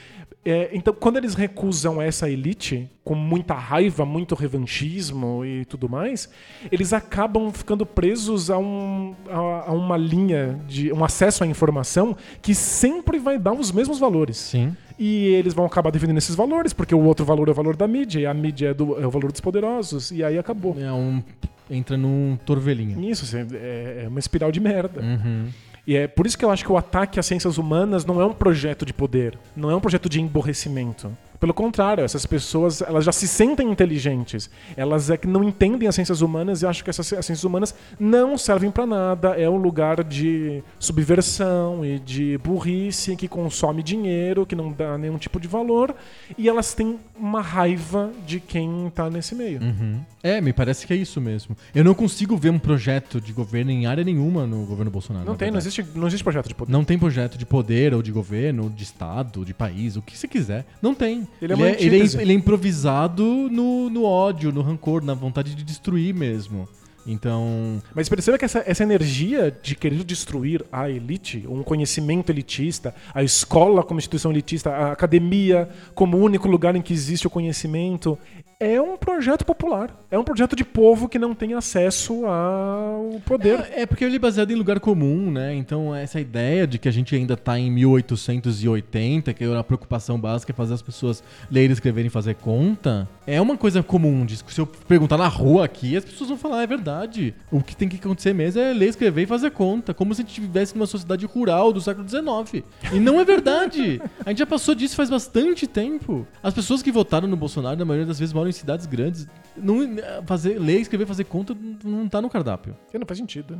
É, 0.44 0.72
então, 0.74 0.92
quando 0.92 1.18
eles 1.18 1.36
recusam 1.36 2.02
essa 2.02 2.28
elite, 2.28 2.90
com 3.04 3.14
muita 3.14 3.54
raiva, 3.54 4.04
muito 4.06 4.34
revanchismo 4.34 5.46
e 5.46 5.66
tudo 5.66 5.88
mais, 5.88 6.30
eles 6.72 6.94
acabam 6.94 7.52
ficando 7.52 7.86
presos 7.86 8.50
a, 8.50 8.58
um, 8.58 9.14
a, 9.30 9.70
a 9.70 9.72
uma 9.72 9.96
linha 9.98 10.60
de 10.68 10.92
um 10.92 11.04
acesso 11.06 11.44
à 11.44 11.48
informação 11.48 12.18
que 12.42 12.56
sempre 12.56 13.20
vai 13.20 13.38
dar 13.38 13.54
os 13.54 13.72
mesmos 13.72 14.00
valores. 14.00 14.38
Sim. 14.38 14.76
E 14.98 15.28
eles 15.28 15.54
vão 15.54 15.66
acabar 15.66 15.92
defendendo 15.92 16.18
esses 16.18 16.34
valores, 16.36 16.74
porque 16.74 16.94
o 16.96 17.02
outro 17.04 17.24
valor 17.26 17.48
é 17.48 17.52
o 17.52 17.56
valor 17.56 17.76
da 17.76 17.88
mídia, 17.88 18.20
e 18.20 18.26
a 18.26 18.34
mídia 18.34 18.70
é, 18.70 18.74
do- 18.74 19.00
é 19.00 19.06
o 19.06 19.12
valor 19.12 19.32
dos 19.32 19.42
poderosos, 19.42 20.10
e 20.12 20.24
aí 20.24 20.38
acabou. 20.40 20.76
É 20.80 20.92
um. 20.92 21.22
Entra 21.70 21.96
num 21.96 22.38
torvelinho. 22.46 23.00
Isso, 23.10 23.24
assim, 23.26 23.48
é, 23.56 24.04
é 24.06 24.08
uma 24.08 24.20
espiral 24.20 24.52
de 24.52 24.60
merda. 24.60 25.02
Uhum. 25.02 25.48
E 25.86 25.96
é 25.96 26.08
por 26.08 26.28
isso 26.28 26.38
que 26.38 26.46
eu 26.46 26.52
acho 26.52 26.64
que 26.64 26.72
o 26.72 26.78
ataque 26.78 27.20
às 27.20 27.26
ciências 27.26 27.58
humanas 27.58 28.06
não 28.06 28.22
é 28.22 28.26
um 28.26 28.34
projeto 28.34 28.86
de 28.86 28.94
poder, 28.94 29.38
não 29.56 29.72
é 29.72 29.76
um 29.76 29.80
projeto 29.80 30.08
de 30.08 30.22
emborrecimento. 30.22 31.16
Pelo 31.42 31.56
contrário, 31.56 32.04
essas 32.04 32.24
pessoas 32.24 32.84
elas 32.84 33.04
já 33.04 33.12
se 33.12 33.28
sentem 33.28 33.72
inteligentes. 33.72 34.48
Elas 34.78 35.10
é 35.10 35.18
que 35.18 35.28
não 35.28 35.44
entendem 35.44 35.88
as 35.88 35.96
ciências 35.96 36.22
humanas 36.22 36.62
e 36.62 36.68
acham 36.68 36.84
que 36.84 36.90
essas 36.92 37.12
as 37.14 37.26
ciências 37.26 37.44
humanas 37.44 37.74
não 38.00 38.38
servem 38.38 38.70
pra 38.70 38.86
nada. 38.86 39.30
É 39.30 39.50
um 39.50 39.58
lugar 39.58 40.04
de 40.04 40.64
subversão 40.78 41.84
e 41.84 41.98
de 41.98 42.38
burrice 42.38 43.16
que 43.16 43.28
consome 43.28 43.82
dinheiro, 43.82 44.46
que 44.46 44.56
não 44.56 44.72
dá 44.72 45.00
nenhum 45.00 45.18
tipo 45.18 45.40
de 45.40 45.48
valor. 45.48 45.96
E 46.38 46.48
elas 46.48 46.76
têm 46.76 47.00
uma 47.18 47.42
raiva 47.42 48.12
de 48.24 48.40
quem 48.40 48.92
tá 48.94 49.10
nesse 49.10 49.34
meio. 49.34 49.62
Uhum. 49.62 50.00
É, 50.24 50.40
me 50.40 50.54
parece 50.54 50.86
que 50.86 50.94
é 50.94 50.96
isso 50.96 51.20
mesmo. 51.20 51.58
Eu 51.74 51.84
não 51.84 51.96
consigo 51.96 52.38
ver 52.38 52.52
um 52.52 52.60
projeto 52.60 53.20
de 53.20 53.34
governo 53.34 53.72
em 53.72 53.88
área 53.88 54.04
nenhuma 54.04 54.46
no 54.46 54.64
governo 54.66 54.92
Bolsonaro. 54.92 55.26
Não 55.26 55.36
tem, 55.36 55.50
não 55.50 55.58
existe, 55.58 55.84
não 55.96 56.06
existe 56.06 56.24
projeto 56.24 56.48
de 56.48 56.54
poder. 56.54 56.72
Não 56.72 56.84
tem 56.84 57.00
projeto 57.00 57.36
de 57.38 57.46
poder 57.48 57.96
ou 57.96 58.04
de 58.04 58.12
governo, 58.12 58.70
de 58.70 58.84
estado, 58.84 59.44
de 59.44 59.54
país, 59.56 59.96
o 59.96 60.02
que 60.04 60.16
você 60.16 60.28
quiser. 60.28 60.66
Não 60.82 60.94
tem. 60.94 61.28
Ele 61.42 61.54
é 61.54 61.56
ele, 61.56 61.64
é, 61.64 61.82
ele, 61.82 61.98
é, 61.98 62.22
ele 62.22 62.34
é 62.34 62.36
improvisado 62.36 63.24
no, 63.52 63.90
no 63.90 64.04
ódio, 64.04 64.52
no 64.52 64.62
rancor, 64.62 65.04
na 65.04 65.14
vontade 65.14 65.54
de 65.54 65.64
destruir 65.64 66.14
mesmo. 66.14 66.68
Então. 67.06 67.82
Mas 67.96 68.08
perceba 68.08 68.38
que 68.38 68.46
essa, 68.46 68.64
essa 68.66 68.84
energia 68.84 69.56
de 69.62 69.76
querer 69.76 70.04
destruir 70.04 70.64
a 70.72 70.90
elite, 70.90 71.46
um 71.48 71.64
conhecimento 71.64 72.32
elitista, 72.32 72.94
a 73.14 73.24
escola 73.24 73.84
como 73.84 74.00
instituição 74.00 74.32
elitista, 74.32 74.70
a 74.70 74.92
academia 74.92 75.70
como 75.96 76.18
único 76.18 76.48
lugar 76.48 76.76
em 76.76 76.82
que 76.82 76.94
existe 76.94 77.28
o 77.28 77.30
conhecimento, 77.30 78.18
é 78.62 78.80
um 78.80 78.96
projeto 78.96 79.44
popular. 79.44 79.90
É 80.12 80.20
um 80.20 80.24
projeto 80.24 80.56
de 80.56 80.64
povo 80.64 81.10
que 81.10 81.18
não 81.18 81.34
tem 81.34 81.56
acesso 81.56 82.28
ao 82.28 83.20
poder. 83.26 83.60
É, 83.72 83.82
é 83.82 83.86
porque 83.88 84.06
ele 84.06 84.18
é 84.18 84.20
baseado 84.20 84.52
em 84.52 84.56
lugar 84.56 84.80
comum, 84.80 85.32
né? 85.32 85.56
Então, 85.56 85.96
essa 85.96 86.20
ideia 86.20 86.68
de 86.68 86.78
que 86.78 86.88
a 86.88 86.92
gente 86.92 87.16
ainda 87.16 87.36
tá 87.36 87.58
em 87.58 87.72
1880, 87.72 89.34
que 89.34 89.44
a 89.44 89.64
preocupação 89.64 90.20
básica 90.20 90.52
é 90.52 90.54
fazer 90.54 90.76
as 90.76 90.82
pessoas 90.82 91.24
lerem, 91.50 91.72
escreverem 91.72 92.06
e 92.06 92.12
fazer 92.12 92.36
conta, 92.36 93.10
é 93.26 93.42
uma 93.42 93.58
coisa 93.58 93.82
comum. 93.82 94.28
Se 94.30 94.60
eu 94.60 94.68
perguntar 94.68 95.18
na 95.18 95.28
rua 95.28 95.66
aqui, 95.66 95.98
as 95.98 96.06
pessoas 96.06 96.30
vão 96.30 96.38
falar, 96.38 96.62
é 96.62 96.68
verdade. 96.68 97.34
O 97.52 97.64
que 97.64 97.76
tem 97.76 97.90
que 97.90 97.96
acontecer 97.96 98.32
mesmo 98.32 98.62
é 98.62 98.74
ler, 98.74 98.90
escrever 98.90 99.24
e 99.24 99.26
fazer 99.26 99.50
conta. 99.50 99.92
Como 99.92 100.14
se 100.14 100.22
a 100.22 100.24
gente 100.26 100.40
vivesse 100.40 100.76
numa 100.76 100.86
sociedade 100.86 101.26
rural 101.26 101.74
do 101.74 101.82
século 101.82 102.08
XIX. 102.08 102.64
E 102.94 103.00
não 103.00 103.20
é 103.20 103.26
verdade. 103.26 104.00
A 104.24 104.30
gente 104.30 104.40
já 104.40 104.46
passou 104.46 104.76
disso 104.76 104.96
faz 104.96 105.10
bastante 105.10 105.66
tempo. 105.66 106.28
As 106.44 106.54
pessoas 106.54 106.84
que 106.84 106.92
votaram 106.92 107.28
no 107.28 107.36
Bolsonaro, 107.36 107.80
na 107.80 107.86
maioria 107.86 108.06
das 108.06 108.20
vezes, 108.20 108.32
moram 108.32 108.51
em 108.52 108.60
cidades 108.60 108.86
grandes. 108.86 109.28
Não, 109.58 109.78
fazer, 110.26 110.60
ler, 110.60 110.80
escrever, 110.80 111.06
fazer 111.06 111.26
conta 111.26 111.56
não 111.84 112.08
tá 112.08 112.22
no 112.22 112.30
cardápio. 112.30 112.76
Não 112.94 113.06
faz 113.06 113.18
sentido. 113.18 113.60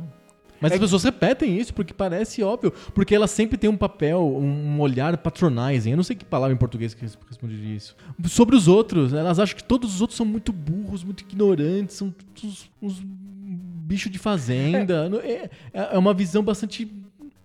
Mas 0.62 0.70
É 0.70 0.74
as 0.76 0.80
pessoas 0.80 1.02
repetem 1.02 1.58
isso 1.58 1.74
porque 1.74 1.92
parece 1.92 2.40
óbvio. 2.40 2.72
Porque 2.94 3.12
elas 3.12 3.32
sempre 3.32 3.58
têm 3.58 3.68
um 3.68 3.76
papel, 3.76 4.20
um 4.22 4.80
olhar 4.80 5.16
patronizing. 5.18 5.90
Eu 5.90 5.96
não 5.96 6.04
sei 6.04 6.14
que 6.14 6.24
palavra 6.24 6.54
em 6.54 6.58
português 6.58 6.94
que 6.94 7.04
responderia 7.04 7.74
isso. 7.74 7.96
Sobre 8.26 8.54
os 8.54 8.68
outros. 8.68 9.12
Elas 9.12 9.40
acham 9.40 9.56
que 9.56 9.64
todos 9.64 9.92
os 9.92 10.00
outros 10.00 10.16
são 10.16 10.24
muito 10.24 10.52
burros, 10.52 11.02
muito 11.02 11.24
ignorantes, 11.24 11.96
são 11.96 12.14
uns, 12.44 12.70
uns 12.80 13.02
bichos 13.04 14.12
de 14.12 14.20
fazenda. 14.20 15.10
É, 15.24 15.50
é 15.74 15.98
uma 15.98 16.14
visão 16.14 16.44
bastante. 16.44 16.88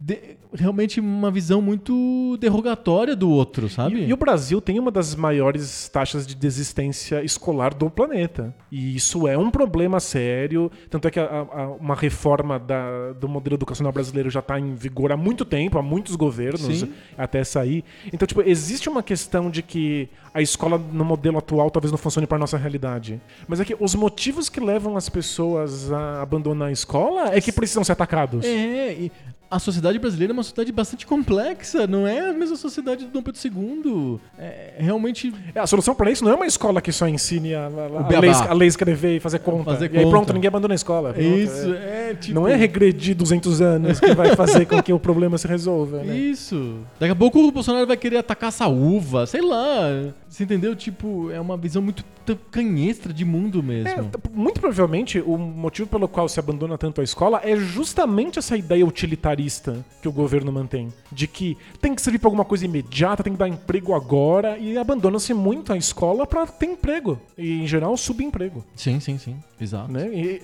De- 0.07 0.37
realmente 0.53 1.01
uma 1.01 1.29
visão 1.29 1.61
muito 1.61 2.37
derrogatória 2.39 3.13
do 3.13 3.29
outro, 3.29 3.67
sabe? 3.67 3.97
E, 3.97 4.07
e 4.07 4.13
o 4.13 4.17
Brasil 4.17 4.61
tem 4.61 4.79
uma 4.79 4.89
das 4.89 5.13
maiores 5.13 5.89
taxas 5.89 6.25
de 6.25 6.33
desistência 6.33 7.21
escolar 7.21 7.73
do 7.73 7.89
planeta. 7.89 8.55
E 8.71 8.95
isso 8.95 9.27
é 9.27 9.37
um 9.37 9.51
problema 9.51 9.99
sério. 9.99 10.71
Tanto 10.89 11.09
é 11.09 11.11
que 11.11 11.19
a- 11.19 11.25
a- 11.51 11.67
uma 11.79 11.93
reforma 11.95 12.57
da- 12.57 13.11
do 13.19 13.27
modelo 13.27 13.55
educacional 13.55 13.91
brasileiro 13.91 14.29
já 14.29 14.39
está 14.39 14.57
em 14.57 14.73
vigor 14.73 15.11
há 15.11 15.17
muito 15.17 15.43
tempo, 15.43 15.77
há 15.77 15.81
muitos 15.81 16.15
governos 16.15 16.61
Sim. 16.79 16.93
até 17.17 17.43
sair. 17.43 17.83
Então, 18.13 18.25
tipo, 18.25 18.41
existe 18.41 18.87
uma 18.87 19.03
questão 19.03 19.49
de 19.49 19.61
que 19.61 20.07
a 20.33 20.41
escola 20.41 20.77
no 20.77 21.03
modelo 21.03 21.37
atual 21.37 21.69
talvez 21.69 21.91
não 21.91 21.97
funcione 21.97 22.25
para 22.25 22.37
nossa 22.37 22.57
realidade. 22.57 23.19
Mas 23.47 23.59
é 23.59 23.65
que 23.65 23.75
os 23.77 23.93
motivos 23.95 24.47
que 24.47 24.61
levam 24.61 24.95
as 24.95 25.09
pessoas 25.09 25.91
a 25.91 26.21
abandonar 26.21 26.69
a 26.69 26.71
escola 26.71 27.35
é 27.35 27.41
que 27.41 27.51
precisam 27.51 27.83
ser 27.83 27.91
atacados. 27.91 28.45
É, 28.45 28.93
e 28.93 29.11
a 29.49 29.59
sociedade 29.59 29.97
brasileira 29.97 30.31
é 30.31 30.35
uma 30.35 30.43
sociedade 30.43 30.71
bastante 30.71 31.05
complexa, 31.05 31.87
não 31.87 32.05
é 32.05 32.29
a 32.29 32.33
mesma 32.33 32.55
sociedade 32.55 33.05
do 33.05 33.11
Dom 33.11 33.21
Pedro 33.21 33.39
II. 33.43 34.19
É 34.37 34.75
realmente. 34.77 35.33
É, 35.55 35.59
a 35.59 35.67
solução 35.67 35.95
para 35.95 36.11
isso 36.11 36.23
não 36.23 36.31
é 36.31 36.35
uma 36.35 36.45
escola 36.45 36.81
que 36.81 36.91
só 36.91 37.07
ensine 37.07 37.55
a, 37.55 37.67
a, 37.67 38.15
a, 38.15 38.19
lei, 38.19 38.31
a 38.31 38.53
lei 38.53 38.67
escrever 38.67 39.17
e 39.17 39.19
fazer 39.19 39.39
conta. 39.39 39.71
Fazer 39.71 39.91
e 39.93 39.97
aí 39.97 40.03
conta. 40.03 40.09
pronto, 40.09 40.33
ninguém 40.33 40.47
abandona 40.47 40.73
a 40.73 40.75
escola. 40.75 41.13
Pronto, 41.13 41.25
Isso, 41.25 41.73
é. 41.73 42.11
é, 42.11 42.17
tipo. 42.19 42.35
Não 42.35 42.47
é 42.47 42.55
regredir 42.55 43.15
200 43.15 43.61
anos 43.61 43.99
que 43.99 44.13
vai 44.13 44.35
fazer 44.35 44.65
com 44.65 44.81
que 44.81 44.91
o 44.91 44.99
problema 44.99 45.37
se 45.37 45.47
resolva. 45.47 46.03
Né? 46.03 46.15
Isso. 46.15 46.79
Daqui 46.99 47.13
a 47.13 47.15
pouco 47.15 47.39
o 47.39 47.51
Bolsonaro 47.51 47.87
vai 47.87 47.97
querer 47.97 48.17
atacar 48.17 48.49
essa 48.49 48.67
uva, 48.67 49.25
sei 49.25 49.41
lá. 49.41 50.11
Você 50.29 50.43
entendeu? 50.43 50.75
Tipo, 50.75 51.31
é 51.31 51.39
uma 51.39 51.57
visão 51.57 51.81
muito 51.81 52.03
canhestra 52.51 53.13
de 53.13 53.23
mundo 53.23 53.63
mesmo. 53.63 53.89
É, 53.89 54.29
muito 54.31 54.59
provavelmente 54.59 55.19
o 55.19 55.37
motivo 55.37 55.87
pelo 55.87 56.07
qual 56.07 56.27
se 56.27 56.39
abandona 56.39 56.77
tanto 56.77 56.99
a 56.99 57.03
escola 57.03 57.39
é 57.43 57.55
justamente 57.55 58.37
essa 58.37 58.57
ideia 58.57 58.85
utilitarista 58.85 59.85
que 60.01 60.07
o 60.07 60.11
governo 60.11 60.51
mantém. 60.51 60.91
De 61.11 61.27
que 61.27 61.57
tem 61.79 61.95
que 61.95 62.01
servir 62.01 62.19
para 62.19 62.27
alguma 62.27 62.43
coisa 62.45 62.65
imediata, 62.65 63.23
tem 63.23 63.33
que 63.33 63.39
dar 63.39 63.47
emprego 63.47 63.93
agora, 63.93 64.57
e 64.57 64.77
abandona-se 64.77 65.33
muito 65.33 65.71
a 65.71 65.77
escola 65.77 66.27
para 66.27 66.45
ter 66.45 66.65
emprego. 66.65 67.19
E, 67.37 67.61
em 67.61 67.67
geral, 67.67 67.95
subemprego. 67.95 68.63
Sim, 68.75 68.99
sim, 68.99 69.17
sim. 69.17 69.37
Exato. 69.59 69.91
Né? 69.91 70.07
E 70.13 70.41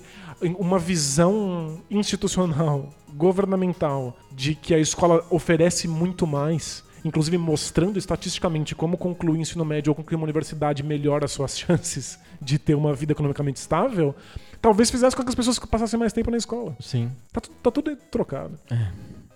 uma 0.57 0.79
visão 0.79 1.79
institucional, 1.89 2.89
governamental, 3.13 4.15
de 4.31 4.55
que 4.55 4.73
a 4.73 4.79
escola 4.79 5.25
oferece 5.29 5.87
muito 5.87 6.25
mais. 6.25 6.83
Inclusive 7.05 7.37
mostrando 7.37 7.99
estatisticamente 7.99 8.73
como 8.73 8.97
concluir 8.97 9.37
o 9.37 9.41
ensino 9.41 9.65
médio 9.65 9.91
ou 9.91 9.95
concluir 9.95 10.15
uma 10.15 10.23
universidade 10.23 10.83
melhora 10.83 11.25
as 11.25 11.31
suas 11.31 11.57
chances 11.59 12.17
de 12.41 12.57
ter 12.57 12.75
uma 12.75 12.93
vida 12.93 13.11
economicamente 13.11 13.59
estável, 13.59 14.15
talvez 14.61 14.89
fizesse 14.89 15.15
com 15.15 15.23
que 15.23 15.29
as 15.29 15.35
pessoas 15.35 15.59
passassem 15.59 15.99
mais 15.99 16.13
tempo 16.13 16.31
na 16.31 16.37
escola. 16.37 16.75
Sim. 16.79 17.11
Tá, 17.31 17.41
tá 17.41 17.71
tudo 17.71 17.95
trocado. 18.09 18.57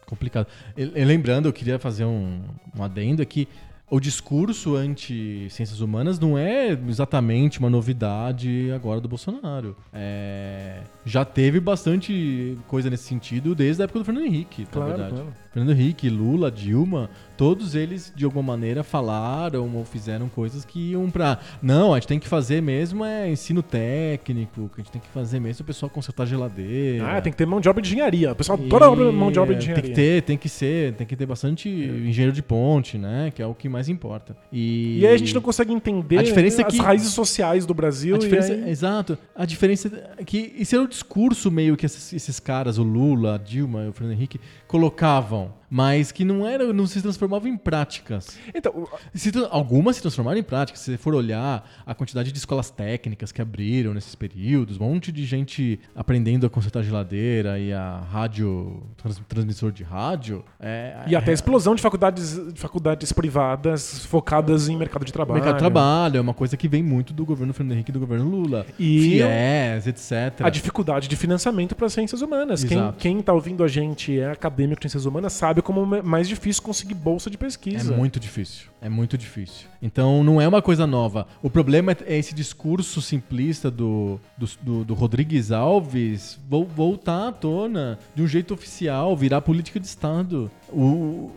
Complicado. 0.05 0.47
E- 0.77 0.91
e 0.95 1.03
lembrando, 1.05 1.47
eu 1.47 1.53
queria 1.53 1.77
fazer 1.77 2.05
um, 2.05 2.39
um 2.77 2.83
adendo 2.83 3.21
aqui. 3.21 3.47
O 3.89 4.01
discurso 4.01 4.75
anti-ciências 4.75 5.79
humanas 5.79 6.19
não 6.19 6.37
é 6.37 6.77
exatamente 6.89 7.57
uma 7.59 7.69
novidade 7.69 8.69
agora 8.75 8.99
do 8.99 9.07
Bolsonaro. 9.07 9.77
É, 9.93 10.81
já 11.05 11.23
teve 11.23 11.57
bastante 11.61 12.57
coisa 12.67 12.89
nesse 12.89 13.03
sentido 13.03 13.55
desde 13.55 13.81
a 13.81 13.85
época 13.85 13.99
do 13.99 14.05
Fernando 14.05 14.25
Henrique, 14.25 14.65
Claro, 14.65 14.89
na 14.89 14.95
verdade. 14.97 15.15
claro. 15.21 15.33
Fernando 15.53 15.71
Henrique, 15.71 16.09
Lula, 16.09 16.51
Dilma, 16.51 17.09
todos 17.37 17.75
eles 17.75 18.11
de 18.15 18.25
alguma 18.25 18.43
maneira 18.43 18.83
falaram 18.83 19.69
ou 19.75 19.85
fizeram 19.85 20.27
coisas 20.27 20.65
que 20.65 20.91
iam 20.91 21.09
pra. 21.09 21.39
Não, 21.61 21.93
a 21.93 21.97
gente 21.99 22.07
tem 22.07 22.19
que 22.19 22.27
fazer 22.27 22.61
mesmo 22.61 23.05
é 23.05 23.29
ensino 23.29 23.61
técnico, 23.61 24.69
que 24.73 24.81
a 24.81 24.83
gente 24.83 24.91
tem 24.91 25.01
que 25.01 25.07
fazer 25.09 25.39
mesmo 25.39 25.61
é 25.61 25.63
o 25.63 25.65
pessoal 25.65 25.89
consertar 25.89 26.25
geladeira. 26.25 27.17
Ah, 27.17 27.21
tem 27.21 27.31
que 27.31 27.37
ter 27.37 27.45
mão 27.45 27.59
de 27.61 27.69
obra 27.69 27.81
de 27.81 27.89
engenharia. 27.89 28.31
O 28.31 28.35
pessoal 28.35 28.57
E, 28.59 29.11
mão 29.11 29.31
de 29.31 29.39
obra 29.39 29.55
de 29.55 29.59
é, 29.59 29.63
engenharia. 29.63 29.83
Tem 29.83 29.91
que 29.91 29.95
ter, 29.95 30.21
tem 30.23 30.37
que 30.37 30.49
ser, 30.49 30.93
tem 30.93 31.07
que 31.07 31.15
ter 31.15 31.25
bastante 31.25 31.69
engenheiro 31.69 32.31
de 32.33 32.41
ponte, 32.41 32.97
né? 32.97 33.31
Que 33.33 33.41
é 33.41 33.45
o 33.45 33.53
que 33.53 33.69
mais 33.69 33.87
importa. 33.89 34.35
E, 34.51 34.99
E 34.99 35.07
aí 35.07 35.13
a 35.13 35.17
gente 35.17 35.33
não 35.33 35.41
consegue 35.41 35.71
entender 35.73 36.17
A 36.17 36.23
diferença 36.23 36.61
é 36.61 36.65
as 36.65 36.71
que- 36.73 36.79
raízes 36.79 37.11
sociais 37.13 37.65
do 37.65 37.73
Brasil. 37.73 38.15
A 38.15 38.17
diferença, 38.17 38.53
aí... 38.53 38.69
exato. 38.69 39.17
A 39.35 39.45
diferença 39.45 39.91
é 40.17 40.23
que 40.23 40.53
esse 40.57 40.75
era 40.75 40.83
o 40.83 40.87
discurso 40.87 41.51
meio 41.51 41.75
que 41.77 41.85
esses, 41.85 42.13
esses 42.13 42.39
caras, 42.39 42.77
o 42.77 42.83
Lula, 42.83 43.35
a 43.35 43.37
Dilma, 43.37 43.87
o 43.89 43.93
Fernando 43.93 44.13
Henrique, 44.15 44.39
colocavam, 44.67 45.53
mas 45.69 46.11
que 46.13 46.23
não 46.23 46.47
era, 46.47 46.71
não 46.71 46.87
se 46.87 47.01
transformavam 47.01 47.49
em 47.49 47.57
práticas. 47.57 48.37
Então, 48.55 48.87
Se 49.13 49.31
algumas 49.51 49.97
se 49.97 50.01
transformaram 50.01 50.37
em 50.39 50.43
práticas. 50.43 50.81
Se 50.81 50.91
você 50.91 50.97
for 50.97 51.13
olhar 51.13 51.69
a 51.85 51.93
quantidade 51.93 52.31
de 52.31 52.37
escolas 52.37 52.69
técnicas 52.69 53.31
que 53.33 53.41
abriram 53.41 53.93
nesses 53.93 54.15
períodos, 54.15 54.79
um 54.79 54.85
monte 54.85 55.11
de 55.11 55.25
gente 55.25 55.79
aprendendo 55.95 56.45
a 56.45 56.49
consertar 56.49 56.83
geladeira 56.83 57.59
e 57.59 57.73
a 57.73 57.99
rádio, 58.09 58.81
trans- 58.95 59.21
transmissor 59.27 59.71
de 59.73 59.83
rádio. 59.83 60.43
É, 60.59 61.03
e 61.07 61.15
até 61.15 61.31
a 61.31 61.31
é- 61.31 61.33
explosão 61.33 61.75
de 61.75 61.81
faculdades, 61.81 62.35
de 62.53 62.59
faculdades 62.59 63.11
privadas 63.11 64.05
focadas 64.05 64.69
em 64.69 64.77
mercado 64.77 65.03
de 65.05 65.11
trabalho. 65.11 65.35
mercado 65.35 65.55
de 65.55 65.59
trabalho 65.59 66.17
é 66.17 66.21
uma 66.21 66.33
coisa 66.33 66.55
que 66.55 66.67
vem 66.69 66.81
muito 66.83 67.13
do 67.13 67.25
governo 67.25 67.53
Fernando 67.53 67.73
Henrique 67.73 67.91
e 67.91 67.93
do 67.93 67.99
governo 67.99 68.25
Lula. 68.29 68.65
E 68.79 69.19
FIES, 69.19 69.87
etc. 69.87 70.41
a 70.45 70.49
dificuldade 70.49 71.07
de 71.09 71.15
financiamento 71.17 71.75
para 71.75 71.87
as 71.87 71.93
ciências 71.93 72.21
humanas. 72.21 72.63
Quem, 72.63 72.77
Exato. 72.77 72.97
quem 72.97 73.21
tá 73.21 73.33
ouvindo 73.33 73.63
a 73.63 73.67
gente 73.67 74.17
é 74.17 74.33
acadêmico 74.57 74.81
de 74.81 74.85
ciências 74.85 75.05
humanas 75.05 75.33
sabe 75.33 75.61
como 75.61 75.95
é 75.95 76.01
mais 76.01 76.27
difícil 76.27 76.63
conseguir 76.63 76.95
bolsa 76.95 77.29
de 77.29 77.35
É 77.35 77.39
pesquisa. 77.39 77.95
muito 77.95 78.19
difícil. 78.19 78.67
É 78.81 78.89
muito 78.89 79.17
difícil. 79.17 79.67
Então 79.81 80.23
não 80.23 80.41
é 80.41 80.47
uma 80.47 80.61
coisa 80.61 80.87
nova. 80.87 81.27
O 81.43 81.49
problema 81.49 81.91
é 81.91 81.97
é 82.07 82.17
esse 82.17 82.33
discurso 82.33 83.01
simplista 83.01 83.69
do, 83.69 84.19
do, 84.37 84.47
do- 84.61 84.85
do 84.85 84.93
Rodrigues 84.93 85.51
Alves 85.51 86.39
vol- 86.49 86.65
voltar 86.65 87.27
à 87.27 87.31
tona 87.31 87.99
de 88.15 88.21
um 88.23 88.27
jeito 88.27 88.53
oficial, 88.53 89.15
virar 89.15 89.41
política 89.41 89.79
de 89.79 89.85
Estado. 89.87 90.49
O, 90.69 91.31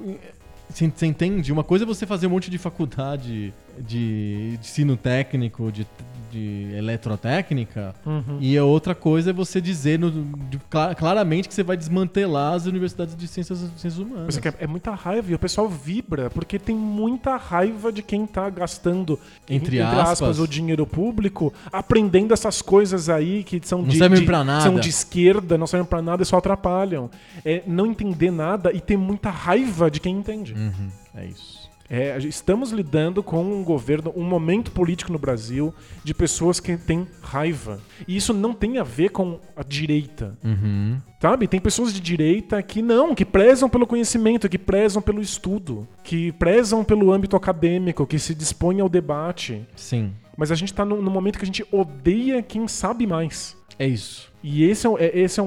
você 0.69 0.89
você 0.95 1.07
entende? 1.07 1.53
Uma 1.53 1.65
coisa 1.65 1.85
é 1.85 1.87
você 1.87 2.07
fazer 2.07 2.27
um 2.27 2.31
monte 2.31 2.49
de 2.51 2.57
faculdade 2.59 3.53
de, 3.81 4.57
de 4.57 4.59
ensino 4.61 4.97
técnico, 4.97 5.71
de, 5.73 5.87
de 6.31 6.73
eletrotécnica, 6.77 7.95
Uhum. 8.07 8.39
e 8.41 8.57
a 8.57 8.65
outra 8.65 8.95
coisa 8.95 9.31
é 9.31 9.33
você 9.33 9.61
dizer 9.61 9.99
no- 9.99 10.11
de- 10.11 10.59
cla- 10.71 10.95
claramente 10.95 11.49
que 11.49 11.55
você 11.55 11.63
vai 11.63 11.77
desmantelar 11.77 12.55
as 12.55 12.67
universidades 12.67 13.17
de 13.17 13.27
ciências, 13.29 13.59
ciências 13.77 13.99
humanas. 13.99 14.37
É, 14.37 14.41
que 14.41 14.49
é- 14.49 14.55
é 14.61 14.67
muita 14.67 14.93
raiva 14.95 15.31
e 15.31 15.35
o 15.35 15.39
pessoal 15.39 15.69
vibra 15.69 16.31
porque 16.31 16.59
tem 16.59 16.75
muita 16.77 17.37
raiva 17.37 17.93
de 17.93 18.03
quem 18.03 18.27
tá 18.27 18.49
gastando, 18.51 19.19
Entre 19.49 19.81
aspas. 19.81 20.39
o 20.39 20.47
dinheiro 20.47 20.87
público, 20.87 21.53
aprendendo 21.73 22.33
essas 22.33 22.63
coisas 22.63 23.09
aí 23.09 23.43
que 23.45 23.61
são 23.65 23.83
Não 23.83 23.89
de, 23.89 23.99
servem 23.99 24.21
de- 24.21 24.27
pra 24.27 24.45
nada. 24.45 24.63
são 24.63 24.79
de 24.79 24.89
esquerda, 24.89 25.59
não 25.59 25.67
servem 25.67 25.87
pra 25.89 26.01
nada 26.01 26.23
e 26.23 26.27
só 26.27 26.37
atrapalham. 26.39 27.11
É 27.45 27.63
não 27.67 27.87
entender 27.87 28.31
nada 28.31 28.73
e 28.73 28.81
ter 28.81 28.97
muita 28.97 29.31
raiva 29.31 29.91
de 29.91 30.01
quem 30.01 30.17
entende. 30.17 30.55
Uhum, 30.55 30.89
é 31.15 31.27
isso. 31.27 31.60
É, 31.91 32.17
estamos 32.19 32.71
lidando 32.71 33.21
com 33.21 33.43
um 33.43 33.65
governo, 33.65 34.13
um 34.15 34.23
momento 34.23 34.71
político 34.71 35.13
no 35.13 35.19
Brasil 35.19 35.75
de 36.05 36.15
pessoas 36.15 36.61
que 36.61 36.77
têm 36.77 37.05
raiva. 37.21 37.81
E 38.07 38.17
isso 38.17 38.33
não 38.33 38.55
tem 38.55 38.79
a 38.79 38.85
ver 38.85 39.09
com 39.09 39.41
a 39.57 39.65
direita. 39.65 40.39
Uhum. 40.45 40.99
Sabe? 41.21 41.49
Tem 41.49 41.59
pessoas 41.59 41.93
de 41.93 41.99
direita 42.01 42.63
que 42.63 42.81
não, 42.81 43.13
que 43.13 43.25
prezam 43.25 43.69
pelo 43.69 43.89
conhecimento, 43.89 44.49
que 44.49 44.57
prezam 44.57 45.03
pelo 45.03 45.21
estudo, 45.21 45.87
que 46.05 46.31
prezam 46.33 46.85
pelo 46.85 47.13
âmbito 47.13 47.35
acadêmico, 47.35 48.07
que 48.07 48.21
se 48.21 48.37
dispõem 48.37 48.81
ao 48.81 48.89
debate. 48.89 49.67
Sim, 49.75 50.13
Mas 50.37 50.53
a 50.53 50.55
gente 50.55 50.73
tá 50.73 50.85
num, 50.85 51.03
num 51.03 51.11
momento 51.11 51.39
que 51.39 51.45
a 51.45 51.47
gente 51.47 51.67
odeia 51.73 52.41
quem 52.41 52.69
sabe 52.69 53.05
mais. 53.05 53.57
é 53.77 53.87
isso. 53.87 54.30
E 54.43 54.65
esse 54.65 54.87
é, 54.87 54.91
um- 54.91 54.99
é- 54.99 55.19
esse 55.19 55.39
é 55.39 55.43
um, 55.43 55.47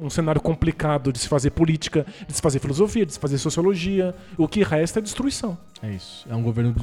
um- 0.00 0.06
um 0.06 0.10
cenário 0.10 0.40
complicado 0.40 1.12
de 1.12 1.18
se 1.18 1.28
fazer 1.28 1.50
política, 1.50 2.04
de 2.26 2.32
se 2.32 2.42
fazer 2.42 2.58
filosofia, 2.58 3.06
de 3.06 3.12
se 3.14 3.18
fazer 3.18 3.38
sociologia. 3.38 4.14
O 4.36 4.46
que 4.46 4.62
resta 4.62 4.98
é 4.98 5.02
destruição. 5.02 5.56
É 5.82 5.90
isso. 5.90 6.26
É 6.30 6.34
um 6.36 6.42
governo 6.42 6.74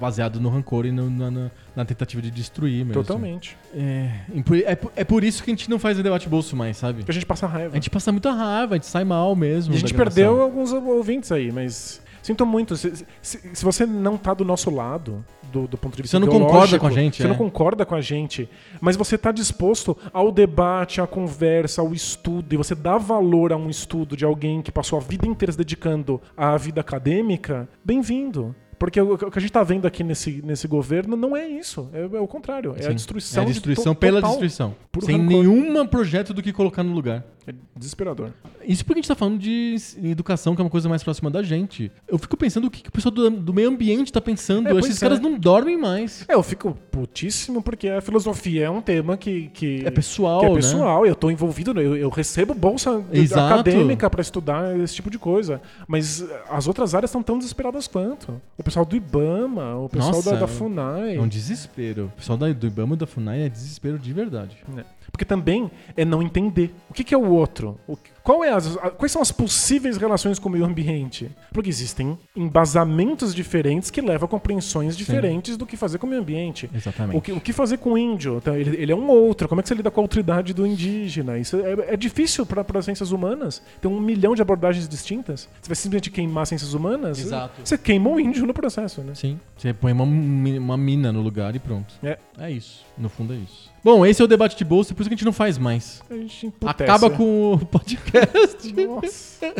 baseado 0.00 0.40
no 0.40 0.48
rancor 0.48 0.84
e 0.86 0.90
no- 0.90 1.08
na, 1.08 1.50
na- 1.76 1.84
tentativa 1.84 2.20
de 2.20 2.32
destruir 2.32 2.84
mesmo. 2.84 2.94
Totalmente. 3.00 3.56
É, 3.72 4.10
por- 4.44 4.56
é, 4.58 4.74
por- 4.74 4.92
é 4.96 5.04
por 5.04 5.22
isso 5.22 5.42
que 5.44 5.50
a 5.50 5.54
gente 5.54 5.70
não 5.70 5.78
faz 5.78 5.96
o 5.98 6.02
debate 6.02 6.28
bolso 6.28 6.56
mais, 6.56 6.76
sabe? 6.76 7.04
Que 7.04 7.10
a 7.12 7.14
gente 7.14 7.24
passa 7.26 7.46
raiva. 7.46 7.70
A 7.72 7.76
gente 7.76 7.88
passa 7.90 8.10
muita 8.10 8.32
raiva, 8.32 8.74
a 8.74 8.76
gente 8.76 8.86
sai 8.88 9.04
mal 9.04 9.36
mesmo. 9.36 9.72
E 9.72 9.76
a 9.76 9.78
gente 9.80 9.94
perdeu 9.94 10.42
alguns 10.42 10.72
ouvintes 10.72 11.30
aí, 11.30 11.52
mas 11.52 12.02
sinto 12.22 12.44
muito. 12.46 12.76
Se, 12.76 12.92
se- 13.22 13.50
se 13.54 13.64
você 13.64 13.84
não 13.86 14.16
tá 14.16 14.34
do 14.34 14.44
nosso 14.44 14.70
lado, 14.70 15.24
do, 15.52 15.66
do 15.66 15.78
ponto 15.78 15.96
de 15.96 16.02
vista 16.02 16.18
Você 16.18 16.24
não 16.24 16.30
concorda 16.32 16.78
com 16.78 16.86
a 16.86 16.90
gente, 16.90 17.16
Você 17.18 17.24
é. 17.24 17.28
não 17.28 17.34
concorda 17.36 17.86
com 17.86 17.94
a 17.94 18.00
gente, 18.00 18.48
mas 18.80 18.96
você 18.96 19.16
tá 19.16 19.32
disposto 19.32 19.96
ao 20.12 20.30
debate, 20.30 21.00
à 21.00 21.06
conversa, 21.06 21.80
ao 21.80 21.92
estudo, 21.94 22.52
e 22.52 22.56
você 22.56 22.74
dá 22.74 22.98
valor 22.98 23.52
a 23.52 23.56
um 23.56 23.70
estudo 23.70 24.16
de 24.16 24.24
alguém 24.24 24.60
que 24.62 24.70
passou 24.70 24.98
a 24.98 25.02
vida 25.02 25.26
inteira 25.26 25.52
se 25.52 25.58
dedicando 25.58 26.20
à 26.36 26.56
vida 26.56 26.80
acadêmica, 26.80 27.68
bem-vindo. 27.84 28.54
Porque 28.78 29.00
o, 29.00 29.18
que 29.18 29.36
a 29.36 29.40
gente 29.40 29.50
tá 29.50 29.64
vendo 29.64 29.86
aqui 29.88 30.04
nesse, 30.04 30.40
nesse 30.44 30.68
governo 30.68 31.16
não 31.16 31.36
é 31.36 31.48
isso. 31.48 31.90
É, 31.92 32.00
é 32.02 32.20
o 32.20 32.28
contrário. 32.28 32.74
É 32.76 32.82
a 32.86 32.88
Sim. 32.90 32.94
destruição. 32.94 33.40
É 33.40 33.42
a 33.42 33.46
de 33.46 33.52
destruição 33.52 33.92
to- 33.92 33.98
pela 33.98 34.20
total. 34.20 34.30
destruição. 34.30 34.76
Sem 35.00 35.16
rancor. 35.16 35.28
nenhum 35.42 35.84
projeto 35.88 36.32
do 36.32 36.40
que 36.40 36.52
colocar 36.52 36.84
no 36.84 36.92
lugar. 36.92 37.24
É 37.44 37.52
desesperador. 37.76 38.30
Isso 38.68 38.84
porque 38.84 38.98
a 38.98 39.02
gente 39.02 39.08
tá 39.08 39.14
falando 39.14 39.38
de 39.38 39.76
educação, 40.04 40.54
que 40.54 40.60
é 40.60 40.64
uma 40.64 40.70
coisa 40.70 40.88
mais 40.90 41.02
próxima 41.02 41.30
da 41.30 41.42
gente. 41.42 41.90
Eu 42.06 42.18
fico 42.18 42.36
pensando 42.36 42.66
o 42.66 42.70
que, 42.70 42.82
que 42.82 42.90
o 42.90 42.92
pessoal 42.92 43.10
do, 43.12 43.30
do 43.30 43.54
meio 43.54 43.70
ambiente 43.70 44.12
tá 44.12 44.20
pensando. 44.20 44.68
É, 44.68 44.78
Esses 44.78 44.98
é. 44.98 45.00
caras 45.00 45.20
não 45.20 45.38
dormem 45.38 45.78
mais. 45.78 46.24
É, 46.28 46.34
eu 46.34 46.42
fico 46.42 46.76
putíssimo 46.90 47.62
porque 47.62 47.88
a 47.88 48.00
filosofia 48.02 48.66
é 48.66 48.70
um 48.70 48.82
tema 48.82 49.16
que. 49.16 49.48
que 49.54 49.82
É 49.86 49.90
pessoal, 49.90 50.40
que 50.40 50.46
é 50.46 50.48
né? 50.50 50.54
pessoal, 50.56 51.06
eu 51.06 51.14
tô 51.14 51.30
envolvido, 51.30 51.80
eu, 51.80 51.96
eu 51.96 52.10
recebo 52.10 52.52
bolsa 52.52 53.02
Exato. 53.10 53.54
acadêmica 53.54 54.10
pra 54.10 54.20
estudar 54.20 54.78
esse 54.78 54.94
tipo 54.94 55.10
de 55.10 55.18
coisa. 55.18 55.62
Mas 55.86 56.22
as 56.50 56.66
outras 56.68 56.94
áreas 56.94 57.08
estão 57.10 57.22
tão 57.22 57.38
desesperadas 57.38 57.86
quanto. 57.86 58.40
O 58.58 58.62
pessoal 58.62 58.84
do 58.84 58.94
Ibama, 58.94 59.76
o 59.76 59.88
pessoal 59.88 60.12
Nossa, 60.12 60.32
da, 60.34 60.40
da 60.40 60.46
FUNAI. 60.46 61.16
É 61.16 61.20
um 61.20 61.28
desespero. 61.28 62.06
O 62.14 62.18
pessoal 62.18 62.36
da- 62.36 62.52
do 62.52 62.66
Ibama 62.66 62.94
e 62.94 62.98
da 62.98 63.06
FUNAI 63.06 63.42
é 63.44 63.48
desespero 63.48 63.98
de 63.98 64.12
verdade. 64.12 64.56
né? 64.68 64.84
Porque 65.10 65.24
também 65.24 65.70
é 65.96 66.04
não 66.04 66.22
entender. 66.22 66.74
O 66.90 66.94
que, 66.94 67.02
que 67.04 67.14
é 67.14 67.18
o 67.18 67.28
outro? 67.30 67.78
O 67.86 67.96
que- 67.96 68.10
qual 68.22 68.44
é 68.44 68.50
as, 68.52 68.76
a- 68.76 68.90
quais 68.90 69.10
são 69.10 69.22
as 69.22 69.32
possíveis 69.32 69.96
relações 69.96 70.38
com 70.38 70.48
o 70.48 70.52
meio 70.52 70.64
ambiente? 70.64 71.30
Porque 71.52 71.70
existem 71.70 72.16
embasamentos 72.36 73.34
diferentes 73.34 73.90
que 73.90 74.00
levam 74.00 74.26
a 74.26 74.28
compreensões 74.28 74.96
diferentes 74.96 75.56
do 75.56 75.64
que 75.64 75.76
fazer 75.76 75.98
com 75.98 76.06
o 76.06 76.10
meio 76.10 76.20
ambiente. 76.20 76.68
Exatamente. 76.74 77.16
O 77.16 77.20
que, 77.22 77.32
o 77.32 77.40
que 77.40 77.52
fazer 77.52 77.78
com 77.78 77.92
o 77.92 77.98
índio? 77.98 78.36
Então, 78.36 78.54
ele, 78.56 78.76
ele 78.76 78.92
é 78.92 78.94
um 78.96 79.08
outro. 79.08 79.48
Como 79.48 79.60
é 79.60 79.62
que 79.62 79.68
você 79.68 79.74
lida 79.74 79.90
com 79.90 80.00
a 80.00 80.02
outridade 80.02 80.52
do 80.52 80.66
indígena? 80.66 81.38
Isso 81.38 81.56
é, 81.56 81.94
é 81.94 81.96
difícil 81.96 82.44
para 82.44 82.64
as 82.78 82.84
ciências 82.84 83.10
humanas. 83.12 83.62
Tem 83.80 83.90
um 83.90 84.00
milhão 84.00 84.34
de 84.34 84.42
abordagens 84.42 84.88
distintas. 84.88 85.48
Você 85.62 85.68
vai 85.68 85.76
simplesmente 85.76 86.10
queimar 86.10 86.46
ciências 86.46 86.74
humanas? 86.74 87.18
Exato. 87.18 87.60
Você 87.64 87.78
queima 87.78 88.10
o 88.10 88.20
índio 88.20 88.46
no 88.46 88.52
processo, 88.54 89.00
né? 89.02 89.14
Sim. 89.14 89.38
Você 89.56 89.72
põe 89.72 89.92
uma, 89.92 90.04
uma 90.04 90.76
mina 90.76 91.12
no 91.12 91.22
lugar 91.22 91.54
e 91.54 91.58
pronto. 91.58 91.94
É. 92.02 92.18
É 92.38 92.50
isso. 92.50 92.84
No 92.96 93.08
fundo 93.08 93.32
é 93.32 93.36
isso. 93.36 93.67
Bom, 93.82 94.04
esse 94.04 94.20
é 94.20 94.24
o 94.24 94.28
debate 94.28 94.56
de 94.56 94.64
bolsa, 94.64 94.94
por 94.94 95.02
isso 95.02 95.08
que 95.08 95.14
a 95.14 95.16
gente 95.16 95.24
não 95.24 95.32
faz 95.32 95.56
mais. 95.58 96.02
A 96.10 96.14
gente 96.14 96.46
emputece. 96.46 96.82
Acaba 96.82 97.10
com 97.10 97.52
o 97.54 97.58
podcast. 97.66 98.72
Nossa. 98.72 99.54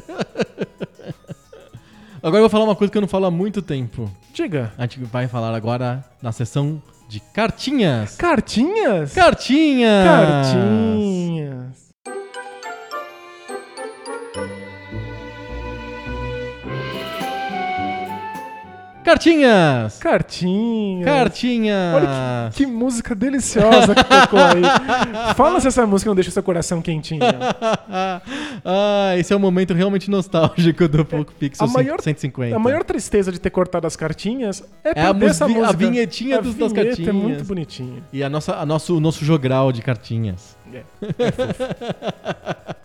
Agora 2.23 2.39
eu 2.39 2.43
vou 2.43 2.51
falar 2.51 2.65
uma 2.65 2.74
coisa 2.77 2.90
que 2.90 2.99
eu 2.99 3.03
não 3.03 3.09
falo 3.09 3.27
há 3.27 3.31
muito 3.31 3.62
tempo. 3.62 4.11
Diga. 4.35 4.73
A 4.77 4.82
gente 4.82 5.01
vai 5.05 5.28
falar 5.28 5.55
agora 5.55 6.05
na 6.20 6.32
sessão 6.32 6.82
de 7.09 7.20
cartinhas. 7.20 8.16
Cartinhas? 8.16 9.15
Cartinhas! 9.15 10.05
Cartinhas. 10.05 11.88
Cartinhas! 19.09 19.97
Cartinhas. 19.99 21.05
Cartinhas! 21.07 21.95
Olha 21.95 22.51
que 22.53 22.67
música 22.67 23.15
deliciosa 23.15 23.95
que 23.95 24.05
tocou 24.05 24.39
aí. 24.39 24.61
Fala 25.35 25.59
se 25.61 25.69
essa 25.69 25.87
música 25.87 26.11
não 26.11 26.15
deixa 26.15 26.31
seu 26.31 26.43
coração 26.43 26.83
quentinho. 26.83 27.23
ah, 28.63 29.15
esse 29.17 29.33
é 29.33 29.37
um 29.37 29.39
momento 29.39 29.73
realmente 29.73 30.11
nostálgico 30.11 30.87
do 30.89 31.07
Poco 31.07 31.33
Pixel 31.33 31.67
A 31.67 31.71
maior- 31.71 32.03
150. 32.03 32.55
A 32.55 32.59
maior 32.59 32.85
tristeza 32.85 33.33
de 33.33 33.41
ter 33.41 33.49
cortado 33.49 33.87
as 33.87 33.97
cartinhas 33.97 34.63
é, 34.85 34.91
É 35.01 35.07
a 35.07 35.17
essa 35.25 35.49
mus- 35.49 35.57
a 35.57 35.67
música. 35.73 35.73
vinhetinha 35.79 36.37
A 36.37 36.41
dos- 36.43 36.55
das 36.55 36.71
vinheta 36.71 36.89
cartinhas. 36.91 37.09
é 37.09 37.13
muito 37.13 37.45
bonitinha. 37.45 38.03
E 38.13 38.23
a 38.23 38.29
nossa, 38.29 38.57
a 38.57 38.67
nosso, 38.67 38.95
o 38.95 39.01
nosso 39.01 39.25
jogral 39.25 39.73
de 39.73 39.81
cartinhas. 39.81 40.55
É. 40.71 40.83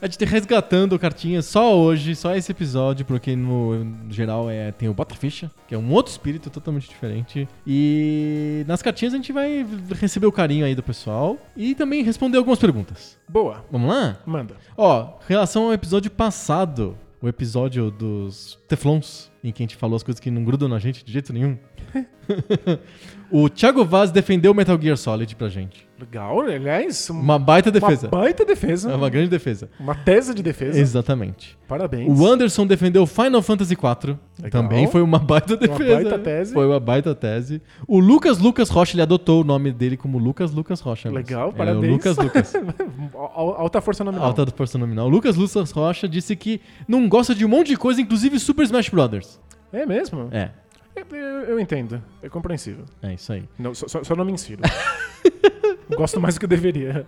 A 0.00 0.06
gente 0.06 0.18
tá 0.18 0.26
resgatando 0.26 0.98
cartinhas 0.98 1.46
só 1.46 1.76
hoje, 1.76 2.14
só 2.14 2.34
esse 2.34 2.52
episódio, 2.52 3.04
porque 3.04 3.34
no, 3.34 3.84
no 3.84 4.12
geral 4.12 4.48
é, 4.48 4.70
tem 4.70 4.88
o 4.88 4.94
Bota 4.94 5.14
Ficha, 5.14 5.50
que 5.66 5.74
é 5.74 5.78
um 5.78 5.90
outro 5.92 6.12
espírito 6.12 6.48
totalmente 6.50 6.88
diferente. 6.88 7.48
E 7.66 8.64
nas 8.68 8.80
cartinhas 8.80 9.12
a 9.12 9.16
gente 9.16 9.32
vai 9.32 9.66
receber 9.96 10.26
o 10.26 10.32
carinho 10.32 10.64
aí 10.64 10.74
do 10.74 10.82
pessoal 10.82 11.36
e 11.56 11.74
também 11.74 12.02
responder 12.02 12.38
algumas 12.38 12.58
perguntas. 12.58 13.18
Boa. 13.28 13.64
Vamos 13.70 13.90
lá? 13.90 14.18
Manda. 14.24 14.54
Ó, 14.76 15.18
em 15.24 15.28
relação 15.28 15.64
ao 15.66 15.72
episódio 15.72 16.10
passado, 16.10 16.96
o 17.20 17.28
episódio 17.28 17.90
dos 17.90 18.58
Teflons, 18.68 19.30
em 19.42 19.50
que 19.50 19.62
a 19.62 19.64
gente 19.64 19.76
falou 19.76 19.96
as 19.96 20.02
coisas 20.02 20.20
que 20.20 20.30
não 20.30 20.44
grudam 20.44 20.68
na 20.68 20.78
gente 20.78 21.04
de 21.04 21.12
jeito 21.12 21.32
nenhum. 21.32 21.58
o 23.30 23.48
Thiago 23.48 23.84
Vaz 23.84 24.10
defendeu 24.10 24.54
Metal 24.54 24.78
Gear 24.80 24.96
Solid 24.96 25.34
pra 25.36 25.48
gente. 25.48 25.86
Legal, 25.98 26.40
aliás. 26.40 27.10
um- 27.10 27.18
Uma 27.20 27.38
baita 27.38 27.70
defesa. 27.70 28.06
Uma 28.06 28.20
baita 28.20 28.44
defesa. 28.44 28.90
É 28.92 28.94
uma 28.94 29.10
grande 29.10 29.28
defesa. 29.28 29.68
Uma 29.80 29.94
tese 29.94 30.32
de 30.32 30.42
defesa. 30.42 30.78
Exatamente. 30.78 31.58
Parabéns. 31.66 32.08
O 32.18 32.26
Anderson 32.26 32.66
defendeu 32.66 33.04
Final 33.06 33.42
Fantasy 33.42 33.72
IV. 33.74 34.16
Legal. 34.40 34.62
Também 34.62 34.86
foi 34.86 35.02
uma 35.02 35.18
baita 35.18 35.56
defesa. 35.56 35.94
baita 35.94 36.18
tese. 36.18 36.52
Foi 36.54 36.66
uma 36.66 36.78
baita 36.78 37.14
tese. 37.14 37.60
O 37.86 37.98
Lucas 37.98 38.38
Lucas 38.38 38.68
Rocha, 38.70 38.94
ele 38.94 39.02
adotou 39.02 39.40
o 39.40 39.44
nome 39.44 39.72
dele 39.72 39.96
como 39.96 40.18
Lucas 40.18 40.52
Lucas 40.52 40.80
Rocha. 40.80 41.10
Legal, 41.10 41.48
É, 41.48 41.52
parabéns. 41.52 41.84
o 41.84 41.90
Lucas 41.92 42.16
Lucas. 42.16 42.54
Al- 43.14 43.54
Alta 43.60 43.80
força 43.80 44.04
nominal. 44.04 44.26
Alta 44.26 44.46
força 44.54 44.78
nominal. 44.78 45.06
O 45.06 45.08
Lucas 45.10 45.34
Lucas 45.36 45.70
Rocha 45.72 46.08
disse 46.08 46.36
que 46.36 46.60
não 46.86 47.08
gosta 47.08 47.34
de 47.34 47.44
um 47.44 47.48
monte 47.48 47.68
de 47.68 47.76
coisa, 47.76 48.00
inclusive 48.00 48.38
Super 48.38 48.62
Smash 48.64 48.88
Brothers. 48.88 49.40
É 49.72 49.84
mesmo? 49.84 50.28
É, 50.30 50.50
Eu, 51.10 51.16
eu- 51.16 51.60
entendo. 51.60 52.02
É 52.22 52.28
compreensível. 52.28 52.84
é 53.02 53.14
isso 53.14 53.32
aí. 53.32 53.44
Não, 53.58 53.74
só, 53.74 53.86
só- 53.88 54.14
não 54.16 54.24
me 54.24 54.32
insiro. 54.32 54.60
Gosto 55.96 56.20
mais 56.20 56.34
do 56.34 56.38
que 56.40 56.44
eu 56.44 56.48
deveria. 56.48 57.06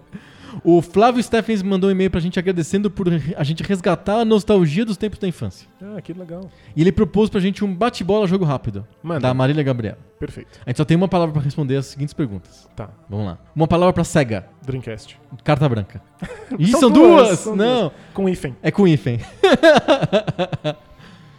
O 0.64 0.82
Flávio 0.82 1.22
Steffens 1.22 1.62
mandou 1.62 1.88
um 1.88 1.92
e-mail 1.92 2.10
pra 2.10 2.18
gente 2.18 2.36
agradecendo 2.38 2.90
por 2.90 3.06
a 3.36 3.44
gente 3.44 3.62
resgatar 3.62 4.16
a 4.20 4.24
nostalgia 4.24 4.84
dos 4.84 4.96
tempos 4.96 5.18
da 5.18 5.28
infância. 5.28 5.68
Ah, 5.80 6.00
que 6.00 6.12
legal. 6.12 6.50
E 6.74 6.80
ele 6.80 6.90
propôs 6.90 7.30
pra 7.30 7.38
gente 7.40 7.64
um 7.64 7.72
bate-bola 7.72 8.26
jogo 8.26 8.44
rápido. 8.44 8.84
Manda. 9.02 9.20
Da 9.20 9.32
Marília 9.34 9.62
Gabriela. 9.62 9.98
Perfeito. 10.18 10.58
A 10.66 10.70
gente 10.70 10.78
só 10.78 10.84
tem 10.84 10.96
uma 10.96 11.06
palavra 11.06 11.32
pra 11.32 11.40
responder 11.42 11.76
as 11.76 11.86
seguintes 11.86 12.12
perguntas. 12.14 12.68
Tá. 12.74 12.90
Vamos 13.08 13.26
lá. 13.26 13.38
Uma 13.54 13.68
palavra 13.68 13.92
pra 13.92 14.02
SEGA. 14.02 14.44
Dreamcast. 14.62 15.20
Carta 15.44 15.68
branca. 15.68 16.02
Ih, 16.58 16.66
São 16.72 16.80
são, 16.80 16.90
duas, 16.90 17.26
duas! 17.28 17.38
são 17.38 17.54
Não, 17.56 17.80
duas. 17.82 17.92
Com 18.12 18.28
hífen. 18.28 18.56
é 18.60 18.70
com 18.72 18.88
hífen. 18.88 19.20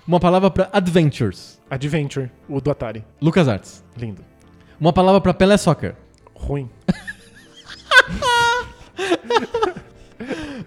Uma 0.07 0.19
palavra 0.19 0.49
pra 0.51 0.69
Adventures. 0.73 1.59
Adventure. 1.69 2.29
O 2.49 2.59
do 2.59 2.71
Atari. 2.71 3.03
LucasArts. 3.21 3.83
Lindo. 3.97 4.23
Uma 4.79 4.91
palavra 4.91 5.21
pra 5.21 5.33
Pelé 5.33 5.57
Soccer. 5.57 5.95
Ruim. 6.35 6.69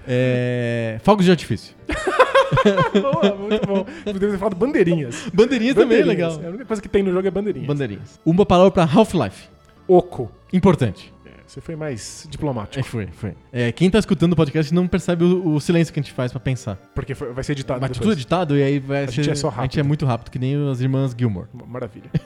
É... 0.07 0.99
Fogos 1.03 1.25
de 1.25 1.31
artifício. 1.31 1.75
Boa, 3.01 3.35
muito 3.37 3.67
bom. 3.67 3.87
Poderia 4.05 4.31
ter 4.33 4.39
falado 4.39 4.55
bandeirinhas. 4.57 5.29
Bandeirinha 5.33 5.75
também 5.75 5.99
é 5.99 6.01
Bandeirinhas. 6.03 6.37
legal. 6.37 6.47
A 6.47 6.51
única 6.51 6.65
coisa 6.67 6.83
que 6.83 6.89
tem 6.89 7.03
no 7.03 7.11
jogo 7.13 7.27
é 7.27 7.31
bandeirinhas. 7.31 7.67
Bandeirinhas. 7.69 8.21
Uma 8.27 8.45
palavra 8.45 8.71
pra 8.71 8.83
Half-Life. 8.85 9.49
Oco. 9.89 10.31
Importante. 10.53 11.14
Você 11.55 11.61
foi 11.61 11.77
mais 11.77 12.27
diplomático. 12.29 12.81
É, 12.81 12.83
foi, 12.83 13.07
foi. 13.13 13.33
É, 13.53 13.71
quem 13.71 13.89
tá 13.89 14.01
escutando 14.01 14.33
o 14.33 14.37
podcast 14.37 14.75
não 14.75 14.89
percebe 14.89 15.23
o, 15.23 15.55
o 15.55 15.61
silêncio 15.61 15.95
que 15.95 16.01
a 16.01 16.03
gente 16.03 16.13
faz 16.13 16.33
pra 16.33 16.41
pensar. 16.41 16.75
Porque 16.93 17.15
foi- 17.15 17.33
vai 17.33 17.45
ser 17.45 17.53
editado 17.53 17.81
Mas 17.81 17.91
depois. 17.91 18.09
tudo 18.09 18.13
editado 18.19 18.59
e 18.59 18.63
aí 18.65 18.81
vai 18.81 19.05
A 19.05 19.07
ser... 19.07 19.13
gente 19.13 19.31
é 19.31 19.35
só 19.37 19.47
A 19.47 19.51
gente 19.53 19.59
rápido. 19.61 19.79
é 19.79 19.83
muito 19.85 20.05
rápido, 20.05 20.31
que 20.33 20.39
nem 20.41 20.69
as 20.69 20.81
irmãs 20.81 21.15
Gilmore. 21.17 21.47
Maravilha. 21.69 22.11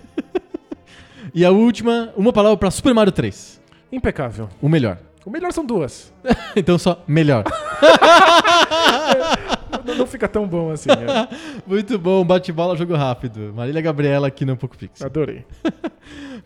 E 1.34 1.44
a 1.44 1.50
última, 1.50 2.10
uma 2.16 2.32
palavra 2.32 2.56
pra 2.56 2.70
Super 2.70 2.94
Mario 2.94 3.12
3. 3.12 3.60
Impecável. 3.92 4.48
O 4.62 4.68
melhor. 4.68 4.96
O 5.26 5.30
melhor 5.30 5.52
são 5.52 5.62
duas. 5.62 6.10
então 6.56 6.78
só 6.78 7.04
melhor. 7.06 7.44
não, 9.84 9.94
não 9.94 10.06
fica 10.06 10.26
tão 10.26 10.48
bom 10.48 10.70
assim. 10.70 10.88
né? 10.88 11.28
Muito 11.66 11.98
bom, 11.98 12.24
bate-bola, 12.24 12.74
jogo 12.78 12.94
rápido. 12.96 13.52
Marília 13.54 13.82
Gabriela 13.82 14.26
aqui 14.28 14.46
no 14.46 14.56
Poco 14.56 14.78
Pix. 14.78 15.02
Adorei. 15.02 15.44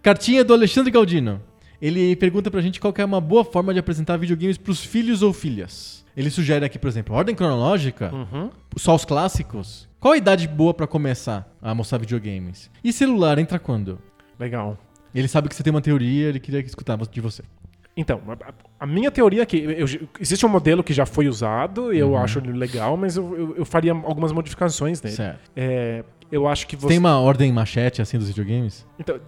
Cartinha 0.03 0.43
do 0.45 0.53
Alexandre 0.53 0.91
Galdino. 0.91 1.41
Ele 1.83 2.15
pergunta 2.15 2.49
pra 2.49 2.61
gente 2.61 2.79
qual 2.79 2.95
é 2.97 3.05
uma 3.05 3.21
boa 3.21 3.45
forma 3.45 3.73
de 3.75 3.81
apresentar 3.81 4.17
videogames 4.17 4.57
pros 4.57 4.85
filhos 4.85 5.21
ou 5.21 5.33
filhas. 5.33 6.05
Ele 6.17 6.31
sugere 6.31 6.65
aqui, 6.65 6.79
por 6.79 6.87
exemplo, 6.87 7.13
ordem 7.17 7.35
cronológica, 7.35 8.15
Uhum. 8.15 8.51
só 8.77 8.95
os 8.95 9.05
clássicos. 9.05 9.89
Qual 9.99 10.15
a 10.15 10.17
idade 10.17 10.47
boa 10.47 10.73
pra 10.73 10.87
começar 10.87 11.51
a 11.61 11.75
mostrar 11.75 11.99
videogames? 11.99 12.71
E 12.85 12.93
celular 12.93 13.37
entra 13.39 13.59
quando? 13.59 13.99
Legal. 14.39 14.79
Ele 15.13 15.27
sabe 15.27 15.49
que 15.49 15.55
você 15.57 15.63
tem 15.65 15.73
uma 15.73 15.81
teoria, 15.81 16.29
ele 16.29 16.39
queria 16.39 16.61
escutar 16.61 16.97
de 16.99 17.21
você. 17.21 17.43
Então, 17.97 18.21
a, 18.79 18.87
minha 18.87 19.11
teoria 19.11 19.43
é 19.43 19.47
que 19.47 19.57
eu- 19.59 19.87
existe 20.21 20.47
um 20.47 20.49
modelo 20.49 20.83
que 20.85 20.93
já 20.95 21.05
foi 21.05 21.29
usado 21.29 21.93
e 21.93 21.99
eu 21.99 22.11
Uhum. 22.13 22.17
acho 22.19 22.39
ele 22.39 22.53
legal, 22.53 22.97
mas 22.97 23.17
eu, 23.17 23.37
eu- 23.37 23.57
eu 23.57 23.65
faria 23.67 23.93
algumas 23.93 24.33
modificações 24.33 25.03
nele. 25.03 25.17
Certo. 25.17 25.51
É, 25.57 26.03
eu 26.31 26.47
acho 26.49 26.67
que 26.67 26.75
você. 26.77 26.89
Tem 26.89 26.99
uma 26.99 27.19
ordem 27.19 27.53
machete 27.53 28.01
assim 28.01 28.17
dos 28.19 28.29
videogames? 28.29 28.87
Então, 28.99 29.21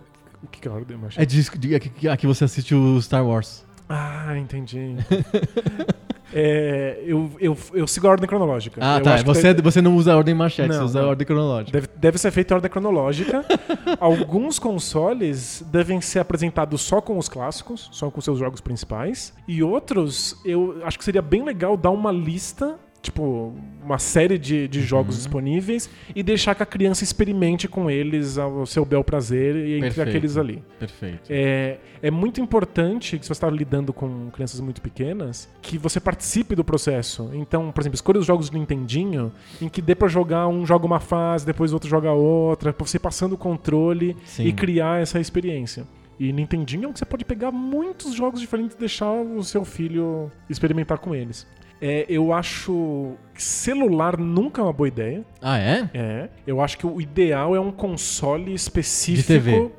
o 0.44 0.46
que, 0.48 0.60
que 0.60 0.68
é 0.68 0.70
a 0.70 0.74
ordem 0.74 0.96
machete? 0.96 1.22
É 1.22 1.26
de, 1.26 1.58
de, 1.58 1.74
aqui, 1.74 2.08
aqui 2.08 2.26
você 2.26 2.44
assiste 2.44 2.74
o 2.74 3.00
Star 3.00 3.26
Wars. 3.26 3.64
Ah, 3.88 4.36
entendi. 4.38 4.96
É, 6.36 7.00
eu, 7.06 7.30
eu, 7.38 7.56
eu 7.74 7.86
sigo 7.86 8.08
a 8.08 8.10
ordem 8.10 8.28
cronológica. 8.28 8.80
Ah, 8.82 8.98
Eu 8.98 9.02
tá. 9.04 9.14
acho 9.14 9.24
que 9.24 9.28
Você, 9.32 9.54
você 9.54 9.80
não 9.80 9.94
usa 9.94 10.12
a 10.12 10.16
ordem 10.16 10.34
machete, 10.34 10.68
Não, 10.68 10.78
você 10.78 10.84
usa 10.84 10.98
não. 10.98 11.06
a 11.06 11.10
ordem 11.10 11.24
cronológica. 11.24 11.70
Deve, 11.72 11.88
deve 11.96 12.18
ser 12.18 12.32
feita 12.32 12.52
em 12.52 12.56
ordem 12.56 12.68
cronológica. 12.70 13.44
Alguns 14.00 14.58
consoles 14.58 15.64
devem 15.70 16.00
ser 16.00 16.18
apresentados 16.18 16.80
só 16.82 17.00
com 17.00 17.18
os 17.18 17.28
clássicos, 17.28 17.88
só 17.92 18.10
com 18.10 18.20
seus 18.20 18.40
jogos 18.40 18.60
principais. 18.60 19.32
E 19.46 19.62
outros, 19.62 20.36
eu 20.44 20.80
acho 20.84 20.98
que 20.98 21.04
seria 21.04 21.22
bem 21.22 21.44
legal 21.44 21.76
dar 21.76 21.90
uma 21.90 22.10
lista, 22.10 22.80
tipo, 23.04 23.52
uma 23.84 23.98
série 23.98 24.38
de, 24.38 24.66
de 24.66 24.78
Uhum. 24.80 24.84
jogos 24.86 25.16
disponíveis 25.16 25.90
e 26.16 26.22
deixar 26.22 26.54
que 26.54 26.62
a 26.62 26.66
criança 26.66 27.04
experimente 27.04 27.68
com 27.68 27.90
eles 27.90 28.38
ao 28.38 28.64
seu 28.64 28.84
bel 28.84 29.04
prazer 29.04 29.54
e 29.54 29.74
entre 29.74 29.88
Perfeito. 29.90 30.08
aqueles 30.08 30.36
ali. 30.38 30.64
Perfeito. 30.80 31.20
É, 31.28 31.76
é 32.02 32.10
muito 32.10 32.40
importante 32.40 33.18
que 33.18 33.24
se 33.24 33.28
você 33.28 33.32
está 33.34 33.50
lidando 33.50 33.92
com 33.92 34.30
crianças 34.30 34.58
muito 34.60 34.80
pequenas, 34.80 35.48
que 35.60 35.76
você 35.76 36.00
participe 36.00 36.54
do 36.56 36.64
processo. 36.64 37.30
Então, 37.34 37.70
por 37.70 37.82
exemplo, 37.82 37.94
escolha 37.94 38.18
os 38.18 38.26
jogos 38.26 38.48
de 38.48 38.58
Nintendinho 38.58 39.30
em 39.60 39.68
que 39.68 39.82
dê 39.82 39.94
pra 39.94 40.08
jogar 40.08 40.48
um 40.48 40.64
joga 40.64 40.86
uma 40.86 41.00
fase, 41.00 41.44
depois 41.44 41.72
o 41.72 41.76
outro 41.76 41.88
joga 41.88 42.10
outra, 42.12 42.72
pra 42.72 42.86
você 42.86 42.96
ir 42.96 43.00
passando 43.00 43.34
o 43.34 43.38
controle 43.38 44.16
Sim. 44.24 44.46
e 44.46 44.52
criar 44.52 45.02
essa 45.02 45.20
experiência. 45.20 45.84
E 46.18 46.32
Nintendinho 46.32 46.84
é 46.84 46.88
onde 46.88 46.98
você 46.98 47.04
pode 47.04 47.24
pegar 47.24 47.50
muitos 47.50 48.14
jogos 48.14 48.40
diferentes 48.40 48.76
e 48.76 48.78
deixar 48.78 49.10
o 49.12 49.42
seu 49.42 49.64
filho 49.64 50.30
experimentar 50.48 50.96
com 50.98 51.14
eles. 51.14 51.46
É, 51.80 52.06
eu 52.08 52.32
acho 52.32 53.12
que 53.34 53.42
celular 53.42 54.18
nunca 54.18 54.60
é 54.60 54.64
uma 54.64 54.72
boa 54.72 54.88
ideia. 54.88 55.24
Ah, 55.42 55.58
é? 55.58 55.90
É. 55.92 56.28
Eu 56.46 56.60
acho 56.60 56.78
que 56.78 56.86
o 56.86 57.00
ideal 57.00 57.54
é 57.54 57.60
um 57.60 57.70
console 57.72 58.54
específico 58.54 59.22
De 59.32 59.40
TV. 59.40 59.70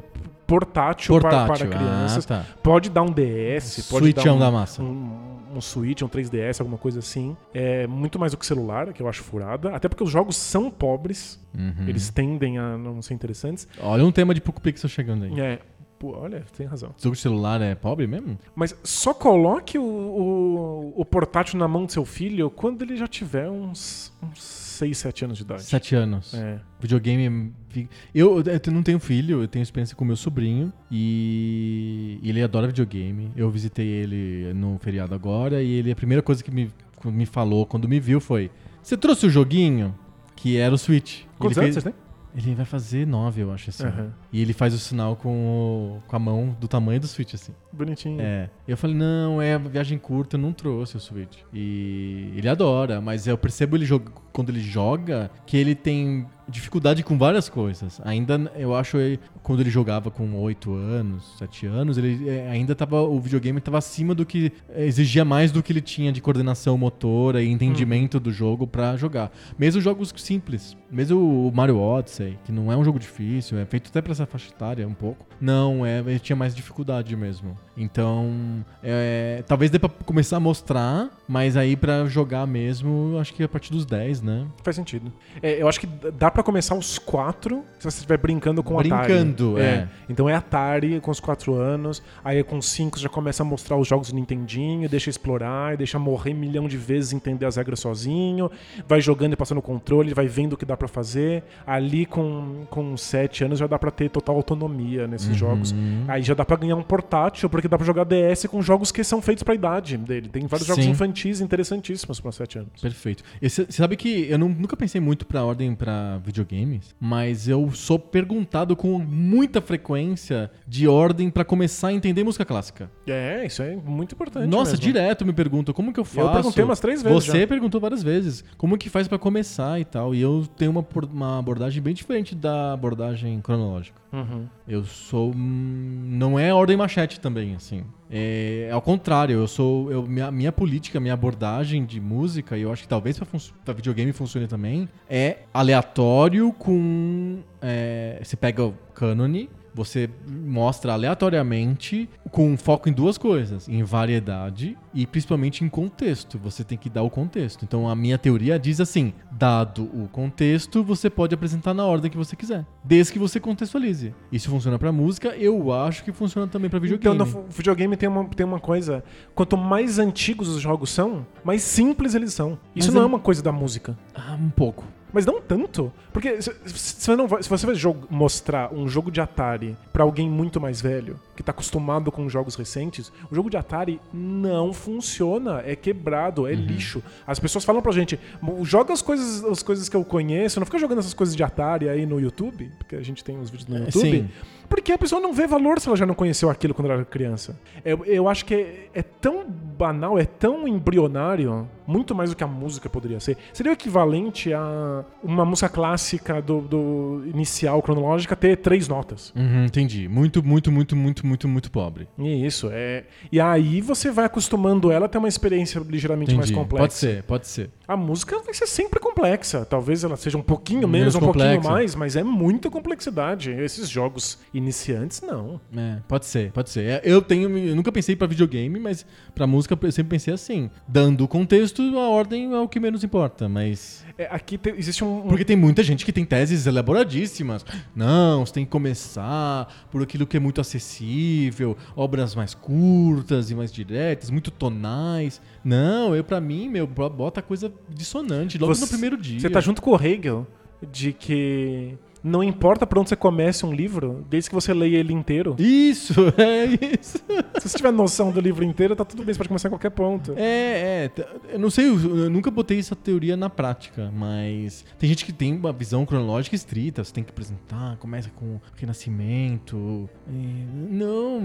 portátil, 0.45 1.19
para- 1.19 1.45
Portátil. 1.45 1.67
Para, 1.69 1.77
crianças. 1.79 2.25
Ah, 2.25 2.27
tá. 2.27 2.45
Pode 2.61 2.89
dar 2.89 3.01
um 3.01 3.11
DS, 3.11 3.87
pode 3.89 4.13
dar 4.13 4.21
Switchão 4.21 4.35
um, 4.35 4.39
da 4.39 4.51
massa. 4.51 4.83
um, 4.83 5.35
um 5.55 5.61
Switch, 5.61 6.01
um 6.01 6.07
3DS, 6.07 6.59
alguma 6.59 6.77
coisa 6.77 6.99
assim. 6.99 7.35
É 7.53 7.87
muito 7.87 8.19
mais 8.19 8.33
do 8.33 8.37
que 8.37 8.45
celular, 8.45 8.91
que 8.93 9.01
eu 9.01 9.07
acho 9.07 9.23
furada. 9.23 9.73
Até 9.75 9.87
porque 9.89 10.03
os 10.03 10.09
jogos 10.11 10.35
são 10.35 10.69
pobres, 10.69 11.39
Uhum. 11.57 11.87
eles 11.87 12.09
tendem 12.09 12.57
a 12.59 12.77
não 12.77 13.01
ser 13.01 13.13
interessantes. 13.13 13.67
Olha 13.81 14.05
um 14.05 14.11
tema 14.11 14.33
de 14.33 14.41
Poco 14.41 14.61
Pixel 14.61 14.89
chegando 14.89 15.23
aí. 15.25 15.39
É, 15.39 15.59
pô, 15.99 16.15
olha, 16.17 16.43
tem 16.57 16.65
razão. 16.65 16.93
Jogo 16.97 17.15
de 17.15 17.21
celular 17.21 17.61
é 17.61 17.73
pobre 17.75 18.05
mesmo? 18.07 18.37
Mas 18.55 18.75
só 18.83 19.13
coloque 19.13 19.77
o, 19.77 19.83
o, 19.83 20.93
o 20.95 21.05
portátil 21.05 21.57
na 21.57 21.67
mão 21.67 21.85
do 21.85 21.91
seu 21.91 22.05
filho 22.05 22.49
quando 22.49 22.81
ele 22.81 22.95
já 22.97 23.07
tiver 23.07 23.49
uns, 23.49 24.11
uns 24.21 24.43
6, 24.43 24.97
7 24.97 25.25
anos 25.25 25.37
de 25.37 25.43
idade. 25.43 25.63
Sete 25.63 25.95
anos. 25.95 26.33
É. 26.33 26.59
Videogame. 26.79 27.53
vi- 27.69 27.89
Eu, 28.13 28.41
eu 28.41 28.71
não 28.73 28.83
tenho 28.83 28.99
filho, 28.99 29.41
eu 29.41 29.47
tenho 29.47 29.63
experiência 29.63 29.95
com 29.95 30.03
meu 30.03 30.15
sobrinho 30.17 30.71
e 30.91 32.19
ele 32.23 32.41
adora 32.41 32.67
videogame. 32.67 33.31
Eu 33.35 33.49
visitei 33.49 33.87
ele 33.87 34.53
no 34.53 34.77
feriado 34.79 35.13
agora 35.15 35.61
e 35.63 35.71
ele 35.71 35.91
a 35.91 35.95
primeira 35.95 36.21
coisa 36.21 36.43
que 36.43 36.51
me, 36.51 36.71
me 37.05 37.25
falou 37.25 37.65
quando 37.65 37.87
me 37.87 37.99
viu 37.99 38.19
foi: 38.19 38.51
Você 38.81 38.97
trouxe 38.97 39.25
o 39.25 39.29
joguinho? 39.29 39.95
Que 40.35 40.57
era 40.57 40.75
o 40.75 40.77
Switch. 40.77 41.21
Quantos 41.39 41.57
ele 41.57 41.67
anos 41.67 41.75
fez- 41.75 41.83
vocês 41.83 41.95
têm? 41.95 42.04
Ele 42.35 42.53
vai 42.53 42.65
fazer 42.65 43.07
nove, 43.07 43.41
eu 43.41 43.51
acho, 43.51 43.69
assim. 43.69 43.85
Aham. 43.85 44.11
E 44.31 44.41
ele 44.41 44.51
faz 44.51 44.73
o 44.73 44.77
sinal 44.77 45.15
com, 45.15 45.29
o- 45.29 46.03
com 46.07 46.15
a 46.15 46.19
mão 46.19 46.55
do 46.59 46.67
tamanho 46.67 46.99
do 46.99 47.07
Switch, 47.07 47.33
assim. 47.33 47.53
Bonitinho. 47.71 48.19
É. 48.21 48.49
Eu 48.67 48.75
falei, 48.75 48.95
não, 48.95 49.41
é 49.41 49.57
viagem 49.57 49.97
curta, 49.97 50.35
eu 50.35 50.41
não 50.41 50.51
trouxe 50.51 50.97
o 50.97 50.99
Switch. 50.99 51.37
E 51.53 52.31
ele 52.35 52.49
adora, 52.49 52.99
mas 52.99 53.25
eu 53.25 53.37
percebo 53.37 53.75
ele 53.77 53.85
joga- 53.85 54.11
quando 54.33 54.49
ele 54.49 54.59
joga 54.59 55.31
que 55.45 55.55
ele 55.55 55.73
tem 55.75 56.27
dificuldade 56.47 57.03
com 57.03 57.17
várias 57.17 57.49
coisas. 57.49 57.99
Ainda, 58.03 58.51
eu 58.55 58.75
acho, 58.75 58.97
ele- 58.97 59.19
quando 59.43 59.59
ele 59.61 59.69
jogava 59.69 60.09
com 60.11 60.33
8 60.39 60.73
anos, 60.73 61.35
7 61.37 61.65
anos, 61.65 61.97
ele 61.97 62.27
é, 62.29 62.49
ainda 62.49 62.73
tava, 62.75 63.01
o 63.01 63.19
videogame 63.19 63.59
estava 63.59 63.77
acima 63.77 64.13
do 64.15 64.25
que, 64.25 64.51
exigia 64.75 65.23
mais 65.25 65.51
do 65.51 65.61
que 65.63 65.71
ele 65.71 65.81
tinha 65.81 66.11
de 66.11 66.21
coordenação 66.21 66.77
motora 66.77 67.41
e 67.41 67.49
entendimento 67.49 68.19
do 68.19 68.31
jogo 68.31 68.65
pra 68.67 68.95
jogar. 68.97 69.31
Mesmo 69.57 69.81
jogos 69.81 70.13
simples, 70.17 70.75
mesmo 70.91 71.47
o 71.47 71.51
Mario 71.53 71.77
Odyssey, 71.79 72.37
que 72.43 72.51
não 72.51 72.71
é 72.71 72.77
um 72.77 72.83
jogo 72.83 72.99
difícil, 72.99 73.57
é 73.59 73.65
feito 73.65 73.89
até 73.89 74.01
pra 74.01 74.11
essa 74.11 74.25
faixa 74.25 74.49
etária 74.49 74.87
um 74.87 74.93
pouco. 74.93 75.25
Não, 75.39 75.85
é, 75.85 75.99
ele 75.99 76.19
tinha 76.19 76.35
mais 76.35 76.55
dificuldade 76.55 77.15
mesmo. 77.15 77.57
Então, 77.77 78.63
é, 78.81 79.43
talvez 79.47 79.69
dê 79.69 79.77
pra 79.77 79.89
começar 79.89 80.37
a 80.37 80.39
mostrar, 80.39 81.09
mas 81.27 81.57
aí 81.57 81.75
pra 81.75 82.05
jogar 82.05 82.47
mesmo, 82.47 83.11
eu 83.13 83.19
acho 83.19 83.33
que 83.33 83.43
é 83.43 83.45
a 83.45 83.49
partir 83.49 83.71
dos 83.71 83.85
10, 83.85 84.21
né? 84.21 84.45
Faz 84.63 84.75
sentido. 84.75 85.11
É, 85.41 85.61
eu 85.61 85.67
acho 85.67 85.79
que 85.79 85.87
dá 86.17 86.31
pra 86.35 86.43
começar 86.43 86.75
os 86.75 86.99
quatro 86.99 87.63
se 87.79 87.89
você 87.89 87.97
estiver 87.97 88.17
brincando 88.17 88.61
com 88.61 88.79
Atari. 88.79 88.89
Brincando, 89.13 89.57
é. 89.59 89.87
Então 90.09 90.29
é 90.29 90.35
Atari 90.35 90.99
com 90.99 91.09
os 91.11 91.19
quatro 91.19 91.55
anos, 91.55 92.01
aí 92.23 92.43
com 92.43 92.61
cinco 92.61 92.99
já 92.99 93.09
começa 93.09 93.41
a 93.41 93.45
mostrar 93.45 93.77
os 93.77 93.87
jogos 93.87 94.09
do 94.11 94.15
Nintendinho, 94.15 94.87
deixa 94.89 95.09
explorar, 95.09 95.77
deixa 95.77 95.97
morrer 95.97 96.33
um 96.33 96.37
milhão 96.37 96.67
de 96.67 96.77
vezes 96.77 97.13
entender 97.13 97.45
as 97.45 97.55
regras 97.55 97.79
sozinho, 97.79 98.51
vai 98.87 99.01
jogando 99.01 99.33
e 99.33 99.35
passando 99.35 99.57
o 99.59 99.61
controle, 99.61 100.13
vai 100.13 100.27
vendo 100.27 100.53
o 100.53 100.57
que 100.57 100.65
dá 100.65 100.75
pra 100.77 100.87
fazer. 100.87 101.43
Ali 101.65 102.05
com, 102.05 102.65
com 102.69 102.95
sete 102.97 103.43
anos 103.43 103.57
já 103.59 103.67
dá 103.67 103.79
pra 103.79 103.89
ter 103.91 104.09
total 104.09 104.35
autonomia 104.35 105.07
nesses 105.07 105.29
Uhum. 105.29 105.33
jogos. 105.35 105.73
Aí 106.07 106.21
já 106.21 106.33
dá 106.33 106.43
pra 106.45 106.57
ganhar 106.57 106.75
um 106.75 106.83
portátil, 106.83 107.49
porque 107.49 107.67
dá 107.67 107.77
pra 107.77 107.85
jogar 107.85 108.03
DS 108.05 108.45
com 108.47 108.61
jogos 108.61 108.91
que 108.91 109.03
são 109.03 109.21
feitos 109.21 109.43
pra 109.43 109.55
idade 109.55 109.97
dele. 109.97 110.27
Tem 110.29 110.45
vários 110.47 110.67
jogos 110.67 110.83
Sim. 110.83 110.91
infantis 110.91 111.39
interessantíssimos 111.41 112.19
pra 112.19 112.31
sete 112.31 112.57
anos. 112.59 112.81
Perfeito. 112.81 113.23
E 113.41 113.49
Você 113.49 113.65
sabe 113.71 113.95
que 113.95 114.27
eu 114.29 114.37
não- 114.37 114.49
nunca 114.49 114.75
pensei 114.75 114.99
muito 114.99 115.25
pra 115.25 115.43
ordem 115.43 115.73
pra 115.73 116.19
videogames, 116.25 116.95
mas 116.99 117.47
eu 117.47 117.71
sou 117.71 117.97
perguntado 117.99 118.75
com 118.75 118.97
muita 118.99 119.61
frequência 119.61 120.51
de 120.67 120.87
ordem 120.87 121.29
pra 121.29 121.45
começar 121.45 121.89
a 121.89 121.93
entender 121.93 122.23
música 122.23 122.43
clássica. 122.43 122.89
É, 123.07 123.45
isso 123.45 123.61
é 123.61 123.75
muito 123.75 124.13
importante. 124.15 124.47
Nossa, 124.47 124.71
mesmo. 124.71 124.83
direto 124.85 125.25
me 125.25 125.33
perguntam 125.33 125.73
como 125.73 125.93
que 125.93 125.99
eu 125.99 126.05
faço. 126.05 126.31
perguntei 126.33 126.63
umas 126.63 126.79
três 126.79 127.01
vezes 127.03 127.25
Você 127.25 127.41
já. 127.41 127.47
perguntou 127.47 127.79
várias 127.79 128.01
vezes 128.03 128.43
como 128.57 128.77
que 128.77 128.89
faz 128.89 129.07
pra 129.07 129.17
começar 129.19 129.79
e 129.79 129.85
tal. 129.85 130.13
E 130.15 130.21
eu 130.21 130.45
tenho 130.57 130.71
uma, 130.71 130.85
uma 131.13 131.39
abordagem 131.39 131.81
bem 131.81 131.93
diferente 131.93 132.33
da 132.35 132.73
abordagem 132.73 133.39
cronológica. 133.41 134.01
Uhum. 134.11 134.45
Eu 134.67 134.83
sou. 134.85 135.31
hum, 135.35 136.05
Não 136.17 136.39
é 136.39 136.53
ordem 136.53 136.77
machete 136.77 137.19
também, 137.19 137.53
assim. 137.55 137.83
É, 138.17 138.69
ao 138.71 138.81
contrário, 138.81 139.37
eu 139.37 139.45
sou. 139.45 139.91
Eu, 139.91 140.03
minha, 140.03 140.31
minha 140.31 140.49
política, 140.49 141.01
minha 141.01 141.13
abordagem 141.13 141.85
de 141.85 141.99
música, 141.99 142.57
e 142.57 142.61
eu 142.61 142.71
acho 142.71 142.83
que 142.83 142.87
talvez 142.87 143.19
pra 143.65 143.73
videogame 143.73 144.13
funcione 144.13 144.47
também, 144.47 144.87
é 145.09 145.39
aleatório 145.53 146.53
com. 146.53 147.39
é, 147.61 148.17
você 148.23 148.37
pega 148.37 148.63
o 148.63 148.73
cânone, 148.93 149.49
você 149.75 150.09
mostra 150.27 150.93
aleatoriamente 150.93 152.09
com 152.31 152.55
foco 152.57 152.87
em 152.89 152.93
duas 152.93 153.17
coisas: 153.17 153.67
em 153.67 153.83
variedade 153.83 154.77
e 154.93 155.05
principalmente 155.05 155.63
em 155.63 155.69
contexto. 155.69 156.39
Você 156.39 156.63
tem 156.63 156.77
que 156.77 156.89
dar 156.89 157.03
o 157.03 157.09
contexto. 157.09 157.63
Então 157.65 157.89
a 157.89 157.95
minha 157.95 158.17
teoria 158.17 158.57
diz 158.57 158.79
assim: 158.79 159.13
dado 159.31 159.83
o 159.93 160.07
contexto, 160.11 160.83
você 160.83 161.09
pode 161.09 161.35
apresentar 161.35 161.73
na 161.73 161.85
ordem 161.85 162.09
que 162.09 162.17
você 162.17 162.35
quiser, 162.35 162.65
desde 162.83 163.11
que 163.13 163.19
você 163.19 163.39
contextualize. 163.39 164.15
Isso 164.31 164.49
funciona 164.49 164.79
pra 164.79 164.91
música, 164.91 165.35
eu 165.35 165.71
acho 165.73 166.03
que 166.03 166.11
funciona 166.13 166.47
também 166.47 166.69
pra 166.69 166.79
videogame. 166.79 167.15
Então, 167.15 167.41
no 167.43 167.47
videogame 167.49 167.97
tem 167.97 168.07
uma, 168.07 168.25
tem 168.25 168.45
uma 168.45 168.59
coisa. 168.59 169.03
Quanto 169.33 169.57
mais 169.57 169.99
antigos 169.99 170.47
os 170.47 170.61
jogos 170.61 170.89
são, 170.89 171.25
mais 171.43 171.61
simples 171.61 172.15
eles 172.15 172.33
são. 172.33 172.57
Isso 172.75 172.87
Mas 172.87 172.93
não 172.93 173.01
é- 173.01 173.03
é 173.03 173.07
uma 173.07 173.19
coisa 173.19 173.41
da 173.43 173.51
música. 173.51 173.97
Ah, 174.13 174.37
um 174.39 174.49
pouco. 174.49 174.85
Mas 175.15 175.25
não 175.25 175.39
tanto. 175.39 175.93
Porque 176.11 176.41
se, 176.41 176.53
se 176.65 177.01
você, 177.01 177.15
não 177.15 177.25
vai, 177.25 177.41
se 177.41 177.49
você 177.49 177.65
vai 177.65 177.73
jogo- 177.73 178.05
mostrar 178.09 178.73
um 178.73 178.85
jogo 178.85 179.09
de 179.09 179.21
Atari 179.21 179.77
pra 179.93 180.03
alguém 180.03 180.29
muito 180.29 180.59
mais 180.59 180.81
velho, 180.81 181.17
que 181.35 181.43
tá 181.43 181.51
acostumado 181.51 182.11
com 182.11 182.27
jogos 182.29 182.55
recentes, 182.55 183.11
o 183.31 183.35
jogo 183.35 183.49
de 183.49 183.57
Atari 183.57 183.99
não 184.13 184.71
funciona. 184.73 185.61
É 185.65 185.75
quebrado, 185.75 186.47
é 186.47 186.51
Uhum. 186.53 186.65
lixo. 186.65 187.03
As 187.27 187.39
pessoas 187.39 187.65
falam 187.65 187.81
pra 187.81 187.91
gente, 187.91 188.19
"Mo- 188.41 188.63
joga 188.63 188.93
as 188.93 189.01
coisas, 189.01 189.43
as 189.43 189.61
coisas 189.61 189.89
que 189.89 189.95
eu 189.95 190.03
conheço, 190.05 190.59
não 190.59 190.65
fica 190.65 190.79
jogando 190.79 190.99
essas 190.99 191.13
coisas 191.13 191.35
de 191.35 191.43
Atari 191.43 191.89
aí 191.89 192.05
no 192.05 192.19
YouTube, 192.19 192.71
porque 192.77 192.95
a 192.95 193.01
gente 193.03 193.23
tem 193.23 193.37
os 193.39 193.49
vídeos 193.49 193.67
no 193.67 193.75
É, 193.77 193.79
YouTube. 193.81 194.01
sim. 194.01 194.29
Porque 194.67 194.91
a 194.91 194.97
pessoa 194.97 195.21
não 195.21 195.31
vê 195.31 195.45
valor 195.45 195.79
se 195.79 195.87
ela 195.87 195.95
já 195.95 196.07
não 196.07 196.15
conheceu 196.15 196.49
aquilo 196.49 196.73
quando 196.73 196.89
era 196.91 197.05
criança. 197.05 197.55
Eu, 197.83 198.03
eu 198.05 198.27
acho 198.27 198.43
que 198.45 198.53
é, 198.55 198.89
é 198.95 199.03
tão 199.03 199.45
banal, 199.47 200.17
é 200.17 200.25
tão 200.25 200.67
embrionário, 200.67 201.69
muito 201.85 202.15
mais 202.15 202.31
do 202.31 202.35
que 202.35 202.43
a 202.43 202.47
música 202.47 202.89
poderia 202.89 203.19
ser. 203.19 203.37
Seria 203.53 203.71
o 203.71 203.73
equivalente 203.73 204.51
a 204.51 205.05
uma 205.23 205.45
música 205.45 205.69
clássica 205.69 206.41
do, 206.41 206.61
do 206.61 207.23
inicial 207.27 207.79
cronológica 207.83 208.35
ter 208.35 208.57
três 208.57 208.87
notas. 208.87 209.31
Uhum, 209.35 209.65
entendi. 209.65 210.07
Muito, 210.07 210.43
muito, 210.43 210.71
muito, 210.71 210.95
muito, 210.95 211.24
muito, 211.25 211.47
muito 211.47 211.71
pobre. 211.71 212.07
Isso, 212.17 212.69
é. 212.71 213.03
E 213.31 213.39
aí 213.41 213.81
você 213.81 214.11
vai 214.11 214.25
acostumando 214.25 214.91
ela 214.91 215.05
a 215.07 215.09
ter 215.09 215.17
uma 215.17 215.27
experiência 215.27 215.79
ligeiramente 215.79 216.33
mais 216.35 216.49
Entendi. 216.49 216.59
complexa. 216.59 216.83
Pode 216.83 216.93
ser, 216.93 217.23
pode 217.23 217.47
ser. 217.47 217.69
A 217.87 217.97
música 217.97 218.39
vai 218.39 218.53
ser 218.53 218.67
sempre 218.67 218.99
complexa. 218.99 219.65
Talvez 219.65 220.03
ela 220.03 220.15
seja 220.15 220.37
um 220.37 220.41
pouquinho 220.41 220.87
Menos 220.87 221.13
menos, 221.13 221.15
um 221.15 221.19
pouquinho 221.19 221.45
complexa. 221.55 221.69
mais, 221.71 221.95
mas 221.95 222.15
é 222.15 222.23
muita 222.23 222.69
complexidade. 222.69 223.51
Esses 223.51 223.89
jogos 223.89 224.39
iniciantes, 224.53 225.21
não. 225.21 225.59
É, 225.75 225.97
pode 226.07 226.25
ser, 226.25 226.51
pode 226.51 226.69
ser. 226.69 226.85
É, 226.85 227.01
Eu 227.03 227.21
tenho, 227.21 227.57
eu 227.57 227.75
nunca 227.75 227.91
pensei 227.91 228.15
pra 228.15 228.27
videogame, 228.27 228.79
mas 228.79 229.05
pra 229.33 229.47
música 229.47 229.77
eu 229.81 229.91
sempre 229.91 230.11
pensei 230.11 230.33
assim, 230.33 230.69
dando 230.87 231.23
o 231.23 231.27
contexto, 231.27 231.81
a 231.97 232.07
ordem 232.09 232.53
é 232.53 232.57
o 232.59 232.67
que 232.67 232.79
menos 232.79 233.03
importa, 233.03 233.49
mas 233.49 234.04
É, 234.17 234.27
aqui 234.31 234.57
te- 234.57 234.73
existe 234.77 235.03
um, 235.03 235.23
porque 235.27 235.43
tem 235.43 235.57
muita 235.57 235.83
gente 235.83 236.05
que 236.05 236.11
tem 236.13 236.23
teses 236.23 236.65
elaboradíssimas. 236.65 237.65
Não, 237.93 238.45
você 238.45 238.53
tem 238.53 238.63
que 238.65 238.71
começar 238.71 239.67
por 239.91 240.01
aquilo 240.01 240.25
que 240.25 240.37
é 240.37 240.39
muito 240.39 240.61
acessível, 240.61 241.75
obras 241.95 242.33
mais 242.33 242.53
curtas 242.53 243.51
e 243.51 243.55
mais 243.55 243.71
diretas, 243.73 244.29
muito 244.29 244.51
tonais. 244.51 245.41
Não, 245.63 246.15
eu 246.15 246.23
pra 246.23 246.39
mim, 246.39 246.69
meu, 246.69 246.87
bota 246.87 247.41
coisa 247.41 247.71
dissonante 247.89 248.57
logo 248.57 248.73
Você- 248.73 248.81
no 248.81 248.87
primeiro 248.87 249.17
dia. 249.17 249.39
Você 249.39 249.49
tá 249.49 249.59
junto 249.59 249.81
com 249.81 249.91
o 249.91 250.01
Hegel 250.01 250.47
de 250.91 251.11
que 251.11 251.97
não 252.25 252.43
importa 252.43 252.87
por 252.87 252.97
onde 252.97 253.09
você 253.09 253.15
comece 253.15 253.65
um 253.65 253.71
livro, 253.73 254.25
desde 254.29 254.49
que 254.49 254.55
você 254.55 254.73
leia 254.73 254.97
ele 254.97 255.13
inteiro. 255.13 255.55
Isso, 255.59 256.13
é 256.37 256.65
isso. 256.97 257.19
Se 257.59 257.69
você 257.69 257.77
tiver 257.77 257.91
noção 257.91 258.31
do 258.31 258.41
livro 258.41 258.63
inteiro, 258.63 258.95
tá 258.95 259.05
tudo 259.05 259.23
bem, 259.23 259.33
você 259.33 259.37
pode 259.37 259.47
começar 259.49 259.67
em 259.67 259.71
qualquer 259.71 259.91
ponto. 259.91 260.33
É, 260.35 261.09
é. 261.17 261.25
Eu 261.53 261.59
não 261.59 261.69
sei, 261.69 261.85
eu 261.87 262.29
nunca 262.29 262.49
botei 262.49 262.79
essa 262.79 262.95
teoria 262.95 263.37
na 263.37 263.49
prática, 263.49 264.11
mas 264.15 264.83
tem 264.97 265.07
gente 265.07 265.23
que 265.23 265.31
tem 265.31 265.55
uma 265.55 265.71
visão 265.71 266.05
cronológica 266.05 266.55
estrita. 266.55 267.03
Você 267.03 267.13
tem 267.13 267.23
que 267.23 267.29
apresentar, 267.29 267.97
começa 267.97 268.29
com 268.35 268.59
Renascimento. 268.75 270.09
e- 270.27 270.65
Não, 270.91 271.41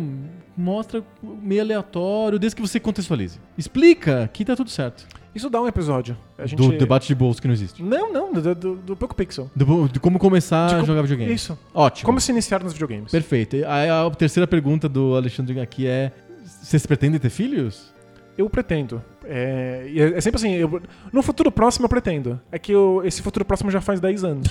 mostra 0.56 1.04
meio 1.22 1.60
aleatório, 1.60 2.38
desde 2.38 2.56
que 2.56 2.62
você 2.62 2.80
contextualize. 2.80 3.38
Explica 3.56 4.28
que 4.32 4.44
tá 4.44 4.56
tudo 4.56 4.70
certo. 4.70 5.06
Isso 5.34 5.48
dá 5.48 5.60
um 5.62 5.66
episódio. 5.68 6.16
A 6.36 6.46
gente... 6.46 6.58
Do 6.58 6.76
debate 6.76 7.06
de 7.06 7.14
bolso 7.14 7.40
que 7.40 7.46
não 7.46 7.54
existe. 7.54 7.82
Não, 7.82 8.12
não, 8.12 8.32
do, 8.32 8.54
do, 8.54 8.74
do 8.76 8.96
Poco 8.96 9.14
Pixel. 9.14 9.50
Do- 9.54 9.88
de 9.88 10.00
como 10.00 10.18
começar 10.18 10.66
De 10.68 10.74
a 10.74 10.76
como- 10.78 10.86
jogar 10.86 11.02
videogame. 11.02 11.32
Isso. 11.32 11.56
Ótimo. 11.72 12.06
Como 12.06 12.20
se 12.20 12.32
iniciar 12.32 12.62
nos 12.62 12.72
videogames. 12.72 13.12
Perfeito. 13.12 13.56
A, 13.66 14.06
a 14.06 14.10
terceira 14.10 14.46
pergunta 14.46 14.88
do 14.88 15.14
Alexandre 15.14 15.60
aqui 15.60 15.86
é: 15.86 16.10
vocês 16.44 16.84
pretendem 16.84 17.20
ter 17.20 17.30
filhos? 17.30 17.92
Eu 18.36 18.48
pretendo. 18.50 19.02
É, 19.24 19.90
é, 19.94 20.18
é 20.18 20.20
sempre 20.20 20.38
assim, 20.38 20.54
eu- 20.54 20.82
no 21.12 21.22
futuro 21.22 21.52
próximo 21.52 21.84
eu 21.84 21.88
pretendo. 21.88 22.40
É 22.50 22.58
que 22.58 22.72
eu- 22.72 23.02
esse 23.04 23.22
futuro 23.22 23.44
próximo 23.44 23.70
já 23.70 23.80
faz 23.80 24.00
10 24.00 24.24
anos. 24.24 24.48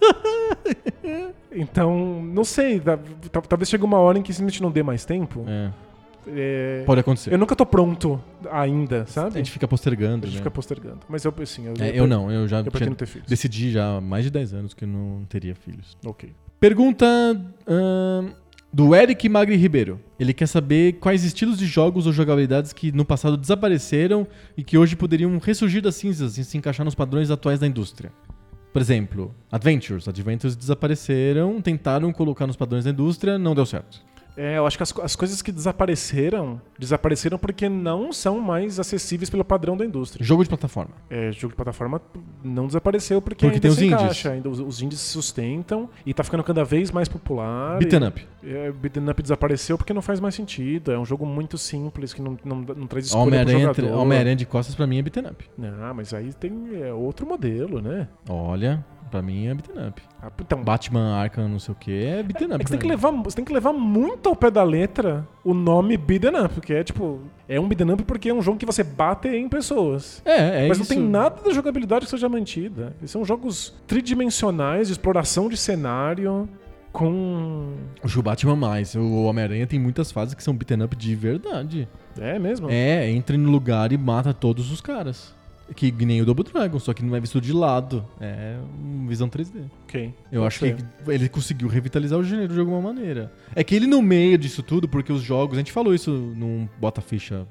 então, 1.52 2.22
não 2.22 2.44
sei, 2.44 2.80
talvez 3.48 3.68
chegue 3.68 3.84
uma 3.84 3.98
hora 3.98 4.18
em 4.18 4.22
que 4.22 4.32
gente 4.32 4.62
não 4.62 4.70
dê 4.70 4.82
mais 4.82 5.04
tempo. 5.04 5.44
É, 5.46 5.70
é, 6.34 6.82
pode 6.86 7.00
acontecer. 7.00 7.32
eu 7.32 7.38
nunca 7.38 7.54
tô 7.56 7.64
pronto 7.66 8.20
ainda, 8.50 9.02
A 9.02 9.06
sabe? 9.06 9.34
gente 9.38 9.50
fica 9.50 9.66
postergando. 9.66 10.24
A 10.24 10.28
gente 10.28 10.36
né? 10.36 10.38
fica 10.38 10.50
postergando. 10.50 11.00
Mas 11.08 11.24
eu, 11.24 11.34
assim, 11.42 11.66
eu, 11.66 11.74
É, 11.78 11.98
eu 11.98 12.06
não, 12.06 12.30
eu 12.30 12.46
já 12.48 12.60
Eu 12.60 12.70
tinha 12.70 12.94
ter 12.94 13.06
filhos. 13.06 13.28
decidi 13.28 13.70
já 13.72 13.96
há 13.96 14.00
mais 14.00 14.24
de 14.24 14.30
10 14.30 14.54
anos 14.54 14.74
que 14.74 14.84
eu 14.84 14.88
não 14.88 15.24
teria 15.28 15.54
filhos. 15.54 15.96
Ok. 16.04 16.30
Pergunta 16.60 17.06
ahn, 17.66 18.30
do 18.72 18.94
Eric 18.94 19.28
Magri 19.28 19.56
Ribeiro. 19.56 20.00
Ele 20.18 20.32
quer 20.34 20.46
saber 20.46 20.94
quais 20.94 21.24
estilos 21.24 21.58
de 21.58 21.66
jogos 21.66 22.06
ou 22.06 22.12
jogabilidades 22.12 22.72
que 22.72 22.92
no 22.92 23.04
passado 23.04 23.36
desapareceram 23.36 24.26
e 24.56 24.62
que 24.64 24.76
hoje 24.76 24.96
poderiam 24.96 25.38
ressurgir 25.38 25.80
das 25.82 25.94
cinzas 25.94 26.36
e 26.38 26.44
se 26.44 26.58
encaixar 26.58 26.84
nos 26.84 26.94
padrões 26.94 27.30
atuais 27.30 27.58
da 27.58 27.66
indústria. 27.66 28.12
Por 28.72 28.82
exemplo, 28.82 29.34
Adventures. 29.50 30.06
Adventures 30.06 30.54
desapareceram, 30.54 31.60
tentaram 31.60 32.12
colocar 32.12 32.46
nos 32.46 32.56
padrões 32.56 32.84
da 32.84 32.90
indústria, 32.90 33.38
não 33.38 33.54
deu 33.54 33.64
certo. 33.64 34.02
É, 34.38 34.56
eu 34.56 34.64
acho 34.64 34.76
que 34.76 34.84
as, 34.84 34.94
as 35.00 35.16
coisas 35.16 35.42
que 35.42 35.50
desapareceram, 35.50 36.60
desapareceram 36.78 37.36
porque 37.36 37.68
não 37.68 38.12
são 38.12 38.38
mais 38.38 38.78
acessíveis 38.78 39.28
pelo 39.28 39.44
padrão 39.44 39.76
da 39.76 39.84
indústria. 39.84 40.24
Jogo 40.24 40.44
de 40.44 40.48
plataforma. 40.48 40.92
É, 41.10 41.32
jogo 41.32 41.48
de 41.52 41.56
plataforma 41.56 42.00
não 42.44 42.68
desapareceu 42.68 43.20
porque, 43.20 43.44
Porque 43.44 43.56
ainda 43.56 43.60
tem 43.60 43.70
os 43.70 43.82
indies. 43.82 44.26
ainda 44.26 44.48
os, 44.48 44.60
os 44.60 44.80
indies 44.80 45.00
se 45.00 45.08
sustentam 45.08 45.90
e 46.06 46.14
tá 46.14 46.22
ficando 46.22 46.44
cada 46.44 46.64
vez 46.64 46.92
mais 46.92 47.08
popular. 47.08 47.78
Beaten 47.78 48.06
up. 48.06 48.24
É, 48.44 48.70
Beaten 48.70 49.10
Up 49.10 49.20
desapareceu 49.20 49.76
porque 49.76 49.92
não 49.92 50.00
faz 50.00 50.20
mais 50.20 50.36
sentido. 50.36 50.92
É 50.92 50.98
um 50.98 51.04
jogo 51.04 51.26
muito 51.26 51.58
simples 51.58 52.14
que 52.14 52.22
não, 52.22 52.38
não, 52.44 52.56
não 52.60 52.86
traz 52.86 53.06
escolha 53.06 53.24
Homem-Aranha 53.24 53.74
jogador. 53.74 53.98
Homem-Aranha 53.98 54.36
de 54.36 54.46
costas 54.46 54.76
pra 54.76 54.86
mim 54.86 54.98
é 54.98 55.02
beaten 55.02 55.26
up. 55.26 55.44
Não, 55.58 55.94
mas 55.94 56.14
aí 56.14 56.32
tem 56.32 56.80
é, 56.80 56.92
outro 56.92 57.26
modelo, 57.26 57.82
né? 57.82 58.06
Olha, 58.28 58.84
pra 59.08 59.20
mim 59.22 59.46
é 59.46 59.54
beaten 59.54 59.88
up. 59.88 60.02
Ah, 60.22 60.30
Então, 60.40 60.62
Batman 60.62 61.14
Arkham 61.16 61.48
não 61.48 61.58
sei 61.58 61.72
o 61.72 61.74
que 61.74 62.04
é 62.04 62.22
beaten 62.22 62.50
É 62.50 62.54
up. 62.54 62.64
que 62.64 62.70
você 62.70 62.76
tem 62.76 62.80
que, 62.80 62.88
levar, 62.88 63.10
você 63.10 63.36
tem 63.36 63.44
que 63.44 63.52
levar 63.52 63.72
muito 63.72 64.28
ao 64.28 64.36
pé 64.36 64.50
da 64.50 64.62
letra 64.62 65.26
o 65.44 65.52
nome 65.54 65.96
Beaten 65.96 66.36
Up, 66.44 66.54
porque 66.54 66.74
é 66.74 66.84
tipo. 66.84 67.20
É 67.48 67.58
um 67.58 67.66
Beaten 67.66 67.92
Up 67.92 68.02
porque 68.04 68.28
é 68.28 68.34
um 68.34 68.42
jogo 68.42 68.58
que 68.58 68.66
você 68.66 68.84
bate 68.84 69.28
em 69.28 69.48
pessoas. 69.48 70.20
É, 70.24 70.64
é 70.64 70.68
Mas 70.68 70.78
isso. 70.78 70.88
não 70.90 70.96
tem 71.00 71.08
nada 71.10 71.42
da 71.42 71.52
jogabilidade 71.52 72.04
que 72.04 72.10
seja 72.10 72.28
mantida. 72.28 72.94
Eles 73.00 73.10
são 73.10 73.24
jogos 73.24 73.74
tridimensionais 73.86 74.88
de 74.88 74.92
exploração 74.92 75.48
de 75.48 75.56
cenário 75.56 76.48
com. 76.92 77.74
O 78.02 78.22
Batman 78.22 78.56
mais. 78.56 78.94
O 78.94 79.22
Homem-Aranha 79.24 79.66
tem 79.66 79.78
muitas 79.78 80.10
fases 80.12 80.34
que 80.34 80.42
são 80.42 80.54
beaten 80.54 80.82
up 80.82 80.94
de 80.96 81.14
verdade. 81.14 81.88
É 82.20 82.38
mesmo? 82.38 82.68
É, 82.70 83.08
entra 83.10 83.36
no 83.38 83.50
lugar 83.50 83.92
e 83.92 83.96
mata 83.98 84.34
todos 84.34 84.70
os 84.72 84.80
caras. 84.80 85.34
Que 85.74 85.92
nem 86.04 86.20
o 86.22 86.24
Double 86.24 86.44
Dragon, 86.44 86.78
só 86.78 86.92
que 86.92 87.04
não 87.04 87.14
é 87.14 87.20
visto 87.20 87.40
de 87.40 87.52
lado. 87.52 88.04
É 88.20 88.58
uma 88.80 89.08
visão 89.08 89.28
3D. 89.28 89.64
Ok. 89.84 90.14
Eu 90.32 90.44
acho 90.44 90.60
que 90.60 90.76
ele 91.06 91.28
conseguiu 91.28 91.68
revitalizar 91.68 92.18
o 92.18 92.24
gênero 92.24 92.54
de 92.54 92.60
alguma 92.60 92.80
maneira. 92.80 93.32
É 93.54 93.62
que 93.62 93.74
ele 93.74 93.86
no 93.86 94.02
meio 94.02 94.38
disso 94.38 94.62
tudo, 94.62 94.88
porque 94.88 95.12
os 95.12 95.22
jogos, 95.22 95.56
a 95.56 95.60
gente 95.60 95.72
falou 95.72 95.94
isso 95.94 96.10
num 96.10 96.68
bota 96.80 97.00
ficha 97.00 97.46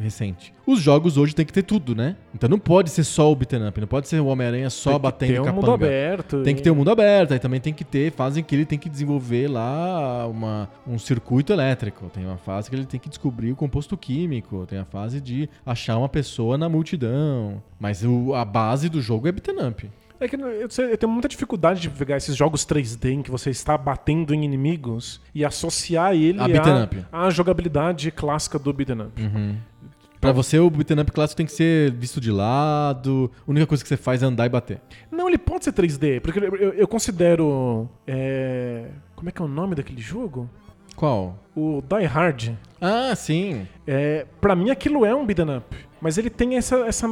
recente. 0.00 0.52
Os 0.66 0.80
jogos 0.80 1.16
hoje 1.16 1.34
tem 1.34 1.44
que 1.46 1.52
ter 1.52 1.62
tudo, 1.62 1.94
né? 1.94 2.16
Então 2.34 2.48
não 2.48 2.58
pode 2.58 2.90
ser 2.90 3.04
só 3.04 3.30
o 3.30 3.36
beaten 3.36 3.66
up, 3.68 3.80
não 3.80 3.86
pode 3.88 4.08
ser 4.08 4.20
o 4.20 4.26
Homem-Aranha 4.26 4.68
só 4.70 4.90
Tem 4.90 4.98
que 4.98 5.02
batendo 5.02 5.32
ter 5.32 5.40
um 5.40 5.44
capanga. 5.44 5.60
mundo 5.66 5.74
aberto. 5.74 6.42
Tem 6.42 6.54
que 6.54 6.62
ter 6.62 6.70
o 6.70 6.74
mundo 6.76 6.90
aberto, 6.90 7.32
aí 7.32 7.38
também 7.38 7.60
tem 7.60 7.72
que 7.72 7.84
ter 7.84 8.12
fase 8.12 8.40
em 8.40 8.42
que 8.42 8.54
ele 8.54 8.64
tem 8.66 8.78
que 8.78 8.88
desenvolver 8.88 9.48
lá 9.48 10.26
uma, 10.26 10.68
um 10.86 10.98
circuito 10.98 11.52
elétrico. 11.52 12.10
Tem 12.12 12.24
uma 12.24 12.36
fase 12.38 12.68
que 12.70 12.76
ele 12.76 12.86
tem 12.86 12.98
que 13.00 13.08
descobrir 13.08 13.52
o 13.52 13.56
composto 13.56 13.96
químico. 13.96 14.64
Tem 14.66 14.78
a 14.78 14.84
fase 14.84 15.20
de 15.20 15.48
achar 15.64 15.96
uma 15.98 16.08
pessoa 16.08 16.58
na 16.58 16.68
multidão. 16.68 17.62
Mas 17.78 18.02
o- 18.04 18.34
a 18.34 18.44
base 18.44 18.88
do 18.88 19.00
jogo 19.00 19.28
é 19.28 19.32
beaten 19.32 19.66
up. 19.68 19.90
É 20.18 20.26
que 20.26 20.34
eu, 20.34 20.48
eu 20.48 20.96
tenho 20.96 21.12
muita 21.12 21.28
dificuldade 21.28 21.78
de 21.78 21.90
pegar 21.90 22.16
esses 22.16 22.34
jogos 22.34 22.64
3D 22.64 23.10
em 23.12 23.20
que 23.22 23.30
você 23.30 23.50
está 23.50 23.76
batendo 23.76 24.32
em 24.32 24.46
inimigos 24.46 25.20
e 25.34 25.44
associar 25.44 26.14
ele 26.14 26.38
A 26.40 26.46
à- 27.12 27.28
jogabilidade 27.30 28.10
clássica 28.10 28.58
do 28.58 28.72
beaten 28.72 29.02
up. 29.02 29.22
Pra 30.20 30.32
você, 30.32 30.58
o 30.58 30.68
beaten 30.70 31.00
up 31.00 31.12
clássico 31.12 31.36
tem 31.36 31.46
que 31.46 31.52
ser 31.52 31.92
visto 31.92 32.20
de 32.20 32.30
lado. 32.32 33.30
A 33.46 33.50
única 33.50 33.66
coisa 33.66 33.82
que 33.82 33.88
você 33.88 33.96
faz 33.96 34.22
é 34.22 34.26
andar 34.26 34.46
e 34.46 34.48
bater. 34.48 34.80
Não, 35.10 35.28
ele 35.28 35.38
pode 35.38 35.64
ser 35.64 35.72
3D, 35.72 36.20
porque 36.20 36.38
eu, 36.38 36.56
eu- 36.56 36.72
eu 36.72 36.88
considero. 36.88 37.88
é, 38.06 38.86
Como 39.14 39.28
é 39.28 39.32
que 39.32 39.40
é 39.40 39.44
o 39.44 39.48
nome 39.48 39.74
daquele 39.74 40.00
jogo? 40.00 40.48
Qual? 40.94 41.38
O 41.54 41.82
Die 41.82 42.04
Hard. 42.06 42.50
Ah, 42.80 43.14
sim. 43.14 43.66
É, 43.86 44.26
pra 44.40 44.56
mim 44.56 44.70
aquilo 44.70 45.04
é 45.04 45.14
um 45.14 45.24
beat'em 45.26 45.56
up. 45.56 45.76
Mas 46.00 46.18
ele 46.18 46.28
tem 46.30 46.56
essa, 46.56 46.76
essa 46.86 47.06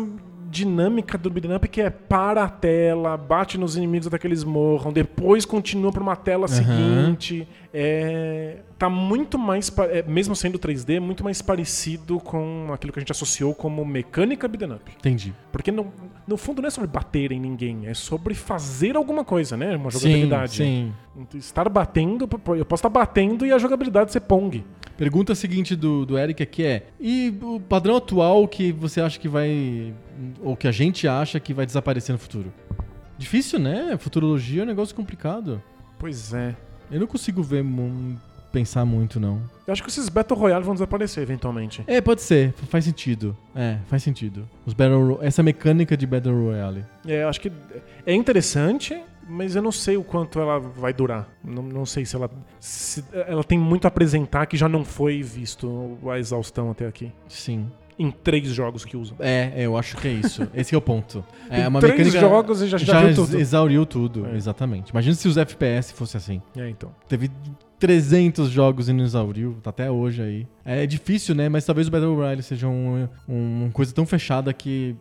dinâmica 0.54 1.18
do 1.18 1.28
beat'em 1.28 1.56
up 1.56 1.66
que 1.66 1.80
é 1.80 1.90
para 1.90 2.44
a 2.44 2.48
tela, 2.48 3.16
bate 3.16 3.58
nos 3.58 3.76
inimigos 3.76 4.06
até 4.06 4.16
que 4.16 4.26
eles 4.26 4.44
morram, 4.44 4.92
depois 4.92 5.44
continua 5.44 5.90
pra 5.90 6.00
uma 6.00 6.14
tela 6.14 6.46
seguinte. 6.46 7.48
É, 7.76 8.58
tá 8.78 8.88
muito 8.88 9.36
mais, 9.36 9.72
é, 9.90 10.02
mesmo 10.04 10.36
sendo 10.36 10.58
3D, 10.60 11.00
muito 11.00 11.24
mais 11.24 11.42
parecido 11.42 12.20
com 12.20 12.68
aquilo 12.72 12.92
que 12.92 13.00
a 13.00 13.02
gente 13.02 13.10
associou 13.10 13.52
como 13.52 13.84
mecânica 13.84 14.46
beat'em 14.46 14.76
up. 14.76 14.92
Entendi. 14.96 15.34
Porque 15.50 15.72
no, 15.72 15.92
no 16.26 16.36
fundo 16.36 16.62
não 16.62 16.68
é 16.68 16.70
sobre 16.70 16.88
bater 16.88 17.32
em 17.32 17.40
ninguém, 17.40 17.86
é 17.86 17.94
sobre 17.94 18.32
fazer 18.34 18.96
alguma 18.96 19.24
coisa, 19.24 19.56
né? 19.56 19.74
Uma 19.74 19.90
jogabilidade. 19.90 20.56
Sim, 20.56 20.94
sim. 21.30 21.38
Estar 21.38 21.68
batendo, 21.68 22.28
eu 22.56 22.64
posso 22.64 22.80
estar 22.80 22.88
batendo 22.88 23.44
e 23.44 23.52
a 23.52 23.58
jogabilidade 23.58 24.12
ser 24.12 24.20
Pong. 24.20 24.64
Pergunta 24.96 25.34
seguinte 25.34 25.74
do, 25.74 26.06
do 26.06 26.16
Eric 26.18 26.42
aqui 26.42 26.64
é: 26.64 26.86
e 27.00 27.36
o 27.42 27.58
padrão 27.60 27.96
atual 27.96 28.46
que 28.46 28.70
você 28.72 29.00
acha 29.00 29.18
que 29.18 29.28
vai. 29.28 29.92
ou 30.42 30.56
que 30.56 30.68
a 30.68 30.72
gente 30.72 31.08
acha 31.08 31.40
que 31.40 31.52
vai 31.52 31.66
desaparecer 31.66 32.12
no 32.12 32.18
futuro? 32.18 32.52
Difícil, 33.18 33.58
né? 33.58 33.96
Futurologia 33.98 34.62
é 34.62 34.64
um 34.64 34.66
negócio 34.68 34.94
complicado. 34.94 35.62
Pois 35.98 36.32
é. 36.34 36.54
Eu 36.90 37.00
não 37.00 37.06
consigo 37.06 37.42
ver, 37.42 37.64
pensar 38.52 38.84
muito, 38.84 39.18
não. 39.18 39.40
Eu 39.66 39.72
acho 39.72 39.82
que 39.82 39.88
esses 39.88 40.08
Battle 40.08 40.38
Royale 40.38 40.64
vão 40.64 40.74
desaparecer 40.74 41.22
eventualmente. 41.22 41.82
É, 41.86 42.00
pode 42.00 42.22
ser, 42.22 42.52
faz 42.68 42.84
sentido. 42.84 43.36
É, 43.54 43.78
faz 43.88 44.02
sentido. 44.02 44.48
Os 44.66 44.74
Battle 44.74 45.14
Ro- 45.14 45.18
essa 45.22 45.42
mecânica 45.42 45.96
de 45.96 46.06
Battle 46.06 46.34
Royale. 46.36 46.84
É, 47.06 47.22
eu 47.24 47.28
acho 47.28 47.40
que 47.40 47.50
é 48.06 48.14
interessante, 48.14 49.00
mas 49.28 49.56
eu 49.56 49.62
não 49.62 49.72
sei 49.72 49.96
o 49.96 50.04
quanto 50.04 50.38
ela 50.40 50.58
vai 50.58 50.92
durar. 50.92 51.28
Não, 51.44 51.62
não 51.62 51.86
sei 51.86 52.04
se 52.04 52.14
ela. 52.16 52.30
Se, 52.60 53.04
ela 53.12 53.44
tem 53.44 53.58
muito 53.58 53.84
a 53.84 53.88
apresentar 53.88 54.46
que 54.46 54.56
já 54.56 54.68
não 54.68 54.84
foi 54.84 55.22
visto 55.22 55.98
a 56.10 56.18
exaustão 56.18 56.70
até 56.70 56.86
aqui. 56.86 57.12
Sim. 57.28 57.70
Em 57.96 58.10
três 58.10 58.48
jogos 58.48 58.84
que 58.84 58.96
usam. 58.96 59.16
É, 59.20 59.52
eu 59.56 59.76
acho 59.76 59.96
que 59.96 60.08
é 60.08 60.12
isso. 60.12 60.48
Esse 60.52 60.74
é 60.74 60.78
o 60.78 60.80
ponto. 60.80 61.24
É 61.48 61.58
Tem 61.58 61.66
uma 61.68 61.78
três 61.80 61.96
mecânica. 61.96 62.20
jogos 62.20 62.60
e 62.62 62.66
já- 62.66 62.78
já 62.78 63.04
ex- 63.04 63.14
tudo. 63.14 63.38
exauriu 63.38 63.86
tudo, 63.86 64.26
É. 64.26 64.34
exatamente. 64.36 64.90
Imagina 64.90 65.14
se 65.14 65.28
os 65.28 65.36
FPS 65.36 65.92
fosse 65.92 66.16
assim. 66.16 66.42
É, 66.56 66.68
então. 66.68 66.90
Teve 67.08 67.30
300 67.78 68.48
jogos 68.50 68.88
e 68.88 68.92
não 68.92 69.04
exauriu, 69.04 69.56
tá 69.62 69.70
até 69.70 69.90
hoje 69.90 70.22
aí. 70.22 70.46
É 70.64 70.86
difícil, 70.86 71.34
né? 71.34 71.48
Mas 71.48 71.64
talvez 71.64 71.86
o 71.86 71.90
Battle 71.90 72.14
Royale 72.16 72.42
seja 72.42 72.66
um, 72.66 73.06
um- 73.28 73.62
uma 73.64 73.70
coisa 73.70 73.92
tão 73.94 74.06
fechada 74.06 74.52
que 74.52 74.96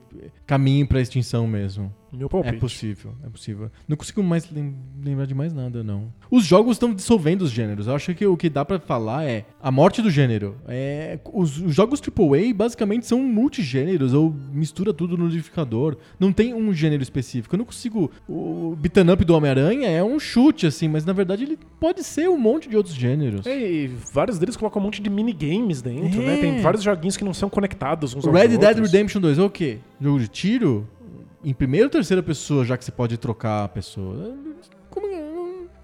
caminhe 0.46 0.86
pra 0.86 1.00
extinção 1.02 1.48
mesmo. 1.48 1.92
Meu 2.14 2.30
palpite. 2.30 2.56
É 2.56 2.60
possível, 2.60 3.12
é 3.26 3.30
possível. 3.30 3.72
Não 3.88 3.98
consigo 3.98 4.22
mais 4.24 4.50
lem- 4.52 4.76
lembrar 5.04 5.26
de 5.26 5.34
mais 5.34 5.52
nada, 5.54 5.84
não. 5.84 6.14
Os 6.30 6.46
jogos 6.46 6.74
estão 6.76 6.94
dissolvendo 6.94 7.42
os 7.42 7.52
gêneros. 7.52 7.88
Eu 7.88 7.96
acho 7.96 8.14
que 8.14 8.26
o 8.26 8.38
que 8.38 8.50
dá 8.50 8.64
pra 8.64 8.80
falar 8.80 9.24
é 9.26 9.46
a 9.62 9.72
morte 9.72 10.02
do 10.02 10.10
gênero. 10.12 10.56
É, 10.68 11.20
os, 11.34 11.58
os 11.60 11.74
jogos 11.74 12.00
AAA 12.02 12.54
basicamente 12.54 13.06
são 13.08 13.20
multigêneros, 13.24 14.14
ou 14.14 14.34
mistura 14.52 14.94
tudo 14.94 15.18
no 15.18 15.26
liquidificador. 15.26 15.98
Não 16.20 16.32
tem 16.32 16.54
um 16.54 16.74
gênero 16.74 17.02
específico. 17.04 17.56
Eu 17.56 17.60
não 17.60 17.66
consigo. 17.66 18.12
O 18.30 18.76
beat'em 18.78 19.10
up 19.12 19.24
do 19.26 19.34
Homem-Aranha 19.36 19.88
é 19.90 20.04
um 20.04 20.20
chute, 20.20 20.68
assim, 20.68 20.88
mas 20.88 21.06
na 21.06 21.14
verdade 21.14 21.44
ele 21.44 21.58
pode 21.80 22.04
ser 22.04 22.30
um 22.30 22.38
monte 22.38 22.70
de 22.70 22.78
outros 22.78 22.96
gêneros. 22.96 23.46
É, 23.46 23.72
e 23.72 23.88
vários 24.14 24.38
deles 24.40 24.56
colocam 24.56 24.82
um 24.82 24.86
monte 24.86 25.02
de 25.02 25.10
minigames 25.10 25.82
dentro, 25.82 26.22
É. 26.22 26.26
né? 26.26 26.38
Tem 26.38 26.62
vários 26.62 26.84
joguinhos 26.84 27.18
que 27.18 27.24
não 27.24 27.34
são 27.34 27.50
conectados 27.50 28.14
uns 28.14 28.24
O 28.24 28.30
aos 28.30 28.38
Red 28.40 28.50
Dead 28.58 28.64
outros. 28.64 28.92
Redemption 28.92 29.22
2 29.22 29.40
é 29.40 29.42
o 29.42 29.50
quê? 29.50 29.80
Jogo 30.02 30.20
de 30.20 30.28
tiro? 30.28 30.88
Em 31.44 31.54
primeira 31.54 31.88
ou 31.88 31.90
terceira 31.90 32.24
pessoa, 32.24 32.64
já 32.66 32.78
que 32.78 32.86
você 32.86 32.92
pode 32.92 33.18
trocar 33.18 33.66
a 33.66 33.68
pessoa. 33.68 34.36
Como 34.90 35.08
é? 35.08 35.22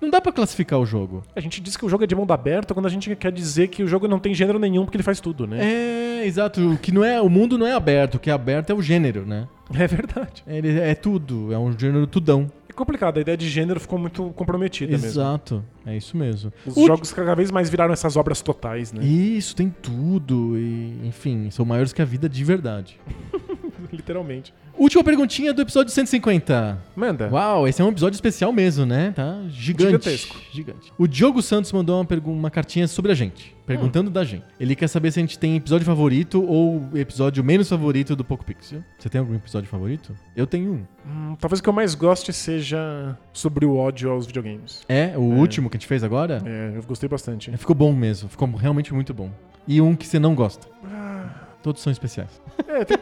Não- 0.02 0.10
dá 0.10 0.22
pra 0.22 0.32
classificar 0.32 0.80
o 0.80 0.86
jogo. 0.86 1.24
A 1.36 1.40
gente 1.42 1.60
diz 1.62 1.76
que 1.76 1.86
o 1.86 1.90
jogo 1.90 2.04
é 2.06 2.08
de 2.08 2.16
mundo 2.16 2.32
aberto 2.32 2.74
quando 2.74 2.86
a 2.86 2.90
gente 2.90 3.14
quer 3.18 3.32
dizer 3.32 3.68
que 3.68 3.84
o 3.84 3.88
jogo 3.88 4.08
não 4.08 4.18
tem 4.20 4.34
gênero 4.34 4.58
nenhum 4.58 4.86
porque 4.86 4.96
ele 4.96 5.04
faz 5.04 5.20
tudo, 5.20 5.46
né? 5.46 5.60
É, 5.62 6.26
exato. 6.26 6.72
O 6.72 6.78
que 6.78 6.92
não 6.92 7.04
é, 7.04 7.22
o 7.22 7.30
mundo 7.30 7.58
não 7.58 7.68
é 7.68 7.74
aberto, 7.74 8.16
o 8.16 8.20
que 8.20 8.30
é 8.30 8.34
aberto 8.34 8.70
é 8.70 8.74
o 8.74 8.82
gênero, 8.82 9.26
né? 9.26 9.48
É, 9.78 9.86
verdade. 9.86 10.44
Ele 10.48 10.80
é 10.80 10.96
tudo, 10.96 11.52
é 11.54 11.60
um 11.60 11.78
gênero 11.78 12.08
tudão. 12.08 12.50
É 12.70 12.74
complicado, 12.74 13.18
a 13.18 13.22
ideia 13.22 13.36
de 13.38 13.50
gênero 13.50 13.78
ficou 13.80 14.00
muito 14.00 14.30
comprometida 14.38 14.92
mesmo. 14.94 15.08
Exato, 15.08 15.64
é 15.86 15.98
isso 15.98 16.16
mesmo. 16.16 16.52
Os 16.66 16.78
O- 16.78 16.88
jogos 16.88 17.12
cada 17.12 17.36
vez 17.36 17.52
mais 17.52 17.70
viraram 17.70 17.92
essas 17.92 18.16
obras 18.16 18.42
totais, 18.42 18.94
né? 18.94 19.04
Isso, 19.04 19.54
tem 19.56 19.70
tudo 19.82 20.58
e, 20.58 20.98
enfim, 21.06 21.50
são 21.52 21.66
maiores 21.66 21.92
que 21.92 22.02
a 22.02 22.06
vida 22.06 22.30
de 22.30 22.44
verdade. 22.46 22.98
literalmente. 23.96 24.54
Última 24.78 25.04
perguntinha 25.04 25.54
do 25.54 25.62
episódio 25.62 25.92
150. 25.92 26.78
Manda. 26.96 27.30
Uau, 27.30 27.68
esse 27.68 27.82
é 27.82 27.86
um 27.86 27.90
episódio 27.90 28.16
especial 28.16 28.54
mesmo, 28.54 28.86
né? 28.86 29.12
Tá 29.14 29.42
gigante. 29.50 29.86
Gigantesco. 29.88 30.38
Gigante. 30.54 30.94
O 30.98 31.06
Diogo 31.06 31.42
Santos 31.42 31.72
mandou 31.74 31.98
uma, 31.98 32.06
pergu- 32.06 32.32
uma 32.32 32.50
cartinha 32.50 32.88
sobre 32.88 33.12
a 33.12 33.16
gente, 33.16 33.54
perguntando 33.66 34.10
da 34.10 34.24
gente. 34.24 34.46
Ele 34.58 34.76
quer 34.76 34.88
saber 34.88 35.12
se 35.12 35.20
a 35.20 35.22
gente 35.22 35.38
tem 35.38 35.58
episódio 35.58 35.86
favorito 35.86 36.42
ou 36.42 36.88
episódio 36.96 37.44
menos 37.44 37.68
favorito 37.68 38.16
do 38.16 38.24
Poco 38.24 38.46
Pixel. 38.46 38.82
Você 38.98 39.10
tem 39.10 39.20
algum 39.20 39.36
episódio 39.36 39.68
favorito? 39.70 40.16
Eu 40.34 40.48
tenho 40.48 40.72
um. 40.72 40.86
Hum, 41.32 41.36
talvez 41.38 41.60
o 41.60 41.64
que 41.64 41.68
eu 41.68 41.74
mais 41.74 41.94
goste 41.94 42.32
seja 42.32 43.18
sobre 43.34 43.66
o 43.66 43.76
ódio 43.76 44.10
aos 44.12 44.28
videogames. 44.28 44.84
É, 44.88 45.14
o 45.18 45.22
último 45.22 45.70
que 45.70 45.76
a 45.76 45.80
gente 45.80 45.88
fez 45.88 46.06
agora? 46.06 46.42
É, 46.46 46.74
eu 46.78 46.84
gostei 46.84 47.10
bastante. 47.10 47.52
É, 47.52 47.58
Ficou 47.58 47.76
bom 47.76 47.92
mesmo, 47.92 48.30
ficou 48.30 48.50
realmente 48.56 48.94
muito 48.94 49.14
bom. 49.14 49.30
E 49.68 49.82
um 49.82 49.94
que 49.96 50.08
você 50.08 50.18
não 50.20 50.34
gosta. 50.34 50.68
Ah, 50.86 51.39
Todos 51.62 51.82
são 51.82 51.92
especiais. 51.92 52.42
É, 52.68 52.86
tem, 52.86 52.98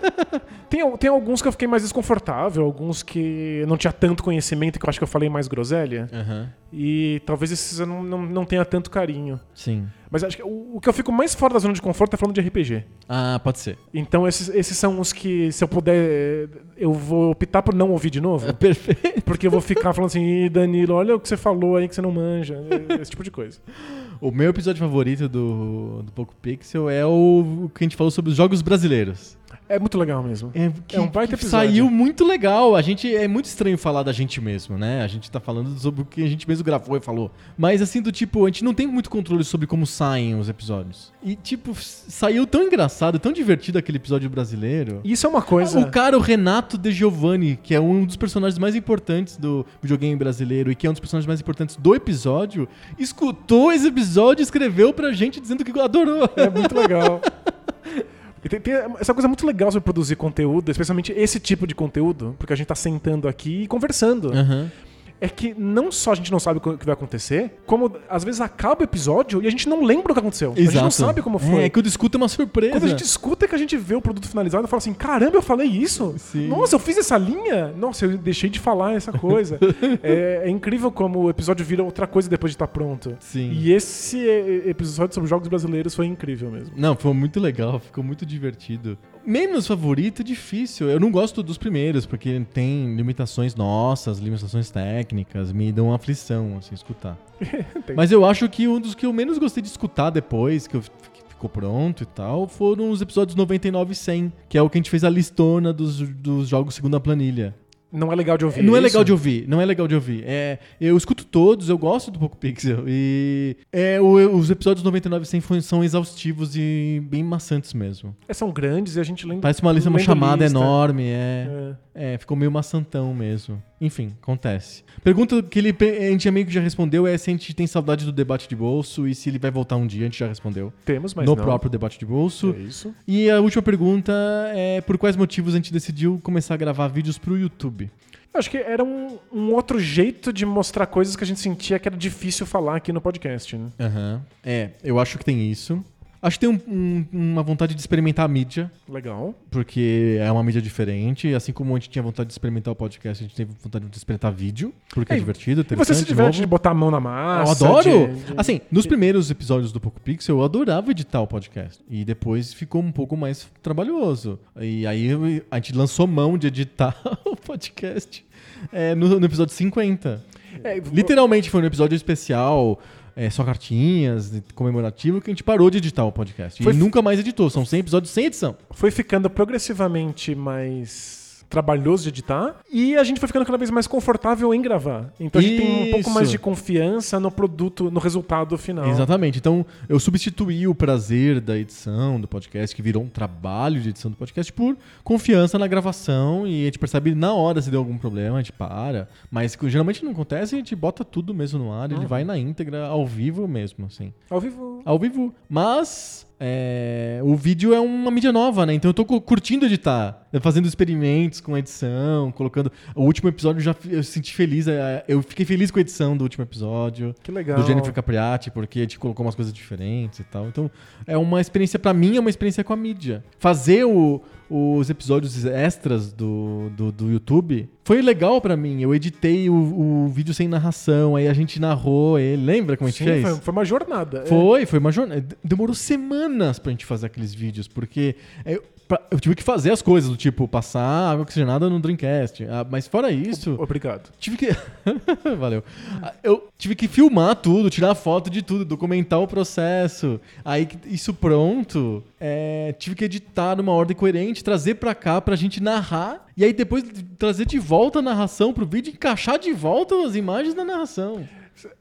tem, 0.69 0.97
tem 0.97 1.09
alguns 1.09 1.41
que 1.41 1.47
eu 1.47 1.51
fiquei 1.51 1.67
mais 1.67 1.83
desconfortável, 1.83 2.63
alguns 2.63 3.03
que 3.03 3.63
não 3.67 3.77
tinha 3.77 3.93
tanto 3.93 4.23
conhecimento, 4.23 4.79
que 4.79 4.85
eu 4.85 4.89
acho 4.89 4.99
que 4.99 5.03
eu 5.03 5.07
falei 5.07 5.29
mais 5.29 5.47
groselha. 5.47 6.09
Aham. 6.11 6.49
E 6.73 7.21
talvez 7.25 7.51
esses 7.51 7.79
eu 7.79 7.85
não, 7.85 8.03
não, 8.03 8.21
não 8.23 8.45
tenha 8.45 8.65
tanto 8.65 8.89
carinho. 8.89 9.39
Sim. 9.53 9.87
Mas 10.09 10.23
acho 10.23 10.35
que 10.35 10.43
o, 10.43 10.75
o 10.75 10.81
que 10.81 10.89
eu 10.89 10.93
fico 10.93 11.11
mais 11.11 11.35
fora 11.35 11.53
da 11.53 11.59
zona 11.59 11.73
de 11.73 11.81
conforto 11.81 12.15
é 12.15 12.17
falando 12.17 12.35
de 12.35 12.41
RPG. 12.41 12.83
Ah, 13.07 13.39
pode 13.43 13.59
ser. 13.59 13.77
Então 13.93 14.27
esses, 14.27 14.49
esses 14.49 14.75
são 14.75 14.99
os 14.99 15.13
que, 15.13 15.51
se 15.51 15.63
eu 15.63 15.67
puder, 15.67 16.49
eu 16.75 16.91
vou 16.91 17.31
optar 17.31 17.61
por 17.61 17.75
não 17.75 17.91
ouvir 17.91 18.09
de 18.09 18.19
novo. 18.19 18.49
É 18.49 18.53
perfeito. 18.53 19.21
Porque 19.23 19.47
eu 19.47 19.51
vou 19.51 19.61
ficar 19.61 19.93
falando 19.93 20.09
assim, 20.09 20.49
Danilo, 20.49 20.95
olha 20.95 21.15
o 21.15 21.19
que 21.19 21.27
você 21.27 21.37
falou 21.37 21.77
aí 21.77 21.87
que 21.87 21.95
você 21.95 22.01
não 22.01 22.11
manja. 22.11 22.59
Esse 22.99 23.11
tipo 23.11 23.23
de 23.23 23.31
coisa. 23.31 23.59
O 24.19 24.31
meu 24.31 24.49
episódio 24.49 24.79
favorito 24.79 25.29
do, 25.29 26.01
do 26.03 26.11
Poco 26.11 26.33
Pixel 26.41 26.89
é 26.89 27.05
o, 27.05 27.65
o 27.65 27.69
que 27.69 27.83
a 27.83 27.85
gente 27.85 27.95
falou 27.95 28.09
sobre 28.09 28.31
os 28.31 28.37
jogos 28.37 28.61
brasileiros. 28.61 29.37
É 29.69 29.77
muito 29.77 29.97
legal 29.97 30.23
mesmo. 30.23 30.51
É, 30.53 30.71
que, 30.87 30.95
É 30.95 31.01
um 31.01 31.07
baita 31.07 31.35
episódio. 31.35 31.69
saiu 31.69 31.89
muito 31.89 32.25
legal. 32.25 32.75
A 32.75 32.81
gente 32.81 33.13
é 33.13 33.27
muito 33.27 33.45
estranho 33.45 33.77
falar 33.77 34.03
da 34.03 34.11
gente 34.11 34.39
mesmo, 34.39 34.77
né? 34.77 35.01
A 35.01 35.07
gente 35.07 35.29
tá 35.29 35.39
falando 35.39 35.77
sobre 35.77 36.01
o 36.01 36.05
que 36.05 36.23
a 36.23 36.27
gente 36.27 36.47
mesmo 36.47 36.63
gravou 36.63 36.95
e 36.95 37.01
falou. 37.01 37.31
Mas 37.57 37.81
assim, 37.81 38.01
do 38.01 38.11
tipo, 38.11 38.45
a 38.45 38.47
gente 38.47 38.63
não 38.63 38.73
tem 38.73 38.87
muito 38.87 39.09
controle 39.09 39.43
sobre 39.43 39.67
como 39.67 39.85
saem 39.85 40.39
os 40.39 40.47
episódios. 40.47 41.11
E 41.23 41.35
tipo, 41.35 41.75
saiu 41.75 42.47
tão 42.47 42.63
engraçado, 42.63 43.19
tão 43.19 43.31
divertido 43.31 43.77
aquele 43.77 43.97
episódio 43.97 44.29
brasileiro. 44.29 45.01
Isso 45.03 45.25
é 45.25 45.29
uma 45.29 45.41
coisa. 45.41 45.79
O 45.79 45.91
cara, 45.91 46.17
o 46.17 46.21
Renato 46.21 46.77
De 46.77 46.91
Giovanni, 46.91 47.59
que 47.61 47.75
é 47.75 47.79
um 47.79 48.05
dos 48.05 48.15
personagens 48.15 48.57
mais 48.57 48.75
importantes 48.75 49.37
do 49.37 49.65
videogame 49.81 50.15
brasileiro 50.15 50.71
e 50.71 50.75
que 50.75 50.87
é 50.87 50.89
um 50.89 50.93
dos 50.93 50.99
personagens 50.99 51.27
mais 51.27 51.41
importantes 51.41 51.75
do 51.75 51.93
episódio, 51.93 52.67
escutou 52.97 53.71
esse 53.71 53.87
episódio 53.87 54.41
e 54.41 54.43
escreveu 54.43 54.93
pra 54.93 55.11
gente 55.11 55.41
dizendo 55.41 55.65
que 55.65 55.77
adorou. 55.77 56.29
É 56.35 56.49
muito 56.49 56.75
legal. 56.75 57.21
E 58.43 58.49
tem, 58.49 58.59
tem 58.59 58.73
essa 58.99 59.13
coisa 59.13 59.27
muito 59.27 59.45
legal 59.45 59.71
sobre 59.71 59.83
produzir 59.83 60.15
conteúdo, 60.15 60.69
especialmente 60.71 61.11
esse 61.11 61.39
tipo 61.39 61.65
de 61.65 61.73
conteúdo, 61.73 62.35
porque 62.37 62.53
a 62.53 62.55
gente 62.55 62.67
tá 62.67 62.75
sentando 62.75 63.27
aqui 63.27 63.63
e 63.63 63.67
conversando. 63.67 64.31
Aham. 64.31 64.71
É 65.19 65.27
que 65.27 65.53
não 65.57 65.91
só 65.91 66.11
a 66.11 66.15
gente 66.15 66.31
não 66.31 66.39
sabe 66.39 66.59
o 66.63 66.77
que 66.77 66.85
vai 66.85 66.93
acontecer, 66.93 67.57
como 67.65 67.95
às 68.09 68.23
vezes 68.23 68.39
acaba 68.39 68.81
o 68.81 68.83
episódio 68.83 69.41
e 69.41 69.47
a 69.47 69.49
gente 69.49 69.67
não 69.67 69.83
lembra 69.83 70.11
o 70.11 70.13
que 70.13 70.19
aconteceu. 70.19 70.53
A 70.55 70.59
gente 70.59 70.75
não 70.75 70.91
sabe 70.91 71.21
como 71.21 71.39
foi. 71.39 71.63
É, 71.63 71.69
quando 71.69 71.87
escuta 71.87 72.17
é 72.17 72.19
uma 72.19 72.29
surpresa. 72.29 72.73
Quando 72.73 72.83
a 72.83 72.87
gente 72.87 73.03
escuta 73.03 73.45
é 73.45 73.47
que 73.47 73.55
a 73.55 73.57
gente 73.57 73.75
vê 73.77 73.95
o 73.95 74.01
produto 74.01 74.27
finalizado 74.27 74.65
e 74.65 74.69
fala 74.69 74.77
assim: 74.77 74.93
caramba, 74.93 75.35
eu 75.35 75.41
falei 75.41 75.67
isso? 75.67 76.15
Sim. 76.17 76.47
Nossa, 76.47 76.75
eu 76.75 76.79
fiz 76.79 76.97
essa 76.97 77.17
linha? 77.17 77.73
Nossa, 77.77 78.05
eu 78.05 78.17
deixei 78.17 78.49
de 78.49 78.59
falar 78.59 78.93
essa 78.93 79.11
coisa. 79.11 79.59
é, 80.03 80.43
é 80.45 80.49
incrível 80.49 80.91
como 80.91 81.19
o 81.23 81.29
episódio 81.29 81.65
vira 81.65 81.83
outra 81.83 82.05
coisa 82.05 82.29
depois 82.29 82.51
de 82.51 82.55
estar 82.55 82.67
pronto. 82.67 83.17
Sim. 83.19 83.51
E 83.51 83.73
esse 83.73 84.27
é, 84.27 84.69
episódio 84.69 85.15
sobre 85.15 85.29
jogos 85.29 85.47
brasileiros 85.47 85.95
foi 85.95 86.05
incrível 86.05 86.51
mesmo. 86.51 86.73
Não, 86.77 86.95
foi 86.95 87.13
muito 87.13 87.39
legal, 87.39 87.79
ficou 87.79 88.03
muito 88.03 88.25
divertido. 88.25 88.97
Menos 89.25 89.67
favorito 89.67 90.21
é 90.21 90.23
difícil. 90.23 90.89
Eu 90.89 91.01
não 91.01 91.11
gosto 91.11 91.43
dos 91.43 91.57
primeiros, 91.57 92.05
porque 92.05 92.41
tem 92.53 92.95
limitações 92.95 93.55
nossas, 93.55 94.19
limitações 94.19 94.69
técnicas, 94.69 95.06
me 95.15 95.71
dão 95.71 95.93
aflição, 95.93 96.57
assim, 96.57 96.73
escutar. 96.75 97.17
Mas 97.95 98.11
eu 98.11 98.25
acho 98.25 98.47
que 98.49 98.67
um 98.67 98.79
dos 98.79 98.95
que 98.95 99.05
eu 99.05 99.13
menos 99.13 99.37
gostei 99.37 99.61
de 99.61 99.69
escutar 99.69 100.09
depois, 100.09 100.67
que 100.67 100.75
eu 100.75 100.83
ficou 101.29 101.49
pronto 101.49 102.03
e 102.03 102.05
tal, 102.05 102.47
foram 102.47 102.89
os 102.89 103.01
episódios 103.01 103.35
99 103.35 103.91
e 103.91 103.95
100, 103.95 104.33
que 104.49 104.57
é 104.57 104.61
o 104.61 104.69
que 104.69 104.77
a 104.77 104.79
gente 104.79 104.89
fez 104.89 105.03
a 105.03 105.09
listona 105.09 105.71
dos, 105.71 105.99
dos 106.01 106.47
jogos 106.49 106.75
segundo 106.75 106.95
a 106.97 106.99
planilha. 106.99 107.53
Não 107.89 108.11
é 108.11 108.15
legal 108.17 108.37
de 108.37 108.43
ouvir. 108.43 108.63
Não 108.63 108.75
é 108.75 108.79
isso? 108.79 108.83
legal 108.87 109.03
de 109.05 109.11
ouvir, 109.13 109.47
não 109.47 109.61
é 109.61 109.65
legal 109.65 109.87
de 109.87 109.95
ouvir. 109.95 110.21
É, 110.27 110.59
eu 110.79 110.97
escuto 110.97 111.23
todos, 111.25 111.69
eu 111.69 111.77
gosto 111.77 112.11
do 112.11 112.19
Poco 112.19 112.35
Pixel. 112.35 112.83
E 112.85 113.55
é, 113.71 113.99
o- 114.01 114.35
os 114.35 114.49
episódios 114.51 114.83
99 114.83 115.23
e 115.23 115.25
100 115.25 115.39
foi- 115.39 115.61
são 115.61 115.81
exaustivos 115.85 116.51
e 116.57 117.01
bem 117.09 117.23
maçantes 117.23 117.73
mesmo. 117.73 118.13
É, 118.27 118.33
são 118.33 118.51
grandes 118.51 118.97
e 118.97 118.99
a 118.99 119.03
gente 119.03 119.25
lembra. 119.25 119.41
Parece 119.43 119.61
uma 119.61 119.71
lista, 119.71 119.89
uma 119.89 119.99
chamada 119.99 120.43
lista. 120.43 120.57
enorme, 120.59 121.03
é, 121.05 121.47
É. 121.95 122.13
é. 122.15 122.17
Ficou 122.17 122.35
meio 122.35 122.51
maçantão 122.51 123.13
mesmo. 123.13 123.63
Enfim, 123.79 124.15
acontece. 124.21 124.83
Pergunta 125.03 125.41
que 125.43 125.59
ele, 125.59 125.75
a 125.79 126.11
gente 126.11 126.29
meio 126.31 126.45
que 126.45 126.53
já 126.53 126.61
respondeu 126.61 127.05
é 127.05 127.17
se 127.17 127.29
a 127.29 127.33
gente 127.33 127.53
tem 127.53 127.67
saudade 127.67 128.05
do 128.05 128.11
debate 128.11 128.49
de 128.49 128.55
bolso 128.55 129.07
e 129.07 129.13
se 129.13 129.29
ele 129.29 129.37
vai 129.37 129.51
voltar 129.51 129.75
um 129.75 129.85
dia. 129.85 130.01
A 130.01 130.05
gente 130.05 130.19
já 130.19 130.27
respondeu. 130.27 130.73
Temos, 130.83 131.13
mas 131.13 131.25
no 131.25 131.35
não. 131.35 131.43
próprio 131.43 131.69
debate 131.69 131.99
de 131.99 132.05
bolso. 132.05 132.55
É 132.57 132.61
isso. 132.61 132.93
E 133.07 133.29
a 133.29 133.39
última 133.39 133.61
pergunta 133.61 134.11
é 134.53 134.81
por 134.81 134.97
quais 134.97 135.15
motivos 135.15 135.53
a 135.53 135.57
gente 135.57 135.71
decidiu 135.71 136.19
começar 136.23 136.55
a 136.55 136.57
gravar 136.57 136.87
vídeos 136.87 137.17
pro 137.17 137.37
YouTube? 137.37 137.91
Eu 138.33 138.39
Acho 138.39 138.49
que 138.49 138.57
era 138.57 138.83
um, 138.83 139.17
um 139.31 139.53
outro 139.53 139.79
jeito 139.79 140.31
de 140.33 140.45
mostrar 140.45 140.85
coisas 140.85 141.15
que 141.15 141.23
a 141.23 141.27
gente 141.27 141.39
sentia 141.39 141.79
que 141.79 141.87
era 141.87 141.97
difícil 141.97 142.45
falar 142.45 142.77
aqui 142.77 142.91
no 142.91 143.01
podcast, 143.01 143.55
né? 143.57 143.69
Aham. 143.79 144.21
É, 144.43 144.71
eu 144.83 144.99
acho 144.99 145.17
que 145.17 145.25
tem 145.25 145.49
isso. 145.49 145.83
Acho 146.21 146.39
que 146.39 146.45
tem 146.47 146.49
um- 146.49 146.61
um- 146.67 147.05
uma 147.31 147.43
vontade 147.43 147.73
de 147.75 147.79
experimentar 147.79 148.25
a 148.25 148.27
mídia, 148.27 148.71
Legal. 148.89 149.35
porque 149.51 150.17
é 150.19 150.31
uma 150.31 150.43
mídia 150.43 150.61
diferente. 150.61 151.33
Assim 151.33 151.51
como 151.53 151.75
a 151.75 151.79
gente 151.79 151.89
tinha 151.89 152.01
vontade 152.01 152.27
de 152.27 152.33
experimentar 152.33 152.71
o 152.71 152.75
podcast, 152.75 153.23
a 153.23 153.27
gente 153.27 153.35
teve 153.35 153.51
vontade 153.63 153.85
de 153.87 153.95
experimentar 153.97 154.31
vídeo, 154.31 154.73
porque 154.89 155.13
é, 155.13 155.15
É, 155.15 155.19
divertido, 155.19 155.65
E 155.69 155.75
você 155.75 155.93
se 155.93 156.05
diverte 156.05 156.39
de 156.39 156.45
botar 156.45 156.71
a 156.71 156.73
mão 156.73 156.89
na 156.89 156.97
Eu 156.97 157.01
massa. 157.01 157.65
adoro! 157.65 157.83
de- 158.07 158.23
de- 158.25 158.33
Assim, 158.35 158.61
nos 158.71 158.85
primeiros 158.87 159.29
episódios 159.29 159.71
do 159.71 159.79
Poco 159.79 159.99
Pixel, 160.01 160.37
eu 160.39 160.43
adorava 160.43 160.91
editar 160.91 161.21
o 161.21 161.27
podcast. 161.27 161.83
E 161.89 162.03
depois 162.03 162.53
ficou 162.53 162.81
um 162.81 162.91
pouco 162.91 163.15
mais 163.15 163.47
trabalhoso. 163.61 164.39
E 164.59 164.87
aí 164.87 165.05
eu- 165.07 165.21
a 165.51 165.55
gente 165.57 165.73
lançou 165.73 166.07
mão 166.07 166.37
de 166.37 166.47
editar 166.47 166.95
o 167.25 167.35
podcast 167.35 168.25
é, 168.71 168.95
no, 168.95 169.19
no 169.19 169.25
episódio 169.25 169.53
50. 169.53 170.23
É, 170.63 170.79
Literalmente 170.91 171.49
foi 171.51 171.61
um 171.61 171.65
episódio 171.65 171.95
especial, 171.95 172.79
é, 173.17 173.29
só 173.31 173.43
cartinhas, 173.43 174.31
comemorativo, 174.53 175.19
que 175.19 175.29
a 175.29 175.33
gente 175.33 175.43
parou 175.43 175.69
de 175.71 175.79
editar 175.79 176.05
o 176.05 176.11
podcast. 176.11 176.61
Foi- 176.63 176.71
E 176.73 176.75
nunca 176.77 177.01
mais 177.01 177.19
editou. 177.19 177.49
São 177.49 177.65
100 177.65 177.79
episódios 177.79 178.11
sem 178.11 178.25
edição. 178.25 178.55
foi 178.71 178.91
ficando 178.91 179.29
progressivamente 179.29 180.35
mais 180.35 181.16
trabalhoso 181.49 182.03
de 182.03 182.09
editar 182.09 182.57
e 182.71 182.95
a 182.95 183.03
gente 183.03 183.19
foi 183.19 183.27
ficando 183.27 183.45
cada 183.45 183.57
vez 183.57 183.69
mais 183.71 183.87
confortável 183.87 184.53
em 184.53 184.61
gravar. 184.61 185.11
Então 185.19 185.39
a 185.39 185.43
gente 185.43 185.57
tem 185.57 185.87
um 185.87 185.91
pouco 185.91 186.09
mais 186.11 186.29
de 186.29 186.37
confiança 186.37 187.19
no 187.19 187.31
produto, 187.31 187.89
no 187.89 187.99
resultado 187.99 188.57
final. 188.57 188.85
Exatamente. 188.87 189.39
Então, 189.39 189.65
eu 189.87 189.99
substituí 189.99 190.67
o 190.67 190.75
prazer 190.75 191.39
da 191.39 191.57
edição 191.57 192.19
do 192.19 192.27
podcast, 192.27 192.75
que 192.75 192.81
virou 192.81 193.03
um 193.03 193.07
trabalho 193.09 193.79
de 193.79 193.89
edição 193.89 194.11
do 194.11 194.17
podcast, 194.17 194.51
por 194.51 194.77
confiança 195.03 195.57
na 195.57 195.67
gravação 195.67 196.45
e 196.45 196.63
a 196.63 196.65
gente 196.65 196.79
percebe 196.79 197.15
na 197.15 197.33
hora 197.33 197.61
se 197.61 197.69
deu 197.71 197.79
algum 197.79 197.97
problema, 197.97 198.37
a 198.37 198.41
gente 198.41 198.51
para. 198.51 199.07
Mas 199.31 199.55
que 199.55 199.69
geralmente 199.69 200.03
não 200.03 200.11
acontece, 200.11 200.55
a 200.55 200.57
gente 200.57 200.75
bota 200.75 201.05
tudo 201.05 201.33
mesmo 201.33 201.59
no 201.59 201.71
ar, 201.71 201.89
ele 201.91 202.01
Uhum. 202.01 202.07
vai 202.07 202.23
na 202.23 202.37
íntegra, 202.37 202.85
ao 202.87 203.05
vivo 203.07 203.47
mesmo, 203.47 203.85
assim. 203.85 204.13
Ao 204.29 204.39
vivo. 204.41 204.81
Ao 204.85 204.99
vivo. 204.99 205.33
Mas. 205.49 206.26
É, 206.39 207.19
o 207.23 207.35
vídeo 207.35 207.73
é 207.73 207.79
uma 207.79 208.11
mídia 208.11 208.31
nova, 208.31 208.65
né? 208.65 208.73
Então 208.73 208.89
eu 208.89 208.93
tô 208.93 209.03
cu- 209.05 209.19
curtindo 209.21 209.65
editar, 209.65 210.27
fazendo 210.41 210.67
experimentos 210.67 211.41
com 211.41 211.55
a 211.55 211.59
edição, 211.59 212.31
colocando. 212.31 212.71
O 212.95 213.03
último 213.03 213.27
episódio 213.29 213.59
eu 213.59 213.63
já 213.63 213.75
eu 213.89 214.03
senti 214.03 214.33
feliz, 214.33 214.67
é, 214.67 215.03
eu 215.07 215.21
fiquei 215.23 215.45
feliz 215.45 215.71
com 215.71 215.79
a 215.79 215.81
edição 215.81 216.15
do 216.15 216.23
último 216.23 216.43
episódio 216.43 217.15
Que 217.23 217.31
legal. 217.31 217.59
do 217.59 217.65
Jennifer 217.65 217.91
Capriati, 217.93 218.51
porque 218.51 218.79
a 218.79 218.81
gente 218.83 218.99
colocou 218.99 219.25
umas 219.25 219.35
coisas 219.35 219.51
diferentes 219.53 220.19
e 220.19 220.23
tal. 220.23 220.47
Então, 220.47 220.69
é 221.07 221.17
uma 221.17 221.41
experiência, 221.41 221.79
pra 221.79 221.93
mim, 221.93 222.17
é 222.17 222.19
uma 222.19 222.29
experiência 222.29 222.63
com 222.63 222.73
a 222.73 222.77
mídia. 222.77 223.23
Fazer 223.39 223.83
o- 223.85 224.21
os 224.49 224.89
episódios 224.89 225.43
extras 225.45 226.11
do, 226.13 226.69
do, 226.75 226.91
do 226.91 227.11
YouTube 227.11 227.67
foi 227.83 228.01
legal 228.01 228.39
pra 228.41 228.55
mim. 228.57 228.81
Eu 228.81 228.93
editei 228.93 229.49
o, 229.49 229.53
o 229.53 230.07
vídeo 230.09 230.33
sem 230.33 230.47
narração, 230.47 231.15
aí 231.15 231.27
a 231.27 231.33
gente 231.33 231.59
narrou 231.59 232.17
ele. 232.19 232.43
Lembra 232.45 232.75
como 232.77 232.87
a 232.87 232.91
gente 232.91 232.99
Sim, 232.99 233.05
fez? 233.05 233.21
foi, 233.23 233.35
foi 233.39 233.51
uma 233.51 233.65
jornada. 233.65 234.19
é. 234.19 234.25
Foi, 234.25 234.65
foi 234.65 234.79
uma 234.79 234.91
jornada. 234.91 235.25
Demorou 235.43 235.73
semanas 235.75 236.59
pra 236.59 236.71
gente 236.71 236.85
fazer 236.85 237.07
aqueles 237.07 237.33
vídeos, 237.33 237.67
porque 237.67 238.15
eu, 238.45 238.61
pra- 238.87 239.01
eu 239.11 239.19
tive 239.19 239.35
que 239.35 239.43
fazer 239.43 239.71
as 239.71 239.81
coisas, 239.81 240.09
do 240.09 240.17
tipo, 240.17 240.47
passar 240.47 241.11
água 241.11 241.23
oxigenada 241.23 241.69
no 241.69 241.79
Dreamcast. 241.79 242.43
Ah, 242.45 242.65
mas 242.69 242.87
fora 242.87 243.09
isso. 243.11 243.55
Obrigado. 243.59 244.09
Tive 244.19 244.35
que. 244.37 244.47
Valeu. 245.39 245.63
Ah, 246.01 246.13
Eu 246.23 246.47
tive 246.57 246.75
que 246.75 246.87
filmar 246.87 247.35
tudo, 247.37 247.69
tirar 247.69 247.95
foto 247.95 248.29
de 248.29 248.41
tudo, 248.41 248.65
documentar 248.65 249.19
o 249.21 249.27
processo. 249.27 250.19
Aí, 250.43 250.67
isso 250.85 251.13
pronto, 251.13 252.03
é, 252.19 252.73
tive 252.79 252.95
que 252.95 253.05
editar 253.05 253.55
numa 253.55 253.71
ordem 253.71 253.95
coerente, 253.95 254.43
trazer 254.43 254.75
pra 254.75 254.95
cá 254.95 255.21
pra 255.21 255.35
gente 255.35 255.61
narrar. 255.61 256.25
E 256.35 256.43
aí 256.43 256.53
depois 256.53 256.83
trazer 257.17 257.45
de 257.45 257.59
volta 257.59 257.99
a 257.99 258.01
narração 258.01 258.53
pro 258.53 258.65
vídeo 258.65 258.91
encaixar 258.91 259.37
de 259.37 259.53
volta 259.53 259.95
as 260.05 260.15
imagens 260.15 260.55
na 260.55 260.65
narração. 260.65 261.27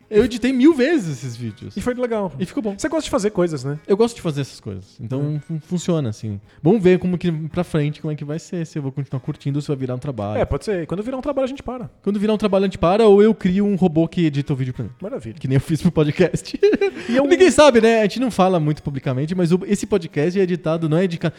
Eu 0.08 0.24
editei 0.24 0.52
mil 0.52 0.72
vezes 0.74 1.18
esses 1.18 1.36
vídeos. 1.36 1.76
E 1.76 1.80
foi 1.80 1.94
legal. 1.94 2.32
E 2.38 2.46
ficou 2.46 2.62
bom. 2.62 2.74
Você 2.78 2.88
gosta 2.88 3.04
de 3.04 3.10
fazer 3.10 3.30
coisas, 3.30 3.64
né? 3.64 3.78
Eu 3.86 3.96
gosto 3.96 4.16
de 4.16 4.22
fazer 4.22 4.40
essas 4.42 4.60
coisas. 4.60 4.96
Então 5.00 5.40
fun- 5.46 5.60
funciona 5.60 6.08
assim. 6.08 6.40
Vamos 6.62 6.82
ver 6.82 6.98
como 6.98 7.18
que 7.18 7.30
pra 7.48 7.64
frente 7.64 8.00
como 8.00 8.12
é 8.12 8.14
que 8.16 8.24
vai 8.24 8.38
ser. 8.38 8.64
Se 8.66 8.78
eu 8.78 8.82
vou 8.82 8.92
continuar 8.92 9.20
curtindo 9.20 9.58
ou 9.58 9.62
se 9.62 9.68
vai 9.68 9.76
virar 9.76 9.94
um 9.94 9.98
trabalho. 9.98 10.40
É, 10.40 10.44
pode 10.44 10.64
ser. 10.64 10.86
Quando 10.86 11.02
virar 11.02 11.16
um 11.16 11.20
trabalho, 11.20 11.44
a 11.44 11.48
gente 11.48 11.62
para. 11.62 11.90
Quando 12.02 12.18
virar 12.20 12.32
um 12.34 12.38
trabalho 12.38 12.64
a 12.64 12.68
gente 12.68 12.78
para 12.78 13.06
ou 13.06 13.22
eu 13.22 13.34
crio 13.34 13.64
um 13.66 13.74
robô 13.76 14.06
que 14.08 14.24
edita 14.26 14.52
o 14.52 14.56
vídeo 14.56 14.72
pra 14.72 14.84
mim. 14.84 14.90
Maravilha. 15.00 15.36
Que 15.38 15.48
nem 15.48 15.56
eu 15.56 15.60
fiz 15.60 15.80
pro 15.82 15.90
podcast. 15.92 16.58
E 17.08 17.16
eu- 17.16 17.24
Ninguém 17.26 17.50
sabe, 17.50 17.80
né? 17.80 18.00
A 18.00 18.02
gente 18.02 18.18
não 18.18 18.30
fala 18.30 18.58
muito 18.58 18.82
publicamente, 18.82 19.32
mas 19.34 19.50
esse 19.66 19.86
podcast 19.86 20.38
é 20.38 20.42
editado, 20.42 20.88
não 20.88 20.96
é 20.96 21.04
editado. 21.04 21.34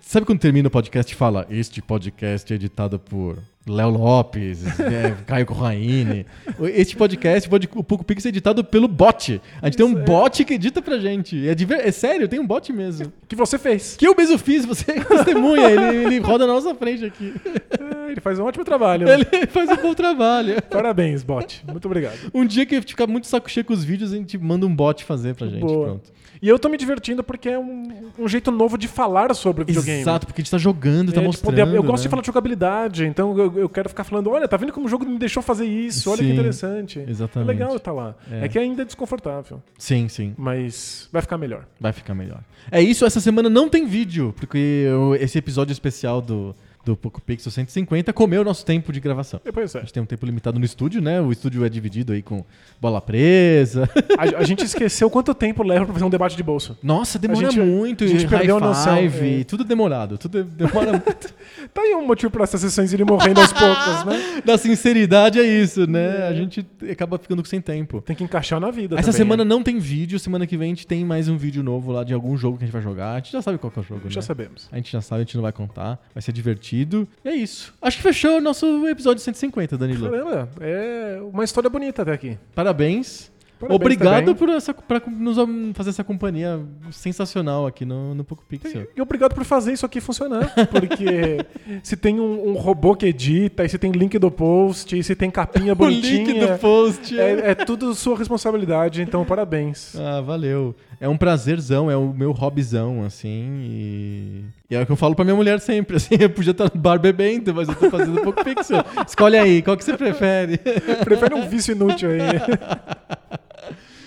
Sabe 0.00 0.26
quando 0.26 0.40
termina 0.40 0.66
o 0.66 0.70
podcast 0.70 1.12
e 1.12 1.16
fala: 1.16 1.46
Este 1.50 1.80
podcast 1.80 2.52
é 2.52 2.56
editado 2.56 2.98
por 2.98 3.38
Léo 3.66 3.90
Lopes, 3.90 4.64
é, 4.80 5.14
Caio 5.24 5.46
Corraine. 5.46 6.26
Este 6.74 6.96
podcast, 6.96 7.48
o 7.76 7.84
Poco 7.84 8.04
Pix, 8.04 8.26
é 8.26 8.28
editado 8.30 8.64
pelo 8.64 8.88
bot. 8.88 9.40
A 9.60 9.66
gente 9.66 9.76
tem 9.76 9.86
um 9.86 9.94
bot 9.94 10.44
que 10.44 10.54
edita 10.54 10.82
pra 10.82 10.98
gente. 10.98 11.48
É, 11.48 11.54
de 11.54 11.64
ver- 11.64 11.86
é 11.86 11.92
sério, 11.92 12.26
tem 12.26 12.40
um 12.40 12.46
bot 12.46 12.72
mesmo. 12.72 13.12
Que 13.28 13.36
você 13.36 13.58
fez. 13.58 13.96
Que 13.96 14.06
eu 14.06 14.16
mesmo 14.16 14.36
fiz, 14.36 14.64
você 14.64 14.90
é 14.90 15.00
testemunha. 15.04 15.70
ele, 15.70 15.96
ele 16.06 16.18
roda 16.18 16.44
na 16.46 16.54
nossa 16.54 16.74
frente 16.74 17.04
aqui. 17.04 17.32
É, 17.46 18.10
ele 18.10 18.20
faz 18.20 18.38
um 18.40 18.44
ótimo 18.44 18.64
trabalho. 18.64 19.06
Ele 19.08 19.26
faz 19.46 19.70
um 19.70 19.76
bom 19.76 19.94
trabalho. 19.94 20.60
Parabéns, 20.62 21.22
bot. 21.22 21.62
Muito 21.70 21.86
obrigado. 21.86 22.18
Um 22.34 22.44
dia 22.44 22.66
que 22.66 22.80
ficar 22.80 23.06
muito 23.06 23.28
saco 23.28 23.48
cheio 23.48 23.64
com 23.64 23.72
os 23.72 23.84
vídeos, 23.84 24.12
a 24.12 24.16
gente 24.16 24.36
manda 24.38 24.66
um 24.66 24.74
bot 24.74 25.04
fazer 25.04 25.34
pra 25.36 25.46
gente. 25.46 25.60
Boa. 25.60 25.86
Pronto. 25.86 26.12
E 26.42 26.48
eu 26.48 26.58
tô 26.58 26.68
me 26.68 26.76
divertindo 26.76 27.22
porque 27.22 27.48
é 27.48 27.56
um, 27.58 28.10
um 28.18 28.26
jeito 28.26 28.50
novo 28.50 28.76
de 28.76 28.88
falar 28.88 29.32
sobre 29.32 29.62
videogame. 29.64 30.00
Exato, 30.00 30.26
porque 30.26 30.40
a 30.40 30.42
gente 30.42 30.50
tá 30.50 30.58
jogando, 30.58 31.12
tá 31.12 31.18
É, 31.18 31.20
de 31.20 31.26
mostrando. 31.28 31.54
poder- 31.54 31.76
eu 31.76 31.82
gosto 31.84 31.98
né? 31.98 32.02
de 32.02 32.08
falar 32.08 32.20
de 32.22 32.26
jogabilidade, 32.26 33.04
então 33.06 33.38
eu, 33.38 33.58
eu 33.60 33.68
quero 33.68 33.88
ficar 33.88 34.02
falando, 34.02 34.28
olha, 34.28 34.48
tá 34.48 34.56
vendo 34.56 34.72
como 34.72 34.86
o 34.86 34.88
jogo 34.88 35.06
me 35.06 35.18
deixou 35.18 35.40
fazer 35.40 35.66
isso? 35.66 36.10
Olha 36.10 36.18
que 36.18 36.24
Sim, 36.24 36.32
interessante. 36.32 37.04
exatamente. 37.06 37.48
É 37.48 37.52
legal 37.52 37.76
estar 37.76 37.92
lá. 37.92 38.16
É. 38.28 38.44
É. 38.46 38.48
que 38.48 38.58
ainda 38.58 38.82
é 38.82 38.84
desconfortável, 38.84 39.62
Sim, 39.78 40.08
sim. 40.08 40.34
mas 40.36 41.08
vai 41.12 41.22
ficar 41.22 41.38
melhor. 41.38 41.64
Vai 41.80 41.92
ficar 41.92 42.12
melhor. 42.12 42.40
É 42.72 42.82
isso, 42.82 43.04
essa 43.06 43.20
semana 43.20 43.48
não 43.48 43.68
tem 43.68 43.86
vídeo, 43.86 44.34
porque 44.36 44.58
eu- 44.58 45.14
esse 45.14 45.38
episódio 45.38 45.72
especial 45.72 46.20
do, 46.20 46.56
do 46.84 46.96
Poco 46.96 47.20
Pixel 47.20 47.50
150 47.52 48.12
comeu 48.12 48.42
o 48.42 48.44
nosso 48.44 48.64
tempo 48.64 48.92
de 48.92 49.00
gravação. 49.00 49.40
Depois 49.44 49.74
A 49.74 49.78
é. 49.78 49.82
gente 49.82 49.92
tem 49.92 50.02
um 50.02 50.06
tempo 50.06 50.26
limitado 50.26 50.58
no 50.58 50.64
estúdio, 50.64 51.00
né? 51.00 51.20
O 51.20 51.30
estúdio 51.30 51.64
é 51.64 51.68
dividido 51.68 52.12
aí 52.12 52.22
com 52.22 52.44
bola 52.80 53.00
presa. 53.00 53.88
A, 54.18 54.40
a 54.40 54.44
gente 54.44 54.64
esqueceu 54.64 55.08
quanto 55.08 55.34
tempo 55.34 55.62
leva 55.62 55.84
pra 55.84 55.94
fazer 55.94 56.04
um 56.04 56.10
debate 56.10 56.36
de 56.36 56.42
bolso. 56.42 56.76
Nossa, 56.82 57.18
demora 57.18 57.50
gente- 57.50 57.60
muito. 57.60 58.04
a 58.04 58.06
gente 58.06 58.24
e 58.24 58.28
perdeu 58.28 58.56
a 58.56 58.60
noção, 58.60 58.96
é. 58.96 59.44
tudo 59.44 59.64
demorado. 59.64 60.18
Tudo 60.18 60.42
demora 60.44 60.92
muito. 60.92 61.32
Tá 61.72 61.80
aí 61.80 61.94
um 61.94 62.06
motivo 62.06 62.30
pra 62.30 62.42
essas 62.44 62.60
sessões 62.60 62.92
irem 62.92 63.06
morrendo 63.06 63.40
aos 63.40 63.52
poucos, 63.52 64.04
né? 64.04 64.42
Da 64.44 64.58
sinceridade 64.58 65.38
é 65.38 65.44
isso, 65.44 65.86
né? 65.88 66.26
A 66.26 66.34
gente 66.34 66.66
acaba 66.90 67.18
ficando 67.18 67.46
sem 67.46 67.60
tempo. 67.60 68.02
Tem 68.02 68.14
que 68.16 68.24
encaixar 68.24 68.60
na 68.60 68.70
vida 68.70 68.96
Essa 68.96 69.04
também, 69.10 69.18
semana 69.18 69.44
né? 69.44 69.48
não 69.48 69.62
tem 69.62 69.78
vídeo, 69.78 70.18
semana 70.18 70.46
que 70.46 70.56
vem 70.56 70.72
a 70.72 70.74
gente 70.74 70.86
tem 70.86 71.04
mais 71.04 71.28
um 71.28 71.36
vídeo 71.36 71.62
novo 71.62 71.92
lá 71.92 72.04
de 72.04 72.12
algum 72.12 72.36
jogo 72.36 72.58
que 72.58 72.64
a 72.64 72.66
gente 72.66 72.72
vai 72.72 72.82
jogar. 72.82 73.12
A 73.12 73.16
gente 73.18 73.32
já 73.32 73.40
sabe 73.40 73.58
qual 73.58 73.72
é 73.74 73.80
o 73.80 73.82
jogo, 73.82 74.10
Já 74.10 74.20
né? 74.20 74.26
sabemos. 74.26 74.68
A 74.70 74.76
gente 74.76 74.92
já 74.92 75.00
sabe, 75.00 75.22
a 75.22 75.24
gente 75.24 75.36
não 75.36 75.42
vai 75.42 75.52
contar. 75.52 75.98
Vai 76.14 76.20
ser 76.20 76.32
divertido. 76.32 76.71
E 76.72 77.28
é 77.28 77.34
isso. 77.34 77.74
Acho 77.80 77.96
que 77.98 78.02
fechou 78.02 78.38
o 78.38 78.40
nosso 78.40 78.86
episódio 78.88 79.22
150, 79.22 79.76
Danilo. 79.76 80.10
Caramba, 80.10 80.48
é 80.60 81.20
uma 81.32 81.44
história 81.44 81.68
bonita 81.68 82.02
até 82.02 82.12
aqui. 82.12 82.38
Parabéns. 82.54 83.30
Parabéns 83.62 83.80
Obrigado 83.80 84.24
também. 84.24 84.34
por, 84.34 84.48
essa, 84.48 84.74
pra 84.74 85.00
nos 85.06 85.36
fazer 85.74 85.90
essa 85.90 86.02
companhia 86.02 86.60
sensacional 86.90 87.64
aqui 87.64 87.84
no, 87.84 88.12
no 88.12 88.24
Poco 88.24 88.44
Pixel. 88.48 88.88
E 88.96 89.00
obrigado 89.00 89.34
por 89.34 89.44
fazer 89.44 89.72
isso 89.72 89.86
aqui 89.86 90.00
funcionar. 90.00 90.52
Porque 90.68 91.38
se 91.82 91.96
tem 91.96 92.18
um, 92.18 92.48
um 92.48 92.52
robô 92.54 92.96
que 92.96 93.06
edita, 93.06 93.64
e 93.64 93.68
se 93.68 93.78
tem 93.78 93.92
link 93.92 94.18
do 94.18 94.32
post, 94.32 94.98
e 94.98 95.04
se 95.04 95.14
tem 95.14 95.30
capinha 95.30 95.74
O 95.74 95.76
bonitinha. 95.76 96.24
link 96.24 96.40
do 96.40 96.58
post. 96.58 97.18
É, 97.18 97.50
é 97.50 97.54
tudo 97.54 97.94
sua 97.94 98.18
responsabilidade, 98.18 99.00
então 99.00 99.24
parabéns. 99.24 99.94
Ah, 99.94 100.20
valeu. 100.20 100.74
É 101.02 101.08
um 101.08 101.16
prazerzão, 101.16 101.90
é 101.90 101.96
o 101.96 102.12
meu 102.12 102.30
hobbyzão, 102.30 103.02
assim, 103.04 103.64
e... 103.64 104.44
e 104.70 104.76
é 104.76 104.80
o 104.80 104.86
que 104.86 104.92
eu 104.92 104.94
falo 104.94 105.16
pra 105.16 105.24
minha 105.24 105.34
mulher 105.34 105.58
sempre, 105.58 105.96
assim, 105.98 106.14
eu 106.20 106.30
podia 106.30 106.52
estar 106.52 106.70
no 106.72 106.80
bar 106.80 106.96
bebendo, 106.96 107.52
mas 107.52 107.68
eu 107.68 107.74
tô 107.74 107.90
fazendo 107.90 108.20
um 108.20 108.22
pouco 108.22 108.44
pixel. 108.44 108.84
Escolhe 109.04 109.36
aí, 109.36 109.62
qual 109.62 109.76
que 109.76 109.84
você 109.84 109.96
prefere? 109.96 110.58
Prefere 111.02 111.34
um 111.34 111.48
vício 111.48 111.72
inútil 111.72 112.10
aí. 112.10 112.20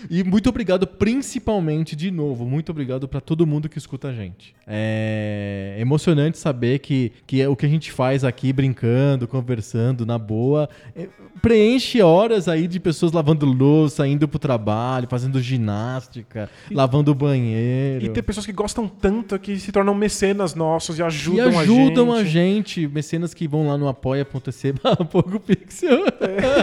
E 0.10 0.24
muito 0.24 0.50
obrigado, 0.50 0.86
principalmente, 0.88 1.96
de 1.96 2.12
novo, 2.12 2.46
muito 2.46 2.72
obrigado 2.72 3.08
pra 3.08 3.20
todo 3.22 3.46
mundo 3.46 3.68
que 3.70 3.78
escuta 3.78 4.10
a 4.10 4.14
gente. 4.14 4.54
É 4.68 5.76
emocionante 5.80 6.38
saber 6.38 6.80
que, 6.80 7.12
que 7.28 7.42
é 7.42 7.48
o 7.48 7.56
que 7.56 7.66
a 7.66 7.70
gente 7.70 7.92
faz 7.92 8.24
aqui, 8.24 8.52
brincando, 8.54 9.28
conversando, 9.28 10.06
na 10.06 10.18
boa, 10.18 10.70
é- 10.96 11.08
preenche 11.42 12.02
horas 12.02 12.48
aí 12.48 12.68
de 12.68 12.80
pessoas 12.80 13.12
lavando 13.12 13.46
louça, 13.46 14.08
indo 14.08 14.28
pro 14.28 14.40
trabalho, 14.40 15.08
fazendo 15.10 15.40
ginástica, 15.42 16.50
lavando 16.72 17.12
o 17.12 17.16
banheiro. 17.16 18.06
E 18.06 18.10
ter 18.10 18.22
pessoas 18.22 18.46
que 18.46 18.52
gostam 18.54 18.88
tanto 18.88 19.38
que 19.40 19.60
se 19.60 19.72
tornam 19.72 19.94
mecenas 19.94 20.56
nossos 20.56 20.98
e 20.98 21.02
E 21.02 21.04
ajudam, 21.04 21.60
ajudam 21.60 22.12
a 22.14 22.18
a 22.18 22.24
gente. 22.24 22.32
gente, 22.82 22.88
mecenas 22.88 23.34
que 23.34 23.48
vão 23.48 23.68
lá 23.68 23.78
no 23.78 23.88
apoia.se 23.88 24.74
pouco 25.12 25.40
pixel 25.40 26.06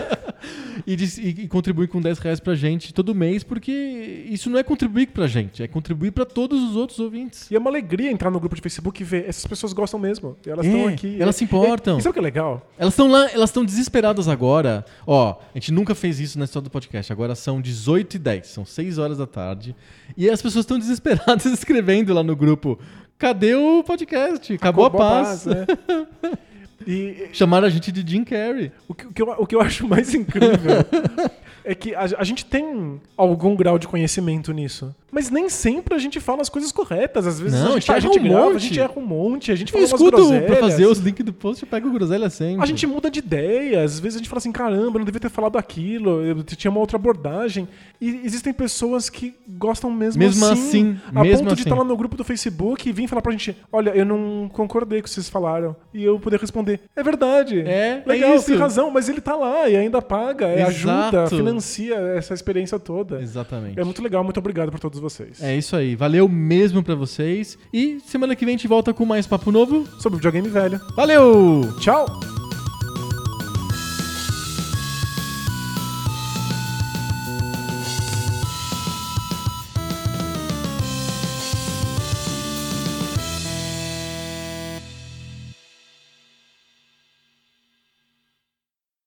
e, 0.86 0.96
diz- 0.96 1.18
e, 1.18 1.28
e 1.28 1.48
contribuem 1.48 1.88
com 1.88 2.00
10 2.00 2.18
reais 2.18 2.40
pra 2.40 2.54
gente 2.54 2.92
todo 2.92 3.14
mês, 3.14 3.31
porque 3.42 4.26
isso 4.28 4.50
não 4.50 4.58
é 4.58 4.62
contribuir 4.62 5.06
pra 5.08 5.26
gente, 5.26 5.62
é 5.62 5.68
contribuir 5.68 6.10
pra 6.10 6.24
todos 6.24 6.62
os 6.62 6.76
outros 6.76 6.98
ouvintes. 6.98 7.50
E 7.50 7.54
é 7.56 7.58
uma 7.58 7.70
alegria 7.70 8.10
entrar 8.10 8.30
no 8.30 8.38
grupo 8.40 8.54
de 8.56 8.60
Facebook 8.60 9.00
e 9.00 9.04
ver 9.04 9.28
essas 9.28 9.46
pessoas 9.46 9.72
gostam 9.72 9.98
mesmo. 9.98 10.36
E 10.46 10.50
elas 10.50 10.66
É, 10.66 10.68
estão 10.68 10.88
aqui. 10.88 11.16
elas 11.20 11.36
se 11.36 11.44
importam. 11.44 11.98
E 11.98 12.02
sabe 12.02 12.10
o 12.10 12.12
que 12.14 12.18
é 12.18 12.22
legal? 12.22 12.68
Elas 12.76 12.92
estão 12.92 13.08
lá, 13.08 13.30
elas 13.30 13.50
estão 13.50 13.64
desesperadas 13.64 14.28
agora. 14.28 14.84
Ó, 15.06 15.30
a 15.54 15.58
gente 15.58 15.72
nunca 15.72 15.94
fez 15.94 16.18
isso 16.20 16.38
na 16.38 16.44
história 16.44 16.64
do 16.64 16.70
podcast. 16.70 17.12
Agora 17.12 17.34
são 17.34 17.60
18 17.60 18.16
e 18.16 18.18
10, 18.18 18.46
são 18.48 18.66
6 18.66 18.98
horas 18.98 19.18
da 19.18 19.26
tarde. 19.26 19.74
E 20.16 20.28
as 20.28 20.42
pessoas 20.42 20.64
estão 20.64 20.78
desesperadas 20.78 21.46
escrevendo 21.52 22.12
lá 22.12 22.22
no 22.22 22.34
grupo: 22.36 22.78
cadê 23.16 23.54
o 23.54 23.84
podcast? 23.84 24.52
Acabou, 24.54 24.86
a 24.86 24.90
paz. 24.90 25.46
né? 25.46 25.66
E 26.84 27.28
Chamaram 27.32 27.68
a 27.68 27.70
gente 27.70 27.92
de 27.92 28.04
Jim 28.10 28.24
Carrey. 28.24 28.72
o 28.88 28.92
que, 28.94 29.06
o 29.06 29.12
que 29.12 29.22
eu, 29.22 29.28
o 29.38 29.46
que 29.46 29.54
eu 29.54 29.60
acho 29.60 29.86
mais 29.86 30.12
incrível 30.14 30.84
é 31.64 31.74
que 31.74 31.94
a, 31.94 32.02
a 32.18 32.24
gente 32.24 32.44
tem 32.44 33.00
algum 33.16 33.54
grau 33.54 33.78
de 33.78 33.88
conhecimento 33.88 34.52
nisso. 34.52 34.94
Mas 35.14 35.28
nem 35.30 35.48
sempre 35.50 35.94
a 35.94 35.98
gente 35.98 36.18
fala 36.20 36.40
as 36.40 36.48
coisas 36.48 36.72
corretas. 36.72 37.26
Às 37.26 37.38
vezes 37.38 37.60
Não, 37.60 37.72
a 37.72 37.78
gente, 37.78 37.92
a 37.92 38.00
gente 38.00 38.16
erra 38.18 38.24
um 38.26 38.28
grava, 38.30 38.46
a 38.46 38.52
monte. 38.54 38.62
gente 38.62 38.80
erra 38.80 38.92
um 38.96 39.00
monte, 39.06 39.52
a 39.52 39.54
gente 39.54 39.68
Eu 39.68 39.72
fala 39.72 39.82
umas 39.84 40.00
escuto 40.00 40.16
groselhas. 40.16 40.46
pra 40.46 40.56
fazer 40.56 40.86
os 40.86 40.98
links 40.98 41.24
do 41.26 41.32
post, 41.34 41.62
eu 41.62 41.68
pego 41.68 41.88
o 41.88 41.92
groselha 41.92 42.30
sempre. 42.30 42.62
A 42.62 42.66
gente 42.66 42.86
muda 42.86 43.10
de 43.10 43.18
ideia, 43.18 43.82
às 43.84 44.00
vezes 44.00 44.16
a 44.16 44.18
gente 44.20 44.28
fala 44.30 44.38
assim, 44.38 44.50
caramba, 44.50 44.96
eu 44.96 44.98
não 45.00 45.04
devia 45.04 45.20
ter 45.20 45.28
falado 45.28 45.58
aquilo, 45.58 46.22
eu 46.22 46.42
tinha 46.42 46.70
uma 46.70 46.80
outra 46.80 46.96
abordagem. 46.96 47.68
E 48.00 48.22
existem 48.24 48.52
pessoas 48.54 49.10
que 49.10 49.34
gostam 49.46 49.90
mesmo, 49.90 50.18
Mesmo 50.18 50.46
assim. 50.46 50.52
assim, 50.68 51.00
a 51.14 51.22
mesmo 51.22 51.40
ponto 51.44 51.48
de 51.56 51.60
assim. 51.60 51.68
estar 51.68 51.76
lá 51.78 51.84
no 51.84 51.96
grupo 51.96 52.16
do 52.16 52.24
Facebook 52.24 52.88
e 52.88 52.92
vir 52.92 53.06
falar 53.06 53.20
pra 53.20 53.32
gente, 53.32 53.54
olha, 53.70 53.90
eu 53.90 54.06
não 54.06 54.48
concordei 54.52 55.00
com 55.00 55.02
o 55.02 55.08
que 55.08 55.10
vocês 55.10 55.28
falaram. 55.28 55.76
E 55.92 56.02
eu 56.02 56.18
poder 56.18 56.40
responder, 56.40 56.80
é 56.96 57.02
verdade. 57.02 57.60
É, 57.60 58.02
Legal, 58.06 58.32
é 58.34 58.38
tem 58.40 58.56
razão, 58.56 58.90
mas 58.90 59.10
ele 59.10 59.20
tá 59.20 59.36
lá 59.36 59.68
e 59.68 59.76
ainda 59.76 60.00
paga, 60.00 60.46
é 60.46 60.62
Exato. 60.66 61.16
ajuda, 61.18 61.26
financia 61.28 61.96
essa 62.16 62.32
experiência 62.32 62.78
toda. 62.78 63.20
Exatamente. 63.20 63.78
É 63.78 63.84
muito 63.84 64.02
legal, 64.02 64.24
muito 64.24 64.38
obrigado 64.38 64.70
por 64.70 64.80
todos 64.80 65.01
vocês. 65.02 65.42
É 65.42 65.56
isso 65.56 65.76
aí. 65.76 65.94
Valeu 65.94 66.28
mesmo 66.28 66.82
pra 66.82 66.94
vocês. 66.94 67.58
E 67.72 68.00
semana 68.06 68.34
que 68.34 68.44
vem 68.44 68.54
a 68.54 68.56
gente 68.56 68.68
volta 68.68 68.94
com 68.94 69.04
mais 69.04 69.26
papo 69.26 69.52
novo. 69.52 69.86
Sobre 69.98 70.16
videogame 70.16 70.48
velho. 70.48 70.80
Valeu! 70.96 71.62
Tchau! 71.80 72.41